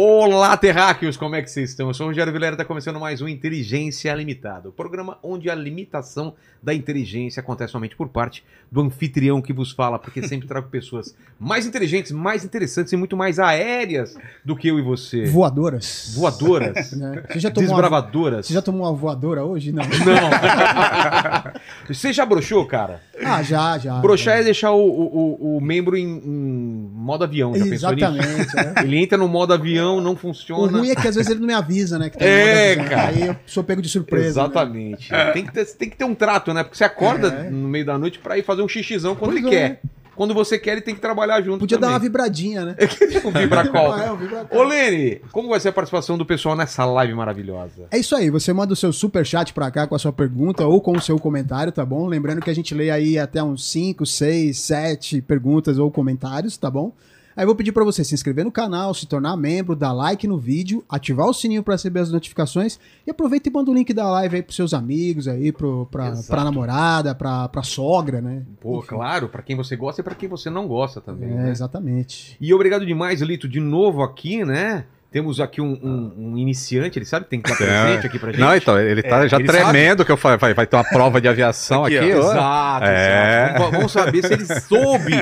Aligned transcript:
Olá, 0.00 0.56
terráqueos, 0.56 1.16
como 1.16 1.34
é 1.34 1.42
que 1.42 1.50
vocês 1.50 1.70
estão? 1.70 1.88
Eu 1.88 1.92
sou 1.94 2.06
o 2.06 2.10
Rogério 2.10 2.32
Vilera, 2.32 2.54
está 2.54 2.64
começando 2.64 3.00
mais 3.00 3.20
um 3.20 3.26
Inteligência 3.26 4.14
Limitada, 4.14 4.68
o 4.68 4.72
programa 4.72 5.18
onde 5.24 5.50
a 5.50 5.56
limitação 5.56 6.34
da 6.62 6.72
inteligência 6.72 7.40
acontece 7.40 7.72
somente 7.72 7.96
por 7.96 8.08
parte 8.08 8.44
do 8.70 8.80
anfitrião 8.80 9.42
que 9.42 9.52
vos 9.52 9.72
fala, 9.72 9.98
porque 9.98 10.22
sempre 10.22 10.46
trago 10.48 10.68
pessoas 10.68 11.16
mais 11.38 11.66
inteligentes, 11.66 12.12
mais 12.12 12.44
interessantes 12.44 12.92
e 12.92 12.96
muito 12.96 13.16
mais 13.16 13.40
aéreas 13.40 14.16
do 14.44 14.54
que 14.54 14.68
eu 14.68 14.78
e 14.78 14.82
você. 14.82 15.24
Voadoras. 15.26 16.12
Voadoras. 16.14 16.92
Né? 16.98 17.24
Você, 17.28 17.40
já 17.40 17.50
tomou 17.50 17.70
uma, 17.70 17.76
Desbravadoras. 17.82 18.46
você 18.46 18.54
já 18.54 18.62
tomou 18.62 18.82
uma 18.82 18.92
voadora 18.92 19.44
hoje? 19.44 19.72
Não. 19.72 19.82
Não. 20.06 21.52
você 21.88 22.12
já 22.12 22.24
broxou, 22.24 22.64
cara? 22.66 23.00
Ah, 23.24 23.42
já, 23.42 23.76
já. 23.78 23.98
Broxar 23.98 24.38
é 24.38 24.44
deixar 24.44 24.70
o, 24.72 24.78
o, 24.80 25.36
o- 25.54 25.56
o 25.56 25.60
membro 25.60 25.96
em, 25.96 26.04
em 26.06 26.90
modo 26.92 27.24
avião, 27.24 27.52
já 27.56 27.64
pensou 27.66 27.92
nisso? 27.94 28.06
Exatamente. 28.06 28.58
é. 28.80 28.82
Ele 28.84 28.96
entra 28.98 29.18
no 29.18 29.28
modo 29.28 29.52
avião, 29.54 29.87
não 30.00 30.12
O 30.12 30.16
funciona. 30.16 30.78
ruim 30.78 30.90
é 30.90 30.94
que 30.94 31.08
às 31.08 31.14
vezes 31.16 31.30
ele 31.30 31.40
não 31.40 31.46
me 31.46 31.54
avisa, 31.54 31.98
né? 31.98 32.10
É, 32.16 32.76
cara. 32.76 33.08
Aí 33.08 33.26
eu 33.28 33.36
sou 33.46 33.64
pego 33.64 33.80
de 33.82 33.88
surpresa. 33.88 34.24
né? 34.24 34.28
Exatamente. 34.48 35.10
Tem, 35.32 35.44
que 35.46 35.52
ter, 35.52 35.64
tem 35.74 35.90
que 35.90 35.96
ter 35.96 36.04
um 36.04 36.14
trato, 36.14 36.52
né? 36.54 36.62
Porque 36.62 36.76
você 36.76 36.84
acorda 36.84 37.28
É. 37.28 37.50
no 37.50 37.68
meio 37.68 37.84
da 37.84 37.98
noite 37.98 38.18
pra 38.18 38.36
ir 38.38 38.42
fazer 38.44 38.62
um 38.62 38.68
xixizão 38.68 39.14
quando 39.16 39.32
Pois 39.32 39.44
ele 39.44 39.54
é. 39.54 39.58
quer. 39.70 39.80
Quando 40.14 40.34
você 40.34 40.58
quer, 40.58 40.72
ele 40.72 40.80
tem 40.80 40.96
que 40.96 41.00
trabalhar 41.00 41.40
junto. 41.42 41.60
Podia 41.60 41.78
dar 41.78 41.86
uma 41.86 41.92
também. 41.92 42.08
vibradinha, 42.08 42.64
né? 42.64 42.76
um 43.24 43.30
vibracol. 43.30 43.94
É, 44.02 44.10
um 44.10 44.16
vibracol. 44.16 44.58
Ô, 44.58 44.64
Lene, 44.64 45.20
como 45.30 45.48
vai 45.48 45.60
ser 45.60 45.68
a 45.68 45.72
participação 45.72 46.18
do 46.18 46.26
pessoal 46.26 46.56
nessa 46.56 46.84
live 46.84 47.14
maravilhosa? 47.14 47.86
É 47.92 47.98
isso 47.98 48.16
aí, 48.16 48.28
você 48.28 48.52
manda 48.52 48.72
o 48.72 48.76
seu 48.76 48.92
super 48.92 49.24
chat 49.24 49.52
pra 49.54 49.70
cá 49.70 49.86
com 49.86 49.94
a 49.94 49.98
sua 49.98 50.12
pergunta 50.12 50.66
ou 50.66 50.80
com 50.80 50.90
o 50.96 51.00
seu 51.00 51.20
comentário, 51.20 51.70
tá 51.70 51.86
bom? 51.86 52.08
Lembrando 52.08 52.40
que 52.40 52.50
a 52.50 52.54
gente 52.54 52.74
lê 52.74 52.90
aí 52.90 53.16
até 53.16 53.40
uns 53.40 53.70
5, 53.70 54.04
6, 54.04 54.58
7 54.58 55.22
perguntas 55.22 55.78
ou 55.78 55.88
comentários, 55.88 56.56
tá 56.56 56.68
bom? 56.68 56.92
Aí 57.38 57.44
eu 57.44 57.46
vou 57.46 57.54
pedir 57.54 57.70
pra 57.70 57.84
você 57.84 58.02
se 58.02 58.12
inscrever 58.12 58.44
no 58.44 58.50
canal, 58.50 58.92
se 58.92 59.06
tornar 59.06 59.36
membro, 59.36 59.76
dar 59.76 59.92
like 59.92 60.26
no 60.26 60.36
vídeo, 60.36 60.84
ativar 60.88 61.28
o 61.28 61.32
sininho 61.32 61.62
pra 61.62 61.74
receber 61.74 62.00
as 62.00 62.10
notificações 62.10 62.80
e 63.06 63.12
aproveita 63.12 63.48
e 63.48 63.52
manda 63.52 63.70
o 63.70 63.74
link 63.74 63.94
da 63.94 64.10
live 64.10 64.34
aí 64.34 64.42
pros 64.42 64.56
seus 64.56 64.74
amigos 64.74 65.28
aí, 65.28 65.52
pro, 65.52 65.86
pra, 65.86 66.08
Exato. 66.08 66.26
pra 66.26 66.42
namorada, 66.42 67.14
pra, 67.14 67.48
pra 67.48 67.62
sogra, 67.62 68.20
né? 68.20 68.42
Pô, 68.60 68.78
Enfim. 68.78 68.88
claro, 68.88 69.28
pra 69.28 69.40
quem 69.40 69.54
você 69.54 69.76
gosta 69.76 70.00
e 70.00 70.04
pra 70.04 70.16
quem 70.16 70.28
você 70.28 70.50
não 70.50 70.66
gosta 70.66 71.00
também, 71.00 71.30
É, 71.30 71.34
né? 71.34 71.50
exatamente. 71.52 72.36
E 72.40 72.52
obrigado 72.52 72.84
demais, 72.84 73.20
Lito, 73.22 73.48
de 73.48 73.60
novo 73.60 74.02
aqui, 74.02 74.44
né? 74.44 74.86
Temos 75.10 75.40
aqui 75.40 75.58
um, 75.62 75.72
um- 75.72 76.12
um 76.32 76.36
iniciante, 76.38 76.98
ele 76.98 77.06
sabe 77.06 77.24
que 77.24 77.30
tem 77.30 77.40
que 77.40 77.50
estar 77.50 77.64
presente 77.64 78.06
aqui 78.06 78.18
pra 78.18 78.30
gente. 78.30 78.40
Não, 78.40 78.54
então, 78.54 78.78
ele 78.78 79.02
tá 79.02 79.24
É, 79.24 79.28
já 79.28 79.38
ele 79.38 79.46
tremendo 79.46 80.04
que 80.04 80.12
eu 80.12 80.18
falei, 80.18 80.36
vai, 80.36 80.52
vai 80.52 80.66
ter 80.66 80.76
uma 80.76 80.84
prova 80.84 81.18
de 81.18 81.26
aviação 81.26 81.86
aqui. 81.86 81.96
Aqui, 81.96 82.12
ó. 82.12 82.18
ó. 82.26 82.30
Exato, 82.30 82.84
É. 82.86 83.44
exato. 83.44 83.58
Vamos, 83.58 83.72
vamos 83.76 83.92
saber 83.92 84.22
se 84.26 84.32
ele 84.34 84.44
soube, 84.60 85.12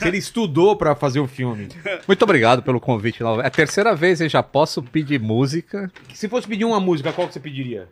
se 0.00 0.08
ele 0.08 0.18
estudou 0.18 0.74
pra 0.74 0.96
fazer 0.96 1.20
o 1.20 1.28
filme. 1.28 1.68
Muito 2.08 2.22
obrigado 2.24 2.60
pelo 2.60 2.80
convite. 2.80 3.22
É 3.22 3.46
a 3.46 3.50
terceira 3.50 3.94
vez 3.94 4.20
eu 4.20 4.28
já 4.28 4.42
posso 4.42 4.82
pedir 4.82 5.20
música. 5.20 5.92
Se 6.12 6.28
fosse 6.28 6.48
pedir 6.48 6.64
uma 6.64 6.80
música, 6.80 7.12
qual 7.12 7.28
que 7.28 7.34
você 7.34 7.40
pediria? 7.40 7.86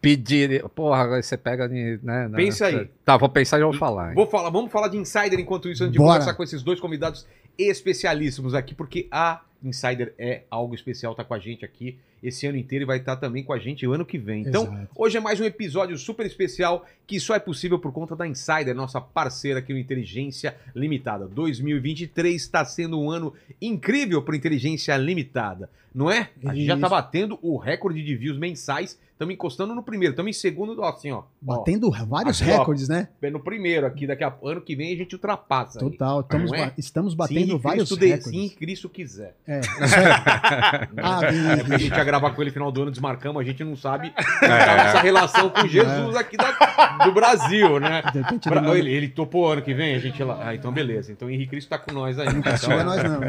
Pedir. 0.00 0.64
Porra, 0.74 1.02
agora 1.02 1.22
você 1.22 1.36
pega. 1.36 1.68
Né, 1.68 1.98
né, 2.02 2.28
Pensa 2.34 2.66
aí. 2.66 2.90
Tá, 3.04 3.16
vou 3.16 3.28
pensar 3.28 3.58
e 3.58 3.62
eu 3.62 3.70
vou 3.70 3.78
falar. 3.78 4.08
hein? 4.08 4.14
Vou 4.16 4.26
falar, 4.26 4.50
vamos 4.50 4.72
falar 4.72 4.88
de 4.88 4.96
Insider 4.98 5.38
enquanto 5.38 5.68
isso, 5.68 5.84
antes 5.84 5.92
de 5.92 5.98
Bora. 5.98 6.14
conversar 6.18 6.34
com 6.34 6.42
esses 6.42 6.62
dois 6.64 6.80
convidados 6.80 7.24
especialíssimos 7.56 8.54
aqui, 8.54 8.74
porque 8.74 9.06
a 9.10 9.40
Insider 9.64 10.14
é 10.18 10.42
algo 10.50 10.74
especial, 10.74 11.14
tá 11.14 11.24
com 11.24 11.34
a 11.34 11.38
gente 11.38 11.64
aqui 11.64 11.98
esse 12.22 12.46
ano 12.46 12.56
inteiro 12.56 12.84
e 12.84 12.86
vai 12.86 12.98
estar 12.98 13.16
também 13.16 13.44
com 13.44 13.52
a 13.52 13.58
gente 13.58 13.86
o 13.86 13.92
ano 13.92 14.04
que 14.04 14.16
vem. 14.16 14.42
Então, 14.42 14.62
Exato. 14.64 14.88
hoje 14.96 15.16
é 15.18 15.20
mais 15.20 15.40
um 15.40 15.44
episódio 15.44 15.96
super 15.98 16.24
especial 16.24 16.86
que 17.06 17.20
só 17.20 17.34
é 17.34 17.38
possível 17.38 17.78
por 17.78 17.92
conta 17.92 18.16
da 18.16 18.26
Insider, 18.26 18.74
nossa 18.74 18.98
parceira 19.00 19.58
aqui 19.58 19.72
no 19.74 19.78
Inteligência 19.78 20.56
Limitada. 20.74 21.26
2023 21.26 22.34
está 22.40 22.64
sendo 22.64 22.98
um 22.98 23.10
ano 23.10 23.34
incrível 23.60 24.22
para 24.22 24.36
Inteligência 24.36 24.96
Limitada, 24.96 25.68
não 25.94 26.10
é? 26.10 26.30
A 26.46 26.54
gente 26.54 26.66
já 26.66 26.74
tá 26.78 26.86
Isso. 26.86 26.90
batendo 26.90 27.38
o 27.42 27.58
recorde 27.58 28.02
de 28.02 28.16
views 28.16 28.38
mensais, 28.38 28.98
estamos 29.12 29.34
encostando 29.34 29.74
no 29.74 29.82
primeiro, 29.82 30.12
estamos 30.12 30.30
em 30.34 30.38
segundo, 30.40 30.80
ó, 30.80 30.88
assim, 30.88 31.10
ó. 31.10 31.18
ó. 31.18 31.24
Batendo 31.40 31.90
vários 31.90 32.40
aqui, 32.40 32.50
ó. 32.50 32.58
recordes, 32.58 32.88
né? 32.88 33.08
no 33.30 33.40
primeiro 33.40 33.86
aqui, 33.86 34.06
daqui 34.06 34.24
a 34.24 34.34
ano 34.42 34.60
que 34.62 34.74
vem 34.74 34.92
a 34.92 34.96
gente 34.96 35.14
ultrapassa. 35.14 35.78
aí. 35.78 35.90
Total. 35.90 36.20
Estamos, 36.20 36.52
é? 36.52 36.72
estamos 36.78 37.14
batendo 37.14 37.40
Henri 37.52 37.58
vários 37.58 37.88
Cristo 37.90 38.00
de- 38.00 38.06
recordes. 38.14 38.50
Se 38.50 38.56
Cristo 38.56 38.88
quiser. 38.88 39.36
É, 39.46 39.53
aí. 39.54 39.60
Ah, 41.02 41.20
É 41.24 41.56
porque 41.56 41.74
a 41.74 41.78
gente 41.78 41.96
ia 41.96 42.04
gravar 42.04 42.30
com 42.30 42.42
ele 42.42 42.50
no 42.50 42.54
final 42.54 42.72
do 42.72 42.82
ano, 42.82 42.90
desmarcamos, 42.90 43.40
a 43.40 43.44
gente 43.44 43.62
não 43.64 43.76
sabe 43.76 44.10
como 44.10 44.50
tá 44.50 44.72
essa 44.88 45.00
relação 45.00 45.50
com 45.50 45.66
Jesus 45.66 46.16
aqui 46.16 46.36
da- 46.36 46.98
do 47.04 47.12
Brasil, 47.12 47.78
né? 47.80 48.02
De 48.12 48.18
repente 48.20 48.48
Pra- 48.48 48.60
ele 48.60 48.78
ele, 48.84 48.90
ele 48.92 49.08
topou 49.08 49.50
ano 49.52 49.62
que 49.62 49.72
vem, 49.74 49.94
a 49.94 49.98
gente 49.98 50.22
lá. 50.22 50.40
Ah, 50.48 50.54
então 50.54 50.72
beleza. 50.72 51.12
Então 51.12 51.28
o 51.28 51.30
Henrique 51.30 51.50
Cristo 51.50 51.68
tá 51.68 51.78
com 51.78 51.92
nós 51.92 52.18
aí. 52.18 52.26
não 52.32 52.38
Então, 52.40 52.84
nós, 52.84 53.02
não. 53.02 53.20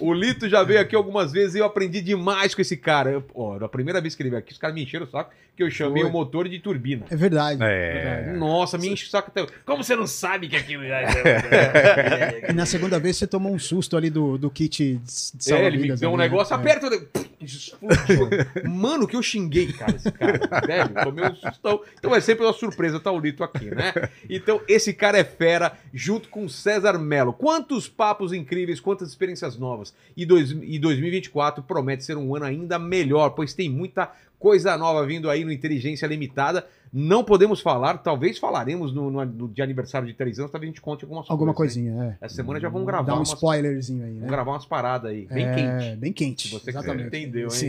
o 0.00 0.12
Lito 0.12 0.48
já 0.48 0.62
veio 0.62 0.80
aqui 0.80 0.94
algumas 0.96 1.32
vezes 1.32 1.54
e 1.54 1.58
eu 1.58 1.64
aprendi 1.64 2.00
demais 2.00 2.54
com 2.54 2.60
esse 2.60 2.76
cara. 2.76 3.10
Eu, 3.10 3.24
ó, 3.34 3.56
a 3.62 3.68
primeira 3.68 4.00
vez 4.00 4.14
que 4.14 4.22
ele 4.22 4.30
veio 4.30 4.40
aqui, 4.40 4.52
os 4.52 4.58
caras 4.58 4.74
me 4.74 4.82
encheram 4.82 5.04
o 5.06 5.10
saco 5.10 5.30
que 5.56 5.62
eu 5.64 5.70
chamei 5.72 6.02
Foi. 6.02 6.10
o 6.10 6.12
motor 6.12 6.48
de 6.48 6.58
turbina. 6.60 7.04
É 7.10 7.16
verdade. 7.16 7.58
É. 7.62 8.32
Nossa, 8.36 8.78
me 8.78 8.88
enche 8.88 9.06
o 9.06 9.10
saco 9.10 9.32
até. 9.34 9.44
Como 9.66 9.82
você 9.82 9.96
não 9.96 10.06
sabe 10.06 10.46
que 10.48 10.54
aquilo. 10.56 10.84
E 12.48 12.52
na 12.52 12.64
segunda 12.66 12.98
vez 13.00 13.16
você 13.16 13.26
tomou 13.26 13.52
um 13.52 13.58
susto 13.58 13.96
ali 13.96 14.08
do, 14.10 14.38
do 14.38 14.50
kit 14.50 15.00
É, 15.46 15.66
ele 15.66 15.78
me 15.78 15.96
deu 15.96 16.10
um 16.10 16.14
ali, 16.14 16.22
negócio, 16.22 16.54
É. 16.54 16.56
aperta 16.56 16.88
o. 16.88 17.28
Explodiu. 17.40 18.28
Mano, 18.68 19.06
que 19.06 19.14
eu 19.14 19.22
xinguei, 19.22 19.72
cara, 19.72 19.94
esse 19.94 20.10
cara. 20.10 20.66
Velho, 20.66 20.94
tomei 21.04 21.24
um 21.24 21.34
sustão. 21.34 21.80
Então 21.98 22.14
é 22.14 22.20
sempre 22.20 22.44
uma 22.44 22.52
surpresa 22.52 22.98
tá 22.98 23.12
o 23.12 23.18
Lito 23.20 23.44
aqui, 23.44 23.66
né? 23.66 23.92
Então, 24.28 24.60
esse 24.66 24.92
cara 24.92 25.18
é 25.18 25.24
fera, 25.24 25.72
junto 25.94 26.28
com 26.28 26.48
César 26.48 26.98
Melo. 26.98 27.32
Quantos 27.32 27.88
papos 27.88 28.32
incríveis, 28.32 28.80
quantas 28.80 29.08
experiências 29.08 29.56
novas. 29.56 29.94
E, 30.16 30.26
dois, 30.26 30.50
e 30.50 30.78
2024 30.78 31.62
promete 31.62 32.04
ser 32.04 32.16
um 32.16 32.34
ano 32.34 32.44
ainda 32.44 32.78
melhor, 32.78 33.30
pois 33.30 33.54
tem 33.54 33.70
muita 33.70 34.10
coisa 34.38 34.76
nova 34.76 35.04
vindo 35.06 35.28
aí 35.28 35.44
no 35.44 35.52
Inteligência 35.52 36.06
Limitada. 36.06 36.66
Não 36.90 37.22
podemos 37.22 37.60
falar, 37.60 37.98
talvez 37.98 38.38
falaremos 38.38 38.94
no, 38.94 39.10
no- 39.10 39.24
no- 39.24 39.48
de 39.48 39.60
aniversário 39.60 40.08
de 40.08 40.14
três 40.14 40.38
anos, 40.38 40.50
talvez 40.50 40.68
a 40.68 40.72
gente 40.72 40.80
conte 40.80 41.04
algumas 41.04 41.28
Alguma 41.28 41.52
coisas. 41.52 41.76
hein? 41.76 41.84
coisinha, 41.88 42.16
é. 42.20 42.24
Essa 42.24 42.36
semana 42.36 42.58
já 42.58 42.70
vamos 42.70 42.86
gravar 42.86 43.02
Dá 43.08 43.12
um 43.14 43.18
umas, 43.18 43.28
spoilerzinho 43.28 44.02
aí, 44.04 44.10
né? 44.12 44.16
vamos 44.20 44.30
gravar 44.30 44.52
umas 44.52 44.64
paradas 44.64 45.10
aí, 45.10 45.26
bem 45.26 45.44
é, 45.46 45.54
quente. 45.54 45.96
Bem 45.96 46.12
quente. 46.14 46.48
Se 46.48 46.54
você 46.54 46.70
exatamente. 46.70 47.08
entendeu, 47.08 47.42
hein? 47.44 47.50
Sim, 47.50 47.68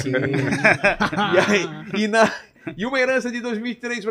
sim. 0.00 0.12
E, 1.34 1.38
aí, 1.98 2.04
e, 2.04 2.08
na, 2.08 2.32
e 2.76 2.86
uma 2.86 3.00
herança 3.00 3.30
de 3.30 3.40
2003 3.40 4.04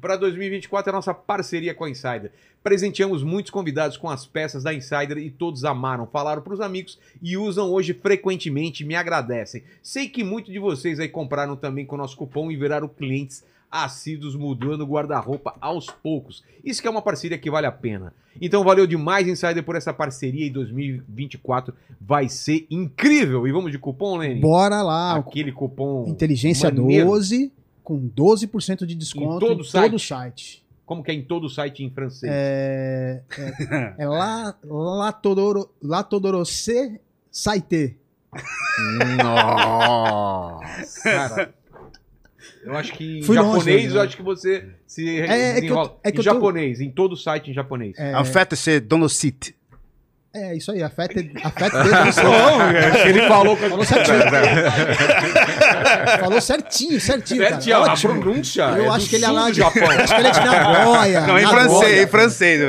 para 0.00 0.16
2024 0.16 0.90
é 0.90 0.92
a 0.92 0.96
nossa 0.96 1.14
parceria 1.14 1.74
com 1.74 1.84
a 1.84 1.90
Insider. 1.90 2.30
Presenteamos 2.62 3.22
muitos 3.22 3.50
convidados 3.50 3.96
com 3.96 4.08
as 4.08 4.26
peças 4.26 4.62
da 4.62 4.74
Insider 4.74 5.18
e 5.18 5.30
todos 5.30 5.64
amaram, 5.64 6.06
falaram 6.06 6.42
para 6.42 6.54
os 6.54 6.60
amigos 6.60 6.98
e 7.22 7.36
usam 7.36 7.70
hoje 7.70 7.94
frequentemente 7.94 8.84
me 8.84 8.94
agradecem. 8.94 9.62
Sei 9.82 10.08
que 10.08 10.24
muitos 10.24 10.52
de 10.52 10.58
vocês 10.58 10.98
aí 10.98 11.08
compraram 11.08 11.56
também 11.56 11.86
com 11.86 11.94
o 11.94 11.98
nosso 11.98 12.16
cupom 12.16 12.50
e 12.50 12.56
viraram 12.56 12.88
clientes 12.88 13.44
assíduos 13.70 14.34
mudando 14.36 14.82
o 14.82 14.86
guarda-roupa 14.86 15.54
aos 15.60 15.86
poucos. 15.86 16.42
Isso 16.64 16.80
que 16.80 16.88
é 16.88 16.90
uma 16.90 17.02
parceria 17.02 17.38
que 17.38 17.50
vale 17.50 17.66
a 17.66 17.72
pena. 17.72 18.12
Então 18.40 18.62
valeu 18.62 18.86
demais, 18.86 19.26
Insider, 19.26 19.62
por 19.62 19.76
essa 19.76 19.92
parceria 19.92 20.46
e 20.46 20.50
2024 20.50 21.74
vai 22.00 22.28
ser 22.28 22.66
incrível. 22.70 23.46
E 23.46 23.52
vamos 23.52 23.72
de 23.72 23.78
cupom, 23.78 24.18
Lenny? 24.18 24.40
Bora 24.40 24.82
lá. 24.82 25.16
Aquele 25.16 25.52
cupom. 25.52 26.04
Inteligência 26.06 26.70
maneiro. 26.70 27.06
12 27.06 27.52
com 27.86 28.10
12% 28.10 28.84
de 28.84 28.96
desconto 28.96 29.36
Em 29.36 29.48
todo 29.48 29.60
o 29.60 29.64
site? 29.64 29.90
todo 29.90 29.98
site. 30.00 30.66
Como 30.84 31.04
que 31.04 31.10
é 31.12 31.14
em 31.14 31.22
todo 31.22 31.44
o 31.44 31.48
site 31.48 31.84
em 31.84 31.90
francês? 31.90 32.32
É, 32.34 33.22
é, 33.38 33.94
é 33.98 34.08
lá, 34.08 34.56
lá 34.64 35.12
Todoro, 35.12 35.70
lá 35.80 36.02
Todorocê 36.02 37.00
Saite. 37.30 37.96
Nossa. 39.22 41.02
Cara, 41.02 41.54
eu 42.64 42.76
acho 42.76 42.92
que 42.92 43.18
em 43.18 43.22
Fui 43.22 43.36
longe, 43.36 43.58
japonês, 43.58 43.92
né? 43.92 43.98
eu 43.98 44.02
acho 44.02 44.16
que 44.16 44.22
você 44.22 44.68
se 44.86 45.20
É, 45.20 45.58
é 45.58 45.60
que 45.60 45.66
eu- 45.68 45.98
é 46.02 46.10
que 46.10 46.18
em 46.18 46.20
eu 46.20 46.22
tô- 46.22 46.22
japonês, 46.22 46.80
em 46.80 46.90
todo 46.90 47.16
site 47.16 47.50
em 47.50 47.54
japonês. 47.54 47.94
É, 47.98 48.16
En 48.18 48.24
fait, 48.24 48.54
c'est 48.56 48.80
dans 48.80 48.98
le 49.00 49.08
site. 49.08 49.54
É 50.36 50.56
isso 50.56 50.70
aí, 50.72 50.82
afeta, 50.82 51.14
afeta 51.44 51.84
no 51.84 52.12
site. 52.12 52.26
Ele 53.08 53.22
falou 53.28 53.56
Falou 53.56 53.84
certinho. 53.84 54.20
Falou 56.20 56.40
certinho, 56.40 57.00
certinho, 57.00 57.40
cara. 57.42 57.54
Certinho, 57.54 57.76
a 57.76 57.80
Ótimo. 57.80 58.20
pronúncia. 58.20 58.62
Eu 58.62 58.84
é 58.84 58.88
acho 58.88 59.08
que 59.08 59.16
ele 59.16 59.24
é 59.24 59.30
lá 59.30 59.50
de 59.50 59.56
Japão. 59.58 59.90
Acho 59.90 60.14
que 60.14 60.20
ele 60.20 60.28
é 60.28 60.30
de 60.30 60.40
Nagoya. 60.40 61.20
Não, 61.26 61.38
em 61.38 61.46
francês, 61.46 62.02
em 62.02 62.06
francês. 62.06 62.60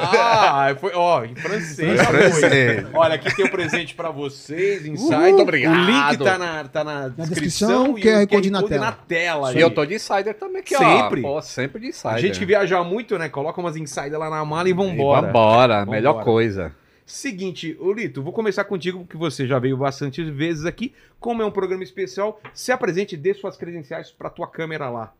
Ah, 0.00 0.74
foi, 0.80 0.92
ó, 0.94 1.24
em 1.24 1.34
francês. 1.34 2.00
Em 2.00 2.04
francês. 2.04 2.86
Olha, 2.92 3.14
aqui 3.14 3.34
tem 3.34 3.44
o 3.44 3.50
presente 3.50 3.94
pra 3.94 4.10
vocês, 4.10 4.86
Insight. 4.86 5.14
Uhul. 5.14 5.40
Obrigado. 5.40 5.74
O 5.74 5.84
link 5.84 6.18
tá 6.18 6.38
na, 6.38 6.64
tá 6.64 6.84
na, 6.84 7.08
descrição, 7.08 7.92
descrição, 7.94 7.98
e 7.98 8.02
QR 8.02 8.22
o 8.24 8.28
Code 8.28 8.50
na 8.50 8.62
tela. 8.62 8.98
tela. 9.06 9.52
E 9.52 9.60
eu 9.60 9.70
tô 9.70 9.84
de 9.84 9.94
insider 9.94 10.34
também 10.34 10.60
aqui, 10.60 10.74
ó. 10.76 10.78
Sempre. 10.78 11.22
Sempre 11.42 11.80
de 11.80 11.88
insider. 11.88 12.12
A 12.14 12.18
gente 12.18 12.38
que 12.38 12.44
viaja 12.44 12.82
muito, 12.82 13.18
né? 13.18 13.28
Coloca 13.28 13.60
umas 13.60 13.76
insider 13.76 14.18
lá 14.18 14.30
na 14.30 14.44
mala 14.44 14.68
e 14.68 14.70
E 14.70 14.74
vambora. 14.74 15.26
Vambora, 15.26 15.86
melhor 15.86 16.12
Vambora. 16.12 16.24
coisa. 16.24 16.81
Seguinte, 17.12 17.76
Olito, 17.78 18.22
vou 18.22 18.32
começar 18.32 18.64
contigo, 18.64 19.00
porque 19.00 19.18
você 19.18 19.46
já 19.46 19.58
veio 19.58 19.76
bastante 19.76 20.24
vezes 20.24 20.64
aqui. 20.64 20.94
Como 21.20 21.42
é 21.42 21.44
um 21.44 21.50
programa 21.50 21.84
especial, 21.84 22.40
se 22.54 22.72
apresente 22.72 23.14
e 23.14 23.18
dê 23.18 23.34
suas 23.34 23.54
credenciais 23.54 24.10
pra 24.10 24.30
tua 24.30 24.48
câmera 24.48 24.88
lá. 24.88 25.12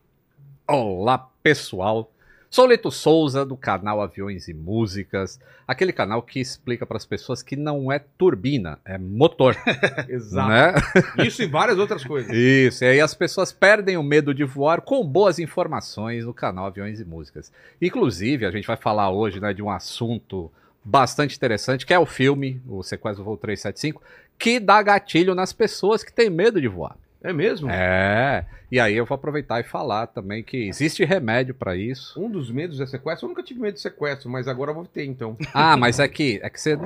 Olá, 0.66 1.28
pessoal. 1.42 2.10
Sou 2.48 2.64
o 2.64 2.68
Leto 2.68 2.90
Souza, 2.90 3.44
do 3.44 3.58
canal 3.58 4.00
Aviões 4.00 4.48
e 4.48 4.54
Músicas, 4.54 5.38
aquele 5.68 5.92
canal 5.92 6.22
que 6.22 6.40
explica 6.40 6.86
para 6.86 6.96
as 6.96 7.04
pessoas 7.04 7.42
que 7.42 7.56
não 7.56 7.92
é 7.92 7.98
turbina, 7.98 8.78
é 8.86 8.96
motor. 8.96 9.54
Exato. 10.08 10.48
né? 10.48 11.26
Isso 11.26 11.42
e 11.42 11.46
várias 11.46 11.78
outras 11.78 12.02
coisas. 12.02 12.34
Isso, 12.34 12.84
e 12.84 12.88
aí 12.88 13.00
as 13.02 13.14
pessoas 13.14 13.52
perdem 13.52 13.98
o 13.98 14.02
medo 14.02 14.32
de 14.32 14.44
voar 14.44 14.80
com 14.80 15.06
boas 15.06 15.38
informações 15.38 16.24
no 16.24 16.32
canal 16.32 16.64
Aviões 16.64 17.00
e 17.00 17.04
Músicas. 17.04 17.52
Inclusive, 17.82 18.46
a 18.46 18.50
gente 18.50 18.66
vai 18.66 18.78
falar 18.78 19.10
hoje 19.10 19.38
né, 19.40 19.52
de 19.52 19.62
um 19.62 19.68
assunto 19.68 20.50
bastante 20.84 21.36
interessante, 21.36 21.86
que 21.86 21.94
é 21.94 21.98
o 21.98 22.06
filme, 22.06 22.60
o 22.68 22.82
Sequestro 22.82 23.22
do 23.22 23.26
Voo 23.26 23.36
375, 23.36 24.02
que 24.38 24.58
dá 24.58 24.82
gatilho 24.82 25.34
nas 25.34 25.52
pessoas 25.52 26.02
que 26.02 26.12
têm 26.12 26.28
medo 26.30 26.60
de 26.60 26.68
voar. 26.68 26.96
É 27.24 27.32
mesmo? 27.32 27.70
É, 27.70 28.44
e 28.68 28.80
aí 28.80 28.96
eu 28.96 29.06
vou 29.06 29.14
aproveitar 29.14 29.60
e 29.60 29.62
falar 29.62 30.08
também 30.08 30.42
que 30.42 30.66
existe 30.66 31.04
remédio 31.04 31.54
para 31.54 31.76
isso. 31.76 32.20
Um 32.20 32.28
dos 32.28 32.50
medos 32.50 32.80
é 32.80 32.86
sequestro. 32.86 33.26
Eu 33.26 33.28
nunca 33.28 33.44
tive 33.44 33.60
medo 33.60 33.74
de 33.74 33.80
sequestro, 33.80 34.28
mas 34.28 34.48
agora 34.48 34.72
eu 34.72 34.74
vou 34.74 34.84
ter, 34.84 35.04
então. 35.04 35.36
Ah, 35.54 35.76
mas 35.76 36.00
é 36.00 36.08
que, 36.08 36.40
é 36.42 36.50
que 36.50 36.60
você. 36.60 36.76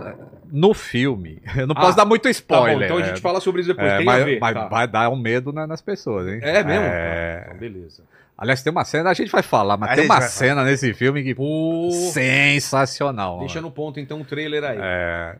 No 0.52 0.74
filme. 0.74 1.40
Eu 1.56 1.66
não 1.66 1.74
Ah, 1.74 1.80
posso 1.80 1.96
dar 1.96 2.04
muito 2.04 2.24
Tá 2.24 2.28
bom, 2.28 2.32
spoiler. 2.32 2.82
então 2.84 2.98
a 2.98 3.02
gente 3.02 3.16
é, 3.16 3.20
fala 3.22 3.40
sobre 3.40 3.62
isso 3.62 3.70
depois. 3.70 3.90
é, 3.90 3.96
Tem 3.96 4.04
mas 4.04 4.38
vai, 4.38 4.52
tá. 4.54 4.68
vai 4.68 4.86
dar 4.86 5.08
um 5.08 5.16
medo 5.16 5.52
né, 5.54 5.64
nas 5.64 5.80
pessoas, 5.80 6.28
hein? 6.28 6.38
É 6.42 6.62
mesmo? 6.62 6.84
É. 6.84 7.44
Então, 7.46 7.58
beleza. 7.58 8.02
Aliás, 8.38 8.62
tem 8.62 8.70
uma 8.70 8.84
cena, 8.84 9.08
a 9.08 9.14
gente 9.14 9.32
vai 9.32 9.42
falar, 9.42 9.78
mas 9.78 9.90
A 9.90 9.94
tem 9.94 10.04
uma 10.04 10.20
cena 10.20 10.62
nesse 10.62 10.92
filme 10.92 11.22
que. 11.22 11.34
Pô, 11.34 11.88
Sensacional. 12.12 13.38
deixa 13.38 13.56
mano. 13.56 13.68
no 13.68 13.74
ponto, 13.74 13.98
então, 13.98 14.20
o 14.20 14.24
trailer 14.24 14.62
aí. 14.62 14.78
É. 14.80 15.36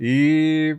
E. 0.00 0.76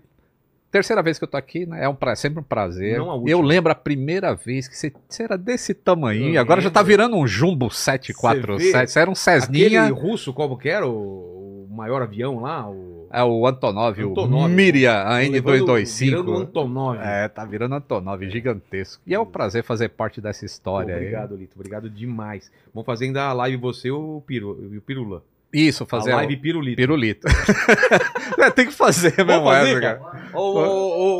Terceira 0.70 1.02
vez 1.02 1.18
que 1.18 1.24
eu 1.24 1.28
tô 1.30 1.38
aqui, 1.38 1.66
né? 1.66 1.86
É 1.86 1.88
um 1.88 1.96
pra... 1.96 2.18
sempre 2.18 2.42
um 2.42 2.44
prazer. 2.44 3.00
Eu 3.26 3.40
lembro 3.40 3.72
a 3.72 3.76
primeira 3.76 4.36
vez 4.36 4.68
que 4.68 4.76
você, 4.76 4.92
você 5.08 5.24
era 5.24 5.38
desse 5.38 5.74
tamanho. 5.74 6.38
Agora 6.38 6.60
já 6.60 6.70
tá 6.70 6.84
virando 6.84 7.16
um 7.16 7.26
Jumbo 7.26 7.72
Você 7.72 7.92
747. 7.92 8.92
Você 8.92 9.00
era 9.00 9.10
um 9.10 9.14
Aquele 9.14 9.40
Cessninha. 9.40 9.90
russo, 9.94 10.34
como 10.34 10.58
que 10.58 10.68
era? 10.68 10.86
O, 10.86 11.68
o 11.72 11.74
maior 11.74 12.02
avião 12.02 12.42
lá? 12.42 12.70
O... 12.70 13.05
É 13.16 13.24
o 13.24 13.48
Antonov, 13.48 13.98
Antonov. 14.02 14.44
o 14.46 14.48
Miria, 14.50 15.02
a 15.04 15.18
Levando- 15.20 15.44
virando 15.52 15.72
N225. 15.74 16.42
Antonov. 16.42 16.98
É, 17.02 17.28
tá 17.30 17.46
virando 17.46 17.76
Antonov, 17.76 18.30
gigantesco. 18.30 19.02
E 19.08 19.14
é 19.14 19.20
um 19.20 19.26
prazer 19.26 19.64
fazer 19.64 19.90
parte 19.90 20.20
dessa 20.20 20.42
Pô, 20.42 20.46
história 20.46 20.96
aí. 20.96 21.02
obrigado, 21.02 21.36
Lito. 21.36 21.54
Obrigado 21.56 21.90
demais. 21.90 22.52
Vamos 22.74 22.86
fazer 22.86 23.06
ainda 23.06 23.24
a 23.24 23.34
live 23.34 23.58
você 23.58 23.88
e 23.88 23.92
o, 23.92 24.22
Piru, 24.28 24.52
o 24.52 24.82
Pirula. 24.82 25.24
Isso, 25.54 25.86
fazer 25.86 26.12
a 26.12 26.18
live 26.18 26.36
Pirulito. 26.36 26.76
pirulito. 26.76 27.28
é, 28.38 28.52
tem 28.52 28.66
que 28.66 28.74
fazer 28.74 29.14
mesmo 29.26 29.46
fazer, 29.46 29.70
essa, 29.72 29.80
cara? 29.82 29.98
cara. 30.00 30.30
Ô, 30.34 30.40
ô, 30.40 30.64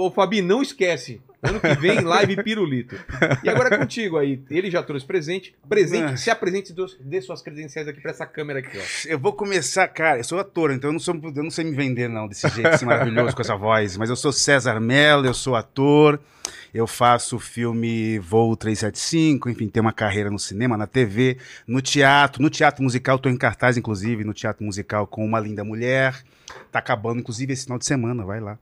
ô, 0.04 0.08
ô, 0.08 0.12
Fabi, 0.12 0.42
não 0.42 0.62
esquece. 0.62 1.22
Ano 1.44 1.60
que 1.60 1.76
vem, 1.76 2.02
live 2.02 2.42
Pirulito. 2.44 2.96
E 3.44 3.50
agora 3.50 3.76
é 3.76 3.78
contigo 3.78 4.18
aí. 4.18 4.42
Ele 4.50 4.70
já 4.72 4.82
trouxe 4.82 5.06
presente. 5.06 5.56
Presente, 5.68 6.14
Ah. 6.14 6.18
se 6.18 6.30
apresente 6.32 6.72
e 6.72 6.76
dê- 6.76 6.86
dê 7.00 7.22
suas 7.22 7.42
credenciais 7.42 7.88
aqui 7.88 8.02
pra 8.02 8.12
essa 8.12 8.26
câmera 8.26 8.60
aqui, 8.60 8.78
ó. 8.78 8.82
Eu 9.10 9.20
vou 9.20 9.34
começar, 9.34 9.88
cara, 9.88 10.20
eu 10.20 10.24
sou 10.24 10.40
ator, 10.40 10.72
então 10.72 10.90
eu 10.90 10.94
não, 10.94 11.00
sou, 11.00 11.14
eu 11.16 11.44
não 11.44 11.52
sei 11.52 11.66
me 11.66 11.72
vender 11.76 12.08
não, 12.08 12.28
desse 12.28 12.48
jeito 12.50 12.68
assim, 12.68 12.86
maravilhoso, 12.86 13.36
com 13.36 13.42
essa 13.42 13.56
voz. 13.56 13.96
Mas 13.98 14.10
eu 14.10 14.16
sou 14.16 14.32
César 14.32 14.80
Mello, 14.80 15.26
eu 15.26 15.34
sou 15.34 15.56
ator, 15.56 16.20
eu 16.76 16.86
faço 16.86 17.38
o 17.38 17.40
filme 17.40 18.20
Voo 18.20 18.54
375, 18.54 19.50
enfim, 19.50 19.70
tenho 19.70 19.86
uma 19.86 19.94
carreira 19.94 20.30
no 20.30 20.38
cinema, 20.38 20.76
na 20.76 20.86
TV, 20.86 21.38
no 21.66 21.82
teatro, 21.82 22.42
no 22.42 22.50
teatro 22.50 22.84
musical, 22.84 23.16
estou 23.16 23.32
em 23.32 23.38
cartaz, 23.38 23.78
inclusive, 23.78 24.26
no 24.26 24.34
teatro 24.34 24.66
musical 24.66 25.08
com 25.08 25.24
Uma 25.24 25.40
Linda 25.40 25.64
Mulher. 25.64 26.22
Tá 26.74 26.80
acabando, 26.80 27.22
inclusive, 27.22 27.54
esse 27.54 27.64
final 27.64 27.80
de 27.80 27.86
semana, 27.86 28.26
vai 28.26 28.42
lá. 28.42 28.60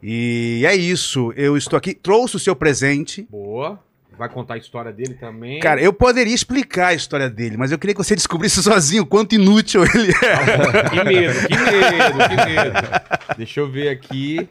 E 0.00 0.62
é 0.64 0.76
isso, 0.76 1.32
eu 1.36 1.56
estou 1.56 1.76
aqui, 1.76 1.92
trouxe 1.92 2.36
o 2.36 2.38
seu 2.38 2.54
presente. 2.54 3.26
Boa. 3.28 3.82
Vai 4.16 4.28
contar 4.28 4.54
a 4.54 4.58
história 4.58 4.92
dele 4.92 5.14
também. 5.14 5.58
Cara, 5.58 5.82
eu 5.82 5.92
poderia 5.92 6.34
explicar 6.34 6.88
a 6.88 6.94
história 6.94 7.28
dele, 7.28 7.56
mas 7.56 7.72
eu 7.72 7.78
queria 7.78 7.94
que 7.94 8.02
você 8.02 8.14
descobrisse 8.14 8.62
sozinho 8.62 9.02
o 9.02 9.06
quanto 9.06 9.34
inútil 9.34 9.82
ele 9.82 10.12
é. 10.12 10.86
Que 10.88 11.04
medo, 11.04 11.48
que 11.48 11.58
medo, 11.58 12.28
que 12.28 12.36
medo. 12.46 13.36
Deixa 13.36 13.60
eu 13.60 13.68
ver 13.68 13.88
aqui. 13.88 14.48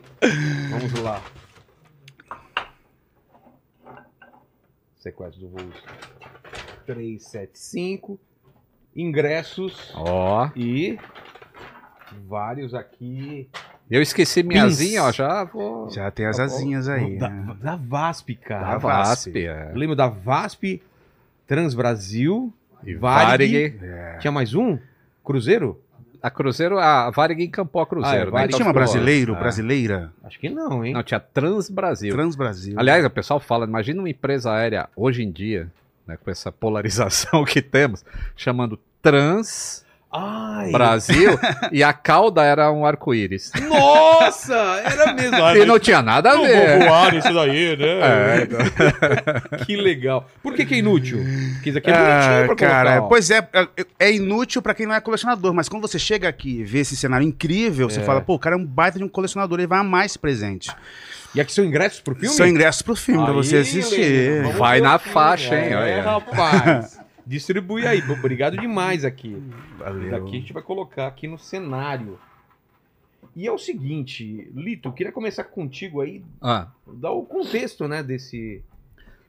Vamos 0.69 0.93
lá. 0.99 1.23
Sequestro 5.05 5.41
do 5.41 5.49
voo 5.49 5.69
375. 6.87 8.19
Ingressos 8.95 9.93
Ó, 9.93 10.49
e 10.55 10.97
vários 12.27 12.73
aqui. 12.73 13.47
eu 13.91 14.01
esqueci 14.01 14.41
minha 14.41 14.63
Pins. 14.63 14.73
asinha, 14.73 15.03
ó, 15.03 15.11
já 15.11 15.43
vou... 15.43 15.91
Já 15.91 16.09
tem 16.09 16.25
as 16.25 16.39
asinhas 16.39 16.89
aí. 16.89 17.19
Da, 17.19 17.29
né? 17.29 17.55
da 17.61 17.75
VASP, 17.75 18.35
cara. 18.35 18.65
Da 18.71 18.77
VASP. 18.79 19.31
VASP, 19.31 19.45
é. 19.45 19.71
Eu 19.73 19.77
lembro 19.77 19.95
da 19.95 20.07
VASP, 20.07 20.81
Transbrasil, 21.45 22.51
E 22.83 22.95
Varig. 22.95 23.53
Varig. 23.53 23.79
É. 23.83 24.17
Tinha 24.17 24.31
mais 24.31 24.55
um? 24.55 24.79
Cruzeiro? 25.23 25.79
A 26.25 26.31
Cruzeiro, 26.31 26.79
a 26.79 27.11
Varig 27.11 27.43
encampou 27.43 27.81
a 27.81 27.85
Cruzeiro. 27.85 28.17
Ah, 28.17 28.21
é, 28.21 28.25
né? 28.25 28.31
Varig 28.31 28.47
Então 28.47 28.57
Chama 28.57 28.71
ficou- 28.71 28.81
brasileiro, 28.81 29.35
é. 29.35 29.39
brasileira, 29.39 30.11
Acho 30.23 30.39
que 30.39 30.49
não, 30.49 30.83
hein? 30.83 30.93
Não, 30.93 31.03
tinha 31.03 31.19
Transbrasil. 31.19 32.13
Transbrasil. 32.15 32.73
Aliás, 32.77 33.05
o 33.05 33.09
pessoal 33.11 33.39
fala, 33.39 33.65
imagina 33.65 34.01
uma 34.01 34.09
empresa 34.09 34.51
aérea 34.51 34.89
hoje 34.95 35.21
em 35.23 35.31
dia, 35.31 35.71
né, 36.07 36.17
com 36.17 36.31
essa 36.31 36.51
polarização 36.51 37.45
que 37.45 37.61
temos, 37.61 38.03
chamando 38.35 38.79
Trans 39.03 39.84
Ai, 40.17 40.71
Brasil, 40.71 41.37
e 41.71 41.83
a 41.83 41.91
cauda 41.93 42.41
era 42.43 42.71
um 42.71 42.85
arco-íris. 42.85 43.51
Nossa, 43.67 44.53
era 44.83 45.13
mesmo. 45.13 45.37
E 45.61 45.65
não 45.65 45.77
tinha 45.79 46.01
nada 46.01 46.31
a 46.31 46.35
Não 46.35 46.43
ver. 46.45 46.77
vou 46.79 46.87
voar 46.87 47.11
nisso 47.13 47.33
daí, 47.33 47.77
né? 47.77 47.85
É, 48.01 48.43
então. 48.43 49.59
Que 49.65 49.75
legal. 49.75 50.27
Por 50.41 50.53
que, 50.53 50.65
que 50.65 50.75
é 50.75 50.77
inútil? 50.77 51.19
Porque 51.55 51.69
isso 51.69 51.77
aqui 51.77 51.89
é 51.89 51.93
Ah, 51.93 51.97
bonitinho 51.99 52.45
pra 52.47 52.55
cara, 52.55 52.89
colocar, 52.97 53.09
pois 53.09 53.29
é, 53.31 53.47
é- 53.53 53.67
é 53.99 54.11
inútil 54.13 54.61
pra 54.61 54.73
quem 54.73 54.85
não 54.85 54.95
é 54.95 55.01
colecionador, 55.01 55.53
mas 55.53 55.67
quando 55.69 55.81
você 55.81 55.97
chega 55.99 56.27
aqui 56.29 56.59
e 56.59 56.63
vê 56.63 56.79
esse 56.79 56.95
cenário 56.95 57.25
incrível, 57.27 57.89
você 57.89 57.99
É. 57.99 58.03
fala, 58.03 58.21
pô, 58.21 58.35
o 58.35 58.39
cara 58.39 58.55
é 58.55 58.57
um 58.59 58.65
baita 58.65 58.97
de 58.97 59.03
um 59.03 59.09
colecionador, 59.09 59.59
ele 59.59 59.67
vai 59.67 59.79
amar 59.79 60.05
esse 60.05 60.17
presente. 60.19 60.71
E 61.33 61.41
aqui 61.41 61.51
são 61.51 61.65
ingressos 61.65 61.99
pro 61.99 62.15
filme? 62.15 62.33
São 62.35 62.47
ingressos 62.47 62.81
pro 62.81 62.95
filme, 62.95 63.21
pra 63.23 63.31
Aí, 63.31 63.35
você 63.35 63.57
assistir. 63.57 64.43
Vai 64.57 64.79
na 64.79 64.97
faixa, 64.97 65.53
hein, 65.55 65.73
É, 65.73 65.99
rapaz. 65.99 66.97
Distribui 67.25 67.87
aí. 67.87 68.01
Obrigado 68.11 68.57
demais 68.57 69.03
aqui. 69.03 69.35
Valeu. 69.77 70.11
Daqui 70.11 70.37
a 70.37 70.39
gente 70.39 70.53
vai 70.53 70.61
colocar 70.61 71.07
aqui 71.07 71.27
no 71.27 71.37
cenário. 71.37 72.19
E 73.35 73.47
é 73.47 73.51
o 73.51 73.57
seguinte, 73.57 74.49
Lito, 74.55 74.87
eu 74.87 74.93
queria 74.93 75.11
começar 75.11 75.43
contigo 75.43 75.99
aí, 75.99 76.23
Ah, 76.41 76.71
dar 76.87 77.11
o 77.11 77.25
contexto, 77.25 77.85
né, 77.87 78.01
desse... 78.01 78.63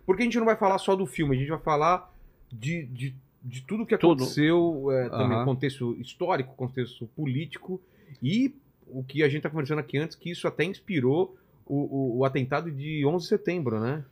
Porque 0.04 0.22
a 0.22 0.24
gente 0.24 0.38
não 0.38 0.44
vai 0.44 0.54
falar 0.54 0.78
só 0.78 0.94
do 0.94 1.06
filme, 1.06 1.34
a 1.34 1.38
gente 1.38 1.48
vai 1.48 1.58
falar 1.58 2.14
de, 2.52 2.84
de, 2.86 3.16
de 3.42 3.62
tudo 3.62 3.84
que 3.84 3.98
Tudo. 3.98 4.22
aconteceu, 4.22 4.86
é, 4.92 5.08
também 5.08 5.44
contexto 5.44 5.96
histórico, 6.00 6.54
contexto 6.54 7.06
político, 7.16 7.80
e 8.22 8.54
o 8.86 9.02
que 9.02 9.24
a 9.24 9.28
gente 9.28 9.42
tá 9.42 9.50
conversando 9.50 9.80
aqui 9.80 9.98
antes, 9.98 10.14
que 10.14 10.30
isso 10.30 10.46
até 10.46 10.62
inspirou 10.62 11.36
o, 11.66 11.74
o, 11.74 12.18
o 12.18 12.24
atentado 12.24 12.70
de 12.70 13.04
11 13.04 13.24
de 13.24 13.28
setembro, 13.28 13.80
né? 13.80 14.04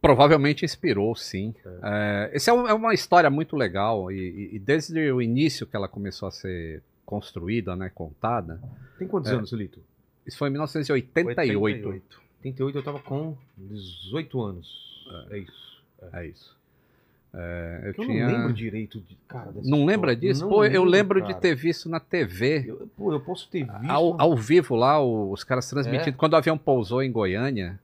Provavelmente 0.00 0.64
inspirou, 0.64 1.14
sim. 1.16 1.54
É, 1.82 2.30
essa 2.34 2.50
é, 2.50 2.54
um- 2.54 2.68
é 2.68 2.74
uma 2.74 2.94
história 2.94 3.28
muito 3.30 3.56
legal, 3.56 4.10
e, 4.12 4.50
e- 4.54 4.58
desde 4.58 5.10
o 5.10 5.20
início 5.22 5.66
que 5.66 5.74
ela 5.76 5.88
começou 5.88 6.28
a 6.28 6.30
ser 6.30 6.82
construída, 7.04 7.74
né, 7.76 7.90
contada, 7.94 8.60
Tem 8.98 9.06
quantos 9.06 9.30
É. 9.30 9.34
anos, 9.34 9.52
Lito? 9.52 9.80
isso 10.26 10.38
foi 10.38 10.48
em 10.48 10.52
1988. 10.52 11.88
88 12.42 12.78
eu 12.78 12.82
tava 12.82 12.98
com 13.00 13.36
18 13.56 14.40
anos. 14.42 15.06
É, 15.30 15.38
isso. 15.38 15.82
É 16.12 16.26
isso. 16.26 16.56
É, 17.34 17.80
eu 17.82 17.86
Eu 17.88 17.94
tinha... 17.94 18.26
não 18.28 18.36
lembro 18.38 18.52
direito 18.54 19.00
de. 19.00 19.16
Cara, 19.28 19.50
Não 19.62 19.84
lembra 19.84 20.12
história. 20.12 20.16
disso? 20.16 20.40
Não 20.42 20.48
Pô, 20.48 20.64
eu 20.64 20.82
lembro 20.84 21.20
cara. 21.20 21.34
de 21.34 21.40
ter 21.40 21.54
visto 21.54 21.88
na 21.88 22.00
TV, 22.00 22.64
Eu, 22.66 22.88
pô, 22.96 23.12
eu 23.12 23.20
posso 23.20 23.48
ter 23.50 23.64
visto. 23.66 23.90
ao, 23.90 24.18
ao 24.20 24.34
vivo 24.36 24.74
lá, 24.74 25.00
os 25.02 25.44
caras 25.44 25.68
transmitindo. 25.68 26.16
Quando 26.16 26.32
o 26.32 26.36
avião 26.36 26.56
pousou 26.56 27.02
em 27.02 27.12
Goiânia, 27.12 27.78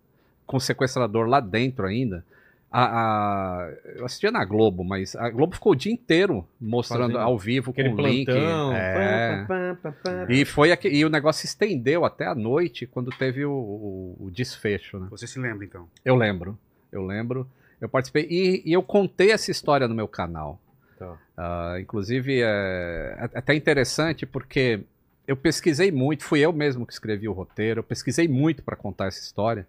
com 0.52 0.58
o 0.58 0.60
sequestrador 0.60 1.26
lá 1.26 1.40
dentro 1.40 1.86
ainda, 1.86 2.24
a, 2.70 2.84
a- 2.84 3.72
eu 3.96 4.04
assistia 4.04 4.30
na 4.30 4.44
Globo, 4.44 4.84
mas 4.84 5.16
a 5.16 5.28
Globo 5.30 5.54
ficou 5.54 5.72
o 5.72 5.76
dia 5.76 5.92
inteiro 5.92 6.46
mostrando 6.60 7.02
Fazendo 7.12 7.18
ao 7.18 7.36
vivo 7.38 7.72
com 7.72 7.82
o 7.82 7.96
link. 8.06 8.30
É. 8.30 9.44
pá, 9.46 9.76
pá, 9.82 9.92
pá, 9.92 9.92
pá. 10.02 10.26
E, 10.32 10.44
foi 10.44 10.72
aqui, 10.72 10.88
e 10.88 11.04
o 11.04 11.10
negócio 11.10 11.40
se 11.40 11.46
estendeu 11.46 12.04
até 12.04 12.26
a 12.26 12.34
noite, 12.34 12.86
quando 12.86 13.10
teve 13.10 13.44
o, 13.44 13.50
o- 13.52 14.16
o 14.26 14.30
desfecho, 14.30 14.98
né? 14.98 15.08
Você 15.10 15.26
se 15.26 15.38
lembra, 15.38 15.64
então? 15.64 15.88
Eu 16.04 16.14
lembro, 16.16 16.58
eu 16.90 17.04
lembro. 17.04 17.46
Eu 17.80 17.88
participei 17.88 18.26
e, 18.30 18.62
e 18.64 18.72
eu 18.72 18.82
contei 18.82 19.32
essa 19.32 19.50
história 19.50 19.88
no 19.88 19.94
meu 19.94 20.06
canal. 20.06 20.60
Tá. 20.98 21.16
Ah, 21.36 21.76
inclusive, 21.80 22.40
é, 22.42 23.16
é 23.18 23.38
até 23.38 23.54
interessante 23.54 24.24
porque 24.24 24.80
eu 25.26 25.36
pesquisei 25.36 25.90
muito, 25.90 26.22
fui 26.24 26.40
eu 26.40 26.52
mesmo 26.52 26.86
que 26.86 26.92
escrevi 26.92 27.28
o 27.28 27.32
roteiro, 27.32 27.80
eu 27.80 27.84
pesquisei 27.84 28.28
muito 28.28 28.62
para 28.62 28.76
contar 28.76 29.06
essa 29.08 29.20
história. 29.20 29.66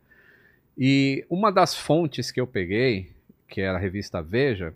E 0.78 1.26
uma 1.30 1.52
das 1.52 1.76
fontes 1.76 2.32
que 2.32 2.40
eu 2.42 2.48
peguei, 2.48 3.12
que 3.48 3.62
era 3.62 3.78
a 3.78 3.82
revista 3.82 4.22
Veja, 4.22 4.74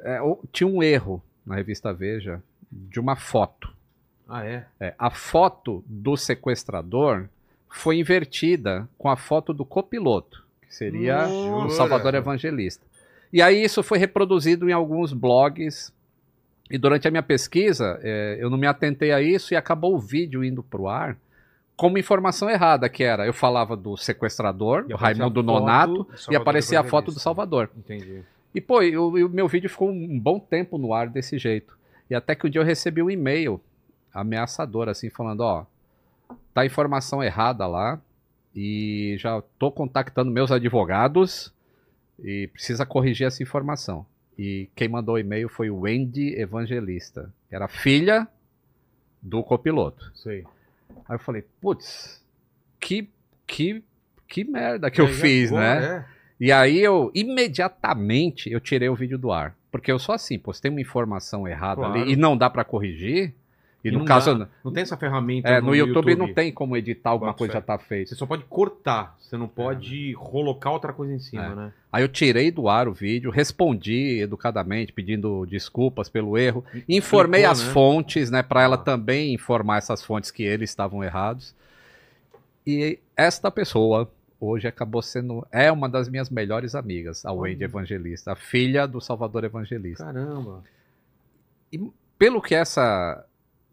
é, 0.00 0.20
o- 0.22 0.38
tinha 0.52 0.66
um 0.66 0.82
erro 0.82 1.22
na 1.44 1.54
revista 1.56 1.92
Veja 1.92 2.42
de 2.70 3.00
uma 3.00 3.16
foto. 3.16 3.72
Ah, 4.28 4.44
é? 4.44 4.66
É, 4.78 4.94
a 4.98 5.10
foto 5.10 5.82
do 5.86 6.16
sequestrador 6.16 7.28
foi 7.70 7.98
invertida 7.98 8.88
com 8.98 9.08
a 9.08 9.16
foto 9.16 9.52
do 9.54 9.64
copiloto, 9.64 10.44
que 10.66 10.74
seria 10.74 11.26
o 11.26 11.62
Nossa. 11.62 11.76
Salvador 11.76 12.14
Evangelista. 12.14 12.84
E 13.32 13.42
aí 13.42 13.62
isso 13.62 13.82
foi 13.82 13.98
reproduzido 13.98 14.68
em 14.68 14.72
alguns 14.72 15.12
blogs 15.12 15.92
E 16.70 16.76
durante 16.76 17.08
a 17.08 17.10
minha 17.10 17.22
pesquisa, 17.22 17.98
é, 18.02 18.36
eu 18.38 18.50
não 18.50 18.58
me 18.58 18.66
atentei 18.66 19.10
a 19.10 19.22
isso 19.22 19.54
e 19.54 19.56
acabou 19.56 19.94
o 19.94 19.98
vídeo 19.98 20.44
indo 20.44 20.62
pro 20.62 20.86
ar 20.86 21.16
como 21.78 21.96
informação 21.96 22.50
errada, 22.50 22.88
que 22.88 23.04
era, 23.04 23.24
eu 23.24 23.32
falava 23.32 23.76
do 23.76 23.96
sequestrador, 23.96 24.80
E 24.80 24.88
do 24.88 24.94
aparecia 24.96 25.22
Raimundo 25.22 25.42
Nonato, 25.44 26.08
e 26.28 26.34
aparecia 26.34 26.80
a 26.80 26.82
foto 26.82 27.12
do. 27.12 27.20
Salvador. 27.20 27.70
Entendi. 27.76 28.24
E, 28.52 28.60
pô, 28.60 28.80
o, 28.80 29.26
o 29.26 29.28
meu 29.28 29.46
vídeo 29.46 29.70
ficou 29.70 29.88
um 29.88 30.18
bom 30.18 30.40
tempo 30.40 30.76
no 30.76 30.92
ar 30.92 31.08
desse 31.08 31.38
jeito. 31.38 31.78
E 32.10 32.16
até 32.16 32.34
que 32.34 32.48
um 32.48 32.50
dia 32.50 32.60
eu 32.60 32.64
recebi 32.64 33.00
um 33.00 33.08
e-mail 33.08 33.60
ameaçador, 34.12 34.88
assim, 34.88 35.08
falando, 35.08 35.42
ó, 35.42 35.66
tá 36.52 36.66
informação 36.66 37.22
errada 37.22 37.64
lá 37.68 38.00
e 38.52 39.14
já 39.16 39.40
tô 39.56 39.70
contactando 39.70 40.32
meus 40.32 40.50
advogados 40.50 41.54
e 42.18 42.48
precisa 42.48 42.84
corrigir 42.84 43.28
essa 43.28 43.40
informação. 43.40 44.04
E 44.36 44.68
quem 44.74 44.88
mandou 44.88 45.14
o 45.14 45.18
e-mail 45.18 45.48
foi 45.48 45.70
o 45.70 45.82
Wendy 45.82 46.34
Evangelista, 46.34 47.32
que 47.48 47.54
era 47.54 47.68
filha 47.68 48.26
do 49.22 49.44
copiloto. 49.44 50.10
Sei. 50.16 50.44
Aí 51.08 51.14
eu 51.16 51.18
falei, 51.18 51.44
putz, 51.60 52.24
que, 52.80 53.08
que, 53.46 53.82
que 54.26 54.44
merda 54.44 54.90
que 54.90 55.00
eu 55.00 55.06
E 55.06 55.08
aí, 55.08 55.14
fiz, 55.14 55.50
né? 55.50 55.84
é. 55.84 56.04
E 56.40 56.52
aí 56.52 56.78
eu 56.78 57.10
imediatamente 57.14 58.50
eu 58.50 58.60
tirei 58.60 58.88
o 58.88 58.94
vídeo 58.94 59.18
do 59.18 59.32
ar. 59.32 59.56
Porque 59.70 59.90
eu 59.92 59.98
sou 59.98 60.14
assim, 60.14 60.38
pô, 60.38 60.52
se 60.52 60.62
tem 60.62 60.70
uma 60.70 60.80
informação 60.80 61.46
errada 61.46 61.82
Claro. 61.82 62.00
ali 62.00 62.12
e 62.12 62.16
não 62.16 62.36
dá 62.36 62.48
pra 62.48 62.64
corrigir, 62.64 63.34
e, 63.84 63.88
E 63.88 63.90
no 63.92 64.00
não 64.00 64.04
caso, 64.04 64.34
dá. 64.36 64.48
Não 64.64 64.72
tem 64.72 64.82
essa 64.82 64.96
ferramenta 64.96 65.48
é, 65.48 65.60
no, 65.60 65.74
YouTube, 65.74 66.16
não 66.16 66.32
tem 66.34 66.52
como 66.52 66.76
editar 66.76 67.10
alguma 67.10 67.30
Bota 67.30 67.38
coisa 67.38 67.52
fé. 67.52 67.58
já 67.58 67.62
tá 67.64 67.78
feita. 67.78 68.10
Você 68.10 68.16
só 68.16 68.26
pode 68.26 68.42
cortar, 68.44 69.16
você 69.20 69.36
não 69.36 69.46
pode 69.46 70.14
colocar 70.14 70.70
outra 70.72 70.92
coisa 70.92 71.14
em 71.14 71.18
cima, 71.20 71.44
É. 71.46 71.54
né? 71.54 71.72
Aí 71.92 72.02
eu 72.02 72.08
tirei 72.08 72.50
do 72.50 72.68
ar 72.68 72.88
o 72.88 72.92
vídeo, 72.92 73.30
respondi 73.30 74.20
educadamente, 74.20 74.92
pedindo 74.92 75.46
desculpas 75.46 76.08
pelo 76.08 76.36
erro, 76.36 76.64
informei 76.88 77.44
as 77.44 77.62
né? 77.64 77.72
fontes, 77.72 78.30
né, 78.30 78.42
para 78.42 78.62
ela 78.62 78.74
Ah. 78.74 78.78
também 78.78 79.32
informar 79.32 79.78
essas 79.78 80.02
fontes 80.02 80.30
que 80.30 80.42
eles 80.42 80.68
estavam 80.70 81.02
errados. 81.04 81.54
E 82.66 82.98
esta 83.16 83.50
pessoa 83.50 84.10
hoje 84.40 84.68
acabou 84.68 85.02
sendo 85.02 85.46
é 85.50 85.70
uma 85.72 85.88
das 85.88 86.08
minhas 86.08 86.28
melhores 86.30 86.74
amigas, 86.74 87.24
a 87.24 87.32
Wendy 87.32 87.64
Evangelista, 87.64 88.32
a 88.32 88.36
filha 88.36 88.86
do 88.86 89.00
Salvador 89.00 89.44
Evangelista. 89.44 90.04
Caramba. 90.04 90.62
Pelo 92.18 92.42
que 92.42 92.54
essa 92.54 93.24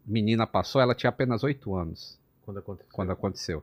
menina 0.06 0.46
passou, 0.46 0.80
ela 0.80 0.94
tinha 0.94 1.10
apenas 1.10 1.42
oito 1.42 1.74
anos 1.74 2.18
Quando 2.44 2.58
aconteceu. 2.58 2.92
quando 2.92 3.10
aconteceu. 3.12 3.62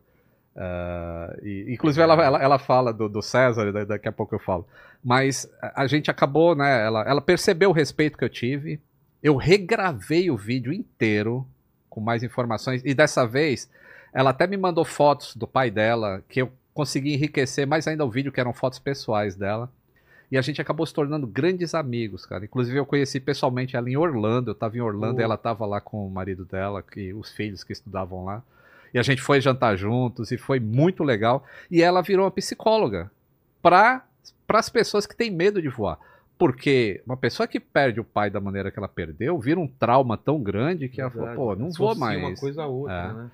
Ah, 0.56 1.36
e, 1.42 1.66
inclusive 1.74 2.02
ela, 2.04 2.14
ela, 2.24 2.42
ela 2.42 2.60
fala 2.60 2.94
do, 2.94 3.10
do 3.10 3.22
César, 3.22 3.72
da- 3.72 3.86
daqui 3.86 4.08
a 4.08 4.12
pouco 4.12 4.36
eu 4.36 4.40
falo. 4.40 4.68
Mas 5.04 5.50
a, 5.62 5.84
a 5.84 5.88
gente 5.88 6.12
acabou, 6.12 6.56
né? 6.56 6.86
Ela, 6.86 7.02
ela 7.04 7.22
percebeu 7.22 7.70
o 7.70 7.74
respeito 7.74 8.18
que 8.18 8.24
eu 8.24 8.30
tive. 8.30 8.80
Eu 9.22 9.36
regravei 9.36 10.30
o 10.30 10.38
vídeo 10.38 10.72
inteiro 10.74 11.48
com 11.90 12.02
mais 12.02 12.24
informações. 12.24 12.82
E 12.86 12.94
dessa 12.94 13.26
vez, 13.26 13.70
ela 14.14 14.30
até 14.32 14.46
me 14.46 14.58
mandou 14.58 14.84
fotos 14.86 15.36
do 15.36 15.48
pai 15.48 15.72
dela, 15.72 16.22
que 16.30 16.42
eu 16.42 16.52
consegui 16.74 17.14
enriquecer 17.14 17.66
mais 17.66 17.88
ainda 17.88 18.06
o 18.06 18.10
vídeo, 18.10 18.32
que 18.32 18.40
eram 18.40 18.54
fotos 18.54 18.80
pessoais 18.80 19.36
dela. 19.36 19.72
E 20.32 20.38
a 20.38 20.42
gente 20.42 20.62
acabou 20.62 20.86
se 20.86 20.94
tornando 20.94 21.28
grandes 21.28 21.76
amigos, 21.76 22.26
cara. 22.26 22.46
Inclusive, 22.46 22.78
eu 22.78 22.86
conheci 22.86 23.20
pessoalmente 23.20 23.76
ela 23.76 23.90
em 23.90 23.98
Orlando. 23.98 24.52
Eu 24.52 24.56
tava 24.56 24.78
em 24.78 24.82
Orlando 24.82 25.22
e 25.22 25.24
ela 25.24 25.38
tava 25.38 25.66
lá 25.66 25.80
com 25.80 26.08
o 26.08 26.10
marido 26.10 26.44
dela, 26.46 26.82
que, 26.82 27.14
os 27.14 27.32
filhos 27.32 27.64
que 27.64 27.72
estudavam 27.74 28.26
lá. 28.26 28.44
E 28.94 29.00
a 29.00 29.04
gente 29.04 29.22
foi 29.22 29.40
jantar 29.42 29.76
juntos 29.76 30.32
e 30.32 30.38
foi 30.38 30.60
muito 30.60 31.04
legal. 31.04 31.44
E 31.70 31.82
ela 31.82 32.02
virou 32.02 32.26
uma 32.26 32.32
psicóloga 32.32 33.12
para 33.62 34.04
as 34.50 34.70
pessoas 34.70 35.06
que 35.06 35.16
têm 35.16 35.30
medo 35.32 35.62
de 35.62 35.70
voar. 35.70 36.00
Porque 36.38 37.02
uma 37.06 37.16
pessoa 37.16 37.48
que 37.48 37.60
perde 37.60 38.00
o 38.00 38.04
pai 38.04 38.30
da 38.30 38.42
maneira 38.42 38.72
que 38.72 38.80
ela 38.80 38.88
perdeu, 38.88 39.40
vira 39.40 39.60
um 39.60 39.68
trauma 39.68 40.18
tão 40.18 40.42
grande 40.42 40.90
que 40.90 41.00
ela 41.00 41.10
falou, 41.10 41.28
Verdade. 41.28 41.48
pô, 41.48 41.56
não 41.56 41.72
vou 41.72 41.96
mais. 41.96 42.20
uma 42.20 42.36
coisa 42.36 42.66
outra, 42.66 42.94
É. 42.94 43.14
né? 43.14 43.32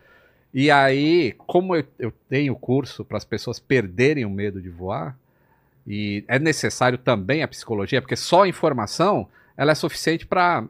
E 0.53 0.71
aí, 0.71 1.33
como 1.37 1.75
eu, 1.75 1.83
eu 1.97 2.11
tenho 2.27 2.55
curso 2.55 3.05
para 3.05 3.17
as 3.17 3.25
pessoas 3.25 3.59
perderem 3.59 4.25
o 4.25 4.29
medo 4.29 4.61
de 4.61 4.69
voar, 4.69 5.15
e 5.87 6.23
é 6.27 6.37
necessário 6.37 6.97
também 6.97 7.43
a 7.43 7.47
psicologia, 7.47 8.01
porque 8.01 8.15
só 8.15 8.43
a 8.43 8.47
informação 8.47 9.27
ela 9.57 9.71
é 9.71 9.75
suficiente 9.75 10.25
para 10.25 10.67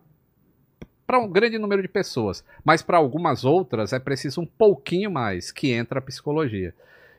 para 1.06 1.18
um 1.18 1.28
grande 1.28 1.58
número 1.58 1.82
de 1.82 1.88
pessoas, 1.88 2.44
mas 2.64 2.84
para 2.84 3.00
algumas 3.00 3.44
outras 3.44 3.94
é 3.94 3.98
preciso 3.98 4.42
um 4.42 4.46
pouquinho 4.46 5.10
mais 5.10 5.52
que 5.52 5.72
entra 5.72 5.98
a 5.98 6.02
psicologia. 6.04 6.72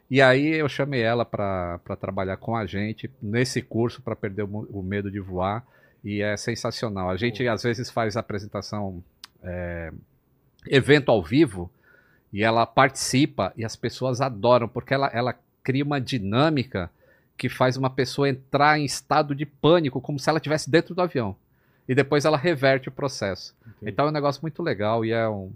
E 0.09 0.23
aí 0.23 0.55
eu 0.55 0.69
chamei 0.69 1.03
ela 1.03 1.25
para 1.25 1.81
trabalhar 2.01 2.37
com 2.37 2.55
a 2.55 2.65
gente 2.67 3.11
nesse 3.21 3.61
curso 3.61 4.01
para 4.01 4.15
perder 4.15 4.45
o, 4.45 4.69
o 4.71 4.81
medo 4.81 5.11
de 5.11 5.19
voar 5.19 5.67
e 6.05 6.23
é 6.23 6.37
sensacional. 6.37 7.11
A 7.11 7.17
gente 7.17 7.47
às 7.49 7.65
vezes 7.65 7.91
faz 7.91 8.17
apresentação, 8.17 9.03
é, 9.43 9.93
evento 10.69 11.11
ao 11.11 11.21
vivo 11.21 11.69
e 12.33 12.45
ela 12.45 12.65
participa 12.67 13.53
e 13.57 13.65
as 13.65 13.75
pessoas 13.75 14.21
adoram 14.21 14.69
porque 14.69 14.95
ela, 14.95 15.11
ela 15.13 15.35
cria 15.65 15.85
uma 15.85 16.01
dinâmica 16.01 16.91
que 17.41 17.49
faz 17.49 17.79
uma 17.79 17.89
pessoa 17.89 18.29
entrar 18.29 18.79
em 18.79 18.85
estado 18.85 19.35
de 19.35 19.47
pânico 19.47 19.99
como 19.99 20.19
se 20.19 20.29
ela 20.29 20.37
estivesse 20.37 20.69
dentro 20.71 20.95
do 20.95 21.01
avião 21.01 21.35
e 21.89 21.95
depois 21.95 22.27
ela 22.27 22.37
reverte 22.37 22.91
o 22.91 22.93
processo. 22.93 23.57
Entendi. 23.67 23.91
Então 23.93 24.05
é 24.05 24.09
um 24.11 24.13
negócio 24.13 24.43
muito 24.43 24.63
legal 24.63 25.03
e 25.07 25.11
é 25.11 25.27
um. 25.27 25.51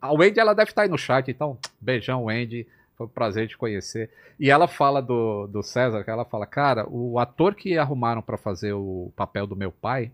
A 0.00 0.12
Wendy 0.12 0.38
ela 0.38 0.54
deve 0.54 0.70
estar 0.70 0.82
aí 0.82 0.88
no 0.88 0.96
chat, 0.96 1.28
então 1.28 1.58
beijão 1.80 2.26
Wendy, 2.26 2.64
foi 2.96 3.06
um 3.06 3.10
prazer 3.10 3.48
te 3.48 3.58
conhecer. 3.58 4.08
E 4.38 4.50
ela 4.52 4.68
fala 4.68 5.02
do, 5.02 5.48
do 5.48 5.64
César, 5.64 6.04
que 6.04 6.10
ela 6.10 6.24
fala, 6.24 6.46
cara, 6.46 6.86
o 6.88 7.18
ator 7.18 7.56
que 7.56 7.76
arrumaram 7.76 8.22
para 8.22 8.36
fazer 8.36 8.72
o 8.74 9.10
papel 9.16 9.48
do 9.48 9.56
meu 9.56 9.72
pai 9.72 10.12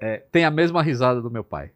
é, 0.00 0.22
tem 0.32 0.46
a 0.46 0.50
mesma 0.50 0.82
risada 0.82 1.20
do 1.20 1.30
meu 1.30 1.44
pai. 1.44 1.70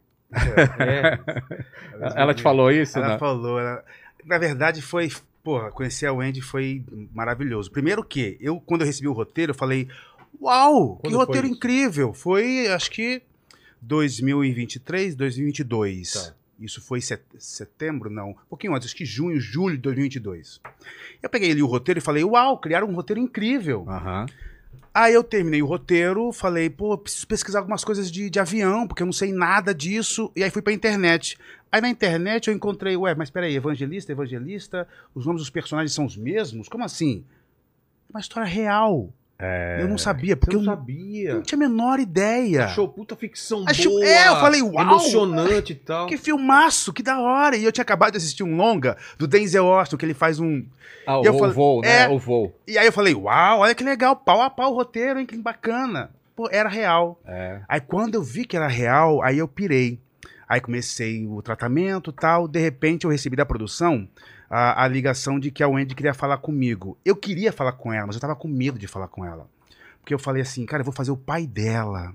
É, 0.79 1.19
Ela 2.17 2.33
te 2.33 2.43
falou 2.43 2.71
isso, 2.71 2.97
Ela 2.99 3.09
né? 3.09 3.19
falou. 3.19 3.61
ela- 3.61 3.85
Na 4.25 4.39
verdade, 4.39 4.81
foi. 4.81 5.11
Porra, 5.43 5.71
conhecer 5.73 6.07
a 6.07 6.13
Wendy 6.13 6.41
foi 6.41 6.85
maravilhoso. 7.13 7.71
Primeiro 7.71 8.05
que, 8.05 8.37
eu, 8.41 8.61
quando 8.61 8.83
eu 8.83 8.87
recebi 8.87 9.09
o 9.09 9.13
roteiro, 9.13 9.51
eu 9.51 9.57
falei: 9.57 9.89
Uau, 10.41 10.97
que 10.97 11.03
Quando 11.03 11.15
foi 11.15 11.25
roteiro 11.25 11.47
isso? 11.49 11.57
incrível! 11.57 12.13
Foi, 12.13 12.69
acho 12.69 12.91
que 12.91 13.23
2023, 13.81 15.15
2022. 15.15 16.13
Tá. 16.13 16.35
Isso 16.61 16.81
foi 16.81 17.01
set- 17.01 17.25
setembro? 17.39 18.09
Não. 18.09 18.31
Um 18.31 18.35
pouquinho 18.49 18.75
antes, 18.75 18.87
acho 18.87 18.97
que 18.97 19.05
junho, 19.05 19.41
julho 19.41 19.75
de 19.77 19.83
2022. 19.83 20.61
Eu 21.21 21.29
peguei 21.29 21.51
ali 21.51 21.63
o 21.63 21.67
roteiro 21.67 21.99
e 21.99 22.03
falei: 22.03 22.23
Uau, 22.23 22.59
criaram 22.59 22.89
um 22.89 22.95
roteiro 22.95 23.21
incrível. 23.21 23.85
Aí 24.95 25.15
eu 25.15 25.25
terminei 25.25 25.63
o 25.63 25.67
roteiro, 25.67 26.31
falei, 26.33 26.69
pô, 26.69 26.99
preciso 26.99 27.27
pesquisar 27.27 27.61
algumas 27.61 27.83
coisas 27.83 28.11
de, 28.13 28.29
de 28.29 28.39
avião, 28.39 28.87
porque 28.87 29.03
eu 29.03 29.07
não 29.07 29.13
sei 29.13 29.33
nada 29.33 29.75
disso. 29.75 30.31
E 30.37 30.45
aí 30.45 30.51
fui 30.51 30.61
pra 30.61 30.71
internet. 30.73 31.39
Aí 31.73 31.81
na 31.81 31.89
internet 31.89 32.49
eu 32.49 32.55
encontrei, 32.55 32.95
ué, 32.97 33.15
mas 33.15 33.31
peraí, 33.31 33.57
evangelista, 33.57 34.13
evangelista, 34.13 34.87
os 35.15 35.25
nomes 35.25 35.41
dos 35.41 35.49
personagens 35.51 35.93
são 35.95 36.05
os 36.05 36.17
mesmos? 36.17 36.69
Como 36.69 36.85
assim? 36.85 37.25
É 38.09 38.13
uma 38.13 38.21
história 38.21 38.47
real. 38.47 39.09
Eu 39.81 39.89
não 39.89 39.99
sabia, 39.99 40.37
porque 40.37 40.55
Porque 40.55 40.57
eu 40.57 40.61
eu 40.61 40.65
não 40.67 40.73
não, 40.73 40.79
sabia. 40.79 41.35
não 41.35 41.43
tinha 41.43 41.57
a 41.57 41.69
menor 41.69 41.99
ideia. 41.99 42.67
Achou 42.67 42.87
puta 42.89 43.17
ficção 43.17 43.65
Achei- 43.67 43.87
boa. 43.91 44.05
é, 44.07 44.29
eu 44.29 44.37
falei, 44.37 44.63
uau! 44.63 44.81
Emocionante 44.81 45.73
e 45.73 45.75
tal. 45.85 46.07
Que 46.07 46.17
filmaço, 46.17 46.93
que 46.93 47.03
da 47.03 47.19
hora. 47.21 47.57
E 47.57 47.65
eu 47.65 47.73
tinha 47.73 47.83
acabado 47.83 48.13
de 48.13 48.19
assistir 48.19 48.45
um 48.45 48.55
longa 48.55 48.97
do 49.19 49.27
Denzel 49.27 49.65
Washington, 49.67 49.97
que 49.97 50.05
ele 50.07 50.15
faz 50.15 50.39
um... 50.39 50.65
Ah, 51.05 51.19
o, 51.19 51.25
eu 51.25 51.37
falei- 51.37 51.55
voo, 51.55 51.81
né? 51.81 52.03
é. 52.05 52.09
O 52.09 52.21
voo. 52.21 52.55
E 52.69 52.79
aí 52.79 52.87
eu 52.87 52.93
falei, 52.93 53.15
uau, 53.15 53.61
olha 53.61 53.75
que 53.75 53.83
legal, 53.83 54.15
pau 54.15 54.41
a 54.43 54.49
pau 54.49 54.71
o 54.73 54.77
roteiro, 54.77 55.19
hein, 55.19 55.27
que 55.27 55.37
bacana. 55.37 56.11
Pô, 56.37 56.49
era 56.53 56.69
real. 56.69 57.21
É. 57.27 57.63
Aí 57.69 57.81
quando 57.81 58.15
eu 58.15 58.23
vi 58.23 58.45
que 58.45 58.57
era 58.57 58.69
real, 58.69 59.21
aí 59.25 59.39
eu 59.39 59.49
pirei. 59.49 59.99
Aí 60.53 60.61
comecei 60.61 61.27
o 61.27 61.41
tratamento 61.41 62.13
tal. 62.13 62.47
De 62.47 62.61
repente 62.61 63.07
eu 63.07 63.11
recebi 63.11 63.35
da 63.35 63.47
produção 63.47 64.07
a, 64.51 64.85
a 64.85 64.87
ligação 64.87 65.41
de 65.41 65.51
que 65.51 65.63
a 65.63 65.67
Wendy 65.67 65.95
queria 65.95 66.13
falar 66.13 66.37
comigo. 66.37 66.99
Eu 67.03 67.17
queria 67.17 67.51
falar 67.51 67.73
com 67.73 67.91
ela, 67.91 68.07
mas 68.07 68.17
eu 68.17 68.21
tava 68.21 68.37
com 68.37 68.49
medo 68.49 68.79
de 68.79 68.87
falar 68.87 69.09
com 69.09 69.25
ela. 69.25 69.49
Porque 69.99 70.13
eu 70.13 70.19
falei 70.19 70.43
assim, 70.43 70.67
cara, 70.67 70.83
eu 70.83 70.85
vou 70.85 70.93
fazer 70.93 71.11
o 71.11 71.17
pai 71.17 71.47
dela. 71.47 72.15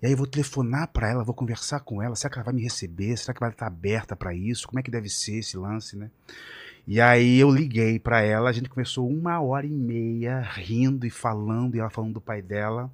E 0.00 0.06
aí 0.06 0.12
eu 0.12 0.16
vou 0.16 0.26
telefonar 0.26 0.88
pra 0.88 1.10
ela, 1.10 1.22
vou 1.22 1.34
conversar 1.34 1.80
com 1.80 2.02
ela. 2.02 2.16
Será 2.16 2.32
que 2.32 2.38
ela 2.38 2.46
vai 2.46 2.54
me 2.54 2.62
receber? 2.62 3.14
Será 3.18 3.34
que 3.34 3.44
ela 3.44 3.52
tá 3.52 3.66
aberta 3.66 4.16
pra 4.16 4.32
isso? 4.32 4.66
Como 4.66 4.80
é 4.80 4.82
que 4.82 4.90
deve 4.90 5.10
ser 5.10 5.40
esse 5.40 5.58
lance, 5.58 5.98
né? 5.98 6.10
E 6.86 6.98
aí 6.98 7.38
eu 7.38 7.50
liguei 7.50 7.98
pra 7.98 8.22
ela, 8.22 8.48
a 8.48 8.52
gente 8.54 8.70
começou 8.70 9.06
uma 9.06 9.38
hora 9.38 9.66
e 9.66 9.70
meia 9.70 10.40
rindo 10.40 11.04
e 11.04 11.10
falando, 11.10 11.74
e 11.74 11.78
ela 11.78 11.90
falando 11.90 12.14
do 12.14 12.22
pai 12.22 12.40
dela. 12.40 12.90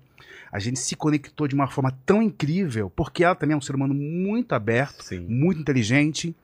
A 0.50 0.58
gente 0.58 0.78
se 0.78 0.94
conectou 0.94 1.48
de 1.48 1.54
uma 1.54 1.68
forma 1.68 1.96
tão 2.04 2.22
incrível, 2.22 2.90
porque 2.90 3.24
ela 3.24 3.34
também 3.34 3.54
é 3.54 3.56
um 3.56 3.60
ser 3.60 3.74
humano 3.74 3.94
muito 3.94 4.52
aberto, 4.54 5.02
Sim. 5.02 5.20
muito 5.28 5.60
inteligente. 5.60 6.34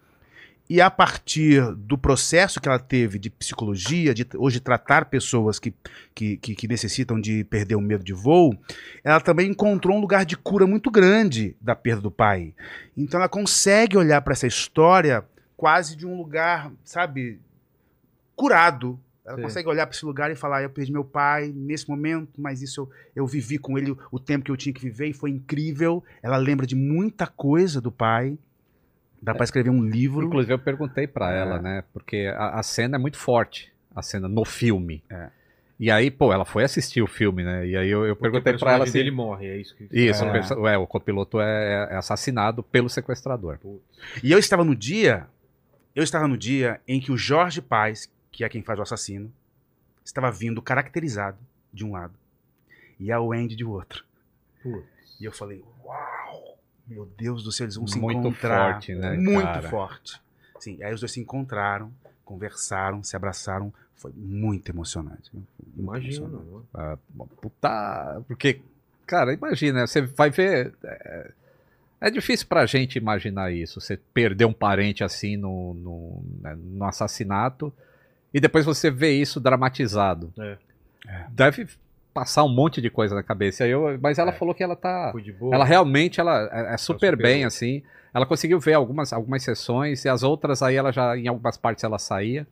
E 0.71 0.83
a 0.83 0.91
partir 0.91 1.75
do 1.75 1.97
processo 1.97 2.61
que 2.61 2.69
ela 2.69 2.79
teve 2.79 3.19
de 3.19 3.31
psicologia, 3.31 4.13
de 4.13 4.27
hoje 4.37 4.61
tratar 4.61 5.07
pessoas 5.07 5.59
que, 5.59 5.73
que, 6.15 6.37
que, 6.37 6.55
que 6.55 6.69
necessitam 6.69 7.19
de 7.19 7.43
perder 7.45 7.75
o 7.75 7.81
medo 7.81 8.05
de 8.05 8.13
voo, 8.13 8.55
ela 9.03 9.19
também 9.19 9.51
encontrou 9.51 9.97
um 9.97 10.01
lugar 10.01 10.27
de 10.27 10.37
cura 10.37 10.67
muito 10.67 10.91
grande 10.91 11.57
da 11.59 11.75
perda 11.75 12.03
do 12.03 12.11
pai. 12.11 12.53
Então 12.95 13.19
ela 13.19 13.31
consegue 13.31 13.97
olhar 13.97 14.21
para 14.21 14.35
essa 14.35 14.47
história 14.47 15.25
quase 15.57 15.97
de 15.97 16.07
um 16.07 16.17
lugar, 16.19 16.71
sabe, 16.85 17.41
curado. 18.37 19.01
Ela 19.29 19.37
Sim. 19.37 19.43
consegue 19.43 19.69
olhar 19.69 19.87
para 19.87 19.95
esse 19.95 20.05
lugar 20.07 20.31
e 20.31 20.35
falar: 20.35 20.63
eu 20.63 20.71
perdi 20.71 20.91
meu 20.91 21.05
pai 21.05 21.53
nesse 21.55 21.89
momento, 21.89 22.31
mas 22.41 22.63
isso 22.63 22.81
eu, 22.81 22.91
eu 23.23 23.27
vivi 23.27 23.59
com 23.59 23.77
ele 23.79 23.95
o 24.11 24.19
tempo 24.19 24.45
que 24.45 24.51
eu 24.51 24.57
tinha 24.57 24.73
que 24.73 24.81
viver 24.81 25.07
e 25.09 25.13
foi 25.13 25.31
incrível. 25.31 26.03
Ela 26.23 26.37
lembra 26.39 26.67
de 26.67 26.75
muita 26.75 27.27
coisa 27.27 27.81
do 27.81 27.93
pai. 27.93 28.39
Dá 29.21 29.35
pra 29.35 29.45
escrever 29.45 29.71
um 29.71 29.83
livro. 29.85 30.27
Inclusive, 30.27 30.55
eu 30.55 30.59
perguntei 30.59 31.07
pra 31.07 31.35
É. 31.35 31.41
ela, 31.41 31.61
né? 31.61 31.85
Porque 31.93 32.33
a, 32.37 32.61
a 32.61 32.63
cena 32.63 32.97
é 32.97 32.99
muito 32.99 33.19
forte, 33.19 33.73
a 33.95 34.01
cena 34.01 34.29
no 34.29 34.45
filme. 34.45 35.03
É. 35.11 35.29
E 35.81 35.91
aí, 35.93 36.11
pô, 36.11 36.33
ela 36.33 36.45
foi 36.45 36.65
assistir 36.65 37.03
o 37.03 37.07
filme, 37.07 37.45
né? 37.45 37.67
E 37.67 37.77
aí 37.77 37.89
eu, 37.89 38.05
eu 38.07 38.17
perguntei 38.17 38.53
o 38.55 38.59
pra 38.59 38.73
ela 38.73 38.79
personagem 38.79 38.83
assim. 38.85 38.93
dele 38.99 39.11
morre, 39.13 39.47
é 39.47 39.57
isso 39.59 39.77
que 39.77 39.89
Isso, 39.93 40.25
é. 40.25 40.29
o, 40.29 40.33
perso- 40.33 40.67
é, 40.67 40.77
o 40.79 40.87
copiloto 40.89 41.41
é, 41.41 41.89
é 41.91 41.97
assassinado 41.97 42.63
pelo 42.65 42.89
sequestrador. 42.89 43.59
E 44.23 44.33
eu 44.33 44.39
estava 44.41 44.65
no 44.65 44.75
dia, 44.75 45.27
eu 45.95 46.03
estava 46.03 46.27
no 46.27 46.37
dia 46.37 46.81
em 46.87 46.99
que 47.01 47.13
o 47.13 47.17
Jorge 47.17 47.61
Paz, 47.63 48.11
que 48.39 48.45
é 48.45 48.49
quem 48.49 48.63
faz 48.63 48.79
o 48.79 48.83
assassino, 48.83 49.33
estava 50.05 50.31
vindo 50.31 50.63
caracterizado 50.63 51.37
de 51.73 51.85
um 51.85 51.91
lado 51.91 52.15
e 53.01 53.11
a 53.11 53.21
Wendy 53.21 53.57
de 53.57 53.65
outro. 53.65 54.05
Putz. 54.63 54.87
E 55.21 55.25
eu 55.25 55.33
falei, 55.33 55.65
uau, 55.85 56.57
meu 56.87 57.05
Deus 57.19 57.43
do 57.43 57.51
céu, 57.51 57.65
eles 57.65 57.75
vão 57.75 57.89
se 57.89 57.99
Muito 57.99 58.21
encontrar. 58.21 58.75
forte, 58.75 58.95
né, 58.95 59.17
Muito 59.17 59.43
cara? 59.43 59.69
forte. 59.69 60.23
Sim, 60.61 60.81
aí 60.85 60.95
os 60.95 61.01
dois 61.01 61.11
se 61.11 61.19
encontraram, 61.19 61.93
conversaram, 62.25 63.03
se 63.03 63.17
abraçaram. 63.17 63.75
Foi 63.97 64.13
muito 64.15 64.71
emocionante. 64.71 65.29
Muito 65.35 65.49
Imagina. 65.77 66.27
emocionante. 66.27 66.47
mano. 66.49 66.67
Ah, 66.73 66.97
puta. 67.43 68.23
Porque, 68.29 68.61
cara, 69.05 69.33
imagina, 69.35 69.85
você 69.85 70.03
vai 70.03 70.31
ver. 70.31 70.75
É, 70.85 71.33
é 72.03 72.09
difícil 72.11 72.47
pra 72.47 72.67
gente 72.67 72.99
imaginar 72.99 73.53
isso. 73.53 73.81
Você 73.81 73.97
perder 73.97 74.45
um 74.45 74.53
parente 74.53 75.03
assim 75.03 75.37
no, 75.37 75.75
no, 75.75 76.23
né, 76.41 76.57
no 76.57 76.85
assassinato 76.85 77.75
e 78.33 78.41
depois 78.41 78.65
você 78.65 78.91
vê 78.91 79.13
isso 79.13 79.41
dramatizado. 79.41 80.33
É. 80.39 80.57
Deve 81.31 81.69
passar 82.13 82.45
um 82.45 82.49
monte 82.49 82.81
de 82.83 82.91
coisa 82.91 83.15
na 83.15 83.23
cabeça. 83.23 83.67
Eu, 83.67 83.99
mas 84.01 84.19
ela 84.19 84.31
É. 84.31 84.35
falou 84.35 84.55
que 84.55 84.63
ela 84.63 84.77
tá. 84.77 85.13
Ela 85.53 85.65
realmente 85.65 86.21
ela 86.21 86.49
é, 86.53 86.75
é 86.75 86.77
super 86.77 87.13
superou. 87.13 87.23
bem, 87.23 87.45
assim. 87.45 87.83
Ela 88.13 88.27
conseguiu 88.27 88.59
ver 88.59 88.75
algumas, 88.75 89.13
algumas 89.13 89.43
sessões 89.43 90.05
e 90.05 90.09
as 90.09 90.23
outras 90.23 90.63
aí 90.63 90.75
ela 90.77 90.91
já, 90.91 91.17
em 91.17 91.29
algumas 91.29 91.57
partes 91.57 91.85
ela 91.85 91.99
saía. 91.99 92.47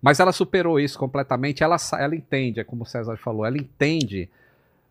Mas 0.00 0.20
ela 0.20 0.32
superou 0.32 0.78
isso 0.80 0.98
completamente. 0.98 1.62
Ela, 1.62 1.76
ela 1.98 2.14
entende, 2.14 2.60
é 2.60 2.64
como 2.64 2.84
o 2.84 2.86
César 2.86 3.16
falou, 3.16 3.44
ela 3.44 3.56
entende 3.58 4.28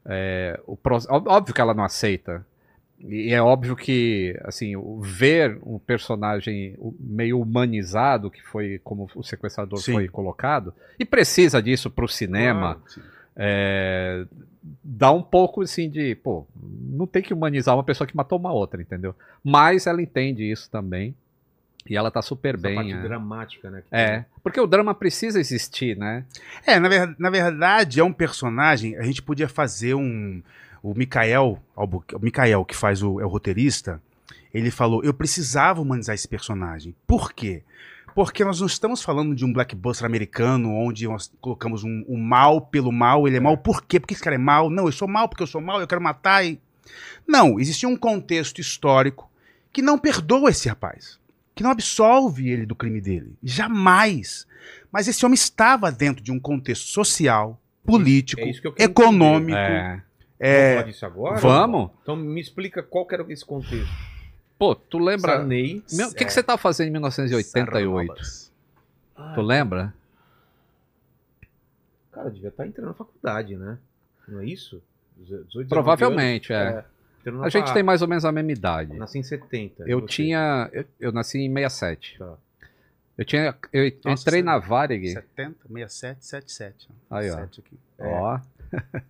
é, 0.05 0.59
o 0.67 0.77
Óbvio 1.09 1.53
que 1.53 1.61
ela 1.61 1.73
não 1.73 1.83
aceita. 1.83 2.45
E 3.01 3.31
é 3.33 3.41
óbvio 3.41 3.75
que, 3.75 4.37
assim, 4.43 4.75
o- 4.75 4.99
ver 4.99 5.57
um 5.63 5.79
personagem 5.79 6.75
o- 6.77 6.93
meio 6.99 7.39
humanizado, 7.39 8.29
que 8.29 8.41
foi 8.43 8.79
como 8.83 9.09
o 9.15 9.23
sequestrador 9.23 9.79
Sim. 9.79 9.93
foi 9.93 10.07
colocado, 10.09 10.73
e 10.99 11.05
precisa 11.05 11.61
disso 11.61 11.89
pro 11.89 12.07
cinema. 12.07 12.75
Claro. 12.75 12.81
Sim. 12.87 13.01
É, 13.41 14.25
dá 14.83 15.11
um 15.11 15.21
pouco 15.23 15.61
assim 15.61 15.89
de, 15.89 16.13
pô, 16.15 16.45
não 16.91 17.07
tem 17.07 17.21
que 17.23 17.33
humanizar 17.33 17.73
uma 17.75 17.83
pessoa 17.85 18.05
que 18.05 18.15
matou 18.17 18.37
uma 18.37 18.51
outra, 18.51 18.81
entendeu? 18.81 19.15
Mas 19.41 19.87
ela 19.87 20.01
entende 20.01 20.43
isso 20.43 20.69
também. 20.69 21.15
E 21.89 21.95
ela 21.95 22.11
tá 22.11 22.21
super 22.21 22.55
Essa 22.55 22.63
bem. 22.63 22.75
parte 22.75 22.91
é. 22.91 23.01
dramática, 23.01 23.69
né? 23.71 23.81
que 23.81 23.95
É, 23.95 24.25
porque 24.43 24.59
o 24.59 24.67
drama 24.67 24.93
precisa 24.93 25.39
existir, 25.39 25.97
né? 25.97 26.25
É, 26.67 26.77
na, 26.77 26.89
ver- 26.89 27.15
na 27.17 27.29
verdade, 27.29 28.01
é 28.01 28.03
um 28.03 28.11
personagem. 28.11 28.97
A 28.97 29.03
gente 29.03 29.21
podia 29.21 29.47
fazer 29.47 29.95
um. 29.95 30.43
O 30.81 30.93
Mikael, 30.93 31.61
o 31.75 32.19
Mikael, 32.19 32.63
que 32.65 32.75
faz 32.75 33.03
o, 33.03 33.19
é 33.19 33.25
o 33.25 33.29
roteirista, 33.29 34.01
ele 34.53 34.71
falou: 34.71 35.03
eu 35.03 35.13
precisava 35.13 35.81
humanizar 35.81 36.15
esse 36.15 36.27
personagem. 36.27 36.95
Por 37.05 37.33
quê? 37.33 37.63
Porque 38.15 38.43
nós 38.43 38.59
não 38.59 38.67
estamos 38.67 39.01
falando 39.01 39.35
de 39.35 39.45
um 39.45 39.53
blockbuster 39.53 40.05
americano 40.05 40.73
onde 40.73 41.07
nós 41.07 41.31
colocamos 41.39 41.83
um, 41.83 42.03
um 42.07 42.17
mal 42.17 42.61
pelo 42.61 42.91
mal, 42.91 43.27
ele 43.27 43.37
é 43.37 43.39
mal 43.39 43.57
por 43.57 43.83
quê? 43.83 43.99
Porque 43.99 44.13
esse 44.13 44.23
cara 44.23 44.35
é 44.35 44.39
mal? 44.39 44.69
Não, 44.69 44.85
eu 44.85 44.91
sou 44.91 45.07
mal 45.07 45.29
porque 45.29 45.43
eu 45.43 45.47
sou 45.47 45.61
mal, 45.61 45.79
eu 45.79 45.87
quero 45.87 46.01
matar 46.01 46.45
e. 46.45 46.59
Não, 47.27 47.59
existia 47.59 47.87
um 47.87 47.95
contexto 47.95 48.59
histórico 48.59 49.29
que 49.71 49.81
não 49.81 49.97
perdoa 49.97 50.49
esse 50.49 50.67
rapaz, 50.67 51.19
que 51.53 51.61
não 51.61 51.69
absolve 51.69 52.49
ele 52.49 52.65
do 52.65 52.75
crime 52.75 52.99
dele. 52.99 53.35
Jamais. 53.43 54.47
Mas 54.91 55.07
esse 55.07 55.23
homem 55.25 55.35
estava 55.35 55.91
dentro 55.91 56.23
de 56.23 56.31
um 56.31 56.39
contexto 56.39 56.87
social, 56.87 57.61
político, 57.85 58.41
É 58.77 58.83
econômico. 58.83 59.57
É. 59.57 60.01
Vamos 60.39 60.53
É, 60.55 60.73
falar 60.75 60.87
disso 60.87 61.05
agora? 61.05 61.37
Vamos? 61.39 61.91
Então 62.01 62.15
me 62.15 62.39
explica 62.39 62.81
qual 62.81 63.05
que 63.05 63.13
era 63.13 63.25
esse 63.31 63.45
contexto. 63.45 63.91
Pô, 64.57 64.73
tu 64.75 64.97
lembra. 64.99 65.33
Sarney. 65.37 65.83
O 66.09 66.13
que, 66.13 66.25
que 66.25 66.31
você 66.33 66.41
tava 66.43 66.57
fazendo 66.57 66.87
em 66.87 66.91
1988? 66.91 68.07
Sarrobas. 68.07 68.51
Ah, 69.15 69.31
Tu 69.35 69.41
lembra? 69.41 69.93
Cara, 72.11 72.29
devia 72.29 72.49
estar 72.49 72.65
entrando 72.65 72.87
na 72.87 72.93
faculdade, 72.93 73.55
né? 73.55 73.77
Não 74.27 74.39
é 74.41 74.45
isso? 74.45 74.81
18, 75.17 75.45
19 75.45 75.67
Provavelmente, 75.69 76.53
anos, 76.53 76.85
é. 77.25 77.31
na 77.31 77.45
A 77.45 77.49
gente 77.49 77.73
tem 77.73 77.83
mais 77.83 78.01
ou 78.01 78.07
menos 78.07 78.23
a 78.25 78.31
mesma 78.31 78.51
idade. 78.51 78.93
Nasci 78.97 79.19
em 79.19 79.23
70. 79.23 79.83
Eu 79.87 79.99
você? 80.01 80.07
tinha. 80.07 80.69
Eu, 80.71 80.85
eu 80.99 81.11
nasci 81.11 81.39
em 81.39 81.53
67. 81.53 82.17
Tá. 82.17 82.33
Eu 83.17 83.25
tinha. 83.25 83.55
Eu 83.73 83.91
Nossa, 84.05 84.23
entrei 84.23 84.41
na 84.41 84.57
Varig. 84.57 85.09
70, 85.13 85.67
67, 85.67 86.25
77. 86.25 86.89
Aí, 87.09 87.29
ó. 87.29 87.35
7 87.35 87.59
aqui. 87.59 87.79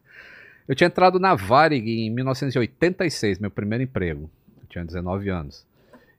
Eu 0.69 0.75
tinha 0.75 0.86
entrado 0.86 1.19
na 1.19 1.34
Varig 1.34 2.05
em 2.05 2.12
1986, 2.12 3.39
meu 3.39 3.49
primeiro 3.49 3.84
emprego. 3.84 4.29
Eu 4.62 4.67
tinha 4.69 4.86
19 4.86 5.27
anos. 5.27 5.65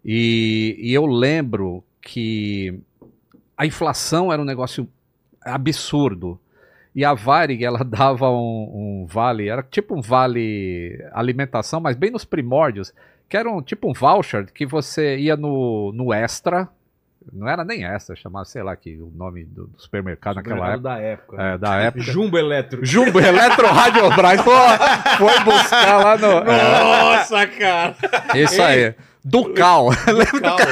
E, 0.04 0.76
e 0.76 0.92
eu 0.92 1.06
lembro 1.06 1.84
que 2.02 2.80
a 3.56 3.64
inflação 3.64 4.32
era 4.32 4.42
um 4.42 4.44
negócio 4.44 4.88
absurdo. 5.40 6.36
E 6.92 7.04
a 7.04 7.14
Varig, 7.14 7.64
ela 7.64 7.84
dava 7.86 8.28
um, 8.28 9.04
um 9.04 9.06
vale, 9.08 9.48
era 9.48 9.62
tipo 9.62 9.96
um 9.96 10.00
vale 10.00 11.00
alimentação, 11.12 11.78
mas 11.78 11.96
bem 11.96 12.10
nos 12.10 12.24
primórdios, 12.24 12.92
que 13.28 13.36
era 13.36 13.48
um, 13.48 13.62
tipo 13.62 13.88
um 13.88 13.92
voucher 13.92 14.52
que 14.52 14.66
você 14.66 15.16
ia 15.16 15.36
no, 15.36 15.92
no 15.92 16.12
Extra, 16.12 16.68
não 17.33 17.48
era 17.48 17.64
nem 17.64 17.85
Extra, 17.85 18.16
chamava, 18.16 18.44
sei 18.44 18.62
lá, 18.62 18.74
que 18.74 18.96
o 18.96 19.12
nome 19.14 19.44
do, 19.44 19.66
do 19.66 19.80
supermercado 19.80 20.37
naquela 20.37 20.68
época. 20.72 20.78
da 20.80 20.98
época. 20.98 21.42
É, 21.42 21.59
da 21.59 21.76
época. 21.83 22.02
Jumbo 22.02 22.38
Eletro. 22.38 22.85
Jumbo 22.85 23.20
Eletro 23.20 23.66
Rádio 23.66 24.09
Brás. 24.16 24.40
Foi 24.42 25.40
buscar 25.44 25.98
lá 25.98 26.16
no. 26.16 26.40
Nossa, 26.44 27.46
cara! 27.46 27.94
É, 28.35 28.42
isso 28.42 28.62
aí. 28.62 28.94
Ducal. 29.22 29.90
Calma. 30.40 30.66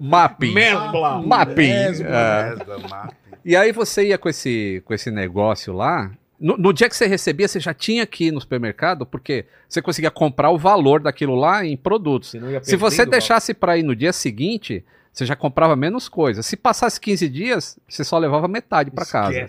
Mapping. 0.00 0.52
Mesbla. 0.54 1.22
Mapping. 1.22 1.72
Mesbla. 1.72 2.08
É. 2.08 2.52
Essa 2.52 2.78
mapa. 2.88 3.14
E 3.44 3.54
aí 3.54 3.70
você 3.70 4.08
ia 4.08 4.18
com 4.18 4.28
esse, 4.28 4.82
com 4.84 4.92
esse 4.92 5.10
negócio 5.10 5.72
lá. 5.72 6.10
No, 6.38 6.56
no 6.56 6.72
dia 6.72 6.88
que 6.88 6.96
você 6.96 7.06
recebia, 7.06 7.48
você 7.48 7.58
já 7.58 7.72
tinha 7.72 8.06
que 8.06 8.26
ir 8.26 8.30
no 8.30 8.40
supermercado, 8.40 9.06
porque 9.06 9.46
você 9.68 9.80
conseguia 9.80 10.10
comprar 10.10 10.50
o 10.50 10.58
valor 10.58 11.00
daquilo 11.00 11.34
lá 11.34 11.64
em 11.64 11.76
produtos. 11.76 12.34
Se 12.62 12.76
você 12.76 13.06
deixasse 13.06 13.54
para 13.54 13.78
ir 13.78 13.82
no 13.82 13.96
dia 13.96 14.12
seguinte, 14.12 14.84
você 15.12 15.24
já 15.24 15.34
comprava 15.34 15.74
menos 15.74 16.08
coisa. 16.08 16.42
Se 16.42 16.56
passasse 16.56 17.00
15 17.00 17.28
dias, 17.28 17.78
você 17.88 18.04
só 18.04 18.18
levava 18.18 18.46
metade 18.46 18.90
para 18.90 19.06
casa. 19.06 19.46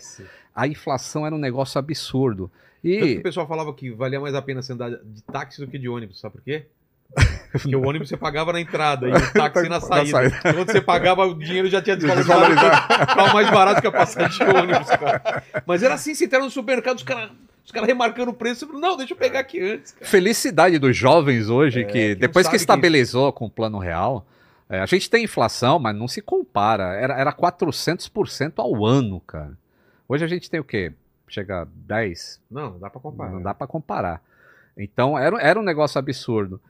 A 0.56 0.68
inflação 0.68 1.26
era 1.26 1.36
um 1.36 1.40
negócio 1.40 1.78
absurdo. 1.78 2.50
Tanto 2.82 2.82
que 2.82 3.14
E 3.14 3.18
o 3.18 3.24
pessoal 3.24 3.48
falava 3.48 3.74
que 3.74 3.92
valia 3.92 4.20
mais 4.20 4.34
a 4.34 4.42
pena 4.42 4.62
você 4.62 4.72
andar 4.72 4.92
de 4.92 5.22
táxi 5.24 5.60
do 5.60 5.68
que 5.68 5.78
de 5.78 5.90
ônibus, 5.90 6.20
sabe 6.20 6.36
por 6.36 6.42
quê? 6.42 6.68
Porque 7.52 7.76
o 7.76 7.88
ônibus 7.88 8.10
você 8.10 8.18
pagava 8.18 8.54
na 8.54 8.60
entrada 8.62 9.08
e 9.08 9.12
o 9.12 9.14
táxi 9.34 9.64
na 9.64 9.70
Na 9.70 9.82
saída. 9.82 10.12
saída. 10.12 10.40
Quando 10.42 10.66
você 10.72 10.82
pagava, 10.82 11.26
o 11.26 11.34
dinheiro 11.34 11.68
já 11.70 11.82
tinha 11.82 11.96
desvalorizado. 11.96 12.76
Ficava 13.10 13.34
mais 13.34 13.50
barato 13.50 13.82
que 13.82 13.88
a 13.88 13.92
passagem 13.92 14.46
de 14.46 14.56
ônibus, 14.56 14.88
cara. 14.90 15.44
Mas 15.66 15.82
era 15.82 15.96
assim, 15.96 16.14
você 16.14 16.26
entrava 16.26 16.46
no 16.46 16.52
supermercado, 16.52 16.98
os 16.98 17.04
caras 17.04 17.32
os 17.66 17.72
caras 17.72 17.88
remarcando 17.88 18.32
o 18.32 18.34
preço. 18.34 18.66
Não, 18.74 18.96
deixa 18.96 19.14
eu 19.14 19.18
pegar 19.18 19.40
aqui 19.40 19.60
antes. 19.62 19.92
cara. 19.92 20.06
felicidade 20.06 20.80
dos 20.80 20.96
jovens 20.96 21.50
hoje, 21.50 21.84
que 21.86 21.92
que 21.92 22.16
depois 22.16 22.46
que 22.48 22.52
que- 22.52 22.56
estabilizou 22.58 23.34
com 23.34 23.46
o 23.46 23.50
plano 23.50 23.78
real, 23.78 24.26
é, 24.70 24.80
a 24.80 24.86
gente 24.86 25.10
tem 25.10 25.24
inflação, 25.26 25.78
mas 25.80 25.94
não 25.96 26.08
se 26.08 26.22
compara. 26.22 26.94
Era, 26.96 27.16
era 27.20 27.34
400% 27.34 28.54
ao 28.58 28.86
ano, 28.86 29.20
cara. 29.22 29.52
Hoje 30.08 30.24
a 30.24 30.28
gente 30.28 30.50
tem 30.50 30.60
o 30.60 30.64
quê? 30.64 30.94
Chega 31.28 31.64
a 31.64 31.68
10? 31.70 32.40
Não, 32.50 32.72
não 32.72 32.80
dá 32.80 32.90
pra 32.90 33.02
comparar. 33.02 33.32
Não 33.32 33.42
dá 33.42 33.54
pra 33.54 33.68
comparar. 33.68 34.22
Então 34.78 35.18
era, 35.20 35.38
era 35.42 35.60
um 35.60 35.64
negócio 35.64 36.00
absurdo. 36.00 36.62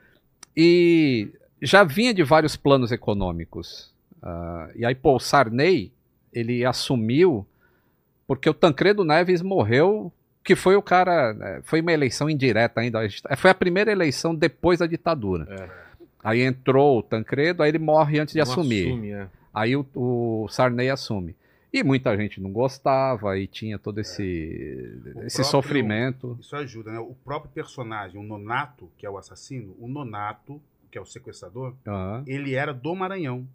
E 0.56 1.30
já 1.62 1.84
vinha 1.84 2.13
de 2.13 2.23
vários 2.23 2.56
planos 2.56 2.91
econômicos. 2.91 3.93
Ah, 4.21 4.69
e 4.76 4.86
aí, 4.86 4.95
pô, 4.95 5.15
o 5.15 5.19
Sarney, 5.19 5.91
ele 6.34 6.65
assumiu 6.65 7.45
porque 8.28 8.50
o 8.50 8.54
Tancredo 8.54 9.04
Neves 9.06 9.41
morreu, 9.41 10.12
que 10.43 10.56
foi 10.56 10.76
o 10.76 10.82
cara. 10.82 11.36
eh, 11.39 11.62
Foi 11.63 11.80
uma 11.82 11.93
eleição 11.93 12.30
indireta 12.30 12.82
ainda. 12.82 13.06
eh, 13.06 13.36
Foi 13.38 13.50
a 13.52 13.56
primeira 13.56 13.91
eleição 13.91 14.34
depois 14.36 14.80
da 14.80 14.88
ditadura. 14.88 15.47
É. 15.50 15.69
Aí 16.23 16.41
entrou 16.41 17.00
o 17.00 17.04
Tancredo, 17.04 17.63
aí 17.63 17.69
ele 17.69 17.80
morre 17.80 18.19
antes 18.19 18.34
de 18.34 18.39
Não 18.43 18.52
assumir. 18.52 18.88
assume, 18.88 19.12
é. 19.12 19.28
Aí 19.54 19.76
o, 19.76 19.86
o 19.95 20.47
Sarney 20.50 20.89
assume. 20.89 21.36
E 21.71 21.84
muita 21.84 22.15
gente 22.15 22.39
não 22.39 22.51
gostava, 22.51 23.38
e 23.38 23.45
tinha 23.45 23.77
todo 23.77 23.99
esse, 23.99 24.21
O 24.23 25.23
esse 25.23 25.36
próprio- 25.38 25.43
sofrimento. 25.45 26.38
Isso 26.39 26.56
ajuda, 26.56 26.91
né? 26.93 26.99
O 26.99 27.13
próprio 27.13 27.51
personagem, 27.51 28.19
o 28.19 28.23
Nonato, 28.23 28.89
que 28.97 29.06
é 29.06 29.10
o 29.10 29.17
assassino, 29.17 29.75
o 29.80 29.88
Nonato, 29.88 30.62
que 30.89 30.97
é 30.97 31.01
o 31.01 31.06
sequestrador, 31.06 31.75
Aham. 31.86 32.23
ele 32.25 32.56
era 32.56 32.73
do 32.73 32.95
Maranhão. 32.95 33.47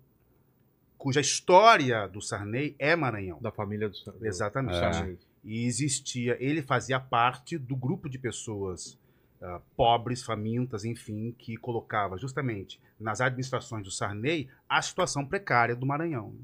cuja 0.98 1.20
história 1.20 2.07
do 2.07 2.20
Sarney 2.20 2.77
é 2.79 2.94
Maranhão. 2.94 3.38
Da 3.40 3.51
família 3.51 3.88
do, 3.88 3.96
do 4.12 4.25
Exatamente. 4.27 4.77
Sarney. 4.79 5.18
E 5.42 5.66
existia, 5.66 6.37
ele 6.38 6.62
fazia 6.62 7.01
parte 7.01 7.59
do 7.59 7.75
grupo 7.75 8.09
de 8.09 8.18
pessoas 8.20 8.96
ah, 9.42 9.61
pobres, 9.77 10.22
famintas, 10.22 10.85
enfim, 10.85 11.35
que 11.37 11.57
colocava 11.57 12.16
justamente 12.16 12.79
nas 13.01 13.20
administrações 13.20 13.83
do 13.83 13.90
Sarney 13.90 14.48
a 14.68 14.81
situação 14.81 15.27
precária 15.27 15.75
do 15.75 15.85
Maranhão. 15.85 16.35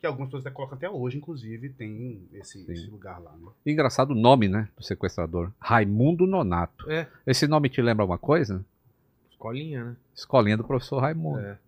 Que 0.00 0.06
algumas 0.06 0.28
pessoas 0.28 0.46
até 0.46 0.54
colocam 0.54 0.76
até 0.78 0.88
hoje, 0.88 1.18
inclusive, 1.18 1.68
tem 1.70 2.22
esse, 2.32 2.64
esse 2.70 2.86
lugar 2.86 3.20
lá. 3.20 3.32
Né? 3.32 3.48
Engraçado 3.66 4.12
o 4.12 4.14
nome, 4.14 4.48
né, 4.48 4.68
do 4.76 4.82
sequestrador. 4.82 5.50
Raimundo 5.60 6.26
Nonato. 6.26 6.90
É, 6.90 7.06
Esse 7.26 7.46
nome 7.46 7.68
te 7.68 7.82
lembra 7.82 8.02
alguma 8.04 8.18
coisa? 8.18 8.64
escolinha, 9.30 9.84
né? 9.84 9.96
Escolinha 10.14 10.56
do 10.56 10.64
professor 10.64 11.00
Raimundo. 11.00 11.40
É. 11.40 11.58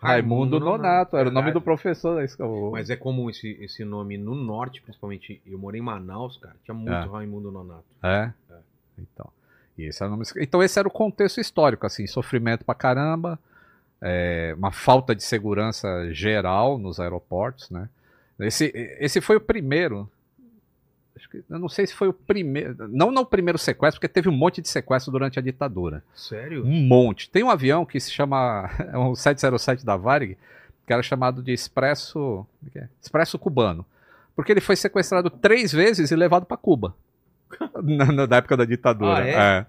Raimundo 0.00 0.60
Nonato, 0.60 1.16
era 1.16 1.28
o 1.28 1.32
nome 1.32 1.46
do 1.50 1.54
verdade. 1.60 1.64
professor 1.64 2.14
da 2.14 2.24
escola. 2.24 2.70
Mas 2.70 2.88
é 2.88 2.94
comum 2.96 3.28
esse, 3.28 3.58
esse 3.60 3.84
nome 3.84 4.16
no 4.16 4.34
norte, 4.34 4.80
principalmente. 4.80 5.42
Eu 5.44 5.58
morei 5.58 5.80
em 5.80 5.84
Manaus, 5.84 6.36
cara. 6.36 6.54
Tinha 6.64 6.74
muito 6.74 6.92
É. 6.92 7.04
Raimundo 7.06 7.50
Nonato. 7.50 7.84
É? 8.02 8.32
Então. 8.96 9.28
E 9.76 9.84
esse 9.84 10.02
era 10.02 10.08
o 10.12 10.16
nome... 10.16 10.24
então 10.38 10.62
esse 10.62 10.78
era 10.78 10.86
o 10.86 10.90
contexto 10.90 11.40
histórico, 11.40 11.84
assim, 11.86 12.06
sofrimento 12.06 12.64
pra 12.64 12.74
caramba, 12.76 13.38
é, 14.00 14.54
uma 14.56 14.70
falta 14.72 15.14
de 15.14 15.22
segurança 15.22 16.12
geral 16.12 16.78
nos 16.78 17.00
aeroportos, 17.00 17.70
né? 17.70 17.88
Esse, 18.40 18.70
esse 19.00 19.20
foi 19.20 19.36
o 19.36 19.40
primeiro. 19.40 20.08
Acho 21.16 21.28
que, 21.28 21.42
eu 21.50 21.58
não 21.58 21.68
sei 21.68 21.86
se 21.86 21.94
foi 21.94 22.06
o 22.06 22.12
primeiro. 22.12 22.76
Não, 22.88 23.10
não 23.10 23.22
o 23.22 23.26
primeiro 23.26 23.58
sequestro, 23.58 23.98
porque 24.00 24.12
teve 24.12 24.28
um 24.28 24.32
monte 24.36 24.62
de 24.62 24.68
sequestro 24.68 25.10
durante 25.10 25.38
a 25.38 25.42
ditadura. 25.42 26.04
Sério? 26.14 26.64
Um 26.64 26.80
monte. 26.86 27.28
Tem 27.28 27.42
um 27.42 27.50
avião 27.50 27.84
que 27.84 27.98
se 27.98 28.10
chama. 28.12 28.70
É 28.92 28.96
um 28.96 29.14
707 29.16 29.84
da 29.84 29.96
Varig, 29.96 30.38
que 30.86 30.92
era 30.92 31.02
chamado 31.02 31.42
de 31.42 31.52
Expresso. 31.52 32.46
é 32.74 32.78
é? 32.80 32.88
Expresso 33.02 33.36
Cubano. 33.38 33.84
Porque 34.36 34.52
ele 34.52 34.60
foi 34.60 34.76
sequestrado 34.76 35.28
três 35.28 35.72
vezes 35.72 36.12
e 36.12 36.16
levado 36.16 36.46
para 36.46 36.56
Cuba. 36.56 36.94
na, 37.82 38.04
na- 38.12 38.26
na 38.28 38.36
época 38.36 38.56
da 38.56 38.64
ditadura. 38.64 39.18
Ah, 39.18 39.26
é? 39.26 39.32
É. 39.58 39.66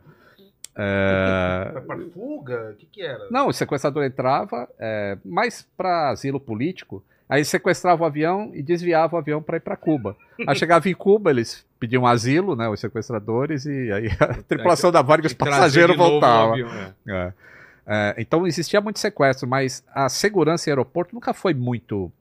É, 0.81 1.81
Para 1.85 1.97
fuga? 2.13 2.71
O 2.71 2.75
que, 2.75 2.85
que 2.85 3.01
era? 3.01 3.27
Não, 3.29 3.49
o 3.49 3.53
sequestrador 3.53 4.05
entrava 4.05 4.69
é, 4.79 5.17
mais 5.25 5.67
para 5.75 6.09
asilo 6.09 6.39
político. 6.39 7.03
Aí 7.27 7.43
sequestrava 7.43 8.01
o 8.01 8.05
avião 8.05 8.49
e 8.53 8.63
desviava 8.63 9.15
o 9.15 9.19
avião 9.19 9.41
para 9.41 9.57
ir 9.57 9.59
para 9.59 9.75
Cuba. 9.75 10.15
Aí 10.47 10.55
chegava 10.57 10.87
em 10.89 10.95
Cuba, 10.95 11.29
eles 11.29 11.65
pediam 11.79 12.07
asilo, 12.07 12.55
né, 12.55 12.67
os 12.69 12.79
sequestradores, 12.79 13.65
e 13.65 13.91
aí 13.91 14.07
a 14.19 14.41
tripulação 14.41 14.91
da 14.91 15.01
Varig, 15.01 15.27
os 15.27 15.33
passageiros 15.33 15.95
voltavam. 15.95 16.55
É, 17.85 18.15
então 18.17 18.47
existia 18.47 18.79
muito 18.79 18.99
sequestro, 18.99 19.47
mas 19.47 19.83
a 19.93 20.07
segurança 20.09 20.69
em 20.69 20.71
aeroporto 20.71 21.13
nunca 21.13 21.33
foi 21.33 21.53
muito, 21.53 22.11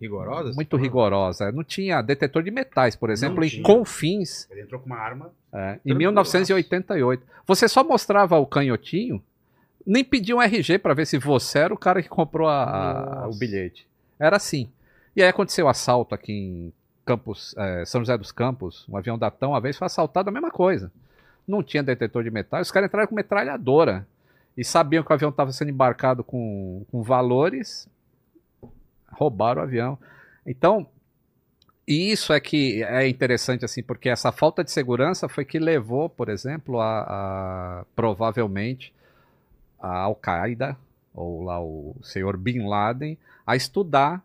Rigorosa? 0.00 0.52
muito 0.54 0.76
rigorosa. 0.76 1.50
Não 1.52 1.64
tinha 1.64 2.02
detetor 2.02 2.42
de 2.42 2.50
metais, 2.50 2.94
por 2.94 3.08
exemplo, 3.10 3.42
em. 3.44 3.62
Confins, 3.62 4.46
Ele 4.50 4.62
entrou 4.62 4.80
com 4.80 4.86
uma 4.86 4.98
arma. 4.98 5.30
é, 5.52 5.78
em 5.86 5.94
1988. 5.94 7.22
Você 7.46 7.68
só 7.68 7.82
mostrava 7.82 8.36
o 8.38 8.46
canhotinho, 8.46 9.22
nem 9.86 10.04
pedia 10.04 10.36
um 10.36 10.42
RG 10.42 10.78
para 10.78 10.92
ver 10.94 11.06
se 11.06 11.16
você 11.18 11.60
era 11.60 11.72
o 11.72 11.78
cara 11.78 12.02
que 12.02 12.08
comprou 12.08 12.48
a- 12.48 13.22
a- 13.24 13.28
o 13.28 13.34
bilhete. 13.34 13.86
Era 14.18 14.36
assim. 14.36 14.68
E 15.14 15.22
aí 15.22 15.28
aconteceu 15.28 15.66
o 15.66 15.68
assalto 15.68 16.14
aqui 16.14 16.32
em 16.32 16.72
Campos, 17.06 17.54
é, 17.56 17.84
São 17.86 18.00
José 18.00 18.18
dos 18.18 18.32
Campos, 18.32 18.84
um 18.88 18.96
avião 18.96 19.16
da 19.16 19.30
TAM 19.30 19.48
uma 19.48 19.60
vez 19.60 19.76
foi 19.78 19.86
assaltado, 19.86 20.28
a 20.28 20.32
mesma 20.32 20.50
coisa. 20.50 20.90
Não 21.46 21.62
tinha 21.62 21.82
detetor 21.82 22.24
de 22.24 22.30
metais, 22.30 22.66
os 22.66 22.72
caras 22.72 22.88
entraram 22.88 23.06
com 23.08 23.14
metralhadora 23.14 24.06
e 24.58 24.64
sabiam 24.64 25.04
que 25.04 25.10
o 25.10 25.14
avião 25.14 25.30
estava 25.30 25.52
sendo 25.52 25.70
embarcado 25.70 26.24
com, 26.24 26.84
com 26.90 27.02
valores, 27.02 27.88
roubaram 29.10 29.60
o 29.60 29.64
avião. 29.64 29.98
Então, 30.46 30.86
e 31.86 32.10
isso 32.10 32.32
é 32.32 32.40
que 32.40 32.82
é 32.82 33.08
interessante, 33.08 33.64
assim, 33.64 33.82
porque 33.82 34.08
essa 34.08 34.32
falta 34.32 34.64
de 34.64 34.70
segurança 34.72 35.28
foi 35.28 35.44
que 35.44 35.58
levou, 35.58 36.08
por 36.08 36.28
exemplo, 36.28 36.80
a, 36.80 37.00
a- 37.80 37.84
provavelmente 37.94 38.92
a 39.80 39.96
Al-Qaeda, 39.98 40.76
ou 41.14 41.44
lá 41.44 41.60
o 41.60 41.94
senhor 42.02 42.36
Bin 42.36 42.66
Laden, 42.66 43.16
a 43.46 43.54
estudar 43.56 44.22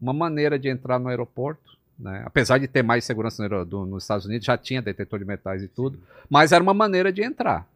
uma 0.00 0.12
maneira 0.12 0.58
de 0.58 0.68
entrar 0.68 0.98
no 0.98 1.08
aeroporto. 1.08 1.76
Né? 1.98 2.22
Apesar 2.26 2.58
de 2.58 2.68
ter 2.68 2.82
mais 2.82 3.04
segurança 3.04 3.48
no, 3.48 3.64
do- 3.64 3.86
nos 3.86 4.04
Estados 4.04 4.26
Unidos, 4.26 4.44
já 4.46 4.58
tinha 4.58 4.82
detetor 4.82 5.18
de 5.18 5.24
metais 5.24 5.62
e 5.62 5.68
tudo, 5.68 5.98
mas 6.28 6.52
era 6.52 6.62
uma 6.62 6.74
maneira 6.74 7.12
de 7.12 7.22
entrar. 7.22 7.66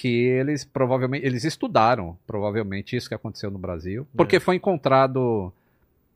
Que 0.00 0.26
eles 0.26 0.64
provavelmente 0.64 1.26
eles 1.26 1.42
estudaram, 1.42 2.16
provavelmente, 2.24 2.94
isso 2.94 3.08
que 3.08 3.14
aconteceu 3.16 3.50
no 3.50 3.58
Brasil, 3.58 4.06
porque 4.16 4.36
É. 4.36 4.40
foi 4.40 4.54
encontrado 4.54 5.52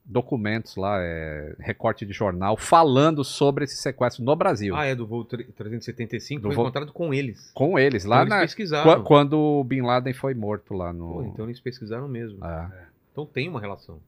documentos 0.04 0.76
lá, 0.76 0.98
é, 1.00 1.54
recorte 1.58 2.04
de 2.04 2.12
jornal, 2.12 2.56
falando 2.56 3.24
sobre 3.24 3.64
esse 3.64 3.76
sequestro 3.76 4.22
no 4.24 4.34
Brasil. 4.36 4.74
Ah, 4.76 4.84
é 4.84 4.94
do 4.94 5.06
voo 5.06 5.24
tre- 5.24 5.44
375. 5.44 6.42
Do 6.42 6.48
foi 6.48 6.54
voo- 6.56 6.64
encontrado 6.64 6.92
com 6.92 7.12
eles. 7.14 7.50
Com 7.54 7.78
eles, 7.78 8.04
lá 8.04 8.16
Então 8.16 8.22
eles 8.26 8.34
na, 8.34 8.40
pesquisaram. 8.42 8.94
Qu- 9.00 9.04
Quando 9.04 9.38
o 9.38 9.64
Bin 9.64 9.80
Laden 9.82 10.12
foi 10.12 10.34
morto 10.34 10.74
lá 10.74 10.92
no. 10.92 11.12
Pô, 11.14 11.22
então 11.24 11.44
eles 11.46 11.60
pesquisaram 11.60 12.08
mesmo. 12.08 12.44
É, 12.44 12.70
Então 13.12 13.26
tem 13.26 13.48
uma 13.48 13.60
relação. 13.60 14.00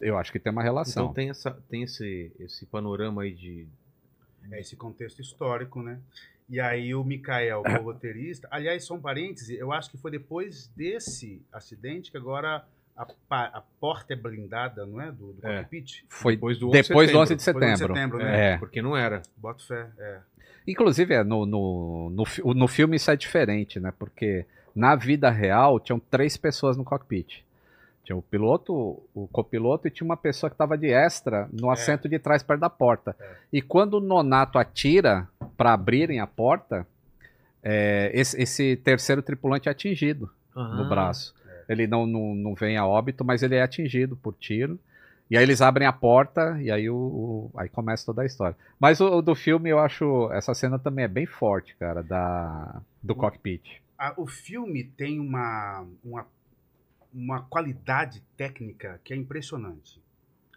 eu 0.00 0.16
acho 0.18 0.32
que 0.32 0.38
tem 0.40 0.50
uma 0.52 0.62
relação. 0.62 1.04
Então 1.04 1.14
tem, 1.14 1.30
essa, 1.30 1.50
tem 1.68 1.82
esse, 1.84 2.32
esse 2.40 2.66
panorama 2.66 3.22
aí 3.22 3.32
de. 3.32 3.66
É 4.50 4.58
esse 4.60 4.74
contexto 4.74 5.20
histórico, 5.20 5.80
né? 5.80 5.98
E 6.52 6.60
aí 6.60 6.94
o 6.94 7.02
Mikael, 7.02 7.62
o 7.62 7.62
roteirista, 7.82 8.46
aliás, 8.50 8.84
só 8.84 8.94
um 8.94 9.00
parêntese, 9.00 9.56
eu 9.56 9.72
acho 9.72 9.90
que 9.90 9.96
foi 9.96 10.10
depois 10.10 10.68
desse 10.76 11.40
acidente 11.50 12.10
que 12.10 12.16
agora 12.18 12.62
a, 12.94 13.06
pa- 13.26 13.50
a 13.54 13.62
porta 13.80 14.12
é 14.12 14.16
blindada, 14.16 14.84
não 14.84 15.00
é? 15.00 15.10
Do, 15.10 15.32
do 15.32 15.46
É. 15.46 15.58
cockpit. 15.62 16.04
Foi 16.10 16.34
Depois 16.36 16.58
do 16.58 16.68
11 16.68 16.82
de 16.82 16.88
depois 16.88 17.10
do 17.10 17.18
11 17.18 17.34
de 17.36 17.44
Depois 17.44 17.54
do 17.58 17.72
11 17.72 17.74
de 17.74 17.78
setembro. 17.80 17.94
setembro, 17.94 18.18
né? 18.18 18.52
É. 18.52 18.56
Porque 18.58 18.82
não 18.82 18.94
era. 18.94 19.22
Boto 19.36 19.66
fé, 19.66 19.88
é. 19.98 20.18
Inclusive, 20.68 21.14
é, 21.14 21.24
no, 21.24 21.46
no, 21.46 22.10
no, 22.10 22.54
no 22.54 22.68
filme 22.68 22.96
isso 22.96 23.10
é 23.10 23.16
diferente, 23.16 23.80
né? 23.80 23.92
Porque 23.98 24.44
na 24.76 24.94
vida 24.94 25.30
real 25.30 25.80
tinham 25.80 25.98
três 25.98 26.36
pessoas 26.36 26.76
no 26.76 26.84
cockpit. 26.84 27.42
Tinha 28.04 28.16
o 28.16 28.22
piloto, 28.22 29.00
o 29.14 29.28
copiloto 29.30 29.86
e 29.86 29.90
tinha 29.90 30.04
uma 30.04 30.16
pessoa 30.16 30.50
que 30.50 30.54
estava 30.54 30.76
de 30.76 30.88
extra 30.88 31.48
no 31.52 31.70
assento 31.70 32.08
de 32.08 32.18
trás 32.18 32.42
perto 32.42 32.60
da 32.60 32.68
porta. 32.70 33.14
É. 33.20 33.30
E 33.52 33.62
quando 33.62 33.94
o 33.94 34.00
Nonato 34.00 34.58
atira 34.58 35.28
para 35.56 35.72
abrirem 35.72 36.18
a 36.18 36.26
porta, 36.26 36.84
é, 37.62 38.10
esse, 38.12 38.40
esse 38.42 38.76
terceiro 38.76 39.22
tripulante 39.22 39.68
é 39.68 39.72
atingido 39.72 40.28
no 40.54 40.82
Ah, 40.82 40.88
braço. 40.88 41.34
Ele 41.68 41.86
não, 41.86 42.04
não, 42.06 42.34
não 42.34 42.54
vem 42.54 42.76
a 42.76 42.84
óbito, 42.84 43.24
mas 43.24 43.42
ele 43.42 43.54
é 43.54 43.62
atingido 43.62 44.16
por 44.16 44.34
tiro. 44.34 44.78
E 45.30 45.36
aí 45.36 45.42
eles 45.44 45.62
abrem 45.62 45.86
a 45.86 45.92
porta 45.92 46.58
e 46.60 46.70
aí, 46.70 46.90
o, 46.90 46.96
o- 46.96 47.50
aí 47.56 47.68
começa 47.68 48.04
toda 48.04 48.22
a 48.22 48.26
história. 48.26 48.56
Mas 48.78 49.00
o, 49.00 49.06
o 49.18 49.22
do 49.22 49.34
filme, 49.34 49.70
eu 49.70 49.78
acho. 49.78 50.28
Essa 50.32 50.52
cena 50.54 50.78
também 50.78 51.04
é 51.04 51.08
bem 51.08 51.24
forte, 51.24 51.74
cara, 51.76 52.02
da, 52.02 52.82
do 53.02 53.14
cockpit. 53.14 53.80
Ah, 53.98 54.12
o 54.16 54.26
filme 54.26 54.84
tem 54.84 55.20
uma, 55.20 55.86
uma, 56.04 56.26
uma 57.12 57.42
qualidade 57.42 58.22
técnica 58.36 59.00
que 59.04 59.12
é 59.12 59.16
impressionante. 59.16 60.00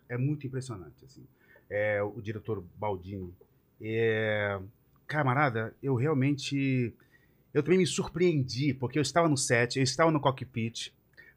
É 0.07 0.17
muito 0.17 0.47
impressionante. 0.47 1.03
Assim. 1.03 1.25
É, 1.69 2.01
o 2.01 2.21
diretor 2.21 2.63
Baldini. 2.77 3.33
É, 3.81 4.59
camarada, 5.07 5.75
eu 5.81 5.95
realmente. 5.95 6.93
Eu 7.53 7.63
também 7.63 7.79
me 7.79 7.87
surpreendi, 7.87 8.73
porque 8.73 8.97
eu 8.97 9.01
estava 9.01 9.29
no 9.29 9.37
set, 9.37 9.77
eu 9.77 9.83
estava 9.83 10.11
no 10.11 10.19
cockpit, 10.19 10.91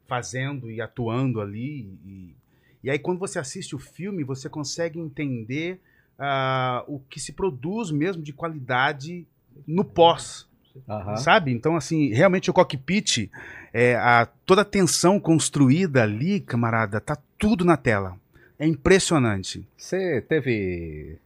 fazendo 0.05 0.69
e 0.69 0.81
atuando 0.81 1.39
ali. 1.39 1.97
E, 2.05 2.35
e 2.83 2.89
aí, 2.89 2.99
quando 2.99 3.19
você 3.19 3.39
assiste 3.39 3.75
o 3.75 3.79
filme, 3.79 4.23
você 4.23 4.49
consegue 4.49 4.99
entender 4.99 5.79
ah, 6.17 6.83
o 6.87 6.99
que 6.99 7.19
se 7.19 7.31
produz 7.31 7.91
mesmo 7.91 8.21
de 8.21 8.33
qualidade 8.33 9.25
no 9.65 9.85
pós. 9.85 10.48
Sabe? 11.17 11.51
Então, 11.51 11.75
assim, 11.75 12.09
realmente 12.13 12.49
o 12.49 12.53
cockpit, 12.53 13.29
é, 13.73 13.95
a, 13.95 14.27
toda 14.45 14.61
a 14.61 14.65
tensão 14.65 15.19
construída 15.19 16.03
ali, 16.03 16.39
camarada, 16.39 16.99
tá 16.99 17.17
tudo 17.37 17.63
na 17.65 17.77
tela. 17.77 18.15
É 18.57 18.67
impressionante. 18.67 19.65
Você 19.77 20.21
teve 20.21 21.17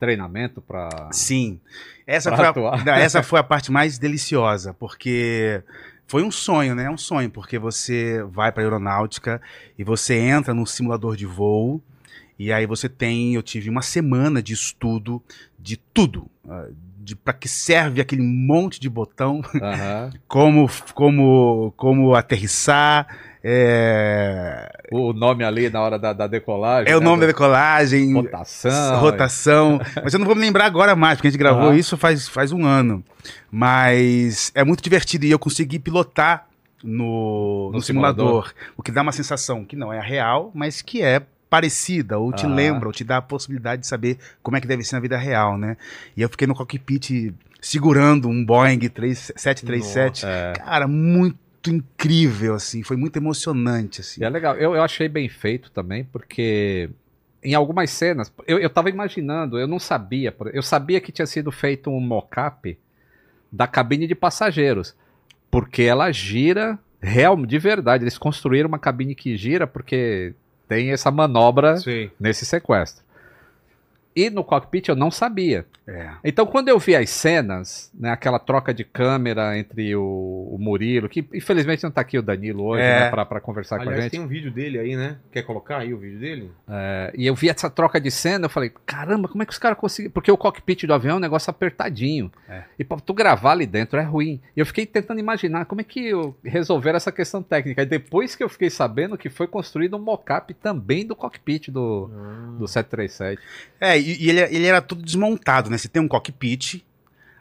treinamento 0.00 0.60
pra. 0.60 0.88
Sim. 1.12 1.60
Essa 2.06 2.30
Pra 2.30 2.38
foi, 2.38 2.46
atuar. 2.46 2.88
a, 2.88 2.98
essa 2.98 3.22
foi 3.24 3.40
a 3.40 3.44
parte 3.44 3.70
mais 3.72 3.98
deliciosa, 3.98 4.74
porque 4.74 5.62
foi 6.06 6.22
um 6.22 6.30
sonho, 6.30 6.74
né? 6.74 6.84
É 6.84 6.90
um 6.90 6.98
sonho, 6.98 7.30
porque 7.30 7.58
você 7.58 8.22
vai 8.24 8.50
para 8.52 8.62
aeronáutica 8.62 9.40
e 9.78 9.84
você 9.84 10.14
entra 10.16 10.52
num 10.52 10.66
simulador 10.66 11.16
de 11.16 11.26
voo. 11.26 11.80
E 12.36 12.52
aí 12.52 12.66
você 12.66 12.88
tem, 12.88 13.34
eu 13.36 13.42
tive 13.44 13.70
uma 13.70 13.82
semana 13.82 14.42
de 14.42 14.52
estudo 14.52 15.22
de 15.56 15.76
tudo, 15.76 16.28
ah, 16.48 16.66
de 17.04 17.14
para 17.14 17.34
que 17.34 17.48
serve 17.48 18.00
aquele 18.00 18.22
monte 18.22 18.80
de 18.80 18.88
botão, 18.88 19.42
Aham. 19.60 20.10
como 20.26 20.68
como 20.94 21.72
como 21.76 22.14
aterrissar, 22.14 23.06
é, 23.46 24.70
O 24.90 25.12
nome 25.12 25.44
ali 25.44 25.68
na 25.68 25.80
hora 25.82 25.98
da, 25.98 26.12
da 26.14 26.26
decolagem. 26.26 26.90
é 26.90 26.96
o 26.96 27.00
né, 27.00 27.04
nome 27.06 27.20
da 27.20 27.26
decolagem, 27.26 28.12
Rotação. 28.14 29.00
rotação. 29.00 29.80
Mas 30.02 30.14
eu 30.14 30.18
não 30.18 30.26
vou 30.26 30.34
me 30.34 30.40
lembrar 30.40 30.64
agora 30.64 30.96
mais, 30.96 31.16
porque 31.18 31.28
a 31.28 31.30
gente 31.30 31.38
gravou 31.38 31.68
Aham. 31.68 31.76
isso 31.76 31.96
faz, 31.96 32.26
faz 32.26 32.52
um 32.52 32.64
ano. 32.64 33.04
Mas 33.50 34.50
é 34.54 34.64
muito 34.64 34.82
divertido 34.82 35.24
e 35.26 35.30
eu 35.30 35.38
consegui 35.38 35.78
pilotar 35.78 36.46
no, 36.82 37.68
No 37.70 37.72
no 37.78 37.82
simulador. 37.82 38.26
simulador. 38.46 38.54
O 38.76 38.82
que 38.82 38.90
dá 38.92 39.02
uma 39.02 39.12
sensação 39.12 39.64
que 39.64 39.76
não 39.76 39.92
é 39.92 40.00
real, 40.00 40.50
mas 40.54 40.80
que 40.82 41.02
é 41.02 41.22
parecida, 41.54 42.18
ou 42.18 42.32
te 42.32 42.46
Ah. 42.46 42.48
lembra, 42.48 42.88
ou 42.88 42.92
te 42.92 43.04
dá 43.04 43.18
a 43.18 43.22
possibilidade 43.22 43.82
de 43.82 43.86
saber 43.86 44.18
como 44.42 44.56
é 44.56 44.60
que 44.60 44.66
deve 44.66 44.82
ser 44.82 44.96
na 44.96 45.00
vida 45.00 45.16
real, 45.16 45.56
né? 45.56 45.76
E 46.16 46.20
eu 46.22 46.28
fiquei 46.28 46.48
no 46.48 46.54
cockpit 46.54 47.32
segurando 47.60 48.28
um 48.28 48.44
Boeing 48.44 48.80
3, 48.88 49.30
737. 49.36 50.26
É. 50.26 50.52
Cara, 50.56 50.88
muito 50.88 51.70
incrível, 51.70 52.56
assim. 52.56 52.82
Foi 52.82 52.96
muito 52.96 53.16
emocionante, 53.16 54.00
assim. 54.00 54.20
E 54.20 54.24
é 54.24 54.28
legal. 54.28 54.56
Eu, 54.56 54.74
eu 54.74 54.82
achei 54.82 55.08
bem 55.08 55.28
feito 55.28 55.70
também, 55.70 56.02
porque 56.04 56.90
em 57.40 57.54
algumas 57.54 57.88
cenas, 57.90 58.32
eu, 58.48 58.58
eu 58.58 58.68
tava 58.68 58.90
imaginando, 58.90 59.56
eu 59.56 59.68
não 59.68 59.78
sabia, 59.78 60.34
eu 60.52 60.62
sabia 60.62 61.00
que 61.00 61.12
tinha 61.12 61.26
sido 61.26 61.52
feito 61.52 61.88
um 61.88 62.00
mock-up 62.00 62.76
da 63.52 63.68
cabine 63.68 64.08
de 64.08 64.14
passageiros, 64.16 64.92
porque 65.52 65.82
ela 65.82 66.10
gira 66.10 66.76
real, 67.00 67.36
de 67.46 67.58
verdade. 67.60 68.02
Eles 68.02 68.18
construíram 68.18 68.66
uma 68.68 68.78
cabine 68.78 69.14
que 69.14 69.36
gira 69.36 69.66
porque 69.68 70.34
tem 70.74 70.90
essa 70.90 71.10
manobra 71.10 71.76
Sei. 71.76 72.10
nesse 72.18 72.44
sequestro. 72.44 73.03
E 74.16 74.30
no 74.30 74.44
cockpit 74.44 74.88
eu 74.88 74.94
não 74.96 75.10
sabia. 75.10 75.66
É. 75.86 76.10
Então, 76.24 76.46
quando 76.46 76.68
eu 76.68 76.78
vi 76.78 76.94
as 76.96 77.10
cenas, 77.10 77.90
né, 77.92 78.10
aquela 78.10 78.38
troca 78.38 78.72
de 78.72 78.84
câmera 78.84 79.58
entre 79.58 79.94
o, 79.96 80.48
o 80.52 80.56
Murilo, 80.58 81.08
que 81.08 81.26
infelizmente 81.34 81.82
não 81.82 81.90
tá 81.90 82.00
aqui 82.00 82.16
o 82.18 82.22
Danilo 82.22 82.64
hoje, 82.64 82.82
É. 82.82 83.10
né, 83.10 83.10
pra 83.24 83.40
conversar 83.40 83.76
com 83.76 83.82
a 83.82 83.86
Aliás, 83.86 84.04
gente. 84.04 84.12
tem 84.12 84.20
um 84.20 84.26
vídeo 84.28 84.50
dele 84.50 84.78
aí, 84.78 84.96
né? 84.96 85.18
Quer 85.32 85.42
colocar 85.42 85.78
aí 85.78 85.92
o 85.92 85.98
vídeo 85.98 86.18
dele? 86.20 86.50
É, 86.68 87.12
e 87.16 87.26
eu 87.26 87.34
vi 87.34 87.48
essa 87.50 87.68
troca 87.68 88.00
de 88.00 88.10
cena, 88.10 88.46
eu 88.46 88.50
falei, 88.50 88.72
caramba, 88.86 89.28
como 89.28 89.42
é 89.42 89.46
que 89.46 89.52
os 89.52 89.58
caras 89.58 89.76
conseguiram? 89.76 90.12
Porque 90.12 90.30
o 90.30 90.38
cockpit 90.38 90.84
do 90.86 90.94
avião 90.94 91.14
é 91.14 91.16
um 91.16 91.20
negócio 91.20 91.50
apertadinho. 91.50 92.30
É. 92.48 92.62
E 92.78 92.84
pra 92.84 92.98
tu 92.98 93.12
gravar 93.12 93.52
ali 93.52 93.66
dentro 93.66 93.98
é 93.98 94.02
ruim. 94.02 94.40
E 94.56 94.60
eu 94.60 94.66
fiquei 94.66 94.86
tentando 94.86 95.18
imaginar 95.20 95.64
como 95.66 95.80
é 95.80 95.84
que 95.84 96.06
eu 96.08 96.34
resolveram 96.44 96.96
essa 96.96 97.12
questão 97.12 97.42
técnica. 97.42 97.82
E 97.82 97.86
depois 97.86 98.34
que 98.36 98.42
eu 98.44 98.48
fiquei 98.48 98.70
sabendo 98.70 99.18
que 99.18 99.28
foi 99.28 99.46
construído 99.46 99.96
um 99.96 100.00
mock-up 100.00 100.54
também 100.54 101.04
do 101.04 101.14
cockpit 101.16 101.68
do, 101.68 102.08
do 102.58 102.66
737. 102.68 103.42
É, 103.80 103.98
e, 104.12 104.24
e 104.26 104.30
ele, 104.30 104.40
ele 104.56 104.66
era 104.66 104.80
todo 104.82 105.02
desmontado, 105.02 105.70
né? 105.70 105.78
Você 105.78 105.88
tem 105.88 106.00
um 106.02 106.08
cockpit, 106.08 106.84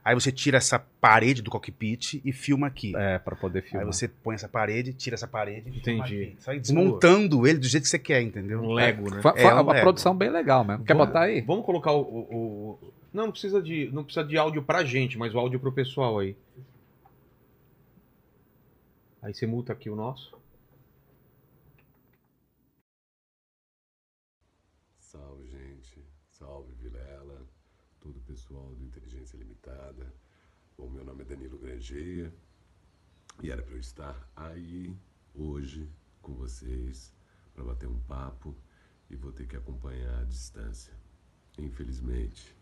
aí 0.04 0.14
você 0.16 0.32
tira 0.32 0.58
essa 0.58 0.80
parede 0.80 1.42
do 1.42 1.50
cockpit 1.52 2.22
e 2.24 2.32
filma 2.32 2.68
aqui. 2.68 2.94
É, 2.96 3.20
pra 3.20 3.36
poder 3.36 3.60
Aí 3.64 3.70
filmar. 3.70 3.86
você 3.88 4.08
põe 4.08 4.36
essa 4.36 4.48
parede, 4.50 4.94
tira 4.94 5.16
essa 5.16 5.28
parede 5.28 5.70
e 5.70 5.80
filma 5.82 6.06
Entendi. 6.08 6.36
vai 6.46 6.60
desmontando 6.60 7.46
ele 7.48 7.60
do 7.60 7.68
jeito 7.68 7.84
que 7.84 7.90
você 7.90 8.00
quer, 8.00 8.22
entendeu? 8.22 8.62
Um 8.62 8.74
Lego, 8.74 9.14
né? 9.14 9.22
Foi, 9.22 9.32
É, 9.32 9.42
foi 9.42 9.54
um 9.54 9.62
uma 9.62 9.74
Lego. 9.74 9.84
produção 9.84 10.16
bem 10.16 10.30
legal 10.30 10.64
mesmo. 10.64 10.84
Quer 10.86 10.94
Vamos- 10.94 11.08
botar 11.08 11.22
aí? 11.26 11.42
Vamos 11.42 11.66
colocar 11.66 11.92
o, 11.92 12.02
o- 12.02 12.70
o- 12.82 12.94
Não, 13.14 13.26
não 13.26 13.32
precisa 13.32 13.62
de. 13.62 13.90
Não 13.94 14.04
precisa 14.04 14.26
de 14.26 14.38
áudio 14.38 14.64
pra 14.64 14.84
gente, 14.84 15.18
mas 15.18 15.34
o 15.36 15.40
áudio 15.40 15.60
pro 15.60 15.72
pessoal 15.72 16.18
aí. 16.20 16.36
Aí 19.22 19.34
você 19.34 19.46
multa 19.48 19.72
aqui 19.72 19.90
o 19.90 19.96
nosso. 19.96 20.36
Salve, 25.00 25.48
gente. 25.48 26.04
Salve, 26.30 26.74
Vilela. 26.74 27.48
Todo 28.02 28.18
o 28.18 28.22
pessoal 28.22 28.74
do 28.76 28.84
Inteligência 28.84 29.38
Limitada. 29.38 30.14
Bom, 30.84 30.90
meu 30.90 31.06
nome 31.06 31.22
é 31.22 31.26
Danilo 31.26 31.58
Grangeia. 31.58 32.34
E 33.42 33.50
era 33.50 33.64
para 33.64 33.74
eu 33.74 33.80
estar 33.80 34.30
aí 34.36 34.94
hoje 35.34 35.90
com 36.22 36.34
vocês 36.34 37.14
para 37.54 37.64
bater 37.64 37.88
um 37.88 37.98
papo 38.00 38.54
e 39.10 39.16
vou 39.16 39.32
ter 39.32 39.48
que 39.48 39.56
acompanhar 39.56 40.20
à 40.20 40.24
distância. 40.26 40.94
Infelizmente, 41.58 42.54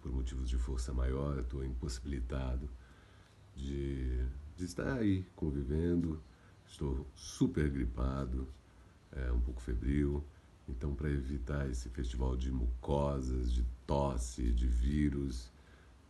por 0.00 0.12
motivos 0.12 0.48
de 0.48 0.56
força 0.56 0.92
maior, 0.92 1.38
eu 1.38 1.42
estou 1.42 1.64
impossibilitado 1.64 2.70
de, 3.56 4.24
de 4.56 4.64
estar 4.64 4.98
aí 4.98 5.24
convivendo. 5.34 6.22
Estou 6.68 7.04
super 7.16 7.68
gripado, 7.68 8.46
é, 9.10 9.32
um 9.32 9.40
pouco 9.40 9.60
febril. 9.60 10.24
Então, 10.68 10.94
para 10.94 11.10
evitar 11.10 11.68
esse 11.68 11.88
festival 11.88 12.36
de 12.36 12.52
mucosas, 12.52 13.52
de 13.52 13.64
tosse, 13.84 14.52
de 14.52 14.68
vírus, 14.68 15.50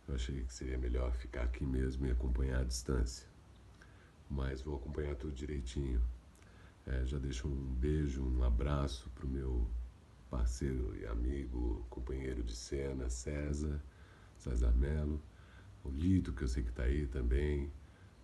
eu 0.07 0.15
achei 0.15 0.43
que 0.43 0.53
seria 0.53 0.77
melhor 0.77 1.11
ficar 1.13 1.43
aqui 1.43 1.65
mesmo 1.65 2.07
e 2.07 2.11
acompanhar 2.11 2.61
à 2.61 2.63
distância. 2.63 3.27
Mas 4.29 4.61
vou 4.61 4.75
acompanhar 4.75 5.15
tudo 5.15 5.33
direitinho. 5.33 6.01
É, 6.85 7.05
já 7.05 7.17
deixo 7.17 7.47
um 7.47 7.75
beijo, 7.75 8.23
um 8.23 8.43
abraço 8.43 9.09
para 9.09 9.25
o 9.25 9.29
meu 9.29 9.67
parceiro 10.29 10.95
e 10.97 11.05
amigo, 11.05 11.85
companheiro 11.89 12.43
de 12.43 12.55
cena, 12.55 13.09
César, 13.09 13.81
César 14.37 14.71
Melo, 14.71 15.21
o 15.83 15.89
Lito, 15.89 16.31
que 16.31 16.43
eu 16.43 16.47
sei 16.47 16.63
que 16.63 16.69
está 16.69 16.83
aí 16.83 17.07
também. 17.07 17.71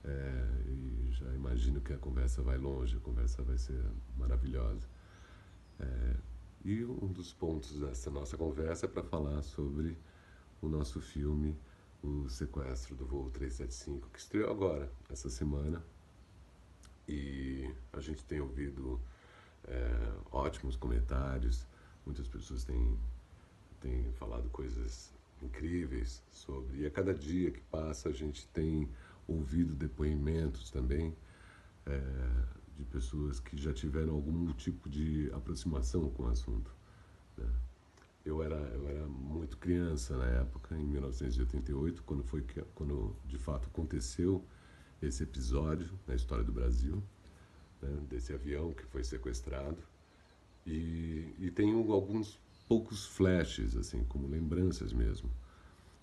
É, 0.06 0.64
e 0.68 1.12
já 1.12 1.34
imagino 1.34 1.82
que 1.82 1.94
a 1.94 1.98
conversa 1.98 2.42
vai 2.42 2.58
longe, 2.58 2.98
a 2.98 3.00
conversa 3.02 3.44
vai 3.44 3.58
ser 3.58 3.82
maravilhosa. 4.18 4.88
É, 5.80 6.16
e 6.64 6.86
um 6.86 7.12
dos 7.12 7.34
pontos 7.34 7.78
dessa 7.80 8.10
nossa 8.10 8.38
conversa 8.38 8.86
é 8.86 8.90
para 8.90 9.04
falar 9.04 9.42
sobre 9.42 9.98
o 10.62 10.70
nosso 10.70 11.02
filme 11.02 11.58
O 12.04 12.28
Sequestro 12.28 12.96
do 12.96 13.06
Voo 13.06 13.30
375, 13.30 14.10
que 14.10 14.20
estreou 14.20 14.52
agora, 14.52 14.92
essa 15.10 15.30
semana. 15.30 15.82
E 17.08 17.74
a 17.94 18.02
gente 18.02 18.26
tem 18.26 18.42
ouvido 18.42 19.00
é, 19.66 20.14
ótimos 20.30 20.76
comentários, 20.76 21.66
muitas 22.06 22.28
pessoas 22.28 22.66
têm, 22.66 23.00
têm 23.80 24.12
falado 24.14 24.50
coisas 24.50 25.14
incríveis 25.42 26.22
sobre. 26.30 26.82
E 26.82 26.86
a 26.86 26.92
cada 26.92 27.14
dia 27.14 27.52
que 27.52 27.62
passa, 27.62 28.10
a 28.10 28.14
gente 28.14 28.48
tem 28.50 28.90
ouvido 29.26 29.74
depoimentos 29.74 30.70
também 30.70 31.16
é, 31.86 32.02
de 32.76 32.84
pessoas 32.86 33.40
que 33.40 33.56
já 33.56 33.74
tiveram 33.74 34.14
algum 34.14 34.52
tipo 34.54 34.90
de 34.90 35.32
aproximação 35.34 36.10
com 36.10 36.24
o 36.24 36.28
assunto. 36.28 36.70
né? 37.38 37.46
Eu 38.26 38.42
era, 38.42 38.56
eu 38.56 38.88
era 38.88 39.06
muito 39.06 39.58
criança 39.58 40.18
na 40.18 40.26
época, 40.26 40.78
em 40.78 40.86
1988, 40.86 42.04
quando 42.04 42.24
foi 42.24 42.46
quando 42.74 43.16
de 43.26 43.38
fato 43.38 43.68
aconteceu 43.68 44.46
esse 45.02 45.24
episódio 45.24 46.00
na 46.08 46.16
história 46.16 46.44
do 46.44 46.52
Brasil, 46.52 47.04
né, 47.82 47.90
desse 48.10 48.34
avião 48.34 48.74
que 48.74 48.86
foi 48.86 49.04
sequestrado. 49.04 49.78
E, 50.66 51.34
e 51.38 51.52
tenho 51.52 51.92
alguns 51.92 52.40
poucos 52.68 53.06
flashes, 53.06 53.76
assim, 53.76 54.04
como 54.06 54.28
lembranças 54.28 54.94
mesmo. 54.94 55.30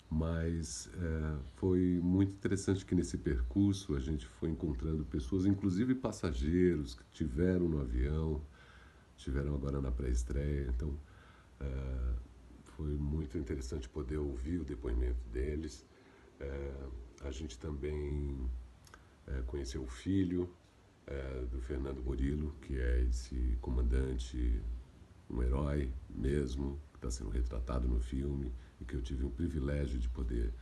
Mas 0.09 0.89
é, 0.93 1.39
foi 1.55 1.99
muito 2.03 2.33
interessante 2.33 2.85
que 2.85 2.93
nesse 2.93 3.17
percurso 3.17 3.95
a 3.95 3.99
gente 3.99 4.27
foi 4.27 4.49
encontrando 4.49 5.05
pessoas, 5.05 5.45
inclusive 5.45 5.95
passageiros 5.95 6.93
que 6.93 7.03
tiveram 7.11 7.67
no 7.67 7.79
avião, 7.81 8.41
tiveram 9.15 9.55
agora 9.55 9.81
na 9.81 9.91
pré-estreia. 9.91 10.67
Então, 10.69 10.93
é, 11.61 12.13
foi 12.75 12.97
muito 12.97 13.37
interessante 13.37 13.87
poder 13.87 14.17
ouvir 14.17 14.59
o 14.59 14.63
depoimento 14.63 15.23
deles. 15.29 15.85
É, 16.39 16.73
a 17.23 17.31
gente 17.31 17.57
também 17.59 18.49
é, 19.27 19.41
conheceu 19.43 19.83
o 19.83 19.87
filho 19.87 20.49
do 21.49 21.59
Fernando 21.61 22.01
Murilo, 22.01 22.55
que 22.61 22.77
é 22.79 23.01
esse 23.01 23.57
comandante, 23.59 24.61
um 25.29 25.41
herói 25.41 25.91
mesmo, 26.09 26.79
que 26.91 26.99
está 26.99 27.11
sendo 27.11 27.29
retratado 27.29 27.85
no 27.87 27.99
filme 27.99 28.53
e 28.79 28.85
que 28.85 28.95
eu 28.95 29.01
tive 29.01 29.25
o 29.25 29.29
privilégio 29.29 29.99
de 29.99 30.07
poder 30.07 30.53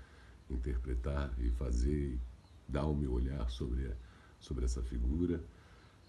interpretar 0.49 1.31
e 1.37 1.49
fazer, 1.51 2.19
dar 2.67 2.85
o 2.85 2.95
meu 2.95 3.13
olhar 3.13 3.49
sobre, 3.49 3.91
sobre 4.39 4.65
essa 4.65 4.81
figura. 4.81 5.43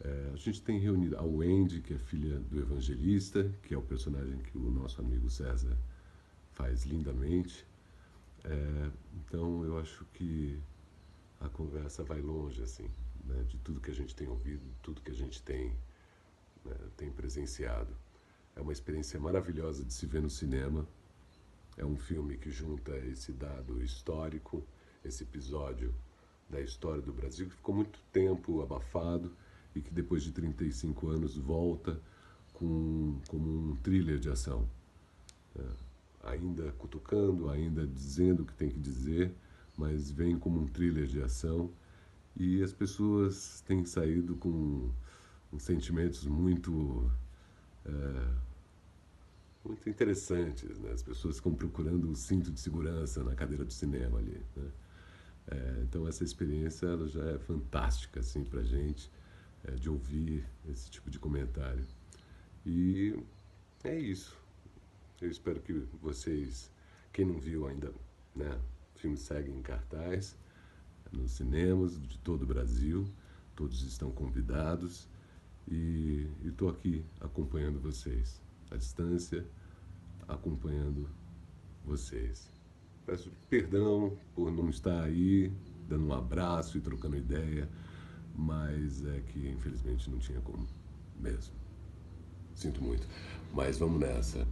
É, 0.02 0.30
a 0.32 0.36
gente 0.36 0.62
tem 0.62 0.78
reunido 0.78 1.16
a 1.18 1.22
Wendy, 1.22 1.82
que 1.82 1.92
é 1.92 1.98
filha 1.98 2.38
do 2.38 2.58
evangelista, 2.58 3.52
que 3.62 3.74
é 3.74 3.76
o 3.76 3.82
personagem 3.82 4.38
que 4.38 4.56
o 4.56 4.70
nosso 4.70 5.00
amigo 5.00 5.28
César 5.28 5.76
faz 6.52 6.84
lindamente. 6.84 7.66
É, 8.44 8.90
então 9.14 9.62
eu 9.64 9.78
acho 9.78 10.06
que 10.14 10.58
a 11.38 11.48
conversa 11.48 12.02
vai 12.02 12.20
longe, 12.20 12.62
assim, 12.62 12.88
né, 13.26 13.44
de 13.46 13.58
tudo 13.58 13.80
que 13.80 13.90
a 13.90 13.94
gente 13.94 14.14
tem 14.14 14.26
ouvido, 14.26 14.62
tudo 14.82 15.02
que 15.02 15.10
a 15.10 15.14
gente 15.14 15.42
tem, 15.42 15.76
né, 16.64 16.76
tem 16.96 17.10
presenciado. 17.10 17.94
É 18.56 18.60
uma 18.62 18.72
experiência 18.72 19.20
maravilhosa 19.20 19.84
de 19.84 19.92
se 19.92 20.06
ver 20.06 20.22
no 20.22 20.30
cinema. 20.30 20.86
É 21.76 21.84
um 21.84 21.96
filme 21.96 22.38
que 22.38 22.50
junta 22.50 22.96
esse 22.96 23.32
dado 23.32 23.82
histórico, 23.82 24.66
esse 25.04 25.24
episódio 25.24 25.94
da 26.48 26.60
história 26.60 27.02
do 27.02 27.12
Brasil, 27.12 27.48
que 27.48 27.54
ficou 27.54 27.74
muito 27.74 28.00
tempo 28.12 28.62
abafado 28.62 29.30
e 29.74 29.80
que 29.80 29.92
depois 29.92 30.22
de 30.22 30.32
35 30.32 31.08
anos 31.08 31.36
volta 31.36 32.00
com, 32.54 33.18
como 33.28 33.70
um 33.70 33.76
thriller 33.76 34.18
de 34.18 34.28
ação. 34.30 34.68
né? 35.54 35.64
Ainda 36.22 36.72
cutucando, 36.72 37.48
ainda 37.48 37.86
dizendo 37.86 38.42
o 38.42 38.46
que 38.46 38.52
tem 38.54 38.68
que 38.68 38.78
dizer, 38.78 39.34
mas 39.76 40.10
vem 40.10 40.38
como 40.38 40.60
um 40.60 40.66
thriller 40.66 41.06
de 41.06 41.22
ação 41.22 41.70
e 42.36 42.62
as 42.62 42.72
pessoas 42.72 43.62
têm 43.66 43.84
saído 43.84 44.36
com, 44.36 44.90
com 45.50 45.58
sentimentos 45.58 46.26
muito 46.26 47.10
é, 47.86 48.50
muito 49.64 49.88
interessantes, 49.88 50.78
né? 50.78 50.92
As 50.92 51.02
pessoas 51.02 51.36
ficam 51.36 51.54
procurando 51.54 52.10
o 52.10 52.16
cinto 52.16 52.50
de 52.50 52.60
segurança 52.60 53.22
na 53.22 53.34
cadeira 53.34 53.64
do 53.64 53.72
cinema 53.72 54.18
ali, 54.18 54.40
né? 54.56 54.70
É, 55.46 55.82
então 55.82 56.06
essa 56.06 56.22
experiência 56.22 56.86
ela 56.86 57.08
já 57.08 57.24
é 57.24 57.38
fantástica 57.38 58.20
assim 58.20 58.44
para 58.44 58.62
gente 58.62 59.10
é, 59.64 59.72
de 59.72 59.88
ouvir 59.88 60.46
esse 60.68 60.90
tipo 60.90 61.10
de 61.10 61.18
comentário. 61.18 61.84
E 62.64 63.18
é 63.84 63.98
isso. 63.98 64.36
Eu 65.20 65.30
espero 65.30 65.60
que 65.60 65.72
vocês, 66.00 66.70
quem 67.12 67.24
não 67.24 67.38
viu 67.38 67.66
ainda, 67.66 67.92
né, 68.34 68.58
o 68.94 68.98
filme 68.98 69.16
segue 69.16 69.50
em 69.50 69.62
cartaz 69.62 70.36
nos 71.12 71.32
cinemas 71.32 72.00
de 72.00 72.18
todo 72.18 72.42
o 72.42 72.46
Brasil. 72.46 73.06
Todos 73.54 73.82
estão 73.82 74.10
convidados 74.10 75.08
e 75.68 76.26
estou 76.44 76.68
aqui 76.68 77.04
acompanhando 77.20 77.78
vocês 77.78 78.40
à 78.70 78.76
distância, 78.76 79.44
acompanhando 80.26 81.08
vocês. 81.84 82.48
Peço 83.04 83.30
perdão 83.48 84.16
por 84.34 84.50
não 84.50 84.70
estar 84.70 85.02
aí, 85.02 85.52
dando 85.88 86.06
um 86.06 86.12
abraço 86.12 86.78
e 86.78 86.80
trocando 86.80 87.16
ideia, 87.16 87.68
mas 88.34 89.04
é 89.04 89.20
que 89.20 89.48
infelizmente 89.48 90.10
não 90.10 90.18
tinha 90.18 90.40
como 90.40 90.66
mesmo. 91.18 91.54
Sinto 92.54 92.82
muito, 92.82 93.06
mas 93.52 93.78
vamos 93.78 94.00
nessa. 94.00 94.46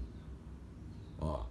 Ó, 1.18 1.46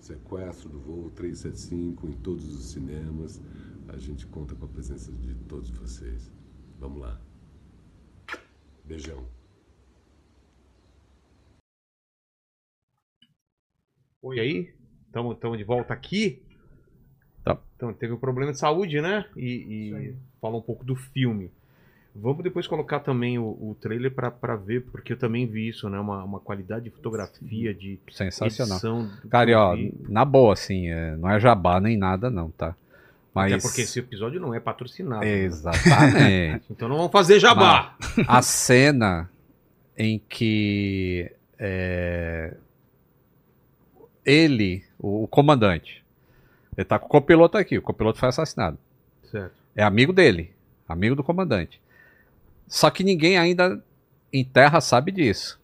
sequestro 0.00 0.68
do 0.68 0.78
voo 0.78 1.10
375 1.10 2.06
em 2.06 2.12
todos 2.12 2.46
os 2.54 2.72
cinemas. 2.72 3.40
A 3.88 3.96
gente 3.96 4.26
conta 4.26 4.54
com 4.54 4.66
a 4.66 4.68
presença 4.68 5.10
de 5.10 5.34
todos 5.46 5.70
vocês. 5.70 6.30
Vamos 6.78 7.00
lá. 7.00 7.20
Beijão. 8.84 9.26
Oi 14.20 14.40
aí, 14.40 14.74
estamos 15.06 15.58
de 15.58 15.64
volta 15.64 15.94
aqui. 15.94 16.42
Tá. 17.44 17.62
Então, 17.76 17.94
teve 17.94 18.12
um 18.12 18.18
problema 18.18 18.52
de 18.52 18.58
saúde, 18.58 19.00
né? 19.00 19.30
E, 19.36 19.92
e 19.92 20.16
falou 20.40 20.60
um 20.60 20.62
pouco 20.62 20.84
do 20.84 20.96
filme. 20.96 21.50
Vamos 22.14 22.42
depois 22.42 22.66
colocar 22.66 23.00
também 23.00 23.38
o, 23.38 23.44
o 23.44 23.76
trailer 23.80 24.12
para 24.12 24.56
ver, 24.56 24.82
porque 24.90 25.12
eu 25.12 25.16
também 25.16 25.46
vi 25.46 25.68
isso, 25.68 25.88
né? 25.88 25.98
Uma, 26.00 26.24
uma 26.24 26.40
qualidade 26.40 26.86
de 26.86 26.90
fotografia, 26.90 27.72
de 27.72 27.98
Sensacional. 28.10 28.76
edição. 28.76 29.10
Cara, 29.30 29.50
e 29.50 29.54
ó, 29.54 29.76
na 30.08 30.24
boa, 30.24 30.52
assim, 30.52 30.88
é, 30.88 31.16
não 31.16 31.30
é 31.30 31.38
jabá 31.38 31.80
nem 31.80 31.96
nada, 31.96 32.28
não, 32.28 32.50
tá? 32.50 32.74
Mas. 33.32 33.52
Até 33.52 33.62
porque 33.62 33.82
esse 33.82 34.00
episódio 34.00 34.40
não 34.40 34.52
é 34.52 34.58
patrocinado. 34.58 35.24
né? 35.24 35.38
Exatamente. 35.44 36.64
Então 36.70 36.88
não 36.88 36.96
vamos 36.96 37.12
fazer 37.12 37.38
jabá. 37.38 37.96
a 38.26 38.42
cena 38.42 39.30
em 39.96 40.18
que 40.28 41.30
é, 41.58 42.56
ele, 44.24 44.84
o, 44.98 45.24
o 45.24 45.28
comandante, 45.28 46.04
ele 46.76 46.84
tá 46.84 46.98
com 46.98 47.06
o 47.06 47.08
copiloto 47.08 47.56
aqui, 47.56 47.78
o 47.78 47.82
copiloto 47.82 48.18
foi 48.18 48.28
assassinado. 48.28 48.78
Certo. 49.24 49.54
É 49.76 49.82
amigo 49.82 50.12
dele, 50.12 50.52
amigo 50.88 51.14
do 51.14 51.22
comandante. 51.22 51.80
Só 52.68 52.90
que 52.90 53.02
ninguém 53.02 53.38
ainda 53.38 53.82
em 54.32 54.44
terra 54.44 54.80
sabe 54.80 55.10
disso. 55.10 55.58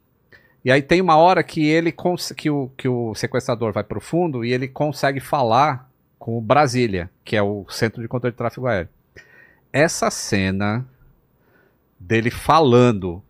E 0.65 0.73
aí 0.73 0.81
tem 0.81 1.01
uma 1.01 1.17
hora 1.17 1.43
que 1.43 1.65
ele 1.65 1.95
que 2.37 2.51
o, 2.51 2.71
que 2.77 2.89
o 2.89 3.15
sequestrador 3.15 3.73
vai 3.73 3.85
pro 3.85 4.01
fundo 4.01 4.45
e 4.45 4.53
ele 4.53 4.67
consegue 4.67 5.21
falar 5.21 5.91
com 6.19 6.39
o 6.39 6.41
Brasília, 6.41 7.11
que 7.23 7.37
é 7.37 7.43
o 7.43 7.67
centro 7.69 8.01
de 8.01 8.09
controle 8.09 8.33
de 8.33 8.39
tráfego 8.39 8.67
aéreo. 8.67 8.89
Essa 9.71 10.11
cena 10.11 10.87
dele 12.01 12.31
falando 12.31 13.23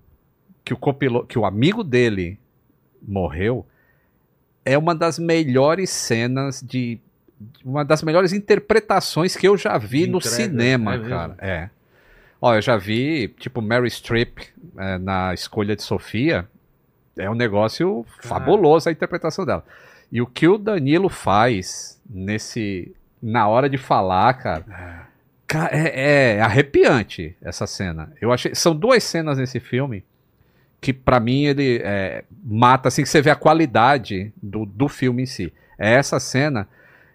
que 0.64 0.72
o 0.72 0.76
copiloto, 0.76 1.26
que 1.26 1.38
o 1.38 1.44
amigo 1.44 1.82
dele 1.82 2.38
morreu 3.02 3.66
é 4.64 4.78
uma 4.78 4.94
das 4.94 5.18
melhores 5.18 5.90
cenas 5.90 6.62
de 6.62 7.00
uma 7.64 7.84
das 7.84 8.02
melhores 8.02 8.32
interpretações 8.32 9.36
que 9.36 9.46
eu 9.46 9.56
já 9.56 9.76
vi 9.76 10.06
De 10.06 10.12
no 10.12 10.18
entrega, 10.18 10.36
cinema, 10.36 10.94
é 10.94 11.08
cara. 11.08 11.36
É. 11.38 11.70
Ó, 12.44 12.54
eu 12.54 12.60
já 12.62 12.76
vi, 12.76 13.28
tipo, 13.38 13.62
Mary 13.62 13.88
Streep 13.90 14.38
é, 14.76 14.98
na 14.98 15.32
escolha 15.32 15.74
de 15.74 15.82
Sofia. 15.82 16.46
É 17.16 17.30
um 17.30 17.34
negócio 17.34 18.04
fabuloso 18.20 18.88
a 18.88 18.92
interpretação 18.92 19.46
dela. 19.46 19.64
E 20.10 20.20
o 20.20 20.26
que 20.26 20.46
o 20.48 20.58
Danilo 20.58 21.08
faz 21.08 22.00
nesse. 22.08 22.94
Na 23.22 23.48
hora 23.48 23.68
de 23.70 23.78
falar, 23.78 24.34
cara. 24.34 24.64
ca- 25.46 25.70
É, 25.72 26.36
é 26.36 26.40
arrepiante 26.40 27.34
essa 27.40 27.66
cena. 27.66 28.12
Eu 28.20 28.32
achei. 28.32 28.54
São 28.54 28.74
duas 28.76 29.02
cenas 29.04 29.38
nesse 29.38 29.58
filme 29.60 30.04
que, 30.80 30.92
pra 30.92 31.18
mim, 31.18 31.44
ele 31.44 31.80
é, 31.82 32.24
mata 32.44 32.88
assim 32.88 33.02
que 33.02 33.08
você 33.08 33.22
vê 33.22 33.30
a 33.30 33.36
qualidade 33.36 34.32
do, 34.42 34.66
do 34.66 34.88
filme 34.88 35.22
em 35.22 35.26
si. 35.26 35.52
É 35.78 35.94
essa 35.94 36.20
cena. 36.20 36.68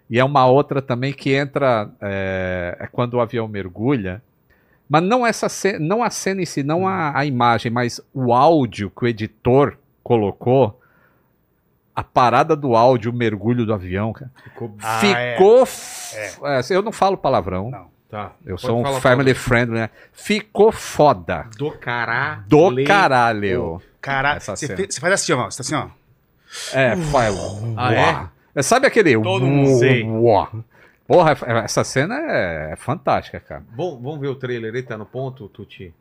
E 0.08 0.18
é 0.18 0.24
uma 0.24 0.46
outra 0.46 0.82
também 0.82 1.12
que 1.12 1.32
entra. 1.32 1.88
É, 2.00 2.76
é 2.80 2.86
quando 2.88 3.14
o 3.14 3.20
avião 3.20 3.46
mergulha. 3.46 4.20
Mas 4.90 5.02
não 5.04 5.24
essa 5.24 5.48
cena, 5.48 5.78
não 5.78 6.02
a 6.02 6.10
cena 6.10 6.42
em 6.42 6.44
si, 6.46 6.64
não 6.64 6.86
a, 6.86 7.16
a 7.16 7.24
imagem, 7.24 7.70
mas 7.70 8.00
o 8.12 8.34
áudio 8.34 8.90
que 8.90 9.04
o 9.04 9.08
editor 9.08 9.78
colocou. 10.02 10.76
A 11.94 12.02
parada 12.02 12.56
do 12.56 12.74
áudio, 12.74 13.10
o 13.10 13.14
mergulho 13.14 13.64
do 13.66 13.72
avião, 13.74 14.12
cara. 14.12 14.30
Ficou. 14.42 14.74
Ah, 14.82 14.98
ficou. 15.00 15.62
f- 15.66 16.40
é, 16.44 16.60
eu 16.70 16.82
não 16.82 16.92
falo 16.92 17.16
palavrão. 17.16 17.70
Não. 17.70 17.88
Tá. 18.08 18.32
Eu 18.44 18.56
Pode 18.56 18.62
sou 18.62 18.80
um 18.80 19.00
family 19.00 19.34
friendly, 19.34 19.74
né? 19.74 19.90
Ficou 20.12 20.72
foda. 20.72 21.46
Do 21.56 21.70
caralho. 21.72 22.44
Do 22.48 22.84
caralho. 22.84 23.82
Caralho, 24.00 24.40
você 24.40 25.00
faz 25.00 25.12
assim, 25.14 25.32
ó. 25.32 25.48
Você 25.50 25.58
tá 25.58 25.62
assim, 25.62 25.74
ó. 25.76 26.76
É, 26.76 26.96
faz. 26.96 27.36
Ah, 27.76 27.94
é? 27.94 28.28
é? 28.56 28.62
Sabe 28.62 28.86
aquele. 28.86 29.14
Todo 29.20 29.46
mundo 29.46 29.78
sei. 29.78 30.04
Porra, 31.10 31.32
essa 31.64 31.82
cena 31.82 32.14
é, 32.20 32.72
é 32.72 32.76
fantástica, 32.76 33.40
cara. 33.40 33.64
Bom, 33.74 34.00
vamos 34.00 34.20
ver 34.20 34.28
o 34.28 34.36
trailer 34.36 34.72
aí, 34.72 34.80
tá 34.80 34.96
no 34.96 35.04
ponto, 35.04 35.48
Tuti? 35.48 35.92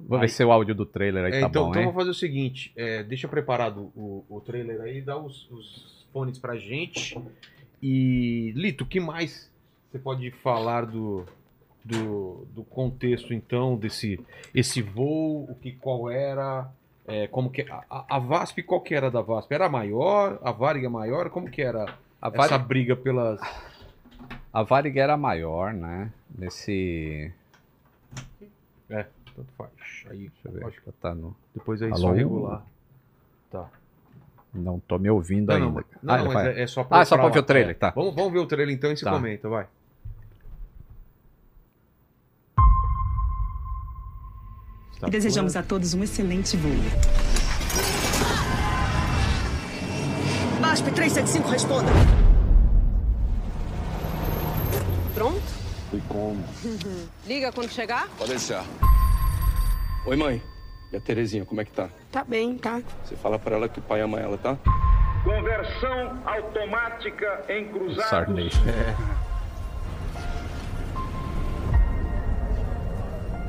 Vou 0.00 0.18
Vai. 0.18 0.22
ver 0.26 0.28
se 0.28 0.42
o 0.42 0.50
áudio 0.50 0.74
do 0.74 0.84
trailer 0.84 1.26
aí 1.26 1.34
É, 1.34 1.40
tá 1.42 1.46
então, 1.46 1.66
bom, 1.66 1.70
então 1.70 1.80
hein? 1.82 1.86
vamos 1.86 2.00
fazer 2.00 2.10
o 2.10 2.14
seguinte: 2.14 2.72
é, 2.74 3.04
deixa 3.04 3.28
preparado 3.28 3.92
o, 3.94 4.24
o 4.28 4.40
trailer 4.40 4.80
aí, 4.80 5.00
dá 5.00 5.16
os, 5.16 5.48
os 5.52 6.04
fones 6.12 6.36
pra 6.36 6.56
gente. 6.56 7.16
E, 7.80 8.52
Lito, 8.56 8.82
o 8.82 8.86
que 8.88 8.98
mais 8.98 9.48
você 9.88 9.98
pode 10.00 10.32
falar 10.32 10.84
do, 10.84 11.24
do, 11.84 12.44
do 12.52 12.64
contexto, 12.64 13.32
então, 13.32 13.76
desse 13.76 14.18
esse 14.52 14.82
voo, 14.82 15.44
o 15.48 15.54
que, 15.54 15.70
qual 15.70 16.10
era, 16.10 16.68
é, 17.06 17.28
como 17.28 17.50
que. 17.50 17.62
A, 17.70 17.84
a- 17.88 18.06
a 18.16 18.18
VASP, 18.18 18.64
qual 18.64 18.80
que 18.80 18.96
era 18.96 19.12
da 19.12 19.20
VASP? 19.22 19.52
Era 19.54 19.68
maior? 19.68 20.40
A 20.42 20.50
Varig 20.50 20.84
é 20.84 20.88
maior? 20.88 21.30
Como 21.30 21.48
que 21.48 21.62
era 21.62 21.86
A 22.24 22.30
essa 22.44 22.56
briga 22.58 22.96
pelas. 22.96 23.38
a 24.52 24.62
Varig 24.62 24.98
era 24.98 25.16
maior, 25.16 25.74
né? 25.74 26.10
Nesse. 26.36 27.30
Tanto 28.88 29.52
faz. 29.58 29.70
Aí, 30.10 30.30
Deixa 30.30 30.32
eu 30.48 30.52
ver. 30.52 30.64
Acho 30.66 30.80
que 30.80 30.92
tá 30.92 31.14
no. 31.14 31.36
depois 31.54 31.82
aí 31.82 31.90
Alô? 31.90 32.00
só 32.00 32.12
regular. 32.12 32.62
Tá. 33.50 33.68
Não 34.54 34.78
tô 34.80 34.98
me 34.98 35.10
ouvindo 35.10 35.48
Não, 35.48 35.54
ainda. 35.56 35.66
não, 35.66 35.72
mas, 35.74 35.84
não, 36.02 36.14
Ah, 36.14 36.24
mas 36.24 36.32
vai. 36.32 36.48
é, 36.58 36.62
é 36.62 36.66
só 36.66 36.82
pra. 36.84 37.00
Ah, 37.00 37.04
só 37.04 37.16
pra 37.16 37.24
lá. 37.26 37.30
ver 37.32 37.38
o 37.40 37.42
trailer, 37.42 37.70
É. 37.72 37.74
tá. 37.74 37.90
Vamos, 37.90 38.14
vamos 38.14 38.32
ver 38.32 38.38
o 38.38 38.46
trailer 38.46 38.74
então 38.74 38.90
e 38.92 38.96
se 38.96 39.04
Tá. 39.04 39.10
comenta, 39.10 39.48
vai. 39.48 39.66
E 45.06 45.10
desejamos 45.10 45.56
a 45.56 45.62
todos 45.62 45.92
um 45.92 46.02
excelente 46.02 46.56
voo. 46.56 46.70
BASP 50.74 50.90
375, 50.90 51.48
responda. 51.50 51.88
Pronto? 55.14 55.40
E 55.92 56.00
como? 56.08 56.44
Liga 57.24 57.52
quando 57.52 57.70
chegar? 57.70 58.08
Pode 58.18 58.30
deixar. 58.30 58.64
Oi, 60.04 60.16
mãe. 60.16 60.42
E 60.92 60.96
a 60.96 61.00
Terezinha, 61.00 61.44
como 61.44 61.60
é 61.60 61.64
que 61.64 61.70
tá? 61.70 61.88
Tá 62.10 62.24
bem, 62.24 62.58
tá? 62.58 62.82
Você 63.04 63.14
fala 63.14 63.38
pra 63.38 63.54
ela 63.54 63.68
que 63.68 63.78
o 63.78 63.82
pai 63.82 64.00
ama 64.00 64.18
ela, 64.18 64.36
tá? 64.36 64.58
Conversão 65.22 66.20
automática 66.26 67.44
em 67.48 67.68
cruzados. 67.68 68.10
Sarney. 68.10 68.50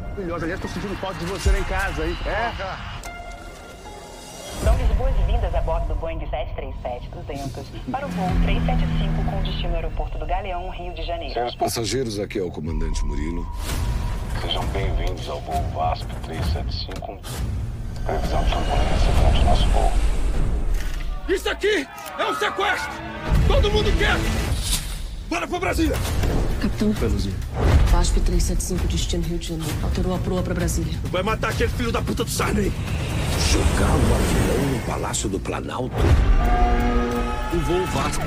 Maravilhosa. 0.09 0.45
Aliás, 0.45 0.61
tô 0.61 0.67
sentindo 0.67 0.95
falta 0.97 1.17
de 1.17 1.25
você 1.25 1.49
lá 1.51 1.57
em 1.57 1.63
casa, 1.63 2.05
hein? 2.05 2.15
É? 2.27 2.94
Damos 4.63 4.87
boas-vindas 4.97 5.53
a 5.53 5.61
bordo 5.61 5.87
do 5.87 5.95
Boeing 5.95 6.19
737-200 6.19 7.91
para 7.91 8.05
o 8.05 8.09
voo 8.09 8.29
375 8.43 9.31
com 9.31 9.41
destino 9.43 9.69
ao 9.69 9.75
aeroporto 9.75 10.17
do 10.17 10.25
Galeão, 10.25 10.69
Rio 10.69 10.93
de 10.93 11.03
Janeiro. 11.03 11.57
Passageiros, 11.57 12.19
aqui 12.19 12.39
é 12.39 12.43
o 12.43 12.51
comandante 12.51 13.03
Murilo. 13.05 13.45
Sejam 14.41 14.65
bem-vindos 14.67 15.27
ao 15.29 15.39
voo 15.41 15.61
VASP 15.73 16.07
375. 16.23 17.19
Previsão 18.05 18.43
de 18.43 18.49
turbulência 18.51 19.11
durante 19.17 19.39
o 19.39 19.43
nosso 19.45 19.67
voo. 19.69 19.91
Isso 21.27 21.49
aqui 21.49 21.87
é 22.19 22.25
um 22.25 22.35
sequestro! 22.35 22.91
Todo 23.47 23.71
mundo 23.71 23.91
quer! 23.97 24.15
Bora 25.27 25.47
pro 25.47 25.59
Brasília! 25.59 25.95
Capitão, 26.61 26.93
BASP 27.91 28.19
375, 28.21 28.87
destino 28.87 29.23
Rio 29.23 29.37
de 29.37 29.47
Janeiro. 29.49 29.73
Alterou 29.83 30.15
a 30.15 30.17
proa 30.17 30.41
pra 30.41 30.53
Brasília. 30.53 30.93
Vai 31.11 31.23
matar 31.23 31.51
aquele 31.51 31.69
filho 31.69 31.91
da 31.91 32.01
puta 32.01 32.23
do 32.23 32.29
Sarney! 32.29 32.71
Jogar 33.51 33.91
o 33.91 34.15
avião 34.15 34.73
no 34.73 34.79
Palácio 34.85 35.29
do 35.29 35.39
Planalto? 35.39 35.95
Um 37.55 37.59
voo 37.59 37.85
VASP 37.87 38.21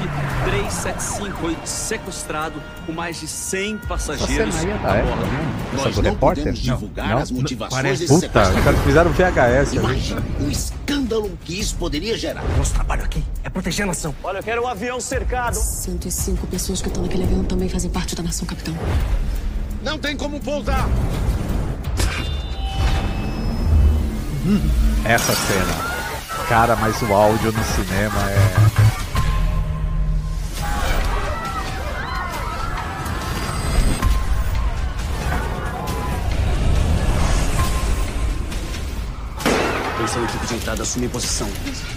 375 0.45 1.37
foi 1.39 1.57
sequestrado 1.65 2.63
com 2.87 2.93
mais 2.93 3.21
de 3.21 3.29
100 3.29 3.79
passageiros 3.79 4.55
Você 4.55 4.67
não 4.67 4.73
ia 4.73 4.75
a 4.77 4.79
da 4.79 4.95
época, 4.97 5.17
bordo. 5.17 5.27
né? 5.33 5.55
Nós 5.75 5.87
Essa 5.87 6.03
não 6.03 6.11
repórter? 6.11 6.45
podemos 6.45 6.59
divulgar 6.61 7.09
Não, 7.09 7.19
as 7.19 7.31
motivações 7.31 7.83
parece- 7.83 8.01
desse 8.03 8.15
Puta, 8.15 8.27
sequestro. 8.27 8.59
os 8.59 8.65
caras 8.65 8.81
fizeram 8.83 9.11
VHS 9.13 9.69
ali. 9.71 9.77
Imagina 9.79 10.23
o 10.41 10.51
escândalo 10.51 11.39
que 11.45 11.61
isso 11.61 11.75
poderia 11.77 12.17
gerar. 12.17 12.43
Nosso 12.57 12.73
trabalho 12.75 13.05
aqui 13.05 13.23
é 13.45 13.51
proteger 13.51 13.85
a 13.85 13.87
nação. 13.89 14.15
Olha, 14.23 14.39
eu 14.39 14.43
quero 14.43 14.63
um 14.63 14.67
avião 14.67 15.01
cercado. 15.01 15.55
105 15.57 16.47
pessoas 16.47 16.81
que 16.81 16.89
estão 16.89 17.03
naquele 17.03 17.25
avião 17.25 17.45
também 17.45 17.69
fazem 17.69 17.91
parte 17.91 18.15
da 18.17 18.23
nação, 18.23 18.47
capitão. 18.47 18.75
Não 19.83 19.99
tem 19.99 20.17
como 20.17 20.41
pousar! 20.41 20.89
Essa 25.05 25.35
cena. 25.35 25.99
Cara, 26.49 26.75
mas 26.77 27.01
o 27.03 27.13
áudio 27.13 27.53
no 27.53 27.63
cinema 27.65 28.31
é. 28.31 28.68
Atenção, 40.09 40.25
equipe 40.25 40.47
de 40.47 40.55
entrada, 40.55 40.83
assumir 40.83 41.11
posição. 41.11 41.47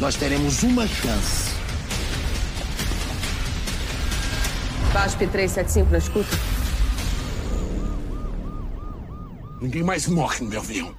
Nós 0.02 0.18
teremos 0.18 0.64
uma 0.64 0.86
chance. 0.86 1.56
VASP 4.92 5.28
375 5.28 5.90
na 5.92 5.98
escuta. 5.98 6.28
Ninguém 9.62 9.82
mais 9.82 10.08
morre 10.08 10.42
no 10.42 10.50
meu 10.50 10.60
avião. 10.60 10.94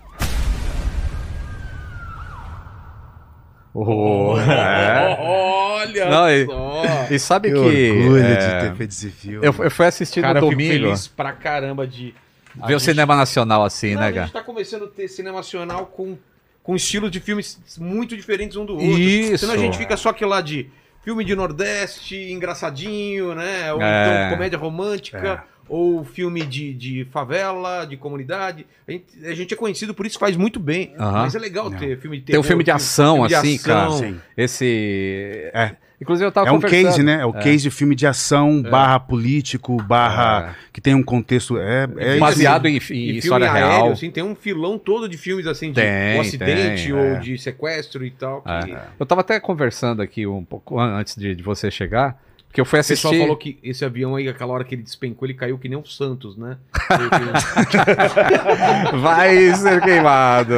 Oh, 3.75 4.39
é. 4.39 5.17
Olha 5.21 6.09
Não, 6.09 6.31
e, 6.31 6.47
só. 6.47 6.83
e 7.11 7.19
sabe 7.19 7.49
Que 7.49 7.55
que. 7.55 7.61
orgulho 7.91 8.23
de 8.23 8.33
é, 8.33 8.61
ter 8.61 8.75
feito 8.77 8.91
esse 8.91 9.11
filme. 9.11 9.47
Eu, 9.47 9.55
eu 9.59 9.71
fui 9.71 9.85
assistir 9.85 10.23
Cara, 10.23 10.41
no 10.41 10.47
eu 10.47 10.51
fico 10.51 10.63
domingo. 10.63 10.85
feliz 10.87 11.09
pra 11.09 11.33
caramba 11.33 11.87
de. 11.87 12.15
a 12.59 12.67
Ver 12.69 12.77
o 12.77 12.79
gente- 12.79 12.89
cinema 12.89 13.15
nacional 13.17 13.63
assim, 13.65 13.93
Não, 13.95 14.01
né, 14.01 14.07
a 14.07 14.13
gente 14.13 14.19
cara? 14.21 14.31
tá 14.31 14.43
começando 14.43 14.85
a 14.85 14.89
ter 14.89 15.09
cinema 15.09 15.37
nacional 15.39 15.85
com, 15.87 16.17
com 16.63 16.77
estilos 16.77 17.11
de 17.11 17.21
filmes 17.21 17.61
muito 17.79 18.17
diferentes 18.17 18.57
um 18.57 18.65
do 18.65 18.75
outro. 18.75 18.99
Isso. 18.99 19.39
Senão 19.39 19.55
a 19.55 19.59
gente 19.59 19.77
fica 19.77 19.97
só 19.97 20.11
aquele 20.11 20.31
lá 20.31 20.41
de 20.41 20.69
filme 21.03 21.25
de 21.25 21.35
Nordeste, 21.35 22.17
engraçadinho, 22.33 23.35
né? 23.35 23.73
Ou 23.73 23.83
É. 23.83 24.27
então 24.27 24.37
comédia 24.37 24.59
romântica, 24.59 25.45
ou 25.69 26.05
filme 26.05 26.43
de, 26.43 26.73
de 26.75 27.05
favela, 27.11 27.85
de 27.85 27.97
comunidade. 27.97 28.67
A 28.87 28.93
gente, 28.93 29.05
a 29.25 29.35
gente 29.35 29.55
é 29.55 29.57
conhecido 29.57 29.95
por 29.95 30.07
isso, 30.07 30.19
faz 30.19 30.37
muito 30.37 30.61
bem. 30.61 30.95
Mas 30.99 31.35
é 31.35 31.39
legal 31.39 31.71
ter 31.71 31.99
filme 31.99 32.19
de 32.19 32.25
Tem 32.25 32.35
um 32.35 32.43
terror, 32.43 32.45
filme 32.45 32.65
de 32.65 32.71
ação, 32.71 33.15
filme 33.15 33.29
de 33.29 33.35
assim, 33.35 33.59
cara. 33.59 33.87
ação. 33.87 33.99
Sim. 33.99 34.21
Esse. 34.37 35.51
É. 35.55 35.77
Inclusive, 36.03 36.27
eu 36.27 36.33
tava 36.33 36.49
É 36.49 36.53
um 36.53 36.57
conversando- 36.57 36.85
case, 36.85 37.03
né? 37.03 37.21
É 37.23 37.25
o 37.25 37.33
case 37.33 37.63
de 37.63 37.71
filme 37.71 37.95
de 37.95 38.07
ação, 38.07 38.61
barra 38.61 39.01
político, 39.01 39.77
barra. 39.83 40.55
que 40.73 40.81
tem 40.81 40.95
um 40.95 41.03
contexto. 41.03 41.57
É, 41.59 41.89
é 41.97 42.19
Baseado 42.19 42.67
em, 42.67 42.77
em 42.77 42.81
filme 42.81 43.19
história 43.19 43.51
aéreo, 43.51 43.69
real. 43.69 43.93
assim, 43.93 44.11
tem 44.11 44.23
um 44.23 44.35
filão 44.35 44.79
todo 44.79 45.09
de 45.09 45.17
filmes 45.17 45.47
assim, 45.47 45.69
de 45.69 45.81
Tem, 45.81 46.19
um 46.19 46.21
acidente 46.21 46.85
tem, 46.85 46.93
ou 46.93 46.99
é. 47.01 47.19
de 47.21 47.39
sequestro 47.39 48.05
e 48.05 48.11
tal. 48.11 48.43
que- 48.43 48.73
É. 48.73 48.83
Eu 48.99 49.07
tava 49.07 49.21
até 49.23 49.39
conversando 49.41 50.03
aqui 50.03 50.27
um 50.27 50.45
pouco 50.45 50.79
an- 50.79 50.99
antes 50.99 51.17
de, 51.17 51.35
de 51.35 51.43
você 51.43 51.71
chegar, 51.71 52.21
porque 52.49 52.61
eu 52.61 52.65
fui 52.65 52.79
O 52.79 52.81
assistir. 52.81 53.09
pessoal 53.09 53.23
falou 53.23 53.37
que 53.37 53.59
esse 53.63 53.85
avião 53.85 54.17
aí, 54.17 54.29
aquela 54.29 54.53
hora 54.53 54.65
que 54.65 54.75
ele 54.75 54.83
despencou, 54.83 55.27
ele 55.27 55.35
caiu 55.35 55.57
que 55.57 55.69
nem 55.69 55.79
o 55.79 55.87
Santos, 55.87 56.37
né? 56.37 56.57
Vai 59.01 59.55
ser 59.55 59.81
queimado. 59.81 60.55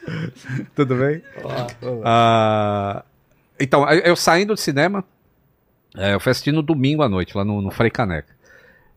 Tudo 0.74 0.96
bem? 0.96 1.22
Ah, 2.04 3.04
então, 3.60 3.88
eu 3.88 4.16
saindo 4.16 4.54
do 4.54 4.60
cinema, 4.60 5.04
é, 5.96 6.14
eu 6.14 6.20
fui 6.20 6.30
assistir 6.30 6.52
no 6.52 6.62
domingo 6.62 7.02
à 7.02 7.08
noite, 7.08 7.36
lá 7.36 7.44
no, 7.44 7.60
no 7.60 7.70
Frei 7.70 7.90
Caneca. 7.90 8.34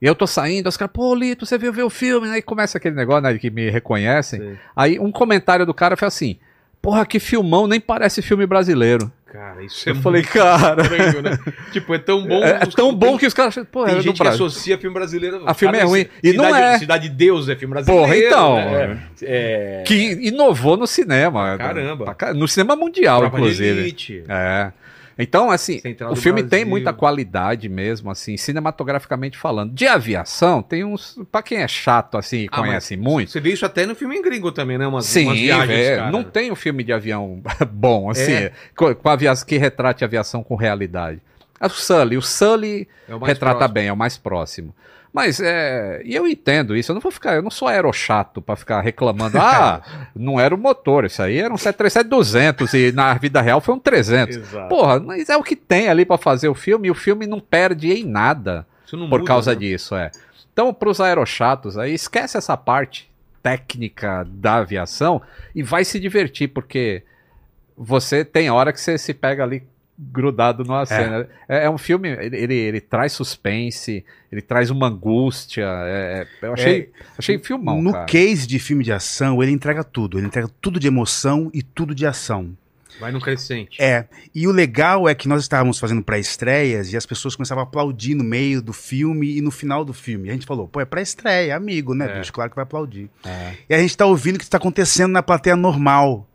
E 0.02 0.06
eu 0.06 0.16
tô 0.16 0.28
saindo, 0.28 0.68
os 0.68 0.76
caras, 0.76 0.94
pô, 0.94 1.16
Lito, 1.16 1.46
você 1.46 1.58
veio 1.58 1.72
ver 1.72 1.84
o 1.84 1.90
filme? 1.90 2.30
Aí 2.30 2.42
começa 2.42 2.78
aquele 2.78 2.96
negócio, 2.96 3.22
né, 3.22 3.38
que 3.38 3.50
me 3.50 3.70
reconhecem. 3.70 4.58
Aí 4.76 5.00
um 5.00 5.12
comentário 5.12 5.66
do 5.66 5.74
cara 5.74 5.96
foi 5.96 6.08
assim, 6.08 6.38
porra, 6.82 7.06
que 7.06 7.20
filmão, 7.20 7.68
nem 7.68 7.80
parece 7.80 8.22
filme 8.22 8.46
brasileiro. 8.46 9.12
Cara, 9.34 9.64
isso 9.64 9.90
é 9.90 9.92
Eu 9.92 9.96
falei, 9.96 10.22
muito 10.22 10.32
cara... 10.32 10.80
estranho, 10.84 11.22
né? 11.24 11.40
Tipo, 11.72 11.96
é 11.96 11.98
tão 11.98 12.22
bom. 12.28 12.44
É, 12.44 12.50
é 12.52 12.66
tão 12.68 12.94
bom 12.94 13.08
tem- 13.08 13.18
que 13.18 13.26
os 13.26 13.34
caras... 13.34 13.56
Pô, 13.72 13.84
Tem 13.84 13.94
é 13.94 13.98
do 13.98 14.04
gente 14.04 14.22
que 14.22 14.28
associa 14.28 14.78
filme 14.78 14.94
brasileiro. 14.94 15.42
A 15.48 15.56
filme 15.56 15.74
Cara, 15.74 15.84
é 15.84 15.88
ruim. 15.90 16.02
Cidade- 16.02 16.20
E 16.24 16.34
não 16.34 16.56
é. 16.56 16.78
Cidade 16.78 17.10
de 17.10 17.16
Deus 17.16 17.50
é 17.50 17.56
filme 17.56 17.74
brasileiro. 17.74 18.04
Porra, 18.06 18.16
então. 18.16 18.56
né? 18.58 19.00
É. 19.24 19.84
Que 19.88 20.28
inovou 20.28 20.78
no 20.78 20.86
cinema. 20.86 21.58
Caramba. 21.58 22.16
No 22.36 22.48
cinema 22.48 22.76
mundial, 22.76 23.22
de 23.22 23.28
inclusive. 23.28 23.96
É. 24.30 24.72
Então, 25.18 25.52
assim, 25.52 25.80
Central 25.80 26.12
o 26.12 26.16
filme 26.16 26.42
tem 26.42 26.50
Brasil. 26.50 26.68
muita 26.68 26.92
qualidade 26.94 27.70
mesmo, 27.70 28.10
assim, 28.10 28.36
cinematograficamente 28.38 29.38
falando. 29.38 29.72
De 29.74 29.86
aviação, 29.88 30.62
tem 30.62 30.84
uns. 30.84 31.20
Pra 31.32 31.42
quem 31.44 31.60
é 31.60 31.68
chato, 31.68 32.18
assim, 32.18 32.40
e 32.46 32.50
Ah, 32.52 32.58
conhece 32.58 32.98
muito. 32.98 33.32
Você 33.32 33.40
vê 33.40 33.52
isso 33.54 33.66
até 33.66 33.86
no 33.86 33.94
filme 33.96 34.20
gringo 34.22 34.52
também, 34.52 34.78
né? 34.78 34.88
Umas, 34.88 35.06
Sim, 35.06 35.26
umas 35.28 35.38
viagens, 35.40 35.80
é, 35.80 36.12
não 36.12 36.24
tem 36.24 36.52
um 36.52 36.56
filme 36.56 36.84
de 36.84 36.92
avião 36.92 37.42
bom, 37.72 38.10
assim, 38.10 38.32
É. 38.34 38.52
com, 38.76 38.94
com 38.96 39.10
aviação, 39.10 39.46
que 39.48 39.58
retrate 39.58 40.04
a 40.04 40.08
aviação 40.08 40.44
com 40.44 40.56
realidade. 40.56 41.22
O 41.62 41.70
Sully, 41.70 42.18
o 42.18 42.22
Sully 42.22 42.88
É 43.08 43.16
o 43.16 43.20
retrata 43.20 43.56
próximo. 43.60 43.74
bem, 43.74 43.88
é 43.88 43.94
o 43.94 43.98
mais 43.98 44.18
próximo. 44.18 44.76
Mas 45.14 45.40
é. 45.40 46.02
E 46.04 46.16
eu 46.16 46.28
entendo 46.28 46.76
isso, 46.76 46.92
eu 46.92 46.96
não 46.96 47.02
vou 47.02 47.12
ficar, 47.12 47.36
eu 47.36 47.44
não 47.44 47.52
sou 47.52 47.68
aerochato 47.68 48.42
pra 48.42 48.56
ficar 48.56 48.82
reclamando. 48.82 49.38
Ah, 49.38 49.82
não 50.16 50.40
era 50.40 50.56
o 50.56 50.58
motor, 50.58 51.06
isso 51.06 51.22
aí 51.22 51.38
era 51.38 51.54
um 51.54 51.58
737-200 51.58 52.74
e 52.74 52.92
na 52.92 53.14
vida 53.14 53.40
real 53.40 53.62
foi 53.62 53.76
um 53.76 53.80
300. 53.80 54.38
Exato. 54.38 54.70
Porra, 54.70 55.00
mas 55.00 55.30
é 55.30 55.38
o 55.38 55.44
que 55.44 55.56
tem 55.56 55.88
ali 55.88 56.04
pra 56.04 56.18
fazer 56.18 56.48
o 56.48 56.56
filme 56.56 56.88
e 56.88 56.92
o 56.92 56.96
filme 56.96 57.28
não 57.28 57.40
perde 57.40 57.92
em 57.92 58.04
nada 58.04 58.66
por 58.90 58.98
muda, 58.98 59.24
causa 59.24 59.52
né? 59.52 59.60
disso, 59.60 59.96
é. 59.96 60.10
Então, 60.52 60.74
pros 60.74 61.00
aerochatos 61.00 61.78
aí, 61.78 61.94
esquece 61.94 62.38
essa 62.38 62.58
parte 62.58 63.12
técnica 63.44 64.26
da 64.28 64.56
aviação 64.56 65.22
e 65.54 65.62
vai 65.62 65.86
se 65.86 66.00
divertir, 66.00 66.48
porque 66.48 67.04
você 67.78 68.24
tem 68.24 68.50
hora 68.50 68.72
que 68.72 68.80
você 68.80 68.98
se 68.98 69.14
pega 69.14 69.44
ali 69.44 69.64
grudado 69.98 70.64
numa 70.64 70.86
cena. 70.86 71.28
É, 71.48 71.66
é 71.66 71.70
um 71.70 71.78
filme, 71.78 72.10
ele, 72.10 72.36
ele, 72.38 72.56
ele 72.56 72.82
traz 72.82 73.14
suspense, 73.14 74.04
ele 74.32 74.42
traz 74.42 74.70
uma 74.70 74.88
angústia. 74.88 75.66
é- 75.86 76.28
é- 76.42 76.48
eu 76.48 76.54
achei, 76.54 76.90
achei 77.18 77.38
filmão, 77.40 77.82
No 77.82 77.92
cara. 77.92 78.06
case 78.06 78.48
de 78.48 78.58
filme 78.60 78.84
de 78.84 78.92
ação, 78.92 79.42
ele 79.44 79.52
entrega 79.52 79.84
tudo. 79.84 80.18
Ele 80.18 80.28
entrega 80.28 80.50
tudo 80.62 80.80
de 80.80 80.88
emoção 80.88 81.50
e 81.54 81.62
tudo 81.62 81.94
de 81.94 82.06
ação. 82.06 82.56
Vai 83.00 83.12
no 83.12 83.20
crescente. 83.20 83.82
É, 83.82 84.06
e 84.36 84.48
o 84.48 84.52
legal 84.52 85.10
é 85.10 85.16
que 85.16 85.28
nós 85.28 85.42
estávamos 85.42 85.80
fazendo 85.80 86.04
pré-estreias 86.04 86.94
e 86.94 86.98
as 86.98 87.08
pessoas 87.08 87.36
começavam 87.36 87.64
a 87.64 87.68
aplaudir 87.68 88.14
no 88.14 88.24
meio 88.24 88.62
do 88.62 88.72
filme 88.72 89.36
e 89.38 89.42
no 89.42 89.50
final 89.50 89.84
do 89.84 89.94
filme. 89.94 90.28
E 90.28 90.30
a 90.30 90.34
gente 90.34 90.46
falou, 90.46 90.68
pô, 90.68 90.80
é 90.80 90.86
pré-estreia, 90.86 91.56
amigo, 91.56 91.96
né, 91.96 92.06
É. 92.06 92.20
bicho? 92.20 92.32
Claro 92.32 92.52
que 92.52 92.56
vai 92.56 92.62
aplaudir. 92.64 93.10
É. 93.26 93.54
E 93.68 93.74
a 93.74 93.80
gente 93.80 93.98
tá 93.98 94.06
ouvindo 94.06 94.36
o 94.36 94.38
que 94.38 94.44
está 94.44 94.58
acontecendo 94.58 95.12
na 95.12 95.24
plateia 95.24 95.56
normal. 95.56 96.28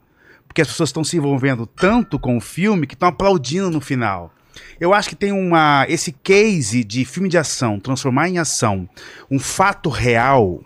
Porque 0.59 0.63
as 0.63 0.69
pessoas 0.73 0.89
estão 0.89 1.05
se 1.05 1.17
envolvendo 1.17 1.67
tanto 1.67 2.19
com 2.19 2.37
o 2.37 2.41
filme 2.41 2.85
que 2.85 2.95
estão 2.95 3.09
aplaudindo 3.09 3.71
no 3.71 3.81
final. 3.81 4.35
Eu 4.81 4.93
acho 4.93 5.09
que 5.09 5.15
tem 5.15 5.31
uma. 5.31 5.87
Esse 5.89 6.11
case 6.11 6.83
de 6.83 7.05
filme 7.05 7.29
de 7.29 7.39
ação, 7.39 7.79
transformar 7.79 8.29
em 8.29 8.39
ação 8.39 8.89
um 9.31 9.39
fato 9.39 9.89
real, 9.89 10.61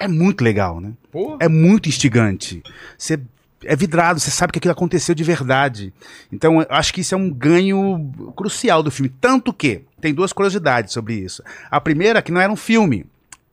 é 0.00 0.08
muito 0.08 0.42
legal, 0.42 0.80
né? 0.80 0.94
Pô. 1.12 1.36
É 1.38 1.46
muito 1.46 1.90
instigante. 1.90 2.62
Você 2.96 3.20
é 3.62 3.76
vidrado, 3.76 4.18
você 4.18 4.30
sabe 4.30 4.50
que 4.50 4.58
aquilo 4.58 4.72
aconteceu 4.72 5.14
de 5.14 5.22
verdade. 5.22 5.92
Então, 6.32 6.62
eu 6.62 6.66
acho 6.70 6.94
que 6.94 7.02
isso 7.02 7.14
é 7.14 7.18
um 7.18 7.28
ganho 7.28 8.10
crucial 8.34 8.82
do 8.82 8.90
filme. 8.90 9.12
Tanto 9.20 9.52
que 9.52 9.82
tem 10.00 10.14
duas 10.14 10.32
curiosidades 10.32 10.94
sobre 10.94 11.16
isso. 11.16 11.42
A 11.70 11.82
primeira 11.82 12.20
é 12.20 12.22
que 12.22 12.32
não 12.32 12.40
era 12.40 12.50
um 12.50 12.56
filme, 12.56 13.04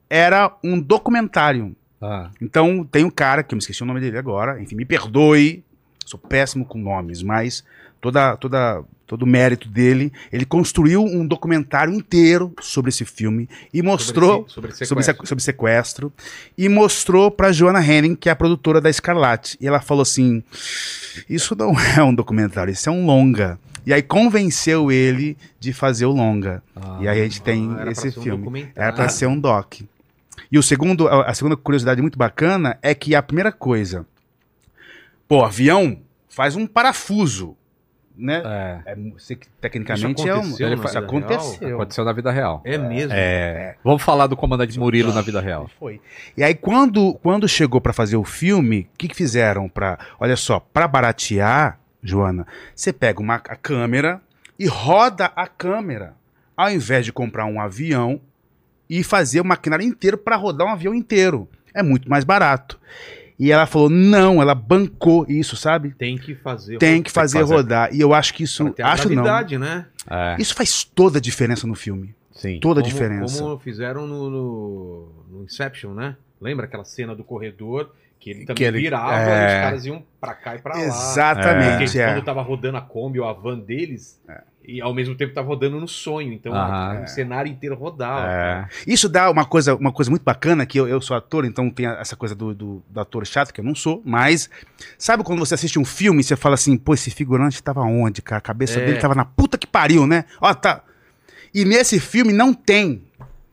era 0.10 0.56
um 0.64 0.80
documentário. 0.80 1.76
Ah. 2.02 2.32
Então, 2.40 2.88
tem 2.90 3.04
um 3.04 3.12
cara, 3.12 3.44
que 3.44 3.54
eu 3.54 3.58
me 3.58 3.62
esqueci 3.62 3.84
o 3.84 3.86
nome 3.86 4.00
dele 4.00 4.18
agora, 4.18 4.62
enfim, 4.62 4.76
me 4.76 4.86
perdoe, 4.86 5.66
sou 6.12 6.20
péssimo 6.20 6.66
com 6.66 6.78
nomes, 6.78 7.22
mas 7.24 7.64
toda, 8.02 8.36
toda, 8.38 8.84
todo 9.08 9.24
o 9.24 9.28
mérito 9.28 9.68
dele, 9.70 10.12
ele 10.32 10.46
construiu 10.46 11.04
um 11.04 11.26
documentário 11.26 11.94
inteiro 11.94 12.54
sobre 12.62 12.90
esse 12.90 13.06
filme 13.06 13.48
e 13.74 13.82
mostrou 13.82 14.46
Sobre, 14.50 14.72
sobre 14.74 14.86
sobre, 14.86 15.04
sequestro. 15.04 15.26
se- 15.26 15.30
sobre 15.30 15.44
sequestro 15.44 16.14
e 16.58 16.68
mostrou 16.70 17.30
pra 17.32 17.52
Joanna 17.52 17.82
Henning, 17.86 18.16
que 18.16 18.28
é 18.30 18.32
a 18.32 18.36
produtora 18.36 18.82
da 18.82 18.90
Escarlate. 18.90 19.58
E 19.62 19.68
ela 19.68 19.80
falou 19.82 20.02
assim: 20.02 20.44
Isso 21.30 21.56
não 21.56 21.74
é 21.98 22.04
um 22.04 22.14
documentário, 22.14 22.72
isso 22.72 22.90
é 22.90 22.92
um 22.92 23.06
longa. 23.06 23.60
E 23.86 23.92
aí 23.94 24.02
convenceu 24.04 24.92
ele 24.92 25.36
de 25.60 25.74
fazer 25.74 26.06
o 26.06 26.12
longa. 26.12 26.62
e 27.00 27.08
aí 27.08 27.20
a 27.20 27.24
gente 27.24 27.42
tem 27.42 27.68
Ah, 27.72 27.74
era 27.74 27.82
pra 27.84 27.92
esse 27.92 28.08
um 28.10 28.12
filme. 28.24 28.38
documentário. 28.38 28.74
era 28.76 28.94
pra 28.94 29.10
ser 29.10 29.26
um 29.28 29.40
doc. 29.40 29.82
E 30.52 30.58
o 30.60 30.64
segundo, 30.64 31.08
a 31.08 31.34
segunda 31.34 31.56
curiosidade 31.58 32.02
muito 32.02 32.18
bacana 32.18 32.78
é 32.82 32.94
que 32.94 33.16
a 33.16 33.24
primeira 33.24 33.52
coisa, 33.52 34.06
pô, 35.32 35.46
avião 35.46 35.98
faz 36.28 36.58
um 36.58 36.68
parafuso, 36.68 37.56
né? 38.18 38.44
É. 38.86 38.92
É, 38.92 38.98
tecnicamente 39.62 40.20
Isso 40.20 40.28
é 40.28 40.36
um, 40.36 40.40
aconteceu 40.40 40.74
isso 40.74 40.98
aconteceu. 40.98 41.76
Aconteceu 41.76 42.04
na 42.04 42.12
vida 42.12 42.30
real. 42.30 42.62
É 42.66 42.78
mesmo. 42.78 43.14
É. 43.16 43.78
Vamos 43.82 44.04
falar 44.04 44.28
do 44.28 44.36
comandante 44.36 44.78
Murilo 44.78 45.14
na 45.14 45.22
vida 45.22 45.40
real. 45.40 45.70
Foi. 45.80 46.02
E 46.36 46.44
aí, 46.44 46.54
quando, 46.54 47.14
quando 47.24 47.48
chegou 47.48 47.80
pra 47.80 47.94
fazer 47.94 48.18
o 48.18 48.26
filme, 48.26 48.90
o 48.94 48.98
que, 48.98 49.08
que 49.08 49.16
fizeram 49.16 49.70
para 49.70 49.98
Olha 50.20 50.36
só, 50.36 50.60
pra 50.60 50.86
baratear, 50.86 51.80
Joana, 52.04 52.46
você 52.76 52.92
pega 52.92 53.22
uma 53.22 53.36
a 53.36 53.56
câmera 53.56 54.22
e 54.60 54.68
roda 54.68 55.32
a 55.34 55.48
câmera. 55.48 56.14
Ao 56.58 56.70
invés 56.70 57.06
de 57.06 57.14
comprar 57.14 57.46
um 57.46 57.62
avião 57.62 58.20
e 58.90 59.02
fazer 59.02 59.40
o 59.40 59.46
maquinário 59.46 59.86
inteiro 59.86 60.18
para 60.18 60.36
rodar 60.36 60.68
um 60.68 60.72
avião 60.72 60.94
inteiro. 60.94 61.48
É 61.74 61.82
muito 61.82 62.10
mais 62.10 62.26
barato. 62.26 62.78
E 63.42 63.52
ela 63.52 63.66
falou: 63.66 63.90
não, 63.90 64.40
ela 64.40 64.54
bancou 64.54 65.26
isso, 65.28 65.58
sabe? 65.58 65.96
Tem 65.98 66.16
que 66.16 66.36
fazer. 66.36 66.78
Tem 66.78 67.02
que 67.02 67.10
fazer, 67.10 67.42
rodar. 67.42 67.90
E 67.92 68.00
eu 68.00 68.14
acho 68.14 68.36
que 68.36 68.44
isso. 68.44 68.70
Tem 68.70 68.86
a 68.86 68.90
acho 68.92 69.10
não. 69.10 69.24
né? 69.60 69.88
É, 70.08 70.36
Isso 70.40 70.54
faz 70.54 70.84
toda 70.84 71.18
a 71.18 71.22
diferença 71.22 71.66
no 71.66 71.74
filme. 71.74 72.14
sim. 72.32 72.60
Toda 72.60 72.82
a 72.82 72.84
Como- 72.84 72.94
diferença. 72.94 73.42
Como 73.42 73.58
fizeram 73.58 74.06
no, 74.06 74.30
no, 74.30 75.10
no 75.32 75.44
Inception, 75.44 75.92
né? 75.96 76.16
Lembra 76.40 76.66
aquela 76.68 76.84
cena 76.86 77.16
do 77.16 77.24
corredor 77.24 77.92
que 78.20 78.30
ele 78.30 78.40
também 78.42 78.56
Que 78.58 78.64
ele- 78.64 78.78
virava 78.80 79.16
é. 79.20 79.42
e 79.42 79.46
os 79.48 79.62
caras 79.64 79.86
iam 79.88 80.04
pra 80.20 80.36
cá 80.36 80.56
e 80.56 80.60
pra 80.60 80.76
lá. 80.76 80.82
Exatamente. 80.84 81.84
Porque 81.86 82.00
é. 82.00 82.14
quando 82.14 82.24
tava 82.24 82.44
rodando 82.44 82.78
a 82.78 82.82
Kombi 82.82 83.20
ou 83.20 83.28
a 83.28 83.34
van 83.34 83.58
deles, 83.58 84.22
e 84.78 84.82
ao 84.82 84.94
mesmo 84.94 85.16
tempo 85.16 85.34
tava 85.34 85.48
rodando 85.48 85.80
no 85.80 85.88
sonho. 85.88 86.32
Então 86.34 86.54
Aham. 86.54 87.04
o 87.04 87.08
cenário 87.08 87.52
inteiro 87.52 87.76
rodava. 87.76 88.28
É. 88.30 88.68
Isso 88.88 89.08
dá 89.10 89.30
uma 89.30 89.46
coisa, 89.46 89.76
uma 89.76 89.92
coisa 89.92 90.10
muito 90.10 90.24
bacana, 90.24 90.66
que 90.66 90.80
eu, 90.80 90.88
eu 90.88 91.02
sou 91.02 91.16
ator, 91.16 91.46
então 91.46 91.70
tem 91.70 91.86
essa 91.86 92.16
coisa 92.16 92.34
do, 92.36 92.54
do, 92.54 92.84
do 92.90 93.00
ator 93.00 93.26
chato, 93.26 93.54
que 93.54 93.60
eu 93.60 93.66
não 93.66 93.76
sou, 93.76 94.02
mas 94.06 94.50
sabe 94.98 95.24
quando 95.24 95.40
você 95.40 95.54
assiste 95.56 95.78
um 95.80 95.86
filme 95.86 96.22
e 96.22 96.24
você 96.24 96.36
fala 96.36 96.56
assim, 96.56 96.78
pô, 96.78 96.94
esse 96.94 97.12
figurante 97.12 97.62
tava 97.62 97.82
onde, 97.82 98.22
cara? 98.22 98.40
A 98.40 98.42
cabeça 98.42 98.80
É. 98.80 98.86
dele 98.86 99.00
tava 99.00 99.16
na 99.16 99.26
puta 99.26 99.58
que 99.58 99.68
pariu, 99.68 100.08
né? 100.08 100.26
Ó, 100.40 100.54
tá. 100.54 100.84
E 101.54 101.66
nesse 101.66 102.00
filme 102.00 102.32
não 102.32 102.54
tem. 102.54 103.04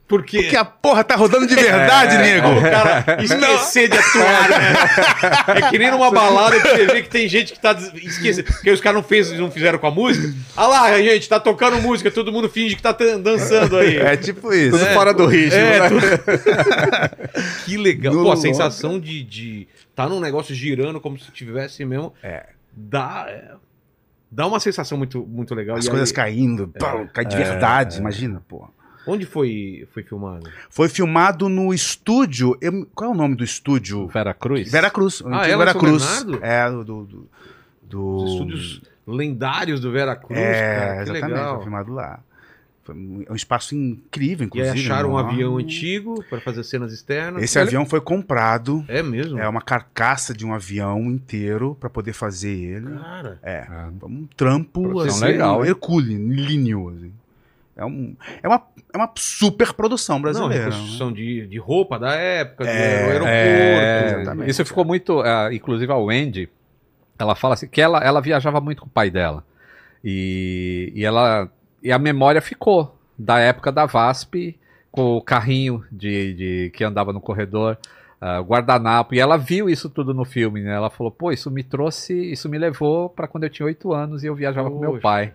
Por 0.08 0.24
quê? 0.24 0.38
Porque 0.42 0.56
a 0.56 0.64
porra 0.64 1.04
tá 1.04 1.14
rodando 1.16 1.46
de 1.46 1.54
verdade, 1.54 2.16
nego. 2.16 2.48
O 2.48 2.62
cara 2.62 3.04
esquecer 3.22 3.88
de 3.90 3.98
atuar, 3.98 4.48
né? 4.48 5.58
É 5.58 5.70
que 5.70 5.78
nem 5.78 5.90
numa 5.90 6.10
balada 6.10 6.58
que 6.58 6.66
você 6.66 6.86
vê 6.86 7.02
que 7.02 7.10
tem 7.10 7.28
gente 7.28 7.52
que 7.52 7.60
tá 7.60 7.72
esquecendo. 8.02 8.50
Porque 8.50 8.70
os 8.70 8.80
caras 8.80 9.02
não, 9.02 9.06
fez, 9.06 9.30
não 9.32 9.50
fizeram 9.50 9.78
com 9.78 9.86
a 9.86 9.90
música. 9.90 10.34
Ah 10.56 10.66
lá, 10.66 10.98
gente, 11.02 11.28
tá 11.28 11.38
tocando 11.38 11.78
música, 11.82 12.10
todo 12.10 12.32
mundo 12.32 12.48
finge 12.48 12.74
que 12.74 12.80
tá 12.80 12.92
dançando 12.92 13.76
aí. 13.76 13.98
É 13.98 14.16
tipo 14.16 14.50
isso. 14.52 14.78
Tudo 14.78 14.86
fora 14.94 15.12
do 15.12 15.26
ritmo. 15.26 15.58
É, 15.58 15.78
né? 15.80 15.88
tudo- 15.90 16.00
Que 17.66 17.76
legal. 17.76 18.14
No 18.14 18.20
Pô, 18.22 18.26
a 18.28 18.30
logo. 18.30 18.40
sensação 18.40 18.98
de, 18.98 19.22
de 19.22 19.68
tá 19.94 20.08
num 20.08 20.20
negócio 20.20 20.54
girando 20.54 21.00
como 21.00 21.18
se 21.18 21.30
tivesse 21.32 21.84
mesmo. 21.84 22.14
É. 22.22 22.46
Dá, 22.74 23.26
é, 23.28 23.50
dá 24.30 24.46
uma 24.46 24.58
sensação 24.60 24.96
muito, 24.96 25.24
muito 25.26 25.54
legal. 25.54 25.76
As 25.76 25.86
E 25.86 25.90
coisas 25.90 26.08
aí, 26.10 26.14
caindo, 26.14 26.68
pau, 26.78 27.06
cai 27.12 27.24
de 27.26 27.34
É, 27.34 27.38
verdade, 27.38 27.96
é. 27.96 28.00
imagina, 28.00 28.42
pô. 28.48 28.68
Onde 29.10 29.26
foi, 29.26 29.86
foi 29.92 30.02
filmado? 30.02 30.48
Foi 30.70 30.88
filmado 30.88 31.48
no 31.48 31.72
estúdio. 31.74 32.56
eu- 32.60 32.86
qual 32.94 33.10
é 33.10 33.14
o 33.14 33.16
nome 33.16 33.34
do 33.34 33.44
estúdio? 33.44 34.06
Vera 34.08 34.34
Cruz? 34.34 34.70
Vera 34.70 34.90
Cruz. 34.90 35.20
o 35.20 35.28
Ah, 35.28 35.46
é 35.46 35.54
lá 35.54 35.54
em 35.54 35.58
Vera 35.58 35.72
São 35.72 35.80
Cruz. 35.80 36.02
Bernardo? 36.24 36.44
É, 36.44 36.70
do. 36.70 36.84
do, 36.84 37.28
do- 37.82 38.16
Os 38.24 38.30
estúdios 38.32 38.82
lendários 39.06 39.80
do 39.80 39.90
Vera 39.90 40.14
Cruz, 40.14 40.38
É, 40.38 40.76
cara. 40.78 40.94
Que 40.96 41.02
exatamente. 41.10 41.24
legal. 41.30 41.54
Foi 41.54 41.62
filmado 41.64 41.92
lá. 41.92 42.20
Foi 42.84 42.94
um 42.94 43.22
é 43.28 43.32
um 43.32 43.34
espaço 43.36 43.74
incrível, 43.74 44.44
E 44.44 44.46
inclusive. 44.46 44.80
acharam 44.80 45.10
um 45.12 45.18
avião 45.18 45.58
antigo 45.58 46.22
para 46.30 46.40
fazer 46.40 46.62
cenas 46.64 46.90
externas. 46.92 47.42
Esse 47.42 47.58
Olha- 47.58 47.66
avião 47.66 47.84
foi 47.86 48.00
comprado. 48.00 48.82
É 48.88 49.02
mesmo? 49.02 49.38
É 49.38 49.46
uma 49.48 49.60
carcaça 49.60 50.32
de 50.32 50.44
um 50.46 50.54
avião 50.54 51.02
inteiro 51.04 51.76
para 51.78 51.90
poder 51.90 52.14
fazer 52.14 52.50
ele. 52.50 52.98
Cara. 52.98 53.38
É. 53.42 53.66
Um 54.02 54.26
trampo 54.36 55.00
assim, 55.00 55.22
legal, 55.24 55.62
hein? 55.64 55.70
hercúleo, 55.70 56.16
assim. 56.90 57.12
É, 57.78 57.84
um, 57.86 58.16
é, 58.42 58.48
uma, 58.48 58.62
é 58.92 58.96
uma 58.98 59.10
super 59.14 59.72
produção 59.72 60.16
Não, 60.16 60.22
brasileira. 60.22 60.64
né? 60.64 60.70
reconstrução 60.70 61.12
de, 61.12 61.46
de 61.46 61.58
roupa 61.58 61.98
da 61.98 62.12
época, 62.14 62.64
do 62.64 62.70
É, 62.70 63.04
aeroporto. 63.04 63.28
É, 63.28 64.06
exatamente. 64.20 64.50
isso 64.50 64.64
ficou 64.66 64.84
muito. 64.84 65.20
ah, 65.20 65.48
inclusive 65.52 65.90
a 65.92 65.96
Wendy, 65.96 66.48
ela 67.18 67.34
fala 67.36 67.54
assim 67.54 67.68
que 67.68 67.80
ela, 67.80 68.00
ela 68.04 68.20
viajava 68.20 68.60
muito 68.60 68.82
com 68.82 68.88
o 68.88 68.90
pai 68.90 69.10
dela. 69.10 69.44
E, 70.04 70.92
e 70.94 71.04
ela. 71.04 71.48
E 71.82 71.92
a 71.92 71.98
memória 71.98 72.40
ficou 72.40 72.96
da 73.16 73.38
época 73.38 73.70
da 73.70 73.86
VASP, 73.86 74.58
com 74.90 75.16
o 75.16 75.22
carrinho 75.22 75.84
de, 75.92 76.34
de 76.34 76.70
que 76.74 76.82
andava 76.82 77.12
no 77.12 77.20
corredor, 77.20 77.78
o 78.20 78.42
guardanapo. 78.42 79.14
E 79.14 79.20
ela 79.20 79.36
viu 79.36 79.68
isso 79.70 79.88
tudo 79.88 80.12
no 80.12 80.24
filme, 80.24 80.60
né? 80.62 80.74
Ela 80.74 80.90
falou, 80.90 81.12
pô, 81.12 81.30
isso 81.30 81.50
me 81.50 81.62
trouxe, 81.62 82.14
isso 82.32 82.48
me 82.48 82.58
levou 82.58 83.08
para 83.08 83.28
quando 83.28 83.44
eu 83.44 83.50
tinha 83.50 83.66
oito 83.66 83.92
anos 83.92 84.24
e 84.24 84.26
eu 84.26 84.34
viajava 84.34 84.68
com 84.70 84.78
meu 84.80 84.90
Poxa. 84.90 85.02
pai. 85.02 85.32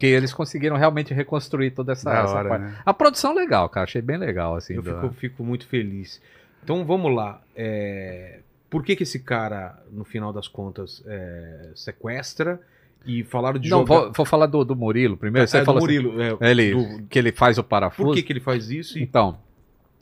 Que 0.00 0.06
eles 0.06 0.32
conseguiram 0.32 0.76
realmente 0.76 1.14
reconstruir 1.14 1.70
toda 1.72 1.92
essa, 1.92 2.10
essa 2.10 2.32
hora, 2.34 2.48
parte. 2.48 2.62
né? 2.62 2.74
A 2.84 2.92
produção 2.94 3.34
legal, 3.34 3.68
cara. 3.68 3.84
Achei 3.84 4.00
bem 4.02 4.16
legal, 4.16 4.56
assim. 4.56 4.74
Eu 4.74 4.82
do- 4.82 4.94
fico, 4.94 5.10
fico 5.14 5.44
muito 5.44 5.66
feliz. 5.68 6.20
Então 6.64 6.84
vamos 6.84 7.14
lá. 7.14 7.40
É, 7.54 8.40
Por 8.68 8.82
que, 8.82 8.96
que 8.96 9.02
esse 9.02 9.18
cara, 9.20 9.78
no 9.92 10.04
final 10.04 10.32
das 10.32 10.48
contas, 10.48 11.02
é, 11.06 11.70
sequestra 11.74 12.58
e 13.04 13.22
falaram 13.24 13.58
de 13.58 13.68
Não, 13.70 13.80
jogar... 13.80 13.94
vou, 14.04 14.12
vou 14.12 14.26
falar 14.26 14.46
do, 14.46 14.64
do 14.64 14.74
Murilo 14.76 15.16
primeiro. 15.16 15.46
Você 15.48 15.58
É, 15.58 15.64
do 15.64 15.70
assim, 15.70 15.80
Murilo, 15.80 16.14
é, 16.22 16.50
ele, 16.50 16.72
do- 16.74 17.02
que 17.08 17.18
ele 17.18 17.32
faz 17.32 17.58
o 17.58 17.62
parafuso. 17.64 18.08
Por 18.08 18.14
que, 18.16 18.22
que 18.22 18.32
ele 18.32 18.40
faz 18.40 18.70
isso? 18.70 18.98
E 18.98 19.02
Então, 19.02 19.38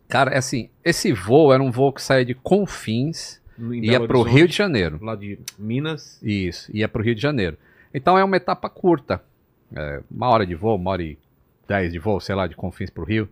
cara, 0.08 0.30
é 0.32 0.38
assim, 0.38 0.70
esse 0.84 1.12
voo 1.12 1.52
era 1.52 1.62
um 1.62 1.70
voo 1.70 1.92
que 1.92 2.00
saía 2.02 2.24
de 2.24 2.34
Confins 2.34 3.40
em 3.58 3.84
e 3.84 3.90
ia 3.90 3.98
pro 4.06 4.20
Horizonte, 4.20 4.38
Rio 4.38 4.48
de 4.48 4.56
Janeiro. 4.56 4.98
Lá 5.02 5.16
de 5.16 5.38
Minas. 5.58 6.20
Isso, 6.22 6.70
ia 6.76 6.88
pro 6.88 7.02
Rio 7.02 7.14
de 7.16 7.20
Janeiro. 7.22 7.56
Então 7.92 8.16
é 8.18 8.22
uma 8.22 8.36
etapa 8.36 8.68
curta. 8.68 9.22
É, 9.74 10.00
uma 10.10 10.28
hora 10.28 10.46
de 10.46 10.54
voo, 10.54 10.76
uma 10.76 10.90
hora 10.90 11.02
e 11.02 11.18
dez 11.66 11.92
de 11.92 11.98
voo, 11.98 12.20
sei 12.20 12.34
lá, 12.34 12.46
de 12.46 12.56
Confins 12.56 12.90
pro 12.90 13.04
Rio. 13.04 13.28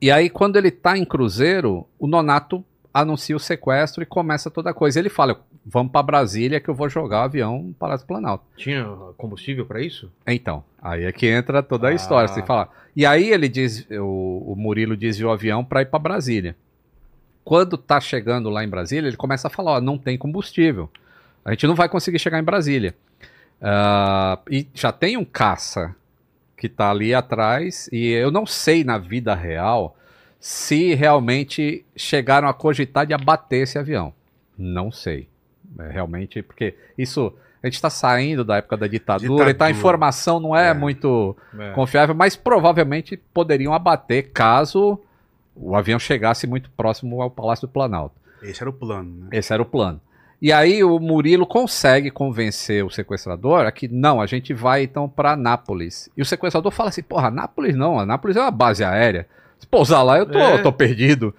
E 0.00 0.10
aí, 0.10 0.28
quando 0.28 0.56
ele 0.56 0.70
tá 0.70 0.96
em 0.98 1.04
Cruzeiro, 1.04 1.86
o 1.98 2.06
Nonato 2.06 2.64
anuncia 2.92 3.34
o 3.36 3.40
sequestro 3.40 4.02
e 4.02 4.06
começa 4.06 4.50
toda 4.50 4.70
a 4.70 4.74
coisa. 4.74 4.98
Ele 4.98 5.08
fala: 5.08 5.40
vamos 5.64 5.92
pra 5.92 6.02
Brasília 6.02 6.60
que 6.60 6.68
eu 6.68 6.74
vou 6.74 6.88
jogar 6.88 7.20
o 7.20 7.24
avião 7.24 7.62
no 7.62 7.74
Palácio 7.74 8.04
do 8.06 8.08
Planalto. 8.08 8.44
Tinha 8.56 8.84
combustível 9.16 9.64
para 9.66 9.80
isso? 9.82 10.10
Então, 10.26 10.62
aí 10.80 11.04
é 11.04 11.12
que 11.12 11.26
entra 11.26 11.62
toda 11.62 11.88
a 11.88 11.90
Ah. 11.90 11.94
história. 11.94 12.28
Você 12.28 12.42
fala. 12.42 12.68
E 12.96 13.04
aí 13.04 13.30
ele 13.32 13.48
diz, 13.48 13.86
o, 13.90 14.52
o 14.52 14.54
Murilo 14.56 14.96
desviou 14.96 15.30
o 15.30 15.34
avião 15.34 15.64
para 15.64 15.82
ir 15.82 15.86
para 15.86 15.98
Brasília. 15.98 16.54
Quando 17.44 17.76
tá 17.76 18.00
chegando 18.00 18.48
lá 18.48 18.62
em 18.64 18.68
Brasília, 18.68 19.08
ele 19.08 19.16
começa 19.16 19.48
a 19.48 19.50
falar: 19.50 19.72
ó, 19.72 19.80
não 19.80 19.98
tem 19.98 20.16
combustível. 20.16 20.88
A 21.44 21.50
gente 21.50 21.66
não 21.66 21.74
vai 21.74 21.88
conseguir 21.88 22.18
chegar 22.18 22.38
em 22.38 22.44
Brasília. 22.44 22.94
Ah, 23.60 24.38
e 24.50 24.66
já 24.74 24.92
tem 24.92 25.16
um 25.16 25.24
caça 25.24 25.94
que 26.56 26.68
tá 26.68 26.90
ali 26.90 27.14
atrás, 27.14 27.88
e 27.92 28.08
eu 28.10 28.30
não 28.30 28.46
sei 28.46 28.84
na 28.84 28.96
vida 28.98 29.34
real 29.34 29.96
se 30.40 30.94
realmente 30.94 31.84
chegaram 31.96 32.48
a 32.48 32.54
cogitar 32.54 33.06
de 33.06 33.14
abater 33.14 33.62
esse 33.62 33.78
avião. 33.78 34.12
Não 34.56 34.90
sei. 34.92 35.28
É, 35.78 35.88
realmente, 35.90 36.42
porque 36.42 36.74
isso. 36.96 37.32
A 37.62 37.66
gente 37.66 37.76
está 37.76 37.88
saindo 37.88 38.44
da 38.44 38.58
época 38.58 38.76
da 38.76 38.86
ditadura, 38.86 39.26
então 39.32 39.46
a 39.46 39.52
Ditadura. 39.52 39.70
informação 39.70 40.38
não 40.38 40.54
é, 40.54 40.68
É. 40.68 40.74
muito 40.74 41.34
É. 41.58 41.70
confiável, 41.70 42.14
mas 42.14 42.36
provavelmente 42.36 43.16
poderiam 43.16 43.72
abater 43.72 44.30
caso 44.34 45.00
o 45.56 45.74
avião 45.74 45.98
chegasse 45.98 46.46
muito 46.46 46.68
próximo 46.76 47.22
ao 47.22 47.30
Palácio 47.30 47.66
do 47.66 47.70
Planalto. 47.72 48.14
Esse 48.42 48.62
era 48.62 48.68
o 48.68 48.72
plano, 48.72 49.10
né? 49.18 49.28
Esse 49.32 49.50
era 49.50 49.62
o 49.62 49.64
plano. 49.64 49.98
E 50.42 50.52
aí 50.52 50.84
o 50.84 50.98
Murilo 50.98 51.46
consegue 51.46 52.10
convencer 52.10 52.84
o 52.84 52.90
sequestrador 52.90 53.64
a 53.66 53.72
que 53.72 53.88
não, 53.88 54.20
a 54.20 54.26
gente 54.26 54.52
vai 54.52 54.82
então 54.82 55.08
para 55.08 55.36
Nápoles. 55.36 56.10
E 56.16 56.20
o 56.22 56.24
sequestrador 56.24 56.70
fala 56.70 56.90
assim: 56.90 57.02
porra, 57.02 57.30
Nápoles 57.30 57.76
não, 57.76 58.04
Nápoles 58.04 58.36
é 58.36 58.40
uma 58.40 58.50
base 58.50 58.84
aérea. 58.84 59.26
Se 59.58 59.66
pousar 59.66 60.02
lá, 60.02 60.18
eu 60.18 60.26
tô, 60.26 60.38
É. 60.38 60.54
eu 60.54 60.62
tô 60.62 60.72
perdido. 60.72 61.34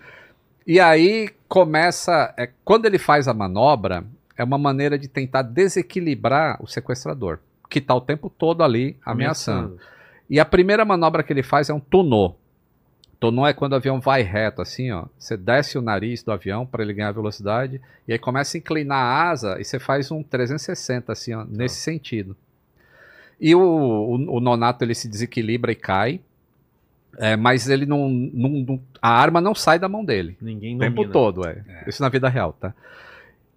E 0.66 0.80
aí 0.80 1.30
começa. 1.48 2.34
é, 2.38 2.50
quando 2.64 2.86
ele 2.86 2.98
faz 2.98 3.28
a 3.28 3.34
manobra, 3.34 4.04
é 4.38 4.44
uma 4.44 4.58
maneira 4.58 4.98
de 4.98 5.08
tentar 5.08 5.44
desequilibrar 5.44 6.58
o 6.62 6.68
sequestrador, 6.68 7.40
que 7.70 7.80
tá 7.80 7.94
o 7.94 8.02
tempo 8.02 8.30
todo 8.30 8.64
ali 8.64 8.98
ameaçando. 9.06 9.78
E 10.30 10.40
a 10.40 10.46
primeira 10.46 10.84
manobra 10.84 11.22
que 11.22 11.32
ele 11.32 11.44
faz 11.44 11.70
é 11.70 11.74
um 11.74 11.80
tunô. 11.80 12.34
Tunô 13.20 13.48
é 13.48 13.54
quando 13.54 13.74
o 13.74 13.76
avião 13.76 14.00
vai 14.00 14.22
reto, 14.22 14.62
assim, 14.62 14.92
ó. 14.92 15.06
Você 15.18 15.36
desce 15.38 15.78
o 15.78 15.82
nariz 15.82 16.22
do 16.24 16.32
avião 16.32 16.66
para 16.66 16.84
ele 16.84 16.94
ganhar 16.94 17.12
velocidade, 17.12 17.82
e 18.08 18.14
aí 18.14 18.20
começa 18.20 18.58
a 18.58 18.60
inclinar 18.60 18.98
a 18.98 19.30
asa 19.30 19.58
e 19.60 19.64
você 19.66 19.80
faz 19.80 20.12
um 20.12 20.22
360, 20.22 21.12
assim, 21.12 21.34
ó, 21.34 21.46
nesse 21.48 21.78
sentido. 21.78 22.36
E 23.40 23.54
o, 23.56 23.60
o, 23.62 24.38
o 24.38 24.40
Nonato 24.40 24.84
ele 24.84 24.94
se 24.96 25.08
desequilibra 25.08 25.72
e 25.72 25.76
cai, 25.76 26.20
é, 27.18 27.36
mas 27.36 27.70
ele 27.70 27.86
não, 27.86 28.10
não- 28.10 28.50
não- 28.50 28.82
A 29.02 29.10
arma 29.10 29.40
não 29.40 29.56
sai 29.56 29.80
da 29.80 29.88
mão 29.88 30.04
dele. 30.04 30.38
Ninguém 30.42 30.76
O 30.76 30.80
tempo 30.80 30.96
domina. 30.98 31.14
todo, 31.14 31.48
é. 31.48 31.64
Isso 31.88 32.02
na 32.02 32.10
vida 32.10 32.28
real, 32.30 32.54
tá? 32.54 32.74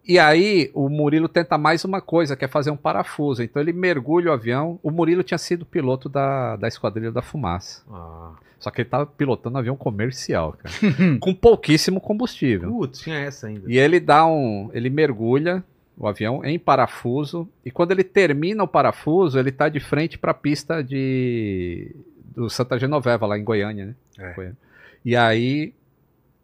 E 0.09 0.19
aí 0.19 0.71
o 0.73 0.89
Murilo 0.89 1.29
tenta 1.29 1.59
mais 1.59 1.85
uma 1.85 2.01
coisa, 2.01 2.35
que 2.35 2.43
é 2.43 2.49
fazer 2.49 2.71
um 2.71 2.77
parafuso. 2.77 3.43
Então 3.43 3.61
ele 3.61 3.75
mergulha 3.75 4.31
o 4.31 4.33
avião. 4.33 4.81
O 4.83 4.91
Murilo 4.91 5.23
tinha 5.23 5.37
sido 5.37 5.67
piloto 5.67 6.09
da, 6.09 6.57
da 6.57 6.67
Esquadrilha 6.67 7.13
da 7.13 7.21
Fumaça. 7.21 7.85
Ah. 7.91 8.33
Só 8.59 8.71
que 8.71 8.81
ele 8.81 8.89
tava 8.89 9.05
pilotando 9.05 9.57
um 9.57 9.59
avião 9.59 9.77
comercial, 9.77 10.55
cara. 10.55 10.75
com 11.21 11.35
pouquíssimo 11.35 12.01
combustível. 12.01 12.71
Putz, 12.71 13.01
tinha 13.01 13.19
essa 13.19 13.49
ainda. 13.49 13.71
E 13.71 13.77
ele 13.77 14.01
dá 14.01 14.27
um. 14.27 14.71
Ele 14.73 14.89
mergulha 14.89 15.63
o 15.95 16.09
avião 16.09 16.43
em 16.43 16.59
parafuso. 16.59 17.47
E 17.63 17.71
quando 17.71 17.93
ele 17.93 18.03
termina 18.03 18.65
o 18.65 18.69
parafuso, 18.69 19.39
ele 19.39 19.53
tá 19.53 19.69
de 19.69 19.79
frente 19.79 20.19
para 20.19 20.31
a 20.31 20.35
pista 20.35 20.83
de. 20.83 21.95
do 22.35 22.49
Santa 22.49 22.79
Genoveva, 22.79 23.27
lá 23.27 23.39
em 23.39 23.45
Goiânia, 23.45 23.87
né? 23.87 23.95
É. 24.19 24.33
Goiânia. 24.33 24.59
E 25.05 25.15
aí 25.15 25.75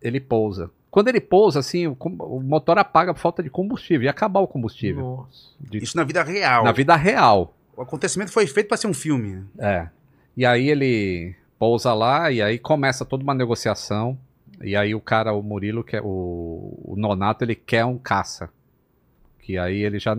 ele 0.03 0.21
pousa. 0.21 0.71
Quando 0.95 1.09
ele 1.09 1.21
pousa, 1.21 1.59
assim, 1.59 1.89
o, 1.89 1.97
o 2.21 2.41
motor 2.41 2.79
apaga 2.79 3.13
por 3.13 3.19
falta 3.19 3.43
de 3.43 3.51
combustível. 3.51 4.05
E 4.05 4.09
acabar 4.09 4.39
o 4.39 4.47
combustível. 4.47 5.03
Nossa. 5.27 5.49
De- 5.59 5.79
Isso 5.79 5.97
na 5.97 6.05
vida 6.05 6.23
real. 6.23 6.63
na 6.63 6.71
vida 6.71 6.95
real. 6.95 7.53
O 7.77 7.83
acontecimento 7.83 8.31
foi 8.31 8.47
feito 8.47 8.69
pra 8.69 8.77
ser 8.77 8.87
um 8.87 8.95
filme. 8.95 9.35
né? 9.35 9.43
É. 9.59 9.89
E 10.37 10.47
aí 10.47 10.69
ele 10.71 11.35
pousa 11.59 11.93
lá 11.93 12.31
e 12.31 12.41
aí 12.41 12.61
começa 12.61 13.05
toda 13.05 13.25
uma 13.25 13.35
negociação. 13.35 14.17
E 14.63 14.77
aí 14.77 14.95
o 14.95 15.01
cara, 15.01 15.33
o 15.33 15.43
Murilo, 15.43 15.83
que 15.83 15.97
é 15.97 16.01
o, 16.01 16.79
o 16.85 16.95
Nonato, 16.97 17.43
ele 17.43 17.57
quer 17.57 17.85
um 17.85 17.99
caça. 17.99 18.49
Que 19.41 19.59
aí 19.59 19.83
ele 19.83 19.99
já 19.99 20.17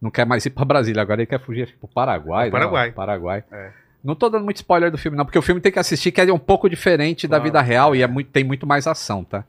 não 0.00 0.10
quer 0.10 0.24
mais 0.24 0.46
ir 0.46 0.50
pra 0.50 0.64
Brasília, 0.64 1.02
agora 1.02 1.20
ele 1.20 1.26
quer 1.26 1.40
fugir 1.40 1.64
acho 1.64 1.72
que 1.74 1.78
pro 1.78 1.88
Paraguai. 1.88 2.48
Pro 2.48 2.58
Paraguai. 2.58 2.86
Né? 2.86 2.92
Paraguai. 2.94 3.44
É. 3.52 3.70
Não 4.02 4.14
tô 4.14 4.30
dando 4.30 4.44
muito 4.44 4.56
spoiler 4.56 4.90
do 4.90 4.96
filme, 4.96 5.14
não, 5.18 5.26
porque 5.26 5.38
o 5.38 5.42
filme 5.42 5.60
tem 5.60 5.70
que 5.72 5.78
assistir, 5.78 6.10
que 6.10 6.20
é 6.22 6.32
um 6.32 6.38
pouco 6.38 6.70
diferente 6.70 7.28
da 7.28 7.36
Claro. 7.36 7.44
vida 7.44 7.60
real 7.60 7.94
e 7.94 8.00
é 8.02 8.06
muito, 8.06 8.30
tem 8.30 8.44
muito 8.44 8.66
mais 8.66 8.86
ação, 8.86 9.22
tá? 9.22 9.44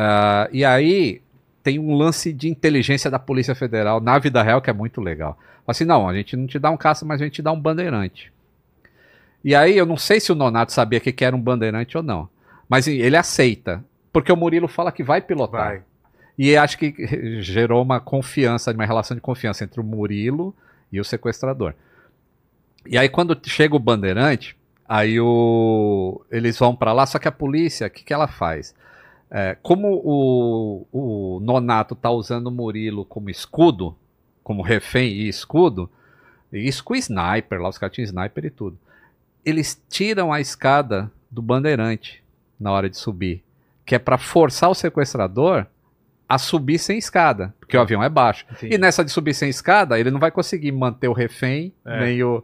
Ah, 0.00 0.48
e 0.52 0.64
aí 0.64 1.20
tem 1.60 1.76
um 1.80 1.92
lance 1.92 2.32
de 2.32 2.48
inteligência 2.48 3.10
da 3.10 3.18
Polícia 3.18 3.52
Federal 3.52 4.00
na 4.00 4.16
vida 4.16 4.40
real 4.40 4.62
que 4.62 4.70
é 4.70 4.72
muito 4.72 5.00
legal. 5.00 5.32
Fala 5.32 5.64
Assim, 5.66 5.84
não, 5.84 6.08
a 6.08 6.14
gente 6.14 6.36
não 6.36 6.46
te 6.46 6.56
dá 6.56 6.70
um 6.70 6.76
caça, 6.76 7.04
mas 7.04 7.20
a 7.20 7.24
gente 7.24 7.34
te 7.34 7.42
dá 7.42 7.50
um 7.50 7.60
bandeirante. 7.60 8.32
E 9.44 9.56
aí 9.56 9.76
eu 9.76 9.84
não 9.84 9.96
sei 9.96 10.20
se 10.20 10.30
o 10.30 10.36
Nonato 10.36 10.72
sabia 10.72 11.00
que 11.00 11.24
era 11.24 11.34
um 11.34 11.40
bandeirante 11.40 11.96
ou 11.96 12.02
não. 12.04 12.28
Mas 12.68 12.86
ele 12.86 13.16
aceita. 13.16 13.84
Porque 14.12 14.30
o 14.30 14.36
Murilo 14.36 14.68
fala 14.68 14.92
que 14.92 15.02
vai 15.02 15.20
pilotar. 15.20 15.66
Vai. 15.66 15.82
E 16.38 16.56
acho 16.56 16.78
que 16.78 16.94
gerou 17.42 17.82
uma 17.82 17.98
confiança, 17.98 18.70
uma 18.70 18.86
relação 18.86 19.16
de 19.16 19.20
confiança 19.20 19.64
entre 19.64 19.80
o 19.80 19.84
Murilo 19.84 20.54
e 20.92 21.00
o 21.00 21.04
sequestrador. 21.04 21.74
E 22.86 22.96
aí 22.96 23.08
quando 23.08 23.36
chega 23.48 23.74
o 23.74 23.80
bandeirante, 23.80 24.56
aí 24.88 25.18
o... 25.18 26.24
eles 26.30 26.56
vão 26.56 26.76
pra 26.76 26.92
lá, 26.92 27.04
só 27.04 27.18
que 27.18 27.26
a 27.26 27.32
polícia, 27.32 27.88
o 27.88 27.90
que, 27.90 28.04
que 28.04 28.14
ela 28.14 28.28
faz? 28.28 28.76
É, 29.30 29.56
como 29.62 30.00
o, 30.04 30.86
o 30.90 31.40
Nonato 31.40 31.94
tá 31.94 32.10
usando 32.10 32.46
o 32.46 32.50
Murilo 32.50 33.04
como 33.04 33.28
escudo, 33.28 33.94
como 34.42 34.62
refém 34.62 35.10
e 35.12 35.28
escudo, 35.28 35.90
e 36.52 36.66
isso 36.66 36.82
com 36.82 36.94
sniper, 36.94 37.60
lá 37.60 37.68
os 37.68 37.76
caras 37.76 37.94
tinham 37.94 38.06
sniper 38.06 38.46
e 38.46 38.50
tudo. 38.50 38.78
Eles 39.44 39.80
tiram 39.88 40.32
a 40.32 40.40
escada 40.40 41.10
do 41.30 41.42
bandeirante 41.42 42.22
na 42.58 42.72
hora 42.72 42.88
de 42.88 42.96
subir, 42.96 43.42
que 43.84 43.94
é 43.94 43.98
pra 43.98 44.16
forçar 44.16 44.70
o 44.70 44.74
sequestrador 44.74 45.66
a 46.28 46.36
subir 46.38 46.78
sem 46.78 46.98
escada, 46.98 47.54
porque 47.58 47.76
o 47.76 47.80
avião 47.80 48.02
é 48.02 48.08
baixo. 48.08 48.44
Entendi. 48.50 48.74
E 48.74 48.78
nessa 48.78 49.04
de 49.04 49.10
subir 49.10 49.34
sem 49.34 49.48
escada, 49.48 49.98
ele 49.98 50.10
não 50.10 50.20
vai 50.20 50.30
conseguir 50.30 50.72
manter 50.72 51.08
o 51.08 51.12
refém, 51.12 51.72
É. 51.84 52.00
nem 52.00 52.22
o. 52.22 52.42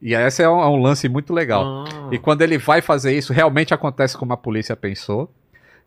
E 0.00 0.14
esse 0.14 0.42
é 0.42 0.48
um, 0.48 0.60
é 0.60 0.68
um 0.68 0.76
lance 0.82 1.08
muito 1.08 1.32
legal. 1.32 1.84
Ah. 1.86 2.08
E 2.12 2.18
quando 2.18 2.42
ele 2.42 2.58
vai 2.58 2.80
fazer 2.80 3.16
isso, 3.16 3.32
realmente 3.32 3.72
acontece 3.72 4.16
como 4.16 4.32
a 4.32 4.36
polícia 4.36 4.76
pensou. 4.76 5.32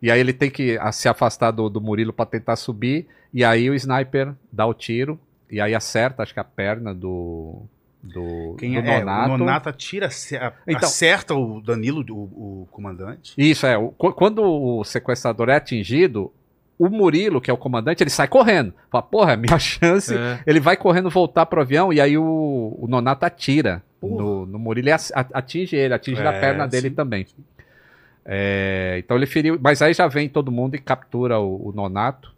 E 0.00 0.10
aí 0.10 0.20
ele 0.20 0.32
tem 0.32 0.50
que 0.50 0.78
ah, 0.80 0.92
se 0.92 1.08
afastar 1.08 1.50
do, 1.50 1.68
do 1.68 1.80
Murilo 1.80 2.12
para 2.12 2.26
tentar 2.26 2.56
subir. 2.56 3.06
E 3.34 3.44
aí 3.44 3.68
o 3.68 3.74
sniper 3.74 4.32
dá 4.52 4.64
o 4.66 4.74
tiro. 4.74 5.18
E 5.50 5.60
aí 5.60 5.74
acerta, 5.74 6.22
acho 6.22 6.32
que 6.34 6.40
a 6.40 6.44
perna 6.44 6.94
do. 6.94 7.62
Do, 8.00 8.54
Quem 8.58 8.74
do 8.74 8.78
é? 8.88 9.00
Nonato. 9.00 9.32
O 9.32 9.38
Nonato 9.38 9.68
atira, 9.68 10.08
Então- 10.68 10.88
acerta 10.88 11.34
o 11.34 11.60
Danilo, 11.60 12.04
o, 12.10 12.62
o 12.62 12.68
comandante. 12.70 13.34
Isso, 13.36 13.66
é. 13.66 13.76
o- 13.76 13.88
qu- 13.90 14.12
quando 14.12 14.40
o 14.44 14.84
sequestrador 14.84 15.48
é 15.48 15.56
atingido, 15.56 16.32
o 16.78 16.88
Murilo, 16.88 17.40
que 17.40 17.50
é 17.50 17.52
o 17.52 17.56
comandante, 17.56 18.00
ele 18.02 18.08
sai 18.10 18.28
correndo. 18.28 18.72
Fala, 18.88 19.02
porra, 19.02 19.32
é 19.32 19.36
minha 19.36 19.58
chance. 19.58 20.14
É. 20.16 20.38
Ele 20.46 20.60
vai 20.60 20.76
correndo 20.76 21.10
voltar 21.10 21.44
pro 21.46 21.60
avião 21.60 21.92
e 21.92 22.00
aí 22.00 22.16
o, 22.16 22.76
o 22.78 22.86
Nonato 22.88 23.26
atira 23.26 23.82
no, 24.00 24.46
no 24.46 24.58
Murilo 24.60 24.88
e 24.90 24.92
atinge 25.34 25.74
ele, 25.74 25.92
atinge 25.92 26.22
na 26.22 26.32
É, 26.34 26.40
perna 26.40 26.68
dele 26.68 26.90
sim. 26.90 26.94
também. 26.94 27.26
É, 28.30 28.96
então 28.98 29.16
ele 29.16 29.24
feriu. 29.26 29.58
Mas 29.60 29.80
aí 29.80 29.94
já 29.94 30.06
vem 30.06 30.28
todo 30.28 30.52
mundo 30.52 30.74
e 30.74 30.78
captura 30.78 31.38
o, 31.40 31.68
o 31.70 31.72
Nonato 31.72 32.30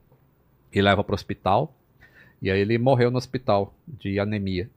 e 0.72 0.80
leva 0.80 1.02
pro 1.02 1.14
hospital. 1.16 1.74
E 2.40 2.48
aí 2.50 2.60
ele 2.60 2.78
morreu 2.78 3.10
no 3.10 3.18
hospital 3.18 3.74
de 3.88 4.20
anemia. 4.20 4.70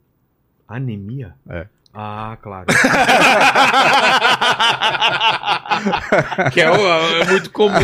Anemia? 0.68 1.36
É. 1.48 1.68
Ah, 1.94 2.36
claro. 2.42 2.66
que 6.52 6.60
é, 6.62 6.72
o- 6.72 6.76
é 7.22 7.26
muito 7.26 7.52
comum. 7.52 7.78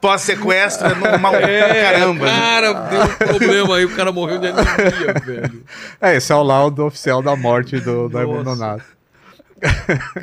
Pós-sequestro 0.00 0.88
é 0.88 0.94
normal. 0.94 1.34
É, 1.36 1.92
Caramba. 1.92 2.24
né? 2.24 2.30
Cara, 2.30 2.72
deu 2.72 3.02
um 3.02 3.08
problema 3.38 3.76
aí, 3.76 3.84
o 3.84 3.96
cara 3.96 4.12
morreu 4.12 4.38
de 4.38 4.46
anemia, 4.48 5.14
velho. 5.24 5.64
É, 6.00 6.16
esse 6.16 6.32
é 6.32 6.36
o 6.36 6.42
laudo 6.42 6.84
oficial 6.86 7.20
da 7.22 7.34
morte 7.36 7.80
do, 7.80 8.08
do. 8.08 8.42
Nonato. 8.44 8.84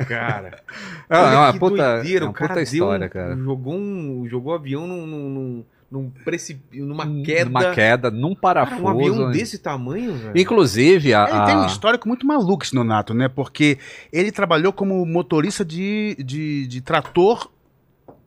Cara. 0.08 0.62
É, 1.08 1.16
olha 1.18 1.34
é 1.34 1.36
uma 1.38 1.52
que 1.52 1.58
puta- 1.58 1.94
doideira, 1.96 2.24
é 2.24 2.26
uma 2.26 2.30
o 2.30 2.34
cara 2.34 2.48
puta 2.48 2.54
deu 2.64 2.70
um- 2.70 2.74
história, 2.86 3.08
cara. 3.08 3.36
Jogou, 3.36 3.74
um, 3.74 4.26
jogou 4.28 4.52
o 4.52 4.54
avião 4.56 4.86
num, 4.86 5.06
num, 5.06 5.28
num, 5.30 5.64
num 5.90 6.10
precipício, 6.24 6.84
numa 6.84 7.06
queda. 7.22 7.44
Numa 7.46 7.74
queda, 7.74 8.10
num 8.10 8.34
Cara, 8.34 8.40
parafuso. 8.40 8.82
um 8.84 8.88
avião 8.88 9.30
desse 9.30 9.58
tamanho, 9.58 10.14
velho. 10.14 10.32
Inclusive, 10.38 11.14
a, 11.14 11.28
Ele 11.30 11.46
tem 11.46 11.56
um 11.56 11.66
histórico 11.66 12.06
muito 12.08 12.26
maluco 12.26 12.64
esse 12.64 12.74
Nonato, 12.74 13.14
né? 13.14 13.28
Porque 13.28 13.78
ele 14.12 14.30
trabalhou 14.32 14.72
como 14.72 15.04
motorista 15.06 15.64
de, 15.64 16.16
de, 16.22 16.66
de 16.66 16.80
trator 16.80 17.50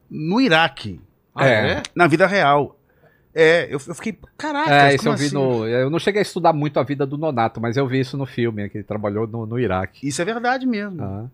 no 0.10 0.42
Iraque. 0.42 1.00
Ah, 1.36 1.48
é? 1.48 1.84
Na 1.96 2.08
vida 2.08 2.28
real. 2.28 2.78
É, 3.34 3.66
eu, 3.66 3.80
eu 3.88 3.96
fiquei. 3.96 4.18
Caraca, 4.38 4.74
É, 4.90 4.96
isso 4.96 5.08
eu 5.08 5.16
vi 5.16 5.26
assim? 5.26 5.36
no. 5.36 5.66
Eu 5.66 5.90
não 5.90 6.00
cheguei 6.00 6.20
a 6.20 6.24
estudar 6.24 6.52
muito 6.54 6.80
a 6.80 6.84
vida 6.84 7.06
do 7.06 7.18
Nonato, 7.18 7.62
mas 7.62 7.78
eu 7.78 7.88
vi 7.88 8.00
isso 8.00 8.18
no 8.18 8.26
filme, 8.26 8.68
que 8.70 8.78
ele 8.78 8.84
trabalhou 8.84 9.26
no, 9.26 9.46
no 9.46 9.58
Iraque. 9.60 10.06
Isso 10.08 10.22
é 10.22 10.26
verdade 10.26 10.66
mesmo. 10.66 11.02
Ah. 11.02 11.26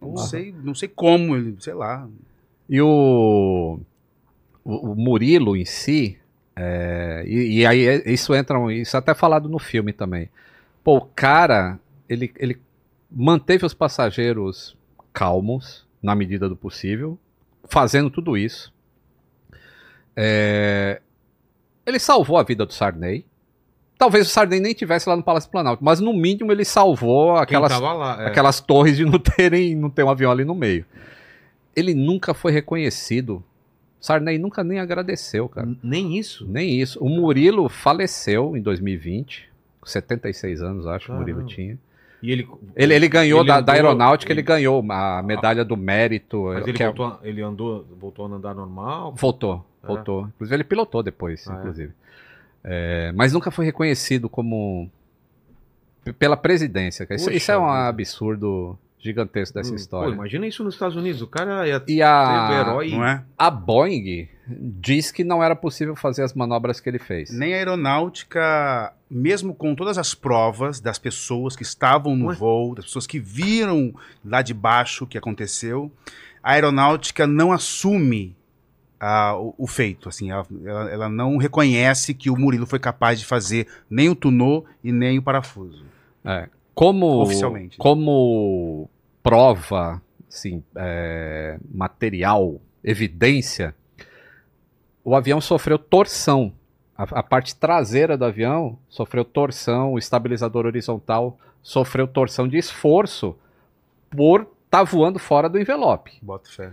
Não, 0.00 0.16
sei, 0.16 0.54
não 0.62 0.74
sei 0.74 0.88
como, 0.88 1.36
ele, 1.36 1.56
sei 1.60 1.74
lá. 1.74 2.08
E 2.68 2.80
o, 2.80 3.78
o, 4.64 4.92
o 4.92 4.94
Murilo 4.94 5.56
em 5.56 5.64
si, 5.64 6.18
é, 6.54 7.22
e, 7.26 7.58
e 7.60 7.66
aí 7.66 7.86
é- 7.86 8.10
isso 8.10 8.34
entra, 8.34 8.58
isso 8.72 8.96
é 8.96 8.98
até 8.98 9.14
falado 9.14 9.48
no 9.48 9.58
filme 9.58 9.92
também. 9.92 10.28
Pô, 10.84 10.96
o 10.98 11.00
cara, 11.06 11.78
ele, 12.08 12.32
ele 12.38 12.58
manteve 13.10 13.64
os 13.66 13.74
passageiros 13.74 14.76
calmos, 15.12 15.86
na 16.02 16.14
medida 16.14 16.48
do 16.48 16.56
possível, 16.56 17.18
fazendo 17.68 18.10
tudo 18.10 18.36
isso. 18.36 18.72
É, 20.14 21.00
ele 21.86 21.98
salvou 21.98 22.36
a 22.36 22.42
vida 22.42 22.66
do 22.66 22.72
Sarney. 22.72 23.24
Talvez 23.98 24.26
o 24.26 24.30
Sarney 24.30 24.60
nem 24.60 24.74
tivesse 24.74 25.08
lá 25.08 25.16
no 25.16 25.22
Palácio 25.22 25.50
Planalto, 25.50 25.82
mas 25.82 26.00
no 26.00 26.12
mínimo 26.12 26.52
ele 26.52 26.64
salvou 26.64 27.36
aquelas, 27.36 27.78
lá, 27.80 28.22
é. 28.22 28.26
aquelas 28.26 28.60
torres 28.60 28.96
de 28.96 29.04
não 29.06 29.18
terem 29.18 29.74
não 29.74 29.88
ter 29.88 30.02
um 30.02 30.10
avião 30.10 30.30
ali 30.30 30.44
no 30.44 30.54
meio. 30.54 30.84
Ele 31.74 31.94
nunca 31.94 32.34
foi 32.34 32.52
reconhecido. 32.52 33.42
Sarney 34.00 34.38
nunca 34.38 34.62
nem 34.62 34.78
agradeceu, 34.78 35.48
cara. 35.48 35.68
Nem 35.82 36.16
isso? 36.18 36.46
Nem 36.46 36.78
isso. 36.80 37.02
O 37.02 37.08
Murilo 37.08 37.68
faleceu 37.68 38.56
em 38.56 38.60
2020, 38.60 39.48
com 39.80 39.86
76 39.86 40.62
anos, 40.62 40.86
acho, 40.86 41.06
que 41.06 41.12
o 41.12 41.14
Murilo 41.14 41.38
Caramba. 41.38 41.54
tinha. 41.54 41.78
E 42.22 42.30
ele, 42.32 42.48
Ele, 42.74 42.94
ele 42.94 43.08
ganhou 43.08 43.40
ele 43.40 43.48
da, 43.48 43.54
da 43.60 43.72
andou- 43.72 43.74
aeronáutica, 43.74 44.32
ele, 44.32 44.40
ele- 44.40 44.46
ganhou 44.46 44.84
a 44.90 45.22
medalha 45.22 45.64
do 45.64 45.76
mérito. 45.76 46.44
Mas 46.44 46.62
ele 46.66 46.72
que 46.76 46.82
é- 46.82 46.86
voltou, 46.86 47.06
a- 47.06 47.18
ele 47.22 47.42
andou, 47.42 47.84
voltou 47.98 48.26
a 48.26 48.28
andar 48.28 48.54
normal? 48.54 49.14
Voltou, 49.16 49.64
É. 49.75 49.75
voltou. 49.86 50.28
Inclusive 50.34 50.56
ele 50.56 50.64
pilotou 50.64 51.02
depois, 51.02 51.46
Ah, 51.48 51.54
é? 51.54 51.58
inclusive. 51.58 51.92
É, 52.64 53.12
mas 53.12 53.32
nunca 53.32 53.50
foi 53.50 53.64
reconhecido 53.64 54.28
como 54.28 54.90
pela 56.18 56.36
presidência. 56.36 57.04
Isso, 57.10 57.24
Poxa 57.26 57.36
isso 57.36 57.52
é 57.52 57.58
um 57.58 57.68
absurdo 57.68 58.78
gigantesco 58.98 59.54
dessa 59.54 59.72
Hum, 59.72 59.76
história. 59.76 60.08
Pô, 60.08 60.14
imagina 60.14 60.46
isso 60.46 60.64
nos 60.64 60.74
Estados 60.74 60.96
Unidos. 60.96 61.22
O 61.22 61.26
cara 61.26 61.66
ia 61.66 61.82
E 61.86 61.94
ser 61.96 62.02
a, 62.02 62.48
o 62.48 62.52
herói. 62.54 62.90
Não 62.90 63.04
é? 63.04 63.22
a 63.38 63.50
Boeing 63.50 64.28
diz 64.48 65.10
que 65.12 65.22
não 65.24 65.42
era 65.42 65.54
possível 65.56 65.94
fazer 65.96 66.22
as 66.22 66.32
manobras 66.34 66.80
que 66.80 66.88
ele 66.88 66.98
fez. 66.98 67.30
Nem 67.30 67.54
a 67.54 67.56
aeronáutica, 67.56 68.92
mesmo 69.10 69.54
com 69.54 69.74
todas 69.74 69.98
as 69.98 70.14
provas 70.14 70.80
das 70.80 70.98
pessoas 70.98 71.54
que 71.56 71.62
estavam 71.62 72.16
no 72.16 72.26
Ué? 72.28 72.34
voo, 72.36 72.74
das 72.74 72.84
pessoas 72.86 73.06
que 73.06 73.18
viram 73.18 73.94
lá 74.24 74.42
de 74.42 74.54
baixo 74.54 75.04
o 75.04 75.06
que 75.06 75.18
aconteceu, 75.18 75.90
a 76.42 76.52
aeronáutica 76.52 77.26
não 77.26 77.52
assume 77.52 78.36
ah, 79.00 79.36
o, 79.38 79.54
o 79.58 79.66
feito. 79.66 80.08
Assim, 80.08 80.30
ela, 80.30 80.46
ela- 80.64 80.90
ela 80.90 81.08
não 81.08 81.36
reconhece 81.36 82.14
que 82.14 82.30
o 82.30 82.36
Murilo 82.36 82.66
foi 82.66 82.78
capaz 82.78 83.18
de 83.18 83.26
fazer 83.26 83.66
nem 83.90 84.08
o 84.08 84.14
tunô 84.14 84.64
e 84.82 84.90
nem 84.92 85.18
o 85.18 85.22
parafuso. 85.22 85.84
É, 86.24 86.48
como, 86.74 87.06
Oficialmente. 87.22 87.76
Como 87.78 88.88
prova, 89.22 90.00
assim, 90.28 90.62
é, 90.74 91.58
material, 91.72 92.60
evidência, 92.82 93.74
o 95.04 95.14
avião 95.14 95.40
sofreu 95.40 95.78
torção. 95.78 96.52
A, 96.96 97.02
a 97.18 97.22
parte 97.22 97.54
traseira 97.54 98.16
do 98.16 98.24
avião 98.24 98.78
sofreu 98.88 99.24
torção, 99.24 99.92
o 99.92 99.98
estabilizador 99.98 100.66
horizontal 100.66 101.38
sofreu 101.62 102.06
torção 102.06 102.48
de 102.48 102.56
esforço 102.56 103.36
por 104.10 104.48
estar 104.64 104.82
voando 104.84 105.18
fora 105.18 105.48
do 105.48 105.58
envelope. 105.60 106.12
Bota 106.22 106.48
fé. 106.50 106.72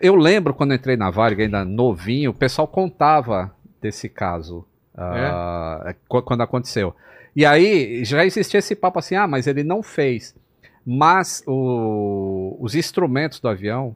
Eu 0.00 0.14
lembro 0.14 0.52
quando 0.54 0.72
eu 0.72 0.76
entrei 0.76 0.96
na 0.96 1.10
Varg, 1.10 1.40
ainda 1.42 1.64
novinho, 1.64 2.30
o 2.30 2.34
pessoal 2.34 2.66
contava 2.68 3.54
desse 3.80 4.08
caso 4.08 4.64
ah, 4.96 5.94
qu- 6.08 6.22
quando 6.22 6.42
aconteceu. 6.42 6.94
E 7.34 7.44
aí 7.44 8.04
já 8.04 8.24
existia 8.24 8.58
esse 8.58 8.74
papo 8.74 8.98
assim, 8.98 9.14
ah, 9.14 9.26
mas 9.26 9.46
ele 9.46 9.62
não 9.62 9.82
fez. 9.82 10.34
Mas 10.84 11.42
o- 11.46 12.56
os 12.60 12.74
instrumentos 12.74 13.40
do 13.40 13.48
avião, 13.48 13.94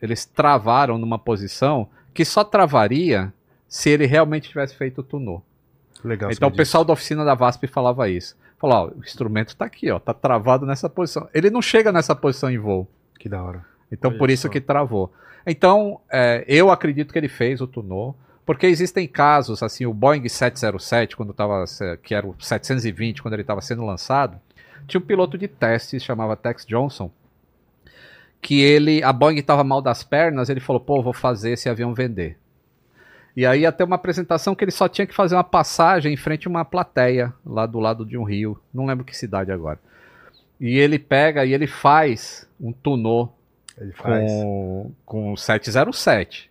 eles 0.00 0.24
travaram 0.24 0.98
numa 0.98 1.18
posição 1.18 1.88
que 2.12 2.24
só 2.24 2.44
travaria 2.44 3.32
se 3.68 3.90
ele 3.90 4.06
realmente 4.06 4.48
tivesse 4.48 4.74
feito 4.76 5.00
o 5.00 5.04
tunô. 5.04 5.42
Legal. 6.04 6.30
Então 6.30 6.48
o 6.48 6.52
pessoal 6.56 6.84
da 6.84 6.92
oficina 6.92 7.24
da 7.24 7.34
VASP 7.34 7.66
falava 7.66 8.08
isso. 8.08 8.36
Falou, 8.58 8.76
ó, 8.76 8.98
o 8.98 9.04
instrumento 9.04 9.56
tá 9.56 9.64
aqui, 9.64 9.90
ó, 9.90 9.98
tá 9.98 10.14
travado 10.14 10.64
nessa 10.64 10.88
posição. 10.88 11.28
Ele 11.34 11.50
não 11.50 11.60
chega 11.60 11.90
nessa 11.92 12.14
posição 12.14 12.50
em 12.50 12.58
voo. 12.58 12.86
Que 13.18 13.28
da 13.28 13.42
hora. 13.42 13.64
Então 13.90 14.10
Olha 14.10 14.18
por 14.18 14.30
isso 14.30 14.42
só. 14.42 14.48
que 14.48 14.60
travou. 14.60 15.12
Então, 15.46 16.00
é, 16.10 16.44
eu 16.48 16.70
acredito 16.70 17.12
que 17.12 17.18
ele 17.18 17.28
fez 17.28 17.60
o 17.60 17.66
tunô, 17.68 18.14
porque 18.44 18.66
existem 18.66 19.06
casos, 19.06 19.62
assim, 19.62 19.86
o 19.86 19.94
Boeing 19.94 20.28
707, 20.28 21.16
quando 21.16 21.32
tava, 21.32 21.64
que 22.02 22.14
era 22.14 22.26
o 22.26 22.34
720, 22.38 23.22
quando 23.22 23.34
ele 23.34 23.42
estava 23.42 23.60
sendo 23.60 23.84
lançado, 23.84 24.40
tinha 24.86 25.00
um 25.00 25.04
piloto 25.04 25.38
de 25.38 25.46
teste, 25.48 26.00
chamava 26.00 26.36
Tex 26.36 26.66
Johnson, 26.66 27.10
que 28.40 28.60
ele, 28.60 29.02
a 29.02 29.12
Boeing 29.12 29.38
estava 29.38 29.64
mal 29.64 29.80
das 29.80 30.02
pernas, 30.02 30.48
ele 30.48 30.60
falou, 30.60 30.80
pô, 30.80 31.02
vou 31.02 31.12
fazer 31.12 31.52
esse 31.52 31.68
avião 31.68 31.94
vender. 31.94 32.38
E 33.36 33.44
aí 33.44 33.60
ia 33.60 33.72
ter 33.72 33.84
uma 33.84 33.96
apresentação 33.96 34.54
que 34.54 34.64
ele 34.64 34.70
só 34.70 34.88
tinha 34.88 35.06
que 35.06 35.14
fazer 35.14 35.36
uma 35.36 35.44
passagem 35.44 36.12
em 36.14 36.16
frente 36.16 36.46
a 36.46 36.50
uma 36.50 36.64
plateia, 36.64 37.34
lá 37.44 37.66
do 37.66 37.78
lado 37.78 38.04
de 38.06 38.16
um 38.16 38.24
rio, 38.24 38.58
não 38.72 38.86
lembro 38.86 39.04
que 39.04 39.16
cidade 39.16 39.52
agora. 39.52 39.78
E 40.58 40.78
ele 40.78 40.98
pega 40.98 41.44
e 41.44 41.52
ele 41.52 41.66
faz 41.66 42.48
um 42.58 42.72
tunô 42.72 43.28
Ele 43.78 43.92
faz. 43.92 44.30
com, 44.30 44.92
com 45.04 45.32
o 45.32 45.36
707, 45.36 46.50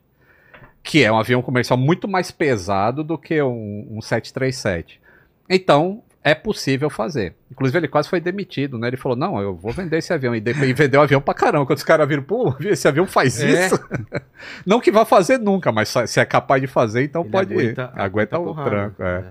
que 0.84 1.04
é 1.04 1.12
um 1.12 1.18
avião 1.18 1.42
comercial 1.42 1.78
muito 1.78 2.08
mais 2.08 2.30
pesado 2.32 3.04
do 3.04 3.18
que 3.18 3.42
um, 3.42 3.88
um 3.92 4.02
737. 4.02 5.02
Então, 5.50 6.02
é 6.24 6.34
possível 6.34 6.90
fazer. 6.90 7.36
Inclusive, 7.52 7.78
ele 7.80 7.88
quase 7.88 8.10
foi 8.10 8.20
demitido, 8.20 8.78
né? 8.80 8.88
Ele 8.88 8.98
falou, 8.98 9.16
não, 9.18 9.40
eu 9.40 9.56
vou 9.56 9.72
vender 9.72 9.98
esse 10.00 10.12
avião. 10.12 10.36
E, 10.36 10.40
de- 10.40 10.52
e 10.52 10.74
vendeu 10.74 11.00
o 11.00 11.04
avião 11.04 11.22
pra 11.22 11.34
caramba. 11.36 11.66
Quando 11.68 11.78
os 11.78 11.84
caras 11.84 12.08
viram, 12.08 12.24
pô, 12.24 12.56
esse 12.62 12.88
avião 12.88 13.06
faz 13.06 13.40
É. 13.40 13.68
isso? 13.68 13.80
não 14.66 14.80
que 14.80 14.92
vá 14.92 15.06
fazer 15.06 15.38
nunca, 15.38 15.72
mas 15.72 15.94
se 16.08 16.20
é 16.20 16.26
capaz 16.26 16.62
de 16.62 16.68
fazer, 16.68 17.04
então 17.04 17.22
Ele 17.22 17.30
pode 17.32 17.54
aguenta- 17.54 17.82
ir. 17.82 17.86
Aguenta, 17.86 18.02
aguenta 18.04 18.40
o 18.40 18.46
porrada. 18.46 18.70
tranco, 18.70 19.04
é. 19.04 19.18
É. 19.20 19.24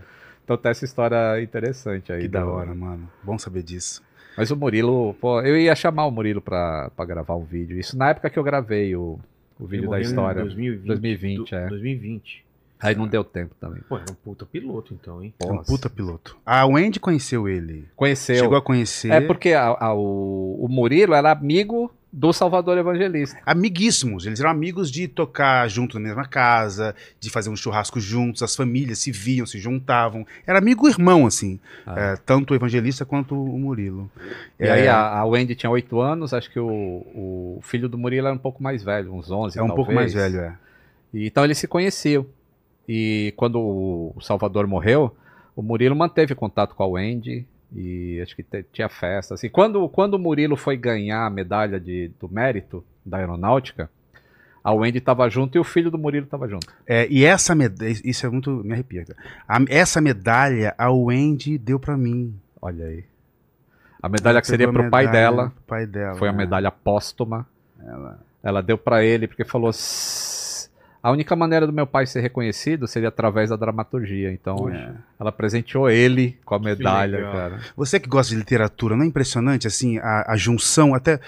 Então 0.44 0.56
tem 0.56 0.70
essa 0.70 0.84
história 0.84 1.40
interessante 1.42 2.12
aí. 2.12 2.22
Que 2.22 2.28
da 2.28 2.44
hora, 2.46 2.74
mano. 2.74 3.08
Bom 3.22 3.38
saber 3.38 3.62
disso. 3.62 4.02
Mas 4.36 4.50
o 4.50 4.56
Murilo, 4.56 5.14
pô, 5.20 5.40
eu 5.42 5.56
ia 5.56 5.74
chamar 5.74 6.06
o 6.06 6.10
Murilo 6.10 6.40
pra, 6.40 6.90
pra 6.96 7.04
gravar 7.04 7.36
um 7.36 7.44
vídeo. 7.44 7.78
Isso 7.78 7.96
na 7.96 8.10
época 8.10 8.28
que 8.30 8.38
eu 8.38 8.42
gravei 8.42 8.94
o, 8.96 9.18
o 9.58 9.66
vídeo 9.66 9.88
da 9.88 10.00
história. 10.00 10.42
2020, 10.42 10.86
2020, 10.86 11.50
do- 11.50 11.56
é. 11.56 11.68
2020. 11.68 12.44
Aí 12.80 12.94
não 12.94 13.06
deu 13.06 13.24
tempo 13.24 13.54
também. 13.58 13.80
Pô, 13.88 13.96
era 13.96 14.10
um 14.10 14.14
puta 14.14 14.44
piloto, 14.44 14.92
então, 14.92 15.22
hein? 15.22 15.32
É 15.40 15.50
um 15.50 15.62
puta 15.62 15.88
piloto. 15.88 16.36
A 16.44 16.66
Wendy 16.66 17.00
conheceu 17.00 17.48
ele. 17.48 17.86
Conheceu. 17.96 18.36
Chegou 18.36 18.58
a 18.58 18.62
conhecer. 18.62 19.10
É 19.10 19.20
porque 19.22 19.52
a- 19.52 19.76
a- 19.80 19.94
o, 19.94 20.58
o 20.62 20.68
Murilo 20.68 21.14
era 21.14 21.30
amigo 21.30 21.90
do 22.14 22.32
Salvador 22.32 22.78
Evangelista. 22.78 23.36
Amiguíssimos. 23.44 24.24
Eles 24.24 24.38
eram 24.38 24.50
amigos 24.50 24.88
de 24.88 25.08
tocar 25.08 25.68
junto 25.68 25.98
na 25.98 26.06
mesma 26.06 26.24
casa, 26.24 26.94
de 27.18 27.28
fazer 27.28 27.50
um 27.50 27.56
churrasco 27.56 27.98
juntos, 27.98 28.40
as 28.40 28.54
famílias 28.54 29.00
se 29.00 29.10
viam, 29.10 29.44
se 29.44 29.58
juntavam. 29.58 30.24
Era 30.46 30.58
amigo 30.58 30.88
irmão, 30.88 31.26
assim. 31.26 31.58
É, 31.84 32.14
tanto 32.24 32.52
o 32.52 32.54
evangelista 32.54 33.04
quanto 33.04 33.34
o 33.34 33.58
Murilo. 33.58 34.08
Ah. 34.16 34.22
E 34.60 34.64
É, 34.64 34.70
aí 34.70 34.88
a, 34.88 35.18
a 35.18 35.24
Wendy 35.24 35.56
tinha 35.56 35.68
8 35.68 36.00
anos, 36.00 36.32
acho 36.32 36.48
que 36.52 36.60
o, 36.60 36.68
o 36.68 37.58
filho 37.62 37.88
do 37.88 37.98
Murilo 37.98 38.28
era 38.28 38.34
um 38.34 38.38
pouco 38.38 38.62
mais 38.62 38.84
velho, 38.84 39.12
uns 39.12 39.28
11 39.28 39.58
É 39.58 39.62
um 39.62 39.74
pouco 39.74 39.92
mais 39.92 40.14
velho, 40.14 40.38
é. 40.38 40.56
E, 41.12 41.26
então 41.26 41.42
eles 41.42 41.58
se 41.58 41.66
conheciam. 41.66 42.24
E 42.88 43.34
quando 43.36 43.58
o 43.58 44.14
Salvador 44.20 44.68
morreu, 44.68 45.16
o 45.56 45.62
Murilo 45.62 45.96
manteve 45.96 46.32
contato 46.36 46.76
com 46.76 46.84
a 46.84 46.86
Wendy 46.86 47.44
e 47.74 48.20
acho 48.22 48.36
que 48.36 48.44
tinha 48.72 48.88
festa. 48.88 49.34
Assim, 49.34 49.48
quando, 49.48 49.88
quando 49.88 50.14
o 50.14 50.18
Murilo 50.18 50.56
foi 50.56 50.76
ganhar 50.76 51.26
a 51.26 51.30
medalha 51.30 51.78
de, 51.80 52.10
do 52.20 52.28
mérito 52.28 52.84
da 53.04 53.18
aeronáutica, 53.18 53.90
a 54.62 54.72
Wendy 54.72 54.98
estava 54.98 55.28
junto 55.28 55.56
e 55.56 55.58
o 55.58 55.64
filho 55.64 55.90
do 55.90 55.98
Murilo 55.98 56.24
estava 56.24 56.48
junto. 56.48 56.66
É, 56.86 57.06
e 57.10 57.24
essa 57.24 57.54
medalha, 57.54 57.90
isso 58.04 58.24
é 58.26 58.30
muito, 58.30 58.50
me 58.64 58.72
arrepia. 58.72 59.04
A- 59.46 59.58
essa 59.68 60.00
medalha 60.00 60.74
a 60.78 60.90
Wendy 60.90 61.58
deu 61.58 61.78
pra 61.78 61.96
mim. 61.96 62.34
Olha 62.62 62.86
aí. 62.86 63.04
A 64.02 64.08
medalha 64.08 64.40
que 64.40 64.46
Ela 64.46 64.52
seria 64.52 64.66
pegou 64.68 64.80
a 64.80 64.82
pro 64.84 64.90
pai 64.90 65.10
dela. 65.10 65.50
pro 65.50 65.62
pai 65.66 65.86
dela, 65.86 66.14
Foi 66.16 66.28
a 66.28 66.32
né? 66.32 66.38
medalha 66.38 66.70
póstuma. 66.70 67.46
Ela- 67.82 68.18
Ela 68.42 68.62
deu 68.62 68.76
pra 68.78 69.02
ele 69.02 69.26
porque 69.26 69.44
falou: 69.44 69.70
"Sss, 69.70 70.23
a 71.04 71.10
única 71.10 71.36
maneira 71.36 71.66
do 71.66 71.72
meu 71.72 71.86
pai 71.86 72.06
ser 72.06 72.22
reconhecido 72.22 72.88
seria 72.88 73.10
através 73.10 73.50
da 73.50 73.56
dramaturgia. 73.56 74.32
Então 74.32 74.70
É. 74.70 74.90
ela 75.20 75.30
presenteou 75.30 75.90
ele 75.90 76.38
com 76.46 76.54
a 76.54 76.58
medalha, 76.58 77.30
cara. 77.30 77.60
Você 77.76 78.00
que 78.00 78.08
gosta 78.08 78.32
de 78.32 78.38
literatura, 78.38 78.96
não 78.96 79.04
é 79.04 79.06
impressionante 79.06 79.66
assim 79.66 79.98
a, 79.98 80.32
a 80.32 80.36
junção 80.38 80.94
até 80.94 81.20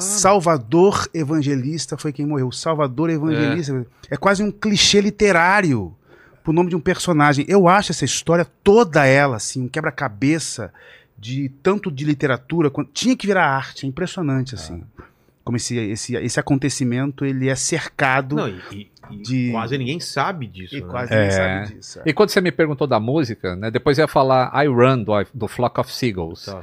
Salvador 0.00 1.08
Evangelista 1.14 1.96
foi 1.96 2.12
quem 2.12 2.26
morreu. 2.26 2.50
Salvador 2.50 3.08
Evangelista 3.08 3.86
é. 4.10 4.16
quase 4.16 4.42
um 4.42 4.50
clichê 4.50 5.00
literário 5.00 5.94
pro 6.42 6.52
nome 6.52 6.70
de 6.70 6.74
um 6.74 6.80
personagem. 6.80 7.44
Eu 7.48 7.68
acho 7.68 7.92
essa 7.92 8.04
história 8.04 8.44
toda 8.64 9.06
ela 9.06 9.36
assim 9.36 9.62
um 9.62 9.68
quebra-cabeça 9.68 10.72
de 11.16 11.48
tanto 11.62 11.88
de 11.88 12.04
literatura 12.04 12.68
quanto 12.68 12.90
tinha 12.92 13.16
que 13.16 13.28
virar 13.28 13.46
arte. 13.46 13.86
É 13.86 13.88
impressionante 13.88 14.56
assim. 14.56 14.82
Como 15.44 15.56
esse, 15.56 15.76
esse, 15.78 16.14
esse 16.16 16.38
acontecimento 16.38 17.24
ele 17.24 17.48
é 17.48 17.54
cercado 17.54 18.36
Não, 18.36 18.48
e, 18.48 18.60
e- 19.10 19.22
de 19.22 19.50
quase 19.50 19.76
ninguém 19.78 19.98
sabe 19.98 20.46
disso. 20.46 20.76
E 20.76 20.80
né? 20.80 20.86
quase 20.88 21.12
ninguém 21.14 21.30
sabe 21.30 21.74
disso. 21.74 21.98
é. 21.98 22.02
E 22.06 22.12
quando 22.12 22.28
você 22.30 22.40
me 22.40 22.52
perguntou 22.52 22.86
da 22.86 23.00
música, 23.00 23.56
né, 23.56 23.70
depois 23.70 23.98
eu 23.98 24.04
ia 24.04 24.08
falar 24.08 24.52
I 24.62 24.68
Run 24.68 25.02
do, 25.02 25.12
do 25.34 25.48
Flock 25.48 25.80
of 25.80 25.92
Seagulls. 25.92 26.46
Tá. 26.46 26.62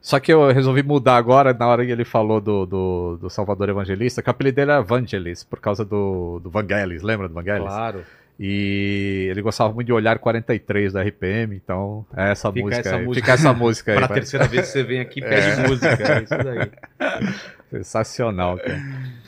Só 0.00 0.18
que 0.20 0.32
eu 0.32 0.48
resolvi 0.52 0.82
mudar 0.82 1.16
agora, 1.16 1.52
na 1.52 1.66
hora 1.66 1.84
que 1.84 1.90
ele 1.90 2.04
falou 2.04 2.40
do, 2.40 2.64
do, 2.64 3.18
do 3.22 3.30
Salvador 3.30 3.68
Evangelista, 3.68 4.22
que 4.22 4.28
o 4.28 4.30
apelido 4.30 4.54
dele 4.56 4.70
era 4.70 4.80
Vangelis, 4.80 5.42
por 5.44 5.58
causa 5.60 5.84
do, 5.84 6.38
do 6.42 6.48
Vangelis, 6.48 7.02
lembra 7.02 7.28
do 7.28 7.34
Vangelis? 7.34 7.62
Claro. 7.66 8.02
E 8.38 9.26
ele 9.30 9.40
gostava 9.42 9.72
muito 9.72 9.86
de 9.86 9.92
Olhar 9.92 10.18
43 10.18 10.92
da 10.92 11.02
RPM, 11.02 11.56
então 11.56 12.04
é 12.16 12.30
essa 12.32 12.52
Fica 12.52 12.64
música 12.64 12.80
essa 12.88 12.96
aí. 12.96 13.04
música. 13.04 13.24
Fica 13.26 13.32
essa 13.32 13.52
música 13.52 13.92
aí. 13.92 13.98
Pra 13.98 14.06
vai. 14.06 14.18
terceira 14.18 14.46
vez 14.46 14.66
que 14.66 14.72
você 14.72 14.82
vem 14.84 15.00
aqui, 15.00 15.20
pede 15.20 15.46
É. 15.60 15.68
música. 15.68 15.88
É 16.12 16.22
isso 16.22 16.36
daí. 16.44 16.70
Sensacional, 17.70 18.56
cara. 18.58 18.82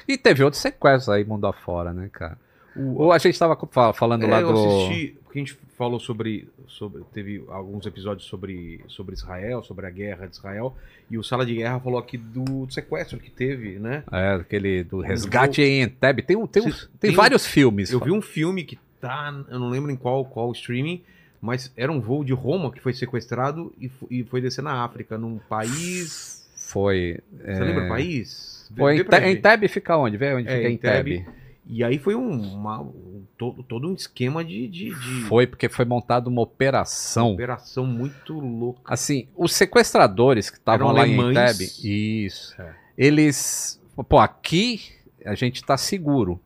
E 0.06 0.16
teve 0.16 0.42
outros 0.44 0.62
sequestros 0.62 1.08
aí, 1.08 1.24
mundo 1.24 1.46
afora, 1.46 1.92
né, 1.92 2.08
cara? 2.12 2.38
O, 2.76 3.10
a 3.10 3.18
gente 3.18 3.36
tava 3.38 3.56
co- 3.56 3.68
fa- 3.70 3.92
falando 3.92 4.26
lá 4.26 4.38
É, 4.38 4.42
eu 4.42 4.52
do. 4.52 4.58
assisti, 4.86 5.16
porque 5.24 5.38
a 5.38 5.42
gente 5.42 5.58
falou 5.76 5.98
sobre, 5.98 6.48
sobre. 6.68 7.02
Teve 7.12 7.44
alguns 7.48 7.84
episódios 7.86 8.28
sobre, 8.28 8.80
sobre 8.86 9.14
Israel, 9.16 9.62
sobre 9.64 9.86
a 9.86 9.90
guerra 9.90 10.26
de 10.26 10.36
Israel, 10.36 10.76
e 11.10 11.18
o 11.18 11.24
Sala 11.24 11.44
de 11.44 11.56
Guerra 11.56 11.80
falou 11.80 11.98
aqui 11.98 12.16
do 12.16 12.70
sequestro 12.70 13.18
que 13.18 13.30
teve, 13.30 13.80
né? 13.80 14.04
É, 14.12 14.34
aquele 14.34 14.84
do 14.84 14.98
Um 14.98 15.00
Resgate 15.00 15.60
voo- 15.60 15.68
em 15.68 15.82
Entebbe. 15.82 16.22
Tem, 16.22 16.36
um, 16.36 16.46
tem, 16.46 16.62
um- 16.62 16.70
Cê- 16.70 16.86
tem, 17.00 17.12
vários 17.12 17.44
filmes. 17.46 17.90
Eu 17.90 17.98
vi 17.98 18.12
um 18.12 18.22
filme 18.22 18.62
que 18.62 18.78
tá. 19.00 19.34
Eu 19.48 19.58
não 19.58 19.70
lembro 19.70 19.90
em 19.90 19.96
qual, 19.96 20.24
qual 20.24 20.52
streaming, 20.52 21.02
mas 21.40 21.72
era 21.76 21.90
um 21.90 22.00
voo 22.00 22.22
de 22.24 22.32
Roma 22.32 22.70
que 22.70 22.80
foi 22.80 22.92
sequestrado 22.92 23.72
e, 23.80 23.90
e 24.08 24.22
foi 24.22 24.40
descer 24.40 24.62
na 24.62 24.84
África, 24.84 25.18
num 25.18 25.38
país. 25.48 26.37
Foi. 26.68 27.18
Você 27.32 27.50
é, 27.50 27.58
lembra 27.60 27.84
o 27.86 27.88
país? 27.88 28.70
Foi 28.76 28.98
em, 28.98 29.04
pra 29.04 29.18
Te- 29.18 29.24
ver. 29.24 29.30
Entebbe 29.38 29.68
fica 29.68 29.96
onde? 29.96 30.16
Vê 30.16 30.34
onde 30.34 30.48
É, 30.48 30.56
fica 30.56 30.70
Entebbe. 30.70 31.14
Entebbe. 31.16 31.38
E 31.70 31.84
aí 31.84 31.98
foi 31.98 32.14
um, 32.14 32.30
uma- 32.54 32.80
um- 32.80 33.24
todo, 33.36 33.62
todo 33.62 33.88
um 33.88 33.94
esquema 33.94 34.44
de, 34.44 34.68
de, 34.68 34.88
de 34.94 35.20
Foi 35.28 35.46
porque 35.46 35.68
foi 35.68 35.84
montada 35.84 36.28
uma 36.28 36.40
operação. 36.42 37.32
operação 37.32 37.86
muito 37.86 38.38
louca. 38.38 38.92
Assim, 38.92 39.28
os 39.36 39.52
sequestradores 39.54 40.50
que 40.50 40.56
estavam 40.58 40.92
lá 40.92 41.06
em. 41.06 41.18
Entebbe, 41.18 41.64
isso. 41.84 42.54
É. 42.60 42.74
Eles, 42.96 43.80
pô, 44.08 44.18
aqui 44.18 44.80
a 45.24 45.34
gente 45.34 45.62
tá 45.64 45.76
seguro. 45.76 46.40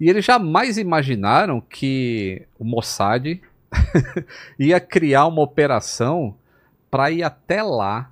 E 0.00 0.08
eles 0.08 0.24
jamais 0.24 0.78
imaginaram 0.78 1.60
que 1.60 2.42
o 2.58 2.64
Mossad 2.64 3.40
ia 4.58 4.80
criar 4.80 5.26
uma 5.26 5.42
operação 5.42 6.34
para 6.90 7.10
ir 7.10 7.22
até 7.22 7.62
lá, 7.62 8.10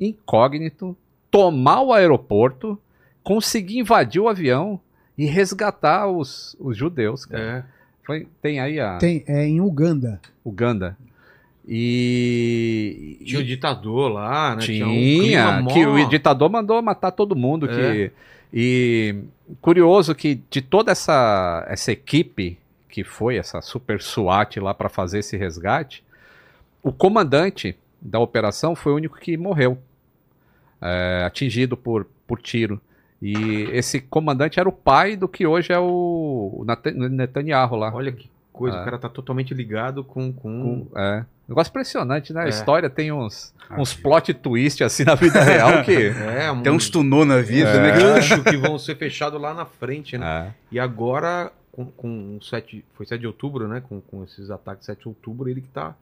incógnito, 0.00 0.96
tomar 1.30 1.82
o 1.82 1.92
aeroporto, 1.92 2.78
conseguir 3.22 3.78
invadir 3.78 4.20
o 4.20 4.28
avião 4.28 4.80
e 5.16 5.26
resgatar 5.26 6.08
os, 6.08 6.56
os 6.60 6.76
judeus. 6.76 7.24
Cara. 7.24 7.42
É. 7.42 7.76
Foi, 8.04 8.28
tem 8.40 8.60
aí 8.60 8.78
a 8.78 8.98
Tem, 8.98 9.24
é 9.26 9.46
em 9.46 9.60
Uganda. 9.60 10.20
Uganda. 10.44 10.96
E. 11.68 13.18
Tinha 13.24 13.40
o 13.40 13.44
ditador 13.44 14.12
lá, 14.12 14.54
né? 14.54 14.62
Tinha, 14.62 14.86
um 14.86 14.92
clima 14.92 15.60
mó- 15.62 15.72
que 15.72 15.84
o 15.84 16.08
ditador 16.08 16.48
mandou 16.48 16.80
matar 16.80 17.10
todo 17.10 17.34
mundo. 17.34 17.68
É. 17.68 17.74
Que, 17.74 18.12
e 18.52 19.16
curioso 19.60 20.14
que 20.14 20.40
de 20.48 20.62
toda 20.62 20.92
essa, 20.92 21.66
essa 21.68 21.90
equipe 21.90 22.58
que 22.88 23.02
foi, 23.02 23.36
essa 23.36 23.60
super 23.60 24.00
SWAT 24.00 24.58
lá 24.60 24.72
para 24.72 24.88
fazer 24.88 25.18
esse 25.18 25.36
resgate, 25.36 26.04
o 26.82 26.92
comandante 26.92 27.76
da 28.00 28.18
operação 28.18 28.74
foi 28.74 28.92
o 28.92 28.96
único 28.96 29.16
que 29.18 29.36
morreu, 29.36 29.78
é, 30.80 31.24
atingido 31.26 31.76
por, 31.76 32.06
por 32.26 32.40
tiro. 32.40 32.80
E 33.20 33.62
esse 33.72 34.00
comandante 34.00 34.60
era 34.60 34.68
o 34.68 34.72
pai 34.72 35.16
do 35.16 35.26
que 35.26 35.46
hoje 35.46 35.72
é 35.72 35.78
o, 35.78 36.64
Netanyahu 37.10 37.74
lá. 37.76 37.92
Olha 37.94 38.12
que 38.12 38.30
coisa, 38.52 38.76
É. 38.76 38.80
o 38.82 38.84
cara 38.84 38.98
tá 38.98 39.08
totalmente 39.08 39.54
ligado 39.54 40.04
com. 40.04 40.32
com... 40.32 40.86
Com- 40.86 40.98
é. 40.98 41.24
Negócio 41.48 41.70
impressionante, 41.70 42.32
né? 42.32 42.42
A 42.42 42.46
É. 42.46 42.48
história 42.48 42.90
tem 42.90 43.12
uns, 43.12 43.54
uns 43.78 43.94
plot 43.94 44.34
twist 44.34 44.82
assim 44.82 45.04
na 45.04 45.14
vida 45.14 45.40
real 45.42 45.82
que. 45.84 45.92
É, 46.36 46.50
um 46.52 46.60
Tem 46.62 46.72
uns 46.72 46.90
tunô 46.90 47.24
na 47.24 47.40
vida, 47.40 47.70
uns 47.70 47.76
né? 47.78 47.92
gancho 47.98 48.42
que 48.42 48.56
vão 48.56 48.76
ser 48.78 48.96
fechados 48.96 49.40
lá 49.40 49.54
na 49.54 49.64
frente, 49.64 50.18
né? 50.18 50.48
É. 50.48 50.54
E 50.72 50.78
agora, 50.80 51.52
com, 51.72 51.86
com 51.86 52.36
o 52.36 52.42
7, 52.42 52.84
foi 52.94 53.06
7 53.06 53.20
de 53.20 53.26
outubro, 53.28 53.66
né? 53.68 53.80
Com, 53.88 54.00
com 54.00 54.24
esses 54.24 54.50
ataques 54.50 54.80
de 54.80 54.86
7 54.86 55.02
de 55.02 55.08
outubro, 55.08 55.48
ele 55.48 55.60
que 55.60 55.68
tá 55.68 55.94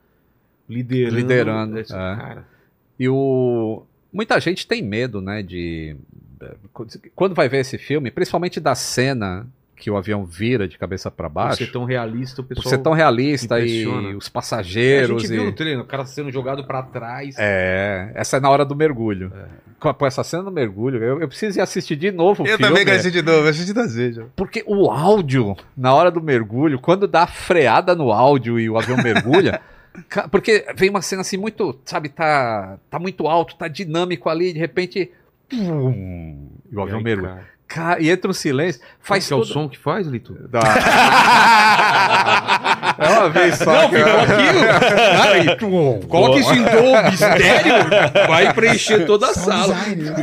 liderando. 0.69 1.17
Liderando, 1.17 1.79
esse 1.79 1.93
é. 1.93 1.97
cara. 1.97 2.45
E 2.99 3.09
o. 3.09 3.85
Muita 4.13 4.39
gente 4.41 4.67
tem 4.67 4.83
medo, 4.83 5.21
né, 5.21 5.43
de. 5.43 5.97
Quando 7.15 7.35
vai 7.35 7.49
ver 7.49 7.59
esse 7.59 7.79
filme, 7.79 8.11
principalmente 8.11 8.61
da 8.61 8.75
cena 8.75 9.47
que 9.77 9.91
o 9.91 9.97
avião 9.97 10.25
vira 10.25 10.69
de 10.69 10.79
cabeça 10.79 11.11
para 11.11 11.29
Por 11.29 11.35
baixo. 11.35 11.57
ser 11.65 11.73
tão 11.73 11.85
realista, 11.85 12.41
o 12.41 12.45
Por 12.45 12.55
pessoal. 12.55 12.71
ser 12.71 12.79
tão 12.79 12.93
realista 12.93 13.59
e 13.61 13.83
impressiona. 13.83 14.17
os 14.17 14.27
É, 14.27 14.29
a 14.29 14.31
passageiros. 14.33 15.23
gente 15.23 15.31
viu 15.33 15.43
e... 15.43 15.47
no 15.47 15.53
treino, 15.53 15.83
o 15.83 15.85
cara 15.85 16.05
sendo 16.07 16.31
jogado 16.31 16.65
pra 16.65 16.83
trás. 16.83 17.35
É, 17.39 18.13
essa 18.15 18.37
é 18.37 18.41
na 18.41 18.49
hora 18.51 18.65
do 18.65 18.75
mergulho. 18.77 19.33
Com 19.81 19.93
com 19.93 20.07
essa 20.07 20.23
cena 20.25 20.45
do 20.45 20.51
mergulho, 20.53 21.03
eu, 21.03 21.21
eu 21.21 21.29
preciso 21.29 21.59
ir 21.59 21.61
assistir 21.61 21.97
de 21.97 22.11
novo 22.13 22.43
o 22.45 22.47
Eu 22.47 22.57
filme. 22.57 22.65
também 22.71 22.85
quero 22.85 22.97
assistir 22.99 23.21
de 23.21 23.27
novo, 23.27 23.45
eu 23.47 23.51
assisti 23.51 23.73
duas 23.73 23.95
vezes. 23.95 24.25
Porque 24.37 24.63
o 24.67 24.91
áudio, 24.91 25.57
na 25.77 25.93
hora 25.93 26.11
do 26.11 26.23
mergulho, 26.23 26.79
quando 26.79 27.07
dá 27.09 27.25
a 27.25 27.27
freada 27.27 27.95
no 27.95 28.11
áudio 28.13 28.59
e 28.61 28.71
o 28.71 28.79
avião 28.79 28.97
mergulha, 28.97 29.61
porque 30.31 30.65
vem 30.77 30.91
uma 30.91 31.03
cena 31.03 31.21
assim 31.23 31.37
muito, 31.37 31.79
sabe, 31.85 32.09
tá, 32.09 32.79
tá 32.91 32.99
muito 32.99 33.27
alto, 33.27 33.55
tá 33.57 33.69
dinâmico 33.69 34.29
ali, 34.29 34.53
de 34.53 34.59
repente. 34.59 35.11
pum, 35.49 36.49
e 36.71 36.77
o 36.77 36.83
avião 36.83 37.01
mergulha. 37.01 37.53
Ca- 37.67 37.97
E 37.99 38.11
entra 38.11 38.31
um 38.31 38.35
silêncio. 38.35 38.81
Faz 39.01 39.27
que 39.27 39.33
é 39.33 39.37
o 39.37 39.45
som 39.45 39.69
que 39.69 39.79
faz, 39.79 40.07
Lito? 40.07 40.37
É 42.99 43.09
uma 43.09 43.31
vez 43.31 43.57
só. 43.57 43.73
Não, 43.83 43.91
cara. 43.91 44.05
ficou 44.05 44.21
aqui. 44.21 45.17
Cara, 45.17 45.39
e- 45.39 46.07
Coloca 46.07 46.39
isso 46.41 46.53
em 46.55 46.63
Dolby 46.63 47.15
estéreo, 47.15 47.75
vai 48.29 48.53
preencher 48.53 49.07
toda 49.07 49.29
a 49.31 49.35
Sound 49.35 49.51
sala. 49.51 49.75
design, 49.75 50.03
né? 50.03 50.15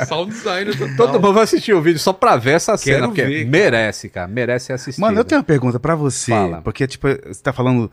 É, 0.00 0.04
sound 0.06 0.32
design 0.32 0.72
total. 0.76 0.96
Todo 0.96 1.12
mundo 1.20 1.34
vai 1.34 1.44
assistir 1.44 1.72
o 1.74 1.82
vídeo 1.82 1.98
só 1.98 2.12
pra 2.12 2.36
ver 2.36 2.52
essa 2.52 2.72
Quero 2.78 2.96
cena, 2.96 3.08
porque 3.08 3.24
ver, 3.24 3.44
merece, 3.46 4.08
cara. 4.08 4.28
Merece 4.28 4.66
ser 4.66 4.72
assistido. 4.74 5.02
Mano, 5.02 5.18
eu 5.18 5.24
tenho 5.24 5.40
uma 5.40 5.44
pergunta 5.44 5.78
pra 5.80 5.94
você. 5.94 6.30
Fala. 6.30 6.62
Porque, 6.62 6.86
tipo, 6.86 7.06
você 7.08 7.42
tá 7.42 7.52
falando. 7.52 7.90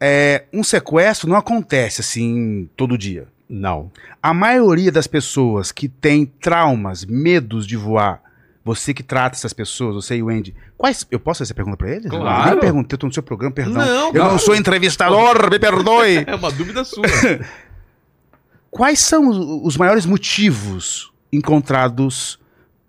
É, 0.00 0.44
um 0.52 0.62
sequestro 0.62 1.28
não 1.28 1.36
acontece 1.36 2.00
assim 2.00 2.68
todo 2.76 2.98
dia. 2.98 3.26
Não. 3.48 3.90
A 4.22 4.34
maioria 4.34 4.90
das 4.90 5.06
pessoas 5.06 5.70
que 5.70 5.88
tem 5.88 6.26
traumas, 6.26 7.04
medos 7.04 7.66
de 7.66 7.76
voar, 7.76 8.22
você 8.64 8.94
que 8.94 9.02
trata 9.02 9.36
essas 9.36 9.52
pessoas, 9.52 9.94
você 9.94 10.16
e 10.16 10.22
o 10.22 10.30
Andy, 10.30 10.54
quais. 10.76 11.06
Eu 11.10 11.20
posso 11.20 11.38
fazer 11.38 11.48
essa 11.48 11.54
pergunta 11.54 11.76
pra 11.76 11.90
ele? 11.90 12.08
Claro. 12.08 12.48
Eu 12.48 12.52
nem 12.52 12.60
perguntei, 12.60 12.94
eu 12.94 12.98
tô 12.98 13.06
no 13.06 13.12
seu 13.12 13.22
programa, 13.22 13.54
perdão. 13.54 13.74
Não, 13.74 14.06
eu 14.06 14.12
claro. 14.12 14.32
não 14.32 14.38
sou 14.38 14.56
entrevistador, 14.56 15.50
me 15.50 15.58
perdoe. 15.58 16.24
É 16.26 16.34
uma 16.34 16.50
dúvida 16.50 16.82
sua. 16.84 17.04
Quais 18.70 18.98
são 19.00 19.28
os, 19.28 19.36
os 19.36 19.76
maiores 19.76 20.06
motivos 20.06 21.12
encontrados 21.32 22.40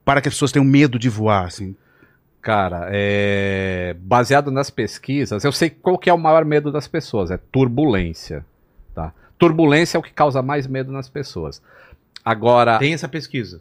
para 0.04 0.22
que 0.22 0.30
as 0.30 0.34
pessoas 0.34 0.52
tenham 0.52 0.66
medo 0.66 0.98
de 0.98 1.10
voar, 1.10 1.46
assim? 1.46 1.76
Cara, 2.46 2.90
é... 2.92 3.96
baseado 4.00 4.52
nas 4.52 4.70
pesquisas, 4.70 5.44
eu 5.44 5.52
sei 5.52 5.68
qual 5.68 5.98
que 5.98 6.12
é 6.12 6.14
o 6.14 6.18
maior 6.20 6.46
medo 6.46 6.72
das 6.72 6.88
pessoas, 6.88 7.32
é 7.32 7.40
turbulência. 7.52 8.46
Tá? 8.94 9.12
Turbulência 9.40 9.98
é 9.98 10.00
o 10.00 10.04
que 10.04 10.14
causa 10.14 10.44
mais 10.44 10.68
medo 10.68 10.92
nas 10.92 11.10
pessoas. 11.10 11.60
Agora, 12.24 12.78
Tem 12.78 12.94
essa 12.94 13.08
pesquisa. 13.08 13.60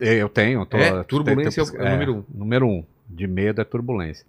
eu 0.00 0.28
tenho. 0.28 0.66
tô- 0.66 0.76
É, 0.76 0.90
tem- 0.90 1.04
turbulência 1.04 1.64
tem- 1.64 1.80
é 1.80 1.84
o 1.84 1.90
número 1.92 2.14
um. 2.16 2.24
Número 2.34 2.66
um 2.66 2.84
de 3.08 3.28
medo 3.28 3.60
é 3.60 3.64
turbulência. 3.64 4.26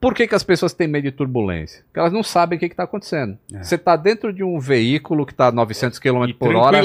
Por 0.00 0.14
que, 0.14 0.28
que 0.28 0.34
as 0.34 0.44
pessoas 0.44 0.72
têm 0.72 0.86
medo 0.86 1.02
de 1.04 1.10
turbulência? 1.10 1.82
Porque 1.86 1.98
elas 1.98 2.12
não 2.12 2.22
sabem 2.22 2.56
o 2.56 2.60
que 2.60 2.66
está 2.66 2.84
acontecendo. 2.84 3.36
É. 3.52 3.62
Você 3.64 3.74
está 3.74 3.96
dentro 3.96 4.32
de 4.32 4.44
um 4.44 4.60
veículo 4.60 5.26
que 5.26 5.32
está 5.32 5.48
a 5.48 5.52
900 5.52 5.98
km 5.98 6.32
por 6.38 6.54
hora. 6.54 6.80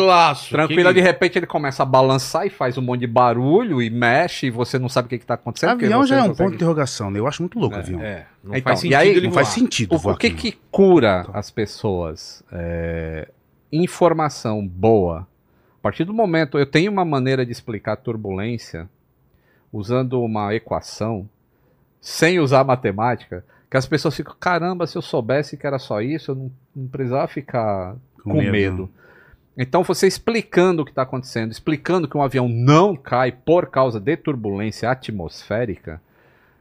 Tranquila, 0.49 0.89
Que- 0.91 0.99
de 0.99 1.01
repente 1.01 1.37
ele 1.37 1.45
começa 1.45 1.83
a 1.83 1.85
balançar 1.85 2.47
e 2.47 2.49
faz 2.49 2.75
um 2.75 2.81
monte 2.81 3.01
de 3.01 3.07
barulho 3.07 3.81
e 3.83 3.89
mexe 3.91 4.47
e 4.47 4.49
você 4.49 4.79
não 4.79 4.89
sabe 4.89 5.05
o 5.05 5.09
que 5.09 5.15
está 5.15 5.35
acontecendo. 5.35 5.69
avião 5.71 6.03
já 6.07 6.15
é 6.17 6.19
um 6.23 6.29
consegue- 6.29 6.37
ponto 6.39 6.49
de 6.49 6.55
interrogação, 6.55 7.11
né? 7.11 7.19
Eu 7.19 7.27
acho 7.27 7.43
muito 7.43 7.59
louco 7.59 7.75
o 7.75 7.79
avião. 7.79 8.01
É, 8.01 8.25
não 8.43 8.55
Então, 8.55 8.63
faz 8.71 8.79
e 8.79 8.81
sentido 8.81 8.97
aí- 8.97 9.09
ele 9.09 9.27
Não 9.27 9.33
faz 9.33 9.47
sentido 9.49 9.95
O, 9.95 10.17
que, 10.17 10.31
que 10.31 10.57
cura 10.71 11.27
as 11.33 11.51
pessoas? 11.51 12.43
É, 12.51 13.27
informação 13.71 14.65
boa. 14.67 15.27
A 15.79 15.81
partir 15.83 16.03
do 16.03 16.13
momento, 16.13 16.57
eu 16.57 16.65
tenho 16.65 16.91
uma 16.91 17.03
maneira 17.05 17.45
de 17.45 17.51
explicar 17.51 17.97
turbulência 17.97 18.89
usando 19.71 20.21
uma 20.21 20.53
equação, 20.55 21.27
sem 22.03 22.37
usar 22.37 22.65
matemática, 22.65 23.45
que 23.71 23.77
as 23.77 23.87
pessoas 23.87 24.13
ficam, 24.13 24.35
caramba, 24.37 24.85
se 24.85 24.97
eu 24.97 25.01
soubesse 25.01 25.55
que 25.55 25.65
era 25.65 25.79
só 25.79 26.01
isso, 26.01 26.31
eu 26.31 26.35
não, 26.35 26.51
não 26.75 26.87
precisava 26.87 27.25
ficar 27.29 27.95
Com 28.21 28.31
com, 28.31 28.37
medo. 28.39 28.51
medo. 28.51 28.89
Então, 29.57 29.83
você 29.83 30.05
explicando 30.05 30.81
o 30.81 30.85
que 30.85 30.91
está 30.91 31.03
acontecendo, 31.03 31.51
explicando 31.51 32.05
que 32.05 32.17
um 32.17 32.21
avião 32.21 32.49
não 32.49 32.93
cai 32.93 33.31
por 33.31 33.67
causa 33.67 34.01
de 34.01 34.17
turbulência 34.17 34.91
atmosférica, 34.91 36.01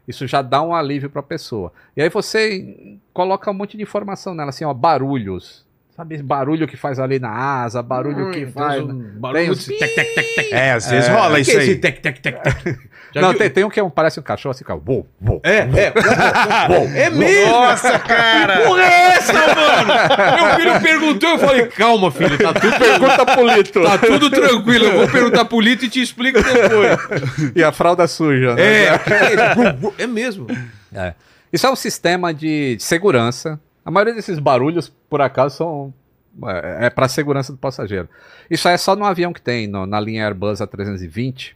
isso 0.07 0.29
já 0.29 0.43
dá 0.43 0.63
um 0.63 0.75
alívio 0.75 1.11
para 1.11 1.21
a 1.21 1.25
pessoa. 1.25 1.73
E 1.97 2.03
aí 2.03 2.09
você 2.09 2.97
coloca 3.13 3.51
um 3.51 3.55
monte 3.55 3.77
de 3.77 3.83
informação 3.83 4.35
nela, 4.35 4.51
assim, 4.51 4.65
ó, 4.65 4.73
barulhos. 4.73 5.67
Sabe 5.95 6.15
esse 6.15 6.25
barulho 6.25 6.67
que 6.67 6.75
faz 6.75 6.99
ali 6.99 7.19
na 7.19 7.29
asa, 7.31 7.83
barulho 7.83 8.31
que 8.31 8.47
faz. 8.47 8.83
um 8.83 8.87
Tem 8.99 9.21
barulho 9.21 9.55
de 9.55 9.79
tec, 9.79 9.95
tec, 9.95 10.15
tec, 10.15 10.35
tec. 10.35 10.53
É, 10.53 10.73
às 10.73 10.89
vezes 10.89 11.07
É, 11.09 11.13
rola 11.13 11.35
Que 11.35 11.41
isso 11.43 11.51
é 11.51 11.55
aí. 11.57 11.63
esse 11.65 11.77
tec, 11.77 12.01
tec, 12.01 12.19
tec, 12.21 12.41
tec? 12.43 12.79
Não, 13.15 13.35
tem, 13.35 13.51
tem 13.51 13.63
um 13.63 13.69
que 13.69 13.79
é 13.79 13.83
um, 13.83 13.91
parece 13.91 14.19
um 14.19 14.23
cachorro 14.23 14.53
assim, 14.53 14.65
cara. 14.65 14.81
Uou, 14.87 15.07
uou. 15.21 15.41
É, 15.45 15.59
é. 15.59 15.93
é 17.05 17.11
mesmo? 17.11 17.53
Nossa, 17.53 17.99
cara! 17.99 18.57
Que 18.57 18.65
porra 18.65 18.83
é 18.83 19.01
essa, 19.17 19.33
mano? 19.35 19.93
Meu 20.41 20.57
filho 20.57 20.81
perguntou, 20.81 21.29
eu 21.29 21.39
falei, 21.39 21.67
calma, 21.67 22.11
filho, 22.11 22.39
tá 22.39 22.55
tudo, 22.55 22.73
Pergunta 22.81 23.27
pro 23.27 23.47
Lito. 23.55 23.83
tá 23.83 23.99
tudo 23.99 24.31
tranquilo. 24.31 24.85
Eu 24.87 24.93
vou 25.01 25.09
perguntar 25.09 25.45
pro 25.45 25.61
Lito 25.61 25.85
e 25.85 25.91
te 25.91 26.01
explico 26.01 26.43
depois. 26.43 27.53
E 27.55 27.63
a 27.63 27.71
fralda 27.71 28.07
suja, 28.09 28.55
né? 28.55 28.63
É, 28.63 28.87
é 28.87 28.95
é 29.99 30.07
mesmo. 30.07 30.47
É. 30.95 31.13
Isso 31.53 31.67
é 31.67 31.71
um 31.71 31.77
sistema 31.77 32.33
de 32.33 32.79
segurança. 32.81 33.61
A 33.85 33.91
maioria 33.91 34.15
desses 34.15 34.39
barulhos, 34.39 34.89
por 35.09 35.21
acaso, 35.21 35.57
são 35.57 35.95
é, 36.47 36.87
é 36.87 36.91
para 36.91 37.09
segurança 37.09 37.53
do 37.53 37.59
passageiro. 37.59 38.09
Isso 38.51 38.67
é 38.69 38.77
só 38.79 38.97
no 38.97 39.05
avião 39.05 39.33
que 39.33 39.43
tem, 39.43 39.67
no- 39.67 39.87
na 39.87 40.01
linha 40.01 40.25
Airbus 40.27 40.61
A320. 40.61 41.55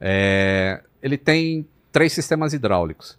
É, 0.00 0.80
ele 1.02 1.16
tem 1.18 1.66
três 1.92 2.12
sistemas 2.12 2.52
hidráulicos. 2.52 3.18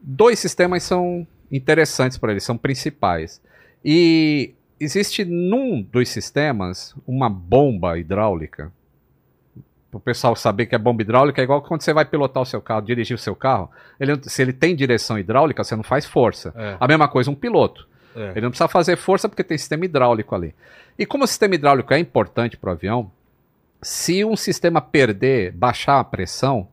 Dois 0.00 0.38
sistemas 0.38 0.82
são 0.82 1.26
interessantes 1.50 2.16
para 2.18 2.30
ele, 2.32 2.40
são 2.40 2.56
principais. 2.56 3.40
E 3.84 4.54
existe 4.80 5.24
num 5.24 5.82
dos 5.82 6.08
sistemas 6.08 6.94
uma 7.06 7.28
bomba 7.28 7.98
hidráulica. 7.98 8.72
O 9.94 10.00
pessoal 10.00 10.34
saber 10.34 10.66
que 10.66 10.74
é 10.74 10.78
bomba 10.78 11.02
hidráulica, 11.02 11.40
é 11.40 11.44
igual 11.44 11.62
quando 11.62 11.82
você 11.82 11.92
vai 11.92 12.04
pilotar 12.04 12.42
o 12.42 12.46
seu 12.46 12.60
carro, 12.60 12.82
dirigir 12.82 13.14
o 13.14 13.18
seu 13.18 13.36
carro. 13.36 13.70
Ele, 13.98 14.18
se 14.24 14.42
ele 14.42 14.52
tem 14.52 14.74
direção 14.74 15.18
hidráulica, 15.18 15.62
você 15.62 15.76
não 15.76 15.84
faz 15.84 16.04
força. 16.04 16.52
É. 16.56 16.76
A 16.80 16.88
mesma 16.88 17.06
coisa 17.06 17.30
um 17.30 17.34
piloto. 17.34 17.88
É. 18.16 18.30
Ele 18.30 18.42
não 18.42 18.50
precisa 18.50 18.68
fazer 18.68 18.96
força 18.96 19.28
porque 19.28 19.44
tem 19.44 19.56
sistema 19.56 19.84
hidráulico 19.84 20.34
ali. 20.34 20.54
E 20.98 21.06
como 21.06 21.24
o 21.24 21.26
sistema 21.26 21.54
hidráulico 21.54 21.94
é 21.94 21.98
importante 21.98 22.56
para 22.56 22.70
o 22.70 22.72
avião, 22.72 23.10
se 23.80 24.24
um 24.24 24.36
sistema 24.36 24.80
perder, 24.80 25.52
baixar 25.52 26.00
a 26.00 26.04
pressão, 26.04 26.68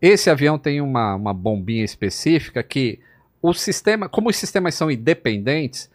esse 0.00 0.28
avião 0.28 0.58
tem 0.58 0.80
uma, 0.80 1.14
uma 1.14 1.32
bombinha 1.32 1.84
específica 1.84 2.62
que 2.62 2.98
o 3.40 3.54
sistema, 3.54 4.08
como 4.08 4.28
os 4.28 4.36
sistemas 4.36 4.74
são 4.74 4.90
independentes, 4.90 5.90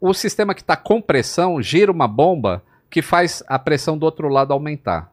o 0.00 0.14
sistema 0.14 0.54
que 0.54 0.62
está 0.62 0.76
com 0.76 1.00
pressão 1.00 1.60
gira 1.60 1.92
uma 1.92 2.08
bomba 2.08 2.62
que 2.90 3.02
faz 3.02 3.42
a 3.46 3.58
pressão 3.58 3.96
do 3.96 4.04
outro 4.04 4.28
lado 4.28 4.52
aumentar. 4.52 5.11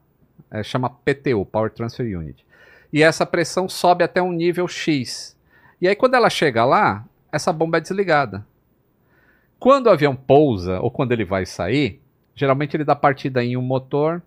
É, 0.51 0.63
chama 0.63 0.89
PTU, 0.89 1.45
Power 1.45 1.69
Transfer 1.71 2.17
Unit. 2.17 2.45
E 2.91 3.03
essa 3.03 3.25
pressão 3.25 3.69
sobe 3.69 4.03
até 4.03 4.21
um 4.21 4.31
nível 4.31 4.67
X. 4.67 5.37
E 5.81 5.87
aí 5.87 5.95
quando 5.95 6.15
ela 6.15 6.29
chega 6.29 6.65
lá, 6.65 7.05
essa 7.31 7.53
bomba 7.53 7.77
é 7.77 7.81
desligada. 7.81 8.45
Quando 9.59 9.87
o 9.87 9.89
avião 9.89 10.15
pousa 10.15 10.79
ou 10.79 10.89
quando 10.89 11.11
ele 11.11 11.25
vai 11.25 11.45
sair, 11.45 12.01
geralmente 12.35 12.75
ele 12.75 12.83
dá 12.83 12.95
partida 12.95 13.43
em 13.43 13.57
um 13.57 13.61
motor 13.61 14.21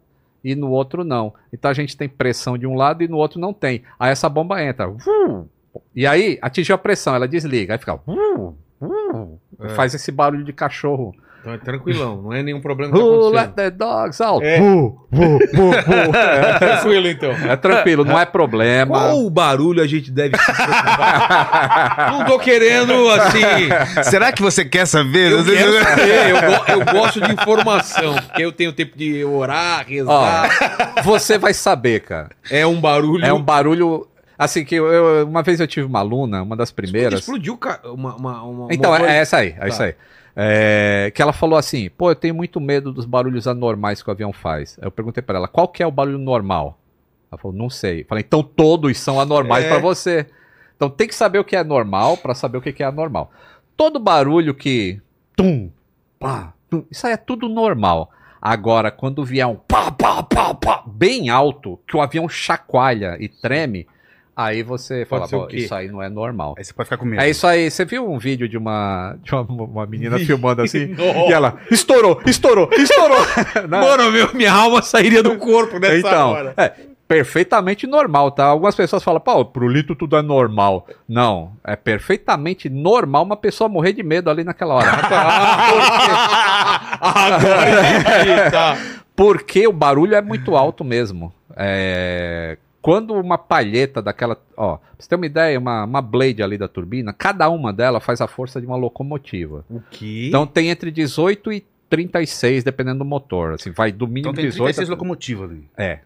e 0.45 0.55
no 0.55 0.70
outro 0.70 1.05
não. 1.05 1.33
Então 1.53 1.70
a 1.70 1.75
gente 1.75 1.97
tem 1.97 2.09
pressão 2.09 2.59
de 2.59 2.66
um 2.66 2.75
lado 2.75 3.03
e 3.03 3.09
no 3.09 3.16
outro 3.16 3.41
não 3.41 3.53
tem. 3.53 3.83
Aí 3.99 4.11
essa 4.11 4.29
bomba 4.29 4.62
entra. 4.62 4.89
uh, 4.91 5.49
E 5.95 6.07
aí 6.07 6.39
atingiu 6.43 6.75
a 6.75 6.79
pressão, 6.79 7.14
ela 7.14 7.27
desliga. 7.27 7.75
Aí 7.75 7.79
fica. 7.79 7.95
uh, 7.95 8.57
uh, 8.81 9.41
É. 9.61 9.68
Faz 9.70 9.95
esse 9.95 10.12
barulho 10.12 10.45
de 10.45 10.53
cachorro. 10.53 11.14
Então 11.43 11.53
é 11.55 11.59
tranquilão, 11.59 12.22
não 12.22 12.32
é 12.32 12.40
nenhum 12.40 12.61
problema 12.61 12.93
que 12.93 12.99
tá 13.01 13.05
Uh, 13.05 13.28
let 13.30 13.40
acontecendo. 13.47 13.55
the 13.57 13.70
dogs 13.72 14.20
out. 14.22 14.47
É. 14.47 14.61
Uh, 14.61 14.64
uh, 14.64 14.97
uh, 15.12 15.70
uh. 15.70 16.16
É 16.16 16.59
tranquilo, 16.61 17.09
então. 17.09 17.32
É 17.32 17.57
tranquilo, 17.57 18.05
não 18.05 18.16
é 18.16 18.24
problema. 18.24 18.97
Qual 18.97 19.28
barulho 19.28 19.82
a 19.82 19.86
gente 19.88 20.12
deve 20.12 20.36
se 20.38 20.45
preocupar? 20.53 22.12
Não 22.12 22.24
tô 22.26 22.38
querendo, 22.38 23.09
assim... 23.11 24.05
Será 24.05 24.30
que 24.30 24.40
você 24.40 24.64
quer 24.64 24.86
saber? 24.86 25.32
Eu 25.32 25.45
quero 25.45 25.82
saber, 25.82 26.30
eu, 26.30 26.36
go- 26.40 26.64
eu 26.90 26.95
gosto 27.01 27.20
de 27.20 27.32
informação, 27.32 28.14
porque 28.14 28.43
eu 28.45 28.53
tenho 28.53 28.72
tempo 28.72 28.97
de 28.97 29.24
orar, 29.24 29.84
rezar. 29.88 30.49
Ó, 30.99 31.03
você 31.03 31.38
vai 31.38 31.53
saber, 31.53 32.01
cara. 32.03 32.30
É 32.53 32.64
um 32.64 32.80
barulho... 32.80 33.24
É 33.24 33.32
um 33.32 33.43
barulho. 33.43 34.07
Assim, 34.38 34.64
que 34.64 34.76
eu, 34.76 34.86
eu- 34.93 35.26
uma 35.26 35.43
vez 35.43 35.59
eu 35.59 35.66
tive 35.66 35.86
uma 35.86 35.99
aluna, 35.99 36.40
uma 36.43 36.57
das 36.57 36.70
primeiras. 36.70 37.18
Explodiu 37.20 37.59
uma, 37.86 38.14
uma, 38.14 38.43
uma 38.43 38.68
Então, 38.72 38.95
é, 38.95 39.16
é 39.16 39.20
essa 39.20 39.38
aí, 39.38 39.49
é 39.57 39.61
Tá. 39.61 39.66
isso 39.68 39.82
aí. 39.82 39.95
É, 40.35 41.12
que 41.14 41.20
ela 41.20 41.33
falou 41.33 41.59
assim, 41.59 41.91
pô, 41.91 42.11
eu 42.11 42.14
tenho 42.14 42.35
muito 42.35 42.61
medo 42.61 42.93
dos 42.93 43.05
barulhos 43.05 43.47
anormais 43.47 44.03
que 44.03 44.09
o 44.09 44.12
avião 44.12 44.33
faz. 44.33 44.78
Aí 44.80 44.87
eu 44.87 44.91
perguntei 44.91 45.22
pra 45.22 45.37
ela, 45.39 45.49
qual 45.49 45.68
que 45.68 45.83
é 45.83 45.87
o 45.87 45.91
barulho 45.91 46.18
normal? 46.18 46.78
Ela 47.30 47.39
falou, 47.41 47.57
não 47.57 47.68
sei. 47.68 48.05
Falei, 48.05 48.24
então 48.26 48.43
todos 48.43 48.99
são 48.99 49.20
anormais 49.20 49.64
É. 49.64 49.68
pra 49.68 49.78
você. 49.78 50.26
Então 50.76 50.89
tem 50.91 51.07
que 51.07 51.14
saber 51.14 51.39
o 51.39 51.45
que 51.45 51.55
é 51.57 51.62
normal 51.62 52.16
pra 52.16 52.35
saber 52.35 52.59
o 52.59 52.62
que 52.62 52.72
que 52.72 52.83
é 52.83 52.87
anormal. 52.87 53.30
Todo 53.76 53.99
barulho 54.01 54.55
que. 54.55 55.01
Tum, 55.37 55.70
pá, 56.18 56.53
tum, 56.68 56.85
isso 56.91 57.07
aí 57.07 57.12
é 57.12 57.16
tudo 57.16 57.49
normal. 57.49 58.11
Agora, 58.41 58.91
quando 58.91 59.24
vier 59.24 59.47
um 59.47 59.55
pá, 59.55 59.93
pá, 59.93 60.22
pá, 60.22 60.53
pá, 60.55 60.83
bem 60.87 61.30
alto, 61.30 61.78
que 61.87 61.97
o 61.97 62.01
avião 62.01 62.28
chacoalha 62.28 63.16
e 63.20 63.28
treme, 63.28 63.87
aí 64.37 64.62
você 64.62 65.05
Pode 65.05 65.30
fala, 65.30 65.49
isso 65.53 65.74
aí 65.74 65.89
não 65.89 66.03
é 66.03 66.09
normal. 66.09 66.55
Aí 66.59 66.64
você 66.64 66.72
pode 66.72 66.87
ficar 66.87 66.97
com 66.97 67.05
medo. 67.05 67.22
É 67.22 67.30
isso 67.30 67.47
aí. 67.47 67.70
Você 67.70 67.85
viu 67.85 68.11
um 68.11 68.18
vídeo 68.18 68.49
de 68.49 68.57
uma, 68.57 69.16
de 69.22 69.35
uma, 69.35 69.43
uma 69.43 69.87
menina 69.87 70.18
filmando 70.24 70.62
assim? 70.62 70.95
E 71.28 71.33
ela 71.33 71.59
estourou, 71.70 72.20
estourou, 72.26 72.70
estourou. 72.72 73.18
Né? 73.68 73.80
Mano, 73.80 74.11
meu, 74.11 74.35
minha 74.35 74.53
alma 74.53 74.83
sairia 74.83 75.22
do 75.22 75.37
corpo 75.37 75.78
nessa 75.78 75.97
então, 75.97 76.30
hora. 76.30 76.55
é 76.57 76.72
perfeitamente 77.07 77.87
normal, 77.87 78.30
tá? 78.30 78.47
Algumas 78.47 78.74
pessoas 78.74 79.05
falam, 79.05 79.20
pô, 79.20 79.45
pro 79.45 79.68
Lito 79.68 79.95
tudo 79.95 80.16
é 80.16 80.22
normal. 80.22 80.87
Não, 81.07 81.53
é 81.62 81.76
perfeitamente 81.76 82.70
normal 82.70 83.22
uma 83.22 83.37
pessoa 83.37 83.68
morrer 83.68 83.93
de 83.93 84.03
medo 84.03 84.30
ali 84.30 84.43
naquela 84.43 84.74
hora. 84.74 84.91
Agora 87.01 87.80
entendi, 87.99 88.51
tá. 88.51 88.78
Porque 89.14 89.66
o 89.68 89.72
barulho 89.72 90.14
é 90.14 90.22
muito 90.22 90.57
alto 90.57 90.83
mesmo. 90.83 91.33
É, 91.55 92.57
Quando 92.83 93.14
uma 93.14 93.39
palheta 93.39 94.03
daquela. 94.03 94.37
Ó, 94.57 94.76
pra 94.76 94.87
você 94.99 95.09
ter 95.09 95.14
uma 95.14 95.24
ideia, 95.26 95.57
uma, 95.59 95.85
uma 95.85 96.03
blade 96.03 96.43
ali 96.43 96.59
da 96.59 96.66
turbina, 96.66 97.12
cada 97.12 97.49
uma 97.49 97.72
dela 97.72 98.01
faz 98.01 98.20
a 98.20 98.26
força 98.26 98.61
de 98.61 98.66
uma 98.66 98.76
locomotiva. 98.76 99.64
O 99.70 99.80
quê? 99.91 100.26
Então 100.28 100.47
tem 100.47 100.68
entre 100.68 100.91
18 100.91 101.53
e 101.53 101.64
36, 101.89 102.64
dependendo 102.64 102.99
do 102.99 103.05
motor. 103.05 103.53
Assim, 103.55 103.70
vai 103.70 103.93
do 103.93 104.07
mínimo 104.09 104.30
Então 104.30 104.35
tem 104.35 104.45
18 104.47 104.64
36 104.74 104.89
a- 104.89 104.93
locomotivas 104.93 105.51
ali. 105.51 105.64
É. 105.78 106.01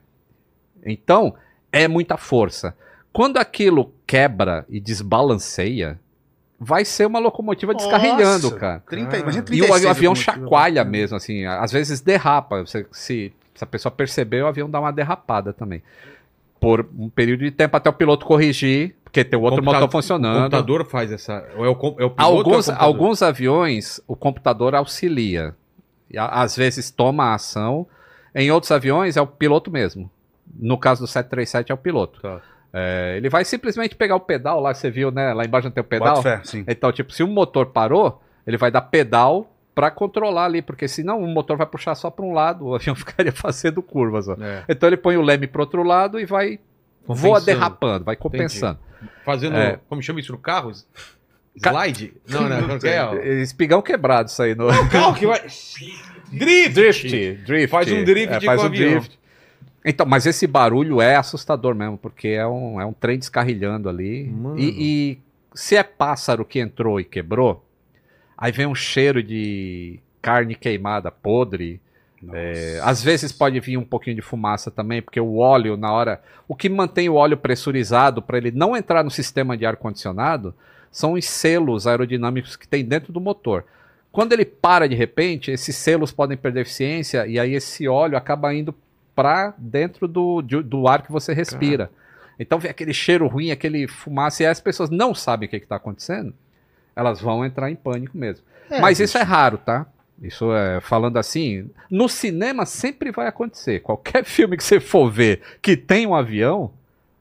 Então, 0.84 1.34
é 1.72 1.88
muita 1.88 2.16
força. 2.16 2.76
Quando 3.12 3.38
aquilo 3.38 3.94
quebra 4.06 4.66
e 4.68 4.78
desbalanceia, 4.78 5.98
vai 6.60 6.84
ser 6.84 7.06
uma 7.06 7.18
locomotiva 7.18 7.74
descarrilhando, 7.74 8.48
Nossa, 8.50 8.56
cara. 8.58 8.82
30, 8.88 9.16
imagina 9.18 9.40
E 9.40 9.42
o 9.42 9.44
36 9.46 9.86
avião 9.86 10.14
chacoalha 10.14 10.84
mesmo, 10.84 11.16
assim, 11.16 11.44
às 11.46 11.72
vezes 11.72 12.00
derrapa. 12.00 12.60
Você- 12.66 12.86
se, 12.92 13.32
se 13.54 13.64
a 13.64 13.66
pessoa 13.66 13.90
perceber, 13.90 14.42
o 14.42 14.46
avião 14.46 14.68
dá 14.68 14.78
uma 14.78 14.92
derrapada 14.92 15.52
também. 15.52 15.82
Por 16.60 16.88
um 16.98 17.08
período 17.08 17.40
de 17.40 17.50
tempo 17.50 17.76
até 17.76 17.88
o 17.90 17.92
piloto 17.92 18.24
corrigir, 18.26 18.96
porque 19.04 19.22
tem 19.24 19.38
o 19.38 19.42
outro 19.42 19.58
Computa- 19.60 19.76
motor 19.76 19.88
O 19.88 19.92
funcionando. 19.92 20.36
computador 20.44 20.84
faz 20.86 21.12
essa. 21.12 21.44
É 21.54 21.56
o, 21.58 21.64
é 21.64 21.68
o 21.68 21.76
ou 21.78 21.96
é 21.98 22.04
o 22.06 22.12
Alguns, 22.16 22.66
computador? 22.66 22.82
alguns 22.84 23.22
aviões, 23.22 24.00
o 24.06 24.16
computador 24.16 24.74
auxilia. 24.74 25.54
E 26.10 26.18
às 26.18 26.56
vezes 26.56 26.90
toma 26.90 27.24
a 27.26 27.34
ação. 27.34 27.86
Em 28.34 28.50
outros 28.50 28.70
aviões, 28.72 29.16
é 29.16 29.20
o 29.20 29.26
piloto 29.26 29.70
mesmo. 29.70 30.10
No 30.58 30.78
caso 30.78 31.00
do 31.02 31.06
737, 31.06 31.72
é 31.72 31.74
o 31.74 31.78
piloto. 31.78 32.20
Tá. 32.20 32.40
É, 32.72 33.14
ele 33.16 33.28
vai 33.28 33.44
simplesmente 33.44 33.94
pegar 33.96 34.16
o 34.16 34.20
pedal 34.20 34.60
lá, 34.60 34.72
você 34.74 34.90
viu, 34.90 35.10
né? 35.10 35.32
Lá 35.32 35.44
embaixo 35.44 35.66
não 35.66 35.72
tem 35.72 35.80
o 35.80 35.84
pedal. 35.86 36.22
Fé, 36.22 36.40
sim. 36.44 36.64
Então, 36.68 36.92
tipo, 36.92 37.12
se 37.12 37.22
o 37.22 37.26
motor 37.26 37.66
parou, 37.66 38.20
ele 38.46 38.56
vai 38.56 38.70
dar 38.70 38.82
pedal 38.82 39.50
pra 39.76 39.90
controlar 39.90 40.46
ali, 40.46 40.62
porque 40.62 40.88
senão 40.88 41.20
o 41.22 41.26
motor 41.28 41.56
vai 41.58 41.66
puxar 41.66 41.94
só 41.94 42.10
pra 42.10 42.24
um 42.24 42.32
lado, 42.32 42.64
o 42.66 42.74
avião 42.74 42.96
ficaria 42.96 43.30
fazendo 43.30 43.82
curvas. 43.82 44.26
É. 44.28 44.64
Então 44.68 44.88
ele 44.88 44.96
põe 44.96 45.16
o 45.18 45.22
leme 45.22 45.46
pro 45.46 45.60
outro 45.60 45.82
lado 45.84 46.18
e 46.18 46.24
vai 46.24 46.58
voa 47.06 47.40
derrapando, 47.40 48.04
vai 48.06 48.16
compensando. 48.16 48.78
Fazendo. 49.24 49.54
É. 49.56 49.78
Como 49.88 50.02
chama 50.02 50.18
isso 50.18 50.32
no 50.32 50.38
carro? 50.38 50.72
Ca- 51.62 51.70
Slide? 51.70 52.14
Não, 52.28 52.48
não, 52.48 52.60
não 52.62 52.78
é, 52.82 53.04
ó. 53.04 53.14
Espigão 53.42 53.80
quebrado 53.82 54.28
isso 54.30 54.42
aí 54.42 54.54
no 54.54 54.66
Carro 54.88 55.14
que 55.14 55.26
vai. 55.26 55.40
Drift! 56.32 56.72
drift, 56.72 57.44
drift. 57.44 57.68
Faz 57.70 57.92
um 57.92 58.02
drift 58.02 58.34
É, 58.34 58.40
faz 58.40 58.62
um 58.62 58.66
avião. 58.66 58.90
drift. 58.92 59.18
Então, 59.84 60.04
mas 60.06 60.26
esse 60.26 60.46
barulho 60.46 61.00
é 61.00 61.14
assustador 61.16 61.74
mesmo, 61.74 61.96
porque 61.96 62.28
é 62.28 62.46
um, 62.46 62.80
é 62.80 62.84
um 62.84 62.92
trem 62.92 63.18
descarrilhando 63.18 63.88
ali. 63.88 64.34
E, 64.56 64.64
e 64.78 65.18
se 65.54 65.76
é 65.76 65.82
pássaro 65.84 66.44
que 66.44 66.58
entrou 66.58 66.98
e 66.98 67.04
quebrou, 67.04 67.64
aí 68.36 68.52
vem 68.52 68.66
um 68.66 68.74
cheiro 68.74 69.22
de 69.22 69.98
carne 70.20 70.54
queimada, 70.54 71.10
podre. 71.10 71.80
É, 72.32 72.80
às 72.82 73.02
vezes 73.02 73.30
pode 73.30 73.60
vir 73.60 73.76
um 73.76 73.84
pouquinho 73.84 74.16
de 74.16 74.22
fumaça 74.22 74.70
também, 74.70 75.00
porque 75.02 75.20
o 75.20 75.36
óleo, 75.36 75.76
na 75.76 75.92
hora. 75.92 76.20
O 76.48 76.54
que 76.56 76.68
mantém 76.68 77.08
o 77.08 77.14
óleo 77.14 77.36
pressurizado 77.36 78.20
para 78.22 78.38
ele 78.38 78.50
não 78.50 78.76
entrar 78.76 79.02
no 79.04 79.10
sistema 79.10 79.56
de 79.56 79.66
ar-condicionado 79.66 80.54
são 80.90 81.12
os 81.12 81.24
selos 81.26 81.86
aerodinâmicos 81.86 82.56
que 82.56 82.66
tem 82.66 82.84
dentro 82.84 83.12
do 83.12 83.20
motor. 83.20 83.64
Quando 84.10 84.32
ele 84.32 84.44
para 84.46 84.88
de 84.88 84.94
repente, 84.94 85.50
esses 85.50 85.76
selos 85.76 86.10
podem 86.10 86.36
perder 86.38 86.62
eficiência 86.62 87.26
e 87.26 87.38
aí 87.38 87.52
esse 87.54 87.86
óleo 87.86 88.16
acaba 88.16 88.54
indo 88.54 88.74
para 89.14 89.52
dentro 89.58 90.08
do, 90.08 90.40
de- 90.40 90.62
do 90.62 90.88
ar 90.88 91.02
que 91.02 91.12
você 91.12 91.34
respira. 91.34 91.90
Então 92.38 92.58
vem 92.58 92.70
aquele 92.70 92.94
cheiro 92.94 93.26
ruim, 93.26 93.50
aquele 93.50 93.86
fumaça, 93.86 94.42
e 94.42 94.46
aí 94.46 94.52
as 94.52 94.60
pessoas 94.60 94.88
não 94.90 95.14
sabem 95.14 95.46
o 95.46 95.50
que 95.50 95.56
está 95.56 95.76
acontecendo, 95.76 96.32
elas 96.96 97.20
vão 97.20 97.44
entrar 97.44 97.70
em 97.70 97.76
pânico 97.76 98.16
mesmo. 98.16 98.42
É, 98.70 98.80
Mas 98.80 98.98
isso 98.98 99.18
é 99.18 99.22
raro, 99.22 99.58
tá? 99.58 99.84
Isso 100.20 100.50
é, 100.54 100.80
falando 100.80 101.18
assim, 101.18 101.68
no 101.90 102.08
cinema 102.08 102.64
sempre 102.64 103.12
vai 103.12 103.26
acontecer. 103.28 103.80
Qualquer 103.80 104.24
filme 104.28 104.56
que 104.56 104.64
você 104.64 104.80
for 104.80 105.10
ver 105.10 105.42
que 105.60 105.76
tem 105.76 106.06
um 106.06 106.14
avião, 106.14 106.70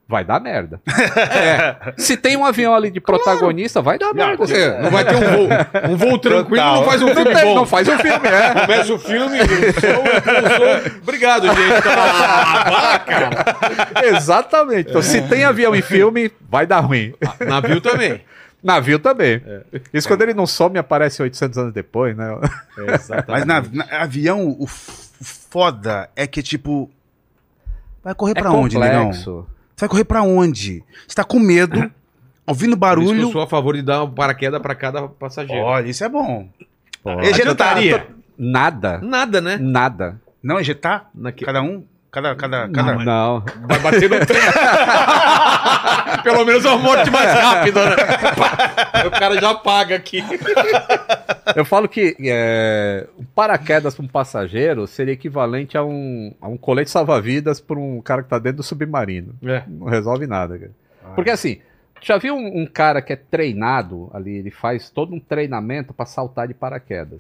vai 0.07 0.23
dar 0.23 0.39
merda. 0.39 0.80
É. 1.36 1.93
Se 1.97 2.15
tem 2.15 2.38
um 2.38 2.45
avião 2.45 2.73
ali 2.73 2.89
de 2.89 3.01
protagonista, 3.01 3.82
vai 3.82 3.97
dar 3.99 4.13
merda. 4.13 4.45
É, 4.45 4.82
não 4.82 4.89
vai 4.91 5.03
ter 5.03 5.15
um 5.15 5.19
voo, 5.19 5.49
um 5.91 5.97
voo 5.97 6.17
tranquilo, 6.17 6.55
Total. 6.63 6.76
não 6.76 6.84
faz 6.86 7.01
um 7.01 7.07
Não 7.07 7.15
filme 7.15 7.34
tem- 7.36 7.43
bom. 7.43 7.55
não 7.55 7.65
faz 7.65 7.88
um 7.89 7.97
filme, 7.97 8.28
é. 8.28 8.53
Começa 8.65 8.93
o 8.93 8.99
filme, 8.99 9.38
sou, 9.39 10.55
sou, 10.55 10.67
obrigado, 11.01 11.47
gente. 11.47 11.82
Cara. 11.84 13.41
Exatamente. 14.05 14.89
Então, 14.89 15.01
se 15.01 15.21
tem 15.23 15.43
avião 15.43 15.76
em 15.76 15.82
filme, 15.82 16.32
vai 16.49 16.65
dar 16.65 16.80
ruim. 16.80 17.13
Navio 17.45 17.82
também. 17.82 18.21
Navio 18.66 18.97
também. 18.97 19.41
Isso 19.93 20.07
quando 20.07 20.24
ele 20.24 20.34
não 20.34 20.47
some 20.47 20.78
aparece 20.80 21.22
800 21.22 21.57
anos 21.59 21.74
depois, 21.74 22.18
né? 22.18 22.26
Mas 23.28 23.45
na, 23.45 23.61
na- 23.61 23.86
avião, 24.01 24.49
o, 24.59 24.66
foda 24.68 26.09
é 26.16 26.26
que, 26.26 26.41
tipo. 26.41 26.89
Vai 28.03 28.16
correr 28.16 28.32
É 28.36 28.41
pra 28.41 28.51
onde, 28.51 28.78
negão? 28.78 29.05
complexo. 29.05 29.47
Você 29.76 29.82
vai 29.86 29.89
correr 29.89 30.03
pra 30.03 30.22
onde? 30.24 30.84
Você 31.07 31.16
tá 31.16 31.24
com 31.24 31.38
medo, 31.39 31.91
ouvindo 32.47 32.76
Por 32.78 32.88
isso 32.97 32.97
que 32.97 33.11
eu 33.11 33.16
barulho. 33.18 33.32
sou 33.32 33.41
a 33.41 33.47
favor 33.47 33.76
de 33.76 33.82
dar 33.84 34.03
um 34.03 34.09
paraquedas 34.11 34.61
pra 34.61 34.74
cada 34.76 35.07
passageiro. 35.07 35.63
Olha, 35.63 35.88
isso 35.88 36.03
é 36.03 36.09
bom. 36.09 36.49
Ejetaria? 37.22 38.07
Nada. 38.38 38.99
Nada, 39.01 39.39
né? 39.41 39.57
Nada. 39.61 40.20
Não 40.43 40.59
ejetar? 40.59 41.09
Naque- 41.13 41.45
Cada 41.45 41.61
um? 41.61 41.84
Cada. 42.16 42.34
cada, 42.34 42.70
cada... 42.70 42.95
Não. 43.03 43.43
Vai 43.68 43.78
bater 43.80 44.09
no 44.09 44.26
trem. 44.26 44.41
Pelo 46.24 46.45
menos 46.45 46.63
é 46.63 46.70
uma 46.70 46.78
morte 46.78 47.11
mais 47.11 47.30
rápida, 47.30 47.89
né? 47.89 47.95
O 49.05 49.11
cara 49.11 49.38
já 49.38 49.53
paga 49.53 49.97
aqui. 49.97 50.24
Eu 51.57 51.66
falo 51.66 51.89
que 51.89 52.16
é, 52.22 53.05
um 53.20 53.26
paraquedas 53.26 53.95
para 53.95 54.05
um 54.05 54.07
passageiro 54.07 54.88
seria 54.88 55.13
equivalente 55.13 55.78
a 55.78 55.84
um, 55.84 56.34
a 56.39 56.47
um 56.47 56.55
colete 56.55 56.89
salva-vidas 56.89 57.59
para 57.59 57.78
um 57.78 58.01
cara 58.01 58.24
que 58.24 58.30
tá 58.30 58.39
dentro 58.39 58.57
do 58.59 58.63
submarino. 58.63 59.36
É. 59.43 59.63
Não 59.68 59.88
resolve 59.88 60.26
nada, 60.26 60.57
cara. 60.57 60.72
Porque 61.16 61.32
assim, 61.32 61.59
já 62.01 62.18
viu 62.18 62.34
um, 62.34 62.61
um 62.61 62.66
cara 62.66 63.01
que 63.01 63.11
é 63.11 63.18
treinado 63.18 64.09
ali, 64.13 64.38
ele 64.38 64.51
faz 64.51 64.89
todo 64.89 65.13
um 65.13 65.20
treinamento 65.20 65.93
para 65.93 66.05
saltar 66.05 66.47
de 66.47 66.53
paraquedas. 66.53 67.20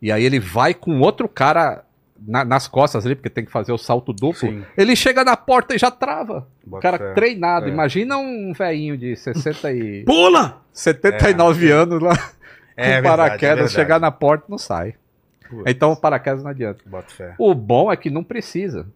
E 0.00 0.10
aí 0.10 0.24
ele 0.24 0.40
vai 0.40 0.72
com 0.72 0.98
outro 1.00 1.28
cara 1.28 1.84
na- 2.26 2.44
nas 2.44 2.68
costas 2.68 3.04
ali, 3.06 3.14
porque 3.14 3.30
tem 3.30 3.44
que 3.44 3.50
fazer 3.50 3.72
o 3.72 3.78
salto 3.78 4.12
duplo. 4.12 4.34
Sim. 4.34 4.64
Ele 4.76 4.94
chega 4.94 5.24
na 5.24 5.36
porta 5.36 5.74
e 5.74 5.78
já 5.78 5.90
trava. 5.90 6.46
O 6.66 6.70
Bota 6.70 6.82
cara 6.82 6.98
fé. 6.98 7.12
treinado. 7.14 7.66
É. 7.66 7.68
Imagina 7.68 8.16
um 8.18 8.52
velhinho 8.52 8.96
de 8.96 9.16
60 9.16 9.72
e... 9.72 10.04
Pula! 10.06 10.60
79 10.72 11.70
anos 11.70 12.00
lá 12.02 12.12
É 12.76 13.00
com 13.02 13.08
paraquedas, 13.08 13.72
é 13.72 13.74
chegar 13.74 13.98
na 14.00 14.10
porta 14.10 14.44
e 14.48 14.50
não 14.50 14.58
sai. 14.58 14.94
Putz. 15.48 15.64
Então 15.66 15.92
o 15.92 15.96
paraquedas 15.96 16.42
não 16.44 16.50
adianta. 16.50 16.80
Bota 16.86 17.08
fé. 17.12 17.34
O 17.38 17.54
bom 17.54 17.90
é 17.92 17.96
que 17.96 18.08
não 18.10 18.22
precisa. 18.22 18.86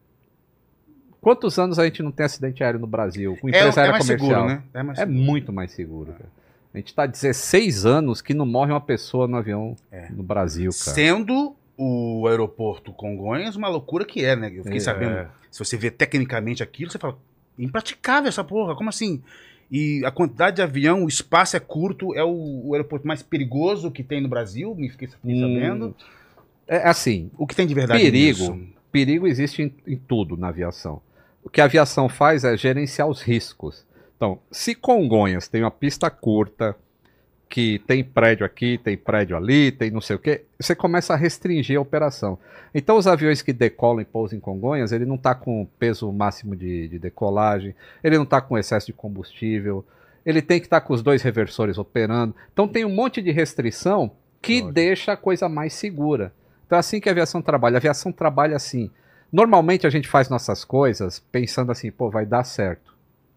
Quantos 1.21 1.59
anos 1.59 1.79
a 1.79 1.85
gente 1.85 2.03
não 2.03 2.13
tem 2.13 2.27
acidente 2.27 2.63
aéreo 2.63 2.79
no 2.81 2.87
Brasil? 2.87 3.37
Com 3.41 3.49
É, 3.49 3.51
empresa 3.51 3.81
é 3.81 3.85
aérea 3.85 3.93
mais 3.93 4.05
comercial? 4.07 4.31
seguro, 4.31 4.47
né? 4.47 4.63
É 4.75 4.83
mais 4.83 4.99
É 4.99 5.03
seguro. 5.07 5.19
muito 5.25 5.53
mais 5.53 5.73
seguro. 5.73 6.13
Cara. 6.13 6.29
A 6.75 6.77
gente 6.79 6.95
tá 6.95 7.07
16 7.07 7.87
anos 7.87 8.21
que 8.21 8.35
não 8.35 8.45
morre 8.45 8.73
uma 8.73 8.81
pessoa 8.81 9.27
no 9.27 9.37
avião 9.37 9.75
É. 9.91 10.09
no 10.11 10.23
Brasil, 10.23 10.71
cara. 10.73 10.95
Sendo 10.95 11.55
o 11.77 12.27
aeroporto 12.29 12.93
Congonhas 12.93 13.57
uma 13.57 13.69
loucura 13.69 14.05
que 14.05 14.25
é, 14.25 14.37
né? 14.37 14.49
Eu 14.55 14.63
fiquei 14.65 14.79
É. 14.79 14.81
sabendo. 14.81 15.29
Se 15.51 15.59
você 15.59 15.77
vê 15.77 15.91
tecnicamente 15.91 16.63
aquilo, 16.63 16.91
você 16.91 16.99
fala, 16.99 17.19
impraticável 17.59 18.29
essa 18.29 18.45
porra, 18.45 18.75
como 18.75 18.89
assim? 18.89 19.23
E 19.71 20.05
a 20.05 20.11
quantidade 20.11 20.57
de 20.57 20.63
avião, 20.63 21.05
o 21.05 21.09
espaço 21.09 21.57
é 21.57 21.61
curto, 21.61 22.15
é 22.15 22.23
o, 22.23 22.69
o 22.69 22.75
aeroporto 22.75 23.07
mais 23.07 23.23
perigoso 23.23 23.91
que 23.91 24.03
tem 24.03 24.21
no 24.21 24.29
Brasil, 24.29 24.75
me 24.75 24.89
fiquei, 24.89 25.09
fiquei 25.09 25.35
Hum, 25.35 25.41
sabendo. 25.41 25.97
É 26.67 26.89
assim, 26.89 27.31
O 27.37 27.47
que 27.47 27.55
tem 27.57 27.67
de 27.67 27.75
verdade 27.75 28.01
perigo, 28.03 28.39
nisso? 28.55 28.59
perigo 28.93 29.27
existe 29.27 29.63
em, 29.63 29.75
em 29.87 29.97
tudo 29.97 30.37
na 30.37 30.49
aviação. 30.49 31.01
O 31.43 31.51
que 31.51 31.61
a 31.61 31.65
aviação 31.65 32.09
faz 32.09 32.45
é 32.45 32.57
gerenciar 32.57 33.09
os 33.09 33.21
riscos. 33.21 33.85
Então, 34.17 34.39
se 34.51 34.75
Congonhas 34.75 35.49
tem 35.49 35.63
uma 35.63 35.71
pista 35.71 36.09
curta, 36.09 36.77
que 37.55 37.79
tem 37.87 38.03
prédio 38.03 38.45
aqui, 38.45 38.81
tem 38.83 38.97
prédio 38.97 39.37
ali, 39.37 39.71
tem 39.71 39.89
não 39.89 40.01
sei 40.01 40.17
o 40.17 40.19
quê, 40.19 40.43
você 40.59 40.75
começa 40.75 41.15
a 41.15 41.17
restringir 41.17 41.79
a 41.79 41.81
operação. 41.81 42.37
Então 42.75 42.97
os 42.97 43.07
aviões 43.07 43.43
que 43.43 43.53
decolam 43.53 44.01
e 44.01 44.05
pousam 44.05 44.37
em 44.37 44.41
Congonhas, 44.41 44.91
ele 44.91 45.07
não 45.07 45.15
está 45.15 45.37
com 45.37 45.65
peso 45.79 46.11
máximo 46.11 46.57
de, 46.57 46.89
de 46.89 46.99
decolagem, 46.99 47.73
ele 48.03 48.17
não 48.17 48.25
está 48.25 48.41
com 48.41 48.59
excesso 48.59 48.87
de 48.87 48.93
combustível, 48.93 49.85
ele 50.27 50.43
tem 50.43 50.59
que 50.59 50.67
estar 50.67 50.81
com 50.81 50.93
os 50.93 51.01
dois 51.01 51.23
reversores 51.23 51.79
operando. 51.79 52.35
Então 52.53 52.67
tem 52.67 52.85
um 52.85 52.93
monte 52.93 53.23
de 53.23 53.31
restrição 53.31 54.11
que 54.43 54.61
deixa 54.61 55.13
a 55.13 55.17
coisa 55.17 55.49
mais 55.49 55.75
segura. 55.75 56.33
Então 56.67 56.75
é 56.75 56.81
assim 56.81 56.99
que 56.99 57.09
a 57.09 57.13
aviação 57.13 57.41
trabalha. 57.41 57.77
A 57.77 57.79
aviação 57.79 58.11
trabalha 58.11 58.57
assim. 58.57 58.91
Normalmente 59.31 59.87
a 59.87 59.91
gente 59.91 60.09
faz 60.09 60.29
nossas 60.29 60.65
coisas 60.65 61.21
pensando 61.31 61.71
assim, 61.71 61.93
pô, 61.93 62.11
vai 62.11 62.27
dar 62.27 62.43
certo. 62.43 62.94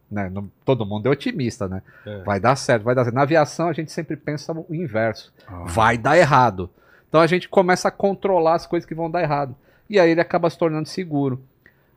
Né? 0.09 0.29
Não- 0.29 0.49
todo 0.63 0.85
mundo 0.85 1.07
é 1.07 1.09
otimista, 1.09 1.67
né? 1.67 1.81
É. 2.05 2.19
Vai 2.23 2.39
dar 2.39 2.55
certo, 2.55 2.83
vai 2.83 2.95
dar 2.95 3.03
certo. 3.03 3.15
Na 3.15 3.23
aviação 3.23 3.67
a 3.67 3.73
gente 3.73 3.91
sempre 3.91 4.15
pensa 4.15 4.53
o 4.53 4.65
inverso. 4.73 5.33
Vai 5.65 5.97
dar 5.97 6.17
errado. 6.17 6.69
Então 7.09 7.19
a 7.21 7.27
gente 7.27 7.47
começa 7.49 7.87
a 7.89 7.91
controlar 7.91 8.55
as 8.55 8.65
coisas 8.65 8.87
que 8.87 8.95
vão 8.95 9.09
dar 9.11 9.21
errado. 9.21 9.55
E 9.89 9.99
aí 9.99 10.09
ele 10.11 10.21
acaba 10.21 10.49
se 10.49 10.57
tornando 10.57 10.87
seguro. 10.87 11.41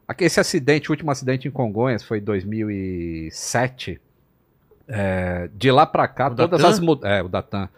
Aqui- 0.08 0.24
Esse 0.24 0.40
acidente, 0.40 0.90
o 0.90 0.92
último 0.92 1.11
acidente 1.11 1.46
em 1.46 1.50
Congonhas, 1.52 2.02
foi 2.02 2.18
em 2.18 2.22
2007. 2.22 4.00
É, 4.88 5.48
de 5.54 5.70
lá 5.70 5.86
pra 5.86 6.08
cá, 6.08 6.26
O 6.28 6.34
todas 6.34 6.61
Datan? 6.61 6.92
as 6.94 7.04
é, 7.04 7.22
o 7.22 7.28
Datan. 7.28 7.68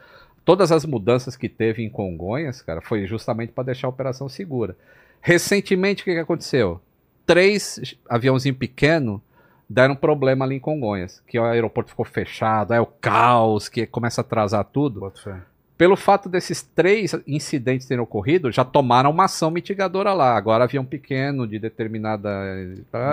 Todas 0.44 0.72
as 0.72 0.84
mudanças 0.84 1.36
que 1.36 1.48
teve 1.48 1.82
em 1.84 1.90
Congonhas, 1.90 2.62
cara, 2.62 2.80
foi 2.80 3.06
justamente 3.06 3.52
para 3.52 3.64
deixar 3.64 3.86
a 3.86 3.90
operação 3.90 4.28
segura. 4.28 4.76
Recentemente, 5.20 6.02
o 6.02 6.04
que, 6.04 6.14
que 6.14 6.18
aconteceu? 6.18 6.80
Três 7.26 7.96
aviãozinho 8.08 8.54
pequeno 8.54 9.22
deram 9.68 9.94
problema 9.96 10.44
ali 10.44 10.56
em 10.56 10.60
Congonhas, 10.60 11.22
que 11.26 11.38
o 11.38 11.44
aeroporto 11.44 11.90
ficou 11.90 12.04
fechado, 12.04 12.74
é 12.74 12.80
o 12.80 12.86
caos, 12.86 13.68
que 13.68 13.86
começa 13.86 14.20
a 14.20 14.24
atrasar 14.24 14.64
tudo. 14.64 15.00
Pelo 15.78 15.96
fato 15.96 16.28
desses 16.28 16.62
três 16.62 17.12
incidentes 17.26 17.88
terem 17.88 18.02
ocorrido, 18.02 18.52
já 18.52 18.64
tomaram 18.64 19.10
uma 19.10 19.24
ação 19.24 19.50
mitigadora 19.50 20.12
lá. 20.12 20.36
Agora 20.36 20.64
avião 20.64 20.84
pequeno 20.84 21.46
de 21.46 21.58
determinada. 21.58 22.28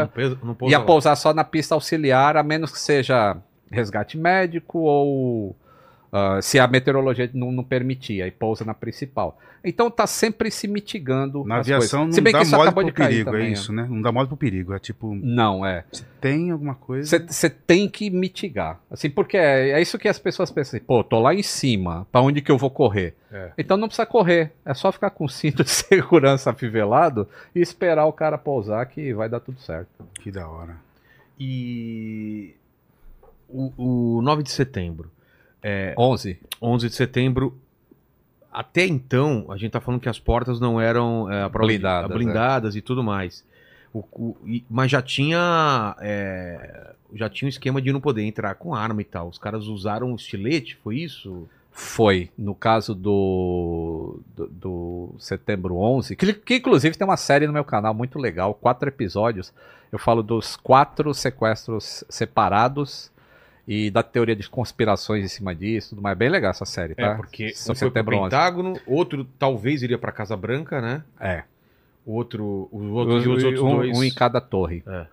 Não 0.02 0.08
pesa- 0.08 0.38
não 0.43 0.54
pousa 0.54 0.72
ia 0.76 0.80
lá. 0.80 0.86
pousar 0.86 1.16
só 1.16 1.34
na 1.34 1.43
pista 1.43 1.74
auxiliar, 1.74 2.38
a 2.38 2.43
menos 2.43 2.72
que 2.72 2.80
seja 2.80 3.38
resgate 3.72 4.18
médico 4.18 4.80
ou 4.80 5.56
ah, 6.12 6.41
se 6.41 6.60
a 6.60 6.68
meteorologia 6.68 7.30
não, 7.34 7.51
não 7.51 7.64
permitir, 7.64 8.22
aí 8.22 8.32
pousa 8.32 8.66
na 8.66 8.74
principal. 8.74 9.39
Então 9.64 9.91
tá 9.91 10.07
sempre 10.07 10.49
se 10.49 10.68
mitigando. 10.68 11.43
Na 11.43 11.57
as 11.57 11.68
aviação 11.68 11.99
coisas. 12.01 12.07
não 12.07 12.12
Se 12.14 12.22
bem 12.22 12.34
dá 12.34 12.39
que 12.39 12.45
isso 12.45 12.55
mole 12.55 12.70
acabou 12.70 12.84
pro 12.84 12.91
de 12.91 12.97
perigo, 12.97 13.32
também, 13.32 13.47
é 13.47 13.51
isso, 13.51 13.74
né? 13.74 13.88
Não 13.89 14.01
dá 14.01 14.12
mole 14.12 14.28
pro 14.28 14.38
perigo, 14.38 14.74
é 14.74 14.80
tipo... 14.80 15.14
Não, 15.16 15.66
é. 15.66 15.84
Se 15.91 16.03
tem 16.22 16.51
alguma 16.51 16.76
coisa... 16.76 17.26
Você 17.28 17.49
tem 17.49 17.89
que 17.89 18.10
mitigar. 18.10 18.80
Assim, 18.89 19.10
porque 19.10 19.38
é, 19.38 19.72
é 19.72 19.82
isso 19.82 19.99
que 19.99 20.07
as 20.07 20.18
pessoas 20.18 20.49
pensam 20.49 20.78
assim, 20.78 20.86
pô, 20.86 21.03
tô 21.03 21.20
lá 21.20 21.36
em 21.36 21.43
cima, 21.43 22.07
pra 22.12 22.22
onde 22.22 22.41
que 22.41 22.51
eu 22.51 22.57
vou 22.57 22.70
correr? 22.70 23.16
É. 23.32 23.51
Então 23.57 23.78
não 23.78 23.88
precisa 23.88 24.05
correr, 24.05 24.53
é 24.66 24.74
só 24.74 24.91
ficar 24.91 25.10
com 25.10 25.26
o 25.26 25.30
cinto 25.30 25.64
de 25.64 25.70
segurança 25.72 26.49
afivelado 26.49 27.28
e 27.53 27.60
esperar 27.60 28.05
o 28.05 28.14
cara 28.14 28.38
pousar 28.38 28.86
que 28.86 29.14
vai 29.14 29.28
dar 29.28 29.41
tudo 29.41 29.60
certo. 29.60 29.89
Que 30.22 30.32
da 30.32 30.47
hora. 30.47 30.78
E 31.38 32.55
o, 33.49 34.18
o 34.18 34.22
9 34.22 34.43
de 34.43 34.51
setembro. 34.51 35.12
É, 35.62 35.93
11. 35.97 36.39
11 36.62 36.89
de 36.89 36.95
setembro. 36.95 37.57
Até 38.51 38.86
então, 38.86 39.45
a 39.49 39.57
gente 39.57 39.72
tá 39.72 39.80
falando 39.80 40.01
que 40.01 40.10
as 40.10 40.18
portas 40.20 40.60
não 40.60 40.80
eram 40.82 41.32
é, 41.32 41.47
prova 41.49 41.68
de- 41.68 41.78
Blindadas, 41.78 42.12
blindadas 42.18 42.76
e 42.76 42.82
tudo 42.82 43.03
mais. 43.03 43.45
O- 43.93 44.03
o- 44.12 44.38
e- 44.45 44.64
mas 44.70 44.89
já 44.91 45.01
tinha 45.01 45.95
é, 45.99 46.93
já 47.14 47.30
tinha 47.30 47.47
um 47.47 47.49
esquema 47.49 47.82
de 47.82 47.91
não 47.91 48.01
poder 48.01 48.24
entrar 48.24 48.55
com 48.55 48.74
arma 48.74 49.01
e 49.01 49.05
tal. 49.05 49.28
Os 49.30 49.38
caras 49.38 49.66
usaram 49.68 50.16
estilete, 50.16 50.76
foi 50.84 50.97
isso? 50.97 51.47
Foi, 51.72 52.30
no 52.38 52.53
caso 52.55 52.93
do, 52.95 54.20
do, 54.36 54.47
do 54.47 55.16
Setembro 55.20 55.78
11, 55.78 56.16
que, 56.16 56.34
que 56.34 56.55
inclusive 56.55 56.97
tem 56.97 57.07
uma 57.07 57.16
série 57.18 57.47
no 57.47 57.53
meu 57.53 57.64
canal 57.64 57.93
muito 57.93 58.20
legal, 58.20 58.53
quatro 58.53 58.89
episódios. 58.89 59.53
Eu 59.91 59.97
falo 59.99 60.22
dos 60.22 60.55
quatro 60.57 61.14
sequestros 61.14 62.03
separados 62.10 63.12
e 63.72 63.91
da 63.91 64.01
teoria 64.01 64.36
de 64.36 64.49
conspirações 64.49 65.24
em 65.24 65.28
cima 65.28 65.53
disso, 65.53 65.89
tudo 65.91 66.01
mais. 66.01 66.17
Bem 66.17 66.28
legal 66.28 66.49
essa 66.49 66.65
série, 66.65 66.95
tá? 66.95 67.11
É, 67.11 67.15
porque 67.15 67.45
um 67.51 67.55
foi 67.55 67.76
pro 67.76 67.76
Setembro 67.76 68.15
11. 68.17 68.24
Pentágono, 68.24 68.80
outro 68.88 69.24
talvez 69.38 69.84
iria 69.84 69.97
pra 69.99 70.11
Casa 70.11 70.36
Branca, 70.36 70.82
né? 70.82 71.03
É. 71.20 71.43
O 72.03 72.13
outro, 72.13 72.67
os 72.72 72.84
outros, 72.89 73.24
e 73.26 73.30
os 73.30 73.43
Um- 73.43 73.45
outros 73.45 73.63
um, 73.63 73.76
dois. 73.78 73.97
um 73.99 74.03
em 74.03 74.11
cada 74.11 74.41
torre. 74.41 74.84
É. 74.88 75.05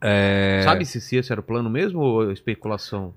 É, 0.00 0.60
Sabe 0.64 0.84
se, 0.86 0.98
se 1.00 1.16
esse 1.16 1.30
era 1.30 1.40
o 1.40 1.44
plano 1.44 1.68
mesmo 1.68 2.00
ou 2.00 2.30
é 2.30 2.32
especulação? 2.32 3.12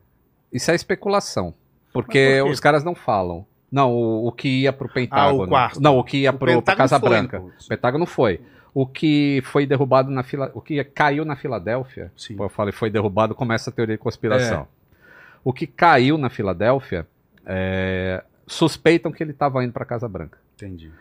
Isso 0.52 0.70
é 0.70 0.76
especulação. 0.76 1.54
Porque 1.94 2.40
por 2.42 2.52
os 2.52 2.60
caras 2.60 2.84
não 2.84 2.94
falam. 2.94 3.46
Não, 3.72 3.92
o, 3.94 4.28
o 4.28 4.32
que 4.32 4.48
ia 4.64 4.72
pro 4.74 4.88
Pentágono. 4.88 5.44
Ah, 5.44 5.48
quarto. 5.48 5.82
Não, 5.82 5.98
o 5.98 6.04
que 6.04 6.18
ia 6.20 6.32
O 6.32 6.38
pro, 6.38 6.62
pra 6.62 6.76
Casa 6.76 7.00
foi, 7.00 7.10
Branca. 7.10 7.40
pô. 7.40 7.48
O 7.48 7.68
Pentágono 7.68 8.06
foi. 8.06 8.40
O 8.80 8.86
que 8.86 9.42
foi 9.46 9.66
derrubado 9.66 10.12
na 10.12 10.22
fila, 10.22 10.52
o 10.54 10.62
que 10.62 10.84
caiu 10.84 11.26
na 11.26 11.36
Filadélfia, 11.36 12.12
Sim. 12.16 12.36
eu 12.40 12.48
falei 12.48 12.72
foi 12.72 12.92
derrubado, 12.92 13.34
começa 13.34 13.72
a 13.72 13.74
teoria 13.74 13.96
de 13.96 14.02
conspiração. 14.04 14.68
O 15.44 15.52
que 15.52 15.66
caiu 15.66 16.16
na 16.16 16.30
Filadélfia, 16.30 17.08
é, 17.44 18.24
suspeitam 18.46 19.12
que 19.12 19.24
ele 19.24 19.32
estava 19.32 19.64
indo 19.64 19.74
para 19.74 19.84
Casa 19.84 20.08
Branca. 20.08 20.38
Entendi. 20.56 20.92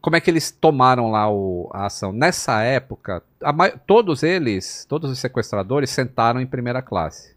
Como 0.00 0.16
é 0.16 0.20
que 0.20 0.30
eles 0.30 0.50
tomaram 0.50 1.10
lá 1.10 1.30
o- 1.30 1.68
a 1.74 1.86
ação? 1.86 2.10
Nessa 2.10 2.62
época, 2.62 3.22
a 3.42 3.70
todos 3.70 4.22
eles, 4.22 4.86
todos 4.88 5.10
os 5.10 5.18
sequestradores 5.18 5.90
sentaram 5.90 6.40
em 6.40 6.46
primeira 6.46 6.80
classe. 6.80 7.33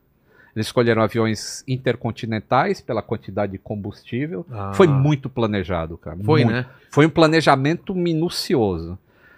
Eles 0.58 0.66
escolheram 0.68 1.04
aviões 1.04 1.64
intercontinentais 1.68 2.82
pela 2.82 3.04
quantidade 3.04 3.52
de 3.52 3.60
combustível. 3.60 4.44
Ah. 4.52 4.72
Foi 4.74 4.88
muito 4.88 5.30
planejado, 5.30 6.00
cara. 6.00 6.18
Foi, 6.24 6.44
muito. 6.44 6.56
né? 6.56 6.66
Foi 6.90 7.06
um 7.06 7.10
planejamento 7.12 7.94
minucioso. 7.94 8.98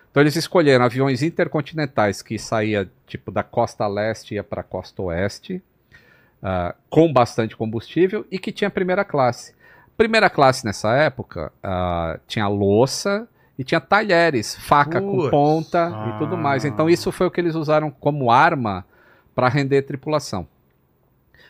Então 0.09 0.23
eles 0.23 0.37
escolheram 0.37 0.85
aviões 0.85 1.21
intercontinentais 1.21 2.21
que 2.21 2.39
saía 2.39 2.89
tipo 3.05 3.31
da 3.31 3.43
costa 3.43 3.85
leste 3.85 4.31
e 4.31 4.35
ia 4.35 4.43
para 4.45 4.61
a 4.61 4.63
costa 4.63 5.01
oeste, 5.03 5.61
ah, 6.41 6.73
com 6.89 7.11
bastante 7.11 7.53
combustível 7.55 8.25
e 8.31 8.39
que 8.39 8.51
tinha 8.53 8.69
primeira 8.69 9.03
classe. 9.03 9.53
Primeira 9.97 10.29
classe 10.29 10.63
nessa 10.65 10.93
época 10.95 11.51
ah, 11.61 12.17
tinha 12.27 12.47
louça 12.47 13.27
e 13.57 13.63
tinha 13.65 13.81
talheres, 13.81 14.55
faca 14.55 15.01
com 15.01 15.17
Putz. 15.17 15.29
ponta 15.31 15.87
Ah. 15.93 16.13
e 16.15 16.17
tudo 16.17 16.37
mais. 16.37 16.63
Então 16.63 16.89
isso 16.89 17.11
foi 17.11 17.27
o 17.27 17.31
que 17.31 17.41
eles 17.41 17.55
usaram 17.55 17.91
como 17.91 18.31
arma 18.31 18.85
para 19.35 19.49
render 19.49 19.81
tripulação. 19.81 20.47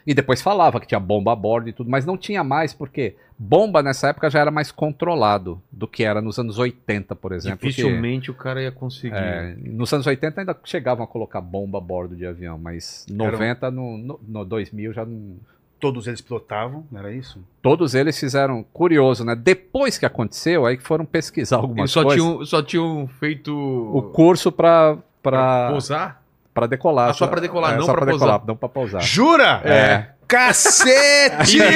E 0.09 0.13
depois 0.15 0.41
falava 0.41 0.79
que 0.79 0.87
tinha 0.87 0.99
bomba 0.99 1.33
a 1.33 1.35
bordo 1.35 1.69
e 1.69 1.71
tudo, 1.73 1.87
mas 1.87 2.03
não 2.03 2.17
tinha 2.17 2.43
mais, 2.43 2.73
porque 2.73 3.15
bomba 3.37 3.83
nessa 3.83 4.07
época 4.07 4.27
já 4.27 4.39
era 4.39 4.49
mais 4.49 4.71
controlado 4.71 5.61
do 5.71 5.87
que 5.87 6.03
era 6.03 6.19
nos 6.19 6.39
anos 6.39 6.57
80, 6.57 7.15
por 7.15 7.31
exemplo. 7.31 7.59
que- 7.59 7.67
Dificilmente 7.67 8.31
o 8.31 8.33
cara 8.33 8.59
ia 8.59 8.71
conseguir. 8.71 9.13
é, 9.15 9.55
nos 9.65 9.93
anos 9.93 10.07
80 10.07 10.41
ainda 10.41 10.57
chegavam 10.63 11.03
a 11.03 11.07
colocar 11.07 11.39
bomba 11.41 11.77
a 11.77 11.81
bordo 11.81 12.15
de 12.15 12.25
avião, 12.25 12.57
mas 12.57 13.05
90, 13.07 13.69
no, 13.69 13.97
no, 13.99 14.19
no 14.27 14.43
2000 14.45 14.93
já 14.93 15.05
não. 15.05 15.35
Todos 15.79 16.07
eles 16.07 16.19
pilotavam, 16.21 16.83
não 16.91 16.99
era 16.99 17.13
isso? 17.13 17.41
Todos 17.61 17.93
eles 17.93 18.19
fizeram, 18.19 18.65
curioso, 18.73 19.23
né? 19.23 19.35
Depois 19.35 19.97
que 19.99 20.05
aconteceu, 20.07 20.65
aí 20.65 20.75
que 20.75 20.83
foram 20.83 21.05
pesquisar 21.05 21.57
Eles 21.57 21.63
algumas 21.63 21.91
só 21.91 22.03
coisas. 22.03 22.21
tinham, 22.21 22.45
só 22.45 22.61
tinham 22.63 23.07
feito. 23.19 23.53
O 23.55 24.01
curso 24.11 24.51
pra, 24.51 24.97
pra, 25.23 25.69
pousar? 25.69 26.18
Pra 26.59 26.67
decolar. 26.67 27.09
Ah, 27.09 27.13
só 27.13 27.27
pra 27.27 27.39
decolar, 27.41 27.73
É, 27.73 27.77
não 27.77 27.85
só 27.85 27.93
pra 27.93 28.05
decolar, 28.05 28.39
pousar. 28.39 28.47
não 28.47 28.55
pra 28.55 28.69
pousar. 28.69 29.01
Jura? 29.01 29.61
É. 29.63 30.07
Cacete! 30.27 31.57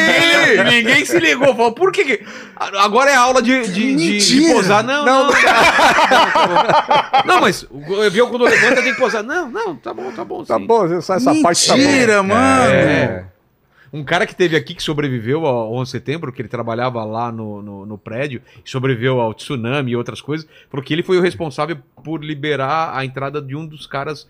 E 0.53 0.63
ninguém 0.63 1.03
se 1.05 1.19
ligou. 1.19 1.55
Falou, 1.55 1.71
por 1.71 1.91
que. 1.91 2.03
que- 2.05 2.25
Agora 2.55 3.09
é 3.09 3.15
aula 3.15 3.41
de, 3.41 3.61
de, 3.63 3.73
de, 3.73 3.95
de 3.95 4.11
Mentira! 4.11 4.53
posar. 4.53 4.83
Não, 4.83 5.03
não. 5.05 5.27
Não, 5.27 5.33
Não, 7.25 7.41
mas 7.41 7.65
o 7.69 8.01
avião 8.01 8.29
quando 8.29 8.43
levanta 8.45 8.81
tem 8.83 8.93
que 8.93 8.99
posar. 8.99 9.23
Não, 9.23 9.49
não, 9.49 9.75
tá 9.75 9.93
bom, 9.93 10.11
tá 10.11 10.23
bom. 10.23 10.43
Tá 10.43 10.57
sim. 10.57 10.65
bom, 10.67 11.01
só 11.01 11.15
essa 11.15 11.33
parte 11.41 11.67
tá 11.67 11.73
bom. 11.75 11.79
Mentira, 11.81 12.21
mano! 12.23 12.71
É. 12.73 13.25
Um 13.91 14.03
cara 14.03 14.25
que 14.25 14.35
teve 14.35 14.55
aqui 14.55 14.73
que 14.73 14.81
sobreviveu 14.81 15.45
ao 15.45 15.71
11 15.73 15.85
de 15.85 15.91
setembro, 15.91 16.31
que 16.33 16.41
ele 16.41 16.49
trabalhava 16.49 17.03
lá 17.03 17.31
no, 17.31 17.61
no, 17.61 17.85
no 17.85 17.95
prédio, 17.97 18.41
sobreviveu 18.65 19.21
ao 19.21 19.33
tsunami 19.35 19.91
e 19.91 19.95
outras 19.95 20.19
coisas, 20.19 20.47
porque 20.69 20.93
ele 20.93 21.03
foi 21.03 21.17
o 21.19 21.21
responsável 21.21 21.77
por 22.03 22.23
liberar 22.23 22.91
a 22.97 23.05
entrada 23.05 23.39
de 23.39 23.55
um 23.55 23.65
dos 23.67 23.85
caras 23.85 24.27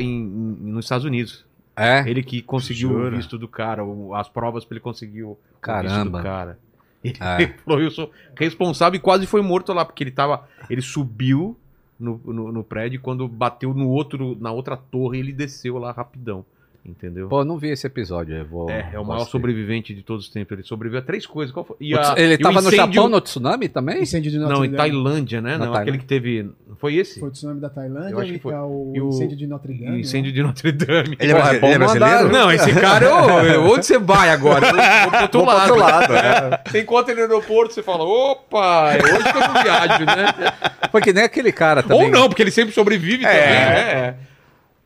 em- 0.00 0.22
nos 0.24 0.84
Estados 0.84 1.04
Unidos. 1.04 1.44
É? 1.76 2.08
Ele 2.08 2.22
que 2.22 2.42
conseguiu 2.42 2.90
o 2.90 2.92
Jura? 2.92 3.16
visto 3.16 3.38
do 3.38 3.48
cara, 3.48 3.84
o- 3.84 4.14
as 4.14 4.28
provas 4.28 4.64
pra 4.64 4.74
ele 4.74 4.80
conseguir 4.80 5.22
o, 5.24 5.30
o 5.30 5.34
visto 5.34 5.60
Caramba. 5.60 6.18
do 6.18 6.22
cara. 6.24 6.58
Ele 7.02 7.16
É. 7.20 7.46
falou, 7.64 7.80
eu 7.80 7.90
sou 7.90 8.10
responsável 8.36 8.96
e 8.96 9.00
quase 9.00 9.26
foi 9.26 9.42
morto 9.42 9.72
lá, 9.72 9.84
porque 9.84 10.04
ele 10.04 10.10
tava. 10.10 10.46
Ele 10.70 10.80
subiu 10.82 11.56
no, 11.98 12.20
no, 12.24 12.52
no 12.52 12.62
prédio 12.64 12.96
e 12.96 13.00
quando 13.00 13.26
bateu 13.26 13.72
no 13.74 13.88
outro, 13.88 14.36
na 14.40 14.52
outra 14.52 14.76
torre, 14.76 15.18
ele 15.18 15.32
desceu 15.32 15.78
lá 15.78 15.92
rapidão. 15.92 16.44
Entendeu? 16.84 17.28
Pô, 17.28 17.42
eu 17.42 17.44
não 17.44 17.56
vi 17.58 17.68
esse 17.70 17.86
episódio. 17.86 18.34
Eu 18.34 18.44
vou, 18.44 18.68
é, 18.68 18.90
é 18.94 18.98
o 18.98 19.04
maior 19.04 19.24
sobrevivente 19.24 19.94
de 19.94 20.02
todos 20.02 20.26
os 20.26 20.32
tempos. 20.32 20.50
Ele 20.52 20.64
sobreviveu 20.66 20.98
a 20.98 21.04
três 21.04 21.24
coisas. 21.24 21.54
Qual 21.54 21.64
foi? 21.64 21.76
E 21.78 21.94
a- 21.96 22.14
Ele 22.16 22.32
e 22.32 22.34
o 22.34 22.38
tava 22.40 22.60
no 22.60 22.72
Japão 22.72 23.08
no 23.08 23.20
tsunami 23.20 23.68
também? 23.68 24.02
Incêndio 24.02 24.32
de 24.32 24.38
Notre 24.38 24.56
Não, 24.56 24.64
em. 24.64 24.72
Tailândia, 24.72 25.40
né? 25.40 25.52
Na 25.52 25.58
Não, 25.58 25.64
Tailândia. 25.66 25.80
aquele 25.82 25.98
que 25.98 26.04
teve. 26.06 26.50
Foi 26.80 26.96
esse? 26.96 27.20
Foi 27.20 27.28
o 27.28 27.32
tsunami 27.32 27.60
da 27.60 27.70
Tailândia 27.70 28.10
Eu 28.10 28.18
acho 28.18 28.32
que 28.32 28.38
foi. 28.40 28.52
é 28.52 28.58
o 28.60 28.92
E 28.96 29.00
o- 29.00 29.08
incêndio 29.10 29.36
de 29.36 29.46
Notre 29.46 29.72
O 29.74 29.78
Dame. 29.78 30.00
incêndio 30.00 30.30
né? 30.32 30.34
de 30.34 30.42
Notre 30.42 30.72
Dame. 30.72 31.16
Ele 31.20 31.32
é, 31.32 31.36
é 31.36 31.58
bom 31.60 31.66
ele 31.68 31.74
é 31.74 31.78
brasileiro? 31.78 32.16
mandar- 32.24 32.32
Não, 32.32 32.50
esse 32.50 32.72
cara, 32.74 33.14
ô, 33.60 33.62
onde 33.74 33.86
você 33.86 33.98
vai 34.00 34.30
agora? 34.30 34.66
Eu 34.66 34.72
Vou 34.72 35.10
pro 35.12 35.22
outro 35.22 35.38
Vou 35.38 35.46
pro 35.46 35.54
lado. 35.54 35.70
outro 35.70 35.86
lado, 35.86 36.12
é. 36.16 36.62
Você 36.68 36.80
encontra 36.80 37.12
ele 37.12 37.20
no 37.24 37.32
aeroporto, 37.32 37.74
você 37.74 37.82
fala, 37.84 38.02
opa, 38.02 38.94
é 38.94 38.96
hoje 39.04 39.22
que 39.32 39.36
eu 39.38 39.40
não 39.40 39.62
viajo, 39.62 40.04
né? 40.04 40.52
Foi 40.90 41.00
que 41.00 41.12
nem 41.12 41.22
aquele 41.22 41.52
cara 41.52 41.80
também. 41.80 42.02
Ou 42.06 42.10
não, 42.10 42.28
porque 42.28 42.42
ele 42.42 42.50
sempre 42.50 42.74
sobrevive 42.74 43.22
também, 43.22 43.38
né? 43.40 44.14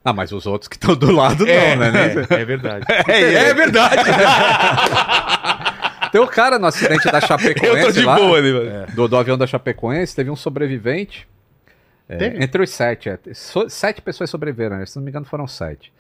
Ah, 0.09 0.13
mas 0.13 0.31
os 0.31 0.47
outros 0.47 0.69
que 0.69 0.77
estão 0.77 0.95
do 0.95 1.11
lado 1.11 1.45
É, 1.49 1.75
não, 1.75 1.91
né? 1.91 2.15
é, 2.31 2.43
é 2.43 2.45
verdade. 2.45 2.85
É, 3.09 3.35
É, 3.49 3.55
verdade. 3.55 3.97
Tem 6.13 6.21
o 6.21 6.27
cara 6.29 6.59
no 6.59 6.67
acidente 6.67 7.11
da 7.11 7.21
Chapecoense 7.21 7.67
Eu 7.81 7.87
tô 7.87 7.93
de 7.93 8.05
lá, 8.05 8.15
boa 8.17 8.39
ali, 8.39 8.53
mano. 8.53 8.87
do, 8.95 9.09
do 9.09 9.17
avião 9.17 9.37
da 9.37 9.47
Chapecoense, 9.47 10.15
teve 10.15 10.31
um 10.31 10.37
sobrevivente. 10.37 11.27
é, 12.09 12.43
entre 12.43 12.63
os 12.63 12.71
sete. 12.71 13.09
é, 13.09 13.19
so- 13.35 13.69
sete 13.69 14.01
pessoas 14.01 14.31
sobreviveram, 14.31 14.79
né? 14.79 14.87
se 14.87 14.97
não 14.97 15.03
me 15.03 15.11
engano 15.11 15.27
foram 15.27 15.47
sete. 15.47 15.93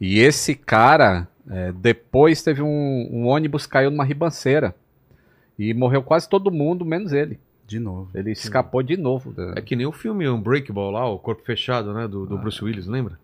E 0.00 0.20
esse 0.20 0.54
cara, 0.54 1.26
é, 1.50 1.72
depois 1.72 2.42
teve 2.42 2.62
um, 2.62 3.08
um 3.10 3.26
ônibus 3.26 3.66
caiu 3.66 3.90
numa 3.90 4.04
ribanceira. 4.04 4.74
E 5.58 5.74
morreu 5.74 6.02
quase 6.04 6.28
todo 6.28 6.52
mundo, 6.52 6.84
menos 6.84 7.12
ele. 7.12 7.40
De 7.66 7.80
novo. 7.80 8.08
Ele 8.14 8.30
escapou 8.30 8.80
de 8.84 8.96
novo. 8.96 9.32
da- 9.32 9.54
É 9.56 9.60
que 9.60 9.74
nem 9.74 9.84
o 9.86 9.92
filme 9.92 10.28
Unbreakable 10.28 10.92
lá, 10.92 11.04
o 11.10 11.18
Corpo 11.18 11.42
Fechado, 11.44 11.92
né? 11.92 12.06
Do, 12.06 12.24
do 12.24 12.38
Bruce 12.38 12.64
Willis, 12.64 12.86
lembra? 12.86 13.18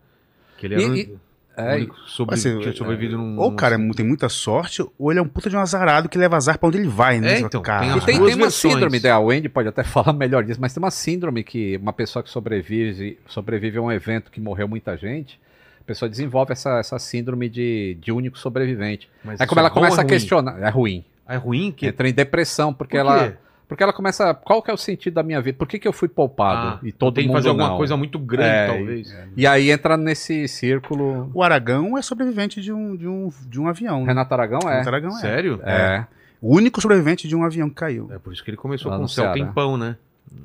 Que 0.68 0.74
ele 0.74 0.80
E- 0.80 0.84
era 0.84 0.92
o- 0.92 0.96
e- 0.96 1.12
o 1.56 1.60
é, 1.60 1.74
único 1.76 1.96
sobre, 2.08 2.34
Assim, 2.34 2.58
tinha 2.58 2.72
sobrevivido 2.74 3.16
num... 3.16 3.38
Ou 3.38 3.50
o 3.50 3.54
cara 3.54 3.76
é 3.76 3.78
mu- 3.78 3.94
tem 3.94 4.04
muita 4.04 4.28
sorte, 4.28 4.84
ou 4.98 5.10
ele 5.12 5.20
é 5.20 5.22
um 5.22 5.28
puta 5.28 5.48
de 5.48 5.56
um 5.56 5.60
azarado 5.60 6.08
que 6.08 6.18
leva 6.18 6.36
azar 6.36 6.58
pra 6.58 6.68
onde 6.68 6.78
ele 6.78 6.88
vai, 6.88 7.20
né? 7.20 7.34
É, 7.34 7.40
então, 7.40 7.62
cara, 7.62 7.80
tem 7.86 7.96
E 7.96 8.00
tem, 8.00 8.24
tem 8.24 8.34
uma 8.34 8.50
síndrome, 8.50 8.98
né? 8.98 9.10
a 9.10 9.20
Wendy 9.20 9.48
pode 9.48 9.68
até 9.68 9.82
falar 9.84 10.12
melhor 10.12 10.42
disso, 10.42 10.60
mas 10.60 10.72
tem 10.74 10.82
uma 10.82 10.90
síndrome 10.90 11.44
que 11.44 11.76
uma 11.76 11.92
pessoa 11.92 12.22
que 12.24 12.28
sobrevive, 12.30 13.18
sobrevive 13.28 13.78
a 13.78 13.82
um 13.82 13.92
evento 13.92 14.32
que 14.32 14.40
morreu 14.40 14.66
muita 14.66 14.96
gente, 14.96 15.38
a 15.80 15.84
pessoa 15.84 16.08
desenvolve 16.08 16.50
essa, 16.52 16.78
essa 16.80 16.98
síndrome 16.98 17.48
de, 17.48 17.96
de 18.00 18.10
único 18.10 18.36
sobrevivente. 18.36 19.08
Mas 19.22 19.40
Aí 19.40 19.44
isso 19.44 19.48
como 19.48 19.58
ela 19.60 19.68
é 19.68 19.70
bom 19.70 19.74
começa 19.76 19.96
é 19.96 20.00
a 20.00 20.02
ruim? 20.02 20.08
questionar, 20.08 20.58
é 20.60 20.68
ruim, 20.70 21.04
É 21.28 21.36
ruim 21.36 21.70
que... 21.70 21.86
entra 21.86 22.08
em 22.08 22.12
depressão, 22.12 22.74
porque 22.74 22.96
Por 22.96 23.00
ela 23.00 23.38
porque 23.68 23.82
ela 23.82 23.92
começa, 23.92 24.34
qual 24.34 24.62
que 24.62 24.70
é 24.70 24.74
o 24.74 24.76
sentido 24.76 25.14
da 25.14 25.22
minha 25.22 25.40
vida? 25.40 25.56
Por 25.58 25.66
que, 25.66 25.78
que 25.78 25.88
eu 25.88 25.92
fui 25.92 26.08
poupado? 26.08 26.78
Ah, 26.82 26.86
e 26.86 26.92
todo 26.92 27.14
tem 27.14 27.24
que 27.24 27.28
mundo 27.28 27.36
fazer 27.38 27.48
alguma 27.48 27.68
não? 27.70 27.76
coisa 27.76 27.96
muito 27.96 28.18
grande, 28.18 28.48
É, 28.50 28.66
talvez. 28.66 29.16
E 29.36 29.46
aí 29.46 29.70
entra 29.70 29.96
nesse 29.96 30.46
círculo. 30.48 31.30
O 31.34 31.42
Aragão 31.42 31.96
é 31.98 32.02
sobrevivente 32.02 32.60
de 32.60 32.72
um, 32.72 32.94
de 32.96 33.08
um, 33.08 33.32
de 33.46 33.60
um 33.60 33.66
avião. 33.68 34.00
né? 34.02 34.08
Renato 34.08 34.34
Aragão 34.34 34.60
é. 34.64 34.70
Renato 34.72 34.88
Aragão 34.88 35.10
é. 35.16 35.20
Sério? 35.20 35.60
É. 35.64 36.06
O 36.40 36.54
único 36.54 36.80
sobrevivente 36.80 37.26
de 37.26 37.34
um 37.34 37.42
avião 37.42 37.68
que 37.70 37.76
caiu. 37.76 38.10
É 38.12 38.18
por 38.18 38.32
isso 38.32 38.44
que 38.44 38.50
ele 38.50 38.56
começou 38.56 38.90
Lá 38.90 38.98
com 38.98 39.04
o 39.04 39.08
céu 39.08 39.24
Ceará. 39.24 39.32
tem 39.34 39.46
pão, 39.52 39.76
né? 39.78 39.96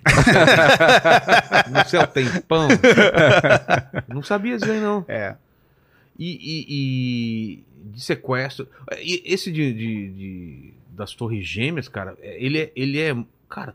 no 1.71 1.85
céu 1.89 2.07
tem 2.07 2.25
pão. 2.47 2.67
Não 4.07 4.21
sabia 4.23 4.57
disso 4.57 4.71
aí, 4.71 4.79
não. 4.79 5.03
É. 5.07 5.35
E, 6.17 6.29
e- 6.31 6.65
e 6.69 7.63
de 7.93 8.01
sequestro. 8.01 8.67
E 9.01 9.21
esse 9.25 9.51
de, 9.51 9.73
de- 9.73 10.09
de- 10.09 10.73
das 10.99 11.13
torres 11.15 11.45
gêmeas, 11.47 11.87
cara, 11.87 12.15
ele 12.21 12.59
é, 12.59 12.71
ele 12.75 12.99
é. 13.01 13.15
Cara, 13.49 13.73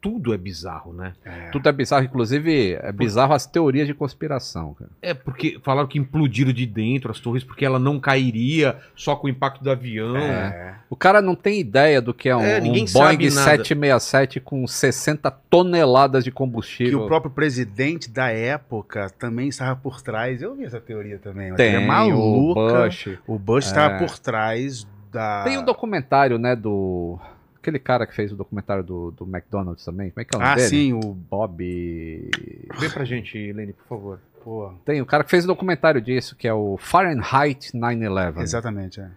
tudo 0.00 0.34
é 0.34 0.36
bizarro, 0.36 0.92
né? 0.92 1.14
Tudo 1.50 1.66
é 1.66 1.72
bizarro, 1.72 2.04
inclusive 2.04 2.74
é 2.74 2.92
bizarro 2.92 3.32
as 3.32 3.46
teorias 3.46 3.86
de 3.86 3.94
conspiração, 3.94 4.74
cara. 4.74 4.90
É 5.00 5.14
porque 5.14 5.58
falaram 5.62 5.88
que 5.88 5.98
implodiram 5.98 6.52
de 6.52 6.66
dentro 6.66 7.10
as 7.10 7.18
torres 7.18 7.42
porque 7.42 7.64
ela 7.64 7.78
não 7.78 7.98
cairia 7.98 8.76
só 8.94 9.16
com 9.16 9.28
o 9.28 9.30
impacto 9.30 9.64
do 9.64 9.70
avião. 9.70 10.14
É. 10.14 10.74
O 10.90 10.94
cara 10.96 11.22
não 11.22 11.34
tem 11.34 11.58
ideia 11.58 12.02
do 12.02 12.12
que 12.12 12.28
é 12.28 12.36
um, 12.36 12.42
É, 12.42 12.60
ninguém 12.60 12.84
um 12.84 12.92
Boeing 12.92 13.08
sabe 13.08 13.24
nada. 13.30 13.40
767 13.64 14.40
com 14.40 14.66
60 14.66 15.30
toneladas 15.30 16.22
de 16.22 16.30
Que 16.30 16.36
combustível. 16.36 17.04
o 17.04 17.06
próprio 17.06 17.30
presidente 17.30 18.10
da 18.10 18.28
época 18.28 19.08
também 19.18 19.48
estava 19.48 19.74
por 19.74 20.02
trás. 20.02 20.42
Eu 20.42 20.54
vi 20.54 20.64
essa 20.66 20.82
teoria 20.82 21.18
também. 21.18 21.48
mas 21.48 21.56
Tem, 21.56 21.76
é 21.76 21.80
maluca. 21.86 22.60
o 22.60 22.84
Bush. 22.84 23.08
O 23.26 23.38
Bush 23.38 23.64
estava 23.68 23.94
É. 23.94 23.98
por 23.98 24.18
trás 24.18 24.86
da. 25.14 25.44
Tem 25.44 25.56
um 25.56 25.64
documentário, 25.64 26.38
né, 26.38 26.54
do... 26.54 27.18
Aquele 27.56 27.78
cara 27.78 28.06
que 28.06 28.14
fez 28.14 28.30
o 28.30 28.36
documentário 28.36 28.84
do, 28.84 29.10
do 29.12 29.24
McDonald's 29.24 29.82
também. 29.84 30.10
Como 30.10 30.20
é 30.20 30.24
que 30.24 30.36
é 30.36 30.38
o 30.38 30.40
nome 30.40 30.52
Ah, 30.52 30.56
dele? 30.56 30.68
sim, 30.68 30.92
o. 30.92 31.00
Bob... 31.00 32.30
Vê 32.78 32.90
pra 32.90 33.04
gente, 33.06 33.52
Lene, 33.52 33.72
por 33.72 33.86
favor. 33.86 34.20
Pô, 34.42 34.70
Tem 34.84 35.00
o 35.00 35.06
cara 35.06 35.24
que 35.24 35.30
fez 35.30 35.44
o 35.44 35.46
documentário 35.46 36.02
disso, 36.02 36.36
que 36.36 36.46
é 36.46 36.52
o 36.52 36.76
Fahrenheit 36.76 37.70
9-11. 37.72 38.42
exatamente, 38.42 39.00
é. 39.00 39.08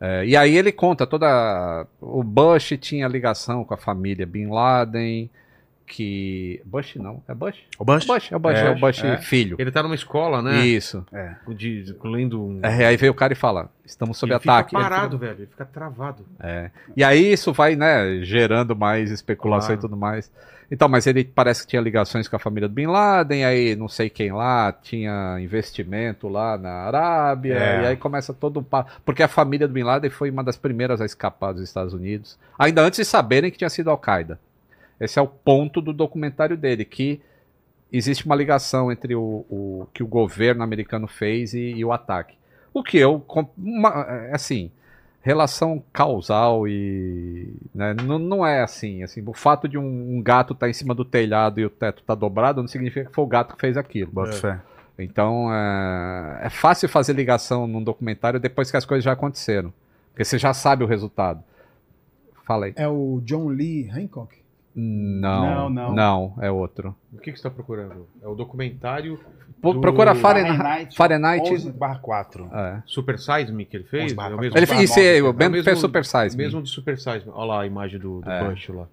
É, 0.00 0.24
e 0.24 0.36
aí 0.36 0.56
ele 0.56 0.70
conta 0.70 1.04
toda. 1.04 1.84
O 2.00 2.22
Bush 2.22 2.74
tinha 2.80 3.08
ligação 3.08 3.64
com 3.64 3.74
a 3.74 3.76
família 3.76 4.24
Bin 4.24 4.46
Laden, 4.46 5.28
que. 5.88 6.60
Bush 6.64 6.96
não, 6.96 7.22
é 7.26 7.34
Bush? 7.34 7.56
O 7.78 7.84
Bush? 7.84 8.06
Bush, 8.06 8.30
é 8.32 8.36
o 8.36 8.38
Bush, 8.38 8.54
é, 8.58 8.66
É, 8.66 8.70
o 8.70 8.78
Bush 8.78 9.02
é. 9.04 9.16
filho. 9.18 9.56
Ele 9.58 9.70
tá 9.72 9.82
numa 9.82 9.94
escola, 9.94 10.40
né? 10.42 10.64
Isso. 10.64 11.04
É. 11.12 11.34
De, 11.48 11.96
lendo 12.04 12.44
um. 12.44 12.60
É, 12.62 12.86
aí 12.86 12.96
veio 12.96 13.12
o 13.12 13.14
cara 13.14 13.32
e 13.32 13.36
fala: 13.36 13.70
estamos 13.84 14.16
sob 14.18 14.30
ele 14.32 14.36
ataque. 14.36 14.70
Fica 14.70 14.80
Ele 14.80 14.88
parado, 14.88 15.18
fica- 15.18 15.26
velho. 15.26 15.40
Ele 15.40 15.46
fica 15.50 15.64
travado. 15.64 16.24
É. 16.38 16.70
E 16.96 17.02
aí 17.02 17.32
isso 17.32 17.52
vai, 17.52 17.74
né, 17.74 18.20
gerando 18.22 18.76
mais 18.76 19.10
especulação 19.10 19.68
Claro. 19.68 19.80
e 19.80 19.82
tudo 19.82 19.96
mais. 19.96 20.30
Então, 20.70 20.86
mas 20.86 21.06
ele 21.06 21.24
parece 21.24 21.62
que 21.62 21.68
tinha 21.68 21.80
ligações 21.80 22.28
com 22.28 22.36
a 22.36 22.38
família 22.38 22.68
do 22.68 22.74
Bin 22.74 22.88
Laden, 22.88 23.42
aí 23.42 23.74
não 23.74 23.88
sei 23.88 24.10
quem 24.10 24.30
lá 24.32 24.70
tinha 24.70 25.38
investimento 25.40 26.28
lá 26.28 26.58
na 26.58 26.70
Arábia, 26.70 27.54
É. 27.54 27.82
e 27.82 27.86
aí 27.86 27.96
começa 27.96 28.34
todo 28.34 28.60
um 28.60 28.62
papo. 28.62 28.90
Porque 29.02 29.22
a 29.22 29.28
família 29.28 29.66
do 29.66 29.72
Bin 29.72 29.82
Laden 29.84 30.10
foi 30.10 30.28
uma 30.30 30.44
das 30.44 30.58
primeiras 30.58 31.00
a 31.00 31.06
escapar 31.06 31.52
dos 31.52 31.62
Estados 31.62 31.94
Unidos, 31.94 32.38
ainda 32.58 32.82
antes 32.82 32.98
de 32.98 33.06
saberem 33.06 33.50
que 33.50 33.56
tinha 33.56 33.70
sido 33.70 33.88
Al-Qaeda. 33.88 34.38
Esse 35.00 35.18
é 35.18 35.22
o 35.22 35.26
ponto 35.28 35.80
do 35.80 35.92
documentário 35.92 36.56
dele, 36.56 36.84
que 36.84 37.20
existe 37.92 38.26
uma 38.26 38.34
ligação 38.34 38.90
entre 38.92 39.14
o, 39.14 39.44
o 39.48 39.86
que 39.94 40.02
o 40.02 40.06
governo 40.06 40.62
americano 40.62 41.06
fez 41.06 41.54
e, 41.54 41.72
e 41.72 41.84
o 41.84 41.92
ataque. 41.92 42.36
O 42.74 42.82
que 42.82 42.98
eu, 42.98 43.20
com- 43.20 43.48
uma- 43.56 44.06
é, 44.08 44.34
assim, 44.34 44.70
relação 45.22 45.82
causal 45.92 46.66
e 46.68 47.52
né, 47.74 47.94
não, 48.04 48.18
não 48.18 48.46
é 48.46 48.60
assim, 48.62 49.02
assim, 49.02 49.22
o 49.26 49.32
fato 49.32 49.68
de 49.68 49.76
um, 49.78 50.16
um 50.16 50.22
gato 50.22 50.52
estar 50.52 50.68
em 50.68 50.72
cima 50.72 50.94
do 50.94 51.04
telhado 51.04 51.60
e 51.60 51.64
o 51.64 51.70
teto 51.70 52.02
tá 52.02 52.14
dobrado 52.14 52.60
não 52.60 52.68
significa 52.68 53.08
que 53.08 53.14
foi 53.14 53.24
o 53.24 53.28
gato 53.28 53.54
que 53.54 53.60
fez 53.60 53.76
aquilo. 53.76 54.10
Bota 54.12 54.32
fé. 54.40 54.60
Então 54.98 55.52
é, 55.54 56.40
é 56.46 56.50
fácil 56.50 56.88
fazer 56.88 57.12
ligação 57.12 57.66
num 57.66 57.82
documentário 57.82 58.40
depois 58.40 58.70
que 58.70 58.76
as 58.76 58.84
coisas 58.84 59.04
já 59.04 59.12
aconteceram, 59.12 59.72
porque 60.10 60.24
você 60.24 60.38
já 60.38 60.52
sabe 60.52 60.82
o 60.82 60.86
resultado. 60.86 61.42
Fala 62.44 62.66
aí. 62.66 62.72
É 62.76 62.88
o 62.88 63.20
John 63.24 63.48
Lee 63.48 63.88
Hancock? 63.90 64.36
Não, 64.80 65.68
Não, 65.68 65.70
não. 65.70 65.92
não, 65.94 66.34
é 66.40 66.48
outro. 66.50 66.94
O 67.12 67.18
que, 67.18 67.32
que 67.32 67.36
você 67.38 67.42
tá 67.42 67.50
procurando? 67.50 68.06
É 68.22 68.28
o 68.28 68.34
documentário 68.36 69.18
do 69.60 69.80
Procura 69.80 70.14
Fahrenheit. 70.14 70.94
Fahrenheit. 70.96 71.52
11 71.52 71.72
barra 71.72 71.98
4. 71.98 72.48
É. 72.54 72.82
Super 72.86 73.18
Size 73.18 73.50
Me 73.52 73.64
que 73.64 73.76
ele 73.76 73.84
fez? 73.84 74.04
Uns 74.04 74.12
É 74.12 74.14
barra- 74.14 74.36
o 74.36 74.40
mesmo, 74.40 74.56
Ele 74.56 74.64
isso 74.64 75.00
é, 75.00 75.20
o 75.20 75.32
mesmo 75.34 75.42
é 75.42 75.48
o 75.48 75.64
mesmo- 75.64 75.76
Super 75.76 76.04
Size 76.04 76.36
Me. 76.36 76.44
mesmo 76.44 76.62
de 76.62 76.68
Super 76.70 76.96
Size 76.96 77.26
Me. 77.26 77.32
Olha 77.34 77.44
lá 77.48 77.62
a 77.62 77.66
imagem 77.66 77.98
do, 77.98 78.20
do 78.20 78.30
É. 78.30 78.48
Bush 78.48 78.68
lá. 78.68 78.86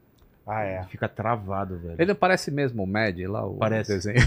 Ah, 0.48 0.62
é. 0.64 0.84
Fica 0.90 1.08
travado, 1.10 1.78
velho. 1.80 1.96
Ele 1.98 2.06
não 2.10 2.16
parece 2.16 2.52
mesmo 2.52 2.84
o 2.84 2.88
Mad 2.88 3.18
lá, 3.28 3.46
o 3.48 3.56
Parece. 3.56 3.94
desenho. 3.96 4.20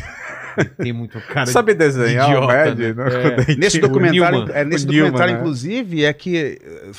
tem 0.77 0.93
muito 0.93 1.21
cara 1.21 1.45
de- 1.45 1.53
Sabe 1.53 1.75
desenhar 1.75 2.29
idiota, 2.29 2.45
o 2.45 2.49
Mad? 2.49 2.79
né? 2.79 2.93
né? 2.93 3.05
É. 3.49 3.55
Nesse 3.55 3.79
documentário, 3.79 4.39
Newman. 4.41 4.53
é, 4.57 4.65
nesse 4.65 4.85
O 4.85 4.89
Newman, 4.89 5.05
documentário 5.13 5.35
né? 5.35 5.41
inclusive, 5.41 6.05
é 6.05 6.13
que 6.13 6.59
eh, 6.61 6.91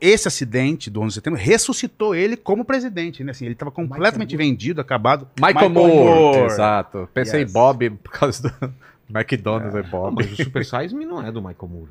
esse 0.00 0.26
acidente 0.28 0.88
do 0.88 1.00
11 1.02 1.08
de 1.08 1.14
setembro 1.16 1.38
ressuscitou 1.38 2.14
ele 2.14 2.38
como 2.38 2.64
presidente, 2.64 3.22
né? 3.22 3.32
Assim, 3.32 3.44
ele 3.44 3.52
estava 3.52 3.70
completamente 3.70 4.34
vendido, 4.34 4.80
acabado. 4.80 5.28
Michael, 5.38 5.68
Moore. 5.68 6.38
Exato. 6.46 7.06
Pensei 7.12 7.40
Yes. 7.42 7.50
em 7.50 7.52
Bob 7.52 7.90
por 7.90 8.12
causa 8.12 8.48
do 8.48 8.74
McDonald's 9.14 9.74
é, 9.74 9.82
Não, 9.82 9.90
Bob. 9.90 10.14
mas 10.16 10.32
o 10.32 10.36
Super 10.42 10.64
Size 10.64 10.94
Me 10.94 11.04
não 11.04 11.22
é 11.22 11.30
do 11.30 11.42
Michael 11.42 11.68
Moore. 11.70 11.90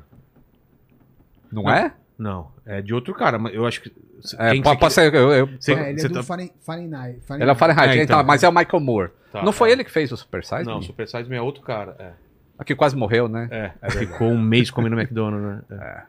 Não 1.52 1.70
é? 1.70 1.92
Não, 2.18 2.48
é 2.64 2.80
de 2.80 2.94
outro 2.94 3.12
cara, 3.14 3.38
mas 3.38 3.54
eu 3.54 3.66
acho 3.66 3.80
que. 3.82 3.92
É, 4.38 4.52
quem 4.52 4.62
pode, 4.62 4.80
pode 4.80 4.92
ser. 4.94 5.12
Eu, 5.12 5.32
eu- 5.32 5.46
Você- 5.58 5.74
é, 5.74 5.90
ele 5.90 6.00
é 6.00 6.08
do 6.08 6.14
tá- 6.14 6.22
Fahrenheit. 6.22 6.54
ele 7.30 7.50
é 7.50 7.52
o 7.52 7.56
Fahrenheit, 7.56 7.90
É, 7.98 8.02
então, 8.02 8.16
então. 8.16 8.26
mas 8.26 8.42
é 8.42 8.48
o 8.48 8.52
Michael 8.52 8.80
Moore. 8.80 9.10
Tá, 9.32 9.42
não 9.42 9.52
foi 9.52 9.68
tá. 9.68 9.72
ele 9.72 9.84
que 9.84 9.90
fez 9.90 10.12
o 10.12 10.16
Super 10.16 10.44
Size? 10.44 10.64
Não, 10.64 10.78
o? 10.78 10.82
Super 10.82 11.08
Size 11.08 11.28
Me 11.28 11.36
é 11.36 11.42
outro 11.42 11.62
cara. 11.62 11.96
É. 11.98 12.10
Aqui 12.56 12.74
quase 12.74 12.96
morreu, 12.96 13.28
né? 13.28 13.48
É, 13.50 13.90
ficou 13.90 14.28
um 14.28 14.40
mês 14.40 14.70
comendo 14.70 14.94
McDonald's, 15.00 15.64
né? 15.68 15.76
É. 15.80 16.02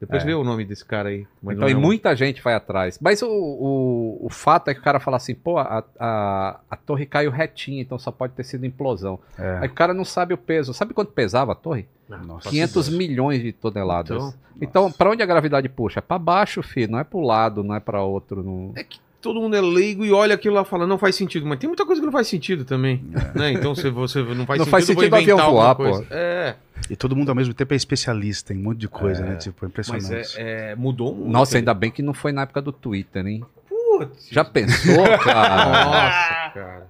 Depois 0.00 0.22
vê 0.24 0.34
o 0.34 0.44
nome 0.44 0.64
desse 0.64 0.84
cara 0.84 1.08
aí. 1.08 1.26
mas 1.42 1.56
Então, 1.56 1.66
não 1.66 1.68
e 1.68 1.72
é 1.74 1.76
um- 1.76 1.80
muita 1.80 2.14
gente 2.14 2.40
vai 2.42 2.54
atrás. 2.54 2.98
Mas 3.00 3.20
o, 3.22 3.28
o, 3.28 4.18
o 4.26 4.28
fato 4.30 4.68
é 4.68 4.74
que 4.74 4.80
o 4.80 4.82
cara 4.82 5.00
fala 5.00 5.16
assim, 5.16 5.34
pô, 5.34 5.58
a, 5.58 5.82
a, 5.98 6.60
a 6.70 6.76
torre 6.76 7.04
caiu 7.06 7.30
retinha, 7.30 7.80
então 7.82 7.98
só 7.98 8.10
pode 8.10 8.32
ter 8.34 8.44
sido 8.44 8.64
implosão. 8.64 9.18
É. 9.38 9.58
Aí 9.62 9.68
o 9.68 9.72
cara 9.72 9.92
não 9.92 10.04
sabe 10.04 10.32
o 10.34 10.38
peso. 10.38 10.72
Sabe 10.72 10.94
quanto 10.94 11.12
pesava 11.12 11.52
a 11.52 11.54
torre? 11.54 11.86
Nossa. 12.08 12.48
500 12.48 12.88
milhões 12.90 13.42
de 13.42 13.52
toneladas. 13.52 14.16
Então, 14.16 14.34
Então, 14.60 14.92
pra 14.92 15.10
onde 15.10 15.22
a 15.22 15.26
gravidade 15.26 15.68
puxa? 15.68 15.98
É 15.98 16.02
pra 16.02 16.18
baixo, 16.18 16.62
filho. 16.62 16.92
Não 16.92 16.98
é 16.98 17.04
pro 17.04 17.20
lado, 17.20 17.62
não 17.62 17.74
é 17.74 17.80
pra 17.80 18.02
outro. 18.02 18.42
Não... 18.42 18.72
É 18.76 18.82
que 18.82 18.98
todo 19.20 19.40
mundo 19.40 19.54
é 19.56 19.60
leigo 19.60 20.04
e 20.04 20.12
olha 20.12 20.34
aquilo 20.36 20.54
lá 20.54 20.62
e 20.62 20.64
fala, 20.64 20.86
não 20.86 20.96
faz 20.96 21.16
sentido. 21.16 21.44
Mas 21.44 21.58
tem 21.58 21.68
muita 21.68 21.84
coisa 21.84 22.00
que 22.00 22.06
não 22.06 22.12
faz 22.12 22.28
sentido 22.28 22.64
também. 22.64 23.04
Né? 23.34 23.52
Então, 23.52 23.74
se 23.74 23.90
você 23.90 24.22
não 24.22 24.46
faz 24.46 24.58
Não 24.58 24.64
sentido, 24.64 24.70
faz 24.70 24.84
sentido 24.84 25.12
o 25.12 25.16
avião 25.16 25.36
inventar 25.36 25.50
voar, 25.52 25.74
pô. 25.74 25.82
coisa. 25.84 26.06
É. 26.10 26.54
E 26.90 26.96
todo 26.96 27.14
mundo 27.14 27.28
ao 27.28 27.34
mesmo 27.34 27.52
tempo 27.54 27.72
é 27.74 27.76
especialista 27.76 28.52
em 28.54 28.58
um 28.58 28.62
monte 28.62 28.78
de 28.78 28.88
coisa, 28.88 29.22
É, 29.22 29.28
né? 29.30 29.36
Tipo, 29.36 29.64
é 29.66 29.68
Mas 29.68 29.70
impressionante. 29.88 30.34
é, 30.38 30.70
é, 30.70 30.74
mudou 30.74 31.14
muito. 31.14 31.30
Nossa, 31.30 31.56
ainda 31.58 31.74
bem 31.74 31.90
que 31.90 32.02
não 32.02 32.14
foi 32.14 32.32
na 32.32 32.42
época 32.42 32.62
do 32.62 32.72
Twitter, 32.72 33.26
hein? 33.26 33.44
Putz. 33.68 34.28
Já 34.30 34.44
pensou, 34.44 35.04
cara? 35.22 35.84
Nossa, 35.84 36.50
cara. 36.54 36.86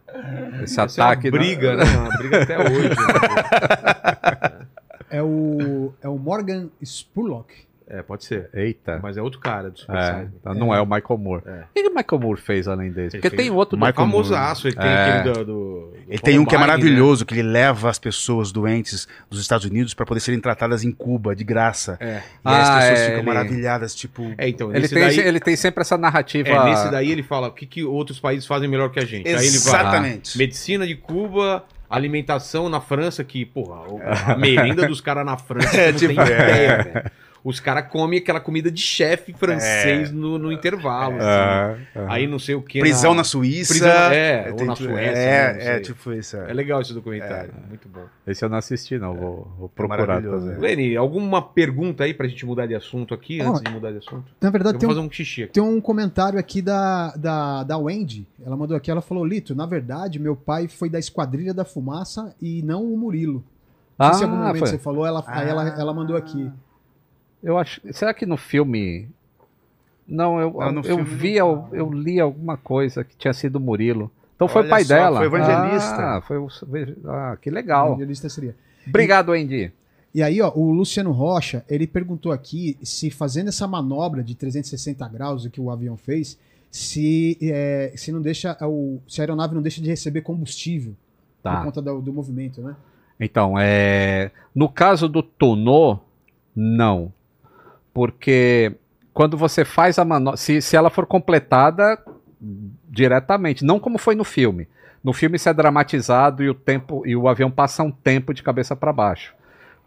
Esse 0.62 0.80
Essa 0.80 1.00
é 1.00 1.04
uma 1.04 1.10
ataque. 1.12 1.30
briga, 1.30 1.74
né? 1.76 1.84
Uma 1.84 2.16
briga 2.18 2.42
até 2.42 2.58
hoje. 2.58 2.88
né? 2.90 4.66
É 5.10 5.22
o, 5.22 5.92
é 6.02 6.08
o 6.08 6.18
Morgan 6.18 6.68
Spurlock. 6.84 7.54
É, 7.90 8.02
pode 8.02 8.24
ser. 8.24 8.50
Eita. 8.52 9.00
Mas 9.02 9.16
é 9.16 9.22
outro 9.22 9.40
cara 9.40 9.70
do 9.70 9.78
Super 9.78 9.96
É, 9.96 10.14
Size. 10.20 10.30
então 10.40 10.52
não 10.54 10.74
é 10.74 10.80
o 10.80 10.84
Michael 10.84 11.18
Moore. 11.18 11.42
É. 11.46 11.60
O 11.62 11.66
que 11.74 11.88
o 11.88 11.94
Michael 11.94 12.20
Moore 12.20 12.40
fez 12.40 12.68
além 12.68 12.90
desse? 12.92 13.16
Ele 13.16 13.22
Porque 13.22 13.34
tem 13.36 13.50
outro 13.50 13.76
do 13.76 13.80
Michael 13.80 13.94
Famosaço, 13.94 14.68
ele 14.68 14.76
tem 14.76 14.86
É. 14.86 15.18
aquele 15.18 15.32
do, 15.34 15.44
do- 15.44 15.44
do 15.44 15.94
Ele 16.06 16.18
tem 16.18 16.38
um 16.38 16.44
que 16.44 16.54
é 16.54 16.58
Columbine, 16.58 16.58
maravilhoso, 16.82 17.24
que 17.24 17.34
ele 17.34 17.42
leva 17.42 17.88
as 17.88 17.98
pessoas 17.98 18.52
doentes 18.52 19.08
dos 19.30 19.40
Estados 19.40 19.64
Unidos 19.64 19.94
para 19.94 20.04
poder 20.04 20.20
serem 20.20 20.38
tratadas 20.40 20.84
em 20.84 20.92
Cuba, 20.92 21.34
de 21.34 21.44
graça. 21.44 21.96
Né? 22.00 22.06
É. 22.08 22.22
E 22.44 22.48
aí 22.48 22.60
as 22.60 22.68
Ah, 22.68 22.78
pessoas 22.78 22.98
é, 22.98 23.04
ficam 23.06 23.18
ele- 23.20 23.26
maravilhadas, 23.26 23.94
tipo... 23.94 24.34
É, 24.36 24.48
então, 24.48 24.74
Ele 24.74 24.86
tem, 24.88 24.98
daí, 25.00 25.18
ele 25.20 25.40
tem 25.40 25.56
sempre 25.56 25.80
essa 25.80 25.96
narrativa. 25.96 26.48
é, 26.48 26.64
nesse 26.64 26.90
daí 26.90 27.10
ele 27.10 27.22
fala 27.22 27.48
o 27.48 27.52
que, 27.52 27.64
que 27.66 27.84
outros 27.84 28.20
países 28.20 28.46
fazem 28.46 28.68
melhor 28.68 28.90
que 28.90 28.98
a 29.00 29.04
gente. 29.06 29.26
Aí 29.28 29.32
ele 29.34 29.40
vai. 29.40 29.80
Exatamente. 29.80 30.36
Medicina 30.36 30.86
de 30.86 30.94
Cuba, 30.94 31.64
alimentação 31.88 32.68
na 32.68 32.80
França, 32.80 33.24
que, 33.24 33.44
porra, 33.44 33.82
a 34.26 34.36
merenda 34.36 34.86
dos 34.86 35.00
caras 35.00 35.24
na 35.24 35.36
França, 35.36 35.68
É, 35.76 35.90
não 35.92 35.98
tipo, 35.98 36.14
tem 36.14 36.22
é. 36.22 36.26
ideia, 36.26 36.82
velho. 36.82 37.10
Os 37.48 37.60
caras 37.60 37.86
comem 37.90 38.18
aquela 38.18 38.40
comida 38.40 38.70
de 38.70 38.82
chefe 38.82 39.32
francês 39.32 40.12
no, 40.12 40.36
no 40.38 40.52
intervalo. 40.52 41.16
assim. 41.16 41.26
É, 41.94 41.98
é. 42.00 42.06
Aí 42.08 42.26
não 42.26 42.38
sei 42.38 42.54
o 42.54 42.60
que. 42.60 42.78
Prisão 42.80 43.14
na 43.14 43.24
Suíça. 43.24 43.72
Prisão, 43.72 43.90
é, 44.12 44.48
ou 44.50 44.56
tem 44.56 44.66
na 44.66 44.76
Suécia. 44.76 45.18
É, 45.18 45.52
né, 45.54 45.64
não 45.64 45.70
é, 45.72 45.80
tipo 45.80 46.12
isso. 46.12 46.36
É 46.36 46.52
legal 46.52 46.82
esse 46.82 46.92
documentário, 46.92 47.54
muito 47.68 47.88
bom. 47.88 48.04
Esse 48.26 48.44
eu 48.44 48.50
não 48.50 48.58
assisti, 48.58 48.98
não. 48.98 49.14
Vou, 49.14 49.50
vou 49.58 49.68
procurar 49.70 50.20
também. 50.20 50.58
Lene, 50.58 50.94
alguma 50.96 51.40
pergunta 51.40 52.04
aí 52.04 52.12
pra 52.12 52.28
gente 52.28 52.44
mudar 52.44 52.66
de 52.66 52.74
assunto 52.74 53.14
aqui, 53.14 53.40
Ó, 53.40 53.48
antes 53.48 53.62
de 53.62 53.70
mudar 53.70 53.92
de 53.92 53.98
assunto? 53.98 54.26
Na 54.40 54.50
verdade, 54.50 54.76
Eu 54.76 54.80
tem 54.80 54.86
vou 54.86 54.92
um, 54.94 54.96
fazer 55.00 55.08
um 55.08 55.10
xixi 55.10 55.44
aqui. 55.44 55.52
tem 55.54 55.62
um 55.62 55.80
comentário 55.80 56.38
aqui 56.38 56.60
da, 56.60 57.14
da, 57.16 57.64
da 57.64 57.78
Wendy. 57.78 58.26
Ela 58.44 58.56
mandou 58.58 58.76
aqui, 58.76 58.90
ela 58.90 59.00
falou, 59.00 59.24
Lito, 59.24 59.54
na 59.54 59.64
verdade, 59.64 60.18
meu 60.18 60.36
pai 60.36 60.68
foi 60.68 60.90
da 60.90 60.98
Esquadrilha 60.98 61.54
da 61.54 61.64
Fumaça 61.64 62.34
e 62.42 62.62
não 62.62 62.84
o 62.84 62.96
Murilo. 62.98 63.42
Não 63.98 64.06
sei 64.08 64.14
se 64.16 64.20
em 64.20 64.24
algum 64.26 64.36
Ah, 64.36 64.46
momento 64.48 64.58
foi. 64.60 64.68
você 64.68 64.78
falou, 64.78 65.06
ela, 65.06 65.24
aí 65.26 65.48
ela, 65.48 65.68
ela 65.80 65.94
mandou 65.94 66.16
aqui. 66.16 66.50
Eu 67.42 67.58
acho. 67.58 67.80
Será 67.92 68.12
que 68.12 68.26
no 68.26 68.36
filme. 68.36 69.08
Não, 70.06 70.40
eu, 70.40 70.52
Não, 70.52 70.72
no 70.72 70.80
eu 70.86 71.04
vi, 71.04 71.38
não 71.38 71.38
eu, 71.38 71.68
eu 71.72 71.92
li 71.92 72.18
alguma 72.18 72.56
coisa 72.56 73.04
que 73.04 73.16
tinha 73.16 73.32
sido 73.32 73.56
o 73.56 73.60
Murilo. 73.60 74.10
Então 74.34 74.48
foi 74.48 74.62
o 74.62 74.64
Olha 74.64 74.70
pai 74.70 74.84
só, 74.84 74.94
dela. 74.94 75.18
foi 75.18 75.28
o 75.28 75.36
evangelista. 75.36 75.96
Ah, 76.16 76.22
foi 76.26 76.38
o. 76.38 76.48
Ah, 77.06 77.36
que 77.40 77.50
legal. 77.50 77.88
Evangelista 77.88 78.28
seria. 78.28 78.56
Obrigado, 78.86 79.32
Andy. 79.32 79.72
E 80.14 80.22
aí, 80.22 80.40
ó, 80.40 80.50
o 80.54 80.70
Luciano 80.72 81.12
Rocha, 81.12 81.64
ele 81.68 81.86
perguntou 81.86 82.32
aqui 82.32 82.78
se 82.82 83.10
fazendo 83.10 83.48
essa 83.48 83.66
manobra 83.68 84.22
de 84.22 84.34
360 84.34 85.06
graus 85.08 85.46
que 85.48 85.60
o 85.60 85.70
avião 85.70 85.96
fez, 85.98 86.38
se, 86.70 87.36
é, 87.42 87.92
se 87.94 88.10
não 88.10 88.22
deixa 88.22 88.56
o, 88.66 89.00
se 89.06 89.20
a 89.20 89.24
aeronave 89.24 89.54
não 89.54 89.60
deixa 89.62 89.82
de 89.82 89.88
receber 89.88 90.22
combustível 90.22 90.94
Tá. 91.42 91.56
por 91.56 91.64
conta 91.66 91.82
do, 91.82 92.00
do 92.00 92.12
movimento, 92.12 92.60
né? 92.60 92.74
Então, 93.20 93.54
é... 93.58 94.30
no 94.54 94.68
caso 94.68 95.08
do 95.08 95.22
tonô, 95.22 95.98
não. 96.54 97.12
Porque 97.98 98.76
quando 99.12 99.36
você 99.36 99.64
faz 99.64 99.98
a 99.98 100.04
manobra, 100.04 100.36
se, 100.36 100.62
se 100.62 100.76
ela 100.76 100.88
for 100.88 101.04
completada 101.04 102.00
diretamente, 102.88 103.64
não 103.64 103.80
como 103.80 103.98
foi 103.98 104.14
no 104.14 104.22
filme. 104.22 104.68
No 105.02 105.12
filme 105.12 105.34
isso 105.34 105.48
é 105.48 105.52
dramatizado 105.52 106.40
e 106.44 106.48
o 106.48 106.54
tempo 106.54 107.04
e 107.04 107.16
o 107.16 107.26
avião 107.26 107.50
passa 107.50 107.82
um 107.82 107.90
tempo 107.90 108.32
de 108.32 108.40
cabeça 108.40 108.76
para 108.76 108.92
baixo. 108.92 109.34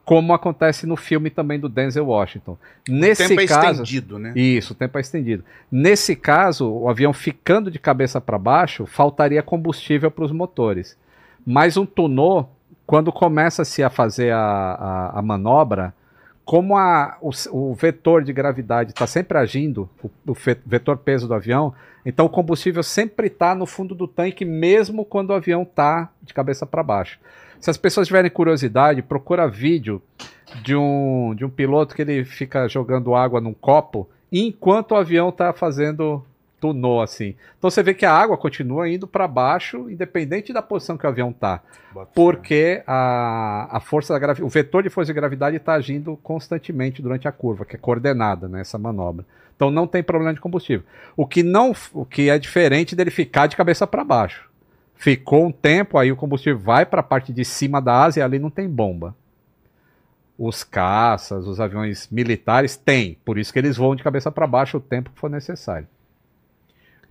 Como 0.03 0.33
acontece 0.33 0.85
no 0.85 0.97
filme 0.97 1.29
também 1.29 1.57
do 1.57 1.69
Denzel 1.69 2.05
Washington. 2.05 2.57
Nesse 2.85 3.23
o 3.23 3.27
tempo 3.29 3.39
é 3.39 3.47
caso, 3.47 3.83
estendido, 3.83 4.19
né? 4.19 4.33
isso, 4.35 4.73
o 4.73 4.75
tempo 4.75 4.97
é 4.97 5.01
estendido. 5.01 5.45
Nesse 5.71 6.13
caso, 6.13 6.69
o 6.69 6.89
avião 6.89 7.13
ficando 7.13 7.71
de 7.71 7.79
cabeça 7.79 8.19
para 8.19 8.38
baixo, 8.38 8.85
faltaria 8.85 9.41
combustível 9.41 10.11
para 10.11 10.25
os 10.25 10.33
motores. 10.33 10.97
Mas 11.45 11.77
um 11.77 11.85
tonô, 11.85 12.45
quando 12.85 13.09
começa-se 13.09 13.81
a 13.81 13.89
fazer 13.89 14.33
a, 14.33 14.38
a, 14.38 15.19
a 15.19 15.21
manobra, 15.21 15.93
como 16.51 16.77
a, 16.77 17.17
o, 17.21 17.29
o 17.51 17.73
vetor 17.73 18.25
de 18.25 18.33
gravidade 18.33 18.91
está 18.91 19.07
sempre 19.07 19.37
agindo, 19.37 19.89
o, 20.03 20.11
o 20.27 20.35
vetor 20.65 20.97
peso 20.97 21.25
do 21.25 21.33
avião, 21.33 21.73
então 22.05 22.25
o 22.25 22.29
combustível 22.29 22.83
sempre 22.83 23.27
está 23.27 23.55
no 23.55 23.65
fundo 23.65 23.95
do 23.95 24.05
tanque, 24.05 24.43
mesmo 24.43 25.05
quando 25.05 25.29
o 25.29 25.33
avião 25.33 25.61
está 25.61 26.11
de 26.21 26.33
cabeça 26.33 26.65
para 26.65 26.83
baixo. 26.83 27.17
Se 27.57 27.69
as 27.69 27.77
pessoas 27.77 28.05
tiverem 28.05 28.29
curiosidade, 28.29 29.01
procura 29.01 29.47
vídeo 29.47 30.01
de 30.61 30.75
um, 30.75 31.33
de 31.35 31.45
um 31.45 31.49
piloto 31.49 31.95
que 31.95 32.01
ele 32.01 32.25
fica 32.25 32.67
jogando 32.67 33.15
água 33.15 33.39
num 33.39 33.53
copo 33.53 34.09
enquanto 34.29 34.91
o 34.91 34.95
avião 34.95 35.29
está 35.29 35.53
fazendo 35.53 36.21
tunô 36.61 37.01
assim. 37.01 37.35
Então 37.57 37.69
você 37.69 37.81
vê 37.81 37.93
que 37.93 38.05
a 38.05 38.13
água 38.13 38.38
continua 38.38 38.88
indo 38.88 39.07
para 39.07 39.27
baixo, 39.27 39.89
independente 39.89 40.53
da 40.53 40.61
posição 40.61 40.95
que 40.95 41.05
o 41.05 41.09
avião 41.09 41.31
está, 41.31 41.61
porque 42.13 42.83
a, 42.85 43.67
a 43.75 43.79
força 43.79 44.13
da 44.13 44.19
gravi- 44.19 44.43
o 44.43 44.47
vetor 44.47 44.83
de 44.83 44.89
força 44.89 45.11
de 45.11 45.19
gravidade 45.19 45.57
está 45.57 45.73
agindo 45.73 46.15
constantemente 46.21 47.01
durante 47.01 47.27
a 47.27 47.31
curva, 47.31 47.65
que 47.65 47.75
é 47.75 47.79
coordenada 47.79 48.47
nessa 48.47 48.77
manobra. 48.77 49.25
Então 49.55 49.69
não 49.71 49.85
tem 49.85 50.01
problema 50.01 50.33
de 50.33 50.39
combustível. 50.39 50.85
O 51.17 51.25
que 51.25 51.43
não, 51.43 51.73
o 51.93 52.05
que 52.05 52.29
é 52.29 52.39
diferente 52.39 52.95
dele 52.95 53.11
ficar 53.11 53.47
de 53.47 53.57
cabeça 53.57 53.85
para 53.85 54.03
baixo. 54.03 54.49
Ficou 54.95 55.47
um 55.47 55.51
tempo, 55.51 55.97
aí 55.97 56.11
o 56.11 56.15
combustível 56.15 56.59
vai 56.59 56.85
para 56.85 56.99
a 56.99 57.03
parte 57.03 57.33
de 57.33 57.43
cima 57.43 57.81
da 57.81 58.03
asa 58.03 58.19
e 58.19 58.21
ali 58.21 58.38
não 58.38 58.51
tem 58.51 58.69
bomba. 58.69 59.15
Os 60.38 60.63
caças, 60.63 61.45
os 61.45 61.59
aviões 61.59 62.07
militares 62.11 62.75
têm, 62.75 63.17
por 63.25 63.38
isso 63.38 63.51
que 63.51 63.59
eles 63.59 63.77
voam 63.77 63.95
de 63.95 64.03
cabeça 64.03 64.31
para 64.31 64.47
baixo 64.47 64.77
o 64.77 64.81
tempo 64.81 65.11
que 65.11 65.19
for 65.19 65.29
necessário. 65.29 65.88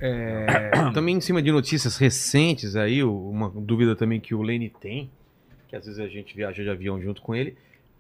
É, 0.01 0.71
também 0.95 1.17
em 1.17 1.21
cima 1.21 1.43
de 1.43 1.53
notícias 1.53 1.97
recentes 1.97 2.75
aí, 2.77 3.03
uma 3.05 3.51
dúvida 3.55 3.95
também 3.95 4.19
que 4.21 4.35
o 4.35 4.43
Lene 4.43 4.73
tem, 4.81 5.11
que 5.69 5.77
às 5.77 5.85
vezes 5.85 6.01
a 6.01 6.09
gente 6.09 6.35
viaja 6.35 6.63
de 6.63 6.71
avião 6.71 7.01
junto 7.01 7.21
com 7.23 7.35
ele, 7.35 7.55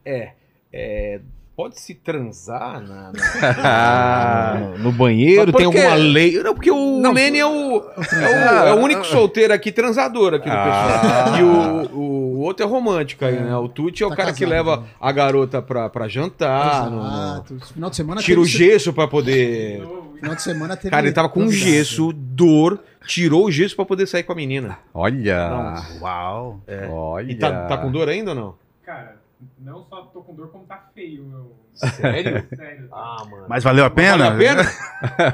é, 0.04 0.30
é, 0.72 1.20
pode-se 1.54 1.94
transar 1.94 2.80
na- 2.80 3.12
na- 3.62 4.54
no, 4.60 4.78
no 4.78 4.92
banheiro? 4.92 5.52
Tem 5.52 5.66
alguma 5.66 5.94
lei? 5.94 6.42
Não, 6.42 6.54
porque 6.54 6.70
o 6.70 6.98
Não, 7.00 7.12
Lene 7.12 7.38
é 7.38 7.44
o, 7.46 7.50
é, 7.50 8.64
o, 8.64 8.68
é 8.68 8.72
o 8.74 8.78
único 8.78 9.04
solteiro 9.04 9.52
aqui, 9.52 9.70
transador 9.70 10.34
aqui 10.34 10.48
do 10.48 10.54
Ah. 10.56 11.24
pessoal. 11.26 11.38
E 11.38 11.42
o, 11.42 11.96
o 11.98 12.38
outro 12.40 12.64
é 12.64 12.68
romântico 12.68 13.24
aí, 13.26 13.38
né? 13.38 13.54
O 13.56 13.68
Tuti 13.68 14.02
é 14.02 14.06
o 14.06 14.10
Tá 14.10 14.16
cara 14.16 14.32
que 14.32 14.40
casado, 14.46 14.50
leva 14.50 14.76
né? 14.78 14.86
a 14.98 15.12
garota 15.12 15.60
pra, 15.60 15.90
pra 15.90 16.08
jantar, 16.08 16.90
no- 16.90 17.02
no- 17.02 17.06
Exato. 17.06 17.60
Final 17.74 17.90
de 17.90 17.96
semana 17.96 18.20
tira 18.22 18.40
o 18.40 18.44
gesso 18.46 18.90
pra 18.94 19.06
poder... 19.06 19.82
Final 20.20 20.34
de 20.34 20.42
semana 20.42 20.76
teve. 20.76 20.90
Cara, 20.90 21.06
ele 21.06 21.14
tava 21.14 21.28
com 21.28 21.50
gesso, 21.50 22.12
dor, 22.12 22.82
tirou 23.06 23.46
o 23.46 23.50
gesso 23.50 23.74
pra 23.74 23.84
poder 23.84 24.06
sair 24.06 24.22
com 24.22 24.32
a 24.32 24.36
menina. 24.36 24.78
Olha! 24.92 25.82
Uau. 26.00 26.60
Olha! 26.90 27.30
E 27.32 27.34
tá, 27.36 27.66
tá 27.66 27.78
com 27.78 27.90
dor 27.90 28.08
ainda 28.08 28.30
ou 28.30 28.36
não? 28.36 28.54
Cara, 28.84 29.16
não 29.58 29.84
só 29.84 30.02
tô 30.02 30.20
com 30.20 30.34
dor, 30.34 30.48
como 30.48 30.64
tá 30.64 30.84
feio, 30.94 31.24
meu. 31.24 31.52
Sério? 31.74 32.44
Sério. 32.54 32.88
Ah, 32.92 33.24
mano. 33.30 33.44
Mas 33.48 33.64
valeu 33.64 33.84
a 33.84 33.90
pena? 33.90 34.30
Valeu 34.30 34.50
a 34.50 34.54
pena? 34.56 34.70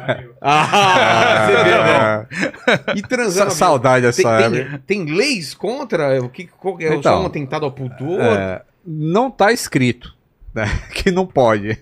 Valeu. 0.06 0.34
Ah, 0.40 1.46
você 1.46 2.72
né? 2.92 2.94
E 2.96 3.02
transando. 3.02 3.50
Sa- 3.50 3.56
saudade 3.66 4.02
tem, 4.12 4.24
dessa 4.24 4.48
tem, 4.50 4.60
época. 4.60 4.82
tem 4.86 5.04
leis 5.06 5.54
contra? 5.54 6.22
O 6.22 6.28
que, 6.28 6.46
qual, 6.46 6.76
é 6.80 6.94
Então, 6.94 7.02
só 7.02 7.22
um 7.22 7.26
atentado 7.26 7.64
ao 7.64 7.72
pudor? 7.72 8.20
É, 8.20 8.62
não 8.84 9.30
tá 9.30 9.50
escrito 9.52 10.14
né, 10.54 10.66
que 10.94 11.10
não 11.10 11.26
pode. 11.26 11.78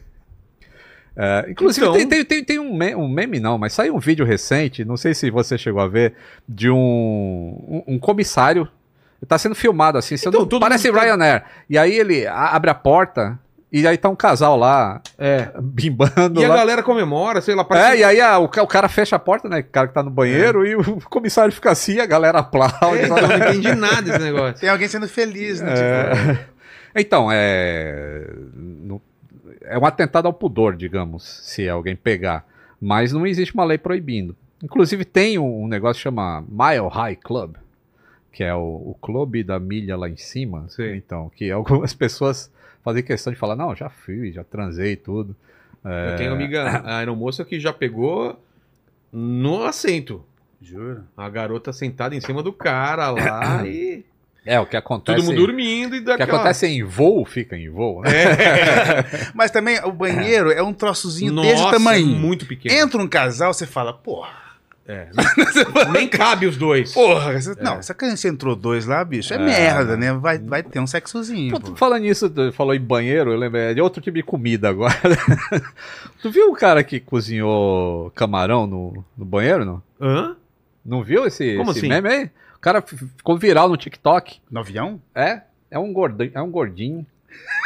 É, 1.17 1.47
inclusive, 1.49 1.87
Então- 1.87 1.97
tem, 1.97 2.09
tem, 2.09 2.25
tem, 2.25 2.45
tem 2.45 2.59
um, 2.59 2.77
me- 2.77 2.95
um 2.95 3.09
meme, 3.09 3.39
não, 3.39 3.57
mas 3.57 3.73
saiu 3.73 3.95
um 3.95 4.01
vídeo 4.01 4.25
recente, 4.27 4.85
não 4.85 4.97
sei 4.97 5.15
se 5.15 5.31
você 5.31 5.57
chegou 5.57 5.81
a 5.81 5.87
ver, 5.89 6.15
de 6.49 6.69
um, 6.71 6.77
um, 7.87 7.95
um 7.95 7.99
comissário. 7.99 8.69
Tá 9.27 9.39
sendo 9.39 9.55
filmado 9.55 9.97
assim, 9.97 10.17
se 10.19 10.27
eu 10.29 10.33
Então, 10.43 10.61
parece 10.61 10.91
tá- 10.93 11.01
Ryanair. 11.01 11.45
E 11.71 11.79
aí 11.79 11.95
ele 11.99 12.27
a- 12.27 12.49
abre 12.55 12.69
a 12.69 12.75
porta 12.75 13.39
e 13.73 13.87
aí 13.87 13.97
tá 13.97 14.11
um 14.11 14.15
casal 14.17 14.55
lá, 14.57 15.01
É. 15.17 15.49
bimbando 15.63 16.41
E 16.41 16.45
a 16.45 16.49
lá. 16.49 16.57
galera 16.57 16.83
comemora, 16.83 17.41
sei 17.41 17.55
lá, 17.55 17.63
É, 17.63 17.65
parece. 17.65 17.99
e 18.01 18.05
aí 18.05 18.21
a- 18.21 18.39
o, 18.39 18.45
o 18.45 18.67
cara 18.67 18.87
fecha 18.89 19.17
a 19.17 19.19
porta, 19.19 19.49
né? 19.49 19.61
O 19.61 19.65
cara 19.65 19.89
que 19.89 19.95
tá 19.95 20.03
no 20.03 20.11
banheiro, 20.11 20.67
e 20.67 20.77
o 20.77 20.83
comissário 21.09 21.53
fica 21.55 21.71
assim, 21.71 22.01
a 22.01 22.07
galera 22.07 22.41
aplaude. 22.41 22.99
É, 22.99 23.05
então, 23.05 23.17
eu 23.17 23.29
não 23.29 23.37
entendi 23.49 23.75
nada 23.75 24.03
desse 24.03 24.19
negócio. 24.19 24.61
Tem 24.61 24.69
alguém 24.69 24.89
sendo 24.89 25.09
feliz, 25.09 25.61
né? 25.63 25.73
É. 25.75 26.39
Então, 27.01 27.29
é. 27.33 28.27
no- 28.55 29.01
é 29.65 29.79
um 29.79 29.87
atentado 29.87 30.27
ao 30.27 30.33
pudor, 30.33 30.77
digamos, 30.77 31.25
se 31.25 31.69
alguém 31.69 31.97
pegar. 31.97 32.47
Mas 32.81 33.13
não 33.13 33.27
existe 33.27 33.55
uma 33.55 33.65
lei 33.65 33.79
proibindo. 33.79 34.37
Inclusive, 34.63 35.05
tem 35.05 35.39
um, 35.39 35.65
um 35.65 35.69
negócio 35.69 35.97
que 36.01 36.03
chama 36.03 36.43
Mile 36.43 36.89
High 36.91 37.17
Club, 37.17 37.57
que 38.33 38.43
é 38.43 38.55
o, 38.55 38.61
o 38.61 38.97
clube 39.01 39.43
da 39.43 39.59
milha 39.59 39.97
lá 39.97 40.09
em 40.09 40.17
cima. 40.17 40.67
Sim. 40.69 40.95
Então, 40.95 41.31
que 41.35 41.51
algumas 41.53 41.95
pessoas 41.95 42.51
fazem 42.83 43.03
questão 43.03 43.33
de 43.33 43.39
falar: 43.39 43.57
não, 43.57 43.75
já 43.75 43.89
fui, 43.89 44.33
já 44.33 44.45
transei 44.45 44.93
e 44.93 44.97
tudo. 44.97 45.37
É, 45.85 46.13
Eu 46.13 46.17
tenho 46.17 46.31
uma 46.31 46.37
amiga, 46.37 46.63
a 46.85 46.99
aeromoça, 46.99 47.45
que 47.45 47.61
já 47.61 47.73
pegou 47.73 48.39
no 49.13 49.65
assento. 49.65 50.25
Juro. 50.61 51.05
A 51.17 51.29
garota 51.29 51.73
sentada 51.73 52.15
em 52.15 52.21
cima 52.21 52.43
do 52.43 52.53
cara 52.53 53.11
lá 53.11 53.65
e. 53.69 54.05
É, 54.47 54.61
o 54.61 54.67
que 54.67 54.77
acontece. 54.77 55.17
Todo 55.19 55.27
mundo 55.27 55.47
dormindo 55.47 55.97
e 55.97 56.01
O 56.01 56.05
dá 56.05 56.17
que 56.17 56.23
aquela- 56.23 56.39
acontece 56.39 56.67
em 56.67 56.83
voo, 56.85 57.25
fica 57.25 57.57
em 57.57 57.69
voo, 57.71 58.03
né? 58.03 58.11
Mas 59.35 59.51
também 59.51 59.79
o 59.85 59.91
banheiro 59.93 60.51
é 60.53 60.63
um 60.63 60.73
troçozinho 60.73 61.33
Nossa, 61.33 61.49
desse 61.49 61.71
tamanho. 61.71 62.15
é 62.15 62.19
muito 62.19 62.45
pequeno. 62.47 62.75
Entra 62.75 63.01
um 63.01 63.09
casal, 63.09 63.53
você 63.55 63.67
fala, 63.67 63.93
porra. 63.93 64.45
É. 64.87 65.07
Nem 65.93 66.07
cabe 66.07 66.45
os 66.47 66.59
dois. 66.59 66.93
Porra, 66.93 67.33
essa- 67.33 67.57
não, 67.59 67.77
essa 67.79 67.95
criança 67.95 68.29
entrou 68.29 68.55
dois 68.55 68.85
lá, 68.85 69.03
bicho, 69.03 69.33
é, 69.33 69.37
É. 69.37 69.41
merda, 69.41 69.97
né? 69.97 70.13
Vai, 70.13 70.39
vai 70.39 70.63
ter 70.63 70.79
um 70.79 70.87
sexozinho. 70.87 71.59
Pô, 71.59 71.75
falando 71.75 72.03
nisso, 72.03 72.29
tu 72.29 72.53
falou 72.53 72.75
em 72.75 72.81
banheiro, 72.81 73.33
eu 73.33 73.39
lembrei 73.39 73.73
de 73.73 73.81
outro 73.81 74.03
tipo 74.03 74.19
de 74.19 74.23
comida 74.23 74.69
agora. 74.69 74.95
tu 76.21 76.31
viu 76.31 76.51
o 76.51 76.55
cara 76.55 76.85
que 76.85 77.01
cozinhou 77.01 78.11
camarão 78.15 78.67
no, 78.67 79.05
no 79.17 79.25
banheiro, 79.25 79.65
não? 79.65 79.83
Hã? 79.99 80.37
Não 80.85 81.03
viu 81.03 81.25
esse, 81.27 81.57
Como 81.57 81.71
esse 81.71 81.79
assim? 81.81 81.89
meme 81.89 82.09
aí? 82.11 82.31
O 82.65 82.71
cara 82.73 82.81
ficou 82.81 83.37
viral 83.37 83.69
no 83.69 83.77
TikTok. 83.77 84.41
No 84.51 84.61
avião? 84.61 84.99
É, 85.15 85.43
é 85.71 85.79
um 85.79 85.93
gordinho. 85.93 86.31
É 86.33 86.41
um 86.41 86.51
gordinho. 86.51 87.07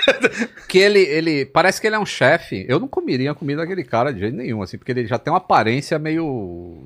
que 0.68 0.76
ele, 0.76 0.98
ele. 0.98 1.46
Parece 1.46 1.80
que 1.80 1.86
ele 1.86 1.94
é 1.94 1.98
um 2.00 2.04
chefe. 2.04 2.66
Eu 2.68 2.80
não 2.80 2.88
comeria 2.88 3.30
a 3.30 3.34
comida 3.34 3.62
daquele 3.62 3.84
cara 3.84 4.12
de 4.12 4.18
jeito 4.18 4.36
nenhum, 4.36 4.60
assim, 4.60 4.76
porque 4.76 4.90
ele 4.90 5.06
já 5.06 5.16
tem 5.16 5.32
uma 5.32 5.36
aparência 5.36 6.00
meio. 6.00 6.82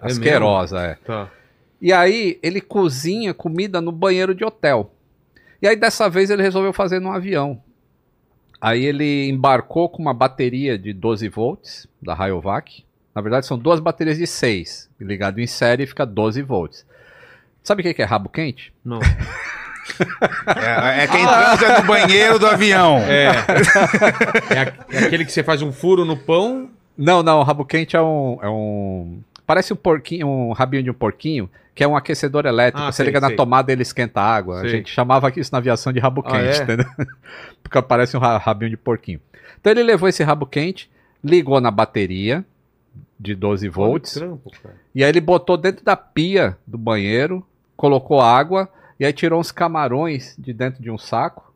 É 0.00 0.06
asquerosa, 0.06 0.80
é. 0.80 0.94
Tá. 0.94 1.30
E 1.78 1.92
aí 1.92 2.40
ele 2.42 2.58
cozinha 2.58 3.34
comida 3.34 3.82
no 3.82 3.92
banheiro 3.92 4.34
de 4.34 4.42
hotel. 4.42 4.90
E 5.60 5.68
aí 5.68 5.76
dessa 5.76 6.08
vez 6.08 6.30
ele 6.30 6.42
resolveu 6.42 6.72
fazer 6.72 7.00
no 7.00 7.12
avião. 7.12 7.62
Aí 8.58 8.82
ele 8.82 9.28
embarcou 9.28 9.90
com 9.90 10.00
uma 10.00 10.14
bateria 10.14 10.78
de 10.78 10.94
12 10.94 11.28
volts 11.28 11.86
da 12.00 12.14
Rayovac. 12.14 12.82
Na 13.14 13.20
verdade 13.20 13.44
são 13.44 13.58
duas 13.58 13.78
baterias 13.78 14.16
de 14.16 14.26
6, 14.26 14.88
ligado 14.98 15.38
em 15.38 15.46
série 15.46 15.86
fica 15.86 16.06
12 16.06 16.40
volts. 16.40 16.86
Sabe 17.66 17.82
o 17.82 17.94
que 17.94 18.00
é 18.00 18.04
rabo 18.04 18.28
quente? 18.28 18.72
Não. 18.84 19.00
É, 20.56 21.02
é 21.04 21.06
quem 21.08 21.26
transa 21.26 21.80
no 21.80 21.86
banheiro 21.86 22.38
do 22.38 22.46
avião. 22.46 22.98
É. 22.98 23.26
É, 24.54 24.58
a- 24.60 24.72
é 24.90 24.98
aquele 25.06 25.24
que 25.24 25.32
você 25.32 25.42
faz 25.42 25.62
um 25.62 25.72
furo 25.72 26.04
no 26.04 26.16
pão. 26.16 26.70
Não, 26.96 27.22
não, 27.24 27.42
rabo 27.42 27.64
quente 27.64 27.96
é 27.96 28.00
um, 28.00 28.38
é 28.40 28.48
um 28.48 29.18
parece 29.44 29.72
um 29.72 29.76
porquinho, 29.76 30.28
um 30.28 30.52
rabinho 30.52 30.82
de 30.84 30.90
um 30.90 30.94
porquinho, 30.94 31.50
que 31.74 31.82
é 31.82 31.88
um 31.88 31.96
aquecedor 31.96 32.46
elétrico. 32.46 32.86
Ah, 32.86 32.92
Você 32.92 32.98
sei, 32.98 33.06
liga 33.06 33.20
na 33.20 33.28
sei. 33.28 33.36
tomada 33.36 33.70
e 33.70 33.74
ele 33.74 33.82
esquenta 33.82 34.20
a 34.20 34.24
água. 34.36 34.60
Sei. 34.60 34.68
A 34.68 34.72
gente 34.72 34.90
chamava 34.92 35.32
isso 35.36 35.50
na 35.52 35.58
aviação 35.58 35.92
de 35.92 35.98
rabo 35.98 36.22
Ah, 36.24 36.30
quente, 36.30 36.60
é? 36.60 36.62
entendeu? 36.62 36.86
Porque 37.64 37.82
parece 37.82 38.16
um 38.16 38.20
ra- 38.20 38.38
rabinho 38.38 38.70
de 38.70 38.76
porquinho. 38.76 39.20
Então 39.60 39.72
ele 39.72 39.82
levou 39.82 40.08
esse 40.08 40.22
rabo 40.22 40.46
quente, 40.46 40.88
ligou 41.22 41.60
na 41.60 41.70
bateria 41.70 42.44
de 43.18 43.34
12 43.34 43.68
volts. 43.68 44.12
Trampo, 44.14 44.50
cara. 44.62 44.74
E 44.94 45.02
aí 45.02 45.08
ele 45.10 45.20
botou 45.20 45.56
dentro 45.56 45.84
da 45.84 45.96
pia 45.96 46.56
do 46.66 46.78
banheiro, 46.78 47.44
colocou 47.76 48.20
água 48.20 48.68
e 48.98 49.04
aí 49.04 49.12
tirou 49.12 49.38
uns 49.40 49.52
camarões 49.52 50.34
de 50.38 50.52
dentro 50.52 50.82
de 50.82 50.90
um 50.90 50.98
saco. 50.98 51.52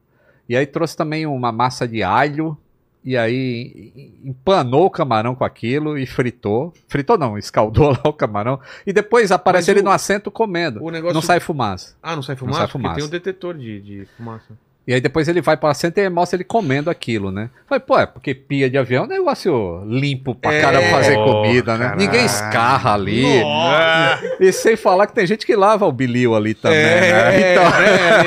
E 0.48 0.56
aí 0.56 0.66
trouxe 0.66 0.96
também 0.96 1.26
uma 1.26 1.50
massa 1.52 1.86
de 1.86 2.02
alho. 2.02 2.56
E 3.02 3.16
aí 3.16 4.12
empanou 4.22 4.84
o 4.84 4.90
camarão 4.90 5.34
com 5.34 5.42
aquilo 5.44 5.96
e 5.96 6.04
fritou. 6.06 6.74
Fritou 6.86 7.16
não, 7.16 7.38
escaldou 7.38 7.92
lá 7.92 8.00
o 8.04 8.12
camarão. 8.12 8.60
E 8.86 8.92
depois 8.92 9.32
aparece 9.32 9.68
Mas 9.70 9.76
ele 9.76 9.80
o- 9.80 9.84
no 9.84 9.90
assento 9.90 10.30
comendo. 10.30 10.84
o 10.84 10.90
negócio- 10.90 11.14
Não 11.14 11.22
sai 11.22 11.40
fumaça. 11.40 11.96
Ah, 12.02 12.14
não 12.14 12.22
sai 12.22 12.34
Não 12.34 12.40
fumaça? 12.40 12.58
sai 12.58 12.66
Porque 12.66 12.78
fumaça. 12.78 12.96
tem 12.96 13.04
um 13.06 13.10
detetor 13.10 13.54
de, 13.56 13.80
de 13.80 14.04
fumaça. 14.16 14.52
E 14.86 14.94
aí 14.94 15.00
depois 15.00 15.28
ele 15.28 15.40
vai 15.40 15.56
para 15.56 15.70
assento 15.70 15.98
e 15.98 16.08
mostra 16.08 16.36
ele 16.36 16.42
comendo 16.42 16.90
aquilo, 16.90 17.30
né? 17.30 17.48
Falei, 17.68 17.80
pô, 17.86 17.96
é 17.98 18.06
porque 18.06 18.34
pia 18.34 18.68
de 18.68 18.76
avião 18.76 19.04
é 19.04 19.06
um 19.06 19.08
negócio 19.10 19.84
limpo 19.86 20.34
pra 20.34 20.52
É. 20.52 20.60
caramba 20.60 20.88
fazer 20.88 21.16
Oh, 21.16 21.24
comida, 21.26 21.76
né? 21.76 21.84
caralho. 21.84 22.00
Ninguém 22.00 22.24
escarra 22.24 22.94
ali. 22.94 23.40
Nossa. 23.40 24.36
E 24.40 24.52
sem 24.52 24.76
falar 24.76 25.06
que 25.06 25.14
tem 25.14 25.26
gente 25.26 25.46
que 25.46 25.54
lava 25.54 25.86
o 25.86 25.92
bilil 25.92 26.34
ali 26.34 26.54
também, 26.54 26.78
É, 26.78 27.00
né? 27.12 27.52
Então, 27.52 27.64
é, 27.66 28.22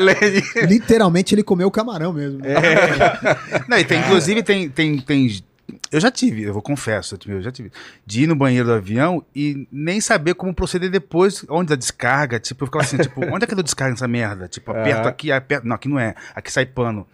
Leni. 0.00 0.34
Leni. 0.62 0.66
Literalmente 0.68 1.34
ele 1.34 1.42
comeu 1.42 1.68
o 1.68 1.70
camarão 1.72 2.12
mesmo. 2.12 2.38
né? 2.38 2.54
Não, 3.68 3.78
e 3.78 3.84
tem, 3.84 3.98
inclusive 4.00 4.42
tem, 4.42 4.68
tem, 4.70 4.98
tem. 4.98 5.28
Eu 5.90 6.00
já 6.00 6.10
tive, 6.10 6.42
eu 6.42 6.52
vou 6.52 6.62
confesso, 6.62 7.16
eu 7.26 7.40
já 7.42 7.52
tive. 7.52 7.70
De 8.04 8.24
ir 8.24 8.26
no 8.26 8.34
banheiro 8.34 8.66
do 8.66 8.74
avião 8.74 9.24
e 9.34 9.66
nem 9.70 10.00
saber 10.00 10.34
como 10.34 10.54
proceder 10.54 10.90
depois, 10.90 11.44
onde 11.48 11.72
a 11.72 11.76
descarga. 11.76 12.38
Tipo, 12.40 12.64
eu 12.64 12.66
ficava 12.66 12.84
assim, 12.84 12.98
tipo, 12.98 13.20
onde 13.24 13.44
é 13.44 13.46
que 13.46 13.54
eu 13.54 13.62
descarga 13.62 13.92
nessa 13.92 14.08
merda? 14.08 14.48
Tipo, 14.48 14.70
aperto 14.72 15.06
É. 15.06 15.10
aqui, 15.10 15.32
aperto. 15.32 15.66
Não, 15.66 15.76
aqui 15.76 15.88
não 15.88 15.98
é. 15.98 16.14
Aqui 16.34 16.50
sai 16.52 16.66
pano. 16.66 17.06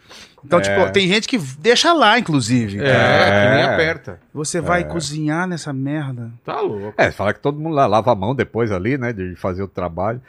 Então, 0.44 0.58
É. 0.58 0.62
tipo, 0.62 0.92
tem 0.92 1.06
gente 1.06 1.28
que 1.28 1.38
deixa 1.38 1.92
lá, 1.92 2.18
inclusive. 2.18 2.78
É, 2.80 3.48
que 3.48 3.54
nem 3.54 3.64
aperta. 3.64 4.20
Você 4.34 4.60
vai 4.60 4.84
cozinhar 4.84 5.46
nessa 5.46 5.72
merda. 5.72 6.30
Tá 6.44 6.60
louco. 6.60 6.94
É, 7.00 7.10
fala 7.10 7.32
que 7.32 7.40
todo 7.40 7.58
mundo 7.60 7.74
lá 7.74 7.86
lava 7.86 8.10
a 8.12 8.14
mão 8.14 8.34
depois 8.34 8.72
ali, 8.72 8.98
né? 8.98 9.12
De 9.12 9.36
fazer 9.36 9.62
o 9.62 9.68
trabalho. 9.68 10.20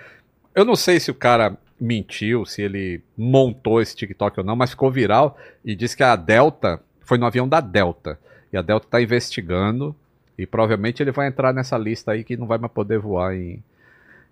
Eu 0.53 0.63
não 0.65 0.75
sei 0.75 0.99
se 0.99 1.09
o 1.09 1.15
cara 1.15 1.57
mentiu, 1.81 2.45
se 2.45 2.61
ele 2.61 3.01
montou 3.17 3.81
esse 3.81 3.95
TikTok 3.95 4.39
ou 4.39 4.45
não, 4.45 4.55
mas 4.55 4.69
ficou 4.69 4.91
viral 4.91 5.37
e 5.65 5.75
disse 5.75 5.97
que 5.97 6.03
a 6.03 6.15
Delta 6.15 6.79
foi 7.01 7.17
no 7.17 7.25
avião 7.25 7.47
da 7.49 7.59
Delta. 7.59 8.17
E 8.53 8.57
a 8.57 8.61
Delta 8.61 8.87
tá 8.89 9.01
investigando 9.01 9.95
e 10.37 10.45
provavelmente 10.45 11.01
ele 11.01 11.11
vai 11.11 11.27
entrar 11.27 11.51
nessa 11.53 11.77
lista 11.77 12.11
aí 12.11 12.23
que 12.23 12.37
não 12.37 12.45
vai 12.47 12.57
mais 12.59 12.71
poder 12.71 12.99
voar 12.99 13.35
em. 13.35 13.61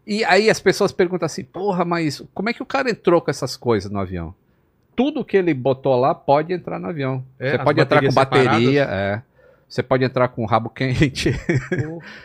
E 0.06 0.24
aí 0.24 0.50
as 0.50 0.60
pessoas 0.60 0.92
perguntam 0.92 1.26
assim: 1.26 1.44
porra, 1.44 1.84
mas 1.84 2.24
como 2.34 2.50
é 2.50 2.54
que 2.54 2.62
o 2.62 2.66
cara 2.66 2.90
entrou 2.90 3.20
com 3.20 3.32
essas 3.32 3.58
coisas 3.58 3.92
no 3.92 4.00
avião? 4.00 4.34
Tudo 4.96 5.26
que 5.26 5.38
ele 5.38 5.54
botou 5.54 6.00
lá 6.00 6.14
pode 6.14 6.54
entrar 6.54 6.78
no 6.80 6.88
avião. 6.88 7.24
É, 7.40 7.52
Você 7.52 7.58
pode 7.64 7.82
entrar 7.82 8.02
com 8.04 8.14
bateria, 8.14 8.88
é. 8.92 9.22
Você 9.68 9.82
pode 9.82 10.04
entrar 10.04 10.28
com 10.28 10.46
rabo 10.46 10.70
quente. 10.70 11.32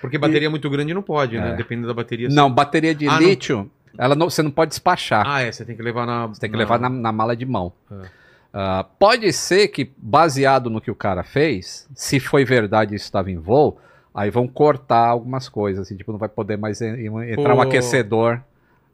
Porque 0.00 0.18
bateria 0.18 0.50
muito 0.50 0.68
grande 0.68 0.92
não 0.92 1.02
pode, 1.02 1.38
né? 1.38 1.52
É. 1.52 1.56
Dependendo 1.56 1.86
da 1.86 1.94
bateria. 1.94 2.28
Não, 2.28 2.50
bateria 2.52 2.92
de 2.94 3.06
Ah, 3.08 3.12
não. 3.12 3.20
lítio, 3.20 3.70
ela 3.96 4.16
não, 4.16 4.28
você 4.28 4.42
não 4.42 4.50
pode 4.50 4.70
despachar. 4.70 5.24
Ah, 5.26 5.42
é. 5.42 5.52
Você 5.52 5.64
tem 5.64 5.76
que 5.76 5.82
levar 5.82 6.04
na. 6.06 6.26
você 6.26 6.40
tem 6.40 6.50
que 6.50 6.56
levar 6.56 6.78
na, 6.80 6.88
na 6.90 7.12
mala 7.12 7.36
de 7.36 7.46
mão. 7.46 7.72
É. 7.90 8.25
Ah, 8.58 8.86
pode 8.98 9.30
ser 9.34 9.68
que, 9.68 9.92
baseado 9.98 10.70
no 10.70 10.80
que 10.80 10.90
o 10.90 10.94
cara 10.94 11.22
fez, 11.22 11.86
se 11.94 12.18
foi 12.18 12.42
verdade 12.42 12.94
e 12.94 12.96
isso 12.96 13.04
estava 13.04 13.30
em 13.30 13.36
voo, 13.36 13.78
aí 14.14 14.30
vão 14.30 14.48
cortar 14.48 15.08
algumas 15.08 15.46
coisas. 15.46 15.82
Assim, 15.86 15.94
tipo, 15.94 16.10
não 16.10 16.18
vai 16.18 16.28
poder 16.30 16.56
mais 16.56 16.80
en- 16.80 17.06
en- 17.06 17.32
entrar 17.32 17.54
um 17.54 17.60
aquecedor 17.60 18.40